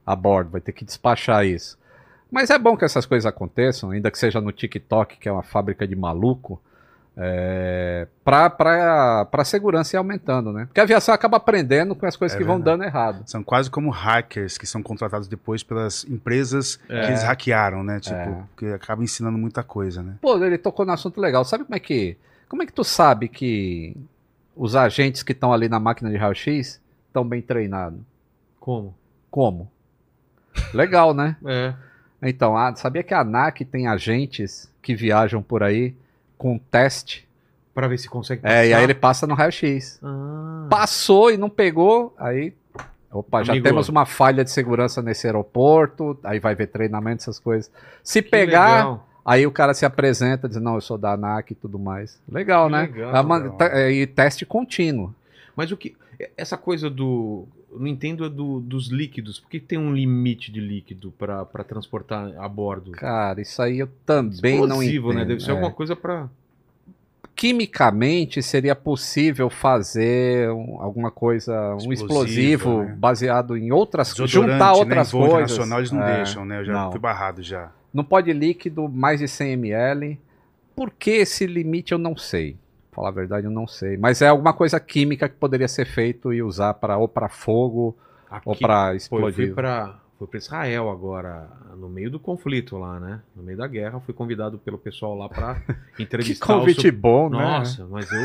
a 0.04 0.16
bordo, 0.16 0.50
vai 0.50 0.60
ter 0.60 0.72
que 0.72 0.84
despachar 0.84 1.46
isso. 1.46 1.78
Mas 2.28 2.50
é 2.50 2.58
bom 2.58 2.76
que 2.76 2.84
essas 2.84 3.06
coisas 3.06 3.24
aconteçam, 3.24 3.90
ainda 3.92 4.10
que 4.10 4.18
seja 4.18 4.40
no 4.40 4.50
TikTok, 4.50 5.16
que 5.18 5.28
é 5.28 5.32
uma 5.32 5.44
fábrica 5.44 5.86
de 5.86 5.94
maluco, 5.94 6.60
é, 7.16 8.06
para 8.24 9.26
a 9.30 9.44
segurança 9.44 9.96
ir 9.96 9.98
aumentando, 9.98 10.52
né? 10.52 10.64
Porque 10.66 10.80
a 10.80 10.84
aviação 10.84 11.14
acaba 11.14 11.36
aprendendo 11.36 11.94
com 11.94 12.06
as 12.06 12.16
coisas 12.16 12.34
É 12.34 12.38
que 12.38 12.44
vão 12.44 12.56
verdade. 12.56 12.78
dando 12.78 12.86
errado. 12.88 13.22
São 13.26 13.42
quase 13.44 13.70
como 13.70 13.90
hackers 13.90 14.56
que 14.56 14.66
são 14.66 14.82
contratados 14.82 15.28
depois 15.28 15.62
pelas 15.62 16.04
empresas 16.04 16.80
É. 16.88 17.00
que 17.02 17.06
eles 17.08 17.22
hackearam, 17.22 17.82
né? 17.84 18.00
Tipo, 18.00 18.16
É. 18.16 18.42
que 18.56 18.66
acaba 18.66 19.02
ensinando 19.04 19.36
muita 19.36 19.62
coisa, 19.62 20.02
né? 20.02 20.14
Pô, 20.22 20.36
ele 20.42 20.56
tocou 20.58 20.86
no 20.86 20.92
assunto 20.92 21.20
legal. 21.20 21.44
Sabe 21.44 21.64
como 21.64 21.74
é 21.76 21.80
que. 21.80 22.16
Como 22.48 22.62
é 22.62 22.66
que 22.66 22.72
tu 22.72 22.84
sabe 22.84 23.28
que 23.28 23.96
os 24.56 24.76
agentes 24.76 25.22
que 25.22 25.32
estão 25.32 25.52
ali 25.52 25.68
na 25.68 25.80
máquina 25.80 26.10
de 26.10 26.16
raio-x 26.16 26.80
estão 27.08 27.24
bem 27.26 27.40
treinados? 27.42 27.98
Como? 28.60 28.94
Como? 29.30 29.70
Legal, 30.74 31.14
né? 31.14 31.36
É. 31.46 31.74
Então, 32.22 32.56
a- 32.56 32.74
sabia 32.76 33.02
que 33.02 33.14
a 33.14 33.20
ANAC 33.20 33.64
tem 33.64 33.88
agentes 33.88 34.70
que 34.82 34.94
viajam 34.94 35.42
por 35.42 35.62
aí 35.62 35.94
com 36.42 36.58
teste? 36.58 37.28
Pra 37.72 37.86
ver 37.88 37.96
se 37.98 38.08
consegue 38.08 38.40
É, 38.44 38.66
e 38.66 38.68
passar. 38.70 38.76
aí 38.78 38.84
ele 38.84 38.94
passa 38.94 39.26
no 39.26 39.34
raio-x. 39.34 39.98
Ah. 40.02 40.66
Passou 40.68 41.30
e 41.30 41.36
não 41.36 41.48
pegou, 41.48 42.12
aí. 42.18 42.52
Opa, 43.10 43.42
já 43.44 43.52
Amigo. 43.52 43.64
temos 43.66 43.88
uma 43.88 44.04
falha 44.06 44.42
de 44.42 44.50
segurança 44.50 45.00
nesse 45.02 45.26
aeroporto, 45.26 46.18
aí 46.24 46.38
vai 46.40 46.54
ver 46.54 46.66
treinamento, 46.66 47.22
essas 47.22 47.38
coisas. 47.38 47.70
Se 48.02 48.22
Que 48.22 48.28
pegar, 48.30 48.76
legal. 48.76 49.08
Aí 49.24 49.46
o 49.46 49.52
cara 49.52 49.72
se 49.74 49.84
apresenta, 49.86 50.48
diz, 50.48 50.56
não, 50.60 50.74
eu 50.74 50.80
sou 50.80 50.98
da 50.98 51.12
ANAC 51.12 51.52
e 51.52 51.54
tudo 51.54 51.78
mais. 51.78 52.18
Legal, 52.28 52.66
Que 52.66 52.72
né? 52.72 52.80
legal, 52.82 53.14
É 53.16 53.20
uma- 53.20 53.56
é, 53.60 53.92
e 53.92 54.06
teste 54.06 54.44
contínuo. 54.44 55.14
Mas 55.54 55.70
o 55.70 55.76
que. 55.76 55.94
Essa 56.36 56.56
coisa 56.56 56.90
do. 56.90 57.46
Eu 57.72 57.78
Não 57.80 57.86
entendo 57.86 58.24
é 58.24 58.28
do, 58.28 58.60
dos 58.60 58.88
líquidos. 58.88 59.40
Por 59.40 59.48
que 59.50 59.58
tem 59.58 59.78
um 59.78 59.92
limite 59.94 60.52
de 60.52 60.60
líquido 60.60 61.12
pra 61.18 61.44
transportar 61.66 62.32
a 62.38 62.48
bordo? 62.48 62.90
Cara, 62.92 63.40
isso 63.40 63.60
aí 63.62 63.78
eu 63.78 63.88
também 64.06 64.56
não 64.58 64.64
Explosivo, 64.82 65.08
entendo. 65.08 65.18
né? 65.20 65.24
Deve 65.24 65.40
ser 65.40 65.50
É. 65.50 65.54
alguma 65.54 65.70
coisa 65.70 65.96
pra. 65.96 66.28
Quimicamente 67.34 68.42
seria 68.42 68.74
possível 68.76 69.48
fazer 69.48 70.50
um- 70.50 70.80
alguma 70.80 71.10
coisa, 71.10 71.74
um 71.74 71.92
Explosivo, 71.92 72.02
explosivo 72.04 72.82
né? 72.84 72.94
baseado 72.98 73.56
em 73.56 73.72
outras 73.72 74.12
coisas, 74.12 74.30
juntar 74.30 74.58
né? 74.58 74.78
outras 74.78 75.10
voo 75.10 75.20
coisas. 75.22 75.50
internacional 75.52 75.78
eles 75.78 75.90
não 75.90 76.02
É, 76.02 76.16
deixam, 76.16 76.44
né? 76.44 76.60
Eu 76.60 76.64
já 76.66 76.72
não. 76.72 76.90
fui 76.92 77.00
barrado 77.00 77.42
já. 77.42 77.72
Não 77.92 78.04
pode 78.04 78.32
líquido 78.32 78.88
mais 78.88 79.18
de 79.20 79.26
100 79.28 79.52
ml. 79.54 80.20
Por 80.76 80.90
que 80.90 81.10
esse 81.10 81.46
limite 81.46 81.92
eu 81.92 81.98
não 81.98 82.16
sei. 82.16 82.56
Falar 82.94 83.08
a 83.08 83.12
verdade, 83.12 83.46
eu 83.46 83.50
não 83.50 83.66
sei. 83.66 83.96
Mas 83.96 84.20
é 84.20 84.28
alguma 84.28 84.52
coisa 84.52 84.78
química 84.78 85.26
que 85.28 85.36
poderia 85.36 85.66
ser 85.66 85.86
feito 85.86 86.32
e 86.32 86.42
usar 86.42 86.74
para 86.74 86.98
ou 86.98 87.08
para 87.08 87.28
fogo 87.28 87.96
ou 88.44 88.52
Aqui- 88.52 88.60
para 88.62 88.84
eu 88.84 88.88
fui 88.90 88.96
explodir. 88.96 89.54
pra. 89.54 89.98
Fui 90.18 90.26
para 90.28 90.38
Israel 90.38 90.88
agora, 90.88 91.48
no 91.76 91.88
meio 91.88 92.08
do 92.08 92.20
conflito 92.20 92.76
lá, 92.78 93.00
né? 93.00 93.20
No 93.34 93.42
meio 93.42 93.58
da 93.58 93.66
guerra, 93.66 93.98
fui 93.98 94.14
convidado 94.14 94.56
pelo 94.56 94.78
pessoal 94.78 95.16
lá 95.16 95.28
para 95.28 95.56
entrevistar. 95.98 96.46
Que 96.46 96.52
convite 96.52 96.88
so- 96.90 96.96
bom, 96.96 97.28
né? 97.28 97.38
Nossa, 97.38 97.84
mas 97.90 98.12
eu 98.12 98.20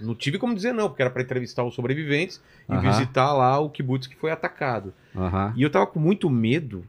não 0.00 0.14
tive 0.16 0.38
como 0.38 0.54
dizer 0.56 0.72
não, 0.72 0.88
porque 0.88 1.02
era 1.02 1.10
para 1.10 1.22
entrevistar 1.22 1.62
os 1.62 1.72
sobreviventes 1.74 2.42
e 2.68 2.72
Aham. 2.72 2.80
visitar 2.80 3.32
lá 3.32 3.60
o 3.60 3.70
kibbutz 3.70 4.08
que 4.08 4.16
foi 4.16 4.32
atacado. 4.32 4.92
Aham. 5.14 5.52
E 5.54 5.62
eu 5.62 5.70
tava 5.70 5.86
com 5.86 6.00
muito 6.00 6.28
medo 6.28 6.84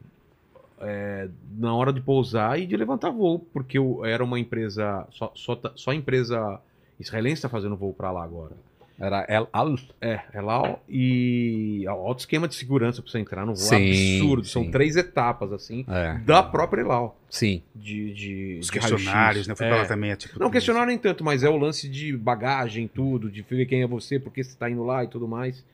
é, 0.80 1.28
na 1.56 1.72
hora 1.74 1.92
de 1.92 2.00
pousar 2.00 2.58
e 2.58 2.66
de 2.66 2.76
levantar 2.76 3.10
voo, 3.10 3.38
porque 3.52 3.78
eu, 3.78 4.04
era 4.04 4.24
uma 4.24 4.40
empresa, 4.40 5.06
só, 5.10 5.30
só, 5.36 5.60
só 5.76 5.92
empresa 5.92 6.58
israelense 6.98 7.34
está 7.34 7.48
fazendo 7.48 7.76
voo 7.76 7.92
para 7.92 8.10
lá 8.10 8.24
agora. 8.24 8.54
Era 9.00 9.24
El 9.28 9.48
Al. 9.52 9.76
É, 10.00 10.20
é 10.32 10.40
lá 10.40 10.76
e 10.88 11.84
alto 11.86 12.18
esquema 12.18 12.48
de 12.48 12.56
segurança 12.56 13.00
para 13.00 13.10
você 13.10 13.20
entrar 13.20 13.46
no 13.46 13.54
voo. 13.54 13.64
Sim, 13.64 14.16
absurdo. 14.16 14.44
São 14.44 14.64
sim. 14.64 14.70
três 14.72 14.96
etapas, 14.96 15.52
assim, 15.52 15.84
É. 15.88 16.18
da 16.18 16.42
própria 16.42 16.80
Elau. 16.80 17.16
Sim. 17.30 17.62
De, 17.72 18.12
de, 18.12 18.58
Os 18.60 18.66
de 18.66 18.72
questionários, 18.72 19.46
né? 19.46 19.52
Eu 19.52 19.56
fui 19.56 19.68
pra 19.68 19.76
lá 19.76 19.84
também, 19.86 20.10
é 20.10 20.16
tipo 20.16 20.40
Não, 20.40 20.50
questionário 20.50 20.88
nem 20.88 20.98
tanto, 20.98 21.22
mas 21.22 21.44
é 21.44 21.48
o 21.48 21.56
lance 21.56 21.88
de 21.88 22.16
bagagem, 22.16 22.88
tudo, 22.88 23.30
de 23.30 23.42
ver 23.42 23.66
quem 23.66 23.82
é 23.82 23.86
você, 23.86 24.18
por 24.18 24.32
que 24.32 24.42
você 24.42 24.56
tá 24.56 24.68
indo 24.68 24.82
lá 24.82 25.04
e 25.04 25.06
tudo 25.06 25.28
mais. 25.28 25.64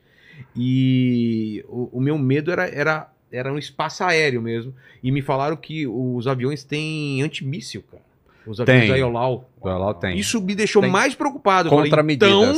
E 0.55 1.65
o, 1.69 1.89
o 1.99 2.01
meu 2.01 2.19
medo 2.19 2.51
era, 2.51 2.67
era, 2.69 3.11
era 3.33 3.51
um 3.51 3.59
espaço 3.59 4.05
aéreo 4.05 4.43
mesmo. 4.43 4.75
E 5.03 5.11
me 5.11 5.23
falaram 5.23 5.57
que 5.57 5.87
os 5.87 6.27
aviões 6.27 6.63
têm 6.63 7.23
antimíssil, 7.23 7.83
cara. 7.91 8.03
Os 8.47 8.61
aviões 8.61 8.81
Tem. 8.83 8.91
da 8.91 8.97
Iolau. 8.97 9.51
O 9.61 9.69
Elau 9.69 9.95
tem. 9.95 10.19
Isso 10.19 10.41
me 10.41 10.55
deixou 10.55 10.83
Tem 10.83 10.91
mais 10.91 11.15
preocupado. 11.15 11.69
Eu 11.69 11.71
falei, 11.91 12.15
então, 12.15 12.53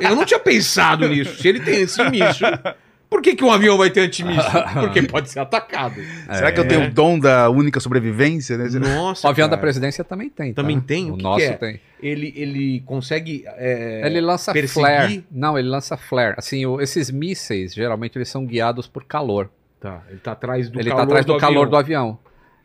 eu 0.00 0.14
não 0.16 0.24
tinha 0.24 0.38
pensado 0.40 1.08
nisso. 1.08 1.34
Se 1.40 1.48
ele 1.48 1.60
tem 1.60 1.80
esse 1.82 2.02
míssil, 2.08 2.46
por 3.10 3.20
que, 3.22 3.34
que 3.34 3.42
um 3.44 3.50
avião 3.50 3.76
vai 3.76 3.90
ter 3.90 4.00
antimíssil? 4.02 4.50
Porque 4.80 5.02
pode 5.02 5.30
ser 5.30 5.40
atacado. 5.40 5.96
Será 6.32 6.52
que 6.52 6.60
eu 6.60 6.68
tenho 6.68 6.86
o 6.86 6.90
dom 6.90 7.18
da 7.18 7.50
única 7.50 7.80
sobrevivência? 7.80 8.56
Né? 8.56 8.68
Nossa, 8.78 9.26
O 9.26 9.30
avião 9.30 9.48
da 9.48 9.56
cara. 9.56 9.60
presidência 9.62 10.04
também 10.04 10.28
tem. 10.28 10.52
tá? 10.52 10.62
Também 10.62 10.80
tem? 10.80 11.10
O, 11.10 11.14
O, 11.14 11.16
que 11.16 11.22
nosso 11.22 11.38
que 11.46 11.52
é? 11.52 11.52
tem. 11.56 11.80
Ele, 12.00 12.32
ele 12.36 12.80
consegue 12.86 13.42
é, 13.56 14.02
Ele 14.04 14.20
lança 14.20 14.52
perseguir? 14.52 14.72
flare. 14.88 15.24
Não, 15.32 15.58
ele 15.58 15.68
lança 15.68 15.96
flare. 15.96 16.34
Assim, 16.38 16.64
o- 16.64 16.80
esses 16.80 17.10
mísseis, 17.10 17.74
geralmente, 17.74 18.16
eles 18.16 18.28
são 18.28 18.46
guiados 18.46 18.86
por 18.86 19.02
calor. 19.04 19.50
Tá, 19.80 20.02
ele 20.08 20.18
tá 20.20 20.32
atrás 20.32 20.68
do 20.70 20.78
ele 20.80 20.88
calor 20.90 20.98
tá 20.98 21.04
atrás 21.04 21.26
do, 21.26 21.32
do 21.34 21.38
calor 21.40 21.56
avião. 21.66 21.70
do 21.70 21.76
avião. 21.76 22.18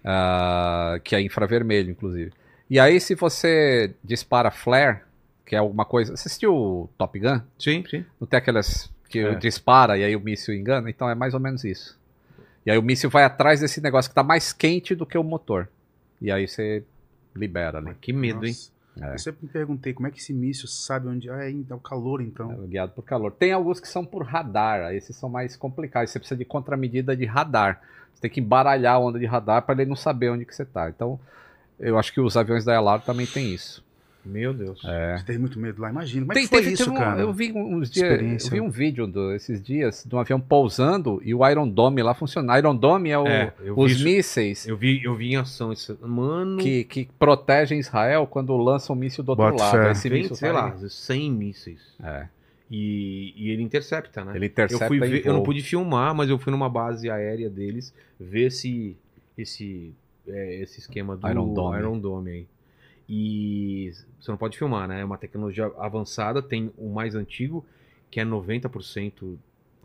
Ah, 0.03 0.99
que 1.03 1.15
é 1.15 1.21
infravermelho, 1.21 1.91
inclusive. 1.91 2.31
E 2.69 2.79
aí, 2.79 2.99
se 2.99 3.15
você 3.15 3.93
dispara 4.03 4.49
flare, 4.51 4.99
que 5.45 5.55
é 5.55 5.59
alguma 5.59 5.85
coisa... 5.85 6.15
Você 6.15 6.27
assistiu 6.27 6.55
o 6.55 6.89
Top 6.97 7.17
Gun? 7.19 7.41
Sim, 7.59 7.83
sim. 7.89 8.05
Não 8.19 8.27
tem 8.27 8.37
aquelas 8.37 8.91
que 9.09 9.19
É. 9.19 9.35
dispara 9.35 9.97
e 9.97 10.03
aí 10.03 10.15
o 10.15 10.19
míssil 10.19 10.55
engana? 10.55 10.89
Então 10.89 11.07
é 11.09 11.13
mais 11.13 11.33
ou 11.33 11.39
menos 11.39 11.63
isso. 11.63 11.99
E 12.65 12.71
aí 12.71 12.77
o 12.77 12.81
míssil 12.81 13.09
vai 13.09 13.23
atrás 13.23 13.59
desse 13.59 13.81
negócio 13.81 14.09
que 14.09 14.15
tá 14.15 14.23
mais 14.23 14.51
quente 14.53 14.95
do 14.95 15.05
que 15.05 15.17
o 15.17 15.23
motor. 15.23 15.67
E 16.21 16.31
aí 16.31 16.47
você 16.47 16.83
libera 17.35 17.77
ali. 17.77 17.93
Que 18.01 18.13
medo, 18.13 18.45
hein? 18.45 18.55
É. 19.01 19.13
Eu 19.13 19.19
sempre 19.19 19.45
me 19.45 19.51
perguntei 19.51 19.93
como 19.93 20.07
é 20.07 20.11
que 20.11 20.19
esse 20.19 20.33
míssil 20.33 20.67
sabe 20.67 21.07
onde. 21.07 21.29
Ah, 21.29 21.43
é, 21.47 21.51
é 21.51 21.73
o 21.73 21.79
calor 21.79 22.21
então. 22.21 22.51
É 22.51 22.67
guiado 22.67 22.93
por 22.93 23.03
calor. 23.03 23.31
Tem 23.31 23.51
alguns 23.51 23.79
que 23.79 23.87
são 23.87 24.05
por 24.05 24.23
radar, 24.23 24.81
aí 24.81 24.97
esses 24.97 25.15
são 25.15 25.29
mais 25.29 25.55
complicados. 25.57 26.11
Você 26.11 26.19
precisa 26.19 26.37
de 26.37 26.45
contramedida 26.45 27.15
de 27.15 27.25
radar. 27.25 27.81
Você 28.13 28.21
tem 28.21 28.31
que 28.31 28.39
embaralhar 28.39 28.95
a 28.95 28.99
onda 28.99 29.19
de 29.19 29.25
radar 29.25 29.61
para 29.63 29.75
ele 29.81 29.89
não 29.89 29.95
saber 29.95 30.29
onde 30.29 30.45
que 30.45 30.55
você 30.55 30.65
tá. 30.65 30.89
Então, 30.89 31.19
eu 31.79 31.97
acho 31.97 32.13
que 32.13 32.21
os 32.21 32.37
aviões 32.37 32.63
da 32.63 32.73
Elar 32.73 33.01
também 33.01 33.25
tem 33.25 33.53
isso. 33.53 33.83
Meu 34.25 34.53
Deus. 34.53 34.81
É. 34.85 35.17
Você 35.17 35.25
teve 35.25 35.37
muito 35.39 35.59
medo 35.59 35.81
lá, 35.81 35.89
imagina. 35.89 36.21
Como 36.21 36.31
é 36.31 36.35
Tem, 36.35 36.43
que 36.43 36.49
foi 36.49 36.59
teve- 36.61 36.71
isso, 36.75 36.89
um- 36.89 36.95
cara? 36.95 37.19
Eu 37.19 37.33
vi 37.33 37.51
uns 37.51 37.89
dias, 37.91 38.45
eu 38.45 38.51
vi 38.51 38.61
um 38.61 38.69
vídeo 38.69 39.05
do- 39.05 39.33
esses 39.33 39.61
dias 39.61 40.05
de 40.07 40.15
um 40.15 40.17
avião 40.17 40.39
pousando 40.39 41.21
e 41.25 41.35
o 41.35 41.45
Iron 41.45 41.67
Dome 41.67 42.01
lá 42.01 42.13
funcionando. 42.13 42.57
Iron 42.57 42.73
Dome 42.73 43.09
é, 43.09 43.19
o, 43.19 43.27
É, 43.27 43.53
os 43.75 43.91
isso. 43.91 44.03
mísseis 44.05 44.65
Eu 44.65 44.77
vi, 44.77 45.03
eu 45.03 45.13
vi 45.13 45.33
em 45.33 45.35
ação 45.35 45.73
isso. 45.73 45.99
Mano, 46.01 46.55
que, 46.57 46.85
que 46.85 47.09
protegem 47.19 47.79
Israel 47.79 48.25
quando 48.25 48.55
lançam 48.55 48.95
um 48.95 48.99
míssil 48.99 49.25
do 49.25 49.31
outro 49.31 49.57
lado. 49.57 49.89
Esse 49.89 50.07
vem, 50.07 50.21
míssil 50.21 50.37
sei 50.37 50.51
tá 50.51 50.55
lá, 50.55 50.73
aí. 50.81 50.89
100 50.89 51.29
mísseis. 51.29 51.81
É. 52.01 52.27
E, 52.75 53.33
e 53.37 53.51
ele 53.51 53.61
intercepta, 53.61 54.25
né? 54.25 54.35
Ele 54.35 54.47
intercepta 54.47 54.85
eu, 54.85 54.87
fui 54.87 54.99
ver- 54.99 55.23
eu 55.27 55.31
não 55.31 55.43
pude 55.43 55.61
filmar, 55.61 56.15
mas 56.15 56.27
eu 56.27 56.39
fui 56.39 56.49
numa 56.49 56.67
base 56.67 57.07
aérea 57.07 57.47
deles 57.47 57.93
ver 58.19 58.47
esse, 58.47 58.97
esse, 59.37 59.93
é, 60.27 60.55
esse 60.55 60.79
esquema 60.79 61.15
do 61.15 61.29
Iron 61.29 61.53
Dome. 61.53 61.77
Iron 61.77 61.99
Dome 61.99 62.31
aí. 62.31 62.47
E 63.07 63.91
você 64.19 64.31
não 64.31 64.37
pode 64.39 64.57
filmar, 64.57 64.87
né? 64.87 65.01
É 65.01 65.05
uma 65.05 65.19
tecnologia 65.19 65.71
avançada, 65.77 66.41
tem 66.41 66.71
o 66.75 66.89
mais 66.89 67.13
antigo, 67.13 67.63
que 68.09 68.19
é 68.19 68.25
90% 68.25 69.37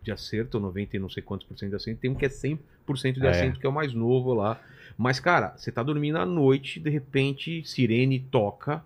de 0.02 0.10
acerto, 0.10 0.58
90 0.58 0.96
e 0.96 0.98
não 0.98 1.10
sei 1.10 1.22
quantos 1.22 1.46
por 1.46 1.58
cento 1.58 1.68
de 1.68 1.76
acerto, 1.76 2.00
tem 2.00 2.10
um 2.10 2.14
que 2.14 2.24
é 2.24 2.30
100% 2.30 3.20
de 3.20 3.26
É. 3.26 3.30
acerto, 3.30 3.60
que 3.60 3.66
é 3.66 3.68
o 3.68 3.72
mais 3.72 3.92
novo 3.92 4.32
lá. 4.32 4.58
Mas, 4.96 5.20
cara, 5.20 5.54
você 5.58 5.70
tá 5.70 5.82
dormindo 5.82 6.16
à 6.16 6.24
noite, 6.24 6.80
de 6.80 6.88
repente, 6.88 7.62
sirene 7.68 8.18
toca. 8.18 8.82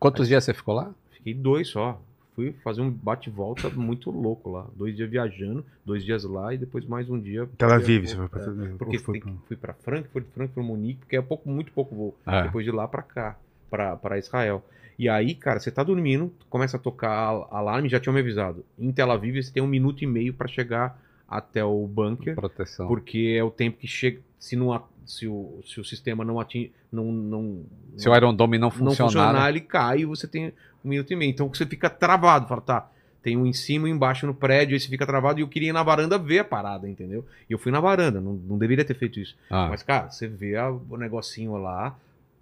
Quantos 0.00 0.26
dias 0.26 0.42
você 0.42 0.52
ficou 0.52 0.74
lá? 0.74 0.92
Fiquei 1.12 1.34
dois 1.34 1.68
só. 1.68 2.02
Fui 2.38 2.52
fazer 2.62 2.82
um 2.82 2.88
bate-volta 2.88 3.68
muito 3.68 4.12
louco 4.12 4.48
lá. 4.48 4.64
Dois 4.76 4.94
dias 4.94 5.10
viajando, 5.10 5.66
dois 5.84 6.04
dias 6.04 6.22
lá 6.22 6.54
e 6.54 6.56
depois 6.56 6.86
mais 6.86 7.10
um 7.10 7.18
dia. 7.18 7.48
Tel 7.58 7.68
porque- 7.68 7.82
Aviv, 7.82 8.06
você 8.06 8.14
foi 8.14 8.28
pra 8.28 8.40
é, 8.40 8.44
Tel 8.44 8.52
Aviv. 8.52 8.76
Porque 8.78 8.96
Ou 8.96 9.02
foi 9.02 9.18
pra- 9.20 9.32
fui 9.48 9.56
pra 9.56 9.74
Frankfurt, 9.74 10.24
Frankfurt, 10.32 10.64
Munique, 10.64 11.00
porque 11.00 11.16
é 11.16 11.20
pouco, 11.20 11.48
muito 11.50 11.72
pouco 11.72 11.96
voo. 11.96 12.16
É. 12.24 12.44
Depois 12.44 12.64
de 12.64 12.70
lá 12.70 12.86
pra 12.86 13.02
cá, 13.02 13.36
pra, 13.68 13.96
pra 13.96 14.18
Israel. 14.18 14.64
E 14.96 15.08
aí, 15.08 15.34
cara, 15.34 15.58
você 15.58 15.72
tá 15.72 15.82
dormindo, 15.82 16.32
começa 16.48 16.76
a 16.76 16.80
tocar 16.80 17.10
al- 17.10 17.48
alarme, 17.50 17.88
já 17.88 17.98
tinham 17.98 18.14
me 18.14 18.20
avisado. 18.20 18.64
Em 18.78 18.92
Tel 18.92 19.10
Aviv 19.10 19.42
você 19.42 19.52
tem 19.52 19.60
um 19.60 19.66
minuto 19.66 20.04
e 20.04 20.06
meio 20.06 20.32
pra 20.32 20.46
chegar 20.46 20.96
até 21.28 21.64
o 21.64 21.84
bunker. 21.88 22.36
Proteção. 22.36 22.86
Porque 22.86 23.34
é 23.36 23.42
o 23.42 23.50
tempo 23.50 23.78
que 23.78 23.88
chega. 23.88 24.20
Se, 24.38 24.54
não, 24.54 24.80
se, 25.08 25.26
o, 25.26 25.60
se 25.66 25.80
o 25.80 25.84
sistema 25.84 26.24
não 26.24 26.38
atinge. 26.38 26.70
Não, 26.92 27.04
não, 27.10 27.62
Se 27.96 28.08
o 28.08 28.14
Iron 28.14 28.34
Dome 28.34 28.58
não 28.58 28.66
não 28.68 28.70
funcionar, 28.70 29.08
funcionar, 29.10 29.42
né? 29.44 29.48
ele 29.48 29.60
cai 29.60 30.00
e 30.00 30.04
você 30.04 30.28
tem 30.28 30.52
um 30.84 30.88
minuto 30.88 31.10
e 31.12 31.16
meio. 31.16 31.30
Então 31.30 31.48
você 31.48 31.66
fica 31.66 31.88
travado, 31.90 32.46
fala, 32.46 32.60
tá, 32.60 32.90
tem 33.22 33.36
um 33.36 33.44
em 33.46 33.52
cima 33.52 33.88
e 33.88 33.92
um 33.92 33.96
embaixo 33.96 34.26
no 34.26 34.34
prédio, 34.34 34.74
aí 34.74 34.80
você 34.80 34.88
fica 34.88 35.04
travado 35.06 35.40
e 35.40 35.42
eu 35.42 35.48
queria 35.48 35.70
ir 35.70 35.72
na 35.72 35.82
varanda 35.82 36.18
ver 36.18 36.40
a 36.40 36.44
parada, 36.44 36.88
entendeu? 36.88 37.24
E 37.48 37.52
eu 37.52 37.58
fui 37.58 37.72
na 37.72 37.80
varanda, 37.80 38.20
não, 38.20 38.34
não 38.34 38.58
deveria 38.58 38.84
ter 38.84 38.94
feito 38.94 39.18
isso. 39.18 39.36
Ah. 39.50 39.66
Mas, 39.70 39.82
cara, 39.82 40.08
você 40.10 40.28
vê 40.28 40.56
a- 40.56 40.70
o 40.70 40.96
negocinho 40.96 41.56
lá, 41.56 41.96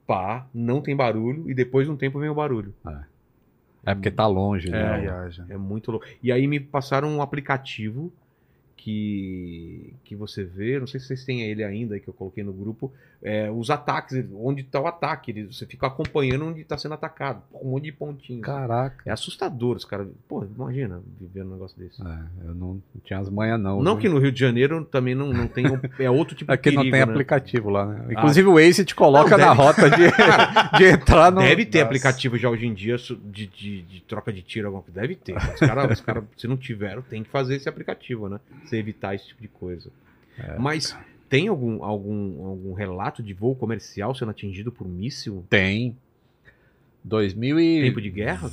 pá, 0.07 0.47
não 0.53 0.81
tem 0.83 0.95
barulho, 0.95 1.49
e 1.51 1.55
depois 1.55 1.87
de 1.87 1.93
um 1.93 1.97
tempo 1.97 2.19
vem 2.21 2.29
o 2.29 2.35
barulho. 2.35 2.75
É 3.85 3.95
porque 3.95 4.11
tá 4.11 4.27
longe, 4.27 4.69
né? 4.69 5.07
É, 5.49 5.55
é 5.55 5.57
muito 5.57 5.91
louco. 5.93 6.05
E 6.23 6.33
aí 6.33 6.47
me 6.49 6.59
passaram 6.59 7.09
um 7.09 7.23
aplicativo 7.23 8.13
que, 8.77 9.95
que 10.05 10.15
você 10.15 10.45
vê, 10.45 10.79
não 10.79 10.87
sei 10.87 11.01
se 11.01 11.07
vocês 11.07 11.25
têm 11.25 11.43
ele 11.43 11.65
ainda, 11.65 11.99
que 11.99 12.09
eu 12.09 12.15
coloquei 12.15 12.45
no 12.45 12.53
grupo, 12.53 12.93
é, 13.23 13.51
os 13.51 13.71
ataques, 13.71 14.25
onde 14.35 14.61
está 14.61 14.81
o 14.81 14.87
ataque, 14.87 15.45
você 15.51 15.67
fica 15.67 15.87
acompanhando 15.87 16.47
onde 16.47 16.61
está 16.61 16.77
sendo 16.77 16.95
atacado, 16.95 17.43
um 17.55 17.71
monte 17.71 17.85
de 17.85 17.93
pontinhos. 17.93 18.43
Caraca. 18.43 19.03
É 19.05 19.11
assustador 19.11 19.77
os 19.77 19.85
caras. 19.85 20.07
Pô, 20.29 20.45
imagina 20.45 21.01
viver 21.19 21.43
um 21.45 21.53
negócio 21.53 21.77
desse. 21.79 22.01
É, 22.03 22.19
eu 22.47 22.55
não, 22.55 22.75
não 22.75 22.83
tinha 23.03 23.19
as 23.19 23.29
manhas, 23.31 23.59
não. 23.59 23.83
Não 23.83 23.95
viu? 23.95 24.03
que 24.03 24.09
no 24.09 24.19
Rio 24.19 24.31
de 24.31 24.39
Janeiro 24.39 24.85
também 24.85 25.15
não, 25.15 25.33
não 25.33 25.49
tem. 25.49 25.67
um- 25.67 25.81
É 25.99 26.11
outro 26.11 26.37
tipo 26.37 26.53
de 26.53 26.55
Aqui 26.55 26.71
não 26.71 26.83
tem 26.83 26.93
né? 26.93 27.03
aplicativo 27.03 27.71
lá, 27.71 27.87
né? 27.87 28.05
Ah. 28.09 28.13
Inclusive 28.13 28.49
o 28.49 28.55
Waze 28.55 28.85
te 28.85 28.95
coloca 28.95 29.37
Não, 29.37 29.47
na 29.47 29.53
rota 29.53 29.91
de, 29.91 29.97
de 30.79 30.85
entrar 30.85 31.33
no. 31.33 31.41
Deve 31.41 31.65
ter 31.65 31.79
Nossa. 31.79 31.87
aplicativo 31.87 32.39
já 32.39 32.49
hoje 32.51 32.67
em 32.67 32.75
dia 32.75 32.97
de, 32.97 33.47
de, 33.47 33.83
de 33.83 34.01
troca 34.03 34.33
de 34.33 34.43
tiro, 34.43 34.67
alguma 34.69 34.83
coisa. 34.83 35.01
Deve 35.01 35.17
ter. 35.17 35.35
Os 35.37 35.59
caras, 35.61 36.01
cara, 36.01 36.23
se 36.37 36.47
não 36.47 36.57
tiveram, 36.57 37.03
tem 37.03 37.23
que 37.25 37.31
fazer 37.31 37.57
esse 37.57 37.69
aplicativo, 37.69 38.29
né? 38.29 38.39
Você 38.67 38.77
evitar 38.77 39.15
esse 39.15 39.27
tipo 39.29 39.41
de 39.43 39.49
coisa. 39.49 39.91
É. 40.39 40.59
Mas 40.59 40.97
tem 41.29 41.49
algum, 41.49 41.83
algum, 41.83 42.47
algum 42.47 42.73
relato 42.75 43.23
de 43.23 43.33
voo 43.33 43.55
comercial 43.55 44.15
sendo 44.15 44.31
atingido 44.31 44.71
por 44.71 44.87
míssil? 44.89 45.45
Tem. 45.49 45.97
2020. 47.05 47.83
Tempo 47.85 48.01
de 48.01 48.11
guerra? 48.11 48.51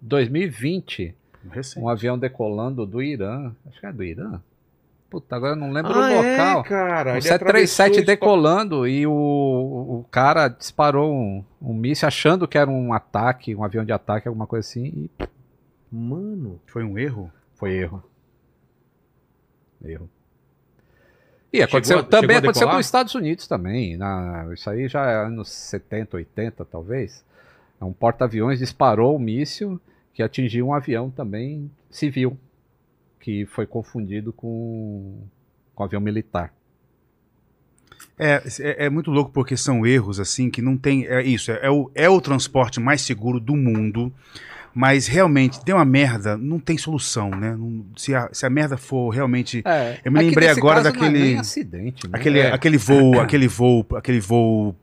2020. 0.00 1.14
Recente. 1.50 1.82
Um 1.84 1.88
avião 1.88 2.18
decolando 2.18 2.86
do 2.86 3.02
Irã. 3.02 3.52
Acho 3.66 3.80
que 3.80 3.86
é 3.86 3.92
do 3.92 4.02
Irã. 4.04 4.40
Puta, 5.10 5.36
agora 5.36 5.52
eu 5.52 5.56
não 5.56 5.70
lembro 5.70 5.92
Ah, 5.92 6.10
o 6.10 6.14
local. 6.16 6.60
é, 6.60 6.62
cara. 6.68 7.10
Um 7.10 7.14
Ele 7.14 7.22
737 7.22 7.82
atravessou 7.82 8.02
o 8.02 8.06
decolando 8.06 8.88
e 8.88 9.06
o, 9.06 9.12
o 9.12 10.06
cara 10.10 10.48
disparou 10.48 11.12
um, 11.12 11.44
um 11.60 11.74
míssil 11.74 12.08
achando 12.08 12.48
que 12.48 12.56
era 12.56 12.70
um 12.70 12.92
ataque, 12.94 13.54
um 13.54 13.62
avião 13.62 13.84
de 13.84 13.92
ataque, 13.92 14.26
alguma 14.26 14.46
coisa 14.46 14.66
assim, 14.66 14.86
e 14.86 15.10
Mano. 15.94 16.58
Foi 16.66 16.82
um 16.82 16.98
erro? 16.98 17.30
foi 17.54 17.74
erro. 17.74 18.02
Erro. 19.84 20.08
E 21.52 21.62
aconteceu, 21.62 21.98
Chegou 21.98 22.10
também 22.10 22.36
chegou 22.36 22.50
aconteceu 22.50 22.68
com 22.68 22.76
os 22.76 22.86
Estados 22.86 23.14
Unidos 23.14 23.46
também. 23.46 23.96
Na, 23.96 24.48
isso 24.54 24.70
aí 24.70 24.88
já 24.88 25.04
é 25.04 25.26
anos 25.26 25.50
70, 25.50 26.16
80, 26.16 26.64
talvez. 26.64 27.24
Um 27.80 27.92
porta-aviões 27.92 28.58
disparou 28.58 29.16
um 29.16 29.18
míssil 29.18 29.80
que 30.14 30.22
atingiu 30.22 30.68
um 30.68 30.74
avião 30.74 31.10
também 31.10 31.70
civil, 31.90 32.38
que 33.20 33.44
foi 33.46 33.66
confundido 33.66 34.32
com, 34.32 35.22
com 35.74 35.84
avião 35.84 36.00
militar. 36.00 36.54
É, 38.18 38.42
é, 38.60 38.86
é 38.86 38.90
muito 38.90 39.10
louco 39.10 39.30
porque 39.32 39.56
são 39.56 39.86
erros 39.86 40.20
assim 40.20 40.50
que 40.50 40.62
não 40.62 40.76
tem. 40.76 41.06
É 41.06 41.22
isso, 41.22 41.50
é, 41.50 41.60
é 41.62 41.70
o, 41.70 41.90
é 41.94 42.08
o 42.08 42.20
transporte 42.20 42.80
mais 42.80 43.02
seguro 43.02 43.40
do 43.40 43.56
mundo. 43.56 44.12
Mas 44.74 45.06
realmente, 45.06 45.58
deu 45.64 45.76
uma 45.76 45.84
merda, 45.84 46.36
não 46.36 46.58
tem 46.58 46.78
solução, 46.78 47.30
né? 47.30 47.54
Não- 47.58 47.84
se, 47.96 48.14
a, 48.14 48.28
se 48.32 48.46
a 48.46 48.50
merda 48.50 48.76
for 48.76 49.10
realmente. 49.10 49.62
É, 49.66 49.98
eu 50.04 50.10
me 50.10 50.20
é 50.20 50.22
lembrei 50.22 50.48
agora 50.48 50.80
é 50.80 50.82
daquele. 50.84 51.18
nem 51.18 51.38
acidente, 51.38 52.08
né? 52.08 52.18
Aquele, 52.18 52.38
É. 52.40 52.52
aquele 52.52 52.78
voo, 52.78 53.18
aquele 53.20 53.48
voo, 53.48 53.86
aquele 53.94 54.20
voo 54.20 54.74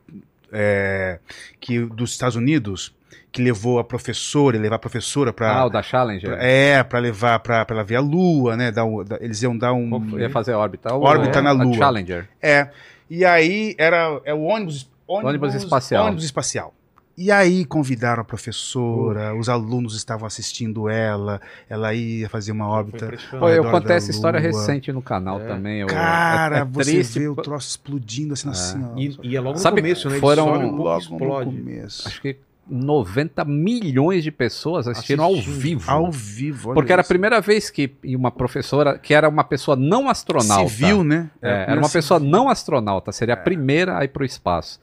é, 0.51 1.19
que, 1.59 1.79
dos 1.85 2.11
Estados 2.11 2.35
Unidos 2.35 2.93
que 3.31 3.43
levou 3.43 3.77
a 3.77 3.83
professora, 3.83 4.57
levar 4.57 4.77
a 4.77 4.79
professora 4.79 5.31
para 5.31 5.51
Ah, 5.53 5.65
o 5.65 5.69
da 5.69 5.83
Challenger. 5.83 6.31
é, 6.39 6.81
para 6.83 6.97
levar 6.97 7.37
para 7.39 7.63
ela 7.69 7.83
ver 7.83 7.97
a 7.97 7.99
Lua, 8.01 8.57
né? 8.57 8.71
Dar 8.71 8.85
um- 8.85 9.03
eles 9.19 9.41
iam 9.43 9.55
dar 9.55 9.71
um. 9.71 10.17
Ia 10.17 10.29
fazer 10.31 10.53
órbita. 10.53 10.93
Órbita 10.95 11.39
na 11.41 11.51
a 11.51 11.53
Lua. 11.53 11.75
Challenger. 11.77 12.27
É. 12.41 12.69
E 13.07 13.23
aí 13.23 13.75
era 13.77 14.19
é 14.25 14.33
o 14.33 14.41
ônibus, 14.41 14.89
Ônibus 15.07 15.53
espacial. 15.55 16.05
Ônibus 16.05 16.23
espacial. 16.23 16.73
E 17.21 17.29
aí 17.31 17.65
convidaram 17.65 18.21
a 18.21 18.23
professora, 18.23 19.35
os 19.35 19.49
alunos 19.49 19.93
estavam 19.93 20.25
assistindo 20.25 20.87
ela, 20.87 21.41
ela 21.69 21.93
ia 21.93 22.29
fazer 22.29 22.53
uma 22.53 22.65
órbita. 22.69 23.11
Pô, 23.37 23.49
eu 23.49 23.69
contei 23.69 23.97
essa 23.97 24.09
história 24.09 24.39
recente 24.39 24.89
no 24.93 25.01
canal 25.01 25.37
também. 25.41 25.81
eu- 25.81 25.87
Cara, 25.87 26.59
é- 26.59 26.61
é 26.61 26.65
você 26.65 26.91
triste, 26.93 27.19
vê 27.19 27.27
o 27.27 27.35
troço 27.35 27.67
explodindo 27.71 28.33
assim, 28.33 28.49
assim 28.49 28.81
ó. 28.83 28.97
E, 28.97 29.17
e 29.23 29.35
é 29.35 29.41
logo 29.41 29.57
Sabe, 29.57 29.81
no 29.81 29.87
começo, 29.87 30.09
né? 30.09 30.17
Foram 30.19 30.47
um 30.53 30.75
logo 30.77 30.97
explode. 31.01 31.51
no 31.51 31.57
começo. 31.57 32.07
Acho 32.07 32.21
que 32.21 32.37
90 32.69 33.43
milhões 33.43 34.23
de 34.23 34.31
pessoas 34.31 34.87
assistiram 34.87 35.25
ao 35.25 35.35
vivo. 35.41 35.91
Ao 35.91 36.09
vivo, 36.09 36.69
olha 36.69 36.75
Porque 36.75 36.93
era 36.93 37.01
a 37.01 37.03
isso. 37.03 37.09
primeira 37.09 37.41
vez 37.41 37.69
que 37.69 37.91
uma 38.05 38.31
professora, 38.31 38.97
que 38.97 39.13
era 39.13 39.27
uma 39.27 39.43
pessoa 39.43 39.75
não 39.75 40.07
astronauta. 40.07 40.69
Civil, 40.69 41.03
né? 41.03 41.29
É, 41.41 41.63
Era 41.71 41.79
uma 41.81 41.89
pessoa 41.89 42.17
civil. 42.19 42.31
não 42.31 42.47
astronauta, 42.47 43.11
seria 43.11 43.33
a 43.33 43.37
primeira 43.37 43.97
a 43.97 44.05
ir 44.05 44.07
para 44.09 44.23
o 44.23 44.25
espaço. 44.25 44.79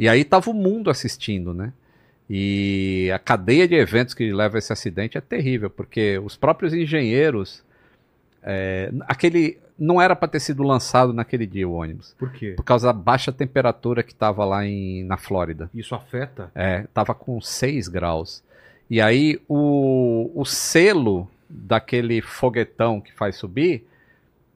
E 0.00 0.08
aí 0.08 0.24
tava 0.24 0.50
o 0.50 0.54
mundo 0.54 0.88
assistindo, 0.88 1.52
né? 1.52 1.74
E 2.28 3.10
a 3.12 3.18
cadeia 3.18 3.68
de 3.68 3.74
eventos 3.74 4.14
que 4.14 4.32
leva 4.32 4.56
a 4.56 4.58
esse 4.58 4.72
acidente 4.72 5.18
é 5.18 5.20
terrível, 5.20 5.68
porque 5.68 6.18
os 6.18 6.38
próprios 6.38 6.72
engenheiros. 6.72 7.62
é, 8.42 8.90
aquele. 9.02 9.58
Não 9.78 10.00
era 10.00 10.14
para 10.14 10.28
ter 10.28 10.40
sido 10.40 10.62
lançado 10.62 11.12
naquele 11.12 11.46
dia 11.46 11.68
o 11.68 11.72
ônibus. 11.72 12.14
Por 12.18 12.32
quê? 12.32 12.52
Por 12.56 12.62
causa 12.62 12.86
da 12.86 12.92
baixa 12.92 13.32
temperatura 13.32 14.02
que 14.02 14.12
estava 14.12 14.44
lá 14.44 14.64
em, 14.64 15.04
na 15.04 15.16
Flórida. 15.16 15.70
Isso 15.74 15.94
afeta? 15.94 16.50
É, 16.54 16.86
tava 16.94 17.14
com 17.14 17.40
6 17.40 17.88
graus. 17.88 18.42
E 18.90 19.00
aí 19.00 19.40
o, 19.48 20.30
o 20.34 20.44
selo 20.44 21.30
daquele 21.48 22.20
foguetão 22.20 23.00
que 23.00 23.12
faz 23.12 23.36
subir, 23.36 23.86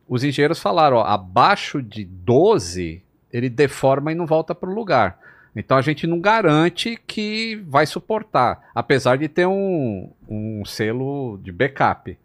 os 0.06 0.24
engenheiros 0.24 0.60
falaram, 0.60 0.98
ó, 0.98 1.04
abaixo 1.04 1.82
de 1.82 2.04
12 2.04 3.02
ele 3.32 3.48
deforma 3.48 4.12
e 4.12 4.14
não 4.14 4.26
volta 4.26 4.54
para 4.54 4.70
o 4.70 4.74
lugar. 4.74 5.18
Então 5.56 5.76
a 5.76 5.82
gente 5.82 6.06
não 6.06 6.20
garante 6.20 6.98
que 7.06 7.56
vai 7.68 7.86
suportar, 7.86 8.70
apesar 8.74 9.16
de 9.16 9.28
ter 9.28 9.46
um, 9.46 10.10
um 10.28 10.64
selo 10.64 11.38
de 11.42 11.52
backup. 11.52 12.18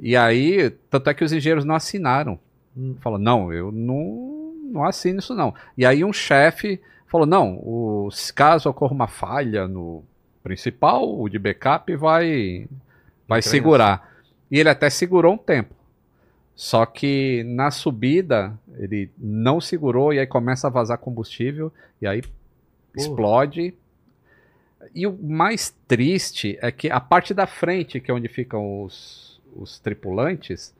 E 0.00 0.16
aí, 0.16 0.70
tanto 0.90 1.10
é 1.10 1.14
que 1.14 1.24
os 1.24 1.32
engenheiros 1.32 1.64
não 1.64 1.74
assinaram. 1.74 2.38
Hum. 2.76 2.96
Falou, 3.00 3.18
não, 3.18 3.52
eu 3.52 3.70
não, 3.70 4.54
não 4.72 4.84
assino 4.84 5.20
isso 5.20 5.34
não. 5.34 5.54
E 5.76 5.86
aí 5.86 6.04
um 6.04 6.12
chefe 6.12 6.80
falou, 7.06 7.26
não, 7.26 7.54
o, 7.56 8.08
caso 8.34 8.68
ocorra 8.68 8.92
uma 8.92 9.08
falha 9.08 9.66
no 9.66 10.02
principal, 10.42 11.18
o 11.18 11.28
de 11.28 11.38
backup 11.38 11.94
vai, 11.96 12.68
vai 13.26 13.42
segurar. 13.42 14.16
E 14.50 14.58
ele 14.58 14.68
até 14.68 14.90
segurou 14.90 15.34
um 15.34 15.38
tempo. 15.38 15.74
Só 16.54 16.84
que 16.84 17.44
na 17.44 17.70
subida 17.70 18.58
ele 18.78 19.10
não 19.16 19.60
segurou 19.60 20.12
e 20.12 20.18
aí 20.18 20.26
começa 20.26 20.66
a 20.66 20.70
vazar 20.70 20.98
combustível 20.98 21.72
e 22.02 22.06
aí 22.06 22.22
explode. 22.98 23.74
E 24.94 25.06
o 25.06 25.12
mais 25.16 25.74
triste 25.86 26.58
é 26.60 26.70
que 26.70 26.90
a 26.90 27.00
parte 27.00 27.34
da 27.34 27.46
frente, 27.46 28.00
que 28.00 28.10
é 28.10 28.14
onde 28.14 28.28
ficam 28.28 28.82
os, 28.82 29.40
os 29.54 29.78
tripulantes, 29.78 30.74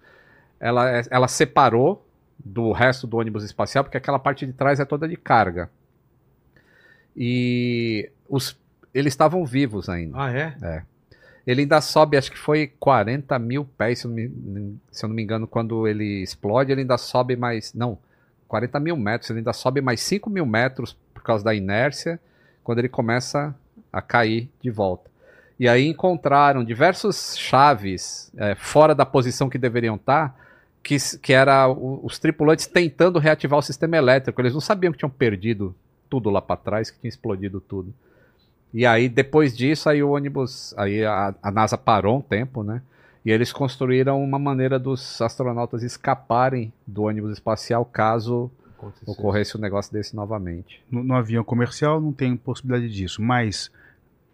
ela, 0.61 0.91
é- 0.91 1.03
ela 1.11 1.29
separou 1.29 2.05
do 2.39 2.73
resto 2.73 3.07
do 3.07 3.17
ônibus 3.17 3.45
espacial, 3.45 3.85
porque 3.85 3.97
aquela 3.97 4.19
parte 4.19 4.47
de 4.47 4.53
trás 4.53 4.79
é 4.81 4.85
toda 4.85 5.09
de 5.09 5.17
carga. 5.17 5.71
E 7.17 8.11
os, 8.29 8.57
eles 8.95 9.13
estavam 9.13 9.45
vivos 9.45 9.89
ainda. 9.89 10.17
Ah, 10.19 10.33
é? 10.33 10.57
É. 10.63 10.83
Ele 11.47 11.63
ainda 11.63 11.81
sobe, 11.81 12.17
acho 12.17 12.31
que 12.31 12.39
foi 12.39 12.73
40 12.79 13.39
mil 13.39 13.65
pés, 13.65 14.01
se 14.01 14.07
eu, 14.07 14.11
não 14.11 14.17
me, 14.17 14.79
se 14.91 15.05
eu 15.05 15.09
não 15.09 15.17
me 15.17 15.23
engano, 15.23 15.47
quando 15.47 15.89
ele 15.89 16.23
explode, 16.23 16.71
ele 16.71 16.83
ainda 16.83 16.99
sobe 16.99 17.37
mais. 17.37 17.73
Não, 17.75 17.99
40 18.47 18.79
mil 18.79 18.97
metros, 18.97 19.31
ele 19.31 19.41
ainda 19.41 19.53
sobe 19.53 19.81
mais 19.81 20.01
5 20.01 20.29
mil 20.29 20.45
metros 20.47 20.97
causa 21.29 21.45
da 21.45 21.55
inércia, 21.55 22.19
quando 22.65 22.79
ele 22.81 22.89
começa 22.89 23.55
a 23.93 24.03
cair 24.03 24.51
de 24.61 24.71
volta. 24.71 25.09
E 25.59 25.69
aí 25.69 25.87
encontraram 25.89 26.63
diversos 26.63 27.37
chaves 27.37 28.31
é, 28.37 28.55
fora 28.55 28.95
da 28.95 29.05
posição 29.07 29.49
que 29.49 29.59
deveriam 29.59 29.97
estar, 29.97 30.37
que, 30.83 30.97
que 31.21 31.33
era 31.33 31.69
o- 31.69 32.01
os 32.05 32.19
tripulantes 32.19 32.67
tentando 32.67 33.19
reativar 33.19 33.59
o 33.59 33.63
sistema 33.63 33.97
elétrico. 33.97 34.41
Eles 34.41 34.55
não 34.55 34.61
sabiam 34.61 34.93
que 34.93 34.99
tinham 34.99 35.11
perdido 35.11 35.75
tudo 36.09 36.31
lá 36.31 36.41
para 36.41 36.57
trás, 36.57 36.91
que 36.91 36.99
tinha 37.01 37.09
explodido 37.09 37.61
tudo. 37.61 37.93
E 38.73 38.87
aí, 38.87 39.09
depois 39.09 39.57
disso, 39.57 39.89
aí 39.89 40.03
o 40.03 40.11
ônibus. 40.11 40.75
Aí 40.77 41.05
a, 41.05 41.35
a 41.43 41.51
NASA 41.51 41.77
parou 41.77 42.19
um 42.19 42.23
tempo, 42.23 42.63
né? 42.63 42.83
E 43.25 43.31
eles 43.31 43.53
construíram 43.53 44.23
uma 44.23 44.39
maneira 44.39 44.79
dos 44.79 45.21
astronautas 45.21 45.83
escaparem 45.83 46.73
do 46.87 47.03
ônibus 47.03 47.33
espacial 47.33 47.85
caso 47.85 48.51
ocorresse 49.07 49.57
um 49.57 49.61
negócio 49.61 49.93
desse 49.93 50.15
novamente. 50.15 50.83
No, 50.91 51.03
no 51.03 51.15
avião 51.15 51.43
comercial 51.45 52.01
não 52.01 52.13
tem 52.13 52.37
possibilidade 52.37 52.93
disso, 52.93 53.21
mas 53.23 53.71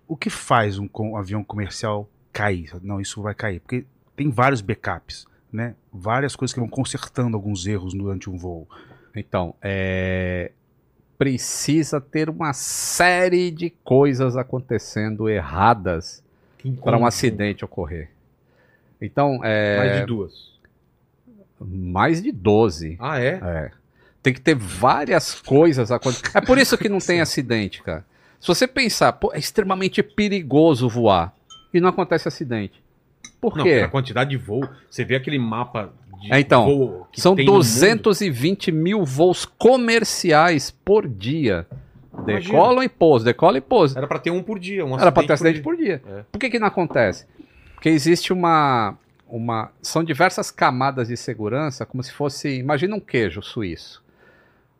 o 0.06 0.16
que 0.16 0.28
faz 0.30 0.78
um, 0.78 0.86
com- 0.86 1.12
um 1.12 1.16
avião 1.16 1.42
comercial 1.42 2.08
cair? 2.32 2.70
Não, 2.82 3.00
isso 3.00 3.22
vai 3.22 3.34
cair, 3.34 3.60
porque 3.60 3.84
tem 4.16 4.30
vários 4.30 4.60
backups, 4.60 5.26
né? 5.52 5.74
Várias 5.92 6.34
coisas 6.36 6.52
que 6.52 6.60
vão 6.60 6.68
consertando 6.68 7.36
alguns 7.36 7.66
erros 7.66 7.94
durante 7.94 8.28
um 8.28 8.36
voo. 8.36 8.68
Então, 9.14 9.54
é, 9.62 10.50
precisa 11.16 12.00
ter 12.00 12.28
uma 12.28 12.52
série 12.52 13.50
de 13.50 13.70
coisas 13.70 14.36
acontecendo 14.36 15.28
erradas 15.28 16.22
para 16.82 16.96
um 16.98 17.06
acidente 17.06 17.64
ocorrer. 17.64 18.10
Então, 19.00 19.40
é, 19.44 19.76
Mais 19.78 20.00
de 20.00 20.06
duas. 20.06 20.54
Mais 21.60 22.22
de 22.22 22.32
12. 22.32 22.96
Ah, 22.98 23.20
é? 23.20 23.40
É. 23.42 23.70
Tem 24.24 24.32
que 24.32 24.40
ter 24.40 24.54
várias 24.56 25.34
coisas 25.34 25.92
acontecendo. 25.92 26.30
É 26.34 26.40
por 26.40 26.56
isso 26.56 26.78
que 26.78 26.88
não 26.88 26.98
tem 26.98 27.20
acidente, 27.22 27.82
cara. 27.82 28.04
Se 28.40 28.48
você 28.48 28.66
pensar, 28.66 29.12
pô, 29.12 29.30
é 29.34 29.38
extremamente 29.38 30.02
perigoso 30.02 30.88
voar 30.88 31.34
e 31.72 31.78
não 31.78 31.90
acontece 31.90 32.26
acidente. 32.26 32.82
Por 33.38 33.54
Não, 33.54 33.62
quê? 33.64 33.74
pela 33.76 33.88
quantidade 33.88 34.30
de 34.30 34.38
voo. 34.38 34.66
Você 34.90 35.04
vê 35.04 35.16
aquele 35.16 35.38
mapa 35.38 35.92
de 36.22 36.32
É, 36.32 36.40
então, 36.40 36.64
voo 36.64 37.06
que 37.12 37.20
são 37.20 37.36
tem 37.36 37.44
no 37.44 37.52
mundo. 37.52 37.62
220 37.62 38.72
mil 38.72 39.04
voos 39.04 39.44
comerciais 39.44 40.70
por 40.70 41.06
dia. 41.06 41.66
Decolam 42.24 42.82
e 42.82 42.88
pousam, 42.88 43.26
decolam 43.26 43.58
e 43.58 43.60
pousam. 43.60 43.98
Era 43.98 44.06
pra 44.06 44.18
ter 44.18 44.30
um 44.30 44.42
por 44.42 44.58
dia. 44.58 44.86
Um 44.86 44.98
Era 44.98 45.12
pra 45.12 45.22
ter 45.22 45.34
acidente 45.34 45.58
acidente 45.58 45.62
por 45.62 45.76
dia. 45.76 46.00
É. 46.06 46.22
Por 46.32 46.38
que 46.38 46.48
que 46.48 46.58
não 46.58 46.66
acontece? 46.68 47.26
Porque 47.74 47.90
existe 47.90 48.32
uma, 48.32 48.96
uma... 49.28 49.70
São 49.82 50.02
diversas 50.02 50.50
camadas 50.50 51.08
de 51.08 51.16
segurança, 51.16 51.84
como 51.84 52.02
se 52.02 52.12
fosse... 52.12 52.56
Imagina 52.58 52.96
um 52.96 53.00
queijo 53.00 53.42
suíço. 53.42 54.03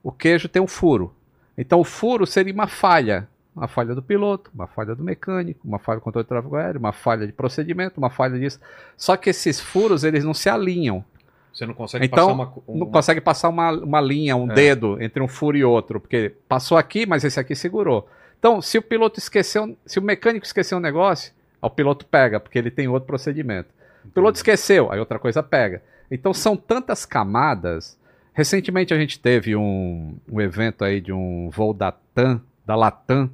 O 0.05 0.13
queijo 0.13 0.49
tem 0.49 0.63
um 0.63 0.67
furo. 0.69 1.13
Então 1.59 1.81
o 1.81 1.85
furo 1.85 2.27
seria 2.27 2.53
uma 2.55 2.69
falha. 2.69 3.27
Uma 3.57 3.69
falha 3.69 3.95
do 3.95 4.03
piloto, 4.03 4.51
uma 4.53 4.67
falha 4.67 4.95
do 4.97 5.03
mecânico, 5.05 5.61
uma 5.65 5.79
falha 5.79 6.01
do 6.01 6.03
controle 6.03 6.25
de 6.25 6.29
tráfego 6.29 6.57
aéreo, 6.57 6.81
uma 6.81 6.93
falha 6.93 7.25
de 7.25 7.33
procedimento, 7.33 7.99
uma 7.99 8.11
falha 8.11 8.37
disso. 8.39 8.61
Só 8.97 9.17
que 9.17 9.31
esses 9.31 9.61
furos, 9.61 10.03
eles 10.03 10.25
não 10.25 10.35
se 10.35 10.49
alinham. 10.49 11.05
Você 11.53 11.65
não 11.65 11.73
consegue 11.73 12.05
Então, 12.05 12.27
passar 12.27 12.33
uma, 12.33 12.53
um- 12.67 12.79
não 12.79 12.87
consegue 12.91 13.21
passar 13.21 13.49
uma, 13.49 13.71
uma 13.71 14.01
linha, 14.01 14.35
um 14.37 14.51
É. 14.51 14.55
dedo 14.55 15.01
entre 15.01 15.23
um 15.23 15.29
furo 15.29 15.57
e 15.57 15.63
outro, 15.65 16.01
porque 16.01 16.35
passou 16.49 16.77
aqui, 16.77 17.07
mas 17.07 17.23
esse 17.23 17.39
aqui 17.39 17.55
segurou. 17.55 18.09
Então, 18.41 18.61
se 18.61 18.77
o 18.77 18.83
piloto 18.83 19.21
esqueceu, 19.21 19.79
se 19.87 20.01
o 20.01 20.03
mecânico 20.03 20.45
esqueceu 20.45 20.79
um 20.79 20.81
negócio, 20.81 21.33
o 21.63 21.71
piloto 21.71 22.05
pega, 22.07 22.41
porque 22.41 22.59
ele 22.59 22.73
tem 22.73 22.89
outro 22.89 23.07
procedimento. 23.07 23.69
O 24.05 24.09
piloto 24.09 24.35
esqueceu, 24.37 24.91
aí 24.91 24.99
outra 24.99 25.21
coisa 25.21 25.45
pega. 25.45 25.81
Então, 26.11 26.35
são 26.35 26.57
tantas 26.57 27.07
camadas. 27.07 27.97
Recentemente 28.35 28.93
a 28.93 28.99
gente 28.99 29.19
teve 29.21 29.55
um, 29.55 30.17
um 30.31 30.41
evento 30.41 30.85
aí 30.85 31.01
de 31.01 31.13
um 31.13 31.49
voo 31.51 31.73
da 31.73 31.93
TAM, 31.93 32.43
da 32.67 32.75
Latam, 32.75 33.31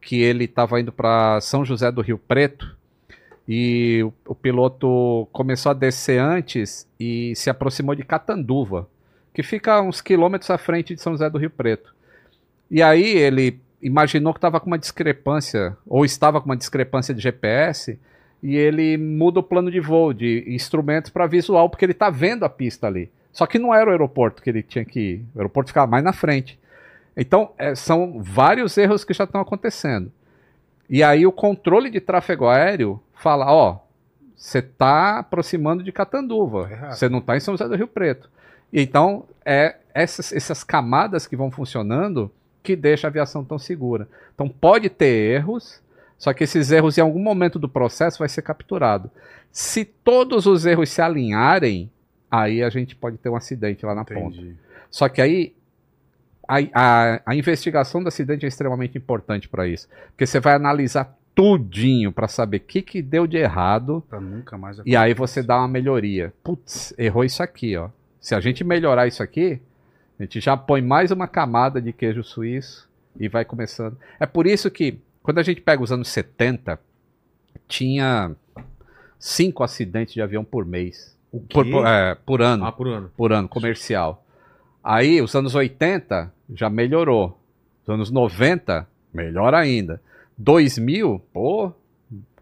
que 0.00 0.22
ele 0.22 0.44
estava 0.44 0.80
indo 0.80 0.92
para 0.92 1.40
São 1.40 1.64
José 1.64 1.90
do 1.90 2.00
Rio 2.00 2.16
Preto, 2.16 2.76
e 3.48 4.00
o, 4.04 4.12
o 4.32 4.34
piloto 4.36 5.26
começou 5.32 5.70
a 5.70 5.74
descer 5.74 6.20
antes 6.20 6.86
e 7.00 7.34
se 7.34 7.50
aproximou 7.50 7.96
de 7.96 8.04
Catanduva, 8.04 8.88
que 9.34 9.42
fica 9.42 9.82
uns 9.82 10.00
quilômetros 10.00 10.50
à 10.50 10.56
frente 10.56 10.94
de 10.94 11.02
São 11.02 11.14
José 11.14 11.28
do 11.28 11.38
Rio 11.38 11.50
Preto. 11.50 11.92
E 12.70 12.80
aí 12.80 13.16
ele 13.16 13.58
imaginou 13.82 14.32
que 14.32 14.38
estava 14.38 14.60
com 14.60 14.68
uma 14.68 14.78
discrepância, 14.78 15.76
ou 15.84 16.04
estava 16.04 16.40
com 16.40 16.46
uma 16.46 16.56
discrepância 16.56 17.12
de 17.12 17.20
GPS, 17.20 17.98
e 18.40 18.56
ele 18.56 18.96
muda 18.96 19.40
o 19.40 19.42
plano 19.42 19.68
de 19.68 19.80
voo 19.80 20.12
de 20.12 20.44
instrumentos 20.46 21.10
para 21.10 21.26
visual, 21.26 21.68
porque 21.68 21.84
ele 21.84 21.92
está 21.92 22.08
vendo 22.08 22.44
a 22.44 22.48
pista 22.48 22.86
ali. 22.86 23.10
Só 23.38 23.46
que 23.46 23.56
não 23.56 23.72
era 23.72 23.88
o 23.88 23.92
aeroporto 23.92 24.42
que 24.42 24.50
ele 24.50 24.64
tinha 24.64 24.84
que 24.84 24.98
ir, 24.98 25.24
o 25.32 25.38
aeroporto 25.38 25.70
ficava 25.70 25.86
mais 25.86 26.02
na 26.02 26.12
frente. 26.12 26.58
Então, 27.16 27.52
é, 27.56 27.72
são 27.72 28.20
vários 28.20 28.76
erros 28.76 29.04
que 29.04 29.14
já 29.14 29.22
estão 29.22 29.40
acontecendo. 29.40 30.10
E 30.90 31.04
aí 31.04 31.24
o 31.24 31.30
controle 31.30 31.88
de 31.88 32.00
tráfego 32.00 32.48
aéreo 32.48 33.00
fala, 33.14 33.46
ó, 33.48 33.78
você 34.34 34.58
está 34.58 35.20
aproximando 35.20 35.84
de 35.84 35.92
Catanduva, 35.92 36.90
você 36.90 37.08
não 37.08 37.20
está 37.20 37.36
em 37.36 37.40
São 37.40 37.54
José 37.54 37.68
do 37.68 37.76
Rio 37.76 37.86
Preto. 37.86 38.28
Então, 38.72 39.24
é 39.46 39.76
essas, 39.94 40.32
essas 40.32 40.64
camadas 40.64 41.24
que 41.24 41.36
vão 41.36 41.48
funcionando 41.48 42.32
que 42.60 42.74
deixa 42.74 43.06
a 43.06 43.08
aviação 43.08 43.44
tão 43.44 43.56
segura. 43.56 44.08
Então, 44.34 44.48
pode 44.48 44.90
ter 44.90 45.36
erros, 45.36 45.80
só 46.18 46.32
que 46.32 46.42
esses 46.42 46.72
erros, 46.72 46.98
em 46.98 47.02
algum 47.02 47.22
momento 47.22 47.56
do 47.56 47.68
processo, 47.68 48.18
vai 48.18 48.28
ser 48.28 48.42
capturado. 48.42 49.08
Se 49.52 49.84
todos 49.84 50.44
os 50.44 50.66
erros 50.66 50.88
se 50.90 51.00
alinharem, 51.00 51.88
aí 52.30 52.62
a 52.62 52.70
gente 52.70 52.94
pode 52.94 53.18
ter 53.18 53.28
um 53.28 53.36
acidente 53.36 53.84
lá 53.84 53.94
na 53.94 54.04
ponta. 54.04 54.36
Entendi. 54.36 54.56
Só 54.90 55.08
que 55.08 55.20
aí 55.20 55.54
a, 56.46 56.56
a, 56.74 57.22
a 57.26 57.36
investigação 57.36 58.02
do 58.02 58.08
acidente 58.08 58.44
é 58.44 58.48
extremamente 58.48 58.96
importante 58.96 59.48
para 59.48 59.66
isso. 59.66 59.88
Porque 60.08 60.26
você 60.26 60.40
vai 60.40 60.54
analisar 60.54 61.16
tudinho 61.34 62.10
para 62.10 62.26
saber 62.26 62.56
o 62.56 62.60
que, 62.60 62.82
que 62.82 63.00
deu 63.00 63.24
de 63.24 63.36
errado 63.36 64.02
Pra 64.08 64.20
nunca 64.20 64.58
mais 64.58 64.80
e 64.84 64.96
aí 64.96 65.14
você 65.14 65.42
dá 65.42 65.58
uma 65.58 65.68
melhoria. 65.68 66.32
Putz, 66.42 66.92
errou 66.98 67.24
isso 67.24 67.42
aqui, 67.42 67.76
ó. 67.76 67.90
Se 68.20 68.34
a 68.34 68.40
gente 68.40 68.64
melhorar 68.64 69.06
isso 69.06 69.22
aqui, 69.22 69.60
a 70.18 70.22
gente 70.24 70.40
já 70.40 70.56
põe 70.56 70.82
mais 70.82 71.10
uma 71.10 71.28
camada 71.28 71.80
de 71.80 71.92
queijo 71.92 72.24
suíço 72.24 72.88
e 73.20 73.28
vai 73.28 73.44
começando. 73.44 73.96
É 74.18 74.26
por 74.26 74.46
isso 74.46 74.70
que, 74.70 74.98
quando 75.22 75.38
a 75.38 75.42
gente 75.42 75.60
pega 75.60 75.82
os 75.82 75.92
anos 75.92 76.08
70, 76.08 76.80
tinha 77.68 78.34
cinco 79.18 79.62
acidentes 79.62 80.14
de 80.14 80.22
avião 80.22 80.44
por 80.44 80.64
mês. 80.64 81.16
Por, 81.30 81.64
por- 81.66 81.86
é, 81.86 82.14
por 82.14 82.42
ano. 82.42 82.64
Ah, 82.64 82.72
por 82.72 82.88
ano. 82.88 83.10
Por 83.16 83.32
ano, 83.32 83.48
comercial. 83.48 84.24
Aí, 84.82 85.20
os 85.20 85.34
anos 85.34 85.54
80 85.54 86.32
já 86.54 86.70
melhorou. 86.70 87.38
Os 87.82 87.88
anos 87.92 88.10
90, 88.10 88.88
melhor 89.12 89.52
ainda. 89.54 90.00
2000, 90.38 91.20
pô, 91.32 91.72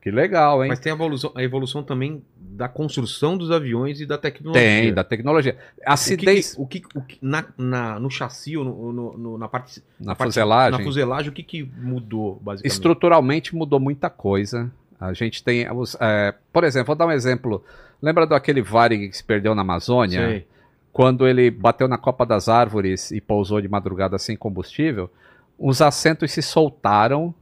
que 0.01 0.11
legal, 0.11 0.63
hein? 0.63 0.69
Mas 0.69 0.79
tem 0.79 0.93
a 0.93 0.95
evolução, 0.95 1.33
a 1.35 1.43
evolução 1.43 1.83
também 1.83 2.23
da 2.37 2.69
construção 2.69 3.37
dos 3.37 3.51
aviões 3.51 4.01
e 4.01 4.07
da 4.07 4.17
tecnologia. 4.17 4.63
Tem, 4.63 4.95
da 4.95 5.03
tecnologia. 5.03 5.57
Acidentes. 5.85 6.55
O 6.57 6.67
que, 6.67 6.79
o 6.79 6.81
que, 6.91 6.99
o 6.99 7.03
que- 7.03 7.19
na, 7.21 7.45
na- 7.59 7.99
no 7.99 8.09
chassi 8.11 8.57
ou 8.57 8.65
no, 8.65 8.93
no- 8.93 9.19
no- 9.19 9.39
na 9.39 9.49
parte. 9.49 9.83
Na 9.99 10.15
parte- 10.15 10.29
fuselagem. 10.31 10.79
Na 10.79 10.85
fuselagem, 10.85 11.31
o 11.31 11.33
que, 11.33 11.43
que 11.43 11.63
mudou, 11.79 12.37
basicamente? 12.41 12.73
Estruturalmente 12.73 13.57
mudou 13.57 13.81
muita 13.81 14.09
coisa. 14.09 14.71
A 15.01 15.13
gente 15.13 15.43
tem. 15.43 15.71
Os, 15.73 15.97
é, 16.01 16.35
por 16.53 16.63
exemplo, 16.65 16.87
vou 16.87 16.97
dar 16.97 17.07
um 17.07 17.13
exemplo. 17.13 17.65
Lembra 18.01 18.27
daquele 18.27 18.63
Varig 18.63 19.09
que 19.09 19.17
se 19.17 19.25
perdeu 19.25 19.55
na 19.55 19.63
Amazônia? 19.63 20.27
Sei. 20.27 20.47
Quando 20.93 21.27
ele 21.27 21.51
bateu 21.51 21.87
na 21.89 21.99
copa 21.99 22.25
das 22.25 22.49
árvores 22.49 23.11
e 23.11 23.21
pousou 23.21 23.61
de 23.61 23.69
madrugada 23.69 24.19
sem 24.19 24.37
combustível, 24.37 25.11
os 25.59 25.83
assentos 25.83 26.33
se 26.33 26.43
soltaram 26.43 27.35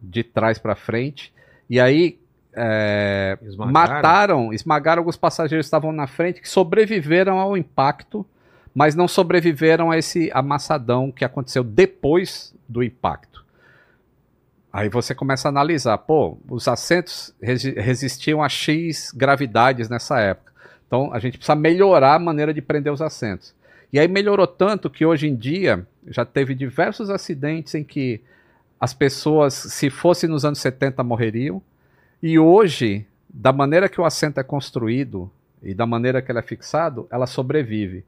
de 0.00 0.22
trás 0.22 0.58
para 0.58 0.74
frente 0.74 1.32
e 1.68 1.80
aí 1.80 2.18
é, 2.54 3.38
Esmagaram? 3.42 3.72
mataram, 3.72 4.52
esmagaram 4.52 5.00
alguns 5.00 5.16
passageiros 5.16 5.64
que 5.64 5.68
estavam 5.68 5.92
na 5.92 6.06
frente 6.06 6.40
que 6.40 6.48
sobreviveram 6.48 7.38
ao 7.38 7.56
impacto, 7.56 8.26
mas 8.74 8.94
não 8.94 9.08
sobreviveram 9.08 9.90
a 9.90 9.96
esse 9.96 10.30
amassadão 10.34 11.10
que 11.10 11.24
aconteceu 11.24 11.64
depois 11.64 12.54
do 12.68 12.82
impacto. 12.82 13.31
Aí 14.72 14.88
você 14.88 15.14
começa 15.14 15.48
a 15.48 15.50
analisar, 15.50 15.98
pô, 15.98 16.38
os 16.48 16.66
assentos 16.66 17.34
resi- 17.42 17.72
resistiam 17.72 18.42
a 18.42 18.48
X 18.48 19.12
gravidades 19.14 19.88
nessa 19.88 20.18
época. 20.18 20.52
Então 20.86 21.12
a 21.12 21.18
gente 21.18 21.36
precisa 21.36 21.54
melhorar 21.54 22.14
a 22.14 22.18
maneira 22.18 22.54
de 22.54 22.62
prender 22.62 22.92
os 22.92 23.02
assentos. 23.02 23.54
E 23.92 23.98
aí 23.98 24.08
melhorou 24.08 24.46
tanto 24.46 24.88
que 24.88 25.04
hoje 25.04 25.28
em 25.28 25.36
dia 25.36 25.86
já 26.06 26.24
teve 26.24 26.54
diversos 26.54 27.10
acidentes 27.10 27.74
em 27.74 27.84
que 27.84 28.20
as 28.80 28.94
pessoas, 28.94 29.52
se 29.54 29.90
fosse 29.90 30.26
nos 30.26 30.44
anos 30.44 30.58
70, 30.58 31.04
morreriam. 31.04 31.62
E 32.22 32.38
hoje, 32.38 33.06
da 33.28 33.52
maneira 33.52 33.88
que 33.88 34.00
o 34.00 34.04
assento 34.04 34.40
é 34.40 34.42
construído 34.42 35.30
e 35.62 35.74
da 35.74 35.86
maneira 35.86 36.22
que 36.22 36.32
ele 36.32 36.38
é 36.38 36.42
fixado, 36.42 37.06
ela 37.10 37.26
sobrevive. 37.26 38.04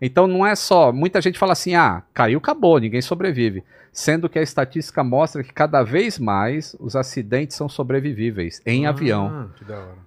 Então 0.00 0.26
não 0.26 0.44
é 0.46 0.54
só. 0.54 0.92
Muita 0.92 1.20
gente 1.20 1.38
fala 1.38 1.52
assim: 1.52 1.74
ah, 1.74 2.02
caiu, 2.12 2.38
acabou, 2.38 2.78
ninguém 2.78 3.00
sobrevive. 3.00 3.62
Sendo 3.92 4.28
que 4.28 4.38
a 4.38 4.42
estatística 4.42 5.02
mostra 5.02 5.42
que 5.42 5.52
cada 5.54 5.82
vez 5.82 6.18
mais 6.18 6.76
os 6.78 6.94
acidentes 6.94 7.56
são 7.56 7.66
sobrevivíveis 7.66 8.60
em 8.66 8.84
Ah, 8.86 8.90
avião. 8.90 9.48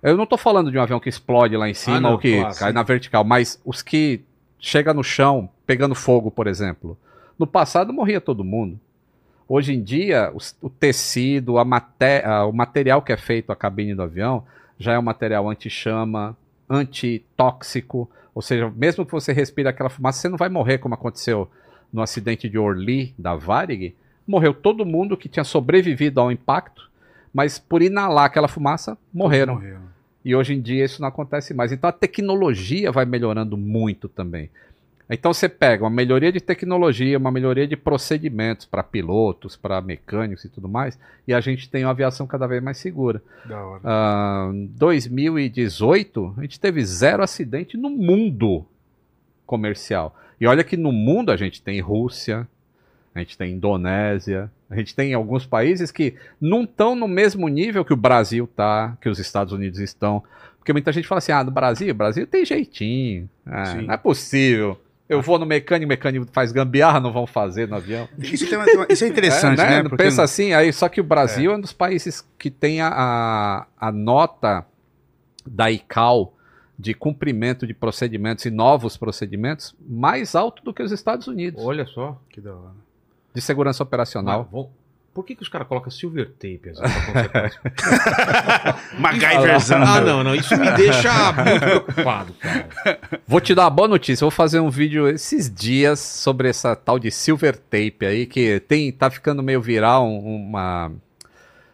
Eu 0.03 0.15
não 0.15 0.27
tô 0.27 0.37
falando 0.37 0.71
de 0.71 0.77
um 0.77 0.81
avião 0.81 0.99
que 0.99 1.09
explode 1.09 1.57
lá 1.57 1.67
em 1.67 1.73
cima 1.73 1.97
Ah, 1.97 2.01
não, 2.01 2.11
ou 2.11 2.17
que 2.19 2.39
cai 2.59 2.71
na 2.71 2.83
vertical, 2.83 3.23
mas 3.23 3.59
os 3.65 3.81
que 3.81 4.21
chega 4.59 4.93
no 4.93 5.03
chão 5.03 5.49
pegando 5.65 5.95
fogo, 5.95 6.29
por 6.29 6.45
exemplo. 6.45 6.95
No 7.37 7.47
passado 7.47 7.91
morria 7.91 8.21
todo 8.21 8.43
mundo. 8.43 8.79
Hoje 9.47 9.73
em 9.73 9.81
dia, 9.81 10.31
os- 10.35 10.55
o 10.61 10.69
tecido, 10.69 11.57
a 11.57 11.65
maté 11.65 12.23
a- 12.23 12.45
o 12.45 12.53
material 12.53 13.01
que 13.01 13.11
é 13.11 13.17
feito 13.17 13.51
a 13.51 13.55
cabine 13.55 13.95
do 13.95 14.03
avião 14.03 14.43
já 14.77 14.93
é 14.93 14.99
um 14.99 15.01
material 15.01 15.49
anti-chama, 15.49 16.37
antitóxico. 16.69 18.09
Ou 18.39 18.41
seja, 18.41 18.71
mesmo 18.73 19.05
que 19.05 19.11
você 19.11 19.33
respire 19.33 19.67
aquela 19.67 19.89
fumaça, 19.89 20.21
você 20.21 20.29
não 20.29 20.37
vai 20.37 20.47
morrer 20.47 20.77
como 20.77 20.93
aconteceu 20.93 21.51
no 21.91 22.01
acidente 22.01 22.47
de 22.47 22.57
Orly, 22.57 23.13
da 23.19 23.35
Varig. 23.35 23.93
Morreu 24.25 24.53
todo 24.53 24.85
mundo 24.85 25.17
que 25.17 25.27
tinha 25.27 25.43
sobrevivido 25.43 26.21
ao 26.21 26.31
impacto, 26.31 26.89
mas 27.33 27.59
por 27.59 27.81
inalar 27.81 28.23
aquela 28.23 28.47
fumaça, 28.47 28.97
morreram. 29.13 29.55
Morreu. 29.55 29.79
E 30.23 30.33
hoje 30.33 30.53
em 30.53 30.61
dia 30.61 30.85
isso 30.85 31.01
não 31.01 31.09
acontece 31.09 31.53
mais. 31.53 31.73
Então 31.73 31.89
a 31.89 31.91
tecnologia 31.91 32.93
vai 32.93 33.03
melhorando 33.03 33.57
muito 33.57 34.07
também. 34.07 34.49
Então 35.09 35.33
você 35.33 35.49
pega 35.49 35.83
uma 35.83 35.89
melhoria 35.89 36.31
de 36.31 36.39
tecnologia, 36.39 37.17
uma 37.17 37.31
melhoria 37.31 37.67
de 37.67 37.75
procedimentos 37.75 38.65
para 38.65 38.83
pilotos, 38.83 39.55
para 39.55 39.81
mecânicos 39.81 40.45
e 40.45 40.49
tudo 40.49 40.69
mais, 40.69 40.99
e 41.27 41.33
a 41.33 41.41
gente 41.41 41.67
tem 41.67 41.83
uma 41.83 41.91
aviação 41.91 42.27
cada 42.27 42.45
vez 42.45 42.61
mais 42.61 42.77
segura. 42.77 43.21
Da 43.45 43.63
hora. 43.63 43.81
Ah, 43.83 44.51
2018, 44.53 46.35
a 46.37 46.41
gente 46.41 46.59
teve 46.59 46.85
zero 46.85 47.23
acidente 47.23 47.75
no 47.75 47.89
mundo 47.89 48.65
comercial. 49.47 50.15
E 50.39 50.45
olha 50.45 50.63
que 50.63 50.77
no 50.77 50.91
mundo 50.91 51.31
a 51.31 51.37
gente 51.37 51.59
tem 51.61 51.81
Rússia, 51.81 52.47
a 53.13 53.19
gente 53.19 53.35
tem 53.35 53.53
Indonésia, 53.53 54.51
a 54.69 54.75
gente 54.75 54.95
tem 54.95 55.15
alguns 55.15 55.45
países 55.45 55.91
que 55.91 56.13
não 56.39 56.63
estão 56.63 56.95
no 56.95 57.07
mesmo 57.07 57.47
nível 57.47 57.83
que 57.83 57.93
o 57.93 57.97
Brasil 57.97 58.47
tá, 58.47 58.95
que 59.01 59.09
os 59.09 59.17
Estados 59.17 59.51
Unidos 59.51 59.79
estão. 59.79 60.23
Porque 60.59 60.71
muita 60.71 60.91
gente 60.91 61.07
fala 61.07 61.17
assim: 61.17 61.31
ah, 61.31 61.43
no 61.43 61.49
Brasil, 61.49 61.91
o 61.91 61.97
Brasil 61.97 62.27
tem 62.27 62.45
jeitinho. 62.45 63.27
Ah, 63.43 63.73
não 63.73 63.93
é 63.93 63.97
possível. 63.97 64.79
Eu 65.09 65.21
vou 65.23 65.39
no 65.39 65.45
mecânico, 65.45 65.85
o 65.87 65.89
mecânico 65.89 66.27
faz 66.31 66.51
gambiarra, 66.51 66.99
não 66.99 67.11
vão 67.11 67.25
fazer 67.25 67.67
no 67.67 67.75
avião. 67.75 68.07
Isso, 68.19 68.47
tem 68.47 68.57
uma- 68.57 68.65
tem 68.65 68.75
uma- 68.77 68.85
isso 68.89 69.03
é 69.03 69.07
interessante, 69.07 69.59
É, 69.61 69.81
né? 69.81 69.83
Porque- 69.89 70.03
Pensa 70.03 70.21
assim, 70.23 70.53
aí 70.53 70.71
só 70.71 70.87
que 70.87 71.01
o 71.01 71.03
Brasil 71.03 71.51
é, 71.51 71.55
um 71.55 71.59
dos 71.61 71.73
países 71.73 72.23
que 72.37 72.51
tem 72.51 72.79
a, 72.79 72.87
a, 72.89 73.87
a 73.87 73.91
nota 73.91 74.63
da 75.45 75.71
ICAO 75.71 76.33
de 76.77 76.93
cumprimento 76.93 77.65
de 77.67 77.73
procedimentos 77.73 78.45
e 78.45 78.51
novos 78.51 78.95
procedimentos 78.95 79.75
mais 79.85 80.35
alto 80.35 80.63
do 80.63 80.73
que 80.73 80.83
os 80.83 80.91
Estados 80.91 81.27
Unidos, 81.27 81.61
Olha 81.65 81.85
só. 81.85 82.21
Que 82.29 82.39
da 82.39 82.53
hora. 82.55 82.75
de 83.33 83.41
segurança 83.41 83.81
operacional. 83.83 84.43
Mas 84.43 84.51
vão- 84.51 84.69
Por 85.13 85.25
que, 85.25 85.35
que 85.35 85.43
os 85.43 85.49
caras 85.49 85.67
colocam 85.67 85.91
silver 85.91 86.29
tape 86.31 86.69
assim, 86.69 86.81
isso? 87.47 87.59
MacGyverzão. 88.99 89.81
Ah, 89.83 90.01
não, 90.01 90.23
não. 90.23 90.35
Isso 90.35 90.55
me 90.57 90.69
deixa 90.71 91.11
muito 91.33 91.59
preocupado, 91.59 92.33
cara. 92.33 92.67
Vou 93.27 93.41
te 93.41 93.53
dar 93.55 93.63
uma 93.63 93.69
boa 93.69 93.87
notícia. 93.87 94.23
Vou 94.23 94.31
fazer 94.31 94.59
um 94.59 94.69
vídeo 94.69 95.07
esses 95.07 95.49
dias 95.53 95.99
sobre 95.99 96.49
essa 96.49 96.75
tal 96.75 96.99
de 96.99 97.11
silver 97.11 97.57
tape 97.57 98.05
aí, 98.05 98.25
que 98.25 98.59
tem, 98.61 98.91
tá 98.91 99.09
ficando 99.09 99.41
meio 99.43 99.61
viral 99.61 100.07
um- 100.07 100.47
uma. 100.47 100.91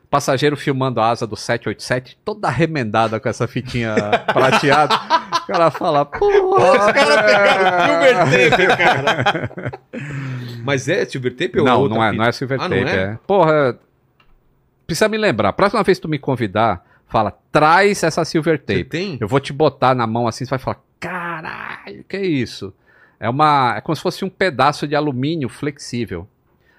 Passageiro 0.09 0.55
filmando 0.55 1.01
a 1.01 1.09
asa 1.09 1.25
do 1.27 1.35
787, 1.35 2.17
toda 2.23 2.49
remendada 2.49 3.19
com 3.19 3.27
essa 3.27 3.47
fitinha 3.47 3.95
prateada. 4.31 4.95
O 4.95 5.47
cara 5.47 5.71
fala, 5.71 6.05
pô. 6.05 6.27
Os 6.57 6.91
caras 6.91 7.21
pegaram 7.25 8.29
silver 8.29 8.49
tape, 8.49 8.67
cara. 8.77 9.51
Mas 10.63 10.87
é 10.87 11.05
silver 11.05 11.35
tape 11.35 11.59
ou 11.59 11.65
Não, 11.65 11.87
não 11.89 12.03
é, 12.03 12.11
fita? 12.11 12.17
não 12.23 12.29
é 12.29 12.31
silver 12.31 12.59
Ah, 12.61 12.69
tape. 12.69 12.81
não 12.81 12.87
é? 12.89 12.95
é? 12.95 13.19
Porra, 13.27 13.79
precisa 14.87 15.07
me 15.09 15.17
lembrar. 15.17 15.53
Próxima 15.53 15.83
vez 15.83 15.97
que 15.97 16.01
tu 16.03 16.09
me 16.09 16.17
convidar, 16.19 16.83
fala, 17.07 17.37
traz 17.51 18.03
essa 18.03 18.23
silver 18.25 18.57
Você 18.59 18.65
tape. 18.77 18.83
tem? 18.85 19.17
Eu 19.19 19.27
vou 19.27 19.39
te 19.39 19.51
botar 19.53 19.93
na 19.95 20.07
mão 20.07 20.27
assim, 20.27 20.45
você 20.45 20.49
vai 20.51 20.59
falar, 20.59 20.77
caralho, 20.99 22.03
que 22.07 22.15
é 22.17 22.25
isso? 22.25 22.73
É 23.19 23.29
uma, 23.29 23.75
é 23.77 23.81
como 23.81 23.95
se 23.95 24.01
fosse 24.01 24.23
um 24.25 24.29
pedaço 24.29 24.87
de 24.87 24.95
alumínio 24.95 25.49
flexível. 25.49 26.27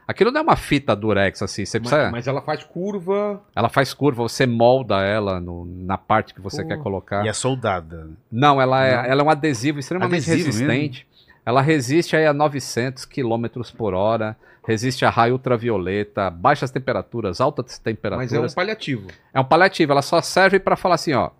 Aquilo 0.08 0.30
não 0.30 0.40
é 0.40 0.42
uma 0.42 0.56
fita 0.56 0.94
durex 0.94 1.42
assim, 1.42 1.64
você 1.64 1.78
Mas, 1.80 1.88
precisa, 1.88 2.10
mas 2.12 2.26
ela 2.28 2.40
faz 2.40 2.62
curva. 2.62 3.40
ela 3.54 3.68
faz 3.68 3.92
curva, 3.92 4.22
você 4.22 4.46
molda 4.46 5.00
ela 5.02 5.40
no- 5.40 5.64
na 5.64 5.98
parte 5.98 6.32
que 6.32 6.40
você 6.40 6.62
Pô. 6.62 6.68
quer 6.68 6.78
colocar. 6.78 7.24
E 7.24 7.28
é 7.28 7.32
soldada. 7.32 8.08
Não, 8.30 8.60
ela 8.60 8.84
é, 8.84 8.96
Não? 8.96 9.04
ela 9.04 9.22
é 9.22 9.24
um 9.24 9.30
adesivo 9.30 9.78
extremamente 9.80 10.30
Adesivo 10.30 10.46
resistente. 10.46 11.06
Ela 11.44 11.60
resiste 11.60 12.16
aí 12.16 12.26
a 12.26 12.32
900 12.32 13.04
km 13.04 13.46
por 13.76 13.94
hora, 13.94 14.36
resiste 14.66 15.04
a 15.04 15.10
raio 15.10 15.34
ultravioleta, 15.34 16.28
baixas 16.30 16.70
temperaturas, 16.70 17.40
altas 17.40 17.78
temperaturas. 17.78 18.32
Mas 18.32 18.50
é 18.50 18.52
um 18.52 18.54
paliativo. 18.54 19.08
É 19.32 19.40
um 19.40 19.44
paliativo, 19.44 19.92
ela 19.92 20.02
só 20.02 20.20
serve 20.20 20.58
para 20.58 20.76
falar 20.76 20.96
assim, 20.96 21.12
ó, 21.14 21.30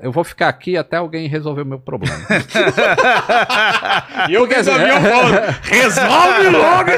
eu 0.00 0.10
vou 0.10 0.24
ficar 0.24 0.48
aqui 0.48 0.76
até 0.76 0.96
alguém 0.96 1.28
resolver 1.28 1.62
o 1.62 1.66
meu 1.66 1.78
problema. 1.78 2.16
E 4.28 4.34
eu 4.34 4.40
Porque, 4.42 4.54
assim, 4.56 4.70
falando, 4.70 5.40
resolve 5.62 6.48
logo. 6.48 6.90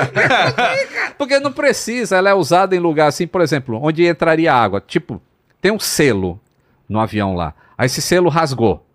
Porque 1.19 1.39
não 1.39 1.53
precisa, 1.53 2.17
ela 2.17 2.31
é 2.31 2.35
usada 2.35 2.75
em 2.75 2.79
lugar 2.79 3.09
assim, 3.09 3.27
por 3.27 3.41
exemplo, 3.41 3.79
onde 3.83 4.07
entraria 4.07 4.53
água. 4.53 4.81
Tipo, 4.81 5.21
tem 5.61 5.73
um 5.73 5.79
selo 5.79 6.41
no 6.89 7.01
avião 7.01 7.35
lá. 7.35 7.55
Aí 7.77 7.87
esse 7.87 8.03
selo 8.03 8.29
rasgou. 8.29 8.87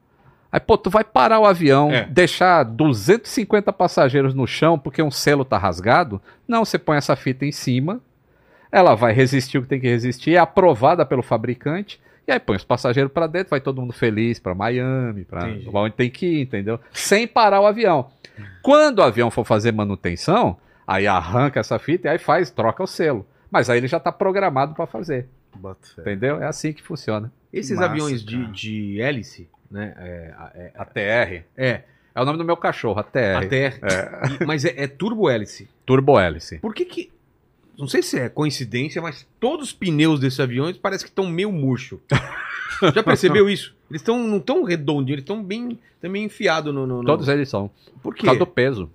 Aí, 0.51 0.59
pô, 0.59 0.77
tu 0.77 0.89
vai 0.89 1.03
parar 1.03 1.39
o 1.39 1.45
avião, 1.45 1.91
É. 1.91 2.05
deixar 2.05 2.63
250 2.63 3.71
passageiros 3.73 4.33
no 4.33 4.47
chão 4.47 4.79
porque 4.79 5.01
um 5.03 5.11
selo 5.11 5.43
tá 5.43 5.57
rasgado? 5.57 6.21
Não, 6.47 6.63
você 6.63 6.77
põe 6.79 6.97
essa 6.97 7.15
fita 7.15 7.45
em 7.45 7.51
cima, 7.51 7.99
ela 8.71 8.95
vai 8.95 9.13
resistir 9.13 9.57
o 9.57 9.61
que 9.61 9.67
tem 9.67 9.79
que 9.79 9.87
resistir, 9.87 10.35
é 10.35 10.37
aprovada 10.37 11.05
pelo 11.05 11.21
fabricante, 11.21 11.99
e 12.27 12.31
aí 12.31 12.39
põe 12.39 12.57
os 12.57 12.63
passageiros 12.63 13.11
pra 13.11 13.25
dentro, 13.27 13.49
vai 13.51 13.61
todo 13.61 13.81
mundo 13.81 13.93
feliz 13.93 14.37
pra 14.39 14.53
Miami, 14.53 15.23
pra 15.23 15.49
Entendi. 15.49 15.69
onde 15.73 15.95
tem 15.95 16.09
que 16.09 16.25
ir, 16.25 16.41
entendeu? 16.41 16.79
Sem 16.91 17.25
parar 17.27 17.61
o 17.61 17.65
avião. 17.65 18.09
Quando 18.61 18.99
o 18.99 19.03
avião 19.03 19.31
for 19.31 19.45
fazer 19.45 19.71
manutenção, 19.71 20.57
aí 20.85 21.07
arranca 21.07 21.59
essa 21.59 21.79
fita 21.79 22.07
e 22.07 22.11
aí 22.11 22.17
faz, 22.17 22.51
troca 22.51 22.83
o 22.83 22.87
selo. 22.87 23.25
Mas 23.49 23.69
aí 23.69 23.77
ele 23.77 23.87
já 23.87 23.99
tá 23.99 24.11
programado 24.11 24.73
pra 24.75 24.85
fazer, 24.85 25.27
entendeu? 25.97 26.41
É 26.41 26.45
assim 26.47 26.73
que 26.73 26.83
funciona. 26.83 27.31
Esses 27.51 27.77
Massa, 27.77 27.89
aviões 27.89 28.23
de, 28.23 28.45
de 28.51 29.01
hélice, 29.01 29.49
né? 29.71 29.93
É, 29.97 30.33
é, 30.55 30.71
A 30.75 30.83
TR. 30.85 31.43
é, 31.55 31.81
É 32.13 32.21
o 32.21 32.25
nome 32.25 32.37
do 32.37 32.43
meu 32.43 32.57
cachorro, 32.57 32.99
a 32.99 33.03
TR. 33.03 33.37
a 33.37 33.41
TR. 33.47 33.79
E- 34.41 34.45
mas 34.45 34.65
é, 34.65 34.73
é 34.75 34.87
turbo 34.87 35.29
hélice. 35.29 35.69
Turbo 35.85 36.19
hélice. 36.19 36.59
Por 36.59 36.73
que 36.73 36.83
que. 36.83 37.11
Não 37.77 37.87
sei 37.87 38.01
se 38.01 38.17
é 38.19 38.27
coincidência, 38.29 39.01
mas 39.01 39.27
todos 39.39 39.67
os 39.67 39.73
pneus 39.73 40.19
desses 40.19 40.39
aviões 40.39 40.77
parece 40.77 41.03
que 41.03 41.09
estão 41.11 41.27
meio 41.27 41.51
murcho. 41.51 41.99
Já 42.93 43.03
percebeu 43.03 43.49
isso? 43.49 43.75
Eles 43.89 44.01
estão 44.01 44.17
não 44.27 44.39
tão 44.39 44.63
redondinhos, 44.63 45.11
eles 45.13 45.21
estão 45.23 45.43
bem 45.43 45.79
também 46.01 46.23
enfiados 46.25 46.73
no, 46.73 46.85
no, 46.87 46.97
no- 47.01 47.05
Todos 47.05 47.27
eles 47.27 47.49
são. 47.49 47.69
Por 48.01 48.01
Por 48.01 48.15
quê? 48.15 48.25
causa 48.25 48.39
do 48.39 48.47
peso. 48.47 48.89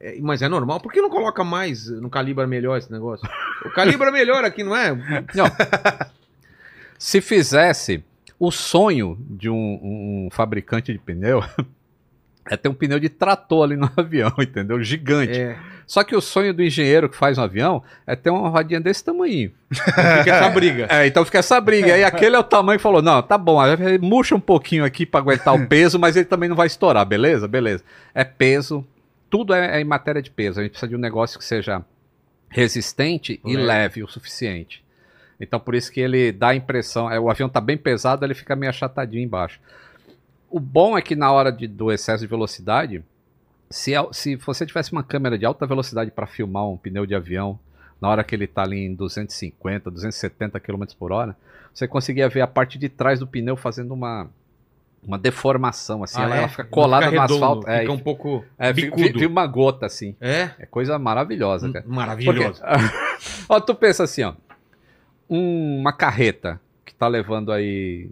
É, 0.00 0.18
mas 0.20 0.40
é 0.42 0.48
normal. 0.48 0.80
Por 0.80 0.90
que 0.92 1.00
não 1.00 1.10
coloca 1.10 1.44
mais 1.44 1.88
no 1.90 2.08
calibra 2.08 2.46
melhor 2.46 2.78
esse 2.78 2.90
negócio? 2.90 3.28
O 3.64 3.70
calibra 3.70 4.10
melhor 4.10 4.44
aqui, 4.44 4.64
não 4.64 4.74
é? 4.74 4.92
Não. 5.34 5.44
Se 6.98 7.20
fizesse 7.20 8.02
o 8.38 8.50
sonho 8.50 9.18
de 9.28 9.48
um, 9.50 9.54
um 10.26 10.28
fabricante 10.30 10.92
de 10.92 10.98
pneu 10.98 11.42
é 12.48 12.56
ter 12.56 12.68
um 12.68 12.74
pneu 12.74 12.98
de 12.98 13.08
trator 13.08 13.64
ali 13.64 13.76
no 13.76 13.90
avião, 13.96 14.32
entendeu? 14.38 14.82
Gigante. 14.82 15.38
É. 15.38 15.58
Só 15.90 16.04
que 16.04 16.14
o 16.14 16.20
sonho 16.20 16.54
do 16.54 16.62
engenheiro 16.62 17.08
que 17.08 17.16
faz 17.16 17.36
um 17.36 17.42
avião 17.42 17.82
é 18.06 18.14
ter 18.14 18.30
uma 18.30 18.48
rodinha 18.48 18.80
desse 18.80 19.02
tamanho. 19.02 19.50
Fica 19.72 20.30
essa 20.30 20.48
briga. 20.48 20.86
É, 20.88 21.04
então 21.08 21.24
fica 21.24 21.38
essa 21.38 21.60
briga. 21.60 21.92
Aí 21.92 22.04
aquele 22.04 22.36
é 22.36 22.38
o 22.38 22.44
tamanho 22.44 22.78
que 22.78 22.82
falou: 22.84 23.02
não, 23.02 23.20
tá 23.20 23.36
bom, 23.36 23.58
murcha 24.00 24.36
um 24.36 24.40
pouquinho 24.40 24.84
aqui 24.84 25.04
pra 25.04 25.18
aguentar 25.18 25.52
o 25.52 25.66
peso, 25.66 25.98
mas 25.98 26.14
ele 26.14 26.26
também 26.26 26.48
não 26.48 26.54
vai 26.54 26.68
estourar, 26.68 27.04
beleza? 27.04 27.48
Beleza. 27.48 27.82
É 28.14 28.22
peso, 28.22 28.86
tudo 29.28 29.52
é, 29.52 29.78
é 29.78 29.80
em 29.80 29.84
matéria 29.84 30.22
de 30.22 30.30
peso. 30.30 30.60
A 30.60 30.62
gente 30.62 30.70
precisa 30.70 30.88
de 30.88 30.94
um 30.94 31.00
negócio 31.00 31.36
que 31.40 31.44
seja 31.44 31.84
resistente 32.48 33.40
e 33.44 33.56
Leve. 33.56 33.66
leve 33.66 34.02
o 34.04 34.08
suficiente. 34.08 34.84
Então 35.40 35.58
por 35.58 35.74
isso 35.74 35.90
que 35.90 36.00
ele 36.00 36.30
dá 36.30 36.50
a 36.50 36.54
impressão, 36.54 37.10
é, 37.10 37.18
o 37.18 37.28
avião 37.28 37.48
tá 37.48 37.60
bem 37.60 37.76
pesado, 37.76 38.24
ele 38.24 38.34
fica 38.34 38.54
meio 38.54 38.70
achatadinho 38.70 39.24
embaixo. 39.24 39.58
O 40.48 40.60
bom 40.60 40.96
é 40.96 41.02
que 41.02 41.16
na 41.16 41.32
hora 41.32 41.50
de- 41.50 41.66
do 41.66 41.90
excesso 41.90 42.22
de 42.22 42.28
velocidade, 42.28 43.02
se, 43.70 43.94
a- 43.94 44.08
se 44.12 44.36
você 44.36 44.66
tivesse 44.66 44.92
uma 44.92 45.02
câmera 45.02 45.38
de 45.38 45.44
alta 45.46 45.66
velocidade 45.66 46.10
para 46.10 46.26
filmar 46.26 46.66
um 46.68 46.76
pneu 46.76 47.06
de 47.06 47.14
avião, 47.14 47.58
na 48.00 48.08
hora 48.08 48.24
que 48.24 48.34
ele 48.34 48.44
está 48.44 48.62
ali 48.62 48.78
em 48.78 48.94
250, 48.94 49.90
270 49.90 50.58
km 50.60 50.82
por 50.98 51.12
hora, 51.12 51.36
você 51.72 51.86
conseguia 51.86 52.28
ver 52.28 52.40
a 52.40 52.46
parte 52.46 52.78
de 52.78 52.88
trás 52.88 53.20
do 53.20 53.26
pneu 53.26 53.56
fazendo 53.56 53.92
uma, 53.94 54.26
uma 55.02 55.18
deformação, 55.18 56.02
assim, 56.02 56.18
Ah, 56.18 56.24
ela, 56.24 56.34
é? 56.34 56.38
ela 56.40 56.48
fica 56.48 56.64
colada 56.64 57.06
fica 57.06 57.16
no 57.16 57.22
redondo, 57.22 57.44
asfalto. 57.44 57.68
É, 57.70 57.80
Fica 57.80 57.92
e- 57.92 57.94
um 57.94 57.98
pouco 57.98 58.44
é, 58.58 58.72
bicudo. 58.72 59.18
vi 59.18 59.26
uma 59.26 59.46
gota, 59.46 59.86
assim. 59.86 60.16
É? 60.20 60.50
É 60.58 60.66
coisa 60.66 60.98
maravilhosa, 60.98 61.70
cara. 61.70 61.84
Maravilhoso. 61.86 62.60
Porque- 62.62 63.44
ó, 63.48 63.60
tu 63.60 63.74
pensa 63.74 64.02
assim, 64.04 64.22
ó. 64.24 64.32
um- 65.28 65.78
uma 65.80 65.92
carreta 65.92 66.60
que 66.84 66.94
tá 66.94 67.06
levando 67.06 67.52
aí, 67.52 68.10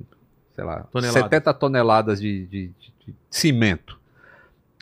sei 0.55 0.64
lá, 0.64 0.85
Toneladas. 0.93 1.22
70 1.22 1.55
toneladas 1.55 2.20
de, 2.20 2.47
de- 2.47 2.68
de- 2.68 2.93
de 3.06 3.14
cimento. 3.30 3.97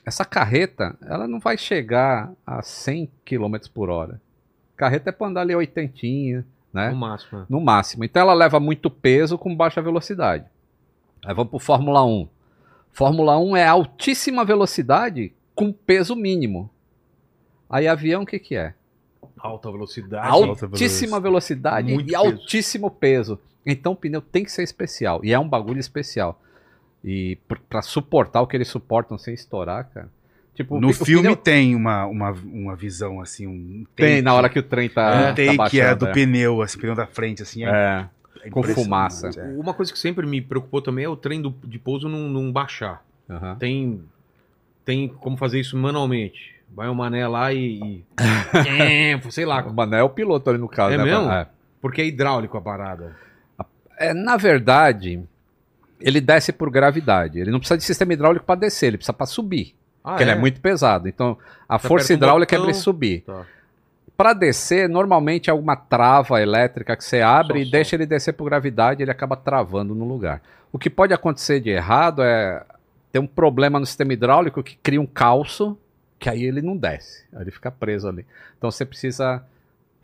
Essa 0.07 0.25
carreta, 0.25 0.97
ela 1.03 1.27
não 1.27 1.41
vai 1.41 1.59
chegar 1.59 2.33
a 2.47 2.63
100 2.63 3.11
km 3.25 3.57
por 3.75 3.91
hora. 3.91 4.21
Carreta 4.77 5.11
é 5.11 5.13
pra 5.13 5.27
andar 5.27 5.41
ali 5.41 5.55
80, 5.55 6.47
né? 6.73 6.91
No 6.91 6.97
máximo. 6.97 7.39
né? 7.41 7.47
No 7.49 7.61
máximo. 7.61 8.05
Então 8.05 8.23
ela 8.23 8.33
leva 8.33 8.61
muito 8.61 8.89
peso 8.89 9.37
com 9.37 9.55
baixa 9.55 9.83
velocidade. 9.83 10.45
Aí 11.25 11.35
vamos 11.35 11.51
pro 11.51 11.59
Fórmula 11.59 12.05
1. 12.05 12.29
Fórmula 12.93 13.37
1 13.39 13.57
é 13.57 13.67
altíssima 13.67 14.45
velocidade 14.45 15.33
com 15.57 15.73
peso 15.73 16.15
mínimo. 16.15 16.71
Aí 17.69 17.89
avião 17.89 18.23
o 18.23 18.27
que 18.27 18.39
que 18.39 18.55
é? 18.55 18.75
Alta 19.39 19.71
velocidade. 19.73 20.29
altíssima 20.29 21.19
velocidade 21.19 21.93
Muito 21.93 22.09
e 22.09 22.13
peso. 22.13 22.25
altíssimo 22.25 22.91
peso. 22.91 23.41
Então 23.67 23.93
o 23.93 23.97
pneu 23.97 24.23
tem 24.23 24.45
que 24.45 24.53
ser 24.53 24.63
especial. 24.63 25.25
E 25.25 25.33
é 25.33 25.39
um 25.39 25.49
bagulho 25.49 25.81
especial. 25.81 26.41
E 27.07 27.39
pra 27.69 27.81
suportar 27.83 28.41
o 28.43 28.47
que 28.49 28.57
eles 28.57 28.67
suportam 28.69 29.17
sem 29.17 29.33
estourar, 29.33 29.89
cara. 29.95 30.09
Tipo, 30.57 30.81
No 30.81 30.93
filme 30.93 31.23
pneu 31.23 31.37
tem 31.37 31.77
uma, 31.77 32.05
uma, 32.07 32.31
uma 32.31 32.75
visão 32.75 33.21
assim, 33.21 33.47
um 33.47 33.85
tem 33.95 34.15
take- 34.17 34.23
na 34.23 34.35
hora 34.35 34.49
que 34.49 34.59
o 34.59 34.63
trem 34.63 34.89
tá. 34.89 35.15
um 35.15 35.23
tá 35.23 35.27
take 35.35 35.49
é 35.51 35.55
baixando, 35.57 35.97
do 35.99 36.07
é. 36.09 36.13
pneu, 36.13 36.63
assim, 36.63 36.79
pneu 36.81 36.95
da 36.97 37.07
frente, 37.07 37.43
assim. 37.43 37.65
É, 37.65 37.69
É, 37.69 38.09
é 38.49 38.51
com 38.51 38.63
fumaça. 38.63 39.31
é. 39.39 39.43
Uma 39.59 39.73
coisa 39.75 39.93
que 39.93 39.99
sempre 39.99 40.27
me 40.27 40.41
preocupou 40.41 40.81
também 40.83 41.05
é 41.05 41.09
o 41.09 41.15
trem 41.17 41.41
do- 41.41 41.55
de 41.63 41.79
pouso 41.79 42.09
não, 42.09 42.29
não 42.29 42.51
baixar. 42.51 43.05
Aham. 43.31 43.55
Tem, 43.57 44.01
tem 44.85 45.09
como 45.09 45.37
fazer 45.37 45.61
isso 45.61 45.77
manualmente. 45.77 46.57
Vai 46.75 46.89
o 46.89 46.95
mané 46.95 47.29
lá 47.29 47.53
e. 47.53 47.79
e- 47.79 48.05
é, 49.13 49.21
sei 49.31 49.45
lá. 49.45 49.63
O 49.63 49.73
Mané 49.75 49.99
é 49.99 50.03
o 50.03 50.09
piloto 50.11 50.49
ali 50.51 50.59
no 50.59 50.69
caso, 50.69 50.95
É 50.95 50.99
né? 50.99 51.05
mesmo? 51.05 51.31
É. 51.31 51.47
Porque 51.83 52.01
é 52.01 52.07
hidráulico 52.07 52.57
a 52.57 52.61
parada. 52.63 53.15
É, 53.99 54.13
na 54.15 54.37
verdade, 54.37 55.23
ele 56.01 56.21
desce 56.21 56.53
por 56.53 56.71
gravidade. 56.71 57.39
Ele 57.39 57.51
não 57.51 57.59
precisa 57.59 57.79
de 57.79 57.85
sistema 57.85 58.13
hidráulico 58.13 58.45
para 58.45 58.61
descer, 58.61 58.89
ele 58.89 58.99
precisa 58.99 59.13
para 59.13 59.27
subir. 59.27 59.75
Ah, 60.03 60.11
porque 60.11 60.23
ele 60.23 60.31
é 60.31 60.37
muito 60.37 60.61
pesado. 60.61 61.09
Então, 61.09 61.37
a 61.69 61.79
Você 61.79 61.89
força 61.89 62.07
aperta 62.07 62.13
um 62.13 62.17
hidráulica 62.17 62.55
é 62.55 62.59
para 62.59 62.67
ele 62.69 62.75
subir. 62.75 63.23
Tá. 63.23 63.45
Para 64.17 64.33
descer, 64.33 64.89
normalmente 64.89 65.51
é 65.51 65.53
alguma 65.53 65.77
trava 65.77 66.41
elétrica 66.41 66.97
que 66.97 67.05
você 67.05 67.21
abre 67.21 67.61
e 67.61 67.65
som. 67.65 67.71
deixa 67.71 67.97
ele 67.97 68.07
descer 68.07 68.33
por 68.33 68.45
gravidade, 68.45 69.03
ele 69.03 69.11
acaba 69.11 69.37
travando 69.37 69.95
no 69.95 70.07
lugar. 70.07 70.41
O 70.73 70.79
que 70.79 70.89
pode 70.89 71.13
acontecer 71.13 71.61
de 71.61 71.71
errado 71.71 72.23
é 72.23 72.65
ter 73.13 73.19
um 73.19 73.27
problema 73.27 73.79
no 73.79 73.87
sistema 73.87 74.13
hidráulico 74.13 74.63
que 74.63 74.77
cria 74.77 75.01
um 75.01 75.07
calço, 75.07 75.77
que 76.19 76.31
aí 76.31 76.45
ele 76.45 76.63
não 76.63 76.77
desce, 76.77 77.25
aí 77.35 77.43
ele 77.43 77.51
fica 77.51 77.71
preso 77.71 78.09
ali. 78.09 78.25
Então 78.57 78.71
você 78.71 78.85
precisa 78.85 79.45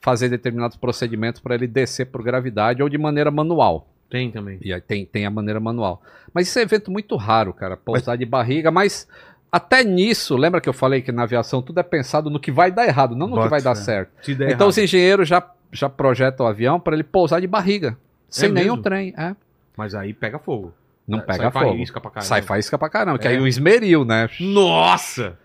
fazer 0.01 0.29
determinados 0.29 0.77
procedimentos 0.77 1.41
para 1.41 1.55
ele 1.55 1.67
descer 1.67 2.07
por 2.07 2.23
gravidade 2.23 2.83
ou 2.83 2.89
de 2.89 2.99
maneira 2.99 3.31
manual. 3.31 3.87
Tem 4.13 4.31
também. 4.31 4.59
E 4.63 4.73
aí 4.73 4.81
tem, 4.81 5.05
tem 5.07 5.25
a 5.27 5.31
maneira 5.31 5.59
manual. 5.59 6.03
Mas 6.35 6.47
isso 6.49 6.59
é 6.59 6.63
evento 6.63 6.91
muito 6.91 7.17
raro, 7.17 7.53
cara, 7.55 7.77
pousar 7.77 8.17
de 8.19 8.27
barriga, 8.27 8.71
mas 8.71 9.09
até 9.51 9.83
nisso, 9.83 10.37
lembra 10.37 10.61
que 10.61 10.69
eu 10.69 10.73
falei 10.73 11.01
que 11.03 11.11
na 11.11 11.23
aviação 11.25 11.61
tudo 11.63 11.81
é 11.81 11.83
pensado 11.83 12.29
no 12.31 12.39
que 12.39 12.53
vai 12.53 12.71
dar 12.71 12.87
errado, 12.87 13.17
não 13.17 13.27
no 13.27 13.37
Bota 13.37 13.45
que 13.47 13.51
vai 13.51 13.63
dar 13.63 13.75
fé. 13.75 13.83
certo. 13.83 14.11
Então 14.31 14.47
errado. 14.49 14.69
os 14.69 14.79
engenheiros 14.79 15.27
já, 15.29 15.43
já 15.73 15.89
projetam 15.89 16.47
o 16.47 16.49
avião 16.49 16.79
para 16.79 16.95
ele 16.95 17.03
pousar 17.03 17.41
de 17.41 17.47
barriga, 17.47 17.97
sem 18.29 18.51
nenhum 18.53 18.73
mesmo? 18.77 18.83
trem. 18.83 19.15
É. 19.17 19.35
Mas 19.77 19.95
aí 19.95 20.13
pega 20.13 20.39
fogo. 20.39 20.73
Não 21.09 21.19
Sai 21.19 21.27
pega 21.27 21.51
faísca 21.51 21.95
fogo. 21.95 22.03
pra 22.03 22.11
caramba. 22.11 22.29
Sai 22.29 22.43
faísca 22.43 22.79
pra 22.79 22.89
caramba, 22.89 23.19
que 23.19 23.27
É. 23.27 23.31
aí 23.33 23.41
o 23.41 23.47
esmeril, 23.47 24.05
né? 24.05 24.29
Nossa! 24.39 25.37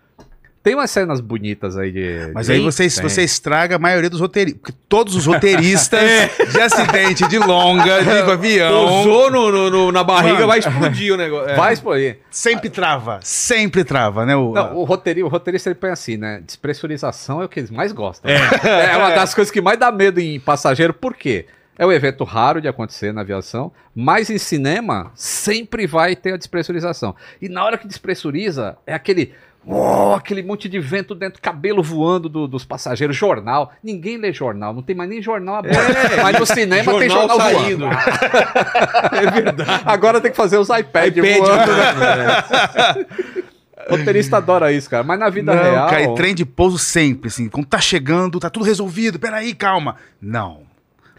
Tem 0.68 0.74
umas 0.74 0.90
cenas 0.90 1.18
bonitas 1.20 1.78
aí 1.78 1.90
de. 1.90 2.30
Mas 2.34 2.46
de- 2.46 2.52
aí 2.52 2.60
você, 2.60 2.90
Tem. 2.90 3.02
você 3.08 3.22
estraga 3.22 3.76
a 3.76 3.78
maioria 3.78 4.10
dos 4.10 4.20
roteiristas. 4.20 4.60
Porque 4.60 4.78
todos 4.86 5.14
os 5.14 5.24
roteiristas 5.24 5.98
de 6.52 6.60
acidente 6.60 7.26
de 7.26 7.38
longa, 7.38 8.02
de 8.04 8.10
avião. 8.10 8.86
Pousou 8.86 9.30
no, 9.30 9.50
no- 9.50 9.70
no- 9.70 9.92
na 9.92 10.04
barriga, 10.04 10.34
Mano. 10.34 10.46
vai 10.48 10.58
explodir 10.58 11.14
o 11.14 11.16
negócio. 11.16 11.48
É. 11.48 11.56
Vai 11.56 11.72
explodir. 11.72 12.18
Sempre 12.30 12.68
trava. 12.68 13.18
Sempre 13.22 13.82
trava, 13.82 14.26
né? 14.26 14.36
O, 14.36 14.52
Não, 14.52 14.76
o, 14.76 14.84
roteiri- 14.84 15.22
o 15.22 15.28
roteirista 15.28 15.70
ele 15.70 15.74
põe 15.76 15.88
assim, 15.88 16.18
né? 16.18 16.42
Despressurização 16.44 17.40
é 17.40 17.46
o 17.46 17.48
que 17.48 17.60
eles 17.60 17.70
mais 17.70 17.92
gostam. 17.92 18.30
É. 18.30 18.36
uma 18.98 19.10
das 19.10 19.32
coisas 19.34 19.50
que 19.50 19.62
mais 19.62 19.78
dá 19.78 19.90
medo 19.90 20.20
em 20.20 20.38
passageiro, 20.38 20.92
por 20.92 21.14
quê? 21.14 21.46
É 21.78 21.86
um 21.86 21.92
evento 21.92 22.24
raro 22.24 22.60
de 22.60 22.66
acontecer 22.66 23.12
na 23.12 23.20
aviação, 23.20 23.70
mas 23.94 24.28
em 24.30 24.36
cinema 24.36 25.12
sempre 25.14 25.86
vai 25.86 26.16
ter 26.16 26.32
a 26.34 26.36
despressurização. 26.36 27.14
E 27.40 27.48
na 27.48 27.64
hora 27.64 27.78
que 27.78 27.86
despressuriza, 27.86 28.76
é 28.84 28.92
aquele. 28.92 29.32
Oh, 29.68 30.14
aquele 30.14 30.42
monte 30.42 30.68
de 30.68 30.80
vento 30.80 31.14
dentro, 31.14 31.40
cabelo 31.42 31.82
voando 31.82 32.28
do- 32.28 32.48
dos 32.48 32.64
passageiros, 32.64 33.14
jornal. 33.16 33.72
Ninguém 33.82 34.16
lê 34.16 34.32
jornal, 34.32 34.72
não 34.72 34.82
tem 34.82 34.96
mais 34.96 35.08
nem 35.10 35.20
jornal 35.22 35.56
aberto. 35.56 35.78
É, 35.78 36.22
mas 36.22 36.38
no 36.38 36.46
cinema 36.46 36.98
tem 36.98 37.08
jornal 37.10 37.36
saindo. 37.38 37.86
voando. 37.86 37.96
é 39.14 39.30
verdade. 39.30 39.82
Agora 39.84 40.20
tem 40.20 40.30
que 40.30 40.36
fazer 40.36 40.58
os 40.58 40.68
iPads 40.68 41.18
iPad, 41.18 41.38
voando. 41.38 41.72
né? 41.72 43.06
O 43.90 43.96
roteirista 43.96 44.36
adora 44.36 44.70
isso, 44.70 44.90
cara. 44.90 45.02
Mas 45.02 45.18
na 45.18 45.30
vida 45.30 45.54
Não, 45.54 45.62
real. 45.62 45.88
cara, 45.88 46.02
e 46.02 46.14
trem 46.14 46.34
de 46.34 46.44
pouso 46.44 46.76
sempre, 46.76 47.28
assim. 47.28 47.48
Quando 47.48 47.64
tá 47.66 47.80
chegando, 47.80 48.38
tá 48.38 48.50
tudo 48.50 48.66
resolvido. 48.66 49.18
Peraí, 49.18 49.54
calma. 49.54 49.96
Não. 50.20 50.62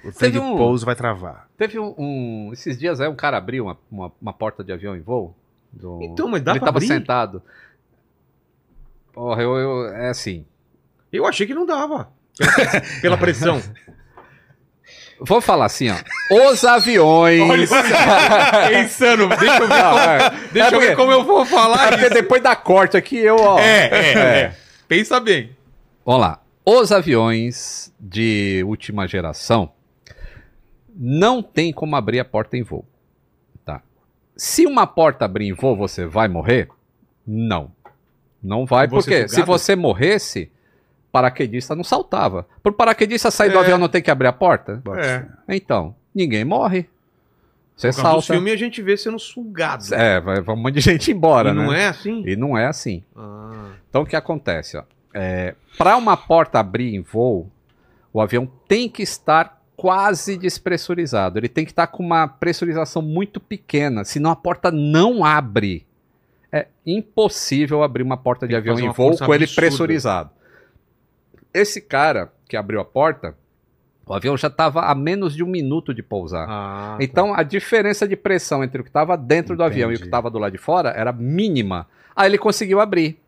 O 0.05 0.11
trem 0.11 0.29
de 0.31 0.37
um- 0.39 0.55
pouso 0.55 0.85
vai 0.85 0.93
travar. 0.93 1.47
Teve 1.57 1.79
um, 1.79 1.95
um- 1.97 2.49
Esses 2.53 2.77
dias 2.77 3.01
aí 3.01 3.07
um 3.07 3.15
cara 3.15 3.37
abriu 3.37 3.63
uma, 3.65 3.77
uma, 3.91 4.11
uma 4.21 4.33
porta 4.33 4.63
de 4.63 4.71
avião 4.71 4.95
em 4.95 4.99
voo. 5.01 5.35
do- 5.73 5.99
Então, 6.03 6.27
mas 6.27 6.43
dá 6.43 6.51
Ele 6.51 6.59
pra 6.59 6.67
tava 6.67 6.77
abrir? 6.77 6.87
sentado. 6.87 7.41
Porra, 9.13 9.41
eu, 9.41 9.55
eu- 9.57 9.87
É 9.95 10.09
assim. 10.09 10.45
Eu 11.11 11.25
achei 11.25 11.45
que 11.47 11.53
não 11.53 11.65
dava. 11.65 12.11
Pela, 12.37 12.81
pela 13.01 13.17
pressão. 13.17 13.61
Vou 15.21 15.41
falar 15.41 15.65
assim, 15.65 15.89
ó. 15.89 15.95
Os 16.49 16.63
aviões. 16.63 17.69
é 17.71 18.81
insano. 18.83 19.27
Deixa 19.37 19.57
eu 19.57 19.67
ver, 19.67 19.69
Não, 19.69 19.99
é. 19.99 20.29
deixa 20.51 20.69
É 20.69 20.75
eu 20.75 20.79
ver 20.79 20.85
porque- 20.87 20.95
como 20.95 21.11
eu 21.11 21.23
vou 21.25 21.45
falar 21.45 21.87
É 21.87 21.89
porque 21.91 22.05
isso. 22.05 22.13
depois 22.13 22.41
da 22.41 22.55
corte 22.55 22.95
aqui, 22.95 23.17
eu, 23.17 23.35
ó. 23.35 23.59
É, 23.59 23.87
é, 23.87 24.13
é. 24.43 24.55
Pensa 24.87 25.19
bem. 25.19 25.55
Vamos 26.05 26.21
lá. 26.21 26.41
Os 26.65 26.91
aviões 26.91 27.93
de 27.99 28.63
última 28.65 29.07
geração 29.07 29.71
não 30.95 31.41
tem 31.41 31.73
como 31.73 31.95
abrir 31.95 32.19
a 32.19 32.25
porta 32.25 32.55
em 32.55 32.63
voo. 32.63 32.85
Tá? 33.65 33.81
Se 34.37 34.65
uma 34.65 34.87
porta 34.87 35.25
abrir 35.25 35.47
em 35.47 35.53
voo, 35.53 35.75
você 35.75 36.05
vai 36.05 36.27
morrer? 36.29 36.69
Não. 37.27 37.71
Não 38.41 38.65
vai, 38.65 38.87
porque 38.87 39.27
se 39.27 39.41
você 39.43 39.75
morresse, 39.75 40.51
paraquedista 41.11 41.75
não 41.75 41.83
saltava. 41.83 42.47
Por 42.63 42.73
paraquedista 42.73 43.29
sair 43.31 43.49
do 43.51 43.57
É. 43.57 43.61
avião 43.61 43.77
não 43.77 43.89
tem 43.89 44.01
que 44.01 44.11
abrir 44.11 44.27
a 44.27 44.33
porta? 44.33 44.81
É. 44.97 45.25
Então, 45.55 45.95
ninguém 46.13 46.45
morre. 46.45 46.87
Você 47.75 47.93
salta. 47.93 48.33
filmes 48.33 48.53
a 48.53 48.57
gente 48.57 48.81
vê 48.81 48.97
sendo 48.97 49.17
sugado. 49.17 49.93
É, 49.95 50.19
vai, 50.19 50.41
vai 50.41 50.55
um 50.55 50.59
monte 50.59 50.75
de 50.75 50.81
gente 50.81 51.11
embora, 51.11 51.51
E 51.51 51.53
né? 51.53 51.63
não 51.65 51.73
é 51.73 51.87
assim? 51.87 52.23
E 52.25 52.35
não 52.35 52.57
é 52.57 52.65
assim. 52.65 53.03
Ah. 53.15 53.69
Então 53.89 54.01
o 54.01 54.05
que 54.05 54.15
acontece? 54.17 54.77
Ó? 54.77 54.83
É, 55.13 55.55
Para 55.77 55.95
uma 55.95 56.17
porta 56.17 56.59
abrir 56.59 56.93
em 56.93 57.01
voo, 57.01 57.49
o 58.11 58.19
avião 58.19 58.49
tem 58.67 58.89
que 58.89 59.01
estar 59.01 59.61
quase 59.77 60.37
despressurizado. 60.37 61.39
Ele 61.39 61.47
tem 61.47 61.63
que 61.63 61.71
estar 61.71 61.87
com 61.87 62.03
uma 62.03 62.27
pressurização 62.27 63.01
muito 63.01 63.39
pequena, 63.39 64.03
senão 64.03 64.29
a 64.29 64.35
porta 64.35 64.69
não 64.71 65.23
abre. 65.23 65.85
É 66.51 66.67
impossível 66.85 67.83
abrir 67.83 68.03
uma 68.03 68.17
porta 68.17 68.47
de 68.47 68.55
avião 68.55 68.79
em 68.79 68.89
voo 68.91 69.17
com 69.17 69.33
ele 69.33 69.45
pressurizado. 69.47 70.31
Esse 71.53 71.81
cara 71.81 72.31
que 72.47 72.57
abriu 72.57 72.79
a 72.79 72.85
porta, 72.85 73.35
o 74.05 74.13
avião 74.13 74.35
já 74.35 74.47
estava 74.47 74.81
a 74.81 74.95
menos 74.95 75.35
de 75.35 75.43
um 75.43 75.47
minuto 75.47 75.93
de 75.93 76.01
pousar. 76.01 76.47
Ah, 76.49 76.97
Então 76.99 77.33
a 77.33 77.43
diferença 77.43 78.07
de 78.07 78.15
pressão 78.15 78.63
entre 78.63 78.81
o 78.81 78.83
que 78.83 78.89
estava 78.89 79.15
dentro 79.15 79.55
do 79.55 79.63
avião 79.63 79.91
e 79.91 79.95
o 79.95 79.99
que 79.99 80.05
estava 80.05 80.29
do 80.31 80.39
lado 80.39 80.51
de 80.51 80.57
fora 80.57 80.89
era 80.89 81.11
mínima. 81.11 81.87
Aí 82.15 82.27
ele 82.27 82.37
conseguiu 82.39 82.79
abrir. 82.79 83.19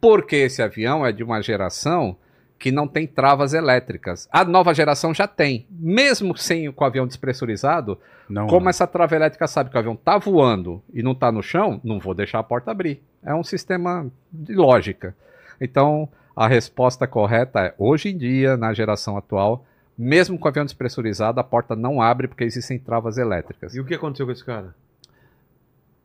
Porque 0.00 0.36
esse 0.36 0.62
avião 0.62 1.04
é 1.04 1.10
de 1.10 1.24
uma 1.24 1.42
geração 1.42 2.16
que 2.58 2.70
não 2.72 2.86
tem 2.88 3.06
travas 3.06 3.52
elétricas. 3.52 4.28
A 4.32 4.44
nova 4.44 4.72
geração 4.72 5.12
já 5.12 5.26
tem. 5.26 5.66
Mesmo 5.70 6.36
sem 6.36 6.70
com 6.72 6.84
o 6.84 6.86
avião 6.86 7.06
despressurizado, 7.06 7.98
Não, 8.28 8.46
como 8.46 8.62
não. 8.64 8.70
essa 8.70 8.86
trava 8.86 9.14
elétrica 9.16 9.46
sabe 9.46 9.70
que 9.70 9.76
o 9.76 9.78
avião 9.78 9.94
está 9.94 10.16
voando 10.16 10.82
e 10.92 11.02
não 11.02 11.12
está 11.12 11.30
no 11.30 11.42
chão, 11.42 11.80
não 11.84 11.98
vou 11.98 12.14
deixar 12.14 12.38
a 12.38 12.42
porta 12.44 12.70
abrir. 12.70 13.02
É 13.22 13.34
um 13.34 13.44
sistema 13.44 14.06
de 14.32 14.54
lógica. 14.54 15.14
Então, 15.60 16.08
a 16.34 16.46
resposta 16.48 17.06
correta 17.06 17.60
é: 17.60 17.74
hoje 17.76 18.08
em 18.10 18.16
dia, 18.16 18.56
na 18.56 18.72
geração 18.72 19.16
atual, 19.16 19.64
mesmo 19.96 20.38
com 20.38 20.46
o 20.46 20.48
avião 20.48 20.64
despressurizado, 20.64 21.38
a 21.40 21.44
porta 21.44 21.76
não 21.76 22.00
abre 22.00 22.28
porque 22.28 22.44
existem 22.44 22.78
travas 22.78 23.18
elétricas. 23.18 23.74
E 23.74 23.80
o 23.80 23.84
que 23.84 23.94
aconteceu 23.94 24.26
com 24.26 24.32
esse 24.32 24.44
cara? 24.44 24.74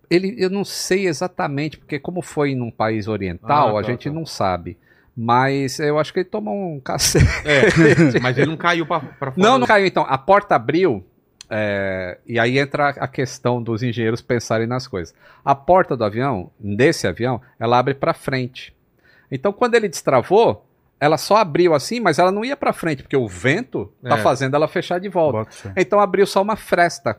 Ele, 0.10 0.36
eu 0.38 0.50
não 0.50 0.66
sei 0.66 1.08
exatamente, 1.08 1.78
porque 1.78 2.00
como 2.00 2.22
foi 2.22 2.56
num 2.56 2.72
país 2.72 3.08
oriental, 3.08 3.78
Ah, 3.78 3.80
a 3.80 3.84
tá, 3.84 3.88
gente 3.92 4.10
tá. 4.10 4.14
não 4.16 4.26
sabe. 4.26 4.78
Mas 5.22 5.80
eu 5.80 6.00
acho 6.00 6.14
que 6.14 6.20
ele 6.20 6.30
tomou 6.30 6.56
um 6.76 6.80
cacete. 6.84 7.26
É, 7.46 8.20
mas 8.22 8.38
ele 8.38 8.48
não 8.48 8.56
caiu 8.56 8.86
pra, 8.86 9.02
pra 9.02 9.32
fora. 9.32 9.34
Não, 9.48 9.58
não 9.58 9.68
caiu. 9.68 9.86
Então, 9.86 10.06
a 10.08 10.18
porta 10.18 10.56
abriu, 10.56 11.04
é, 11.50 12.18
e 12.26 12.40
aí 12.40 12.58
entra 12.58 12.90
a 12.90 13.08
questão 13.08 13.62
dos 13.62 13.84
engenheiros 13.84 14.22
pensarem 14.22 14.66
nas 14.66 14.88
coisas. 14.88 15.14
A 15.44 15.54
porta 15.54 15.98
do 15.98 16.06
avião, 16.06 16.52
desse 16.58 17.06
avião, 17.06 17.42
ela 17.60 17.78
abre 17.78 17.94
para 17.96 18.14
frente. 18.14 18.74
Então, 19.30 19.52
quando 19.52 19.76
ele 19.76 19.90
destravou, 19.90 20.66
ela 21.02 21.18
só 21.18 21.36
abriu 21.38 21.74
assim, 21.74 22.00
mas 22.00 22.18
ela 22.18 22.32
não 22.32 22.46
ia 22.46 22.56
para 22.56 22.72
frente, 22.72 23.04
porque 23.04 23.18
o 23.18 23.28
vento 23.28 23.92
tá 24.02 24.18
É. 24.18 24.22
fazendo 24.22 24.56
ela 24.56 24.68
fechar 24.70 25.00
de 25.00 25.10
volta. 25.10 25.50
Então, 25.76 26.00
abriu 26.00 26.26
só 26.26 26.42
uma 26.42 26.56
fresta. 26.56 27.18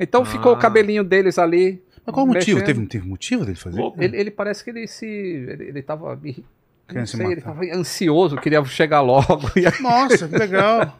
Então, 0.00 0.24
ficou 0.24 0.52
o 0.52 0.54
Ah. 0.56 0.58
cabelinho 0.58 1.04
deles 1.04 1.38
ali. 1.38 1.82
Mas 2.06 2.14
qual 2.14 2.24
o 2.24 2.28
motivo? 2.28 2.62
Teve, 2.62 2.86
teve 2.86 3.06
motivo 3.06 3.44
dele 3.44 3.56
fazer? 3.56 3.80
Ele, 3.98 4.16
ele 4.16 4.30
parece 4.30 4.64
que 4.64 4.70
ele 4.70 4.86
se. 4.86 5.06
Ele, 5.06 5.64
ele 5.68 5.82
tava. 5.82 6.18
Não 6.92 7.06
se 7.06 7.16
sei, 7.16 7.26
ele 7.26 7.36
matar. 7.36 7.54
tava 7.54 7.64
ansioso, 7.74 8.36
queria 8.36 8.62
chegar 8.64 9.00
logo. 9.00 9.50
Aí- 9.56 9.64
Nossa, 9.82 10.28
que 10.28 10.36
legal. 10.36 10.98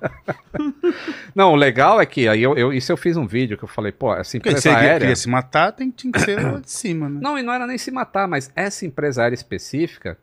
Não, 1.34 1.52
o 1.52 1.56
legal 1.56 2.00
é 2.00 2.06
que 2.06 2.28
aí 2.28 2.42
eu, 2.42 2.56
eu- 2.56 2.72
isso 2.72 2.90
eu 2.92 2.96
fiz 2.96 3.16
um 3.16 3.26
vídeo 3.26 3.58
que 3.58 3.64
eu 3.64 3.68
falei, 3.68 3.92
pô, 3.92 4.12
essa 4.14 4.32
Porque 4.38 4.48
empresa 4.50 4.60
se 4.62 4.68
aérea. 4.68 5.00
queria 5.00 5.16
se 5.16 5.28
matar, 5.28 5.72
tem, 5.72 5.90
que 5.90 6.18
ser 6.20 6.40
lá 6.40 6.60
de 6.60 6.70
cima, 6.70 7.08
né? 7.08 7.20
Não, 7.22 7.38
e 7.38 7.42
não 7.42 7.52
era 7.52 7.66
nem 7.66 7.76
se 7.78 7.90
matar, 7.90 8.26
mas 8.28 8.50
essa 8.56 8.86
empresa 8.86 9.22
aérea 9.22 9.34
específica, 9.34 10.16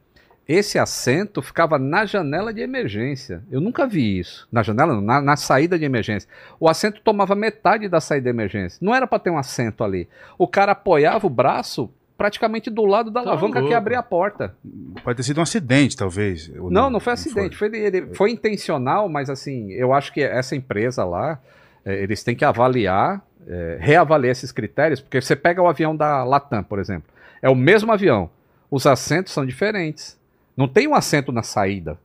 esse 0.47 0.79
assento 0.79 1.41
ficava 1.41 1.77
na 1.77 2.05
janela 2.05 2.53
de 2.53 2.61
emergência. 2.61 3.43
Eu 3.51 3.61
nunca 3.61 3.85
vi 3.88 4.19
isso. 4.19 4.47
Na 4.51 4.63
janela, 4.63 4.93
não, 4.95 5.01
na, 5.01 5.21
na 5.21 5.35
saída 5.38 5.77
de 5.77 5.85
emergência. 5.85 6.27
O 6.59 6.67
assento 6.67 7.01
tomava 7.01 7.35
metade 7.35 7.88
da 7.88 8.01
saída 8.01 8.23
de 8.25 8.29
emergência. 8.29 8.79
Não 8.81 8.93
era 8.93 9.05
para 9.07 9.19
ter 9.19 9.29
um 9.29 9.38
assento 9.38 9.83
ali. 9.83 10.09
O 10.38 10.47
cara 10.47 10.71
apoiava 10.73 11.27
o 11.27 11.29
braço 11.29 11.89
praticamente 12.22 12.69
do 12.69 12.85
lado 12.85 13.10
da 13.10 13.23
Tá 13.23 13.30
alavanca 13.31 13.56
que 13.56 13.61
louco. 13.61 13.76
abria 13.76 13.98
a 13.98 14.03
porta. 14.03 14.56
Pode 15.03 15.18
ter 15.18 15.23
sido 15.23 15.39
um 15.39 15.41
acidente, 15.41 15.98
talvez. 15.98 16.52
ou 16.56 16.69
Não, 16.69 16.88
não 16.88 16.99
foi 16.99 17.14
acidente, 17.14 17.57
foi, 17.57 17.76
ele, 17.76 18.14
foi 18.14 18.30
intencional, 18.30 19.10
mas 19.10 19.27
assim, 19.27 19.72
eu 19.72 19.91
acho 19.91 20.14
que 20.14 20.22
essa 20.22 20.56
empresa 20.56 21.03
lá, 21.03 21.39
eh, 21.84 22.03
eles 22.03 22.23
têm 22.23 22.35
que 22.35 22.45
avaliar, 22.45 23.26
eh, 23.48 23.77
reavaliar 23.80 24.31
esses 24.34 24.52
critérios, 24.52 25.02
porque 25.02 25.19
você 25.19 25.35
pega 25.35 25.64
o 25.64 25.68
avião 25.68 25.95
da 25.95 26.23
Latam, 26.23 26.64
por 26.64 26.77
exemplo, 26.77 27.10
é 27.41 27.49
o 27.49 27.56
mesmo 27.56 27.91
avião, 27.91 28.30
os 28.69 28.85
assentos 28.85 29.34
são 29.34 29.43
diferentes. 29.43 30.15
Não 30.56 30.68
tem 30.68 30.88
um 30.88 30.93
assento 30.93 31.31
na 31.31 31.41
saída, 31.41 31.98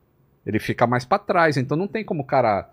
ele 0.47 0.59
fica 0.59 0.87
mais 0.87 1.05
para 1.05 1.19
trás, 1.19 1.59
então 1.59 1.77
não 1.77 1.87
tem 1.87 2.03
como 2.03 2.23
o 2.23 2.27
cara 2.27 2.71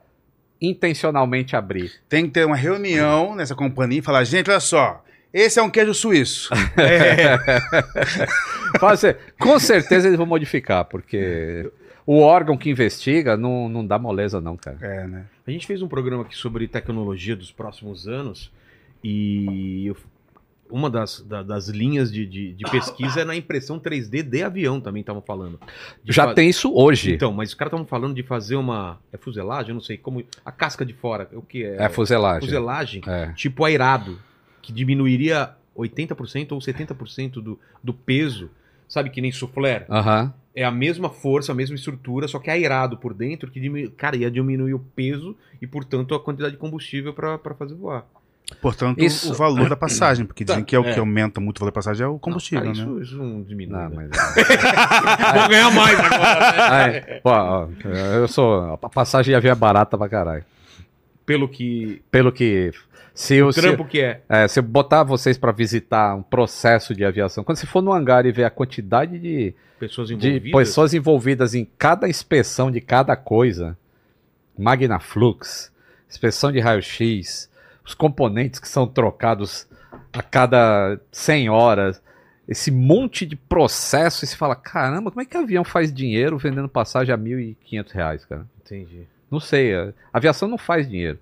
intencionalmente 0.61 1.57
abrir. 1.57 1.91
Tem 2.07 2.23
que 2.25 2.31
ter 2.31 2.45
uma 2.45 2.55
reunião 2.55 3.35
nessa 3.35 3.53
companhia 3.53 3.99
e 3.99 4.01
falar, 4.01 4.23
gente, 4.23 4.49
olha 4.49 4.61
só, 4.61 5.03
esse 5.33 5.59
é 5.59 5.63
um 5.63 5.69
queijo 5.69 5.93
suíço. 5.93 6.49
Fala 8.79 8.93
assim, 8.93 9.13
com 9.39 9.59
certeza 9.59 10.07
eles 10.07 10.17
vão 10.17 10.25
modificar, 10.25 10.85
porque 10.85 11.69
o 12.05 12.19
órgão 12.19 12.57
que 12.57 12.69
investiga 12.69 13.37
não, 13.37 13.69
não 13.69 13.85
dá 13.85 13.97
moleza 13.99 14.41
não, 14.41 14.57
cara. 14.57 14.77
É, 14.81 15.07
né? 15.07 15.25
A 15.45 15.51
gente 15.51 15.67
fez 15.67 15.81
um 15.81 15.87
programa 15.87 16.23
aqui 16.23 16.35
sobre 16.35 16.67
tecnologia 16.67 17.35
dos 17.35 17.51
próximos 17.51 18.07
anos 18.07 18.51
e 19.03 19.87
eu- 19.87 19.97
uma 20.69 20.89
das, 20.89 21.21
da- 21.21 21.43
das 21.43 21.67
linhas 21.67 22.11
de, 22.11 22.25
de- 22.25 22.53
de 22.53 22.63
pesquisa 22.71 23.21
é 23.21 23.25
na 23.25 23.35
impressão 23.35 23.79
3D 23.79 24.23
de 24.23 24.41
avião, 24.41 24.81
também 24.81 25.01
estavam 25.01 25.21
falando. 25.21 25.59
Já 26.03 26.25
fa- 26.25 26.33
tem 26.33 26.49
isso 26.49 26.73
hoje. 26.73 27.13
Então, 27.13 27.31
mas 27.31 27.49
os 27.49 27.55
caras 27.55 27.69
estavam 27.71 27.85
falando 27.85 28.15
de 28.15 28.23
fazer 28.23 28.55
uma. 28.55 28.97
É 29.11 29.17
fuselagem? 29.17 29.69
Eu 29.69 29.75
não 29.75 29.81
sei 29.81 29.97
como. 29.97 30.23
A 30.43 30.51
casca 30.51 30.83
de 30.83 30.93
fora. 30.93 31.29
O 31.33 31.43
que 31.43 31.63
é? 31.63 31.83
É 31.83 31.89
fuselagem. 31.89 32.47
Fuselagem, 32.49 33.01
É. 33.05 33.27
tipo 33.33 33.63
airado, 33.65 34.17
que 34.63 34.73
diminuiria 34.73 35.51
80% 35.77 36.53
ou 36.53 36.57
70% 36.59 37.33
do, 37.33 37.59
do 37.83 37.93
peso. 37.93 38.49
Sabe 38.87 39.09
que 39.11 39.21
nem 39.21 39.31
soufflé? 39.31 39.85
Aham. 39.89 40.33
É 40.55 40.63
a 40.63 40.71
mesma 40.71 41.09
força, 41.09 41.51
a 41.51 41.55
mesma 41.55 41.75
estrutura, 41.75 42.27
só 42.27 42.37
que 42.39 42.49
airado 42.49 42.97
por 42.97 43.13
dentro, 43.13 43.49
que 43.51 43.59
diminu... 43.59 43.91
cara, 43.91 44.15
ia 44.15 44.29
diminuir 44.31 44.73
o 44.75 44.79
peso 44.79 45.35
e, 45.61 45.65
portanto, 45.67 46.13
a 46.15 46.19
quantidade 46.19 46.53
de 46.53 46.59
combustível 46.59 47.13
para 47.13 47.39
fazer 47.57 47.73
voar. 47.75 48.05
Portanto, 48.61 48.99
Isso- 49.03 49.31
o 49.31 49.35
valor 49.35 49.67
da 49.67 49.75
passagem, 49.75 50.25
porque 50.27 50.43
dizem 50.43 50.63
que 50.63 50.75
é 50.75 50.79
o 50.79 50.85
É. 50.85 50.93
que 50.93 50.99
aumenta 50.99 51.41
muito 51.41 51.57
o 51.57 51.59
valor 51.61 51.71
da 51.71 51.75
passagem 51.75 52.05
é 52.05 52.07
o 52.07 52.19
combustível, 52.19 52.65
Cara, 52.65 52.75
né? 52.75 52.83
isso, 52.83 53.01
isso 53.01 53.17
não 53.17 53.41
diminui. 53.41 53.73
Não, 53.75 53.89
né? 53.89 54.09
mas... 54.11 54.35
Vou 55.39 55.49
ganhar 55.49 55.71
mais 55.71 55.99
agora, 55.99 56.39
né? 56.51 57.01
Ai, 57.09 57.19
pô, 57.21 57.29
ó, 57.31 57.67
eu 58.15 58.27
sou. 58.27 58.73
A 58.73 58.77
passagem 58.89 59.31
de 59.31 59.35
avião 59.35 59.53
é 59.53 59.55
barata 59.55 59.97
pra 59.97 60.07
caralho. 60.07 60.45
Pelo 61.25 61.47
que. 61.47 62.01
Pelo 62.11 62.31
que. 62.31 62.71
Se 63.13 63.35
O 63.35 63.47
eu, 63.47 63.53
se, 63.53 63.61
trampo 63.61 63.85
que 63.85 64.01
é. 64.01 64.21
é, 64.27 64.47
se 64.47 64.59
eu 64.59 64.63
botar 64.63 65.03
vocês 65.03 65.37
pra 65.37 65.51
visitar 65.51 66.15
um 66.15 66.23
processo 66.23 66.95
de 66.95 67.05
aviação, 67.05 67.43
quando 67.43 67.57
você 67.57 67.67
for 67.67 67.81
no 67.81 67.93
hangar 67.93 68.25
e 68.25 68.31
ver 68.31 68.43
a 68.43 68.49
quantidade 68.49 69.19
de, 69.19 69.53
Pessoas 69.79 70.07
de 70.07 70.15
envolvidas. 70.15 70.51
pessoas 70.51 70.93
envolvidas 70.93 71.53
em 71.53 71.65
cada 71.77 72.09
inspeção 72.09 72.71
de 72.71 72.81
cada 72.81 73.15
coisa, 73.15 73.77
Magnaflux, 74.57 75.71
inspeção 76.09 76.51
de 76.51 76.59
raio-x, 76.59 77.49
os 77.85 77.93
componentes 77.93 78.59
que 78.59 78.67
são 78.67 78.87
trocados 78.87 79.67
a 80.11 80.21
cada 80.23 80.99
100 81.11 81.49
horas, 81.49 82.01
esse 82.47 82.71
monte 82.71 83.25
de 83.25 83.35
processo, 83.35 84.23
e 84.23 84.27
você 84.27 84.35
fala, 84.35 84.55
caramba, 84.55 85.11
como 85.11 85.21
é 85.21 85.25
que 85.25 85.37
avião 85.37 85.63
faz 85.63 85.93
dinheiro 85.93 86.37
vendendo 86.37 86.67
passagem 86.67 87.13
a 87.13 87.17
1.500 87.17 87.91
reais, 87.91 88.25
cara? 88.25 88.45
Entendi. 88.65 89.07
Não 89.29 89.39
sei, 89.39 89.75
a 89.75 89.93
aviação 90.11 90.47
não 90.47 90.57
faz 90.57 90.87
dinheiro. 90.87 91.19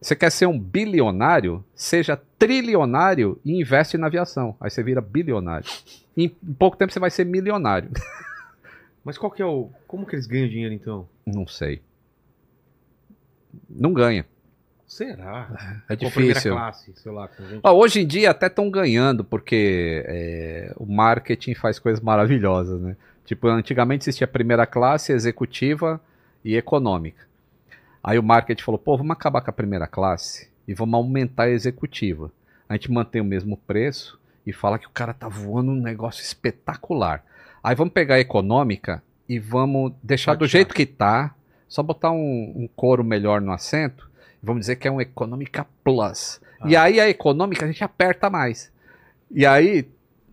Você 0.00 0.14
quer 0.14 0.30
ser 0.30 0.46
um 0.46 0.58
bilionário, 0.58 1.64
seja 1.74 2.16
trilionário 2.38 3.40
e 3.44 3.60
investe 3.60 3.98
na 3.98 4.06
aviação. 4.06 4.56
Aí 4.60 4.70
você 4.70 4.82
vira 4.82 5.00
bilionário. 5.00 5.68
Em 6.16 6.24
em 6.24 6.54
pouco 6.54 6.76
tempo 6.76 6.92
você 6.92 7.00
vai 7.00 7.10
ser 7.10 7.24
milionário. 7.24 7.90
Mas 9.04 9.16
qual 9.16 9.30
que 9.30 9.42
é 9.42 9.46
o. 9.46 9.70
Como 9.86 10.06
que 10.06 10.14
eles 10.14 10.26
ganham 10.26 10.48
dinheiro 10.48 10.74
então? 10.74 11.08
Não 11.26 11.46
sei. 11.46 11.82
Não 13.68 13.92
ganha. 13.92 14.26
Será? 14.86 15.82
É 15.88 15.96
primeira 15.96 16.32
difícil. 16.32 16.52
classe, 16.52 16.92
sei 16.96 17.12
lá, 17.12 17.28
gente. 17.38 17.60
Ó, 17.62 17.72
hoje 17.74 18.00
em 18.00 18.06
dia 18.06 18.30
até 18.30 18.46
estão 18.46 18.70
ganhando, 18.70 19.22
porque 19.22 20.02
é, 20.06 20.72
o 20.76 20.86
marketing 20.86 21.54
faz 21.54 21.78
coisas 21.78 22.00
maravilhosas, 22.00 22.80
né? 22.80 22.96
Tipo, 23.24 23.48
antigamente 23.48 24.04
existia 24.04 24.24
a 24.24 24.28
primeira 24.28 24.64
classe, 24.66 25.12
executiva 25.12 26.00
e 26.42 26.56
econômica. 26.56 27.27
Aí 28.08 28.18
o 28.18 28.22
marketing 28.22 28.62
falou, 28.62 28.78
pô, 28.78 28.96
vamos 28.96 29.12
acabar 29.12 29.42
com 29.42 29.50
a 29.50 29.52
primeira 29.52 29.86
classe 29.86 30.48
e 30.66 30.72
vamos 30.72 30.94
aumentar 30.94 31.42
a 31.42 31.50
executiva. 31.50 32.32
A 32.66 32.72
gente 32.72 32.90
mantém 32.90 33.20
o 33.20 33.24
mesmo 33.24 33.54
preço 33.54 34.18
e 34.46 34.50
fala 34.50 34.78
que 34.78 34.86
o 34.86 34.90
cara 34.90 35.12
tá 35.12 35.28
voando 35.28 35.72
um 35.72 35.78
negócio 35.82 36.22
espetacular. 36.22 37.22
Aí 37.62 37.76
vamos 37.76 37.92
pegar 37.92 38.14
a 38.14 38.18
econômica 38.18 39.02
e 39.28 39.38
vamos 39.38 39.92
deixar 40.02 40.36
do 40.36 40.46
jeito 40.46 40.74
que 40.74 40.86
tá, 40.86 41.34
só 41.68 41.82
botar 41.82 42.10
um, 42.10 42.54
um 42.56 42.66
couro 42.74 43.04
melhor 43.04 43.42
no 43.42 43.52
assento, 43.52 44.08
e 44.42 44.46
vamos 44.46 44.60
dizer 44.60 44.76
que 44.76 44.88
é 44.88 44.90
um 44.90 45.02
Econômica 45.02 45.66
Plus. 45.84 46.40
E 46.64 46.74
aí 46.74 46.98
a 46.98 47.10
econômica 47.10 47.66
a 47.66 47.68
gente 47.68 47.84
aperta 47.84 48.30
mais. 48.30 48.72
E 49.30 49.44
aí 49.44 49.86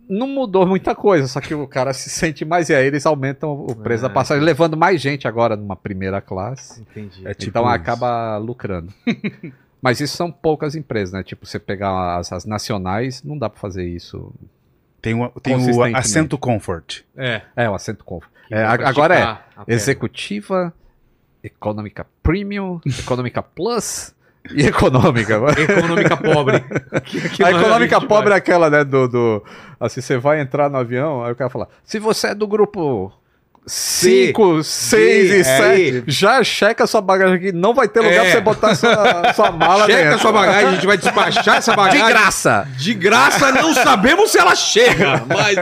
não 0.10 0.28
mudou 0.28 0.66
muita 0.66 0.94
coisa, 0.96 1.28
só 1.28 1.40
que 1.42 1.54
o 1.54 1.68
cara 1.68 1.94
se 1.94 2.10
sente 2.10 2.46
mais 2.46 2.70
e 2.70 2.76
aí 2.76 2.86
eles 2.86 3.06
aumentam 3.06 3.52
o 3.52 3.76
preço 3.76 4.04
da 4.04 4.10
passagem, 4.10 4.44
levando 4.44 4.76
mais 4.78 5.02
gente 5.02 5.28
agora 5.28 5.56
numa 5.56 5.76
primeira 5.76 6.22
classe. 6.22 6.82
Entendi. 6.82 7.22
É 7.28 7.34
tipo 7.34 7.50
então 7.50 7.64
isso. 7.64 7.72
acaba 7.74 8.38
lucrando. 8.38 8.94
Mas 9.82 10.00
isso 10.00 10.18
são 10.18 10.32
poucas 10.32 10.76
empresas, 10.76 11.14
né? 11.14 11.22
Tipo, 11.22 11.46
você 11.46 11.60
pegar 11.60 12.18
as, 12.18 12.32
as 12.34 12.44
nacionais, 12.46 13.22
não 13.24 13.38
dá 13.38 13.50
pra 13.50 13.60
fazer 13.60 13.88
isso. 13.88 14.34
Tem, 15.00 15.14
o- 15.14 15.30
tem 15.42 15.56
o 15.56 15.96
assento 15.96 16.38
comfort. 16.40 17.02
É. 17.16 17.42
É, 17.56 17.70
o 17.70 17.76
assento 17.76 18.04
comfort. 18.04 18.32
É, 18.50 18.64
agora 18.64 19.44
é 19.68 19.74
executiva, 19.74 20.74
econômica 21.44 22.08
premium, 22.24 22.80
econômica 22.86 23.44
plus 23.44 24.15
e 24.54 24.66
econômica. 24.68 25.36
Econômica 25.58 26.18
pobre. 26.18 26.64
Que- 27.06 27.30
que 27.30 27.44
a 27.44 27.52
econômica 27.52 28.00
gente 28.00 28.08
pobre 28.08 28.28
é 28.28 28.30
vai? 28.32 28.38
aquela, 28.40 28.70
né, 28.70 28.84
do, 28.84 29.08
do... 29.08 29.44
Assim, 29.80 30.02
você 30.02 30.18
vai 30.18 30.40
entrar 30.42 30.70
no 30.70 30.78
avião, 30.78 31.24
aí 31.24 31.32
o 31.32 31.36
cara 31.36 31.50
fala, 31.50 31.68
se 31.84 32.00
você 32.00 32.28
é 32.28 32.36
do 32.36 32.48
grupo 32.48 33.12
5, 33.68 34.64
6 34.64 35.30
D, 35.30 35.38
e 35.38 35.40
é 35.40 35.44
7, 35.44 35.64
aí. 35.64 36.04
já 36.08 36.44
checa 36.44 36.86
sua 36.86 37.02
bagagem 37.02 37.36
aqui, 37.36 37.52
não 37.52 37.74
vai 37.74 37.88
ter 37.88 38.00
lugar 38.00 38.14
É. 38.14 38.22
pra 38.22 38.32
você 38.32 38.42
botar 38.42 38.76
sua, 38.76 39.34
sua 39.34 39.52
mala 39.52 39.86
Checa 39.88 40.04
dentro. 40.04 40.20
sua 40.20 40.32
bagagem, 40.32 40.68
a 40.70 40.72
gente 40.74 40.86
vai 40.86 40.98
despachar 40.98 41.58
essa 41.58 41.76
bagagem. 41.76 42.06
De 42.06 42.12
graça! 42.12 42.68
De 42.78 42.94
graça, 42.94 43.52
não 43.52 43.74
sabemos 43.74 44.32
se 44.32 44.38
ela 44.38 44.56
chega, 44.56 45.24
mas... 45.28 45.56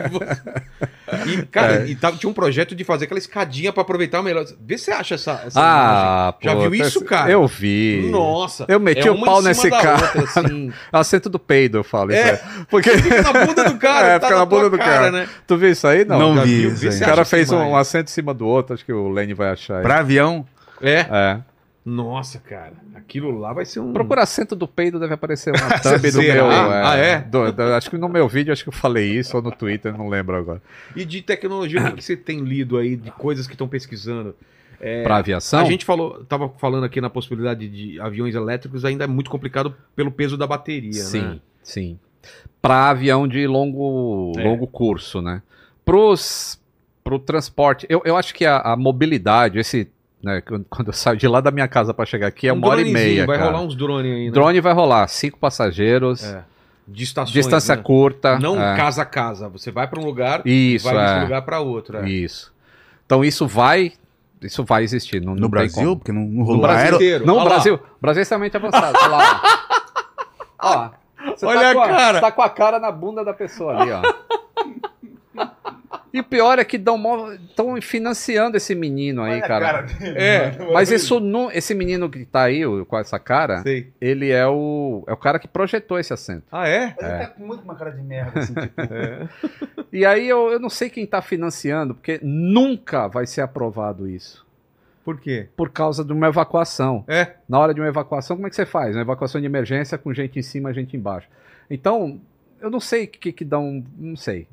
E, 1.28 1.42
cara, 1.48 1.84
É. 1.84 1.88
e 1.88 1.96
tava, 1.96 2.16
tinha 2.18 2.30
um 2.30 2.34
projeto 2.34 2.74
de 2.74 2.84
fazer 2.84 3.06
aquela 3.06 3.18
escadinha 3.18 3.74
pra 3.74 3.82
aproveitar 3.82 4.22
melhor. 4.22 4.46
Vê 4.62 4.78
se 4.78 4.86
você 4.86 4.92
acha 4.92 5.16
essa, 5.16 5.44
essa 5.46 5.60
Ah, 5.60 6.34
imagem. 6.34 6.40
Já 6.42 6.56
pô, 6.56 6.70
viu 6.70 6.76
isso, 6.86 7.04
cara? 7.04 7.30
Eu 7.32 7.46
vi. 7.48 8.08
Nossa. 8.10 8.66
Eu 8.68 8.80
meti 8.80 9.08
É 9.08 9.12
o 9.12 9.20
pau 9.24 9.42
nesse 9.42 9.70
cara. 9.70 9.94
outra, 10.02 10.24
assim. 10.24 10.72
Assento 10.92 11.30
do 11.30 11.38
peido, 11.40 11.78
eu 11.80 11.84
falo. 11.84 12.12
É. 12.12 12.34
isso 12.36 12.44
aí. 12.46 12.66
Porque... 12.70 12.90
Fica 12.98 13.22
na 13.22 13.46
bunda 13.46 13.64
do 13.70 13.78
cara, 13.78 14.08
É, 14.14 14.20
tá 14.20 14.28
fica 14.28 14.34
na 14.40 14.40
na 14.40 14.46
bunda 14.46 14.70
do 14.70 14.78
cara, 14.78 14.92
cara. 14.92 15.12
né? 15.12 15.30
Tu 15.46 15.58
viu 15.58 15.70
isso 15.72 15.86
aí? 15.88 16.06
Não, 16.06 16.20
Não 16.20 16.36
Já 16.38 16.44
vi 16.44 16.68
isso 16.74 16.88
aí. 16.90 16.96
O 16.98 17.00
cara 17.06 17.26
fez 17.26 17.52
um, 17.52 17.76
assento 17.76 18.08
em 18.08 18.12
cima 18.12 18.34
do 18.34 18.48
outro, 18.48 18.74
acho 18.74 18.86
que 18.86 18.94
o 18.94 19.10
Lenny 19.10 19.34
vai 19.34 19.50
achar 19.50 19.78
aí. 19.78 19.84
Pra 19.84 20.00
avião, 20.00 20.46
É. 20.82 21.06
É. 21.12 21.38
Nossa, 21.86 22.40
cara. 22.40 22.74
Aquilo 22.96 23.38
lá 23.38 23.52
vai 23.52 23.66
ser 23.66 23.80
um... 23.82 23.92
Procura 23.92 24.22
assento 24.24 24.56
do 24.56 24.68
peido, 24.68 25.00
deve 25.00 25.14
aparecer 25.16 25.54
uma 25.54 25.70
thumb 25.80 26.12
do 26.12 26.22
meu. 26.22 26.50
Ah, 26.50 26.96
é? 26.96 27.20
do- 27.20 27.52
do- 27.52 27.62
acho 27.74 27.90
que 27.90 27.98
no 27.98 28.08
meu 28.08 28.28
vídeo, 28.28 28.54
acho 28.54 28.64
que 28.64 28.70
eu 28.70 28.74
falei 28.74 29.12
isso, 29.12 29.36
ou 29.36 29.44
no 29.44 29.52
Twitter, 29.52 29.96
não 29.98 30.08
lembro 30.08 30.36
agora. 30.38 30.62
E 30.96 31.04
de 31.04 31.22
tecnologia, 31.22 31.82
o 31.82 31.86
que, 31.88 31.92
que 31.98 32.04
você 32.04 32.16
tem 32.16 32.40
lido 32.40 32.78
aí, 32.78 32.96
de 32.96 33.12
coisas 33.12 33.48
que 33.48 33.54
estão 33.54 33.68
pesquisando? 33.68 34.34
É, 34.80 35.04
Pra 35.04 35.18
aviação? 35.18 35.60
A 35.60 35.66
gente 35.66 35.84
falou, 35.86 36.24
tava 36.26 36.50
falando 36.58 36.84
aqui 36.86 37.00
na 37.02 37.10
possibilidade 37.10 37.68
de 37.68 38.00
aviões 38.00 38.34
elétricos, 38.36 38.84
ainda 38.86 39.04
é 39.04 39.08
muito 39.08 39.30
complicado 39.30 39.76
pelo 39.96 40.12
peso 40.12 40.38
da 40.38 40.48
bateria, 40.48 40.94
Sim, 40.94 41.22
né? 41.22 41.40
sim. 41.62 42.00
Para 42.62 42.90
avião 42.92 43.28
de 43.28 43.46
longo, 43.46 44.32
É. 44.38 44.44
longo 44.44 44.68
curso, 44.68 45.22
né? 45.22 45.42
Pros, 45.84 46.60
pro 47.04 47.20
transporte, 47.20 47.86
eu, 47.90 48.02
eu 48.06 48.16
acho 48.16 48.34
que 48.34 48.46
a, 48.46 48.58
a 48.60 48.78
mobilidade, 48.78 49.60
esse, 49.60 49.90
né, 50.24 50.42
quando 50.42 50.66
quando 50.70 50.88
eu 50.88 50.94
saio 50.94 51.18
de 51.18 51.28
lá 51.28 51.42
da 51.42 51.52
minha 51.52 51.68
casa 51.68 51.94
para 51.94 52.06
chegar 52.06 52.28
aqui, 52.28 52.48
é 52.48 52.54
Um 52.54 52.56
uma 52.58 52.70
hora 52.70 52.82
e 52.82 52.92
meia, 52.92 53.26
Vai 53.26 53.38
cara. 53.38 53.52
rolar 53.52 53.64
uns 53.64 53.76
drones 53.76 54.12
aí, 54.16 54.26
né? 54.28 54.32
Drone 54.32 54.62
vai 54.62 54.74
rolar, 54.74 55.08
cinco 55.08 55.38
passageiros, 55.38 56.24
É. 56.24 56.44
De 56.86 57.04
estações, 57.04 57.34
distância 57.34 57.76
né? 57.78 57.82
curta. 57.82 58.38
Não 58.40 58.62
é. 58.62 58.76
casa 58.76 59.04
a 59.04 59.06
casa. 59.06 59.48
Você 59.50 59.72
vai 59.72 59.88
para 59.88 60.02
um 60.02 60.06
lugar 60.06 60.42
Isso, 60.46 60.84
vai 60.86 60.96
desse 60.98 61.14
é. 61.18 61.22
lugar 61.24 61.42
para 61.44 61.60
outro. 61.62 61.98
É. 61.98 62.10
Isso. 62.10 62.52
Então 63.06 63.24
isso 63.24 63.48
vai, 63.48 63.94
isso 64.42 64.64
vai 64.66 64.84
existir. 64.84 65.22
Não, 65.22 65.34
no 65.34 65.42
não 65.42 65.50
Brasil, 65.50 65.96
porque 65.96 66.12
não, 66.12 66.22
não 66.22 66.40
No 66.40 66.44
rolou 66.44 66.62
Brasil 66.62 66.84
aero. 66.84 66.96
inteiro. 66.98 67.26
Não, 67.26 67.36
Olha 67.36 67.42
o 67.42 67.44
lá. 67.46 67.50
Brasil. 67.56 67.76
O 67.76 68.02
Brasil 68.02 68.20
é 68.20 68.24
extremamente 68.24 68.58
avançado. 68.58 68.98
Olha 68.98 69.08
lá. 69.08 69.42
ó. 70.60 70.90
Você 71.32 71.46
Olha 71.46 71.62
tá 71.62 71.70
a 71.72 71.74
com 71.74 71.82
cara. 71.82 72.14
Você 72.16 72.22
tá 72.22 72.32
com 72.34 72.42
a 72.42 72.50
cara 72.50 72.80
na 72.80 72.92
bunda 72.92 73.24
da 73.24 73.34
pessoa 73.34 73.80
ali, 73.82 73.92
ó. 73.92 74.02
E 76.14 76.20
o 76.20 76.24
pior 76.24 76.60
é 76.60 76.64
que 76.64 76.78
estão 76.78 77.82
financiando 77.82 78.56
esse 78.56 78.76
menino 78.76 79.24
aí, 79.24 79.42
cara. 79.42 79.88
É, 80.16 80.52
Mas 80.72 80.92
isso 80.92 81.20
não, 81.20 81.52
esse 81.52 81.74
menino 81.74 82.08
que 82.08 82.24
tá 82.24 82.44
aí, 82.44 82.62
com 82.86 83.00
essa 83.00 83.18
cara, 83.18 83.64
Sei. 83.64 83.92
ele 84.00 84.30
é 84.30 84.46
o, 84.46 85.04
é 85.08 85.14
o 85.14 85.18
cara 85.18 85.40
que 85.40 85.48
projetou 85.48 85.98
esse 85.98 86.14
assento. 86.14 86.44
Ah, 86.52 86.70
é? 86.70 86.96
Ele 87.00 87.18
tá 87.18 87.28
com 87.28 87.44
muito 87.44 87.64
uma 87.64 87.74
cara 87.76 87.90
de 87.90 88.04
merda, 88.04 88.40
assim, 88.40 88.54
tipo. 88.54 88.82
E 89.92 90.06
aí 90.06 90.28
eu, 90.28 90.52
eu 90.52 90.60
não 90.60 90.72
sei 90.72 90.90
quem 90.90 91.06
tá 91.06 91.22
financiando, 91.22 91.94
porque 91.94 92.20
nunca 92.24 93.08
vai 93.08 93.28
ser 93.28 93.42
aprovado 93.42 94.08
isso. 94.08 94.44
Por 95.06 95.20
quê? 95.20 95.50
Por 95.56 95.70
causa 95.70 96.04
de 96.04 96.12
uma 96.12 96.28
evacuação. 96.28 97.04
É. 97.08 97.34
Na 97.48 97.60
hora 97.60 97.74
de 97.74 97.82
uma 97.82 97.88
evacuação, 97.88 98.36
como 98.36 98.48
é 98.48 98.50
que 98.50 98.56
você 98.56 98.66
faz? 98.66 98.96
Uma 98.96 99.04
evacuação 99.04 99.40
de 99.40 99.46
emergência 99.46 99.98
com 99.98 100.14
gente 100.14 100.40
em 100.40 100.42
cima, 100.42 100.74
gente 100.74 100.98
embaixo. 100.98 101.28
Então, 101.70 102.20
eu 102.60 102.72
não 102.72 102.80
sei 102.80 103.04
o 103.04 103.08
que 103.08 103.32
que 103.32 103.46
dá 103.46 103.60
um. 103.60 103.84
Não 103.98 104.16
sei. 104.16 104.48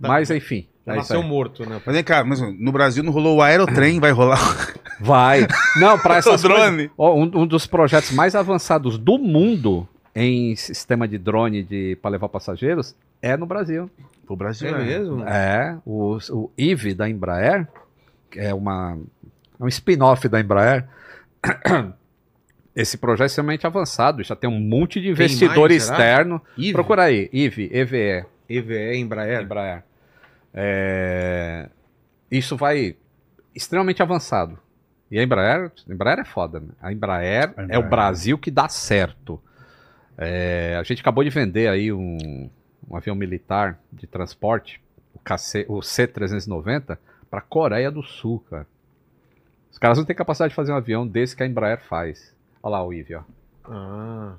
Tá. 0.00 0.08
Mas 0.08 0.30
enfim. 0.30 0.66
Já 0.86 0.94
é 0.94 0.96
nasceu 0.96 1.22
morto, 1.22 1.68
né? 1.68 1.80
Mas 1.84 1.94
vem 1.94 2.02
cá, 2.04 2.24
mas 2.24 2.40
no 2.40 2.72
Brasil 2.72 3.02
não 3.02 3.12
rolou 3.12 3.36
o 3.38 3.42
aerotrem, 3.42 4.00
vai 4.00 4.10
rolar. 4.12 4.74
Vai. 4.98 5.46
Não, 5.76 5.98
para 5.98 6.16
essas 6.18 6.42
O 6.44 6.48
drone. 6.48 6.88
coisas- 6.88 7.34
um, 7.34 7.42
um 7.42 7.46
dos 7.46 7.66
projetos 7.66 8.10
mais 8.12 8.34
avançados 8.34 8.96
do 8.98 9.18
mundo 9.18 9.86
em 10.14 10.56
sistema 10.56 11.06
de 11.06 11.18
drone 11.18 11.62
de 11.62 11.96
para 12.02 12.10
levar 12.12 12.28
passageiros 12.28 12.94
é 13.22 13.36
no 13.36 13.46
Brasil. 13.46 13.90
O 14.28 14.34
Brasil 14.36 14.68
É 14.74 14.84
mesmo? 14.84 15.24
É, 15.28 15.76
o, 15.84 16.16
o 16.30 16.50
IVE 16.56 16.94
da 16.94 17.08
Embraer, 17.08 17.66
que 18.30 18.38
é 18.40 18.54
uma 18.54 18.96
é 19.60 19.64
um 19.64 19.68
spin-off 19.68 20.28
da 20.28 20.40
Embraer. 20.40 20.86
Esse 22.74 22.96
projeto 22.96 23.24
é 23.24 23.26
extremamente 23.26 23.66
avançado, 23.66 24.22
já 24.22 24.36
tem 24.36 24.48
um 24.48 24.60
monte 24.60 25.00
de 25.00 25.08
investidor 25.10 25.68
mais, 25.68 25.82
externo. 25.82 26.40
IVE? 26.56 26.72
Procura 26.72 27.02
aí, 27.04 27.28
IVE, 27.32 27.68
EVE, 27.72 28.24
EVE, 28.48 28.96
Embraer. 28.96 29.42
Embraer. 29.42 29.84
É, 30.52 31.68
Isso 32.30 32.56
vai 32.56 32.96
extremamente 33.54 34.02
avançado. 34.02 34.58
E 35.10 35.18
a 35.18 35.22
Embraer, 35.22 35.72
a 35.88 35.92
Embraer 35.92 36.18
é 36.20 36.24
foda, 36.24 36.60
né? 36.60 36.68
A 36.80 36.92
Embraer, 36.92 37.52
A 37.56 37.62
é 37.62 37.64
Embraer. 37.64 37.84
o 37.84 37.88
Brasil 37.88 38.38
que 38.38 38.50
dá 38.50 38.68
certo. 38.68 39.40
É, 40.16 40.76
a 40.78 40.82
gente 40.82 41.00
acabou 41.00 41.24
de 41.24 41.30
vender 41.30 41.68
aí 41.68 41.92
um, 41.92 42.48
um 42.88 42.96
avião 42.96 43.16
militar 43.16 43.78
de 43.92 44.06
transporte, 44.06 44.80
o, 45.14 45.18
KC, 45.18 45.66
o 45.68 45.82
C-390, 45.82 46.96
para 47.28 47.40
Coreia 47.40 47.90
do 47.90 48.02
Sul, 48.02 48.44
cara. 48.50 48.66
Os 49.72 49.78
caras 49.78 49.98
não 49.98 50.04
têm 50.04 50.14
capacidade 50.14 50.50
de 50.50 50.56
fazer 50.56 50.72
um 50.72 50.76
avião 50.76 51.06
desse 51.06 51.34
que 51.34 51.42
a 51.42 51.46
Embraer 51.46 51.80
faz. 51.80 52.34
Olha 52.62 52.72
lá 52.72 52.84
o 52.84 52.92
Ive, 52.92 53.14
ó. 53.16 53.22
Ah. 53.64 54.34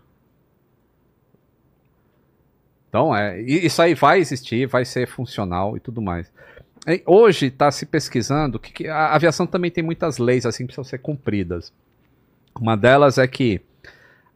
Então, 2.91 3.15
é, 3.15 3.39
isso 3.39 3.81
aí 3.81 3.95
vai 3.95 4.19
existir, 4.19 4.67
vai 4.67 4.83
ser 4.83 5.07
funcional 5.07 5.77
e 5.77 5.79
tudo 5.79 6.01
mais. 6.01 6.29
E 6.85 7.01
hoje 7.05 7.45
está 7.45 7.71
se 7.71 7.85
pesquisando 7.85 8.59
que, 8.59 8.73
que 8.73 8.87
a 8.89 9.15
aviação 9.15 9.47
também 9.47 9.71
tem 9.71 9.81
muitas 9.81 10.17
leis 10.17 10.45
assim 10.45 10.63
que 10.63 10.73
precisam 10.73 10.83
ser 10.83 10.97
cumpridas. 10.97 11.71
Uma 12.59 12.75
delas 12.75 13.17
é 13.17 13.25
que 13.25 13.61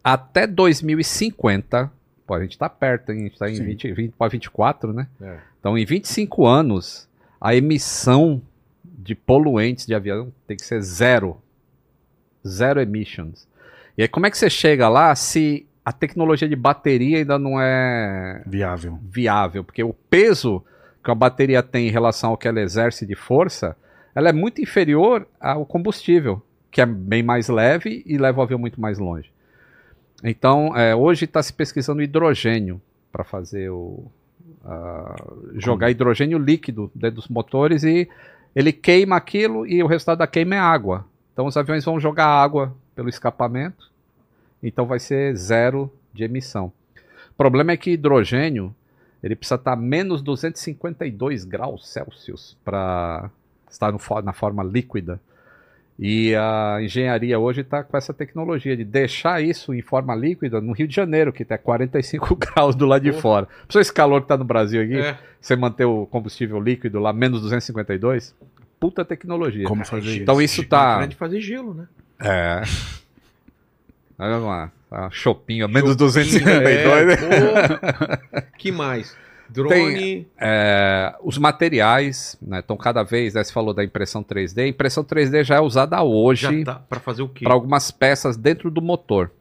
até 0.01 0.47
2050, 0.47 1.91
pô, 2.25 2.33
a 2.33 2.41
gente 2.41 2.53
está 2.53 2.69
perto, 2.69 3.11
hein? 3.11 3.19
a 3.19 3.23
gente 3.23 3.33
está 3.33 3.49
em 3.49 3.55
Sim. 3.55 3.65
20, 3.65 3.91
20 3.91 4.11
para 4.13 4.29
24, 4.29 4.93
né? 4.93 5.09
É. 5.19 5.37
Então, 5.59 5.77
em 5.77 5.83
25 5.83 6.45
anos, 6.45 7.09
a 7.41 7.53
emissão 7.53 8.41
de 8.85 9.15
poluentes 9.15 9.85
de 9.85 9.93
avião 9.93 10.31
tem 10.47 10.55
que 10.55 10.63
ser 10.63 10.81
zero. 10.81 11.41
Zero 12.47 12.79
emissions. 12.79 13.45
E 13.97 14.03
aí, 14.03 14.07
como 14.07 14.27
é 14.27 14.31
que 14.31 14.37
você 14.37 14.49
chega 14.49 14.87
lá 14.87 15.13
se 15.13 15.67
a 15.85 15.93
tecnologia 15.93 16.49
de 16.49 16.55
bateria 16.55 17.19
ainda 17.19 17.37
não 17.37 17.61
é 17.61 18.41
Viável. 18.47 18.99
viável? 19.03 19.63
Porque 19.63 19.83
o 19.83 19.93
peso 19.93 20.63
que 21.03 21.11
a 21.11 21.15
bateria 21.15 21.61
tem 21.61 21.87
em 21.87 21.91
relação 21.91 22.31
ao 22.31 22.37
que 22.37 22.47
ela 22.47 22.59
exerce 22.59 23.05
de 23.05 23.13
força, 23.13 23.77
ela 24.15 24.29
é 24.29 24.33
muito 24.33 24.59
inferior 24.59 25.27
ao 25.39 25.63
combustível, 25.63 26.41
que 26.71 26.81
é 26.81 26.85
bem 26.85 27.21
mais 27.21 27.47
leve 27.47 28.01
e 28.05 28.17
leva 28.17 28.39
o 28.39 28.41
avião 28.41 28.59
muito 28.59 28.81
mais 28.81 28.97
longe. 28.97 29.31
Então, 30.23 30.75
é, 30.75 30.95
hoje 30.95 31.25
está 31.25 31.43
se 31.43 31.53
pesquisando 31.53 32.01
hidrogênio 32.01 32.81
para 33.11 33.23
fazer 33.23 33.69
o. 33.69 34.05
ah, 34.65 35.15
jogar 35.53 35.91
hidrogênio 35.91 36.39
líquido 36.39 36.91
dentro 36.95 37.17
dos 37.17 37.27
motores 37.27 37.83
e 37.83 38.09
ele 38.55 38.71
queima 38.71 39.15
aquilo 39.15 39.67
e 39.67 39.83
o 39.83 39.87
resultado 39.87 40.17
da 40.17 40.27
queima 40.27 40.55
é 40.55 40.59
água. 40.59 41.05
Então 41.31 41.45
os 41.45 41.55
aviões 41.55 41.85
vão 41.85 41.99
jogar 41.99 42.25
água 42.25 42.75
pelo 42.95 43.09
escapamento, 43.09 43.91
então 44.67 44.85
vai 44.85 44.99
ser 44.99 45.35
zero 45.35 45.91
de 46.13 46.23
emissão. 46.23 46.71
O 47.31 47.37
problema 47.37 47.71
é 47.71 47.77
que 47.77 47.91
hidrogênio 47.91 48.73
ele 49.21 49.35
precisa 49.35 49.55
estar 49.55 49.73
a 49.73 49.75
menos 49.75 50.21
252 50.21 51.45
graus 51.45 51.89
Celsius 51.89 52.57
para 52.63 53.29
estar 53.69 53.91
no 53.91 53.99
na 54.23 54.33
forma 54.33 54.63
líquida. 54.63 55.19
E 55.97 56.35
a 56.35 56.77
engenharia 56.81 57.39
hoje 57.39 57.61
está 57.61 57.81
com 57.81 57.95
essa 57.95 58.13
tecnologia 58.13 58.75
de 58.75 58.83
deixar 58.83 59.41
isso 59.41 59.73
em 59.73 59.81
forma 59.81 60.13
líquida 60.13 60.59
no 60.59 60.73
Rio 60.73 60.87
de 60.87 60.95
Janeiro, 60.95 61.31
que 61.31 61.43
está 61.43 61.57
45 61.57 62.35
graus 62.53 62.75
do 62.75 62.85
lado 62.85 63.01
de 63.01 63.13
fora. 63.13 63.47
Pra 63.67 63.81
esse 63.81 63.93
calor 63.93 64.19
que 64.21 64.25
está 64.25 64.37
no 64.37 64.43
Brasil 64.43 64.81
aqui, 64.81 64.97
É. 64.97 65.17
você 65.39 65.55
manter 65.55 65.85
o 65.85 66.05
combustível 66.05 66.59
líquido 66.59 66.99
lá 66.99 67.13
menos 67.13 67.41
252, 67.41 68.35
puta 68.79 69.05
tecnologia. 69.05 69.65
Como 69.65 69.85
fazer 69.85 70.21
Então 70.21 70.41
isso 70.41 70.63
tá. 70.67 70.89
Diferente 70.91 71.11
de 71.11 71.15
fazer 71.17 71.39
gelo, 71.39 71.73
né? 71.73 71.87
É. 72.19 72.61
Olha 74.17 74.37
lá, 74.37 74.71
tá 74.89 75.09
chopinho, 75.11 75.65
a 75.65 75.67
menos 75.67 75.91
Chopinho, 75.91 76.07
252. 76.09 77.05
né? 77.07 77.13
é, 77.13 77.17
pô. 77.17 78.47
que 78.57 78.71
mais? 78.71 79.15
Drone. 79.49 79.69
Tem, 79.69 80.27
é, 80.39 81.13
os 81.23 81.37
materiais, 81.37 82.37
né? 82.41 82.61
Então, 82.63 82.75
cada 82.75 83.03
vez, 83.03 83.33
né, 83.35 83.43
você 83.43 83.53
falou 83.53 83.73
da 83.73 83.83
impressão 83.83 84.23
3D. 84.23 84.63
A 84.63 84.67
impressão 84.67 85.03
3D 85.03 85.43
já 85.43 85.55
é 85.57 85.59
usada 85.61 86.01
hoje 86.01 86.63
tá 86.63 86.75
pra 86.75 86.99
fazer 86.99 87.21
o 87.21 87.29
quê? 87.29 87.43
para 87.45 87.53
algumas 87.53 87.91
peças 87.91 88.35
dentro 88.37 88.71
do 88.71 88.81
motor, 88.81 89.31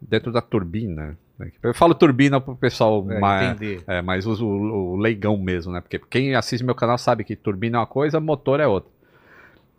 dentro 0.00 0.30
da 0.30 0.42
turbina. 0.42 1.16
né? 1.38 1.50
Eu 1.62 1.72
falo 1.72 1.94
turbina 1.94 2.38
para 2.40 2.52
o 2.52 2.56
pessoal 2.56 3.06
É, 3.10 3.18
mais, 3.18 3.50
entender. 3.52 3.82
é, 3.86 4.02
mais 4.02 4.26
usa 4.26 4.44
o, 4.44 4.92
o 4.92 4.96
leigão 4.96 5.36
mesmo, 5.38 5.72
né? 5.72 5.80
Porque 5.80 5.98
quem 5.98 6.34
assiste 6.34 6.62
meu 6.64 6.74
canal 6.74 6.98
sabe 6.98 7.24
que 7.24 7.34
turbina 7.34 7.78
é 7.78 7.80
uma 7.80 7.86
coisa, 7.86 8.20
motor 8.20 8.60
é 8.60 8.66
outra. 8.66 8.90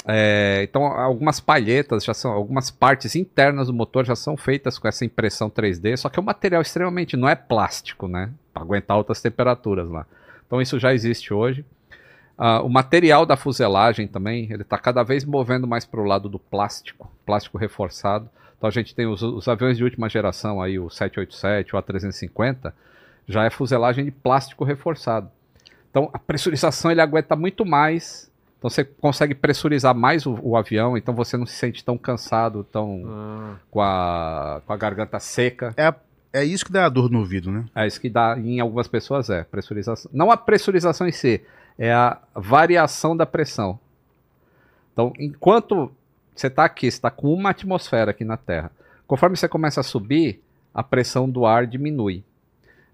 É, 0.10 0.62
então, 0.64 0.86
algumas 0.86 1.42
palhetas 1.42 2.06
já 2.06 2.14
são, 2.14 2.32
algumas 2.32 2.72
partes 2.72 3.14
internas 3.16 3.68
do 3.68 3.74
motor 3.74 4.06
já 4.06 4.16
são 4.16 4.38
feitas 4.38 4.80
com 4.80 4.88
essa 4.88 5.04
impressão 5.04 5.50
3D, 5.50 5.98
só 5.98 6.08
que 6.08 6.18
é 6.18 6.22
um 6.22 6.26
material 6.26 6.62
extremamente, 6.62 7.18
não 7.18 7.28
é 7.28 7.36
plástico, 7.36 8.08
né? 8.08 8.32
Para 8.54 8.64
aguentar 8.64 8.96
altas 8.96 9.22
temperaturas 9.22 9.90
lá. 9.90 10.06
Então, 10.46 10.62
isso 10.62 10.80
já 10.80 10.94
existe 10.94 11.34
hoje. 11.34 11.66
Ah, 12.38 12.62
o 12.62 12.70
material 12.70 13.26
da 13.26 13.36
fuselagem 13.36 14.08
também, 14.08 14.48
ele 14.50 14.62
está 14.62 14.78
cada 14.78 15.04
vez 15.04 15.26
movendo 15.26 15.68
mais 15.68 15.86
para 15.86 16.00
o 16.00 16.06
lado 16.06 16.30
do 16.30 16.40
plástico, 16.40 17.12
plástico 17.26 17.58
reforçado. 17.58 18.30
Então, 18.58 18.68
a 18.70 18.72
gente 18.72 18.96
tem 18.96 19.08
os, 19.08 19.22
os 19.22 19.48
aviões 19.48 19.76
de 19.76 19.84
última 19.84 20.08
geração, 20.08 20.62
aí, 20.62 20.80
o 20.80 20.90
787, 20.90 21.76
o 21.76 21.80
A350, 21.80 22.72
já 23.28 23.44
é 23.44 23.50
fuselagem 23.50 24.06
de 24.06 24.12
plástico 24.12 24.64
reforçado. 24.64 25.30
Então, 25.90 26.10
a 26.14 26.20
pressurização 26.20 26.92
ele 26.92 27.02
aguenta 27.02 27.36
muito 27.36 27.66
mais. 27.66 28.27
Então, 28.58 28.70
você 28.70 28.84
consegue 28.84 29.36
pressurizar 29.36 29.94
mais 29.94 30.26
o, 30.26 30.38
o 30.42 30.58
avião, 30.58 30.98
então 30.98 31.14
você 31.14 31.38
não 31.38 31.46
se 31.46 31.54
sente 31.54 31.84
tão 31.84 31.98
cansado, 31.98 32.64
tão 32.64 33.04
Ah, 33.08 33.56
com, 33.70 33.82
a, 33.82 34.62
com 34.66 34.74
a 34.74 34.78
garganta 34.78 35.20
seca. 35.20 35.74
É, 35.78 35.94
é 36.34 36.44
isso 36.44 36.66
que 36.66 36.72
dá 36.72 36.90
dor 36.90 37.10
no 37.10 37.20
ouvido, 37.20 37.52
né? 37.52 37.66
É 37.76 37.86
isso 37.86 38.02
que 38.02 38.10
dá 38.10 38.36
em 38.38 38.60
algumas 38.60 38.88
pessoas 38.88 39.30
é 39.30 39.44
pressurização. 39.44 40.10
Não 40.14 40.32
a 40.32 40.38
pressurização 40.38 41.08
em 41.08 41.12
si, 41.12 41.42
é 41.78 41.94
a 41.94 42.18
variação 42.34 43.16
da 43.16 43.26
pressão. 43.26 43.80
Então, 44.92 45.14
enquanto 45.20 45.92
você 46.36 46.48
está 46.48 46.66
aqui, 46.66 46.90
você 46.90 46.98
está 46.98 47.12
com 47.12 47.32
uma 47.32 47.52
atmosfera 47.52 48.10
aqui 48.10 48.26
na 48.26 48.38
Terra, 48.38 48.72
conforme 49.06 49.38
você 49.38 49.48
começa 49.48 49.82
a 49.82 49.84
subir, 49.84 50.42
a 50.74 50.82
pressão 50.82 51.30
do 51.30 51.46
ar 51.46 51.68
diminui. 51.68 52.24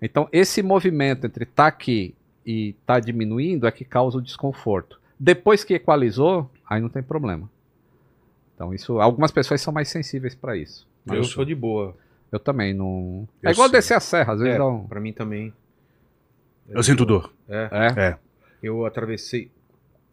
Então, 0.01 0.27
esse 0.31 0.61
movimento 0.61 1.25
entre 1.25 1.45
estar 1.45 1.67
aqui 1.67 2.13
e 2.45 2.75
estar 2.79 2.99
diminuindo 2.99 3.65
é 3.65 3.71
que 3.71 3.85
causa 3.85 4.17
o 4.17 4.21
desconforto. 4.21 4.99
Depois 5.23 5.63
que 5.63 5.73
equalizou, 5.75 6.51
aí 6.69 6.81
não 6.81 6.89
tem 6.89 7.01
problema. 7.01 7.49
Então, 8.53 8.73
isso, 8.73 8.99
algumas 8.99 9.31
pessoas 9.31 9.61
são 9.61 9.71
mais 9.71 9.87
sensíveis 9.87 10.35
para 10.35 10.57
isso. 10.57 10.85
Mas 11.05 11.17
eu 11.17 11.23
sou 11.23 11.45
de 11.45 11.55
boa. 11.55 11.95
eu 12.29 12.37
também 12.37 12.73
não. 12.73 13.25
Eu 13.41 13.49
é 13.49 13.53
igual 13.53 13.69
descer 13.69 13.93
a 13.93 14.01
serra, 14.01 14.33
às 14.33 14.39
vezes 14.39 14.55
É, 14.55 14.57
dá 14.57 14.67
um. 14.67 14.85
pra 14.85 14.99
mim 14.99 15.13
também. 15.13 15.53
Eu 16.67 16.83
sinto 16.83 17.05
dor. 17.05 17.33
É. 17.47 17.69
É. 17.71 18.01
É. 18.09 18.17
Eu 18.61 18.85
atravessei. 18.85 19.49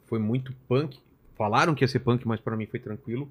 Foi 0.07 0.21
muito 0.21 0.53
punk. 0.69 1.01
Falaram 1.37 1.75
que 1.75 1.83
ia 1.83 1.89
ser 1.89 1.99
punk, 1.99 2.25
mas 2.29 2.39
pra 2.41 2.57
mim 2.57 2.67
foi 2.67 2.79
tranquilo. 2.79 3.29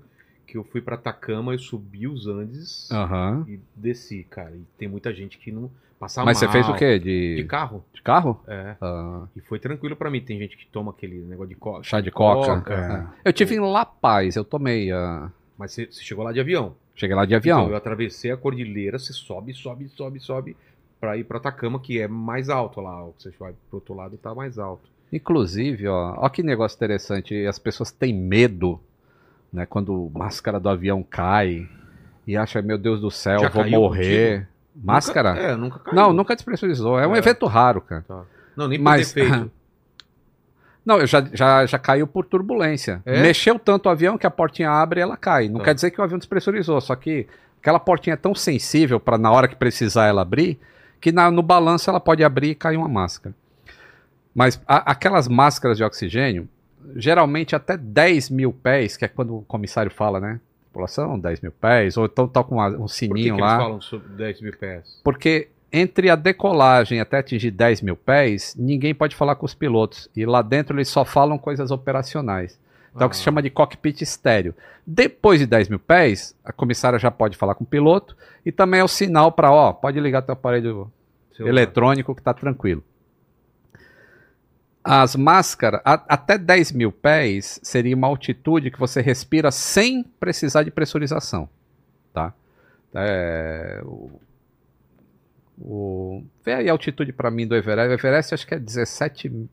Que 0.50 0.58
eu 0.58 0.64
fui 0.64 0.82
pra 0.82 0.96
Atacama, 0.96 1.54
eu 1.54 1.60
subi 1.60 2.08
os 2.08 2.26
Andes 2.28 2.90
Aham. 2.92 3.46
e 3.48 3.60
desci, 3.76 4.26
cara. 4.30 4.52
E 4.56 4.62
tem 4.80 4.88
muita 4.88 5.14
gente 5.14 5.38
que 5.38 5.52
não 5.52 5.70
passa 6.00 6.24
Mas 6.26 6.40
você 6.40 6.46
mal. 6.46 6.54
fez 6.54 6.68
o 6.70 6.74
quê? 6.76 6.98
De, 6.98 7.36
De 7.36 7.44
carro. 7.44 7.86
de 7.94 8.02
carro? 8.02 8.42
É. 8.48 8.76
Ah, 8.82 9.28
E 9.36 9.42
foi 9.42 9.60
tranquilo 9.60 9.96
pra 9.96 10.10
mim. 10.10 10.22
Tem 10.22 10.40
gente 10.40 10.58
que 10.58 10.66
toma 10.66 10.90
aquele 10.92 11.20
negócio 11.20 11.50
de 11.50 11.56
coca. 11.56 11.84
chá 11.84 12.02
de 12.02 12.10
coca. 12.10 12.56
Coca, 12.56 13.14
É. 13.24 13.30
Eu 13.30 13.34
tive 13.34 13.54
em 13.56 13.60
La 13.60 13.86
Paz, 13.86 14.36
eu 14.36 14.44
tomei. 14.44 14.92
ah, 14.92 15.30
Mas 15.58 15.74
você, 15.74 15.86
você 15.86 16.02
chegou 16.02 16.24
lá 16.24 16.32
de 16.32 16.40
avião. 16.40 16.76
cheguei 16.96 17.16
lá 17.16 17.26
de 17.26 17.36
avião. 17.36 17.60
Então, 17.60 17.72
eu 17.72 17.78
atravessei 17.78 18.32
a 18.32 18.38
cordilheira, 18.38 18.98
você 18.98 19.14
sobe, 19.14 19.54
sobe, 19.54 19.88
sobe, 19.90 20.20
sobe 20.20 20.58
pra 21.00 21.16
ir 21.16 21.26
pra 21.26 21.38
Atacama, 21.38 21.80
que 21.80 22.00
é 22.02 22.08
mais 22.08 22.50
alto 22.50 22.82
lá. 22.82 23.04
Você 23.18 23.30
vai 23.40 23.54
pro 23.70 23.78
outro 23.78 23.94
lado 23.94 24.18
tá 24.18 24.34
mais 24.34 24.58
alto. 24.58 24.90
Inclusive, 25.14 25.88
ó, 25.88 26.16
ó 26.18 26.28
que 26.30 26.42
negócio 26.42 26.76
interessante. 26.76 27.46
As 27.46 27.60
pessoas 27.60 27.92
têm 27.92 28.14
medo, 28.14 28.80
né? 29.52 29.66
Quando 29.66 30.12
a 30.14 30.18
máscara 30.20 30.60
do 30.60 30.70
avião 30.70 31.04
cai 31.04 31.68
e 32.28 32.38
acha, 32.38 32.62
meu 32.62 32.78
Deus 32.78 33.02
do 33.02 33.10
céu, 33.12 33.40
Já 33.40 33.50
vou 33.50 33.68
morrer. 33.70 34.40
contigo? 34.42 34.50
Máscara? 34.82 35.34
Nunca, 35.34 35.42
é, 35.46 35.56
nunca 35.56 35.80
caiu. 35.80 35.96
Não, 35.96 36.14
nunca 36.14 36.36
despressurizou. 36.36 37.00
É 37.00 37.06
um 37.08 37.16
É. 37.16 37.20
evento 37.20 37.46
raro, 37.46 37.82
cara. 37.82 38.04
Tá. 38.08 38.22
Não, 38.56 38.68
nem 38.68 38.78
por 38.80 38.84
Mas- 38.84 39.12
defeito. 39.14 39.52
Não, 40.86 41.06
já, 41.06 41.22
já, 41.34 41.66
já 41.66 41.78
caiu 41.78 42.08
por 42.08 42.26
turbulência. 42.26 43.02
É? 43.06 43.22
Mexeu 43.22 43.60
tanto 43.60 43.88
o 43.88 43.90
avião 43.90 44.18
que 44.18 44.26
a 44.26 44.32
portinha 44.32 44.72
abre 44.72 45.00
e 45.00 45.04
ela 45.04 45.18
cai. 45.18 45.48
Não 45.50 45.60
Tá. 45.60 45.66
quer 45.66 45.76
dizer 45.76 45.92
que 45.92 46.00
o 46.00 46.04
avião 46.04 46.18
despressurizou, 46.18 46.80
só 46.82 46.96
que 46.96 47.28
aquela 47.62 47.80
portinha 47.80 48.14
é 48.14 48.18
tão 48.18 48.34
sensível 48.34 49.00
para 49.00 49.18
na 49.18 49.30
hora 49.32 49.48
que 49.48 49.56
precisar 49.56 50.06
ela 50.08 50.22
abrir, 50.22 50.58
que 51.00 51.12
na- 51.12 51.30
no 51.30 51.44
balanço 51.44 51.90
ela 51.90 52.00
pode 52.00 52.24
abrir 52.24 52.52
e 52.52 52.56
cair 52.56 52.78
uma 52.78 52.88
máscara. 52.88 53.36
Mas 54.34 54.60
a- 54.68 54.92
aquelas 54.92 55.28
máscaras 55.28 55.78
de 55.78 55.84
oxigênio, 55.84 56.48
geralmente 56.96 57.56
até 57.56 57.78
10 57.78 58.30
mil 58.30 58.52
pés, 58.54 58.96
que 58.98 59.06
é 59.06 59.08
quando 59.08 59.38
o 59.38 59.42
comissário 59.44 59.92
fala, 59.92 60.20
né? 60.20 60.40
População, 60.72 61.20
10 61.20 61.42
mil 61.42 61.52
pés, 61.52 61.98
ou 61.98 62.06
então 62.06 62.28
tá 62.28 62.44
com 62.44 62.56
uma- 62.56 62.68
um 62.70 62.72
Por 62.72 62.78
que, 62.80 62.84
que 62.88 62.94
sininho 62.94 63.36
eles 63.36 63.42
lá. 63.42 63.58
falam 63.58 63.82
sobre 63.82 64.08
10 64.10 64.42
mil 64.42 64.56
pés? 64.58 65.02
Porque 65.04 65.50
entre 65.72 66.10
a 66.10 66.16
decolagem 66.16 67.00
até 67.00 67.18
atingir 67.20 67.52
10 67.52 67.82
mil 67.82 67.96
pés, 67.96 68.56
ninguém 68.58 68.94
pode 68.94 69.16
falar 69.16 69.36
com 69.36 69.46
os 69.46 69.54
pilotos. 69.56 70.10
E 70.16 70.26
lá 70.26 70.42
dentro 70.42 70.76
eles 70.78 70.88
só 70.88 71.04
falam 71.06 71.38
coisas 71.38 71.70
operacionais. 71.72 72.60
Então 72.92 73.04
é 73.04 73.06
o 73.06 73.10
que 73.10 73.16
se 73.16 73.22
Ah. 73.22 73.26
chama 73.26 73.42
de 73.42 73.50
cockpit 73.52 74.02
estéreo. 74.02 74.54
Depois 74.86 75.40
de 75.40 75.46
10 75.46 75.70
mil 75.70 75.78
pés, 75.80 76.36
a 76.44 76.52
comissária 76.52 76.98
já 76.98 77.12
pode 77.12 77.38
falar 77.38 77.54
com 77.56 77.64
o 77.64 77.68
piloto 77.68 78.16
e 78.46 78.52
também 78.52 78.80
é 78.80 78.84
o 78.84 78.88
sinal 78.88 79.32
para, 79.32 79.52
ó, 79.52 79.72
pode 79.74 80.00
ligar 80.00 80.24
teu 80.24 80.34
aparelho 80.34 80.92
Celular. 81.36 81.52
eletrônico 81.54 82.16
que 82.16 82.22
tá 82.22 82.34
tranquilo. 82.34 82.84
As 84.84 85.16
máscaras, 85.16 85.82
a- 85.84 86.04
até 86.08 86.38
10 86.38 86.72
mil 86.72 86.92
pés, 86.92 87.60
seria 87.62 87.96
uma 87.96 88.08
altitude 88.08 88.72
que 88.72 88.80
você 88.80 89.02
respira 89.02 89.52
sem 89.52 90.04
precisar 90.04 90.64
de 90.64 90.72
pressurização. 90.72 91.50
Tá? 92.14 92.34
É, 92.94 93.82
o, 93.84 94.10
o, 95.60 96.24
vê 96.44 96.54
aí 96.54 96.70
a 96.70 96.72
altitude 96.72 97.12
para 97.12 97.30
mim 97.30 97.46
do 97.46 97.56
Everest. 97.56 97.90
O 97.90 97.94
Everest 97.94 98.34
acho 98.34 98.48
que 98.48 98.56
é 98.56 98.60
17, 98.60 99.50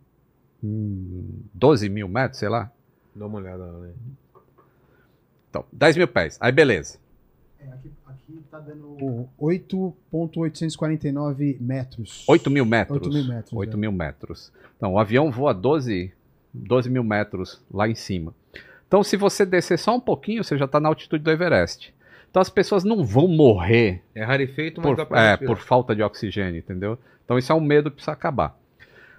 hum, 0.63 1.41
12 1.53 1.89
mil 1.89 2.09
metros, 2.09 2.39
sei 2.39 2.49
lá. 2.49 2.71
Dá 3.15 3.27
uma 3.27 3.39
olhada 3.39 3.65
lá, 3.65 3.79
né? 3.81 3.93
Então, 5.51 5.65
10 5.73 5.97
mil 5.97 6.09
pés. 6.09 6.39
Aí 6.41 6.53
beleza. 6.53 6.99
É, 7.59 7.69
aqui 7.73 7.91
tá 8.57 8.61
dando 8.61 9.29
8.849 9.41 11.61
metros. 11.61 12.25
8 12.27 12.51
mil 12.51 12.65
metros. 12.65 13.03
8 13.03 13.13
mil 13.13 13.25
metros, 13.25 13.53
8 13.53 13.73
é. 13.73 13.77
mil 13.77 13.93
metros. 13.93 14.51
Então, 14.77 14.95
o 14.95 14.99
avião 14.99 15.31
voa 15.31 15.55
12, 15.55 16.13
12 16.53 16.91
mil 16.91 17.05
metros 17.05 17.63
lá 17.71 17.89
em 17.89 17.95
cima. 17.95 18.35
Então, 18.87 19.03
se 19.03 19.17
você 19.17 19.45
descer 19.45 19.79
só 19.79 19.97
um 19.97 20.01
pouquinho, 20.01 20.45
você 20.45 20.57
já 20.57 20.65
está 20.65 20.81
na 20.81 20.89
altitude 20.89 21.23
do 21.23 21.31
Everest. 21.31 21.95
Então, 22.31 22.41
as 22.41 22.49
pessoas 22.51 22.85
não 22.85 23.05
vão 23.05 23.29
morrer 23.29 24.03
É 24.15 24.23
rarefeito, 24.23 24.81
mas 24.81 24.95
por, 24.95 25.17
é, 25.17 25.37
por 25.37 25.59
falta 25.59 25.95
de 25.95 26.03
oxigênio, 26.03 26.59
entendeu? 26.59 26.99
Então, 27.25 27.39
isso 27.39 27.53
é 27.53 27.55
um 27.55 27.61
medo 27.61 27.91
que 27.91 27.97
precisa 27.97 28.13
acabar. 28.13 28.59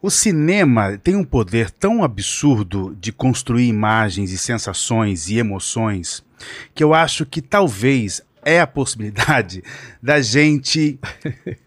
o 0.00 0.10
cinema 0.10 0.96
tem 0.96 1.16
um 1.16 1.24
poder 1.24 1.72
tão 1.72 2.04
absurdo 2.04 2.96
de 3.00 3.10
construir 3.10 3.66
imagens 3.66 4.30
e 4.30 4.38
sensações 4.38 5.28
e 5.28 5.38
emoções 5.38 6.24
que 6.72 6.84
eu 6.84 6.94
acho 6.94 7.26
que 7.26 7.42
talvez 7.42 8.22
é 8.44 8.60
a 8.60 8.66
possibilidade 8.66 9.62
da 10.02 10.20
gente 10.20 10.98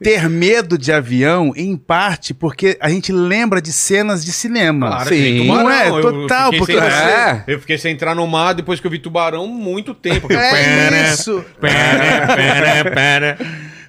ter 0.02 0.30
medo 0.30 0.78
de 0.78 0.91
avião, 0.91 1.54
em 1.56 1.76
parte 1.76 2.34
porque 2.34 2.78
a 2.80 2.90
gente 2.90 3.12
lembra 3.12 3.62
de 3.62 3.72
cenas 3.74 4.24
de 4.24 4.32
cinema. 4.32 4.88
Claro, 4.88 5.10
Sim. 5.10 5.16
tem 5.16 5.48
não 5.48 5.58
tubarão. 5.58 5.72
é? 5.72 5.90
Eu- 5.90 5.95
eu 5.98 6.02
Total, 6.22 6.45
fiquei 6.52 6.60
porque 6.60 6.74
sem- 6.74 6.82
você... 6.82 6.98
É. 7.12 7.44
Eu 7.48 7.60
fiquei 7.60 7.78
sem 7.78 7.94
entrar 7.94 8.16
no 8.16 8.26
mar 8.28 8.54
depois 8.54 8.80
que 8.80 8.88
eu 8.88 8.91
vi 8.91 8.99
tubarão 8.99 9.48
muito 9.48 9.94
tempo. 9.94 10.28
É 10.32 11.14
isso. 11.14 11.44
Pera, 11.60 12.36
pera, 12.36 12.91
pera. 12.91 13.38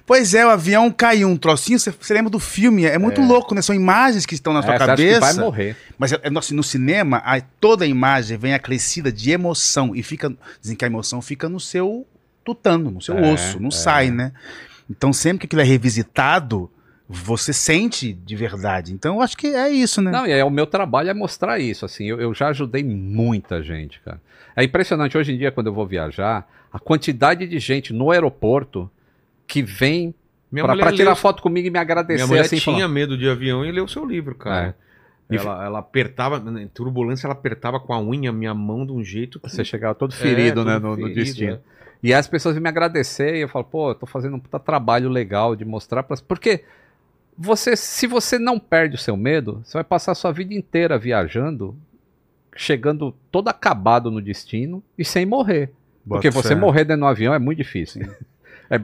Pois 0.05 0.33
é, 0.33 0.43
o 0.43 0.49
avião 0.49 0.89
caiu 0.89 1.27
um 1.27 1.37
trocinho, 1.37 1.77
você, 1.77 1.91
você 1.91 2.15
lembra 2.15 2.31
do 2.31 2.39
filme, 2.39 2.83
é 2.83 2.97
muito 2.97 3.21
louco, 3.21 3.53
né? 3.53 3.61
São 3.61 3.75
imagens 3.75 4.25
que 4.25 4.33
estão 4.33 4.51
na 4.51 4.63
sua 4.63 4.73
É, 4.73 4.79
que 4.79 4.85
cabeça. 4.87 5.19
vai 5.19 5.33
morrer. 5.35 5.75
Mas 5.99 6.11
é, 6.11 6.19
é, 6.23 6.29
no, 6.31 6.41
no 6.53 6.63
cinema, 6.63 7.17
a- 7.23 7.39
toda 7.59 7.85
a 7.85 7.87
imagem 7.87 8.35
vem 8.35 8.55
acrescida 8.55 9.11
de 9.11 9.29
emoção 9.29 9.95
e 9.95 10.01
fica, 10.01 10.33
dizem 10.59 10.75
que 10.75 10.83
a 10.83 10.87
emoção 10.87 11.21
fica 11.21 11.47
no 11.47 11.59
seu 11.59 12.07
tutano, 12.53 12.91
no 12.91 13.01
seu 13.01 13.17
É, 13.17 13.33
osso, 13.33 13.59
não 13.59 13.69
é. 13.69 13.71
sai, 13.71 14.09
né? 14.11 14.31
Então 14.89 15.11
sempre 15.13 15.39
que 15.39 15.45
aquilo 15.45 15.61
é 15.61 15.65
revisitado, 15.65 16.69
você 17.07 17.51
sente 17.53 18.13
de 18.13 18.35
verdade. 18.35 18.93
Então 18.93 19.15
eu 19.15 19.21
acho 19.21 19.35
que 19.37 19.47
é 19.47 19.69
isso, 19.69 20.01
né? 20.01 20.11
Não, 20.11 20.27
e 20.27 20.31
é, 20.31 20.43
o 20.43 20.49
meu 20.49 20.67
trabalho 20.67 21.09
é 21.09 21.13
mostrar 21.13 21.59
isso, 21.59 21.85
assim, 21.85 22.05
eu, 22.05 22.19
eu 22.19 22.33
já 22.33 22.47
ajudei 22.49 22.83
muita 22.83 23.61
gente, 23.63 23.99
cara. 24.01 24.21
É 24.55 24.63
impressionante, 24.63 25.17
hoje 25.17 25.33
em 25.33 25.37
dia, 25.37 25.51
quando 25.51 25.67
eu 25.67 25.73
vou 25.73 25.85
viajar, 25.87 26.47
a 26.71 26.79
quantidade 26.79 27.47
de 27.47 27.59
gente 27.59 27.93
no 27.93 28.11
aeroporto 28.11 28.89
que 29.47 29.61
vem 29.63 30.13
pra 30.51 30.91
tirar 30.91 31.11
leu- 31.11 31.15
foto 31.15 31.41
comigo 31.41 31.67
e 31.67 31.71
me 31.71 31.79
agradecer, 31.79 32.15
Minha 32.15 32.27
mulher 32.27 32.41
assim, 32.41 32.57
tinha 32.57 32.75
falar, 32.75 32.87
medo 32.87 33.17
de 33.17 33.27
avião 33.29 33.63
e 33.65 33.71
leu 33.71 33.87
seu 33.87 34.05
livro, 34.05 34.35
cara. 34.35 34.75
É. 35.31 35.35
Ela, 35.35 35.63
ela 35.63 35.79
apertava, 35.79 36.37
em 36.59 36.67
turbulência, 36.67 37.27
ela 37.27 37.33
apertava 37.35 37.79
com 37.79 37.93
a 37.93 38.01
unha 38.01 38.31
minha 38.31 38.53
mão 38.53 38.83
de 38.83 38.91
um 38.91 39.03
jeito 39.03 39.39
que 39.39 39.47
você 39.49 39.63
chegava 39.63 39.93
todo 39.93 40.11
ferido, 40.11 40.61
É, 40.61 40.65
né, 40.65 40.73
todo 40.73 40.81
no, 40.81 40.89
no 40.89 40.95
ferido, 40.95 41.15
destino. 41.15 41.51
é. 41.53 41.59
E 42.01 42.13
as 42.13 42.27
pessoas 42.27 42.55
vêm 42.55 42.63
me 42.63 42.69
agradecer 42.69 43.35
e 43.35 43.41
eu 43.41 43.49
falo, 43.49 43.65
pô, 43.65 43.91
eu 43.91 43.95
tô 43.95 44.05
fazendo 44.05 44.35
um 44.35 44.39
puta 44.39 44.59
trabalho 44.59 45.09
legal 45.09 45.55
de 45.55 45.65
mostrar 45.65 46.03
para 46.03 46.15
Porque 46.25 46.63
você, 47.37 47.75
se 47.75 48.07
você 48.07 48.39
não 48.39 48.59
perde 48.59 48.95
o 48.95 48.99
seu 48.99 49.17
medo, 49.17 49.61
você 49.63 49.73
vai 49.73 49.83
passar 49.83 50.13
a 50.13 50.15
sua 50.15 50.31
vida 50.31 50.53
inteira 50.53 50.97
viajando, 50.97 51.75
chegando 52.55 53.13
todo 53.31 53.49
acabado 53.49 54.09
no 54.09 54.21
destino 54.21 54.83
e 54.97 55.03
sem 55.03 55.25
morrer. 55.25 55.71
Bota 56.05 56.21
Porque 56.21 56.29
você 56.29 56.55
morrer 56.55 56.85
dentro 56.85 57.01
do 57.01 57.07
avião 57.07 57.33
é 57.33 57.39
muito 57.39 57.57
difícil. 57.57 58.01
É, 58.71 58.75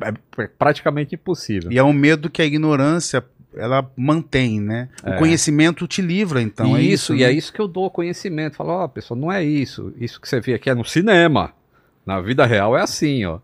é 0.42 0.48
praticamente 0.48 1.14
impossível. 1.14 1.72
E 1.72 1.78
é 1.78 1.84
um 1.84 1.94
medo 1.94 2.28
que 2.28 2.42
a 2.42 2.46
ignorância 2.46 3.24
ela 3.56 3.90
mantém, 3.96 4.60
né? 4.60 4.90
O 5.04 5.10
É. 5.10 5.18
conhecimento 5.18 5.88
te 5.88 6.02
livra, 6.02 6.42
então. 6.42 6.76
é 6.76 6.82
isso, 6.82 7.14
e 7.14 7.20
né? 7.20 7.26
é 7.26 7.32
isso 7.32 7.54
que 7.54 7.62
eu 7.62 7.68
dou 7.68 7.90
conhecimento. 7.90 8.56
Falo, 8.56 8.72
ó, 8.72 8.88
pessoal, 8.88 9.20
não 9.20 9.32
é 9.32 9.44
isso. 9.44 9.94
Isso 9.98 10.20
que 10.20 10.28
você 10.28 10.40
vê 10.40 10.56
aqui 10.56 10.70
é 10.70 10.76
no 10.76 10.84
cinema. 10.84 11.54
Na 12.06 12.22
vida 12.22 12.46
real 12.46 12.78
é 12.78 12.82
assim, 12.82 13.26
ó. 13.26 13.40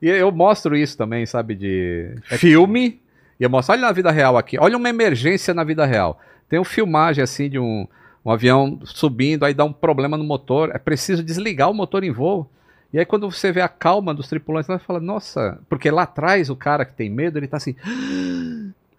E 0.00 0.08
eu 0.08 0.30
mostro 0.30 0.76
isso 0.76 0.96
também, 0.96 1.24
sabe, 1.24 1.54
de 1.54 2.14
filme. 2.24 3.00
E 3.40 3.42
eu 3.42 3.50
mostro, 3.50 3.72
olha 3.72 3.82
na 3.82 3.92
vida 3.92 4.10
real 4.10 4.36
aqui. 4.36 4.58
Olha 4.58 4.76
uma 4.76 4.88
emergência 4.88 5.54
na 5.54 5.64
vida 5.64 5.84
real. 5.84 6.20
Tem 6.48 6.58
uma 6.58 6.64
filmagem 6.64 7.24
assim 7.24 7.48
de 7.48 7.58
um, 7.58 7.86
um 8.24 8.30
avião 8.30 8.78
subindo, 8.84 9.44
aí 9.44 9.54
dá 9.54 9.64
um 9.64 9.72
problema 9.72 10.16
no 10.16 10.24
motor. 10.24 10.70
É 10.74 10.78
preciso 10.78 11.22
desligar 11.22 11.70
o 11.70 11.74
motor 11.74 12.04
em 12.04 12.10
voo. 12.10 12.48
E 12.92 12.98
aí 12.98 13.04
quando 13.04 13.28
você 13.28 13.50
vê 13.50 13.60
a 13.60 13.68
calma 13.68 14.14
dos 14.14 14.28
tripulantes, 14.28 14.68
você 14.68 14.78
fala, 14.78 15.00
nossa, 15.00 15.58
porque 15.68 15.90
lá 15.90 16.02
atrás 16.02 16.48
o 16.48 16.54
cara 16.54 16.84
que 16.84 16.94
tem 16.94 17.10
medo, 17.10 17.38
ele 17.38 17.48
tá 17.48 17.56
assim, 17.56 17.74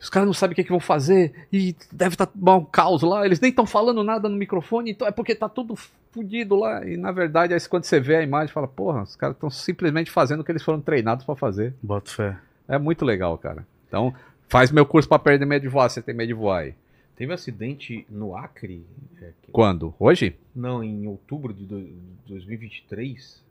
os 0.06 0.10
caras 0.10 0.28
não 0.28 0.34
sabem 0.34 0.54
o 0.54 0.56
que, 0.56 0.64
que 0.64 0.70
vão 0.70 0.80
fazer 0.80 1.34
e 1.52 1.76
deve 1.92 2.14
estar 2.16 2.30
um 2.36 2.64
caos 2.64 3.02
lá. 3.02 3.26
Eles 3.26 3.40
nem 3.40 3.50
estão 3.50 3.66
falando 3.66 4.04
nada 4.04 4.30
no 4.30 4.36
microfone, 4.38 4.92
então 4.92 5.08
é 5.08 5.12
porque 5.12 5.34
tá 5.34 5.50
tudo 5.50 5.76
fudido 6.12 6.56
lá. 6.56 6.86
E 6.88 6.96
na 6.96 7.12
verdade, 7.12 7.54
aí 7.54 7.60
quando 7.68 7.86
você 7.86 8.00
vê 8.00 8.16
a 8.18 8.22
imagem, 8.22 8.54
fala, 8.54 8.68
porra, 8.68 9.02
os 9.02 9.16
caras 9.16 9.36
estão 9.36 9.50
simplesmente 9.50 10.12
fazendo 10.12 10.42
o 10.42 10.44
que 10.44 10.52
eles 10.52 10.62
foram 10.64 10.80
treinados 10.80 11.26
para 11.26 11.36
fazer. 11.36 11.74
Bota 11.82 12.12
fé. 12.12 12.38
É 12.68 12.78
muito 12.78 13.04
legal, 13.04 13.36
cara. 13.38 13.66
Então, 13.88 14.14
faz 14.48 14.72
meu 14.72 14.86
curso 14.86 15.10
para 15.10 15.18
perder 15.20 15.46
medo 15.46 15.64
de 15.64 15.68
voar, 15.68 15.90
você 15.90 16.02
tem 16.02 16.14
medo 16.16 16.28
de 16.28 16.34
voar 16.36 16.60
aí. 16.62 16.76
Teve 17.16 17.34
acidente 17.34 18.06
no 18.10 18.36
Acre? 18.38 18.86
é, 19.22 19.30
que- 19.42 19.52
Quando? 19.52 19.94
Hoje? 20.00 20.36
Não, 20.56 20.84
em 20.84 21.08
outubro 21.08 21.52
de 21.54 21.66
do- 21.66 21.90
2023. 22.28 23.44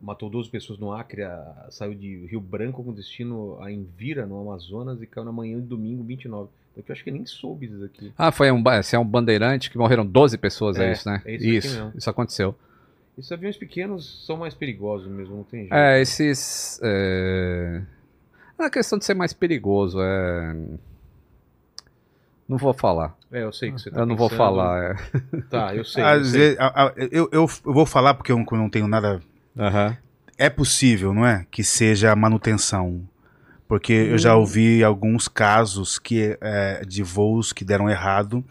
Matou 0.00 0.30
12 0.30 0.48
pessoas 0.48 0.78
no 0.78 0.92
Acre, 0.92 1.22
a- 1.22 1.66
saiu 1.70 1.94
de 1.94 2.26
Rio 2.26 2.40
Branco 2.40 2.82
com 2.82 2.92
destino 2.92 3.58
a 3.60 3.70
Envira, 3.70 4.24
no 4.26 4.40
Amazonas, 4.40 5.00
e 5.02 5.06
caiu 5.06 5.24
na 5.24 5.32
manhã 5.32 5.56
de 5.60 5.66
domingo 5.66 6.02
29. 6.04 6.48
Daqui 6.76 6.90
eu 6.90 6.94
acho 6.94 7.04
que 7.04 7.10
nem 7.10 7.26
soube 7.26 7.66
disso 7.66 7.84
aqui. 7.84 8.12
Ah, 8.16 8.30
foi 8.32 8.50
um, 8.50 8.62
é 8.92 8.98
um 8.98 9.04
bandeirante 9.04 9.70
que 9.70 9.76
morreram 9.76 10.06
12 10.06 10.38
pessoas, 10.38 10.78
é, 10.78 10.88
É, 10.88 10.92
isso, 10.92 11.08
né? 11.08 11.22
é 11.24 11.34
isso 11.34 11.44
aqui 11.44 11.56
isso, 11.56 11.74
mesmo. 11.76 11.92
isso 11.96 12.10
aconteceu. 12.10 12.54
Esses 13.18 13.32
aviões 13.32 13.56
pequenos 13.56 14.24
são 14.24 14.36
mais 14.38 14.54
perigosos 14.54 15.08
mesmo, 15.10 15.36
não 15.36 15.44
tem 15.44 15.60
jeito. 15.62 15.74
É, 15.74 16.00
esses. 16.00 16.80
É... 16.82 17.82
É 18.58 18.64
a 18.64 18.70
questão 18.70 18.98
de 18.98 19.04
ser 19.04 19.14
mais 19.14 19.32
perigoso, 19.32 19.98
é. 20.00 20.56
Não 22.48 22.56
vou 22.58 22.72
falar. 22.74 23.16
É, 23.30 23.42
eu 23.44 23.52
sei 23.52 23.70
que 23.70 23.80
você 23.80 23.90
tá 23.90 24.00
Eu 24.00 24.06
não 24.06 24.16
vou 24.16 24.28
falar. 24.28 24.82
É. 24.82 25.40
Tá, 25.50 25.74
eu 25.74 25.84
sei. 25.84 26.02
eu 26.02 26.06
Às 26.08 26.28
sei. 26.28 26.40
vezes, 26.40 26.58
eu, 27.12 27.28
eu, 27.30 27.46
eu 27.64 27.72
vou 27.72 27.86
falar 27.86 28.14
porque 28.14 28.32
eu 28.32 28.38
eu 28.38 28.58
não 28.58 28.68
tenho 28.70 28.88
nada. 28.88 29.22
Aham. 29.58 29.96
É 30.38 30.48
possível, 30.48 31.12
não 31.12 31.26
é? 31.26 31.46
Que 31.50 31.62
seja 31.62 32.14
manutenção. 32.16 33.02
Porque 33.68 33.92
eu 33.92 34.14
Hum. 34.14 34.18
já 34.18 34.34
ouvi 34.34 34.82
alguns 34.82 35.28
casos 35.28 35.98
que, 35.98 36.36
é, 36.40 36.82
de 36.84 37.02
voos 37.02 37.52
que 37.52 37.64
deram 37.64 37.88
errado, 37.88 38.44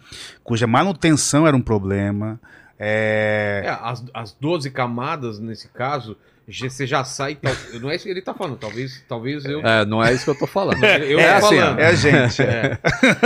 cuja 0.44 0.66
manutenção 0.68 1.46
era 1.48 1.56
um 1.58 1.62
problema. 1.62 2.40
É, 2.78 3.64
É, 3.66 3.70
as, 3.70 4.06
as 4.14 4.32
12 4.40 4.72
camadas, 4.72 5.40
nesse 5.40 5.68
caso, 5.68 6.16
você 6.50 6.88
já 6.88 7.04
sai. 7.04 7.36
Tal, 7.36 7.54
não 7.82 7.90
é 7.92 7.96
isso 7.96 8.06
que 8.06 8.10
ele 8.12 8.22
tá 8.22 8.34
falando, 8.34 8.58
talvez, 8.58 9.04
talvez 9.08 9.46
eu. 9.46 9.60
É, 9.66 9.86
não 9.86 10.04
é 10.04 10.14
isso 10.14 10.24
que 10.26 10.30
eu 10.32 10.36
tô 10.38 10.48
falando. 10.48 10.84
Eu 10.84 11.20
é 11.20 11.34
assim, 11.36 11.58
falando. 11.60 11.80
é 11.80 11.86
a 11.88 11.94
gente. 11.94 12.42
É. 12.42 12.78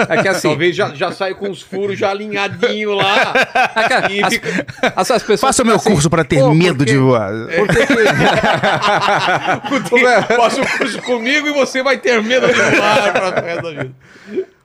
É 0.09 0.21
que 0.21 0.27
assim. 0.27 0.47
Talvez 0.49 0.75
já, 0.75 0.89
já 0.93 1.11
saia 1.11 1.33
com 1.35 1.49
os 1.49 1.61
furos 1.61 1.97
já 1.97 2.09
alinhadinho 2.11 2.93
lá. 2.93 3.33
é 3.75 4.07
que 4.07 4.13
E 4.13 4.23
as, 4.23 4.33
fica- 4.33 4.65
as, 4.95 5.11
as 5.11 5.21
pessoas 5.23 5.41
Faça 5.41 5.63
o 5.63 5.65
meu 5.65 5.75
assim, 5.77 5.89
curso 5.91 6.09
para 6.09 6.23
ter 6.23 6.39
"Pô, 6.39 6.47
por 6.49 6.55
medo 6.55 6.85
de 6.85 6.93
quê? 6.93 6.97
voar. 6.99 7.31
Por 7.55 7.67
que 7.67 7.87
que- 7.87 7.93
Porque 9.69 10.05
Faça 10.35 10.61
o 10.61 10.77
curso 10.77 11.01
comigo 11.01 11.47
e 11.47 11.51
você 11.53 11.81
vai 11.83 11.97
ter 11.97 12.21
medo 12.21 12.47
de 12.47 12.53
voar 12.53 13.13
pra 13.13 13.41
resto 13.41 13.61
da 13.63 13.69
vida. 13.71 13.93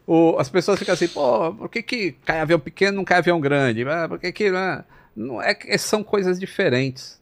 o- 0.07 0.37
as 0.39 0.49
pessoas 0.49 0.79
ficam 0.79 0.95
assim, 0.95 1.09
pô, 1.09 1.53
por 1.55 1.69
que, 1.69 1.83
que 1.83 2.13
cai 2.25 2.41
avião 2.41 2.59
pequeno 2.59 2.97
não 2.99 3.05
cai 3.05 3.19
avião 3.19 3.41
grande? 3.41 3.85
Ah, 3.89 4.07
Por 4.09 4.19
que 4.19 4.33
que. 4.33 4.49
ah?" 4.49 4.85
Não 5.17 5.43
é 5.43 5.53
que 5.53 5.77
são 5.79 6.03
coisas 6.05 6.39
diferentes. 6.39 7.18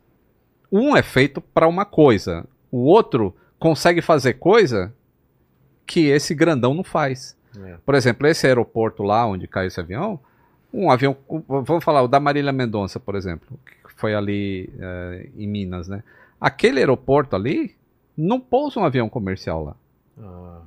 Um 0.70 0.96
é 0.96 1.02
feito 1.02 1.40
para 1.40 1.68
uma 1.68 1.84
coisa, 1.84 2.46
o 2.70 2.84
outro 2.84 3.34
consegue 3.58 4.02
fazer 4.02 4.34
coisa 4.34 4.92
que 5.86 6.06
esse 6.06 6.34
grandão 6.34 6.74
não 6.74 6.84
faz. 6.84 7.36
É. 7.64 7.76
Por 7.84 7.94
exemplo, 7.94 8.26
esse 8.26 8.46
aeroporto 8.46 9.02
lá 9.02 9.26
onde 9.26 9.46
caiu 9.46 9.68
esse 9.68 9.80
avião, 9.80 10.20
um 10.72 10.90
avião, 10.90 11.16
vamos 11.48 11.84
falar, 11.84 12.02
o 12.02 12.08
da 12.08 12.20
Marília 12.20 12.52
Mendonça, 12.52 13.00
por 13.00 13.14
exemplo, 13.14 13.58
que 13.64 13.94
foi 13.94 14.14
ali 14.14 14.68
eh, 14.78 15.28
em 15.36 15.46
Minas, 15.46 15.88
né? 15.88 16.02
Aquele 16.38 16.80
aeroporto 16.80 17.34
ali 17.34 17.74
não 18.16 18.38
pousa 18.38 18.78
um 18.78 18.84
avião 18.84 19.08
comercial 19.08 19.64
lá. 19.64 19.76
Ah, 20.18 20.60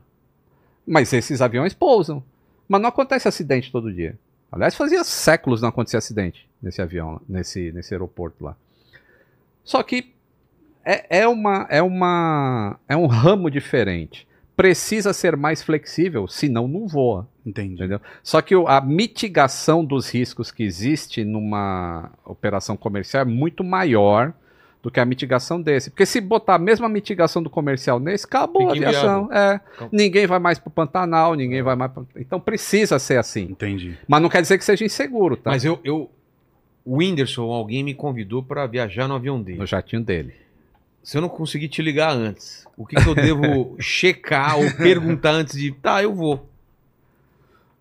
Mas 0.86 1.14
esses 1.14 1.42
aviões 1.42 1.74
pousam. 1.74 2.24
Mas 2.68 2.82
não 2.82 2.90
acontece 2.90 3.28
acidente 3.28 3.72
todo 3.72 3.94
dia. 3.94 4.18
Aliás, 4.52 4.76
fazia 4.76 5.04
séculos 5.04 5.62
não 5.62 5.70
acontecia 5.70 5.98
acidente 6.00 6.48
nesse 6.62 6.82
avião, 6.82 7.22
nesse, 7.28 7.72
nesse 7.72 7.94
aeroporto 7.94 8.44
lá. 8.44 8.56
Só 9.64 9.84
que 9.84 10.14
é, 10.86 11.20
é, 11.22 11.28
uma, 11.28 11.68
é, 11.70 11.82
uma, 11.82 12.80
é 12.88 12.96
um 12.98 13.06
ramo 13.06 13.50
diferente. 13.52 14.28
Precisa 14.56 15.14
ser 15.14 15.38
mais 15.38 15.62
flexível, 15.64 16.28
senão 16.28 16.68
não 16.68 16.88
voa. 16.88 17.28
Entendi. 17.46 17.76
Entendeu? 17.76 18.02
Só 18.22 18.42
que 18.42 18.56
o- 18.56 18.68
a 18.68 18.82
mitigação 18.82 19.86
dos 19.86 20.10
riscos 20.14 20.52
que 20.52 20.64
existe 20.64 21.24
numa 21.24 22.12
operação 22.26 22.76
comercial 22.76 23.22
é 23.22 23.26
muito 23.26 23.64
maior 23.64 24.34
do 24.84 24.90
que 24.92 25.00
a 25.00 25.06
mitigação 25.06 25.62
desse. 25.62 25.90
Porque 25.90 26.06
se 26.06 26.20
botar 26.22 26.56
a 26.56 26.60
mesma 26.60 26.88
mitigação 26.90 27.42
do 27.44 27.50
comercial 27.50 28.00
nesse, 28.00 28.26
acabou 28.26 28.72
Fica 28.74 28.86
a 28.86 28.90
aviação. 28.90 29.30
É. 29.32 29.60
Então- 29.76 29.90
Ninguém 29.92 30.26
vai 30.28 30.40
mais 30.40 30.58
pro 30.60 30.70
Pantanal, 30.70 31.36
ninguém 31.36 31.62
vai 31.62 31.76
mais 31.76 31.92
pro... 31.92 32.08
Então 32.18 32.40
precisa 32.40 32.98
ser 33.00 33.18
assim. 33.18 33.44
Entendi. 33.44 33.98
Mas 34.08 34.22
não 34.22 34.30
quer 34.30 34.42
dizer 34.42 34.58
que 34.58 34.66
seja 34.66 34.84
inseguro, 34.86 35.36
tá? 35.38 35.52
Mas 35.52 35.64
eu, 35.64 35.80
eu. 35.84 36.10
O 36.86 36.98
Whindersson, 36.98 37.44
alguém 37.52 37.84
me 37.84 37.94
convidou 37.94 38.42
pra 38.42 38.66
viajar 38.66 39.08
no 39.08 39.16
avião 39.16 39.42
dele. 39.42 39.60
No 39.60 39.66
jatinho 39.66 40.02
dele. 40.02 40.34
Se 41.04 41.18
eu 41.18 41.22
não 41.22 41.30
conseguir 41.30 41.70
te 41.70 41.82
ligar 41.82 42.12
antes, 42.12 42.68
o 42.78 42.86
que, 42.86 42.96
que 42.96 43.08
eu 43.08 43.16
devo 43.16 43.76
checar 43.80 44.58
ou 44.60 44.72
perguntar 44.76 45.32
antes 45.32 45.58
de. 45.58 45.72
Tá, 45.72 46.04
eu 46.04 46.14
vou. 46.14 46.48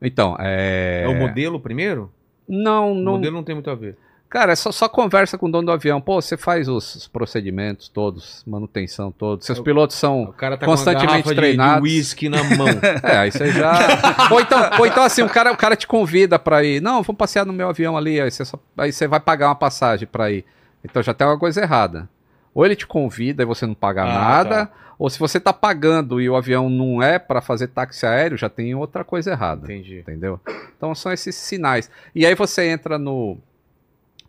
Então, 0.00 0.36
é... 0.38 1.02
É, 1.04 1.08
o 1.08 1.14
modelo 1.14 1.58
primeiro? 1.58 2.12
Não, 2.48 2.92
O 2.92 2.94
não... 2.94 3.12
modelo 3.12 3.36
não 3.36 3.42
tem 3.42 3.54
muito 3.54 3.70
a 3.70 3.74
ver. 3.74 3.96
Cara, 4.30 4.52
é 4.52 4.56
só, 4.56 4.70
só 4.70 4.88
conversa 4.90 5.38
com 5.38 5.46
o 5.46 5.50
dono 5.50 5.66
do 5.66 5.72
avião. 5.72 6.00
Pô, 6.02 6.20
você 6.20 6.36
faz 6.36 6.68
os, 6.68 6.94
os 6.96 7.08
procedimentos 7.08 7.88
todos, 7.88 8.42
manutenção 8.46 9.10
todos. 9.10 9.46
Seus 9.46 9.58
O- 9.58 9.62
pilotos 9.62 9.96
são 9.96 10.24
O 10.24 10.32
cara 10.34 10.56
tá 10.58 10.66
com 10.66 10.72
constantemente 10.72 11.06
garrafa 11.08 11.28
de- 11.30 11.34
de 11.34 11.40
treinados. 11.40 11.82
uísque 11.82 12.28
na 12.28 12.42
mão. 12.56 12.68
É, 13.02 13.16
aí 13.16 13.32
você 13.32 13.50
já. 13.50 13.72
ou, 14.30 14.40
então, 14.40 14.70
ou 14.80 14.86
então, 14.86 15.02
assim, 15.02 15.22
o 15.22 15.28
cara, 15.30 15.50
o 15.50 15.56
cara 15.56 15.74
te 15.74 15.86
convida 15.86 16.38
pra 16.38 16.62
ir. 16.62 16.82
Não, 16.82 17.02
vamos 17.02 17.16
passear 17.18 17.46
no 17.46 17.52
meu 17.54 17.70
avião 17.70 17.96
ali. 17.96 18.20
Aí 18.20 18.30
você, 18.30 18.44
só- 18.44 18.58
aí 18.76 18.92
você 18.92 19.06
vai 19.08 19.18
pagar 19.18 19.48
uma 19.48 19.54
passagem 19.54 20.06
pra 20.06 20.30
ir. 20.30 20.44
Então 20.84 21.02
já 21.02 21.14
tem 21.14 21.26
uma 21.26 21.38
coisa 21.38 21.62
errada. 21.62 22.06
Ou 22.54 22.66
ele 22.66 22.76
te 22.76 22.86
convida 22.86 23.42
e 23.42 23.46
você 23.46 23.66
não 23.66 23.74
paga 23.74 24.02
Ah, 24.02 24.06
nada. 24.06 24.66
tá. 24.66 24.72
Ou 24.98 25.08
se 25.08 25.18
você 25.18 25.38
tá 25.40 25.52
pagando 25.52 26.20
e 26.20 26.28
o 26.28 26.34
avião 26.36 26.68
não 26.68 27.00
é 27.02 27.18
pra 27.20 27.40
fazer 27.40 27.68
táxi 27.68 28.04
aéreo, 28.04 28.36
já 28.36 28.48
tem 28.48 28.74
outra 28.74 29.04
coisa 29.04 29.30
errada. 29.30 29.64
Entendi. 29.64 30.00
Entendeu? 30.00 30.40
Então 30.76 30.92
são 30.94 31.12
esses 31.12 31.34
sinais. 31.36 31.88
E 32.14 32.26
aí 32.26 32.34
você 32.34 32.68
entra 32.68 32.98
no. 32.98 33.38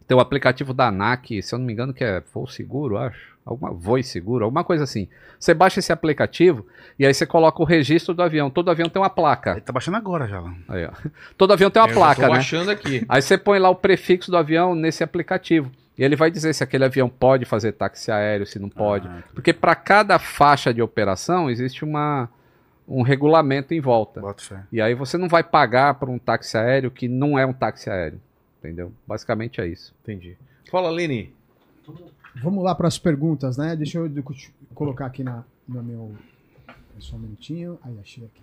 Tem 0.09 0.17
o 0.17 0.19
aplicativo 0.19 0.73
da 0.73 0.87
ANAC, 0.87 1.39
se 1.43 1.53
eu 1.53 1.59
não 1.59 1.67
me 1.67 1.71
engano, 1.71 1.93
que 1.93 2.03
é 2.03 2.19
Voo 2.33 2.47
Seguro, 2.47 2.97
acho. 2.97 3.37
Alguma 3.45 3.71
Voe 3.71 4.03
Seguro, 4.03 4.43
alguma 4.43 4.63
coisa 4.63 4.83
assim. 4.83 5.07
Você 5.39 5.53
baixa 5.53 5.79
esse 5.79 5.93
aplicativo 5.93 6.65
e 6.97 7.05
aí 7.05 7.13
você 7.13 7.27
coloca 7.27 7.61
o 7.61 7.65
registro 7.65 8.15
do 8.15 8.23
avião. 8.23 8.49
Todo 8.49 8.71
avião 8.71 8.89
tem 8.89 8.99
uma 8.99 9.11
placa. 9.11 9.51
Ele 9.51 9.61
tá 9.61 9.71
baixando 9.71 9.97
agora 9.97 10.27
já. 10.27 10.41
Aí, 10.67 10.83
ó. 10.83 10.89
Todo 11.37 11.53
avião 11.53 11.69
tem 11.69 11.79
uma 11.79 11.89
Eu 11.89 11.93
placa, 11.93 12.21
tô 12.23 12.27
né? 12.27 12.33
baixando 12.33 12.71
aqui. 12.71 13.05
Aí 13.07 13.21
você 13.21 13.37
põe 13.37 13.59
lá 13.59 13.69
o 13.69 13.75
prefixo 13.75 14.31
do 14.31 14.37
avião 14.37 14.73
nesse 14.73 15.03
aplicativo. 15.03 15.71
E 15.95 16.03
ele 16.03 16.15
vai 16.15 16.31
dizer 16.31 16.55
se 16.55 16.63
aquele 16.63 16.85
avião 16.85 17.07
pode 17.07 17.45
fazer 17.45 17.73
táxi 17.73 18.11
aéreo, 18.11 18.47
se 18.47 18.57
não 18.57 18.67
pode. 18.67 19.07
Ah, 19.07 19.21
Porque 19.35 19.53
para 19.53 19.75
cada 19.75 20.17
faixa 20.17 20.73
de 20.73 20.81
operação 20.81 21.51
existe 21.51 21.85
uma, 21.85 22.27
um 22.87 23.03
regulamento 23.03 23.75
em 23.75 23.79
volta. 23.79 24.21
Bota 24.21 24.41
fé. 24.43 24.63
E 24.71 24.81
aí 24.81 24.95
você 24.95 25.19
não 25.19 25.27
vai 25.27 25.43
pagar 25.43 25.99
por 25.99 26.09
um 26.09 26.17
táxi 26.17 26.57
aéreo 26.57 26.89
que 26.89 27.07
não 27.07 27.37
é 27.37 27.45
um 27.45 27.53
táxi 27.53 27.91
aéreo. 27.91 28.19
Entendeu? 28.59 28.91
Basicamente 29.07 29.61
é 29.61 29.67
isso. 29.67 29.93
Entendi. 30.03 30.37
Fala, 30.69 30.89
Lene. 30.89 31.33
Vamos 32.43 32.63
lá 32.63 32.75
para 32.75 32.87
as 32.87 32.97
perguntas, 32.99 33.57
né? 33.57 33.75
Deixa 33.75 33.97
eu 33.97 34.07
de- 34.07 34.21
colocar 34.73 35.05
aqui 35.05 35.23
na, 35.23 35.43
no 35.67 35.81
meu. 35.81 36.13
Só 36.99 37.15
um 37.15 37.19
minutinho. 37.19 37.79
Aí, 37.81 37.97
achei 37.99 38.25
aqui. 38.25 38.41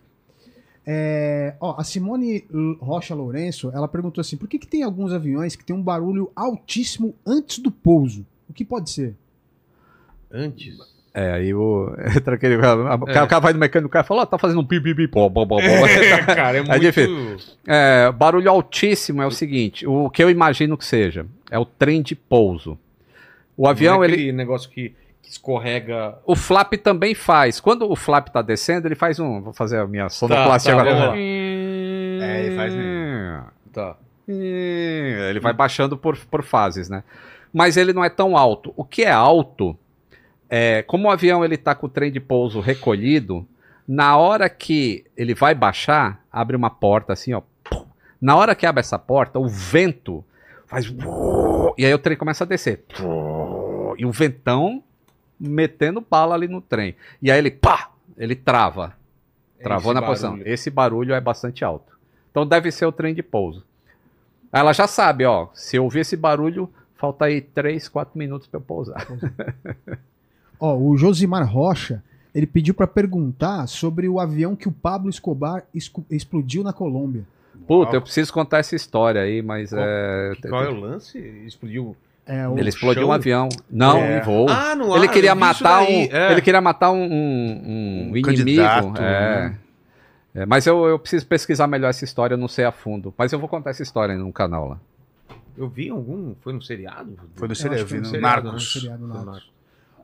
É, 0.89 1.55
ó, 1.61 1.79
a 1.79 1.85
Simone 1.85 2.47
Rocha 2.81 3.15
Lourenço, 3.15 3.71
ela 3.75 3.87
perguntou 3.89 4.21
assim: 4.21 4.37
por 4.37 4.49
que, 4.49 4.59
que 4.59 4.67
tem 4.67 4.83
alguns 4.83 5.13
aviões 5.13 5.55
que 5.57 5.65
tem 5.65 5.75
um 5.77 5.83
barulho 5.83 6.31
altíssimo 6.35 7.15
antes 7.27 7.59
do 7.59 7.71
pouso? 7.71 8.25
O 8.49 8.53
que 8.53 8.65
pode 8.65 8.91
ser? 8.91 9.15
Antes. 10.31 10.79
É, 11.19 11.33
aí 11.33 11.55
o. 11.55 11.95
Entra 12.15 12.35
aquele. 12.35 12.57
O 12.57 12.61
cara, 12.61 12.77
o 12.79 13.09
É. 13.09 13.13
cara- 13.15 13.25
o 13.25 13.29
cara 13.29 13.41
vai 13.41 13.53
no 13.55 13.59
mecânico, 13.59 13.89
o 13.89 13.91
cara 13.91 14.05
fala, 14.05 14.21
ó, 14.21 14.27
tá 14.27 14.37
fazendo 14.37 14.61
um 14.61 14.67
pi, 14.67 14.79
pi, 14.83 14.95
pi, 14.95 15.09
pó, 15.09 15.31
pó, 15.31 15.47
pó, 15.47 15.57
pó. 15.57 15.63
É, 15.89 16.19
cara, 16.35 16.59
é 16.59 16.63
muito... 16.63 16.79
difícil. 16.79 17.39
É, 17.67 18.13
barulho 18.13 18.51
altíssimo 18.51 19.23
é 19.23 19.27
o 19.27 19.31
seguinte: 19.31 19.87
o 19.87 20.11
que 20.11 20.23
eu 20.23 20.29
imagino 20.29 20.77
que 20.77 20.85
seja 20.85 21.25
é 21.51 21.59
o 21.59 21.65
trem 21.65 22.03
de 22.03 22.15
pouso. 22.15 22.79
O 23.57 23.67
avião, 23.67 23.97
Não 23.97 24.05
é 24.05 24.09
ele. 24.09 24.15
aquele 24.15 24.33
negócio 24.33 24.69
que, 24.69 24.95
que 25.23 25.31
escorrega... 25.31 26.19
O 26.27 26.37
flap 26.37 26.75
também 26.75 27.15
faz. 27.15 27.59
Quando 27.59 27.91
o 27.91 27.97
flap 27.97 28.29
tá 28.29 28.43
descendo, 28.43 28.87
ele 28.87 28.95
faz 28.95 29.19
um. 29.19 29.41
Vou 29.41 29.55
fazer 29.55 29.79
a 29.79 29.87
minha 29.87 30.11
sonoplastia 30.11 30.75
tá, 30.75 30.81
agora. 30.83 30.95
vamos 30.95 31.09
lá. 31.13 31.17
É, 31.17 32.43
ele 32.45 32.55
faz 32.57 32.75
mesmo. 32.75 33.45
Tá. 33.73 33.97
Ele 34.29 35.41
vai 35.41 35.55
baixando 35.55 35.97
por, 35.97 36.19
por 36.31 36.43
fases, 36.43 36.91
né? 36.91 37.03
Mas 37.53 37.79
ele 37.79 37.95
não 37.95 38.05
é 38.05 38.11
tão 38.11 38.37
alto. 38.37 38.75
O 38.77 38.85
que 38.85 39.03
é 39.03 39.11
alto 39.11 39.75
é 40.49 40.83
como 40.83 41.09
o 41.09 41.11
avião 41.11 41.45
ele 41.45 41.57
tá 41.57 41.75
com 41.75 41.87
o 41.87 41.91
trem 41.91 42.11
de 42.11 42.21
pouso 42.21 42.61
recolhido, 42.61 43.47
na 43.87 44.17
hora 44.17 44.49
que 44.49 45.05
ele 45.17 45.35
vai 45.35 45.55
baixar, 45.55 46.25
abre 46.31 46.57
uma 46.57 46.71
porta 46.71 47.13
assim, 47.13 47.33
ó. 47.33 47.43
pum. 47.65 47.87
Na 48.21 48.37
hora 48.37 48.55
que 48.55 48.67
abre 48.67 48.81
essa 48.81 48.99
porta, 48.99 49.39
o 49.39 49.49
vento 49.49 50.25
faz 50.67 50.87
e 51.79 51.85
aí 51.85 51.93
o 51.93 51.99
trem 51.99 52.17
começa 52.17 52.45
a 52.45 52.47
descer. 52.47 52.85
E 53.99 54.05
o 54.05 54.11
ventão 54.11 54.83
metendo 55.39 56.01
bala 56.01 56.35
ali 56.35 56.49
no 56.49 56.61
trem. 56.61 56.97
E 57.21 57.31
aí 57.31 57.39
ele 57.39 57.51
pá, 57.51 57.91
ele 58.17 58.35
trava. 58.35 58.95
Travou 59.63 59.93
Esse 59.93 60.01
na 60.01 60.07
posição. 60.07 60.31
barulho. 60.33 60.49
Esse 60.49 60.71
barulho 60.71 61.15
é 61.15 61.21
bastante 61.21 61.65
alto. 61.65 61.97
Então 62.31 62.47
deve 62.47 62.71
ser 62.71 62.87
o 62.87 62.93
trem 62.93 63.15
de 63.15 63.23
pouso. 63.23 63.65
Ela 64.53 64.73
já 64.73 64.87
sabe, 64.87 65.25
ó. 65.25 65.49
Se 65.55 65.77
eu 65.77 65.85
ouvir 65.85 66.01
esse 66.01 66.17
barulho, 66.17 66.71
falta 66.95 67.27
aí 67.27 67.41
3, 67.41 67.89
4 67.89 68.19
minutos 68.19 68.47
para 68.47 68.59
eu 68.59 68.63
pousar. 68.65 69.07
Ó, 70.59 70.75
o 70.77 70.97
Josimar 70.97 71.47
Rocha, 71.51 72.03
ele 72.35 72.47
pediu 72.47 72.75
para 72.75 72.87
perguntar 72.87 73.67
sobre 73.67 74.09
o 74.09 74.19
avião 74.21 74.55
que 74.57 74.69
o 74.69 74.73
Pablo 74.73 75.09
Escobar 75.11 75.65
explodiu 76.11 76.63
na 76.63 76.73
Colômbia. 76.73 77.25
Puta, 77.67 77.97
eu 77.97 78.03
preciso 78.03 78.33
contar 78.33 78.59
essa 78.59 78.77
história 78.77 79.21
aí, 79.21 79.43
mas 79.43 79.73
é. 79.73 80.33
Qual 80.49 80.63
é 80.65 80.69
o 80.69 80.79
lance? 80.79 81.19
Explodiu... 81.47 81.97
É, 82.29 82.47
o 82.49 82.59
Ele 82.59 82.69
explodiu 82.69 83.03
chão? 83.03 83.11
um 83.11 83.13
avião. 83.13 83.49
Não, 83.71 83.99
É. 83.99 84.19
em 84.19 84.23
voo. 84.25 84.47
Ah, 84.49 84.75
no 84.75 84.97
ele 84.97 85.07
queria 85.09 85.31
eu 85.31 85.37
matar 85.37 85.83
um. 85.83 85.87
é. 86.11 86.33
Ele 86.33 86.41
queria 86.43 86.61
matar 86.61 86.91
um, 86.91 87.03
um- 87.05 87.63
um 88.09 88.11
Um 88.13 88.17
inimigo. 88.17 88.63
é. 88.99 89.49
né? 89.51 89.59
É, 90.35 90.45
mas 90.45 90.67
eu, 90.67 90.85
eu 90.87 90.99
preciso 90.99 91.25
pesquisar 91.27 91.67
melhor 91.67 91.89
essa 91.89 92.05
história, 92.05 92.35
eu 92.35 92.39
não 92.39 92.49
sei 92.49 92.65
a 92.65 92.73
fundo. 92.73 93.15
Mas 93.17 93.33
eu 93.33 93.39
vou 93.39 93.49
contar 93.49 93.71
essa 93.71 93.83
história 93.83 94.15
no 94.17 94.31
canal 94.33 94.69
lá. 94.69 94.79
Eu 95.57 95.67
vi 95.69 95.89
algum... 95.89 96.35
Foi 96.43 96.53
no 96.53 96.61
seriado? 96.61 97.17
Foi 97.37 97.49
no 97.49 97.55
seriado, 97.55 97.87
foi 97.89 97.97
vi 97.99 98.03
no 98.03 98.09
no 98.09 98.15
seriado, 98.15 98.45
Narcos. 98.45 98.75
né? 98.75 98.81
Seriado 98.81 99.07
no 99.07 99.25
Narcos. 99.25 99.51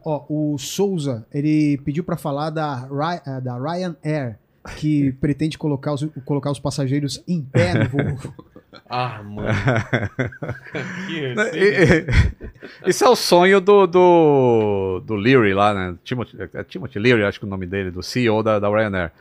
Ó, 0.05 0.24
o 0.29 0.59
Souza, 0.59 1.27
ele 1.33 1.79
pediu 1.85 2.03
para 2.05 2.16
falar 2.16 2.51
da, 2.51 2.89
eh, 3.27 3.41
da 3.41 3.57
Ryanair, 3.59 4.39
que 4.77 5.12
pretende 5.20 5.57
colocar 5.59 5.93
os, 5.93 6.07
colocar 6.24 6.51
os 6.51 6.59
passageiros 6.59 7.23
em 7.27 7.41
pé 7.43 7.74
no 7.74 7.89
voo. 7.89 8.35
Ah, 8.89 9.23
mano. 9.23 9.49
Que 11.07 11.35
e- 11.59 12.07
Isso 12.91 13.05
é 13.05 13.09
o 13.09 13.16
sonho 13.16 13.61
do, 13.61 13.87
do, 13.87 15.03
do 15.05 15.15
Leary 15.15 15.53
lá, 15.55 15.74
né? 15.74 15.95
Timothy, 16.03 16.37
é 16.55 16.65
Timothy 16.65 16.99
Leary, 16.99 17.23
acho 17.23 17.39
que 17.39 17.45
é 17.45 17.49
o 17.49 17.51
nome 17.51 17.66
dele, 17.66 17.91
do 17.91 18.03
CEO 18.03 18.43
da, 18.43 18.59
da 18.59 18.69
Ryanair. 18.69 19.12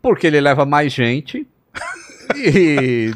Porque 0.00 0.26
ele 0.26 0.40
leva 0.40 0.64
mais 0.66 0.92
gente 0.92 1.46
e 2.36 3.10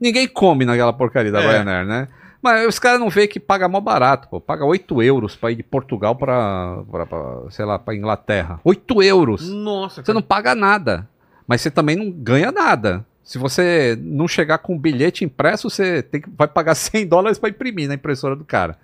ninguém 0.00 0.26
come 0.28 0.64
naquela 0.64 0.92
porcaria 0.92 1.32
da 1.32 1.42
É. 1.42 1.48
Ryanair, 1.50 1.86
né? 1.86 2.08
Mas 2.44 2.68
os 2.68 2.78
caras 2.78 3.00
não 3.00 3.08
veem 3.08 3.26
que 3.26 3.40
paga 3.40 3.66
mó 3.66 3.80
barato, 3.80 4.28
pô. 4.28 4.38
Paga 4.38 4.66
8 4.66 5.02
euros 5.02 5.34
pra 5.34 5.50
ir 5.50 5.54
de 5.56 5.62
Portugal 5.62 6.14
pra, 6.14 6.82
pra, 6.90 7.06
pra, 7.06 7.18
sei 7.50 7.64
lá, 7.64 7.78
pra 7.78 7.94
Inglaterra. 7.94 8.60
8 8.62 9.02
euros! 9.02 9.48
Nossa, 9.48 10.04
Você 10.04 10.12
não 10.12 10.20
paga 10.20 10.54
nada. 10.54 11.08
Mas 11.48 11.62
você 11.62 11.70
também 11.70 11.96
não 11.96 12.10
ganha 12.10 12.52
nada. 12.52 13.02
Se 13.22 13.38
você 13.38 13.98
não 13.98 14.28
chegar 14.28 14.58
com 14.58 14.74
um 14.74 14.78
bilhete 14.78 15.24
impresso, 15.24 15.70
você 15.70 16.02
tem 16.02 16.20
que, 16.20 16.28
vai 16.36 16.46
pagar 16.46 16.74
100 16.76 17.06
dólares 17.06 17.38
para 17.38 17.48
imprimir 17.48 17.88
na 17.88 17.94
impressora 17.94 18.36
do 18.36 18.44
cara. 18.44 18.76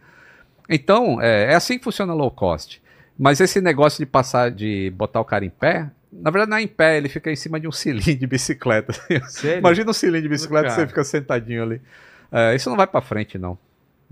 Então, 0.66 1.20
é, 1.20 1.52
é 1.52 1.54
assim 1.54 1.76
que 1.76 1.84
funciona 1.84 2.14
low 2.14 2.30
cost. 2.30 2.80
Mas 3.18 3.40
esse 3.40 3.60
negócio 3.60 3.98
de 3.98 4.06
passar, 4.06 4.50
de 4.50 4.90
botar 4.96 5.20
o 5.20 5.24
cara 5.26 5.44
em 5.44 5.50
pé, 5.50 5.90
na 6.10 6.30
verdade 6.30 6.50
não 6.50 6.56
é 6.56 6.62
em 6.62 6.66
pé, 6.66 6.96
ele 6.96 7.10
fica 7.10 7.30
em 7.30 7.36
cima 7.36 7.60
de 7.60 7.68
um 7.68 7.72
cilindro 7.72 8.16
de 8.20 8.26
bicicleta. 8.26 8.94
Sério? 9.28 9.58
Imagina 9.58 9.90
um 9.90 9.92
cilindro 9.92 10.22
de 10.22 10.28
bicicleta 10.30 10.68
e 10.68 10.70
Cara. 10.70 10.80
você 10.80 10.86
fica 10.86 11.04
sentadinho 11.04 11.62
ali. 11.62 11.82
É, 12.32 12.54
isso 12.54 12.68
não 12.70 12.76
vai 12.76 12.86
para 12.86 13.00
frente, 13.00 13.38
não. 13.38 13.58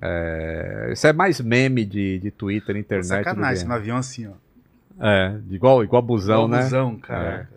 É, 0.01 0.91
isso 0.93 1.07
é 1.07 1.13
mais 1.13 1.41
meme 1.41 1.85
de, 1.85 2.19
de 2.19 2.31
Twitter, 2.31 2.77
internet. 2.77 3.07
Sacanagem, 3.25 3.67
no 3.67 3.75
avião 3.75 3.97
assim, 3.97 4.27
ó. 4.29 4.33
É, 5.01 5.39
igual, 5.51 5.83
igual 5.85 6.03
busão, 6.03 6.45
Igual 6.45 6.49
né? 6.49 6.63
busão, 6.65 6.97
cara. 6.97 7.49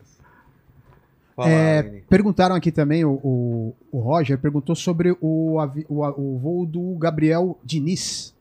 Fala, 1.35 1.49
É, 1.49 1.83
perguntaram 2.09 2.55
aqui 2.55 2.71
também, 2.71 3.03
o, 3.05 3.13
o, 3.23 3.75
o 3.91 3.99
Roger 3.99 4.37
perguntou 4.37 4.75
sobre 4.75 5.15
o, 5.21 5.59
avi- 5.59 5.85
o, 5.89 6.03
o 6.05 6.37
voo 6.37 6.65
do 6.65 6.95
Gabriel 6.99 7.57
Diniz. 7.63 8.35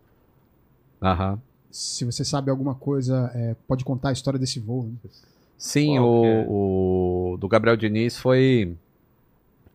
Aham. 1.03 1.41
Se 1.71 2.05
você 2.05 2.25
sabe 2.25 2.51
alguma 2.51 2.75
coisa, 2.75 3.31
é, 3.35 3.55
pode 3.69 3.85
contar 3.85 4.09
a 4.09 4.13
história 4.13 4.39
desse 4.41 4.59
voo. 4.59 4.85
né? 4.85 5.11
Sim, 5.57 5.93
que 5.93 5.97
é? 5.97 6.01
o, 6.01 7.33
o 7.35 7.37
do 7.39 7.47
Gabriel 7.49 7.77
Diniz 7.77 8.19
foi. 8.19 8.75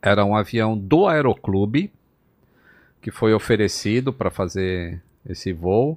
Era 0.01 0.23
um 0.25 0.35
avião 0.35 0.77
do 0.77 1.07
Aeroclube 1.07 1.91
que 3.05 3.11
foi 3.11 3.35
oferecido 3.35 4.11
para 4.11 4.31
fazer 4.31 4.99
esse 5.29 5.53
voo. 5.53 5.95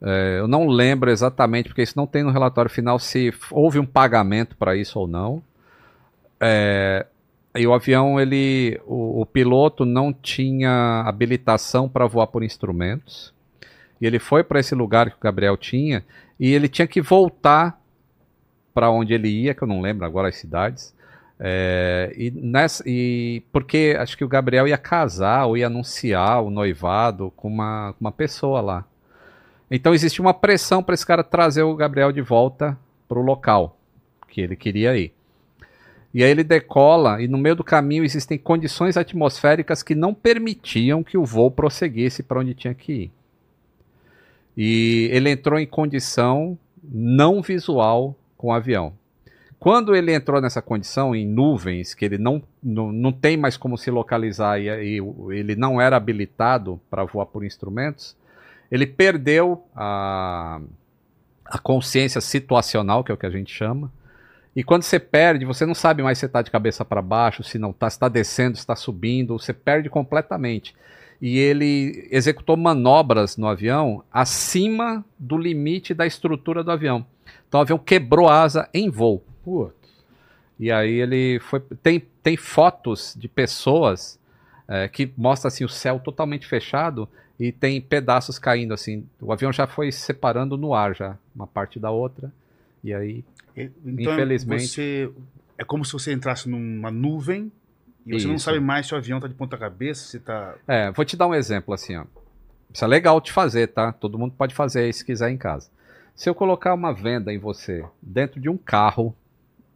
É, 0.00 0.38
eu 0.38 0.48
não 0.48 0.66
lembro 0.66 1.10
exatamente, 1.10 1.68
porque 1.68 1.82
isso 1.82 1.92
não 1.94 2.06
tem 2.06 2.22
no 2.22 2.30
relatório 2.30 2.70
final 2.70 2.98
se 2.98 3.34
houve 3.50 3.78
um 3.78 3.84
pagamento 3.84 4.56
para 4.56 4.74
isso 4.74 4.98
ou 4.98 5.06
não. 5.06 5.42
É, 6.40 7.04
e 7.54 7.66
o 7.66 7.74
avião, 7.74 8.18
ele, 8.18 8.80
o, 8.86 9.20
o 9.20 9.26
piloto 9.26 9.84
não 9.84 10.10
tinha 10.10 11.02
habilitação 11.04 11.86
para 11.86 12.06
voar 12.06 12.28
por 12.28 12.42
instrumentos. 12.42 13.34
E 14.00 14.06
ele 14.06 14.18
foi 14.18 14.42
para 14.42 14.58
esse 14.58 14.74
lugar 14.74 15.10
que 15.10 15.16
o 15.16 15.22
Gabriel 15.22 15.58
tinha 15.58 16.02
e 16.40 16.54
ele 16.54 16.66
tinha 16.66 16.88
que 16.88 17.02
voltar 17.02 17.78
para 18.72 18.90
onde 18.90 19.12
ele 19.12 19.28
ia, 19.28 19.52
que 19.52 19.62
eu 19.62 19.68
não 19.68 19.82
lembro 19.82 20.06
agora 20.06 20.28
as 20.28 20.36
cidades. 20.36 20.94
É, 21.40 22.12
e, 22.16 22.30
nessa, 22.32 22.82
e 22.84 23.42
porque 23.52 23.96
acho 23.98 24.16
que 24.16 24.24
o 24.24 24.28
Gabriel 24.28 24.66
ia 24.66 24.78
casar 24.78 25.46
ou 25.46 25.56
ia 25.56 25.68
anunciar 25.68 26.42
o 26.42 26.50
noivado 26.50 27.32
com 27.36 27.48
uma, 27.48 27.94
uma 28.00 28.10
pessoa 28.10 28.60
lá. 28.60 28.84
Então 29.70 29.94
existia 29.94 30.22
uma 30.22 30.34
pressão 30.34 30.82
para 30.82 30.94
esse 30.94 31.06
cara 31.06 31.22
trazer 31.22 31.62
o 31.62 31.76
Gabriel 31.76 32.10
de 32.10 32.22
volta 32.22 32.76
para 33.06 33.18
o 33.18 33.22
local 33.22 33.78
que 34.28 34.40
ele 34.40 34.56
queria 34.56 34.96
ir. 34.96 35.12
E 36.12 36.24
aí 36.24 36.30
ele 36.30 36.42
decola 36.42 37.22
e 37.22 37.28
no 37.28 37.38
meio 37.38 37.54
do 37.54 37.62
caminho 37.62 38.04
existem 38.04 38.38
condições 38.38 38.96
atmosféricas 38.96 39.82
que 39.82 39.94
não 39.94 40.14
permitiam 40.14 41.02
que 41.04 41.18
o 41.18 41.24
voo 41.24 41.50
prosseguisse 41.50 42.22
para 42.22 42.40
onde 42.40 42.54
tinha 42.54 42.74
que 42.74 42.92
ir. 42.92 43.12
E 44.56 45.08
ele 45.12 45.30
entrou 45.30 45.58
em 45.58 45.66
condição 45.66 46.58
não 46.82 47.40
visual 47.40 48.16
com 48.36 48.48
o 48.48 48.52
avião. 48.52 48.92
Quando 49.58 49.94
ele 49.94 50.14
entrou 50.14 50.40
nessa 50.40 50.62
condição, 50.62 51.16
em 51.16 51.26
nuvens, 51.26 51.92
que 51.92 52.04
ele 52.04 52.16
não, 52.16 52.40
não, 52.62 52.92
não 52.92 53.10
tem 53.12 53.36
mais 53.36 53.56
como 53.56 53.76
se 53.76 53.90
localizar 53.90 54.60
e, 54.60 54.68
e 54.68 55.02
ele 55.30 55.56
não 55.56 55.80
era 55.80 55.96
habilitado 55.96 56.80
para 56.88 57.04
voar 57.04 57.26
por 57.26 57.44
instrumentos, 57.44 58.16
ele 58.70 58.86
perdeu 58.86 59.64
a, 59.74 60.60
a 61.44 61.58
consciência 61.58 62.20
situacional, 62.20 63.02
que 63.02 63.10
é 63.10 63.14
o 63.14 63.18
que 63.18 63.26
a 63.26 63.30
gente 63.30 63.52
chama. 63.52 63.90
E 64.54 64.62
quando 64.62 64.82
você 64.82 64.98
perde, 64.98 65.44
você 65.44 65.66
não 65.66 65.74
sabe 65.74 66.02
mais 66.02 66.18
se 66.18 66.26
está 66.26 66.40
de 66.40 66.50
cabeça 66.50 66.84
para 66.84 67.02
baixo, 67.02 67.42
se 67.42 67.58
não 67.58 67.70
está, 67.70 67.88
está 67.88 68.08
descendo, 68.08 68.56
se 68.56 68.62
está 68.62 68.76
subindo, 68.76 69.38
você 69.38 69.52
perde 69.52 69.90
completamente. 69.90 70.74
E 71.20 71.36
ele 71.36 72.08
executou 72.12 72.56
manobras 72.56 73.36
no 73.36 73.48
avião 73.48 74.04
acima 74.12 75.04
do 75.18 75.36
limite 75.36 75.94
da 75.94 76.06
estrutura 76.06 76.62
do 76.62 76.70
avião. 76.70 77.04
Então 77.48 77.58
o 77.58 77.62
avião 77.62 77.78
quebrou 77.78 78.28
asa 78.28 78.68
em 78.72 78.88
voo. 78.88 79.24
Putz. 79.48 79.88
E 80.58 80.70
aí 80.72 80.94
ele 80.94 81.38
foi. 81.40 81.60
Tem, 81.82 82.00
tem 82.22 82.36
fotos 82.36 83.14
de 83.16 83.28
pessoas 83.28 84.18
é, 84.66 84.88
que 84.88 85.10
mostra 85.16 85.48
assim 85.48 85.64
o 85.64 85.68
céu 85.68 85.98
totalmente 86.00 86.46
fechado 86.46 87.08
e 87.38 87.52
tem 87.52 87.80
pedaços 87.80 88.38
caindo 88.38 88.74
assim. 88.74 89.06
O 89.20 89.32
avião 89.32 89.52
já 89.52 89.66
foi 89.66 89.90
separando 89.92 90.56
no 90.56 90.74
ar 90.74 90.94
já, 90.94 91.16
uma 91.34 91.46
parte 91.46 91.78
da 91.78 91.90
outra. 91.90 92.32
E 92.82 92.92
aí, 92.92 93.24
Então, 93.56 94.12
infelizmente. 94.14 94.68
você- 94.68 95.10
é 95.56 95.64
como 95.64 95.84
se 95.84 95.92
você 95.92 96.12
entrasse 96.12 96.48
numa 96.48 96.90
nuvem 96.90 97.50
e 98.06 98.12
você 98.12 98.26
não 98.26 98.34
Isso. 98.36 98.44
sabe 98.44 98.60
mais 98.60 98.86
se 98.86 98.94
o 98.94 98.96
avião 98.96 99.20
tá 99.20 99.26
de 99.28 99.34
ponta 99.34 99.56
cabeça, 99.56 100.04
se 100.08 100.18
tá. 100.20 100.54
É, 100.66 100.90
vou 100.90 101.04
te 101.04 101.16
dar 101.16 101.26
um 101.28 101.34
exemplo 101.34 101.72
assim, 101.74 101.96
ó. 101.96 102.04
Isso 102.72 102.84
é 102.84 102.88
legal 102.88 103.20
de 103.20 103.32
fazer, 103.32 103.68
tá? 103.68 103.92
Todo 103.92 104.18
mundo 104.18 104.34
pode 104.36 104.54
fazer 104.54 104.80
aí 104.80 104.92
se 104.92 105.04
quiser 105.04 105.30
em 105.30 105.36
casa. 105.38 105.70
Se 106.14 106.28
eu 106.28 106.34
colocar 106.34 106.74
uma 106.74 106.92
venda 106.92 107.32
em 107.32 107.38
você 107.38 107.84
dentro 108.02 108.40
de 108.40 108.48
um 108.48 108.56
carro 108.56 109.14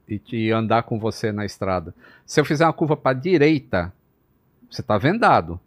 e 0.09 0.19
te 0.19 0.51
andar 0.51 0.83
com 0.83 0.99
você 0.99 1.33
na 1.33 1.45
estrada, 1.45 1.95
se 2.27 2.41
eu 2.41 2.45
fizer 2.45 2.65
uma 2.66 2.73
curva 2.73 2.97
para 2.97 3.16
direita, 3.16 3.93
você 4.70 4.83
tá 4.83 4.99
vendado. 4.99 5.61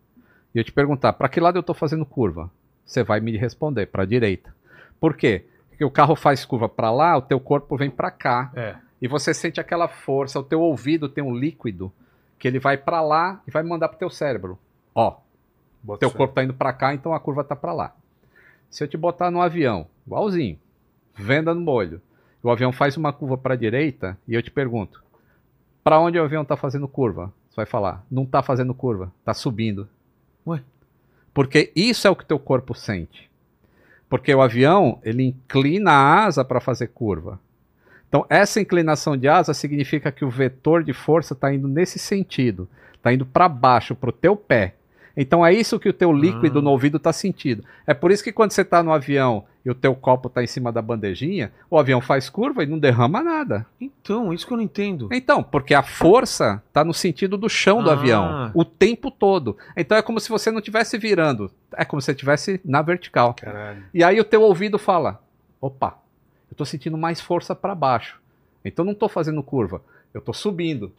E 0.54 0.60
eu 0.60 0.64
te 0.64 0.72
perguntar, 0.72 1.14
para 1.14 1.30
que 1.30 1.40
lado 1.40 1.58
eu 1.58 1.64
tô 1.64 1.74
fazendo 1.74 2.06
curva? 2.06 2.50
Você 2.86 3.04
vai 3.04 3.20
me 3.20 3.36
responder, 3.38 3.88
para 3.88 4.06
direita. 4.06 4.56
Por 5.00 5.16
quê? 5.16 5.46
Porque 5.70 5.84
o 5.84 5.92
carro 5.92 6.16
faz 6.16 6.46
curva 6.46 6.70
para 6.70 6.92
lá, 6.92 7.18
o 7.18 7.22
teu 7.22 7.40
corpo 7.40 7.76
vem 7.76 7.90
para 7.90 8.12
cá. 8.12 8.52
É. 8.56 8.76
E 9.02 9.08
você 9.08 9.34
sente 9.34 9.60
aquela 9.60 9.88
força, 9.88 10.40
o 10.40 10.44
teu 10.44 10.62
ouvido 10.62 11.10
tem 11.10 11.24
um 11.24 11.36
líquido 11.36 11.92
que 12.40 12.48
ele 12.48 12.60
vai 12.60 12.78
para 12.78 13.02
lá 13.02 13.42
e 13.48 13.52
vai 13.52 13.64
mandar 13.64 13.90
pro 13.90 13.98
teu 13.98 14.10
cérebro. 14.10 14.58
Ó, 14.94 15.18
Bota 15.84 16.00
teu 16.00 16.10
fé. 16.10 16.18
corpo 16.18 16.34
tá 16.34 16.44
indo 16.44 16.54
para 16.54 16.74
cá, 16.74 16.94
então 16.94 17.14
a 17.14 17.20
curva 17.20 17.44
tá 17.44 17.56
para 17.56 17.74
lá. 17.74 17.96
Se 18.70 18.84
eu 18.84 18.88
te 18.88 18.98
botar 18.98 19.30
no 19.30 19.42
avião, 19.42 19.88
igualzinho, 20.06 20.58
venda 21.14 21.54
no 21.54 21.62
molho, 21.62 22.02
o 22.46 22.52
avião 22.52 22.72
faz 22.72 22.96
uma 22.96 23.12
curva 23.12 23.36
para 23.40 23.56
a 23.56 23.58
direita 23.58 24.16
e 24.28 24.36
eu 24.36 24.44
te 24.44 24.52
pergunto, 24.52 25.04
para 25.84 26.00
onde 26.00 26.20
o 26.20 26.24
avião 26.24 26.46
tá 26.46 26.56
fazendo 26.56 26.88
curva? 26.88 27.34
Você 27.50 27.56
vai 27.56 27.66
falar, 27.66 28.06
não 28.10 28.24
tá 28.24 28.44
fazendo 28.44 28.72
curva, 28.72 29.12
tá 29.24 29.34
subindo. 29.34 29.90
Ué? 30.46 30.62
Porque 31.34 31.72
isso 31.76 32.08
é 32.08 32.10
o 32.12 32.16
que 32.16 32.24
teu 32.24 32.38
corpo 32.38 32.76
sente. 32.76 33.32
Porque 34.08 34.34
o 34.34 34.44
avião, 34.44 35.00
ele 35.04 35.24
inclina 35.24 35.92
a 35.92 36.26
asa 36.26 36.46
para 36.46 36.62
fazer 36.62 36.90
curva. 36.90 37.40
Então, 38.08 38.24
essa 38.30 38.62
inclinação 38.62 39.18
de 39.18 39.28
asa 39.28 39.52
significa 39.52 40.12
que 40.12 40.24
o 40.24 40.30
vetor 40.30 40.84
de 40.84 40.94
força 40.94 41.34
está 41.34 41.52
indo 41.52 41.68
nesse 41.68 41.98
sentido. 41.98 42.70
Está 42.94 43.12
indo 43.12 43.26
para 43.26 43.50
baixo, 43.50 43.96
para 43.96 44.12
o 44.12 44.14
teu 44.14 44.36
pé. 44.36 44.76
Então, 45.18 45.46
é 45.46 45.54
isso 45.54 45.80
que 45.80 45.88
o 45.90 45.94
teu 45.94 46.12
líquido 46.12 46.60
Ah. 46.60 46.62
no 46.62 46.70
ouvido 46.72 46.98
está 46.98 47.14
sentindo. 47.14 47.64
É 47.88 47.94
por 47.94 48.12
isso 48.12 48.24
que 48.24 48.32
quando 48.32 48.52
você 48.52 48.62
está 48.62 48.84
no 48.84 48.92
avião 48.92 49.46
e 49.66 49.70
o 49.70 49.76
teu 49.76 49.96
copo 49.96 50.28
está 50.28 50.44
em 50.44 50.48
cima 50.48 50.72
da 50.72 50.82
bandejinha, 50.82 51.52
o 51.70 51.80
avião 51.80 52.02
faz 52.02 52.30
curva 52.30 52.64
e 52.64 52.68
não 52.68 52.78
derrama 52.78 53.24
nada. 53.24 53.66
Então, 53.80 54.34
isso 54.34 54.46
que 54.46 54.52
eu 54.54 54.58
não 54.58 54.64
entendo. 54.64 55.08
Então, 55.12 55.42
porque 55.42 55.74
a 55.74 55.82
força 55.82 56.62
está 56.68 56.84
no 56.84 56.94
sentido 56.94 57.38
do 57.38 57.48
chão 57.50 57.82
do 57.82 57.90
Ah. 57.90 57.94
avião, 57.94 58.52
o 58.54 58.66
tempo 58.66 59.10
todo. 59.10 59.58
Então 59.76 59.98
é 59.98 60.02
como 60.02 60.20
se 60.20 60.30
você 60.30 60.52
não 60.52 60.60
estivesse 60.60 60.98
virando, 60.98 61.50
é 61.76 61.84
como 61.86 62.02
se 62.02 62.06
você 62.06 62.12
estivesse 62.12 62.60
na 62.66 62.82
vertical. 62.82 63.34
Caralho. 63.34 63.84
E 63.94 64.04
aí 64.04 64.20
o 64.20 64.24
teu 64.26 64.42
ouvido 64.44 64.78
fala: 64.78 65.20
opa, 65.62 65.98
eu 66.50 66.54
estou 66.54 66.66
sentindo 66.66 66.98
mais 66.98 67.20
força 67.22 67.56
para 67.56 67.74
baixo. 67.74 68.20
Então 68.64 68.84
não 68.86 68.92
estou 68.94 69.08
fazendo 69.10 69.42
curva, 69.42 69.82
eu 70.14 70.20
estou 70.20 70.34
subindo. 70.34 70.92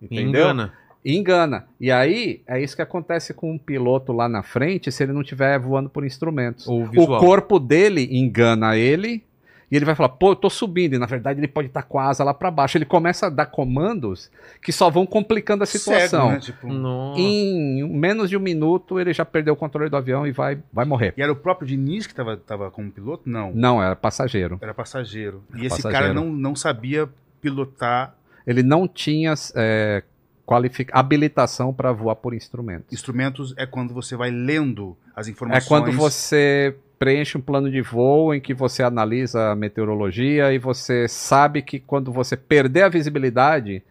Entendeu? 0.00 0.42
Engana. 0.42 0.72
Engana. 1.04 1.66
E 1.80 1.90
aí 1.90 2.42
é 2.46 2.60
isso 2.60 2.76
que 2.76 2.82
acontece 2.82 3.32
com 3.32 3.52
um 3.52 3.58
piloto 3.58 4.12
lá 4.12 4.28
na 4.28 4.42
frente 4.42 4.90
se 4.90 5.02
ele 5.02 5.12
não 5.12 5.22
estiver 5.22 5.58
voando 5.58 5.88
por 5.88 6.04
instrumentos. 6.04 6.66
O 6.66 7.18
corpo 7.18 7.58
dele 7.58 8.08
engana 8.10 8.76
ele 8.76 9.24
e 9.70 9.76
ele 9.76 9.84
vai 9.84 9.94
falar, 9.94 10.10
pô, 10.10 10.32
eu 10.32 10.36
tô 10.36 10.48
subindo. 10.48 10.94
E 10.94 10.98
na 10.98 11.06
verdade 11.06 11.40
ele 11.40 11.48
pode 11.48 11.68
estar 11.68 11.82
com 11.82 11.98
a 11.98 12.06
asa 12.06 12.24
lá 12.24 12.32
para 12.32 12.50
baixo. 12.50 12.78
Ele 12.78 12.86
começa 12.86 13.26
a 13.26 13.30
dar 13.30 13.46
comandos 13.46 14.30
que 14.62 14.72
só 14.72 14.88
vão 14.88 15.04
complicando 15.04 15.62
a 15.62 15.66
situação. 15.66 16.28
Cego, 16.28 16.32
né? 16.32 16.40
Tipo. 16.40 16.68
Em 17.16 17.86
menos 17.88 18.30
de 18.30 18.36
um 18.36 18.40
minuto 18.40 18.98
ele 18.98 19.12
já 19.12 19.24
perdeu 19.24 19.54
o 19.54 19.56
controle 19.56 19.90
do 19.90 19.96
avião 19.96 20.26
e 20.26 20.32
vai, 20.32 20.58
vai 20.72 20.84
morrer. 20.84 21.12
E 21.16 21.22
era 21.22 21.30
o 21.30 21.36
próprio 21.36 21.68
Diniz 21.68 22.06
que 22.06 22.14
tava, 22.14 22.36
tava 22.36 22.70
como 22.70 22.90
piloto? 22.90 23.28
Não. 23.28 23.52
Não, 23.54 23.82
era 23.82 23.94
passageiro. 23.94 24.58
Era 24.60 24.72
passageiro. 24.72 25.44
E 25.54 25.58
Era 25.58 25.66
esse 25.66 25.82
passageiro. 25.82 26.04
cara 26.06 26.14
não, 26.14 26.32
não 26.32 26.56
sabia 26.56 27.08
pilotar 27.40 28.14
Ele 28.46 28.62
não 28.62 28.88
tinha 28.88 29.34
é, 29.54 30.02
qualific... 30.48 30.90
habilitação 30.92 31.74
para 31.74 31.92
voar 31.92 32.16
por 32.16 32.32
instrumentos. 32.32 32.92
instrumentos. 32.92 33.54
É 33.56 33.66
quando 33.66 33.92
você 33.92 34.16
vai 34.16 34.30
lendo 34.30 34.96
as 35.14 35.28
É 35.28 35.30
informações. 35.30 35.68
quando 35.68 35.92
você 35.92 36.74
preenche 36.98 37.36
um 37.36 37.40
plano 37.40 37.70
de 37.70 37.80
voo 37.80 38.34
em 38.34 38.40
que 38.40 38.54
você 38.54 38.82
analisa 38.82 39.50
a 39.50 39.54
meteorologia 39.54 40.52
e 40.52 40.58
você 40.58 41.06
sabe 41.06 41.62
que 41.62 41.78
quando 41.78 42.10
você 42.10 42.36
perder 42.36 42.82
a 42.82 42.88
visibilidade, 42.88 43.82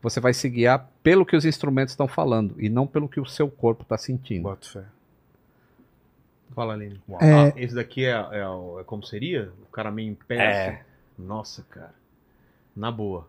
você 0.00 0.20
vai 0.20 0.32
se 0.32 0.48
guiar 0.48 0.88
pelo 1.02 1.26
que 1.26 1.36
os 1.36 1.44
instrumentos 1.44 1.92
estão 1.92 2.06
falando 2.06 2.54
e 2.58 2.68
não 2.68 2.86
pelo 2.86 3.08
que 3.08 3.20
o 3.20 3.26
seu 3.26 3.50
corpo 3.50 3.82
está 3.82 3.98
sentindo. 3.98 4.44
Bota 4.44 4.68
fé. 4.68 4.84
Fala, 6.54 6.74
Aline. 6.74 7.00
É. 7.20 7.32
Ah, 7.32 7.52
esse 7.56 7.74
daqui 7.74 8.04
é, 8.04 8.12
é, 8.12 8.40
é 8.80 8.84
como 8.86 9.02
seria? 9.02 9.50
O 9.68 9.72
cara 9.72 9.90
meio 9.90 10.10
em 10.10 10.14
pé. 10.14 10.36
É. 10.36 10.68
assim? 10.68 10.78
Nossa, 11.18 11.64
cara. 11.68 11.94
Na 12.76 12.90
boa. 12.92 13.26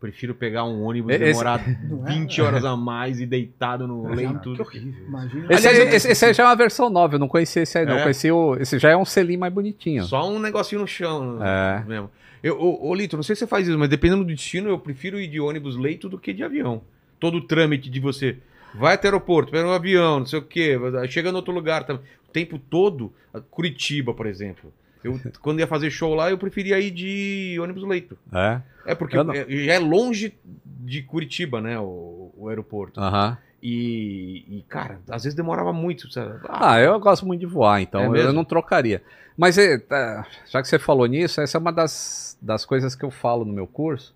Prefiro 0.00 0.34
pegar 0.34 0.64
um 0.64 0.82
ônibus 0.84 1.10
e 1.12 1.14
Esse- 1.14 1.24
demorar 1.24 1.60
Não 1.88 2.06
é? 2.06 2.12
20 2.12 2.42
horas 2.42 2.64
a 2.64 2.76
mais 2.76 3.18
e 3.20 3.26
deitado 3.26 3.86
no 3.88 4.06
leito. 4.08 4.54
Que 4.54 4.60
horrível. 4.62 5.06
Imagina. 5.06 5.46
Esse, 5.54 5.68
Aliás, 5.68 5.94
esse- 5.94 6.08
esse 6.12 6.24
aí 6.26 6.34
já 6.34 6.42
é 6.42 6.46
uma 6.46 6.54
versão 6.56 6.90
nova, 6.90 7.14
eu 7.14 7.18
não 7.18 7.28
conhecia 7.28 7.62
esse 7.62 7.78
aí 7.78 7.86
não. 7.86 7.96
É? 7.98 8.02
Conheci 8.02 8.30
o, 8.30 8.56
esse 8.60 8.78
já 8.78 8.90
é 8.90 8.96
um 8.96 9.04
selim 9.06 9.36
mais 9.38 9.52
bonitinho. 9.52 10.04
Só 10.04 10.28
um 10.30 10.38
negocinho 10.38 10.82
no 10.82 10.86
chão 10.86 11.38
É. 11.42 11.82
mesmo. 11.86 12.10
Eu, 12.42 12.60
ô, 12.60 12.88
ô, 12.90 12.94
Lito, 12.94 13.16
não 13.16 13.22
sei 13.22 13.34
se 13.34 13.40
você 13.40 13.46
faz 13.46 13.66
isso, 13.66 13.78
mas 13.78 13.88
dependendo 13.88 14.22
do 14.22 14.28
destino, 14.28 14.68
eu 14.68 14.78
prefiro 14.78 15.18
ir 15.18 15.26
de 15.28 15.40
ônibus 15.40 15.76
leito 15.76 16.08
do 16.08 16.18
que 16.18 16.32
de 16.34 16.44
avião. 16.44 16.82
Todo 17.18 17.38
o 17.38 17.40
trâmite 17.40 17.88
de 17.88 17.98
você 17.98 18.36
vai 18.74 18.94
até 18.94 19.08
o 19.08 19.12
aeroporto, 19.12 19.50
pega 19.50 19.66
um 19.66 19.72
avião, 19.72 20.18
não 20.20 20.26
sei 20.26 20.38
o 20.38 20.42
quê, 20.42 20.78
chega 21.08 21.30
no 21.32 21.38
outro 21.38 21.52
lugar. 21.54 21.84
tá- 21.84 21.94
O 21.94 22.32
tempo 22.32 22.58
todo, 22.58 23.10
Curitiba, 23.50 24.12
por 24.12 24.26
exemplo. 24.26 24.70
Eu, 25.06 25.20
quando 25.40 25.60
ia 25.60 25.66
fazer 25.66 25.90
show 25.90 26.14
lá, 26.14 26.30
eu 26.30 26.38
preferia 26.38 26.78
ir 26.80 26.90
de 26.90 27.58
ônibus 27.60 27.82
leito. 27.84 28.16
É? 28.32 28.60
É 28.86 28.94
porque 28.94 29.16
é- 29.16 29.46
já 29.64 29.74
é 29.74 29.78
longe 29.78 30.34
de 30.64 31.02
Curitiba, 31.02 31.60
né, 31.60 31.78
o, 31.78 32.32
o 32.36 32.48
aeroporto. 32.48 33.00
Aham. 33.00 33.36
E, 33.62 34.44
e, 34.58 34.64
cara, 34.68 35.00
às 35.08 35.24
vezes 35.24 35.34
demorava 35.34 35.72
muito. 35.72 36.10
Sabe? 36.12 36.38
Ah, 36.48 36.74
Ah, 36.74 36.80
eu 36.80 36.98
gosto 37.00 37.26
muito 37.26 37.40
de 37.40 37.46
voar, 37.46 37.80
então 37.80 38.00
É 38.02 38.06
eu 38.06 38.10
mesmo? 38.10 38.32
não 38.32 38.44
trocaria. 38.44 39.02
Mas 39.36 39.58
é, 39.58 39.78
tá, 39.78 40.26
já 40.48 40.62
que 40.62 40.68
você 40.68 40.78
falou 40.78 41.06
nisso, 41.06 41.40
essa 41.40 41.58
é 41.58 41.60
uma 41.60 41.72
das, 41.72 42.38
das 42.40 42.64
coisas 42.64 42.94
que 42.94 43.04
eu 43.04 43.10
falo 43.10 43.44
no 43.44 43.52
meu 43.52 43.66
curso, 43.66 44.14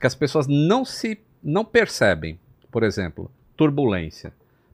que 0.00 0.06
as 0.06 0.14
pessoas 0.14 0.46
não 0.46 0.84
se 0.84 1.18
não 1.42 1.64
percebem. 1.64 2.38
Por 2.70 2.82
exemplo, 2.82 3.30
turbulência. 3.56 4.32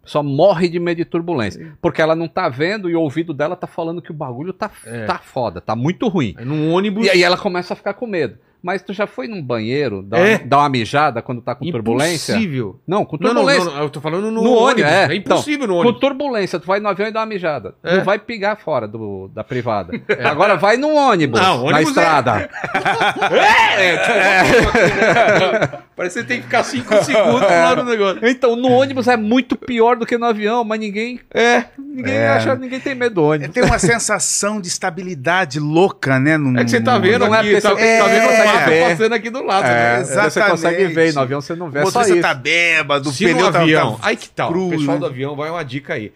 Pessoa 0.08 0.22
morre 0.22 0.68
de 0.70 0.80
medo 0.80 0.96
de 0.96 1.04
turbulência, 1.04 1.74
porque 1.82 2.00
ela 2.00 2.16
não 2.16 2.26
tá 2.26 2.48
vendo 2.48 2.88
e 2.88 2.96
o 2.96 3.00
ouvido 3.02 3.34
dela 3.34 3.54
tá 3.54 3.66
falando 3.66 4.00
que 4.00 4.10
o 4.10 4.14
bagulho 4.14 4.54
tá, 4.54 4.70
É. 4.86 5.04
tá 5.04 5.18
foda, 5.18 5.60
tá 5.60 5.76
muito 5.76 6.08
ruim. 6.08 6.34
Aí 6.38 6.46
num 6.46 6.72
ônibus. 6.72 7.06
E 7.06 7.10
aí 7.10 7.22
ela 7.22 7.36
começa 7.36 7.74
a 7.74 7.76
ficar 7.76 7.92
com 7.92 8.06
medo. 8.06 8.38
Mas 8.60 8.82
tu 8.82 8.92
já 8.92 9.06
foi 9.06 9.28
num 9.28 9.40
banheiro 9.40 10.02
dar, 10.02 10.18
É. 10.18 10.36
uma, 10.38 10.46
dar 10.46 10.58
uma 10.58 10.68
mijada 10.68 11.22
quando 11.22 11.40
tá 11.40 11.54
com 11.54 11.70
turbulência? 11.70 12.32
Impossível. 12.32 12.80
Não, 12.84 13.04
com 13.04 13.16
Não, 13.20 13.28
não, 13.32 13.42
turbulência. 13.44 13.70
não, 13.70 13.82
eu 13.82 13.88
tô 13.90 14.00
falando 14.00 14.32
no, 14.32 14.42
No 14.42 14.52
ônibus, 14.52 14.90
é. 14.90 15.12
É 15.12 15.14
impossível 15.14 15.68
no 15.68 15.74
Com 15.74 15.80
ônibus. 15.80 16.00
turbulência, 16.00 16.58
tu 16.58 16.66
vai 16.66 16.80
no 16.80 16.88
avião 16.88 17.06
e 17.08 17.12
dá 17.12 17.20
uma 17.20 17.26
mijada. 17.26 17.74
É. 17.84 17.98
Não 17.98 18.04
vai 18.04 18.18
pegar 18.18 18.56
fora 18.56 18.88
do, 18.88 19.28
da 19.28 19.44
privada. 19.44 19.92
Agora 20.24 20.56
vai 20.56 20.76
no 20.76 20.92
ônibus, 20.92 21.38
Não, 21.40 21.58
na 21.58 21.62
ônibus 21.78 21.80
é- 21.80 21.82
estrada. 22.00 22.50
É, 23.78 23.94
é, 23.94 25.78
Parece 25.98 26.14
que 26.14 26.20
você 26.22 26.26
tem 26.28 26.36
que 26.38 26.44
ficar 26.44 26.62
5 26.62 26.94
segundos 27.02 27.40
lá 27.42 27.74
no 27.74 27.82
negócio. 27.82 28.20
Então, 28.24 28.54
no 28.54 28.68
ônibus 28.70 29.08
é 29.08 29.16
muito 29.16 29.56
pior 29.56 29.96
do 29.96 30.06
que 30.06 30.16
no 30.16 30.26
avião, 30.26 30.62
mas 30.62 30.78
ninguém. 30.78 31.18
É. 31.34 31.64
Ninguém 31.76 32.14
É. 32.14 32.28
acha, 32.28 32.54
ninguém 32.54 32.78
tem 32.78 32.94
medo 32.94 33.16
do 33.16 33.24
ônibus. 33.24 33.52
Tem 33.52 33.64
uma 33.64 33.80
sensação 33.80 34.60
de 34.60 34.68
estabilidade 34.68 35.58
louca, 35.58 36.20
né? 36.20 36.36
No, 36.36 36.56
É 36.56 36.62
que 36.64 36.70
você 36.70 36.80
tá 36.80 36.96
vendo 36.98 37.26
Não 37.26 37.34
é 37.34 37.40
aqui, 37.40 37.60
tá, 37.60 37.70
você- 37.70 37.74
tá 37.74 37.80
é, 37.82 38.08
vendo 38.08 38.24
o 38.24 38.28
consegue 38.28 38.46
mato 38.54 38.68
ver. 38.70 38.88
passando 38.90 39.12
aqui 39.12 39.30
do 39.30 39.42
lado. 39.44 39.66
É, 39.66 39.98
né? 39.98 40.04
você 40.04 40.14
consegue 40.14 40.46
exatamente. 40.52 40.94
ver, 40.94 41.14
no 41.14 41.20
avião 41.20 41.40
você 41.40 41.54
não 41.56 41.68
vê 41.68 41.80
O 41.80 41.82
é 41.82 41.86
isso. 41.88 42.20
tá 42.20 42.32
bêbado, 42.34 43.10
o 43.10 43.12
pneu 43.12 43.50
tá, 43.52 43.60
avião, 43.60 43.96
tá 44.00 44.06
aí 44.08 44.16
que 44.16 44.28
tal, 44.28 44.52
cru, 44.52 44.66
o 44.68 44.70
pessoal 44.70 44.94
né? 44.94 45.00
do 45.00 45.06
avião 45.06 45.34
vai 45.34 45.50
uma 45.50 45.64
dica 45.64 45.94
aí. 45.94 46.12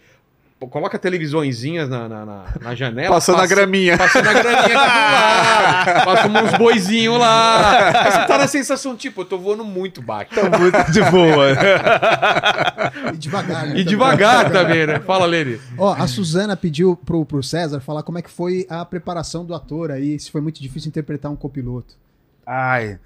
Coloca 0.67 0.97
televisõezinhas 0.99 1.89
na, 1.89 2.07
na, 2.09 2.25
na, 2.25 2.43
na 2.61 2.75
janela. 2.75 3.15
Passando 3.15 3.35
a 3.35 3.41
passa- 3.41 3.55
graminha. 3.55 3.97
Passando 3.97 4.27
a 4.29 4.33
graminha 4.33 4.75
lado. 4.75 6.03
Passa 6.05 6.27
uns 6.27 6.57
boizinhos 6.57 7.19
lá. 7.19 8.03
Aí 8.05 8.11
você 8.11 8.25
tá 8.27 8.37
na 8.37 8.47
sensação, 8.47 8.95
tipo, 8.95 9.21
eu 9.21 9.25
tô 9.25 9.37
voando 9.37 9.63
muito 9.63 10.01
baixo. 10.01 10.31
Muito 10.59 10.91
de 10.91 11.01
boa. 11.11 11.47
E 13.13 13.17
devagar. 13.17 13.67
né, 13.67 13.79
E 13.79 13.83
devagar 13.83 14.51
também, 14.51 14.85
né? 14.87 14.99
Fala, 14.99 15.25
Lene. 15.25 15.59
Ó, 15.77 15.93
a 15.93 16.07
Suzana 16.07 16.55
pediu 16.55 16.95
pro, 16.95 17.25
pro 17.25 17.41
César 17.43 17.79
falar 17.79 18.03
como 18.03 18.17
é 18.17 18.21
que 18.21 18.29
foi 18.31 18.65
a 18.69 18.83
preparação 18.85 19.45
do 19.45 19.53
ator 19.53 19.91
aí, 19.91 20.19
se 20.19 20.31
foi 20.31 20.41
muito 20.41 20.61
difícil 20.61 20.89
interpretar 20.89 21.31
um 21.31 21.35
copiloto. 21.35 21.95
Ai. 22.45 22.97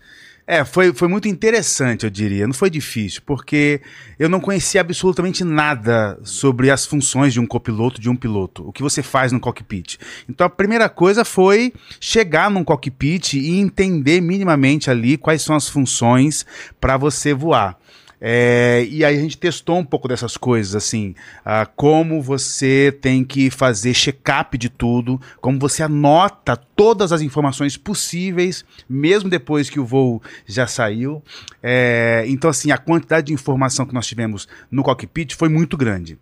É, 0.49 0.63
foi, 0.63 0.93
foi 0.93 1.09
muito 1.09 1.27
interessante, 1.27 2.05
eu 2.05 2.09
diria. 2.09 2.47
Não 2.47 2.53
foi 2.53 2.69
difícil, 2.69 3.21
porque 3.25 3.81
eu 4.17 4.29
não 4.29 4.39
conhecia 4.39 4.79
absolutamente 4.79 5.43
nada 5.43 6.17
sobre 6.23 6.71
as 6.71 6.85
funções 6.85 7.33
de 7.33 7.39
um 7.41 7.45
copiloto, 7.45 7.99
de 7.99 8.09
um 8.09 8.15
piloto. 8.15 8.65
O 8.65 8.71
que 8.71 8.81
você 8.81 9.03
faz 9.03 9.33
no 9.33 9.41
cockpit. 9.41 9.97
Então 10.29 10.47
a 10.47 10.49
primeira 10.49 10.87
coisa 10.87 11.25
foi 11.25 11.73
chegar 11.99 12.49
num 12.49 12.63
cockpit 12.63 13.33
e 13.33 13.59
entender 13.59 14.21
minimamente 14.21 14.89
ali 14.89 15.17
quais 15.17 15.41
são 15.41 15.53
as 15.53 15.67
funções 15.67 16.45
para 16.79 16.95
você 16.95 17.33
voar. 17.33 17.77
É, 18.19 18.85
e 18.89 19.05
aí 19.05 19.15
a 19.15 19.21
gente 19.21 19.37
testou 19.37 19.77
um 19.77 19.85
pouco 19.85 20.07
dessas 20.07 20.35
coisas, 20.35 20.75
assim, 20.75 21.13
ah, 21.45 21.65
como 21.65 22.21
você 22.21 22.95
tem 22.99 23.23
que 23.23 23.51
fazer 23.51 23.93
check-up 23.93 24.57
de 24.57 24.69
tudo, 24.69 25.21
como 25.39 25.59
você 25.59 25.83
anota 25.83 26.57
todas 26.57 27.11
as 27.11 27.21
informações 27.21 27.77
possíveis, 27.77 28.65
mesmo 28.89 29.29
depois 29.29 29.69
que 29.69 29.79
o 29.79 29.85
voo 29.85 30.21
já 30.47 30.65
saiu. 30.65 31.21
É, 31.61 32.25
então, 32.27 32.49
assim, 32.49 32.71
a 32.71 32.77
quantidade 32.77 33.27
de 33.27 33.33
informação 33.33 33.85
que 33.85 33.93
nós 33.93 34.07
tivemos 34.07 34.47
no 34.71 34.81
cockpit 34.81 35.35
foi 35.35 35.49
muito 35.49 35.77
grande. 35.77 36.17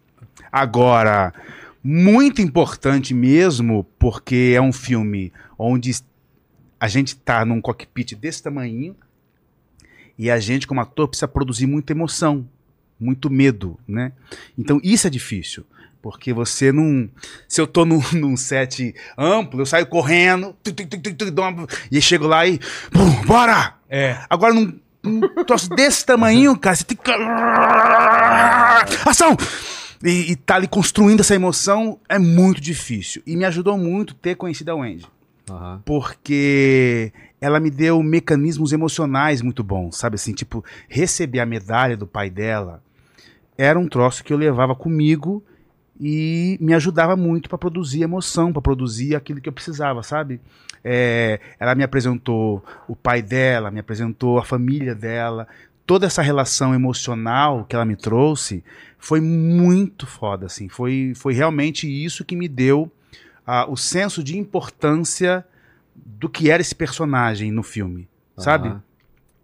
Agora, 0.51 1.33
muito 1.83 2.41
importante 2.41 3.13
mesmo, 3.13 3.85
porque 3.97 4.53
é 4.55 4.61
um 4.61 4.73
filme 4.73 5.31
onde 5.57 5.91
a 6.79 6.87
gente 6.87 7.09
está 7.09 7.45
num 7.45 7.61
cockpit 7.61 8.15
desse 8.15 8.43
tamanho, 8.43 8.95
e 10.17 10.29
a 10.31 10.39
gente, 10.39 10.65
como 10.67 10.79
ator, 10.81 11.07
precisa 11.07 11.27
produzir 11.27 11.65
muita 11.67 11.91
emoção, 11.93 12.47
muito 12.99 13.29
medo, 13.29 13.77
né? 13.87 14.11
Então 14.57 14.79
isso 14.83 15.07
é 15.07 15.09
difícil. 15.09 15.65
Porque 16.01 16.31
você 16.31 16.71
não. 16.71 17.09
Se 17.47 17.59
eu 17.59 17.65
tô 17.65 17.83
num, 17.83 17.99
num 18.13 18.37
set 18.37 18.93
amplo, 19.17 19.59
eu 19.61 19.65
saio 19.65 19.87
correndo, 19.87 20.55
tu, 20.63 20.71
tu, 20.71 20.85
tu, 20.85 21.41
uma- 21.41 21.65
e 21.91 21.99
chego 21.99 22.27
lá 22.27 22.45
e. 22.45 22.59
Pum, 22.91 23.25
bora! 23.25 23.73
É. 23.89 24.19
Agora 24.29 24.53
num, 24.53 24.79
num 25.01 25.21
troço 25.45 25.67
desse 25.69 26.05
tamanho, 26.05 26.55
cara, 26.59 26.75
você 26.75 26.83
tem 26.83 26.95
que. 26.95 27.11
Ação! 29.05 29.35
E, 30.03 30.31
e 30.31 30.35
tá 30.35 30.55
ali 30.55 30.67
construindo 30.67 31.21
essa 31.21 31.33
emoção 31.33 31.99
é 32.07 32.19
muito 32.19 32.61
difícil. 32.61 33.23
E 33.25 33.35
me 33.35 33.45
ajudou 33.45 33.77
muito 33.77 34.13
ter 34.13 34.35
conhecido 34.35 34.69
a 34.71 34.75
Wendy 34.75 35.07
Aham. 35.49 35.81
porque 35.85 37.11
ela 37.45 37.59
me 37.59 37.69
deu 37.69 38.01
mecanismos 38.01 38.73
emocionais 38.73 39.39
muito 39.39 39.63
bons, 39.63 39.97
sabe 39.97 40.15
assim, 40.15 40.33
tipo, 40.33 40.65
receber 40.89 41.39
a 41.39 41.45
medalha 41.45 41.95
do 41.95 42.07
pai 42.07 42.27
dela 42.27 42.81
era 43.55 43.77
um 43.77 43.87
troço 43.87 44.23
que 44.23 44.33
eu 44.33 44.37
levava 44.37 44.73
comigo 44.73 45.43
e 46.01 46.57
me 46.59 46.73
ajudava 46.73 47.15
muito 47.15 47.47
para 47.47 47.59
produzir 47.59 48.01
emoção, 48.01 48.51
para 48.51 48.63
produzir 48.63 49.15
aquilo 49.15 49.39
que 49.39 49.47
eu 49.47 49.53
precisava, 49.53 50.01
sabe? 50.01 50.41
É, 50.83 51.39
ela 51.59 51.75
me 51.75 51.83
apresentou 51.83 52.65
o 52.87 52.95
pai 52.95 53.21
dela, 53.21 53.69
me 53.69 53.79
apresentou 53.79 54.39
a 54.39 54.43
família 54.43 54.95
dela, 54.95 55.47
toda 55.85 56.07
essa 56.07 56.23
relação 56.23 56.73
emocional 56.73 57.63
que 57.63 57.75
ela 57.75 57.85
me 57.85 57.95
trouxe 57.95 58.63
foi 58.97 59.21
muito 59.21 60.07
foda, 60.07 60.47
assim, 60.47 60.67
foi, 60.67 61.13
foi 61.15 61.35
realmente 61.35 61.87
isso 61.87 62.25
que 62.25 62.35
me 62.35 62.47
deu 62.47 62.91
ah, 63.45 63.67
o 63.69 63.77
senso 63.77 64.23
de 64.23 64.35
importância 64.35 65.45
do 65.95 66.27
que 66.27 66.49
era 66.49 66.61
esse 66.61 66.75
personagem 66.75 67.51
no 67.51 67.63
filme, 67.63 68.09
sabe? 68.37 68.69
Aham. 68.69 68.83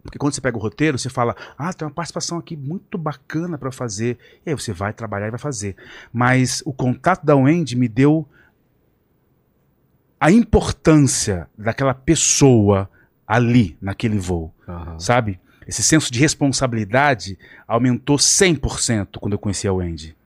Porque 0.02 0.18
quando 0.18 0.34
você 0.34 0.40
pega 0.40 0.56
o 0.56 0.60
roteiro, 0.60 0.98
você 0.98 1.08
fala, 1.08 1.36
ah, 1.56 1.72
tem 1.72 1.86
uma 1.86 1.94
participação 1.94 2.36
aqui 2.36 2.56
muito 2.56 2.98
bacana 2.98 3.56
pra 3.56 3.70
fazer. 3.70 4.18
E 4.44 4.50
aí 4.50 4.54
você 4.54 4.72
vai 4.72 4.92
trabalhar 4.92 5.28
e 5.28 5.30
vai 5.30 5.38
fazer. 5.38 5.76
Mas 6.12 6.60
o 6.66 6.72
contato 6.72 7.24
da 7.24 7.36
Wendy 7.36 7.76
me 7.76 7.86
deu 7.86 8.28
a 10.18 10.30
importância 10.30 11.48
daquela 11.56 11.94
pessoa 11.94 12.90
ali, 13.26 13.76
naquele 13.80 14.18
voo, 14.18 14.52
Aham. 14.68 14.98
sabe? 14.98 15.40
Esse 15.66 15.82
senso 15.82 16.12
de 16.12 16.18
responsabilidade 16.18 17.38
aumentou 17.66 18.16
100% 18.16 19.18
quando 19.20 19.34
eu 19.34 19.38
conheci 19.38 19.68
a 19.68 19.72
Wendy. 19.72 20.16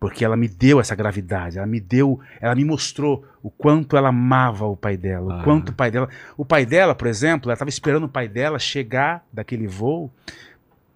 Porque 0.00 0.24
ela 0.24 0.34
me 0.34 0.48
deu 0.48 0.80
essa 0.80 0.94
gravidade, 0.94 1.58
ela 1.58 1.66
me 1.66 1.78
deu, 1.78 2.18
ela 2.40 2.54
me 2.54 2.64
mostrou 2.64 3.22
o 3.42 3.50
quanto 3.50 3.98
ela 3.98 4.08
amava 4.08 4.64
o 4.66 4.74
pai 4.74 4.96
dela, 4.96 5.26
o 5.26 5.40
Ah. 5.40 5.44
quanto 5.44 5.68
o 5.68 5.72
pai 5.74 5.90
dela. 5.90 6.08
O 6.38 6.44
pai 6.44 6.64
dela, 6.64 6.94
por 6.94 7.06
exemplo, 7.06 7.48
ela 7.50 7.52
estava 7.52 7.68
esperando 7.68 8.04
o 8.04 8.08
pai 8.08 8.26
dela 8.26 8.58
chegar 8.58 9.22
daquele 9.30 9.66
voo 9.66 10.10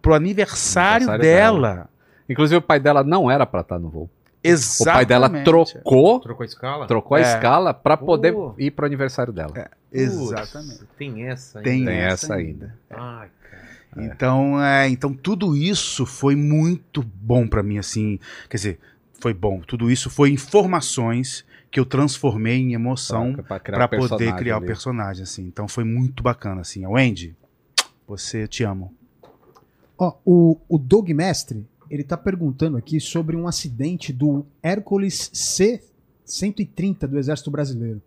pro 0.01 0.15
aniversário, 0.15 1.09
Aniversário 1.11 1.23
dela. 1.63 1.91
Inclusive, 2.29 2.57
o 2.57 2.63
pai 2.63 2.81
dela 2.81 3.05
não 3.05 3.31
era 3.31 3.45
pra 3.45 3.61
estar 3.61 3.79
no 3.79 3.91
voo. 3.91 4.09
Exatamente. 4.43 4.89
O 4.91 4.93
pai 4.95 5.07
dela 5.07 5.31
trocou, 5.45 6.21
Trocou 6.21 6.43
a 6.43 6.47
escala? 6.47 6.87
trocou 6.87 7.17
a 7.17 7.21
É. 7.21 7.23
escala 7.23 7.75
pra 7.75 7.97
poder 7.99 8.35
Oh. 8.35 8.55
ir 8.59 8.71
pro 8.71 8.87
aniversário 8.87 9.33
dela. 9.35 9.53
Exatamente. 9.93 10.79
Putz, 10.79 10.89
Tem 10.99 11.27
essa 11.29 11.61
Tem, 11.61 11.73
ainda. 11.81 11.91
Tem 11.91 12.01
essa, 12.01 12.15
essa 12.27 12.35
ainda. 12.35 12.75
Ai, 12.91 13.29
cara. 13.51 13.65
Então, 13.97 14.63
é, 14.63 14.89
então 14.89 15.13
tudo 15.15 15.55
isso 15.57 16.05
foi 16.05 16.35
muito 16.35 17.03
bom 17.03 17.47
pra 17.47 17.63
mim, 17.63 17.79
assim. 17.79 18.19
Quer 18.51 18.57
dizer, 18.57 18.81
foi 19.25 19.33
bom. 19.33 19.61
Tudo 19.67 19.91
isso 19.91 20.11
foi 20.11 20.29
informações 20.31 21.47
que 21.71 21.81
eu 21.81 21.87
transformei 21.87 22.59
em 22.59 22.75
emoção 22.75 23.33
Pra- 23.33 23.43
pra 23.43 23.59
criar 23.61 23.77
pra 23.79 23.87
o 23.87 23.89
personagem 23.89 24.27
poder 24.29 24.39
criar 24.39 24.55
o 24.57 24.59
ali. 24.59 24.67
personagem, 24.67 25.23
assim. 25.23 25.47
Então 25.47 25.67
foi 25.67 25.83
muito 25.83 26.23
bacana, 26.23 26.61
assim. 26.61 26.87
Wendy, 26.87 27.35
você 28.07 28.47
te 28.47 28.63
amo. 28.65 28.93
Ó, 29.97 30.13
o, 30.27 30.59
o 30.69 30.77
Doug 30.77 31.09
Mestre, 31.11 31.67
ele 31.91 32.05
tá 32.05 32.19
perguntando 32.19 32.77
aqui 32.77 33.01
sobre 33.01 33.35
um 33.35 33.49
acidente 33.49 34.13
do 34.13 34.45
Hércules 34.63 35.31
C-130 35.33 37.07
do 37.07 37.19
Exército 37.19 37.51
Brasileiro. 37.51 38.03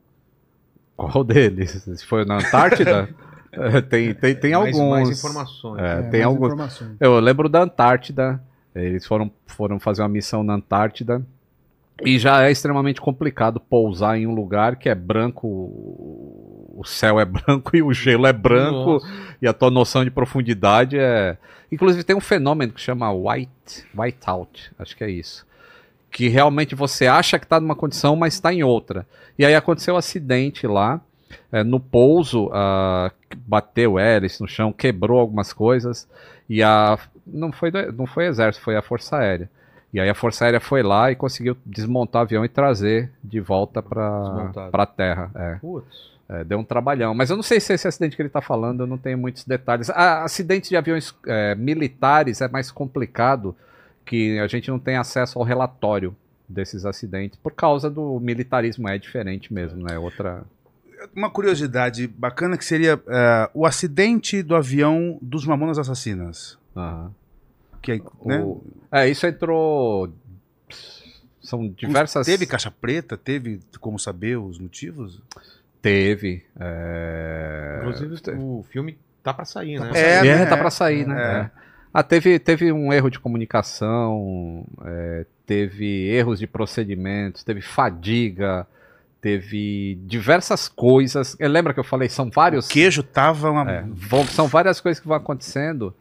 Qual 0.95 1.23
deles? 1.23 1.71
Se 1.83 2.05
foi 2.05 2.25
na 2.25 2.37
Antártida? 2.37 3.09
É, 3.49 3.81
tem, 3.81 4.13
tem, 4.13 4.35
tem 4.35 4.51
Mais- 4.51 4.75
alguns. 4.77 4.89
mais 4.91 5.09
informações. 5.17 5.81
É, 5.81 5.91
É, 5.93 6.01
tem 6.03 6.09
mais 6.11 6.25
alguns. 6.25 6.47
informações. 6.47 6.91
Eu 6.99 7.17
lembro 7.19 7.49
da 7.49 7.63
Antártida. 7.63 8.43
Eles 8.83 9.05
foram, 9.05 9.31
foram 9.45 9.79
fazer 9.79 10.01
uma 10.01 10.09
missão 10.09 10.43
na 10.43 10.53
Antártida. 10.53 11.25
E 12.03 12.19
já 12.19 12.43
é 12.43 12.51
extremamente 12.51 13.01
complicado 13.01 13.59
pousar 13.59 14.17
em 14.17 14.27
um 14.27 14.35
lugar 14.35 14.75
que 14.75 14.87
é 14.87 14.93
branco, 14.93 15.47
o 15.47 16.83
céu 16.85 17.19
é 17.19 17.25
branco 17.25 17.75
e 17.75 17.81
o 17.81 17.91
gelo 17.91 18.27
é 18.27 18.33
branco, 18.33 18.93
Nossa. 18.93 19.07
e 19.41 19.47
a 19.47 19.53
tua 19.53 19.71
noção 19.71 20.03
de 20.03 20.11
profundidade 20.11 20.97
é. 20.97 21.37
Inclusive 21.71 22.03
tem 22.03 22.15
um 22.15 22.21
fenômeno 22.21 22.71
que 22.71 22.79
chama 22.79 23.11
white, 23.11 23.85
whiteout, 23.95 24.71
acho 24.77 24.95
que 24.95 25.03
é 25.03 25.09
isso. 25.09 25.45
Que 26.09 26.29
realmente 26.29 26.75
você 26.75 27.07
acha 27.07 27.37
que 27.37 27.45
está 27.45 27.59
numa 27.59 27.75
condição, 27.75 28.15
mas 28.15 28.35
está 28.35 28.53
em 28.53 28.63
outra. 28.63 29.05
E 29.37 29.43
aí 29.43 29.53
aconteceu 29.53 29.95
um 29.95 29.97
acidente 29.97 30.65
lá, 30.65 31.01
é, 31.51 31.63
no 31.63 31.79
pouso, 31.79 32.49
ah, 32.53 33.11
bateu 33.45 33.99
hélice 33.99 34.39
no 34.39 34.47
chão, 34.47 34.71
quebrou 34.71 35.19
algumas 35.19 35.51
coisas, 35.51 36.07
e 36.49 36.61
a. 36.63 36.97
Não 37.31 37.51
foi, 37.51 37.71
do- 37.71 37.91
não 37.93 38.05
foi 38.05 38.25
exército, 38.27 38.63
foi 38.63 38.75
a 38.75 38.81
Força 38.81 39.17
Aérea. 39.17 39.49
E 39.93 39.99
aí 39.99 40.09
a 40.09 40.13
Força 40.15 40.45
Aérea 40.45 40.59
foi 40.59 40.83
lá 40.83 41.11
e 41.11 41.15
conseguiu 41.15 41.55
desmontar 41.65 42.21
o 42.21 42.25
avião 42.25 42.43
e 42.45 42.49
trazer 42.49 43.09
de 43.23 43.39
volta 43.39 43.81
para 43.81 44.69
a 44.73 44.85
terra. 44.85 45.31
É. 45.35 45.55
Putz. 45.55 46.17
É, 46.29 46.43
deu 46.43 46.59
um 46.59 46.63
trabalhão. 46.63 47.13
Mas 47.15 47.29
eu 47.29 47.37
não 47.37 47.43
sei 47.43 47.59
se 47.61 47.71
esse 47.73 47.87
acidente 47.87 48.15
que 48.15 48.21
ele 48.21 48.27
está 48.27 48.41
falando, 48.41 48.81
eu 48.81 48.87
não 48.87 48.97
tenho 48.97 49.17
muitos 49.17 49.45
detalhes. 49.45 49.89
Ah, 49.89 50.23
acidentes 50.25 50.69
de 50.69 50.75
aviões 50.75 51.15
é, 51.25 51.55
militares 51.55 52.41
é 52.41 52.49
mais 52.49 52.69
complicado, 52.69 53.55
que 54.05 54.37
a 54.39 54.47
gente 54.47 54.69
não 54.69 54.77
tem 54.77 54.97
acesso 54.97 55.39
ao 55.39 55.45
relatório 55.45 56.13
desses 56.49 56.85
acidentes, 56.85 57.37
por 57.41 57.53
causa 57.53 57.89
do 57.89 58.19
militarismo, 58.19 58.87
é 58.89 58.97
diferente 58.97 59.53
mesmo, 59.53 59.83
né? 59.83 59.97
Outra. 59.97 60.43
Uma 61.15 61.29
curiosidade 61.29 62.07
bacana 62.07 62.57
que 62.57 62.65
seria 62.65 62.99
é, 63.07 63.49
o 63.53 63.65
acidente 63.65 64.41
do 64.43 64.55
avião 64.55 65.17
dos 65.21 65.45
Mamonas 65.45 65.77
Assassinas. 65.79 66.57
Aham. 66.79 67.11
Que, 67.81 67.91
é, 67.93 68.01
né? 68.25 68.39
O- 68.41 68.61
É, 68.91 69.09
isso 69.09 69.25
entrou. 69.27 70.11
São 71.41 71.67
diversas. 71.69 72.25
Teve 72.25 72.45
caixa 72.45 72.69
preta? 72.69 73.15
Teve 73.17 73.59
como 73.79 73.97
saber 73.97 74.37
os 74.37 74.59
motivos? 74.59 75.21
Teve. 75.81 76.43
é, 76.59 77.77
Inclusive, 77.81 78.15
o 78.37 78.65
filme 78.69 78.97
Tá 79.23 79.33
pra 79.33 79.43
sair, 79.45 79.77
né? 79.79 79.91
É, 79.93 80.15
É, 80.19 80.23
né? 80.23 80.45
tá 80.45 80.55
pra 80.57 80.69
sair, 80.69 81.05
né? 81.05 81.15
É. 81.21 81.37
É. 81.41 81.51
Ah, 81.93 82.01
teve, 82.03 82.39
teve 82.39 82.71
um 82.71 82.93
erro 82.93 83.09
de 83.09 83.19
comunicação, 83.19 84.65
é, 84.85 85.25
teve 85.45 86.07
erros 86.09 86.39
de 86.39 86.47
procedimentos, 86.47 87.43
teve 87.43 87.59
fadiga, 87.61 88.65
teve 89.19 89.95
diversas 90.05 90.67
coisas. 90.69 91.35
É, 91.39 91.47
lembra 91.47 91.73
que 91.73 91.79
eu 91.79 91.83
falei? 91.83 92.07
São 92.07 92.29
vários. 92.29 92.67
O 92.67 92.69
queijo 92.69 93.03
tava 93.03 93.49
uma. 93.51 93.69
É, 93.69 93.83
vão- 93.89 94.25
são 94.25 94.47
várias 94.47 94.79
coisas 94.79 94.99
que 95.01 95.07
vão 95.07 95.17
acontecendo. 95.17 95.93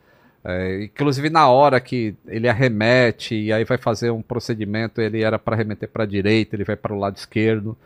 É, 0.49 0.85
inclusive 0.85 1.29
na 1.29 1.49
hora 1.49 1.81
que 1.81 2.15
ele 2.29 2.49
arremete 2.49 3.35
e 3.35 3.53
aí 3.53 3.65
vai 3.65 3.77
fazer 3.77 4.13
um 4.13 4.23
procedimento, 4.23 5.01
ele 5.01 5.23
era 5.23 5.41
para 5.41 5.57
arremeter 5.57 5.89
para 5.89 6.05
a 6.05 6.07
direita, 6.07 6.55
ele 6.55 6.63
vai 6.63 6.77
para 6.77 6.95
o 6.95 6.99
lado 6.99 7.17
esquerdo. 7.17 7.77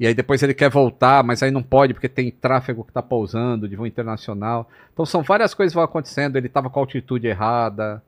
E 0.00 0.06
aí 0.06 0.14
depois 0.14 0.42
ele 0.42 0.54
quer 0.54 0.70
voltar, 0.70 1.22
mas 1.22 1.42
aí 1.42 1.50
não 1.50 1.62
pode 1.62 1.92
porque 1.92 2.08
tem 2.08 2.30
tráfego 2.30 2.82
que 2.82 2.90
está 2.90 3.02
pousando 3.02 3.68
de 3.68 3.76
voo 3.76 3.86
internacional. 3.86 4.70
Então 4.90 5.04
são 5.04 5.22
várias 5.22 5.52
coisas 5.52 5.72
que 5.72 5.74
vão 5.74 5.84
acontecendo. 5.84 6.36
Ele 6.36 6.46
estava 6.46 6.70
com 6.70 6.78
a 6.78 6.82
altitude 6.82 7.26
errada. 7.26 8.02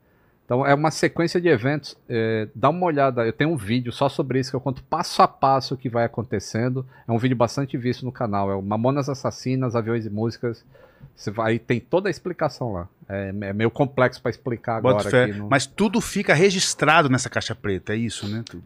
Então 0.47 0.65
é 0.65 0.75
uma 0.75 0.91
sequência 0.91 1.39
de 1.39 1.49
eventos. 1.49 1.95
é, 2.09 2.49
dá 2.55 2.71
uma 2.71 2.87
olhada, 2.87 3.27
eu 3.27 3.33
tenho 3.35 3.51
um 3.51 3.57
vídeo 3.57 3.93
só 3.93 4.09
sobre 4.09 4.41
isso 4.41 4.51
que 4.51 4.57
eu 4.57 4.61
conto 4.61 4.83
passo 4.85 5.21
a 5.21 5.29
passo 5.29 5.75
o 5.75 5.77
que 5.77 5.91
vai 5.91 6.05
acontecendo. 6.07 6.87
É 7.07 7.13
um 7.13 7.19
vídeo 7.19 7.37
bastante 7.37 7.77
visto 7.77 8.05
no 8.07 8.13
canal. 8.13 8.51
É 8.51 8.55
o 8.55 8.63
Mamonas 8.63 9.11
Assassinas, 9.11 9.77
Aviões 9.77 10.07
e 10.07 10.11
Músicas. 10.11 10.65
Você 11.15 11.31
vai, 11.31 11.59
tem 11.59 11.79
toda 11.81 12.09
a 12.09 12.11
explicação 12.11 12.73
lá. 12.73 12.89
É, 13.09 13.29
é 13.41 13.53
meio 13.53 13.71
complexo 13.71 14.23
para 14.23 14.31
explicar 14.31 14.77
agora 14.77 14.95
no- 15.33 15.49
Mas 15.49 15.67
tudo 15.67 16.01
fica 16.01 16.33
registrado 16.33 17.09
nessa 17.09 17.29
caixa 17.29 17.55
preta, 17.55 17.93
é 17.93 17.97
isso, 17.97 18.27
né? 18.29 18.43
Tudo. 18.49 18.63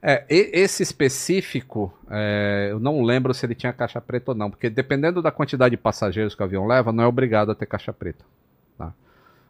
É, 0.00 0.24
esse 0.28 0.82
específico, 0.82 1.92
é, 2.08 2.68
eu 2.70 2.78
não 2.78 3.02
lembro 3.02 3.34
se 3.34 3.44
ele 3.44 3.54
tinha 3.54 3.72
caixa 3.72 4.00
preta 4.00 4.30
ou 4.30 4.34
não, 4.36 4.48
porque 4.48 4.70
dependendo 4.70 5.20
da 5.20 5.30
quantidade 5.32 5.72
de 5.72 5.76
passageiros 5.82 6.34
que 6.36 6.40
o 6.40 6.44
avião 6.44 6.66
leva, 6.66 6.92
não 6.92 7.02
é 7.02 7.06
obrigado 7.06 7.50
a 7.50 7.54
ter 7.54 7.66
caixa 7.66 7.92
preta. 7.92 8.24
Tá? 8.78 8.92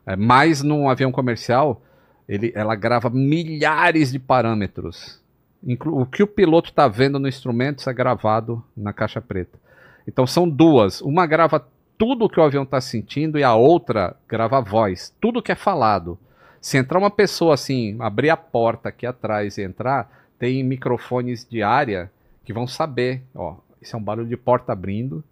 É, 0.06 0.16
mas 0.16 0.62
num 0.62 0.88
avião 0.88 1.12
comercial, 1.12 1.82
ele, 2.26 2.50
ela 2.54 2.74
grava 2.74 3.10
milhares 3.10 4.10
de 4.10 4.18
parâmetros. 4.18 5.20
Inclu- 5.62 6.00
o 6.00 6.06
que 6.06 6.22
o 6.22 6.26
piloto 6.26 6.70
está 6.70 6.88
vendo 6.88 7.18
no 7.18 7.28
instrumento 7.28 7.80
isso 7.80 7.90
é 7.90 7.92
gravado 7.92 8.64
na 8.76 8.92
caixa 8.92 9.20
preta. 9.20 9.58
Então 10.06 10.26
são 10.26 10.48
duas. 10.48 11.02
Uma 11.02 11.26
grava 11.26 11.66
tudo 11.98 12.24
o 12.24 12.30
que 12.30 12.38
o 12.38 12.42
avião 12.42 12.62
está 12.62 12.80
sentindo 12.80 13.38
e 13.38 13.42
a 13.42 13.54
outra 13.54 14.16
grava 14.28 14.58
a 14.58 14.60
voz. 14.60 15.12
Tudo 15.20 15.42
que 15.42 15.52
é 15.52 15.56
falado. 15.56 16.16
Se 16.60 16.78
entrar 16.78 16.98
uma 16.98 17.10
pessoa 17.10 17.54
assim, 17.54 17.96
abrir 18.00 18.30
a 18.30 18.36
porta 18.36 18.88
aqui 18.88 19.04
atrás 19.04 19.58
e 19.58 19.62
entrar, 19.62 20.10
tem 20.38 20.62
microfones 20.62 21.46
de 21.48 21.62
área 21.62 22.10
que 22.44 22.52
vão 22.52 22.66
saber, 22.66 23.22
ó, 23.34 23.56
isso 23.82 23.94
é 23.94 23.98
um 23.98 24.02
barulho 24.02 24.28
de 24.28 24.36
porta 24.36 24.72
abrindo, 24.72 25.22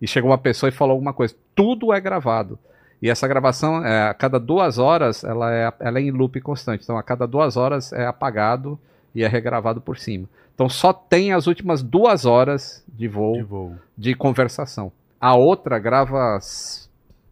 e 0.00 0.06
chegou 0.06 0.30
uma 0.30 0.38
pessoa 0.38 0.68
e 0.68 0.72
falou 0.72 0.92
alguma 0.92 1.12
coisa. 1.12 1.34
Tudo 1.54 1.92
é 1.92 2.00
gravado. 2.00 2.58
E 3.02 3.08
essa 3.08 3.26
gravação, 3.26 3.84
é, 3.84 4.08
a 4.08 4.14
cada 4.14 4.38
duas 4.38 4.78
horas, 4.78 5.24
ela 5.24 5.52
é, 5.54 5.72
ela 5.80 5.98
é 5.98 6.02
em 6.02 6.10
loop 6.10 6.40
constante. 6.40 6.84
Então, 6.84 6.98
a 6.98 7.02
cada 7.02 7.26
duas 7.26 7.56
horas 7.56 7.92
é 7.92 8.06
apagado 8.06 8.78
e 9.14 9.22
é 9.24 9.28
regravado 9.28 9.80
por 9.80 9.98
cima. 9.98 10.28
Então, 10.54 10.68
só 10.68 10.92
tem 10.92 11.32
as 11.32 11.46
últimas 11.46 11.82
duas 11.82 12.26
horas 12.26 12.84
de 12.86 13.08
voo 13.08 13.34
De 13.34 13.42
voo. 13.42 13.74
de 13.96 14.14
conversação. 14.14 14.92
A 15.20 15.34
outra 15.36 15.78
grava 15.78 16.36
s- 16.38 16.88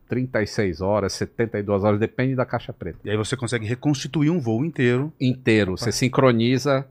36 0.08 0.80
horas, 0.80 1.12
72 1.14 1.84
horas, 1.84 1.98
depende 2.00 2.34
da 2.34 2.44
caixa 2.46 2.72
preta. 2.72 2.98
E 3.04 3.10
aí 3.10 3.16
você 3.16 3.36
consegue 3.36 3.66
reconstituir 3.66 4.30
um 4.30 4.40
voo 4.40 4.64
inteiro. 4.64 5.12
Inteiro. 5.20 5.76
Você 5.76 5.92
sincroniza 5.92 6.86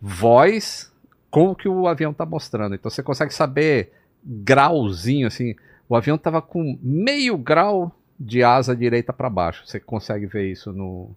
voz 0.00 0.92
com 1.30 1.50
o 1.50 1.54
que 1.54 1.68
o 1.68 1.86
avião 1.86 2.10
está 2.12 2.24
mostrando. 2.26 2.74
Então 2.74 2.90
você 2.90 3.02
consegue 3.02 3.32
saber 3.34 3.92
grauzinho, 4.24 5.26
assim. 5.26 5.54
O 5.88 5.96
avião 5.96 6.16
estava 6.16 6.40
com 6.42 6.78
meio 6.82 7.36
grau 7.36 7.94
de 8.18 8.42
asa 8.42 8.74
direita 8.74 9.12
para 9.12 9.30
baixo. 9.30 9.66
Você 9.66 9.78
consegue 9.80 10.26
ver 10.26 10.50
isso 10.50 10.72
no, 10.72 11.10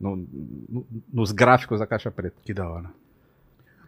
no- 0.00 0.26
no- 0.68 0.86
nos 1.12 1.32
gráficos 1.32 1.80
da 1.80 1.86
caixa 1.86 2.10
preta. 2.10 2.36
Que 2.44 2.54
da 2.54 2.68
hora. 2.68 2.90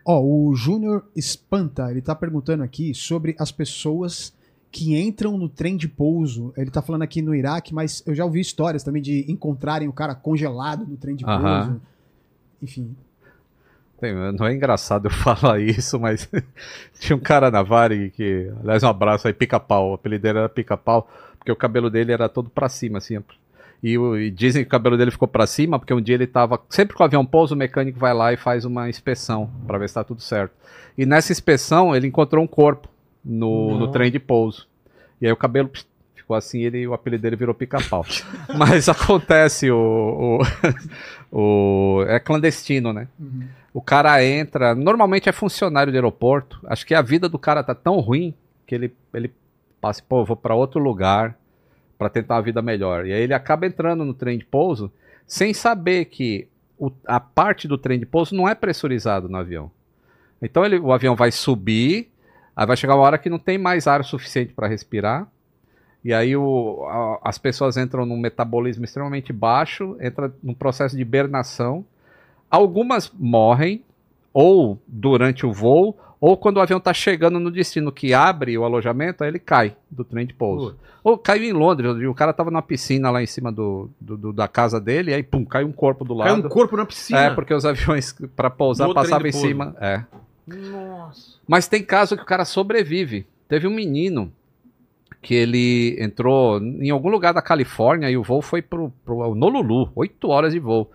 Ó, 0.06 0.20
o 0.22 0.54
Júnior 0.54 1.04
Espanta, 1.16 1.90
ele 1.90 2.02
tá 2.02 2.14
perguntando 2.14 2.62
aqui 2.62 2.94
sobre 2.94 3.34
as 3.38 3.50
pessoas 3.50 4.34
que 4.74 5.00
entram 5.00 5.38
no 5.38 5.48
trem 5.48 5.76
de 5.76 5.86
pouso. 5.86 6.52
Ele 6.56 6.68
tá 6.68 6.82
falando 6.82 7.02
aqui 7.02 7.22
no 7.22 7.32
Iraque, 7.32 7.72
mas 7.72 8.02
eu 8.04 8.12
já 8.12 8.24
ouvi 8.24 8.40
histórias 8.40 8.82
também 8.82 9.00
de 9.00 9.24
encontrarem 9.28 9.86
o 9.86 9.92
cara 9.92 10.16
congelado 10.16 10.84
no 10.84 10.96
trem 10.96 11.14
de 11.14 11.24
pouso. 11.24 11.46
Aham. 11.46 11.80
Enfim. 12.60 12.96
Não 14.36 14.44
é 14.44 14.52
engraçado 14.52 15.06
eu 15.06 15.12
falar 15.14 15.60
isso, 15.60 16.00
mas 16.00 16.28
tinha 16.98 17.16
um 17.16 17.20
cara 17.20 17.52
na 17.52 17.62
Varig 17.62 18.10
que, 18.10 18.52
aliás, 18.60 18.82
um 18.82 18.88
abraço 18.88 19.28
aí, 19.28 19.32
pica-pau. 19.32 19.92
O 19.92 19.94
apelido 19.94 20.22
dele 20.22 20.38
era 20.38 20.48
pica-pau, 20.48 21.08
porque 21.38 21.52
o 21.52 21.56
cabelo 21.56 21.88
dele 21.88 22.10
era 22.10 22.28
todo 22.28 22.50
pra 22.50 22.68
cima, 22.68 22.98
assim. 22.98 23.22
E, 23.80 23.94
e 23.94 24.30
dizem 24.32 24.64
que 24.64 24.66
o 24.66 24.70
cabelo 24.70 24.98
dele 24.98 25.12
ficou 25.12 25.28
pra 25.28 25.46
cima 25.46 25.78
porque 25.78 25.94
um 25.94 26.00
dia 26.00 26.16
ele 26.16 26.26
tava. 26.26 26.60
Sempre 26.68 26.96
que 26.96 27.00
o 27.00 27.04
avião 27.04 27.24
pousa, 27.24 27.54
o 27.54 27.56
mecânico 27.56 28.00
vai 28.00 28.12
lá 28.12 28.32
e 28.32 28.36
faz 28.36 28.64
uma 28.64 28.90
inspeção 28.90 29.48
pra 29.68 29.78
ver 29.78 29.88
se 29.88 29.94
tá 29.94 30.02
tudo 30.02 30.20
certo. 30.20 30.52
E 30.98 31.06
nessa 31.06 31.30
inspeção, 31.30 31.94
ele 31.94 32.08
encontrou 32.08 32.42
um 32.42 32.48
corpo 32.48 32.88
no, 33.24 33.78
no 33.78 33.88
trem 33.88 34.10
de 34.10 34.18
pouso. 34.18 34.68
E 35.20 35.26
aí 35.26 35.32
o 35.32 35.36
cabelo 35.36 35.70
ficou 36.14 36.36
assim 36.36 36.62
ele, 36.62 36.86
o 36.86 36.94
apelido 36.94 37.22
dele 37.22 37.36
virou 37.36 37.54
pica-pau. 37.54 38.04
Mas 38.56 38.88
acontece 38.88 39.70
o, 39.70 40.38
o, 41.32 41.32
o- 42.00 42.04
É 42.08 42.18
clandestino, 42.18 42.92
né? 42.92 43.08
O 43.72 43.80
cara 43.80 44.24
entra, 44.24 44.74
normalmente 44.74 45.28
é 45.28 45.32
funcionário 45.32 45.92
do 45.92 45.96
aeroporto. 45.96 46.60
Acho 46.66 46.86
que 46.86 46.94
a 46.94 47.02
vida 47.02 47.28
do 47.28 47.38
cara 47.38 47.62
tá 47.62 47.74
tão 47.74 47.98
ruim 48.00 48.34
que 48.66 48.74
ele, 48.74 48.94
ele 49.12 49.32
passa, 49.80 50.02
pô, 50.08 50.24
vou 50.24 50.36
para 50.36 50.54
outro 50.54 50.80
lugar 50.80 51.36
para 51.98 52.08
tentar 52.08 52.36
uma 52.36 52.42
vida 52.42 52.62
melhor. 52.62 53.06
E 53.06 53.12
aí 53.12 53.20
ele 53.22 53.34
acaba 53.34 53.66
entrando 53.66 54.04
no 54.04 54.14
trem 54.14 54.38
de 54.38 54.44
pouso 54.44 54.92
sem 55.26 55.52
saber 55.54 56.04
que 56.06 56.46
o- 56.78 56.90
a 57.06 57.18
parte 57.20 57.66
do 57.68 57.76
trem 57.78 57.98
de 57.98 58.06
pouso 58.06 58.34
não 58.34 58.48
é 58.48 58.54
pressurizado 58.54 59.28
no 59.28 59.36
avião. 59.36 59.70
Então 60.40 60.64
ele, 60.64 60.78
o 60.78 60.92
avião 60.92 61.14
vai 61.16 61.30
subir, 61.32 62.10
aí 62.56 62.66
vai 62.66 62.76
chegar 62.76 62.94
uma 62.94 63.02
hora 63.04 63.18
que 63.18 63.30
não 63.30 63.38
tem 63.38 63.58
mais 63.58 63.86
ar 63.86 64.04
suficiente 64.04 64.52
para 64.52 64.66
respirar. 64.68 65.26
E 66.04 66.12
aí 66.12 66.36
o- 66.36 66.84
a- 66.86 67.18
as 67.30 67.38
pessoas 67.38 67.76
entram 67.76 68.04
num 68.04 68.18
metabolismo 68.18 68.84
extremamente 68.84 69.32
baixo, 69.32 69.96
entra 70.00 70.32
num 70.42 70.52
processo 70.54 70.94
de 70.96 71.02
hibernação. 71.02 71.84
Algumas 72.50 73.10
morrem, 73.18 73.82
ou 74.32 74.78
durante 74.86 75.46
o 75.46 75.52
voo, 75.52 75.96
ou 76.20 76.36
quando 76.36 76.58
o 76.58 76.60
avião 76.60 76.78
está 76.78 76.92
chegando 76.94 77.38
no 77.40 77.50
destino 77.50 77.90
que 77.90 78.12
abre 78.14 78.56
o 78.56 78.64
alojamento, 78.64 79.22
aí 79.24 79.30
ele 79.30 79.38
cai 79.38 79.76
do 79.90 80.04
trem 80.04 80.26
de 80.26 80.34
pouso. 80.34 80.76
Ou 81.02 81.18
caiu 81.18 81.44
em 81.44 81.52
Londres, 81.52 81.90
o 82.08 82.14
cara 82.14 82.30
estava 82.30 82.50
na 82.50 82.62
piscina 82.62 83.10
lá 83.10 83.22
em 83.22 83.26
cima 83.26 83.52
do, 83.52 83.90
do- 84.00 84.16
do- 84.16 84.32
da 84.32 84.48
casa 84.48 84.80
dele, 84.80 85.10
e 85.10 85.14
aí 85.14 85.22
pum, 85.22 85.44
caiu 85.44 85.66
um 85.66 85.72
corpo 85.72 86.02
do 86.04 86.14
lado. 86.14 86.30
Caiu 86.30 86.44
um 86.44 86.48
corpo 86.48 86.76
na 86.76 86.86
piscina. 86.86 87.20
É, 87.24 87.30
porque 87.30 87.52
os 87.52 87.64
aviões 87.66 88.14
para 88.34 88.48
pousar 88.48 88.86
passavam 88.94 89.26
em 89.26 89.32
pouso. 89.32 89.46
cima. 89.46 89.76
É. 89.80 90.02
Nossa. 90.46 91.36
Mas 91.48 91.66
tem 91.68 91.82
caso 91.82 92.16
que 92.16 92.22
o 92.22 92.26
cara 92.26 92.44
sobrevive. 92.44 93.26
Teve 93.48 93.66
um 93.66 93.74
menino 93.74 94.32
que 95.22 95.34
ele 95.34 95.96
entrou 96.02 96.58
em 96.60 96.90
algum 96.90 97.08
lugar 97.08 97.32
da 97.32 97.40
Califórnia 97.40 98.10
e 98.10 98.16
o 98.16 98.22
voo 98.22 98.42
foi 98.42 98.60
pro, 98.60 98.92
pro 99.04 99.18
Honolulu, 99.18 99.90
oito 99.94 100.28
horas 100.28 100.52
de 100.52 100.58
voo. 100.58 100.90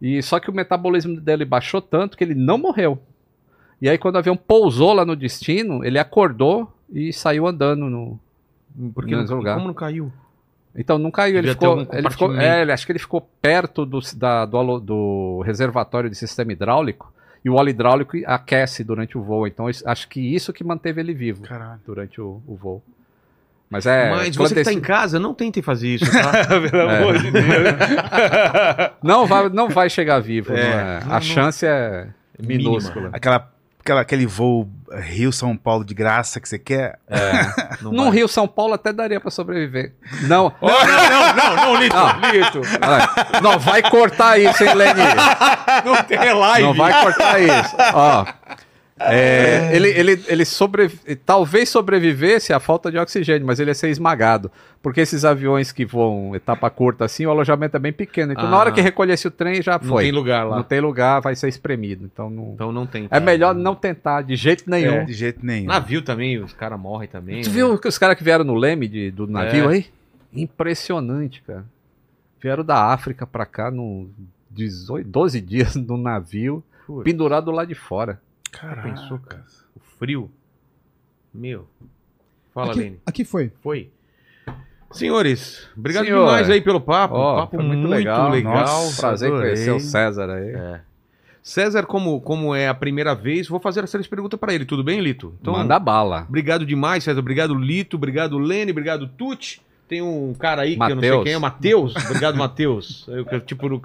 E 0.00 0.22
só 0.22 0.38
que 0.38 0.50
o 0.50 0.54
metabolismo 0.54 1.20
dele 1.20 1.44
baixou 1.44 1.80
tanto 1.82 2.16
que 2.16 2.22
ele 2.22 2.34
não 2.34 2.56
morreu. 2.58 2.98
E 3.82 3.88
aí 3.88 3.98
quando 3.98 4.14
o 4.14 4.18
avião 4.18 4.36
pousou 4.36 4.92
lá 4.92 5.04
no 5.04 5.16
destino, 5.16 5.84
ele 5.84 5.98
acordou 5.98 6.72
e 6.92 7.12
saiu 7.12 7.46
andando 7.46 7.88
no, 7.90 8.18
Porque 8.94 9.14
no 9.16 9.24
não, 9.24 9.36
lugar. 9.36 9.54
como 9.54 9.66
não 9.68 9.74
caiu? 9.74 10.12
Então 10.76 10.98
não 10.98 11.10
caiu, 11.10 11.38
ele 11.38 11.50
ficou, 11.52 11.86
ele 11.92 12.10
ficou, 12.10 12.34
é, 12.36 12.62
ele- 12.62 12.72
acho 12.72 12.84
que 12.84 12.92
ele 12.92 12.98
ficou 12.98 13.20
perto 13.40 13.86
do, 13.86 14.00
da- 14.16 14.44
do, 14.44 14.78
do 14.80 15.40
reservatório 15.44 16.10
de 16.10 16.16
sistema 16.16 16.52
hidráulico 16.52 17.12
e 17.44 17.50
o 17.50 17.54
óleo 17.54 17.70
hidráulico 17.70 18.16
aquece 18.26 18.82
durante 18.82 19.18
o 19.18 19.22
voo. 19.22 19.46
Então 19.46 19.68
isso- 19.68 19.86
acho 19.88 20.08
que 20.08 20.20
isso 20.34 20.52
que 20.52 20.64
manteve 20.64 21.00
ele 21.00 21.12
vivo 21.12 21.42
Caralho. 21.42 21.80
durante 21.86 22.20
o, 22.20 22.40
o 22.46 22.56
voo. 22.56 22.82
Mas 23.70 23.86
é. 23.86 24.10
Mas 24.10 24.36
você 24.36 24.54
que 24.54 24.62
tá 24.62 24.72
em 24.72 24.80
casa, 24.80 25.18
não 25.18 25.34
tente 25.34 25.60
fazer 25.62 25.88
isso, 25.94 26.04
tá? 26.10 26.46
Pelo 26.70 26.90
É. 26.90 26.98
amor 26.98 27.18
de 27.18 27.30
Deus. 27.30 27.44
Não 29.02 29.26
vai, 29.26 29.48
não 29.48 29.68
vai 29.68 29.90
chegar 29.90 30.20
vivo. 30.20 30.52
É. 30.52 30.56
não 30.56 30.78
é. 30.80 31.00
Não, 31.04 31.10
A 31.10 31.14
não. 31.14 31.20
chance 31.20 31.66
é 31.66 32.08
Mínima. 32.38 32.70
minúscula. 32.70 33.10
Aquela, 33.12 33.52
aquela, 33.84 34.00
aquele 34.00 34.26
voo 34.26 34.66
Rio-São 34.90 35.56
Paulo 35.56 35.84
de 35.84 35.92
graça 35.94 36.40
que 36.40 36.48
você 36.48 36.58
quer. 36.58 36.98
Não 37.82 37.92
Num 37.92 38.04
vai. 38.04 38.14
Rio 38.14 38.28
São 38.28 38.48
Paulo 38.48 38.72
até 38.72 38.92
daria 38.92 39.20
pra 39.20 39.30
sobreviver. 39.30 39.94
Não. 40.22 40.52
Não, 40.62 40.70
não, 40.70 41.34
não, 41.34 41.56
não, 41.56 41.80
Lito, 41.82 41.96
Não. 41.96 42.30
Lito. 42.30 42.60
Não, 43.42 43.58
vai 43.58 43.82
cortar 43.82 44.38
isso, 44.38 44.64
hein, 44.64 44.74
Leni? 44.74 45.00
Não 45.84 46.02
tem 46.04 46.32
live. 46.32 46.66
Não 46.66 46.74
vai 46.74 47.02
cortar 47.02 47.40
isso. 47.40 47.76
Ó. 47.92 48.24
é, 49.00 49.74
ele, 49.74 49.88
ele, 49.88 50.24
ele 50.28 50.44
sobre, 50.44 50.88
talvez 51.26 51.68
sobrevivesse 51.68 52.52
à 52.52 52.60
falta 52.60 52.90
de 52.92 52.98
oxigênio, 52.98 53.46
mas 53.46 53.58
ele 53.58 53.70
ia 53.70 53.74
ser 53.74 53.88
esmagado. 53.88 54.50
Porque 54.80 55.00
esses 55.00 55.24
aviões 55.24 55.72
que 55.72 55.84
voam 55.84 56.34
etapa 56.36 56.68
curta 56.70 57.04
assim, 57.06 57.26
o 57.26 57.30
alojamento 57.30 57.76
é 57.76 57.80
bem 57.80 57.92
pequeno. 57.92 58.32
Então, 58.32 58.48
na 58.48 58.56
Ah. 58.56 58.60
hora 58.60 58.72
que 58.72 58.80
recolhesse 58.80 59.26
o 59.26 59.30
trem, 59.30 59.60
já 59.62 59.78
Não 59.82 59.88
foi. 59.88 60.04
tem 60.04 60.12
lugar 60.12 60.44
lá. 60.46 60.56
Não 60.56 60.62
tem 60.62 60.80
lugar, 60.80 61.20
vai 61.20 61.34
ser 61.34 61.48
espremido. 61.48 62.04
Então, 62.04 62.28
não... 62.30 62.52
Então 62.54 62.70
não 62.70 62.86
tem. 62.86 63.08
é 63.10 63.18
melhor 63.18 63.54
não 63.54 63.74
tentar 63.74 64.22
de 64.22 64.36
jeito 64.36 64.68
nenhum. 64.70 65.04
De 65.04 65.12
jeito 65.12 65.44
nenhum. 65.44 65.66
Navio 65.66 66.02
também, 66.02 66.38
os 66.38 66.52
caras 66.52 66.78
morrem 66.78 67.08
também. 67.08 67.42
Tu 67.42 67.48
né? 67.48 67.54
viu 67.54 67.78
que 67.78 67.88
os 67.88 67.98
caras 67.98 68.16
que 68.16 68.22
vieram 68.22 68.44
no 68.44 68.54
leme 68.54 68.86
de- 68.86 69.10
do 69.10 69.26
navio 69.26 69.70
É. 69.70 69.74
aí? 69.74 69.86
Impressionante, 70.32 71.42
cara. 71.46 71.64
Vieram 72.40 72.62
da 72.64 72.92
África 72.92 73.26
pra 73.26 73.46
cá 73.46 73.70
no 73.70 74.08
18, 74.50 75.08
12 75.08 75.40
dias 75.40 75.74
no 75.74 75.96
navio, 75.96 76.62
pendurado 77.02 77.50
lá 77.50 77.64
de 77.64 77.74
fora. 77.74 78.20
Já 78.62 78.76
pensou, 78.82 79.18
cara? 79.18 79.44
O 79.76 79.80
frio. 79.98 80.30
Meu. 81.32 81.68
Fala, 82.52 82.70
aqui, 82.70 82.80
Lene. 82.80 83.00
aqui 83.04 83.24
foi. 83.24 83.52
Foi. 83.62 83.90
Senhores, 84.92 85.68
obrigado 85.76 86.04
Senhor. 86.04 86.20
demais 86.24 86.48
aí 86.48 86.60
pelo 86.60 86.80
papo. 86.80 87.16
Ó, 87.16 87.40
papo 87.40 87.56
muito, 87.60 87.78
muito 87.78 87.90
legal. 87.90 88.30
legal. 88.30 88.54
Nossa, 88.54 89.00
prazer 89.00 89.28
em 89.28 89.32
adorei. 89.32 89.52
conhecer 89.54 89.70
o 89.72 89.80
César 89.80 90.30
aí. 90.30 90.50
É. 90.50 90.80
César, 91.42 91.84
como, 91.84 92.20
como 92.20 92.54
é 92.54 92.68
a 92.68 92.74
primeira 92.74 93.12
vez, 93.12 93.48
vou 93.48 93.58
fazer 93.58 93.82
as 93.82 93.90
três 93.90 94.06
perguntas 94.06 94.38
pra 94.38 94.54
ele. 94.54 94.64
Tudo 94.64 94.84
bem, 94.84 95.00
Lito? 95.00 95.34
Manda 95.42 95.78
bala. 95.80 96.24
Obrigado 96.28 96.64
demais, 96.64 97.02
César. 97.02 97.18
Obrigado, 97.18 97.54
Lito. 97.54 97.96
Obrigado, 97.96 98.38
Lene. 98.38 98.70
Obrigado, 98.70 99.08
Tuti. 99.08 99.60
Tem 99.86 100.00
um 100.00 100.32
cara 100.34 100.62
aí 100.62 100.76
que 100.76 100.82
eu 100.82 100.88
não 100.94 101.00
sei 101.00 101.10
Mateus. 101.10 101.24
quem 101.24 101.32
é, 101.34 101.38
Matheus. 101.38 101.96
Obrigado, 101.96 102.36
Matheus. 102.36 103.04
Eu- 103.06 103.26
eu, 103.30 103.40
Tipo, 103.40 103.66
o 103.74 103.80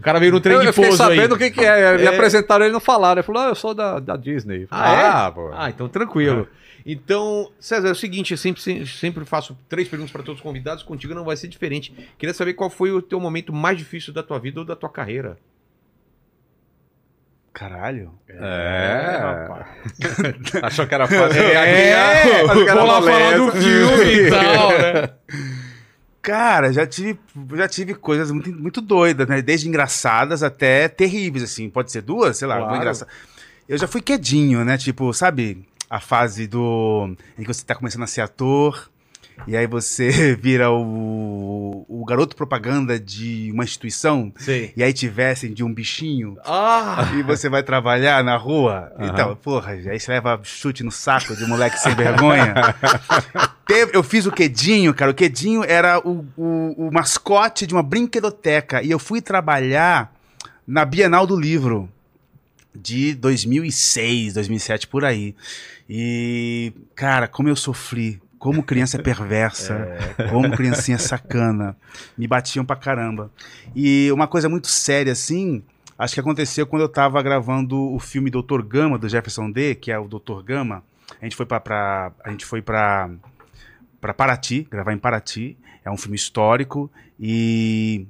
cara 0.00 0.20
veio 0.20 0.30
no 0.32 0.40
trem 0.40 0.54
Eu, 0.54 0.60
de 0.60 0.66
eu 0.68 0.72
fiquei 0.72 0.88
pouso 0.88 1.02
aí. 1.02 1.16
sabendo 1.16 1.34
o 1.34 1.38
que, 1.38 1.50
que 1.50 1.64
é. 1.64 1.96
Me 1.98 2.04
É. 2.04 2.08
apresentaram 2.08 2.64
ele 2.64 2.72
não 2.72 2.80
falaram. 2.80 3.18
Ele 3.20 3.26
falou, 3.26 3.42
ah, 3.42 3.48
eu 3.48 3.54
sou 3.56 3.74
da, 3.74 3.98
da 3.98 4.16
Disney. 4.16 4.68
Ah, 4.70 4.92
é? 4.92 5.06
Ah, 5.08 5.32
pô. 5.34 5.50
Ah, 5.52 5.68
então 5.68 5.88
tranquilo. 5.88 6.46
Então, 6.86 7.50
César, 7.58 7.88
é 7.88 7.90
o 7.92 7.94
seguinte, 7.94 8.30
eu 8.30 8.38
sempre, 8.38 8.62
sempre, 8.62 8.86
sempre 8.86 9.24
faço 9.26 9.56
três 9.68 9.86
perguntas 9.88 10.10
para 10.12 10.22
todos 10.22 10.38
os 10.38 10.42
convidados, 10.42 10.82
contigo 10.82 11.14
não 11.14 11.24
vai 11.24 11.36
ser 11.36 11.46
diferente. 11.48 11.92
Queria 12.18 12.32
saber 12.32 12.54
qual 12.54 12.70
foi 12.70 12.90
o 12.92 13.02
teu 13.02 13.20
momento 13.20 13.52
mais 13.52 13.76
difícil 13.76 14.12
da 14.14 14.22
tua 14.22 14.38
vida 14.38 14.60
ou 14.60 14.64
da 14.66 14.74
tua 14.76 14.88
carreira. 14.88 15.36
Caralho. 17.60 18.14
É, 18.26 19.18
rapaz. 19.20 19.66
Achou 20.64 20.86
que 20.86 20.94
era 20.94 21.06
fácil. 21.06 21.42
É, 21.42 22.30
era 22.30 22.54
vou 22.54 22.86
lá 22.86 23.02
falar 23.02 23.36
do 23.36 23.52
filme 23.52 24.14
e 24.16 24.30
tal, 24.30 24.70
né? 24.70 25.10
Cara, 26.22 26.72
já 26.72 26.86
tive, 26.86 27.20
já 27.54 27.68
tive 27.68 27.92
coisas 27.92 28.30
muito, 28.30 28.50
muito 28.50 28.80
doidas, 28.80 29.28
né? 29.28 29.42
Desde 29.42 29.68
engraçadas 29.68 30.42
até 30.42 30.88
terríveis, 30.88 31.44
assim. 31.44 31.68
Pode 31.68 31.92
ser 31.92 32.00
duas, 32.00 32.38
sei 32.38 32.48
lá, 32.48 32.56
Claro. 32.56 32.76
engraçada. 32.76 33.10
Eu 33.68 33.76
já 33.76 33.86
fui 33.86 34.00
quedinho, 34.00 34.64
né? 34.64 34.78
Tipo, 34.78 35.12
sabe 35.12 35.62
a 35.90 36.00
fase 36.00 36.46
do. 36.46 37.14
em 37.38 37.42
que 37.42 37.46
você 37.52 37.62
tá 37.62 37.74
começando 37.74 38.04
a 38.04 38.06
ser 38.06 38.22
ator. 38.22 38.90
E 39.46 39.56
aí 39.56 39.66
você 39.66 40.34
vira 40.40 40.70
o, 40.70 41.84
o 41.88 42.04
garoto 42.04 42.36
propaganda 42.36 42.98
de 42.98 43.50
uma 43.52 43.64
instituição. 43.64 44.32
Sei. 44.38 44.72
E 44.76 44.82
aí 44.82 44.92
te 44.92 45.08
vestem 45.08 45.52
de 45.52 45.64
um 45.64 45.72
bichinho. 45.72 46.36
Ah! 46.44 47.10
E 47.18 47.22
você 47.22 47.48
vai 47.48 47.62
trabalhar 47.62 48.22
na 48.24 48.36
rua. 48.36 48.92
Aham. 48.98 49.08
Então, 49.08 49.36
porra, 49.36 49.72
aí 49.72 49.98
você 49.98 50.10
leva 50.12 50.40
chute 50.42 50.82
no 50.82 50.90
saco 50.92 51.34
de 51.34 51.44
moleque 51.46 51.78
sem 51.78 51.94
vergonha. 51.94 52.54
Teve- 53.66 53.96
eu 53.96 54.02
fiz 54.02 54.26
o 54.26 54.32
Quedinho, 54.32 54.92
cara. 54.92 55.10
O 55.10 55.14
Quedinho 55.14 55.62
era 55.64 55.98
o, 56.00 56.24
o, 56.36 56.88
o 56.88 56.92
mascote 56.92 57.66
de 57.66 57.74
uma 57.74 57.82
brinquedoteca. 57.82 58.82
E 58.82 58.90
eu 58.90 58.98
fui 58.98 59.20
trabalhar 59.20 60.12
na 60.66 60.84
Bienal 60.84 61.26
do 61.26 61.38
Livro 61.38 61.88
de 62.74 63.14
2006, 63.14 64.34
2007, 64.34 64.86
por 64.86 65.04
aí. 65.04 65.34
E, 65.88 66.72
cara, 66.94 67.26
como 67.28 67.48
eu 67.48 67.56
sofri. 67.56 68.20
Como 68.40 68.62
criança 68.62 68.96
é 68.96 69.02
perversa, 69.02 69.86
como 70.30 70.50
criancinha 70.56 70.98
sacana. 70.98 71.76
Me 72.18 72.26
batiam 72.26 72.64
pra 72.64 72.74
caramba. 72.74 73.30
E 73.76 74.10
uma 74.12 74.26
coisa 74.26 74.48
muito 74.48 74.66
séria, 74.66 75.12
assim, 75.12 75.62
acho 75.98 76.14
que 76.14 76.20
aconteceu 76.20 76.66
quando 76.66 76.80
eu 76.80 76.88
tava 76.88 77.22
gravando 77.22 77.78
o 77.78 77.98
filme 78.00 78.30
Doutor 78.30 78.62
Gama, 78.62 78.98
do 78.98 79.08
Jefferson 79.10 79.50
D, 79.50 79.74
que 79.74 79.92
é 79.92 79.98
o 79.98 80.08
Doutor 80.08 80.42
Gama. 80.42 80.82
A 81.20 81.24
gente 81.26 81.36
foi 81.36 81.44
pra, 81.44 81.60
pra- 81.60 82.12
a 82.24 82.30
gente 82.30 82.46
foi 82.46 82.62
pra, 82.62 83.10
pra 84.00 84.14
Paraty, 84.14 84.66
gravar 84.70 84.94
em 84.94 84.98
Paraty. 84.98 85.58
É 85.84 85.90
um 85.90 85.96
filme 85.98 86.16
histórico 86.16 86.90
e, 87.18 88.06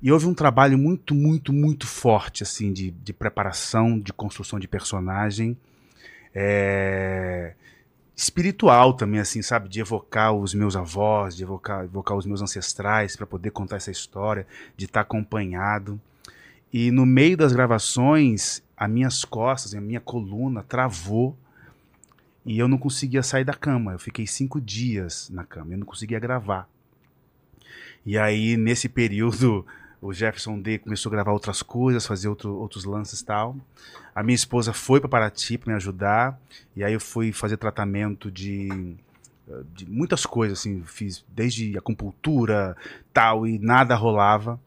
e 0.00 0.12
houve 0.12 0.26
um 0.26 0.34
trabalho 0.34 0.78
muito, 0.78 1.14
muito, 1.16 1.52
muito 1.52 1.84
forte, 1.84 2.44
assim, 2.44 2.72
de, 2.72 2.92
de 2.92 3.12
preparação, 3.12 3.98
de 3.98 4.12
construção 4.12 4.58
de 4.60 4.68
personagem. 4.68 5.56
É, 6.34 7.54
espiritual 8.18 8.94
também, 8.94 9.20
assim, 9.20 9.40
sabe? 9.42 9.68
De 9.68 9.80
evocar 9.80 10.32
os 10.32 10.52
meus 10.52 10.74
avós, 10.74 11.36
de 11.36 11.44
evocar, 11.44 11.84
evocar 11.84 12.16
os 12.16 12.26
meus 12.26 12.42
ancestrais 12.42 13.14
para 13.14 13.24
poder 13.24 13.52
contar 13.52 13.76
essa 13.76 13.92
história, 13.92 14.44
de 14.76 14.86
estar 14.86 15.02
acompanhado. 15.02 16.00
E 16.72 16.90
no 16.90 17.06
meio 17.06 17.36
das 17.36 17.52
gravações, 17.52 18.60
as 18.76 18.90
minhas 18.90 19.24
costas, 19.24 19.72
a 19.72 19.80
minha 19.80 20.00
coluna 20.00 20.64
travou 20.64 21.38
e 22.44 22.58
eu 22.58 22.66
não 22.66 22.76
conseguia 22.76 23.22
sair 23.22 23.44
da 23.44 23.54
cama. 23.54 23.92
Eu 23.92 24.00
fiquei 24.00 24.26
cinco 24.26 24.60
dias 24.60 25.30
na 25.30 25.44
cama, 25.44 25.74
eu 25.74 25.78
não 25.78 25.86
conseguia 25.86 26.18
gravar. 26.18 26.68
E 28.04 28.18
aí, 28.18 28.56
nesse 28.56 28.88
período, 28.88 29.64
o 30.00 30.12
Jefferson 30.12 30.60
D 30.60 30.78
começou 30.78 31.10
a 31.10 31.14
gravar 31.14 31.32
outras 31.32 31.62
coisas, 31.62 32.06
fazer 32.06 32.28
outro, 32.28 32.54
outros 32.54 32.84
lances 32.84 33.20
e 33.20 33.24
tal. 33.24 33.56
A 34.14 34.22
minha 34.22 34.34
esposa 34.34 34.72
foi 34.72 35.00
para 35.00 35.08
Paraty 35.08 35.58
para 35.58 35.72
me 35.72 35.76
ajudar, 35.76 36.38
e 36.74 36.84
aí 36.84 36.92
eu 36.92 37.00
fui 37.00 37.32
fazer 37.32 37.56
tratamento 37.56 38.30
de, 38.30 38.96
eh, 39.48 39.62
de 39.74 39.88
muitas 39.88 40.24
coisas, 40.24 40.60
assim, 40.60 40.82
fiz 40.84 41.24
desde 41.28 41.76
acupuntura, 41.76 42.76
tal, 43.12 43.46
e 43.46 43.58
nada 43.58 43.94
rolava. 43.94 44.60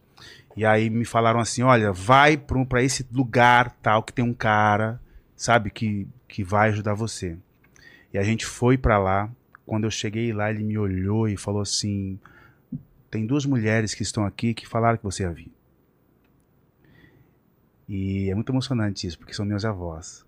E 0.55 0.65
aí 0.65 0.89
me 0.89 1.05
falaram 1.05 1.39
assim, 1.39 1.63
olha, 1.63 1.91
vai 1.93 2.37
para 2.37 2.83
esse 2.83 3.07
lugar, 3.11 3.71
tal, 3.81 4.03
que 4.03 4.13
tem 4.13 4.23
um 4.23 4.33
cara, 4.33 4.99
sabe, 5.35 5.71
que, 5.71 6.07
que 6.27 6.43
vai 6.43 6.69
ajudar 6.69 6.93
você. 6.93 7.37
E 8.13 8.17
a 8.17 8.23
gente 8.23 8.45
foi 8.45 8.77
para 8.77 8.97
lá. 8.97 9.29
Quando 9.65 9.85
eu 9.85 9.91
cheguei 9.91 10.33
lá, 10.33 10.49
ele 10.49 10.63
me 10.63 10.77
olhou 10.77 11.27
e 11.27 11.37
falou 11.37 11.61
assim: 11.61 12.19
tem 13.11 13.25
duas 13.27 13.45
mulheres 13.45 13.93
que 13.93 14.01
estão 14.01 14.25
aqui 14.25 14.53
que 14.53 14.65
falaram 14.65 14.97
que 14.97 15.03
você 15.03 15.23
ia 15.23 15.31
vir. 15.31 15.51
E 17.87 18.29
é 18.29 18.35
muito 18.35 18.51
emocionante 18.51 19.05
isso, 19.05 19.17
porque 19.19 19.33
são 19.33 19.45
meus 19.45 19.65
avós. 19.65 20.25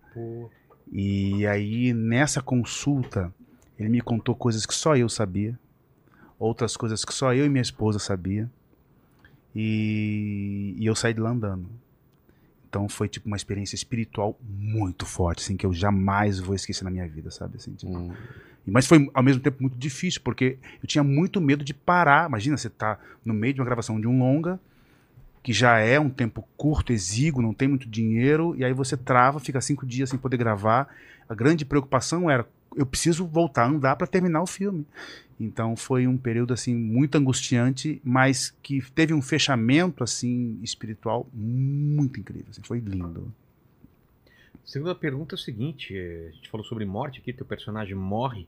E 0.92 1.48
aí, 1.48 1.94
nessa 1.94 2.42
consulta, 2.42 3.34
ele 3.80 3.88
me 3.90 4.02
contou 4.02 4.36
coisas 4.36 4.66
que 4.66 4.74
só 4.76 4.98
eu 4.98 5.08
sabia, 5.08 5.58
outras 6.38 6.76
coisas 6.76 7.06
que 7.06 7.14
só 7.14 7.34
eu 7.34 7.46
e 7.46 7.50
minha 7.50 7.62
esposa 7.62 8.00
sabia. 8.00 8.52
E, 9.56 10.76
e 10.78 10.86
eu 10.86 10.96
saí 10.96 11.14
de 11.14 11.22
lá 11.22 11.30
andando. 11.30 11.70
Então 12.68 12.90
foi 12.90 13.08
tipo 13.08 13.28
uma 13.28 13.38
experiência 13.38 13.76
espiritual 13.76 14.38
muito 14.42 15.06
forte, 15.06 15.44
assim, 15.44 15.56
que 15.56 15.66
eu 15.66 15.72
jamais 15.74 16.40
vou 16.40 16.56
esquecer 16.56 16.84
na 16.84 16.90
minha 16.90 17.08
vida, 17.08 17.30
sabe? 17.30 17.58
Assim, 17.58 17.74
tipo, 17.76 17.92
e- 17.92 18.12
Mas 18.66 18.88
foi 18.88 19.10
ao 19.14 19.24
mesmo 19.24 19.42
tempo 19.42 19.58
muito 19.62 19.78
difícil, 19.78 20.22
porque 20.24 20.58
eu 20.82 20.88
tinha 20.88 21.04
muito 21.04 21.42
medo 21.42 21.64
de 21.64 21.74
parar. 21.74 22.28
Imagina, 22.30 22.58
você 22.58 22.70
tá 22.70 22.98
no 23.24 23.34
meio 23.34 23.54
de 23.54 23.60
uma 23.60 23.66
gravação 23.66 24.00
de 24.00 24.08
um 24.08 24.18
longa, 24.20 24.60
que 25.42 25.52
já 25.52 25.78
é 25.80 26.00
um 26.00 26.10
tempo 26.10 26.48
curto, 26.56 26.94
exíguo, 26.94 27.42
não 27.42 27.54
tem 27.54 27.68
muito 27.68 27.88
dinheiro, 27.90 28.56
e 28.58 28.64
aí 28.64 28.74
você 28.74 28.96
trava, 28.96 29.40
fica 29.40 29.60
cinco 29.60 29.86
dias 29.86 30.10
sem 30.10 30.18
poder 30.18 30.38
gravar. 30.38 30.88
A 31.28 31.36
grande 31.36 31.66
preocupação 31.66 32.30
era, 32.30 32.48
eu 32.76 32.86
preciso 32.86 33.26
voltar 33.26 33.64
a 33.64 33.68
andar 33.68 33.96
para 33.98 34.08
terminar 34.08 34.42
o 34.42 34.48
filme. 34.48 34.86
Então 35.40 35.76
foi 35.76 36.08
um 36.08 36.18
período 36.18 36.54
assim 36.54 36.74
muito 36.74 37.18
angustiante, 37.18 38.02
mas 38.04 38.56
que 38.64 38.82
teve 38.96 39.14
um 39.14 39.22
fechamento 39.22 40.04
assim 40.04 40.58
espiritual 40.64 41.28
muito 41.34 42.20
incrível. 42.20 42.48
assim, 42.50 42.62
foi 42.64 42.80
lindo. 42.80 43.34
Segunda 44.66 44.96
pergunta 44.96 45.36
é 45.36 45.38
o 45.38 45.40
seguinte: 45.40 45.98
é, 45.98 46.30
a 46.30 46.32
gente 46.32 46.50
falou 46.50 46.66
sobre 46.66 46.86
morte 46.86 47.20
aqui, 47.20 47.34
teu 47.34 47.46
personagem 47.46 47.96
morre. 47.96 48.48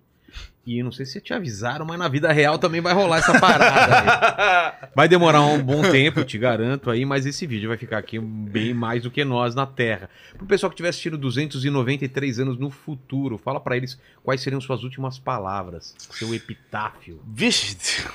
E 0.65 0.81
não 0.81 0.91
sei 0.91 1.05
se 1.05 1.21
te 1.21 1.33
avisaram, 1.33 1.85
mas 1.85 1.99
na 1.99 2.07
vida 2.07 2.31
real 2.31 2.57
também 2.57 2.81
vai 2.81 2.93
rolar 2.93 3.19
essa 3.19 3.39
parada. 3.39 4.89
Vai 4.95 5.07
demorar 5.07 5.41
um 5.41 5.61
bom 5.61 5.81
tempo, 5.81 6.23
te 6.23 6.37
garanto 6.37 6.89
aí, 6.89 7.05
mas 7.05 7.25
esse 7.25 7.45
vídeo 7.45 7.67
vai 7.67 7.77
ficar 7.77 7.97
aqui 7.97 8.17
bem 8.17 8.73
mais 8.73 9.03
do 9.03 9.11
que 9.11 9.25
nós 9.25 9.53
na 9.53 9.65
Terra. 9.65 10.09
Pro 10.37 10.47
pessoal 10.47 10.69
que 10.69 10.75
estiver 10.75 10.89
assistindo 10.89 11.17
293 11.17 12.39
anos 12.39 12.57
no 12.57 12.71
futuro, 12.71 13.37
fala 13.37 13.59
pra 13.59 13.75
eles 13.75 13.99
quais 14.23 14.41
seriam 14.41 14.61
suas 14.61 14.83
últimas 14.83 15.19
palavras, 15.19 15.93
seu 15.97 16.33
epitáfio. 16.33 17.21
Vixe. 17.27 18.07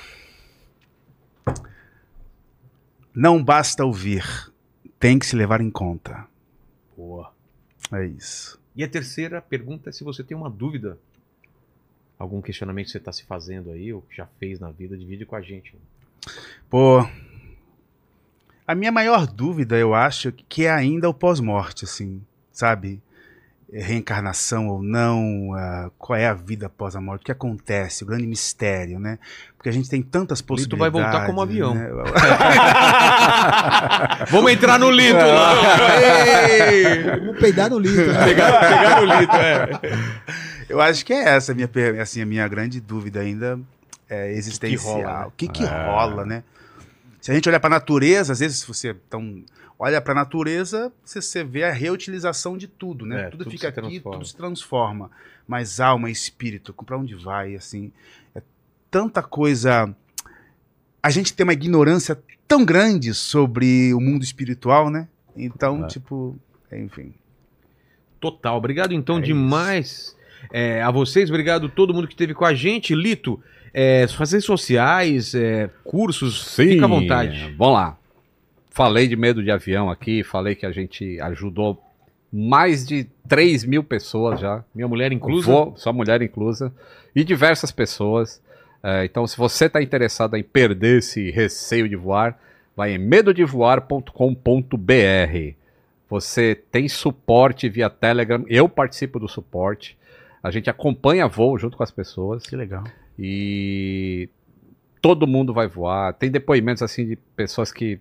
Não 3.13 3.43
basta 3.43 3.85
ouvir, 3.85 4.25
tem 4.99 5.19
que 5.19 5.25
se 5.25 5.35
levar 5.35 5.61
em 5.61 5.69
conta. 5.69 6.25
Boa. 6.97 7.31
É 7.91 8.05
isso. 8.05 8.59
E 8.75 8.83
a 8.83 8.87
terceira 8.87 9.41
pergunta 9.41 9.89
é 9.89 9.93
se 9.93 10.03
você 10.03 10.23
tem 10.23 10.35
uma 10.35 10.49
dúvida, 10.49 10.97
algum 12.17 12.41
questionamento 12.41 12.85
que 12.85 12.91
você 12.91 12.97
está 12.97 13.11
se 13.11 13.23
fazendo 13.25 13.71
aí, 13.71 13.91
ou 13.91 14.01
que 14.01 14.15
já 14.15 14.25
fez 14.39 14.59
na 14.59 14.71
vida, 14.71 14.97
divide 14.97 15.25
com 15.25 15.35
a 15.35 15.41
gente. 15.41 15.75
Pô, 16.69 17.05
a 18.65 18.75
minha 18.75 18.91
maior 18.91 19.27
dúvida, 19.27 19.77
eu 19.77 19.93
acho, 19.93 20.31
que 20.31 20.65
é 20.65 20.71
ainda 20.71 21.09
o 21.09 21.13
pós-morte, 21.13 21.83
assim, 21.83 22.21
sabe? 22.51 23.01
Reencarnação 23.73 24.67
ou 24.67 24.83
não, 24.83 25.53
ah, 25.55 25.89
qual 25.97 26.17
é 26.19 26.27
a 26.27 26.33
vida 26.33 26.65
após 26.65 26.93
a 26.95 26.99
morte, 27.01 27.21
o 27.21 27.25
que 27.25 27.31
acontece, 27.31 28.03
o 28.03 28.07
grande 28.07 28.27
mistério, 28.27 28.99
né? 28.99 29.17
Porque 29.55 29.69
a 29.69 29.71
gente 29.71 29.89
tem 29.89 30.01
tantas 30.01 30.39
Lito 30.39 30.47
possibilidades. 30.47 30.91
vai 30.93 31.03
voltar 31.03 31.25
como 31.25 31.41
avião. 31.41 31.73
né? 31.73 31.87
Vamos 34.29 34.51
entrar 34.51 34.79
no 34.79 34.89
Lito 34.91 35.17
lá! 35.17 35.53
Ei! 36.49 37.03
Vamos 37.19 37.39
peidar 37.39 37.69
no 37.69 37.79
litro. 37.79 38.11
né? 38.11 38.25
pegar, 38.25 38.59
pegar 38.59 39.01
no 39.01 39.19
Lito, 39.19 39.35
é. 39.35 39.69
Eu 40.67 40.81
acho 40.81 41.05
que 41.05 41.13
é 41.13 41.29
essa 41.29 41.51
a 41.51 41.55
minha, 41.55 41.69
assim, 42.01 42.21
a 42.21 42.25
minha 42.25 42.47
grande 42.47 42.79
dúvida 42.79 43.19
ainda. 43.19 43.59
é, 44.09 44.31
existencial. 44.33 44.95
rola, 45.01 45.19
né? 45.21 45.25
O 45.27 45.31
que, 45.31 45.47
que 45.47 45.63
É. 45.63 45.85
rola, 45.87 46.25
né? 46.25 46.43
Se 47.21 47.31
a 47.31 47.33
gente 47.33 47.47
olhar 47.47 47.59
para 47.59 47.75
a 47.75 47.79
natureza, 47.79 48.33
às 48.33 48.39
vezes 48.39 48.59
se 48.59 48.67
você 48.67 48.95
então, 49.07 49.43
olha 49.81 49.99
para 49.99 50.11
a 50.11 50.15
natureza, 50.15 50.93
você, 51.03 51.19
você 51.19 51.43
vê 51.43 51.63
a 51.63 51.71
reutilização 51.71 52.55
de 52.55 52.67
tudo, 52.67 53.03
né? 53.03 53.21
É, 53.21 53.29
tudo, 53.31 53.45
tudo 53.45 53.51
fica 53.51 53.69
aqui, 53.69 53.81
transforma. 53.81 54.17
tudo 54.19 54.27
se 54.27 54.35
transforma. 54.35 55.11
Mas 55.47 55.79
alma 55.79 56.07
e 56.09 56.13
espírito, 56.13 56.71
para 56.71 56.99
onde 56.99 57.15
vai, 57.15 57.55
assim? 57.55 57.91
É 58.35 58.43
tanta 58.91 59.23
coisa... 59.23 59.93
A 61.01 61.09
gente 61.09 61.33
tem 61.33 61.43
uma 61.43 61.53
ignorância 61.53 62.15
tão 62.47 62.63
grande 62.63 63.11
sobre 63.15 63.91
o 63.91 63.99
mundo 63.99 64.23
espiritual, 64.23 64.91
né? 64.91 65.07
Então, 65.35 65.85
É. 65.85 65.87
tipo, 65.87 66.37
enfim. 66.71 67.15
Total. 68.19 68.55
Obrigado 68.55 68.93
então 68.93 69.17
É 69.17 69.21
demais 69.21 70.15
é, 70.51 70.83
a 70.83 70.91
vocês, 70.91 71.27
obrigado 71.31 71.65
a 71.65 71.69
todo 71.69 71.91
mundo 71.91 72.07
que 72.07 72.13
esteve 72.13 72.35
com 72.35 72.45
a 72.45 72.53
gente. 72.53 72.93
Lito, 72.93 73.41
é, 73.73 74.05
redes 74.05 74.45
sociais, 74.45 75.33
é, 75.33 75.71
cursos, 75.83 76.53
fica 76.55 76.85
à 76.85 76.87
vontade. 76.87 77.55
Vamos 77.57 77.73
lá. 77.73 77.97
Falei 78.73 79.05
de 79.05 79.17
medo 79.17 79.43
de 79.43 79.51
avião 79.51 79.89
aqui, 79.89 80.23
falei 80.23 80.55
que 80.55 80.65
a 80.65 80.71
gente 80.71 81.19
ajudou 81.19 81.77
mais 82.31 82.87
de 82.87 83.03
3 83.27 83.65
mil 83.65 83.83
pessoas 83.83 84.39
já. 84.39 84.63
Minha 84.73 84.87
mulher 84.87 85.11
inclusa. 85.11 85.51
Vou, 85.51 85.75
sua 85.75 85.91
mulher 85.91 86.21
inclusa. 86.21 86.73
E 87.13 87.25
diversas 87.25 87.69
pessoas. 87.69 88.41
É, 88.81 89.03
então, 89.03 89.27
se 89.27 89.37
você 89.37 89.65
está 89.65 89.81
interessado 89.81 90.37
em 90.37 90.43
perder 90.43 90.99
esse 90.99 91.29
receio 91.31 91.89
de 91.89 91.97
voar, 91.97 92.39
vai 92.73 92.93
em 92.93 92.97
medodevoar.com.br. 92.97 95.55
Você 96.09 96.55
tem 96.71 96.87
suporte 96.87 97.67
via 97.67 97.89
Telegram. 97.89 98.45
Eu 98.47 98.69
participo 98.69 99.19
do 99.19 99.27
suporte. 99.27 99.97
A 100.41 100.49
gente 100.49 100.69
acompanha 100.69 101.27
voo 101.27 101.57
junto 101.57 101.75
com 101.75 101.83
as 101.83 101.91
pessoas. 101.91 102.43
Que 102.43 102.55
legal. 102.55 102.85
E 103.19 104.29
todo 105.01 105.27
mundo 105.27 105.53
vai 105.53 105.67
voar. 105.67 106.13
Tem 106.13 106.31
depoimentos 106.31 106.81
assim 106.81 107.05
de 107.05 107.17
pessoas 107.35 107.73
que 107.73 107.99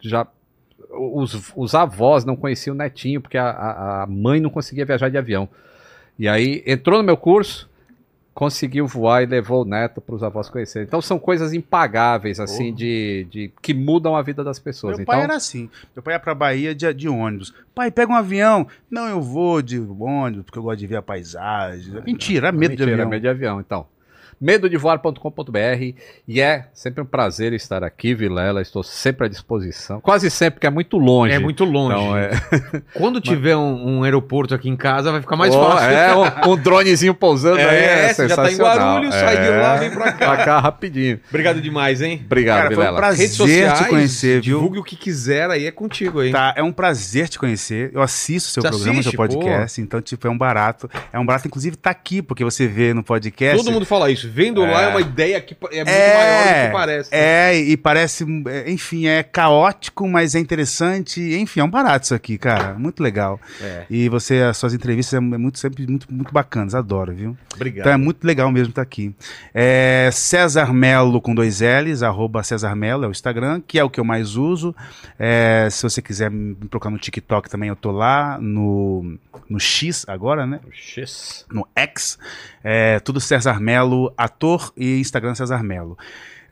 já. 0.00 0.26
Os, 0.90 1.52
os 1.54 1.74
avós 1.74 2.24
não 2.24 2.34
conheciam 2.34 2.74
o 2.74 2.76
netinho, 2.76 3.20
porque 3.20 3.38
a, 3.38 3.48
a, 3.48 4.02
a 4.02 4.06
mãe 4.06 4.40
não 4.40 4.50
conseguia 4.50 4.84
viajar 4.84 5.08
de 5.08 5.16
avião. 5.16 5.48
E 6.18 6.28
aí 6.28 6.62
entrou 6.66 6.98
no 6.98 7.04
meu 7.04 7.16
curso, 7.16 7.70
conseguiu 8.34 8.86
voar 8.86 9.22
e 9.22 9.26
levou 9.26 9.62
o 9.62 9.64
neto 9.64 10.00
para 10.00 10.14
os 10.14 10.22
avós 10.22 10.48
conhecerem. 10.48 10.86
Então 10.86 11.00
são 11.00 11.18
coisas 11.18 11.52
impagáveis, 11.52 12.40
assim, 12.40 12.72
de, 12.72 13.26
de 13.30 13.52
que 13.62 13.72
mudam 13.74 14.16
a 14.16 14.22
vida 14.22 14.42
das 14.42 14.58
pessoas. 14.58 14.96
Meu 14.96 15.02
então, 15.02 15.14
pai 15.14 15.24
era 15.24 15.36
assim. 15.36 15.68
Meu 15.94 16.02
pai 16.02 16.14
ia 16.14 16.20
pra 16.20 16.34
Bahia 16.34 16.74
de, 16.74 16.92
de 16.92 17.08
ônibus. 17.08 17.54
Pai, 17.74 17.90
pega 17.90 18.12
um 18.12 18.14
avião. 18.14 18.66
Não, 18.90 19.08
eu 19.08 19.20
vou 19.20 19.62
de 19.62 19.78
ônibus 19.78 20.44
porque 20.44 20.58
eu 20.58 20.62
gosto 20.62 20.78
de 20.78 20.86
ver 20.86 20.96
a 20.96 21.02
paisagem. 21.02 22.02
Mentira, 22.04 22.48
é 22.48 22.52
medo 22.52 22.76
de 22.76 22.82
Mentira, 22.82 22.92
avião. 22.92 23.08
medo 23.08 23.22
de 23.22 23.28
avião, 23.28 23.60
então. 23.60 23.86
medodevoar.com.br 24.40 25.94
e 26.26 26.40
é 26.40 26.66
sempre 26.72 27.02
um 27.02 27.06
prazer 27.06 27.52
estar 27.52 27.84
aqui, 27.84 28.14
Vilela. 28.14 28.62
Estou 28.62 28.82
sempre 28.82 29.26
à 29.26 29.28
disposição. 29.28 30.00
Quase 30.00 30.30
sempre, 30.30 30.52
porque 30.54 30.66
é 30.66 30.70
muito 30.70 30.96
longe. 30.96 31.34
É 31.34 31.38
muito 31.38 31.64
longe. 31.64 31.94
Então, 31.96 32.16
é... 32.16 32.30
Quando 32.94 33.20
tiver 33.20 33.56
um, 33.56 33.98
um 33.98 34.04
aeroporto 34.04 34.54
aqui 34.54 34.68
em 34.68 34.76
casa, 34.76 35.12
vai 35.12 35.20
ficar 35.20 35.36
mais 35.36 35.54
Oh, 35.54 35.62
fácil. 35.64 35.88
É, 35.90 36.16
um, 36.16 36.52
um 36.52 36.56
dronezinho 36.56 37.14
pousando 37.14 37.58
É, 37.60 37.68
aí. 37.68 37.78
É 38.10 38.14
você 38.14 38.28
já 38.28 38.36
tá 38.36 38.44
em 38.44 38.50
sensacional. 38.50 38.94
Guarulhos, 38.94 39.14
sai 39.14 39.36
de 39.44 39.50
lá, 39.50 39.76
vem 39.76 39.90
pra 39.90 40.12
cá. 40.12 40.34
Pra 40.34 40.44
cá 40.44 40.58
rapidinho. 40.60 41.20
Obrigado 41.28 41.60
demais, 41.60 42.00
hein? 42.00 42.22
Obrigado, 42.24 42.56
Cara, 42.56 42.68
foi 42.68 42.76
um 42.76 42.80
Vilela. 42.80 42.96
prazer 42.98 43.20
Redes 43.20 43.36
sociais, 43.36 43.78
te 43.80 43.88
conhecer, 43.88 44.40
viu? 44.40 44.56
divulgue 44.58 44.78
o 44.78 44.84
que 44.84 44.96
quiser 44.96 45.50
aí, 45.50 45.66
é 45.66 45.70
contigo 45.70 46.20
aí. 46.20 46.30
Tá, 46.32 46.54
é 46.56 46.62
um 46.62 46.72
prazer 46.72 47.28
te 47.28 47.38
conhecer. 47.38 47.90
Eu 47.92 48.00
assisto 48.00 48.50
seu 48.50 48.62
Você 48.62 48.68
programa, 48.68 49.00
assiste? 49.00 49.10
seu 49.10 49.16
podcast. 49.16 49.80
Então, 49.80 50.00
tipo, 50.00 50.26
é 50.26 50.30
um 50.30 50.38
barato. 50.38 50.88
É 51.12 51.18
um 51.18 51.26
barato, 51.26 51.46
inclusive, 51.48 51.76
tá 51.76 51.90
aqui, 51.90 52.22
porque 52.22 52.44
você 52.44 52.66
vê 52.66 52.94
no 52.94 53.02
podcast. 53.02 53.56
Todo 53.62 53.72
mundo 53.72 53.84
fala 53.84 54.10
isso. 54.10 54.29
Vendo 54.32 54.60
lá 54.62 54.82
é 54.82 54.88
uma 54.88 55.00
ideia 55.00 55.40
que 55.40 55.56
é 55.72 55.84
muito 55.84 55.86
maior 55.86 56.42
do 56.44 56.48
É, 56.48 56.66
que 56.66 56.72
parece. 56.72 57.10
é, 57.14 57.58
e 57.58 57.76
parece, 57.76 58.24
é, 58.48 58.70
enfim, 58.70 59.06
é 59.06 59.22
caótico, 59.22 60.08
mas 60.08 60.34
é 60.34 60.38
interessante. 60.38 61.20
Enfim, 61.20 61.60
é 61.60 61.64
um 61.64 61.70
barato 61.70 62.04
isso 62.04 62.14
aqui, 62.14 62.38
cara. 62.38 62.74
Muito 62.74 63.02
legal. 63.02 63.40
É. 63.60 63.84
E 63.90 64.08
você, 64.08 64.42
as 64.42 64.56
suas 64.56 64.72
entrevistas 64.74 65.14
é 65.14 65.20
muito, 65.20 65.58
sempre 65.58 65.86
muito, 65.86 66.06
muito 66.12 66.32
bacanas, 66.32 66.74
adoro, 66.74 67.12
viu? 67.14 67.36
Obrigado. 67.54 67.80
Então 67.80 67.92
é 67.92 67.96
muito 67.96 68.24
legal 68.24 68.50
mesmo 68.50 68.70
estar 68.70 68.82
aqui. 68.82 69.14
É 69.54 70.10
César 70.12 70.72
Melo 70.72 71.20
com 71.20 71.34
dois 71.34 71.60
L's, 71.60 72.02
arroba 72.02 72.42
César 72.42 72.74
Melo 72.74 73.04
é 73.04 73.08
o 73.08 73.10
Instagram, 73.10 73.60
que 73.66 73.78
é 73.78 73.84
o 73.84 73.90
que 73.90 73.98
eu 74.00 74.04
mais 74.04 74.36
uso. 74.36 74.74
É, 75.18 75.68
se 75.70 75.82
você 75.82 76.00
quiser 76.00 76.30
me 76.30 76.54
procurar 76.68 76.90
no 76.92 76.98
TikTok 76.98 77.48
também, 77.50 77.68
eu 77.68 77.76
tô 77.76 77.90
lá, 77.90 78.38
no, 78.40 79.18
no 79.48 79.58
X 79.58 80.04
agora, 80.08 80.46
né? 80.46 80.60
X. 80.72 81.44
No 81.50 81.66
X. 81.76 82.18
É, 82.62 83.00
tudo 83.00 83.20
César 83.20 83.60
Melo, 83.60 84.12
ator 84.16 84.72
e 84.76 84.98
Instagram 84.98 85.34
César 85.34 85.62
Melo. 85.62 85.96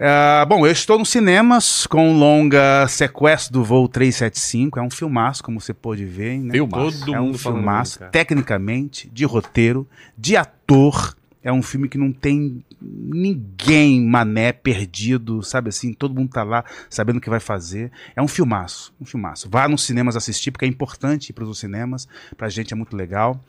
É, 0.00 0.46
bom, 0.46 0.64
eu 0.64 0.70
estou 0.70 0.96
nos 0.96 1.08
cinemas 1.08 1.84
com 1.86 2.12
o 2.12 2.16
longa 2.16 2.86
Sequestro 2.86 3.52
do 3.52 3.64
Voo 3.64 3.88
375. 3.88 4.78
É 4.78 4.82
um 4.82 4.90
filmaço, 4.90 5.42
como 5.42 5.60
você 5.60 5.74
pôde 5.74 6.04
ver. 6.04 6.38
Né? 6.38 6.52
Filmaço. 6.52 7.00
Todo 7.00 7.14
é 7.14 7.20
um 7.20 7.34
falando 7.34 7.58
filmaço, 7.58 7.98
cara. 7.98 8.10
tecnicamente, 8.12 9.10
de 9.10 9.24
roteiro, 9.24 9.88
de 10.16 10.36
ator. 10.36 11.16
É 11.42 11.52
um 11.52 11.62
filme 11.62 11.88
que 11.88 11.98
não 11.98 12.12
tem 12.12 12.64
ninguém 12.80 14.04
mané 14.04 14.52
perdido, 14.52 15.42
sabe 15.42 15.70
assim? 15.70 15.92
Todo 15.92 16.14
mundo 16.14 16.30
tá 16.30 16.42
lá 16.42 16.64
sabendo 16.90 17.16
o 17.16 17.20
que 17.20 17.30
vai 17.30 17.40
fazer. 17.40 17.90
É 18.14 18.22
um 18.22 18.28
filmaço, 18.28 18.92
um 19.00 19.04
filmaço. 19.04 19.48
Vá 19.50 19.66
nos 19.68 19.82
cinemas 19.82 20.16
assistir, 20.16 20.50
porque 20.50 20.64
é 20.64 20.68
importante 20.68 21.30
ir 21.30 21.32
para 21.32 21.44
os 21.44 21.58
cinemas. 21.58 22.06
Pra 22.36 22.48
gente 22.48 22.72
é 22.72 22.76
muito 22.76 22.96
legal. 22.96 23.40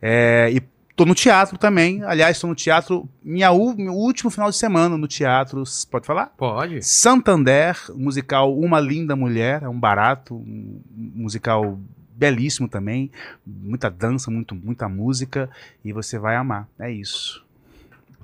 É, 0.00 0.50
e 0.52 0.62
tô 0.98 1.06
no 1.06 1.14
teatro 1.14 1.56
também. 1.56 2.02
Aliás, 2.02 2.40
tô 2.40 2.48
no 2.48 2.56
teatro, 2.56 3.08
minha, 3.22 3.52
u- 3.52 3.76
meu 3.76 3.94
último 3.94 4.30
final 4.30 4.50
de 4.50 4.56
semana 4.56 4.98
no 4.98 5.06
teatro. 5.06 5.62
Pode 5.88 6.04
falar? 6.04 6.26
Pode. 6.36 6.82
Santander, 6.84 7.76
musical 7.94 8.52
Uma 8.58 8.80
Linda 8.80 9.14
Mulher, 9.14 9.62
é 9.62 9.68
um 9.68 9.78
barato, 9.78 10.34
um 10.34 10.82
musical 11.14 11.78
belíssimo 12.16 12.68
também, 12.68 13.12
muita 13.46 13.88
dança, 13.88 14.28
muito, 14.28 14.52
muita 14.56 14.88
música, 14.88 15.48
e 15.84 15.92
você 15.92 16.18
vai 16.18 16.34
amar. 16.34 16.66
É 16.76 16.90
isso. 16.90 17.46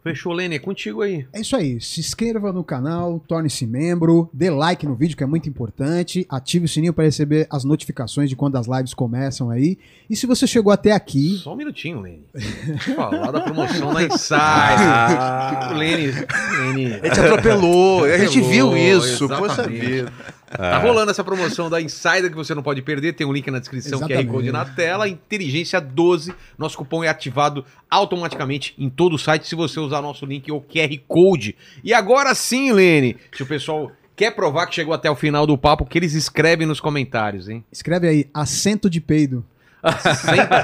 Fechou, 0.05 0.35
Lene, 0.35 0.57
é 0.57 0.59
contigo 0.59 1.01
aí. 1.01 1.27
É 1.33 1.41
isso 1.41 1.57
aí. 1.57 1.81
Se 1.81 1.99
inscreva 1.99 2.53
no 2.53 2.63
canal, 2.63 3.19
torne-se 3.27 3.67
membro, 3.67 4.29
dê 4.35 4.51
like 4.51 4.85
no 4.87 4.95
vídeo, 4.95 5.17
que 5.17 5.25
é 5.25 5.27
muito 5.27 5.49
importante. 5.49 6.27
Ative 6.29 6.67
o 6.67 6.69
sininho 6.69 6.93
para 6.93 7.05
receber 7.05 7.47
as 7.51 7.65
notificações 7.65 8.29
de 8.29 8.37
quando 8.37 8.57
as 8.57 8.67
lives 8.67 8.93
começam 8.93 9.49
aí. 9.49 9.79
E 10.11 10.15
se 10.15 10.27
você 10.27 10.47
chegou 10.47 10.71
até 10.71 10.93
aqui, 10.93 11.39
Só 11.39 11.55
um 11.55 11.57
minutinho, 11.57 12.03
Lene. 12.03 12.23
Deixa 12.35 12.91
eu 12.91 12.97
falar 12.97 13.31
da 13.31 13.41
promoção 13.41 13.95
da 13.95 14.03
Insight. 14.03 14.35
Ah. 14.39 15.73
Lene, 15.75 16.13
Lene. 16.59 16.85
Ele 16.85 17.11
te 17.11 17.21
atropelou, 17.21 18.05
a 18.05 18.19
gente 18.19 18.43
viu 18.43 18.67
Atropelou, 18.67 18.99
isso, 18.99 19.27
poxa 19.27 19.67
vida. 19.67 20.13
Tá 20.65 20.79
rolando 20.79 21.11
essa 21.11 21.25
promoção 21.25 21.69
da 21.69 21.81
Insider 21.81 22.31
que 22.31 22.37
você 22.37 22.55
não 22.55 22.63
pode 22.63 22.81
perder. 22.81 23.13
Tem 23.15 23.27
um 23.27 23.33
link 23.33 23.51
na 23.51 23.59
descrição, 23.59 23.99
QR 23.99 24.11
Exatamente. 24.11 24.31
Code 24.33 24.53
na 24.53 24.65
tela. 24.65 25.09
Inteligência 25.09 25.81
12. 25.81 26.33
Nosso 26.57 26.77
cupom 26.79 27.03
é 27.03 27.09
ativado 27.09 27.65
automaticamente 27.91 28.75
em 28.79 28.89
todo 28.89 29.15
o 29.15 29.19
site 29.19 29.49
se 29.49 29.55
você 29.55 29.81
usar 29.81 30.01
nosso 30.01 30.25
link 30.25 30.51
ou 30.51 30.61
QR 30.61 30.97
Code. 31.09 31.57
E 31.83 31.93
agora 31.93 32.35
sim, 32.35 32.73
Lene, 32.73 33.17
se 33.35 33.43
o 33.43 33.47
pessoal 33.47 33.91
quer 34.15 34.31
provar 34.31 34.67
que 34.67 34.75
chegou 34.75 34.95
até 34.95 35.11
o 35.11 35.17
final 35.17 35.47
do 35.47 35.59
papo, 35.59 35.85
que 35.85 35.99
eles 35.99 36.15
escrevem 36.15 36.67
nos 36.67 36.81
comentários, 36.81 37.49
hein? 37.49 37.65
escreve 37.73 38.09
aí, 38.09 38.31
acento 38.33 38.89
de 38.89 39.01
peido. 39.01 39.45
Acento? 39.83 40.55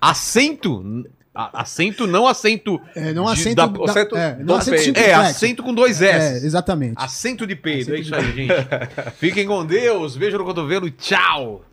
Acento? 0.00 1.04
Acento, 1.52 2.06
não 2.06 2.26
acento. 2.26 2.80
É, 2.94 3.12
não 3.12 3.24
de- 3.26 3.32
acento, 3.32 3.54
da- 3.56 3.66
da- 3.66 3.84
acento 3.90 4.16
é, 4.16 4.36
não 4.40 4.56
acento. 4.56 4.98
É, 4.98 5.14
acento 5.14 5.62
com 5.62 5.72
dois 5.72 6.02
É, 6.02 6.10
S. 6.36 6.46
exatamente. 6.46 6.94
Acento 6.96 7.46
de 7.46 7.56
peido, 7.56 7.94
é 7.94 7.98
isso 8.00 8.10
de 8.10 8.16
aí, 8.16 8.32
gente. 8.32 8.52
Fiquem 9.18 9.46
com 9.46 9.64
Deus, 9.64 10.16
beijo 10.16 10.36
no 10.38 10.44
cotovelo 10.44 10.86
e 10.86 10.90
tchau! 10.90 11.64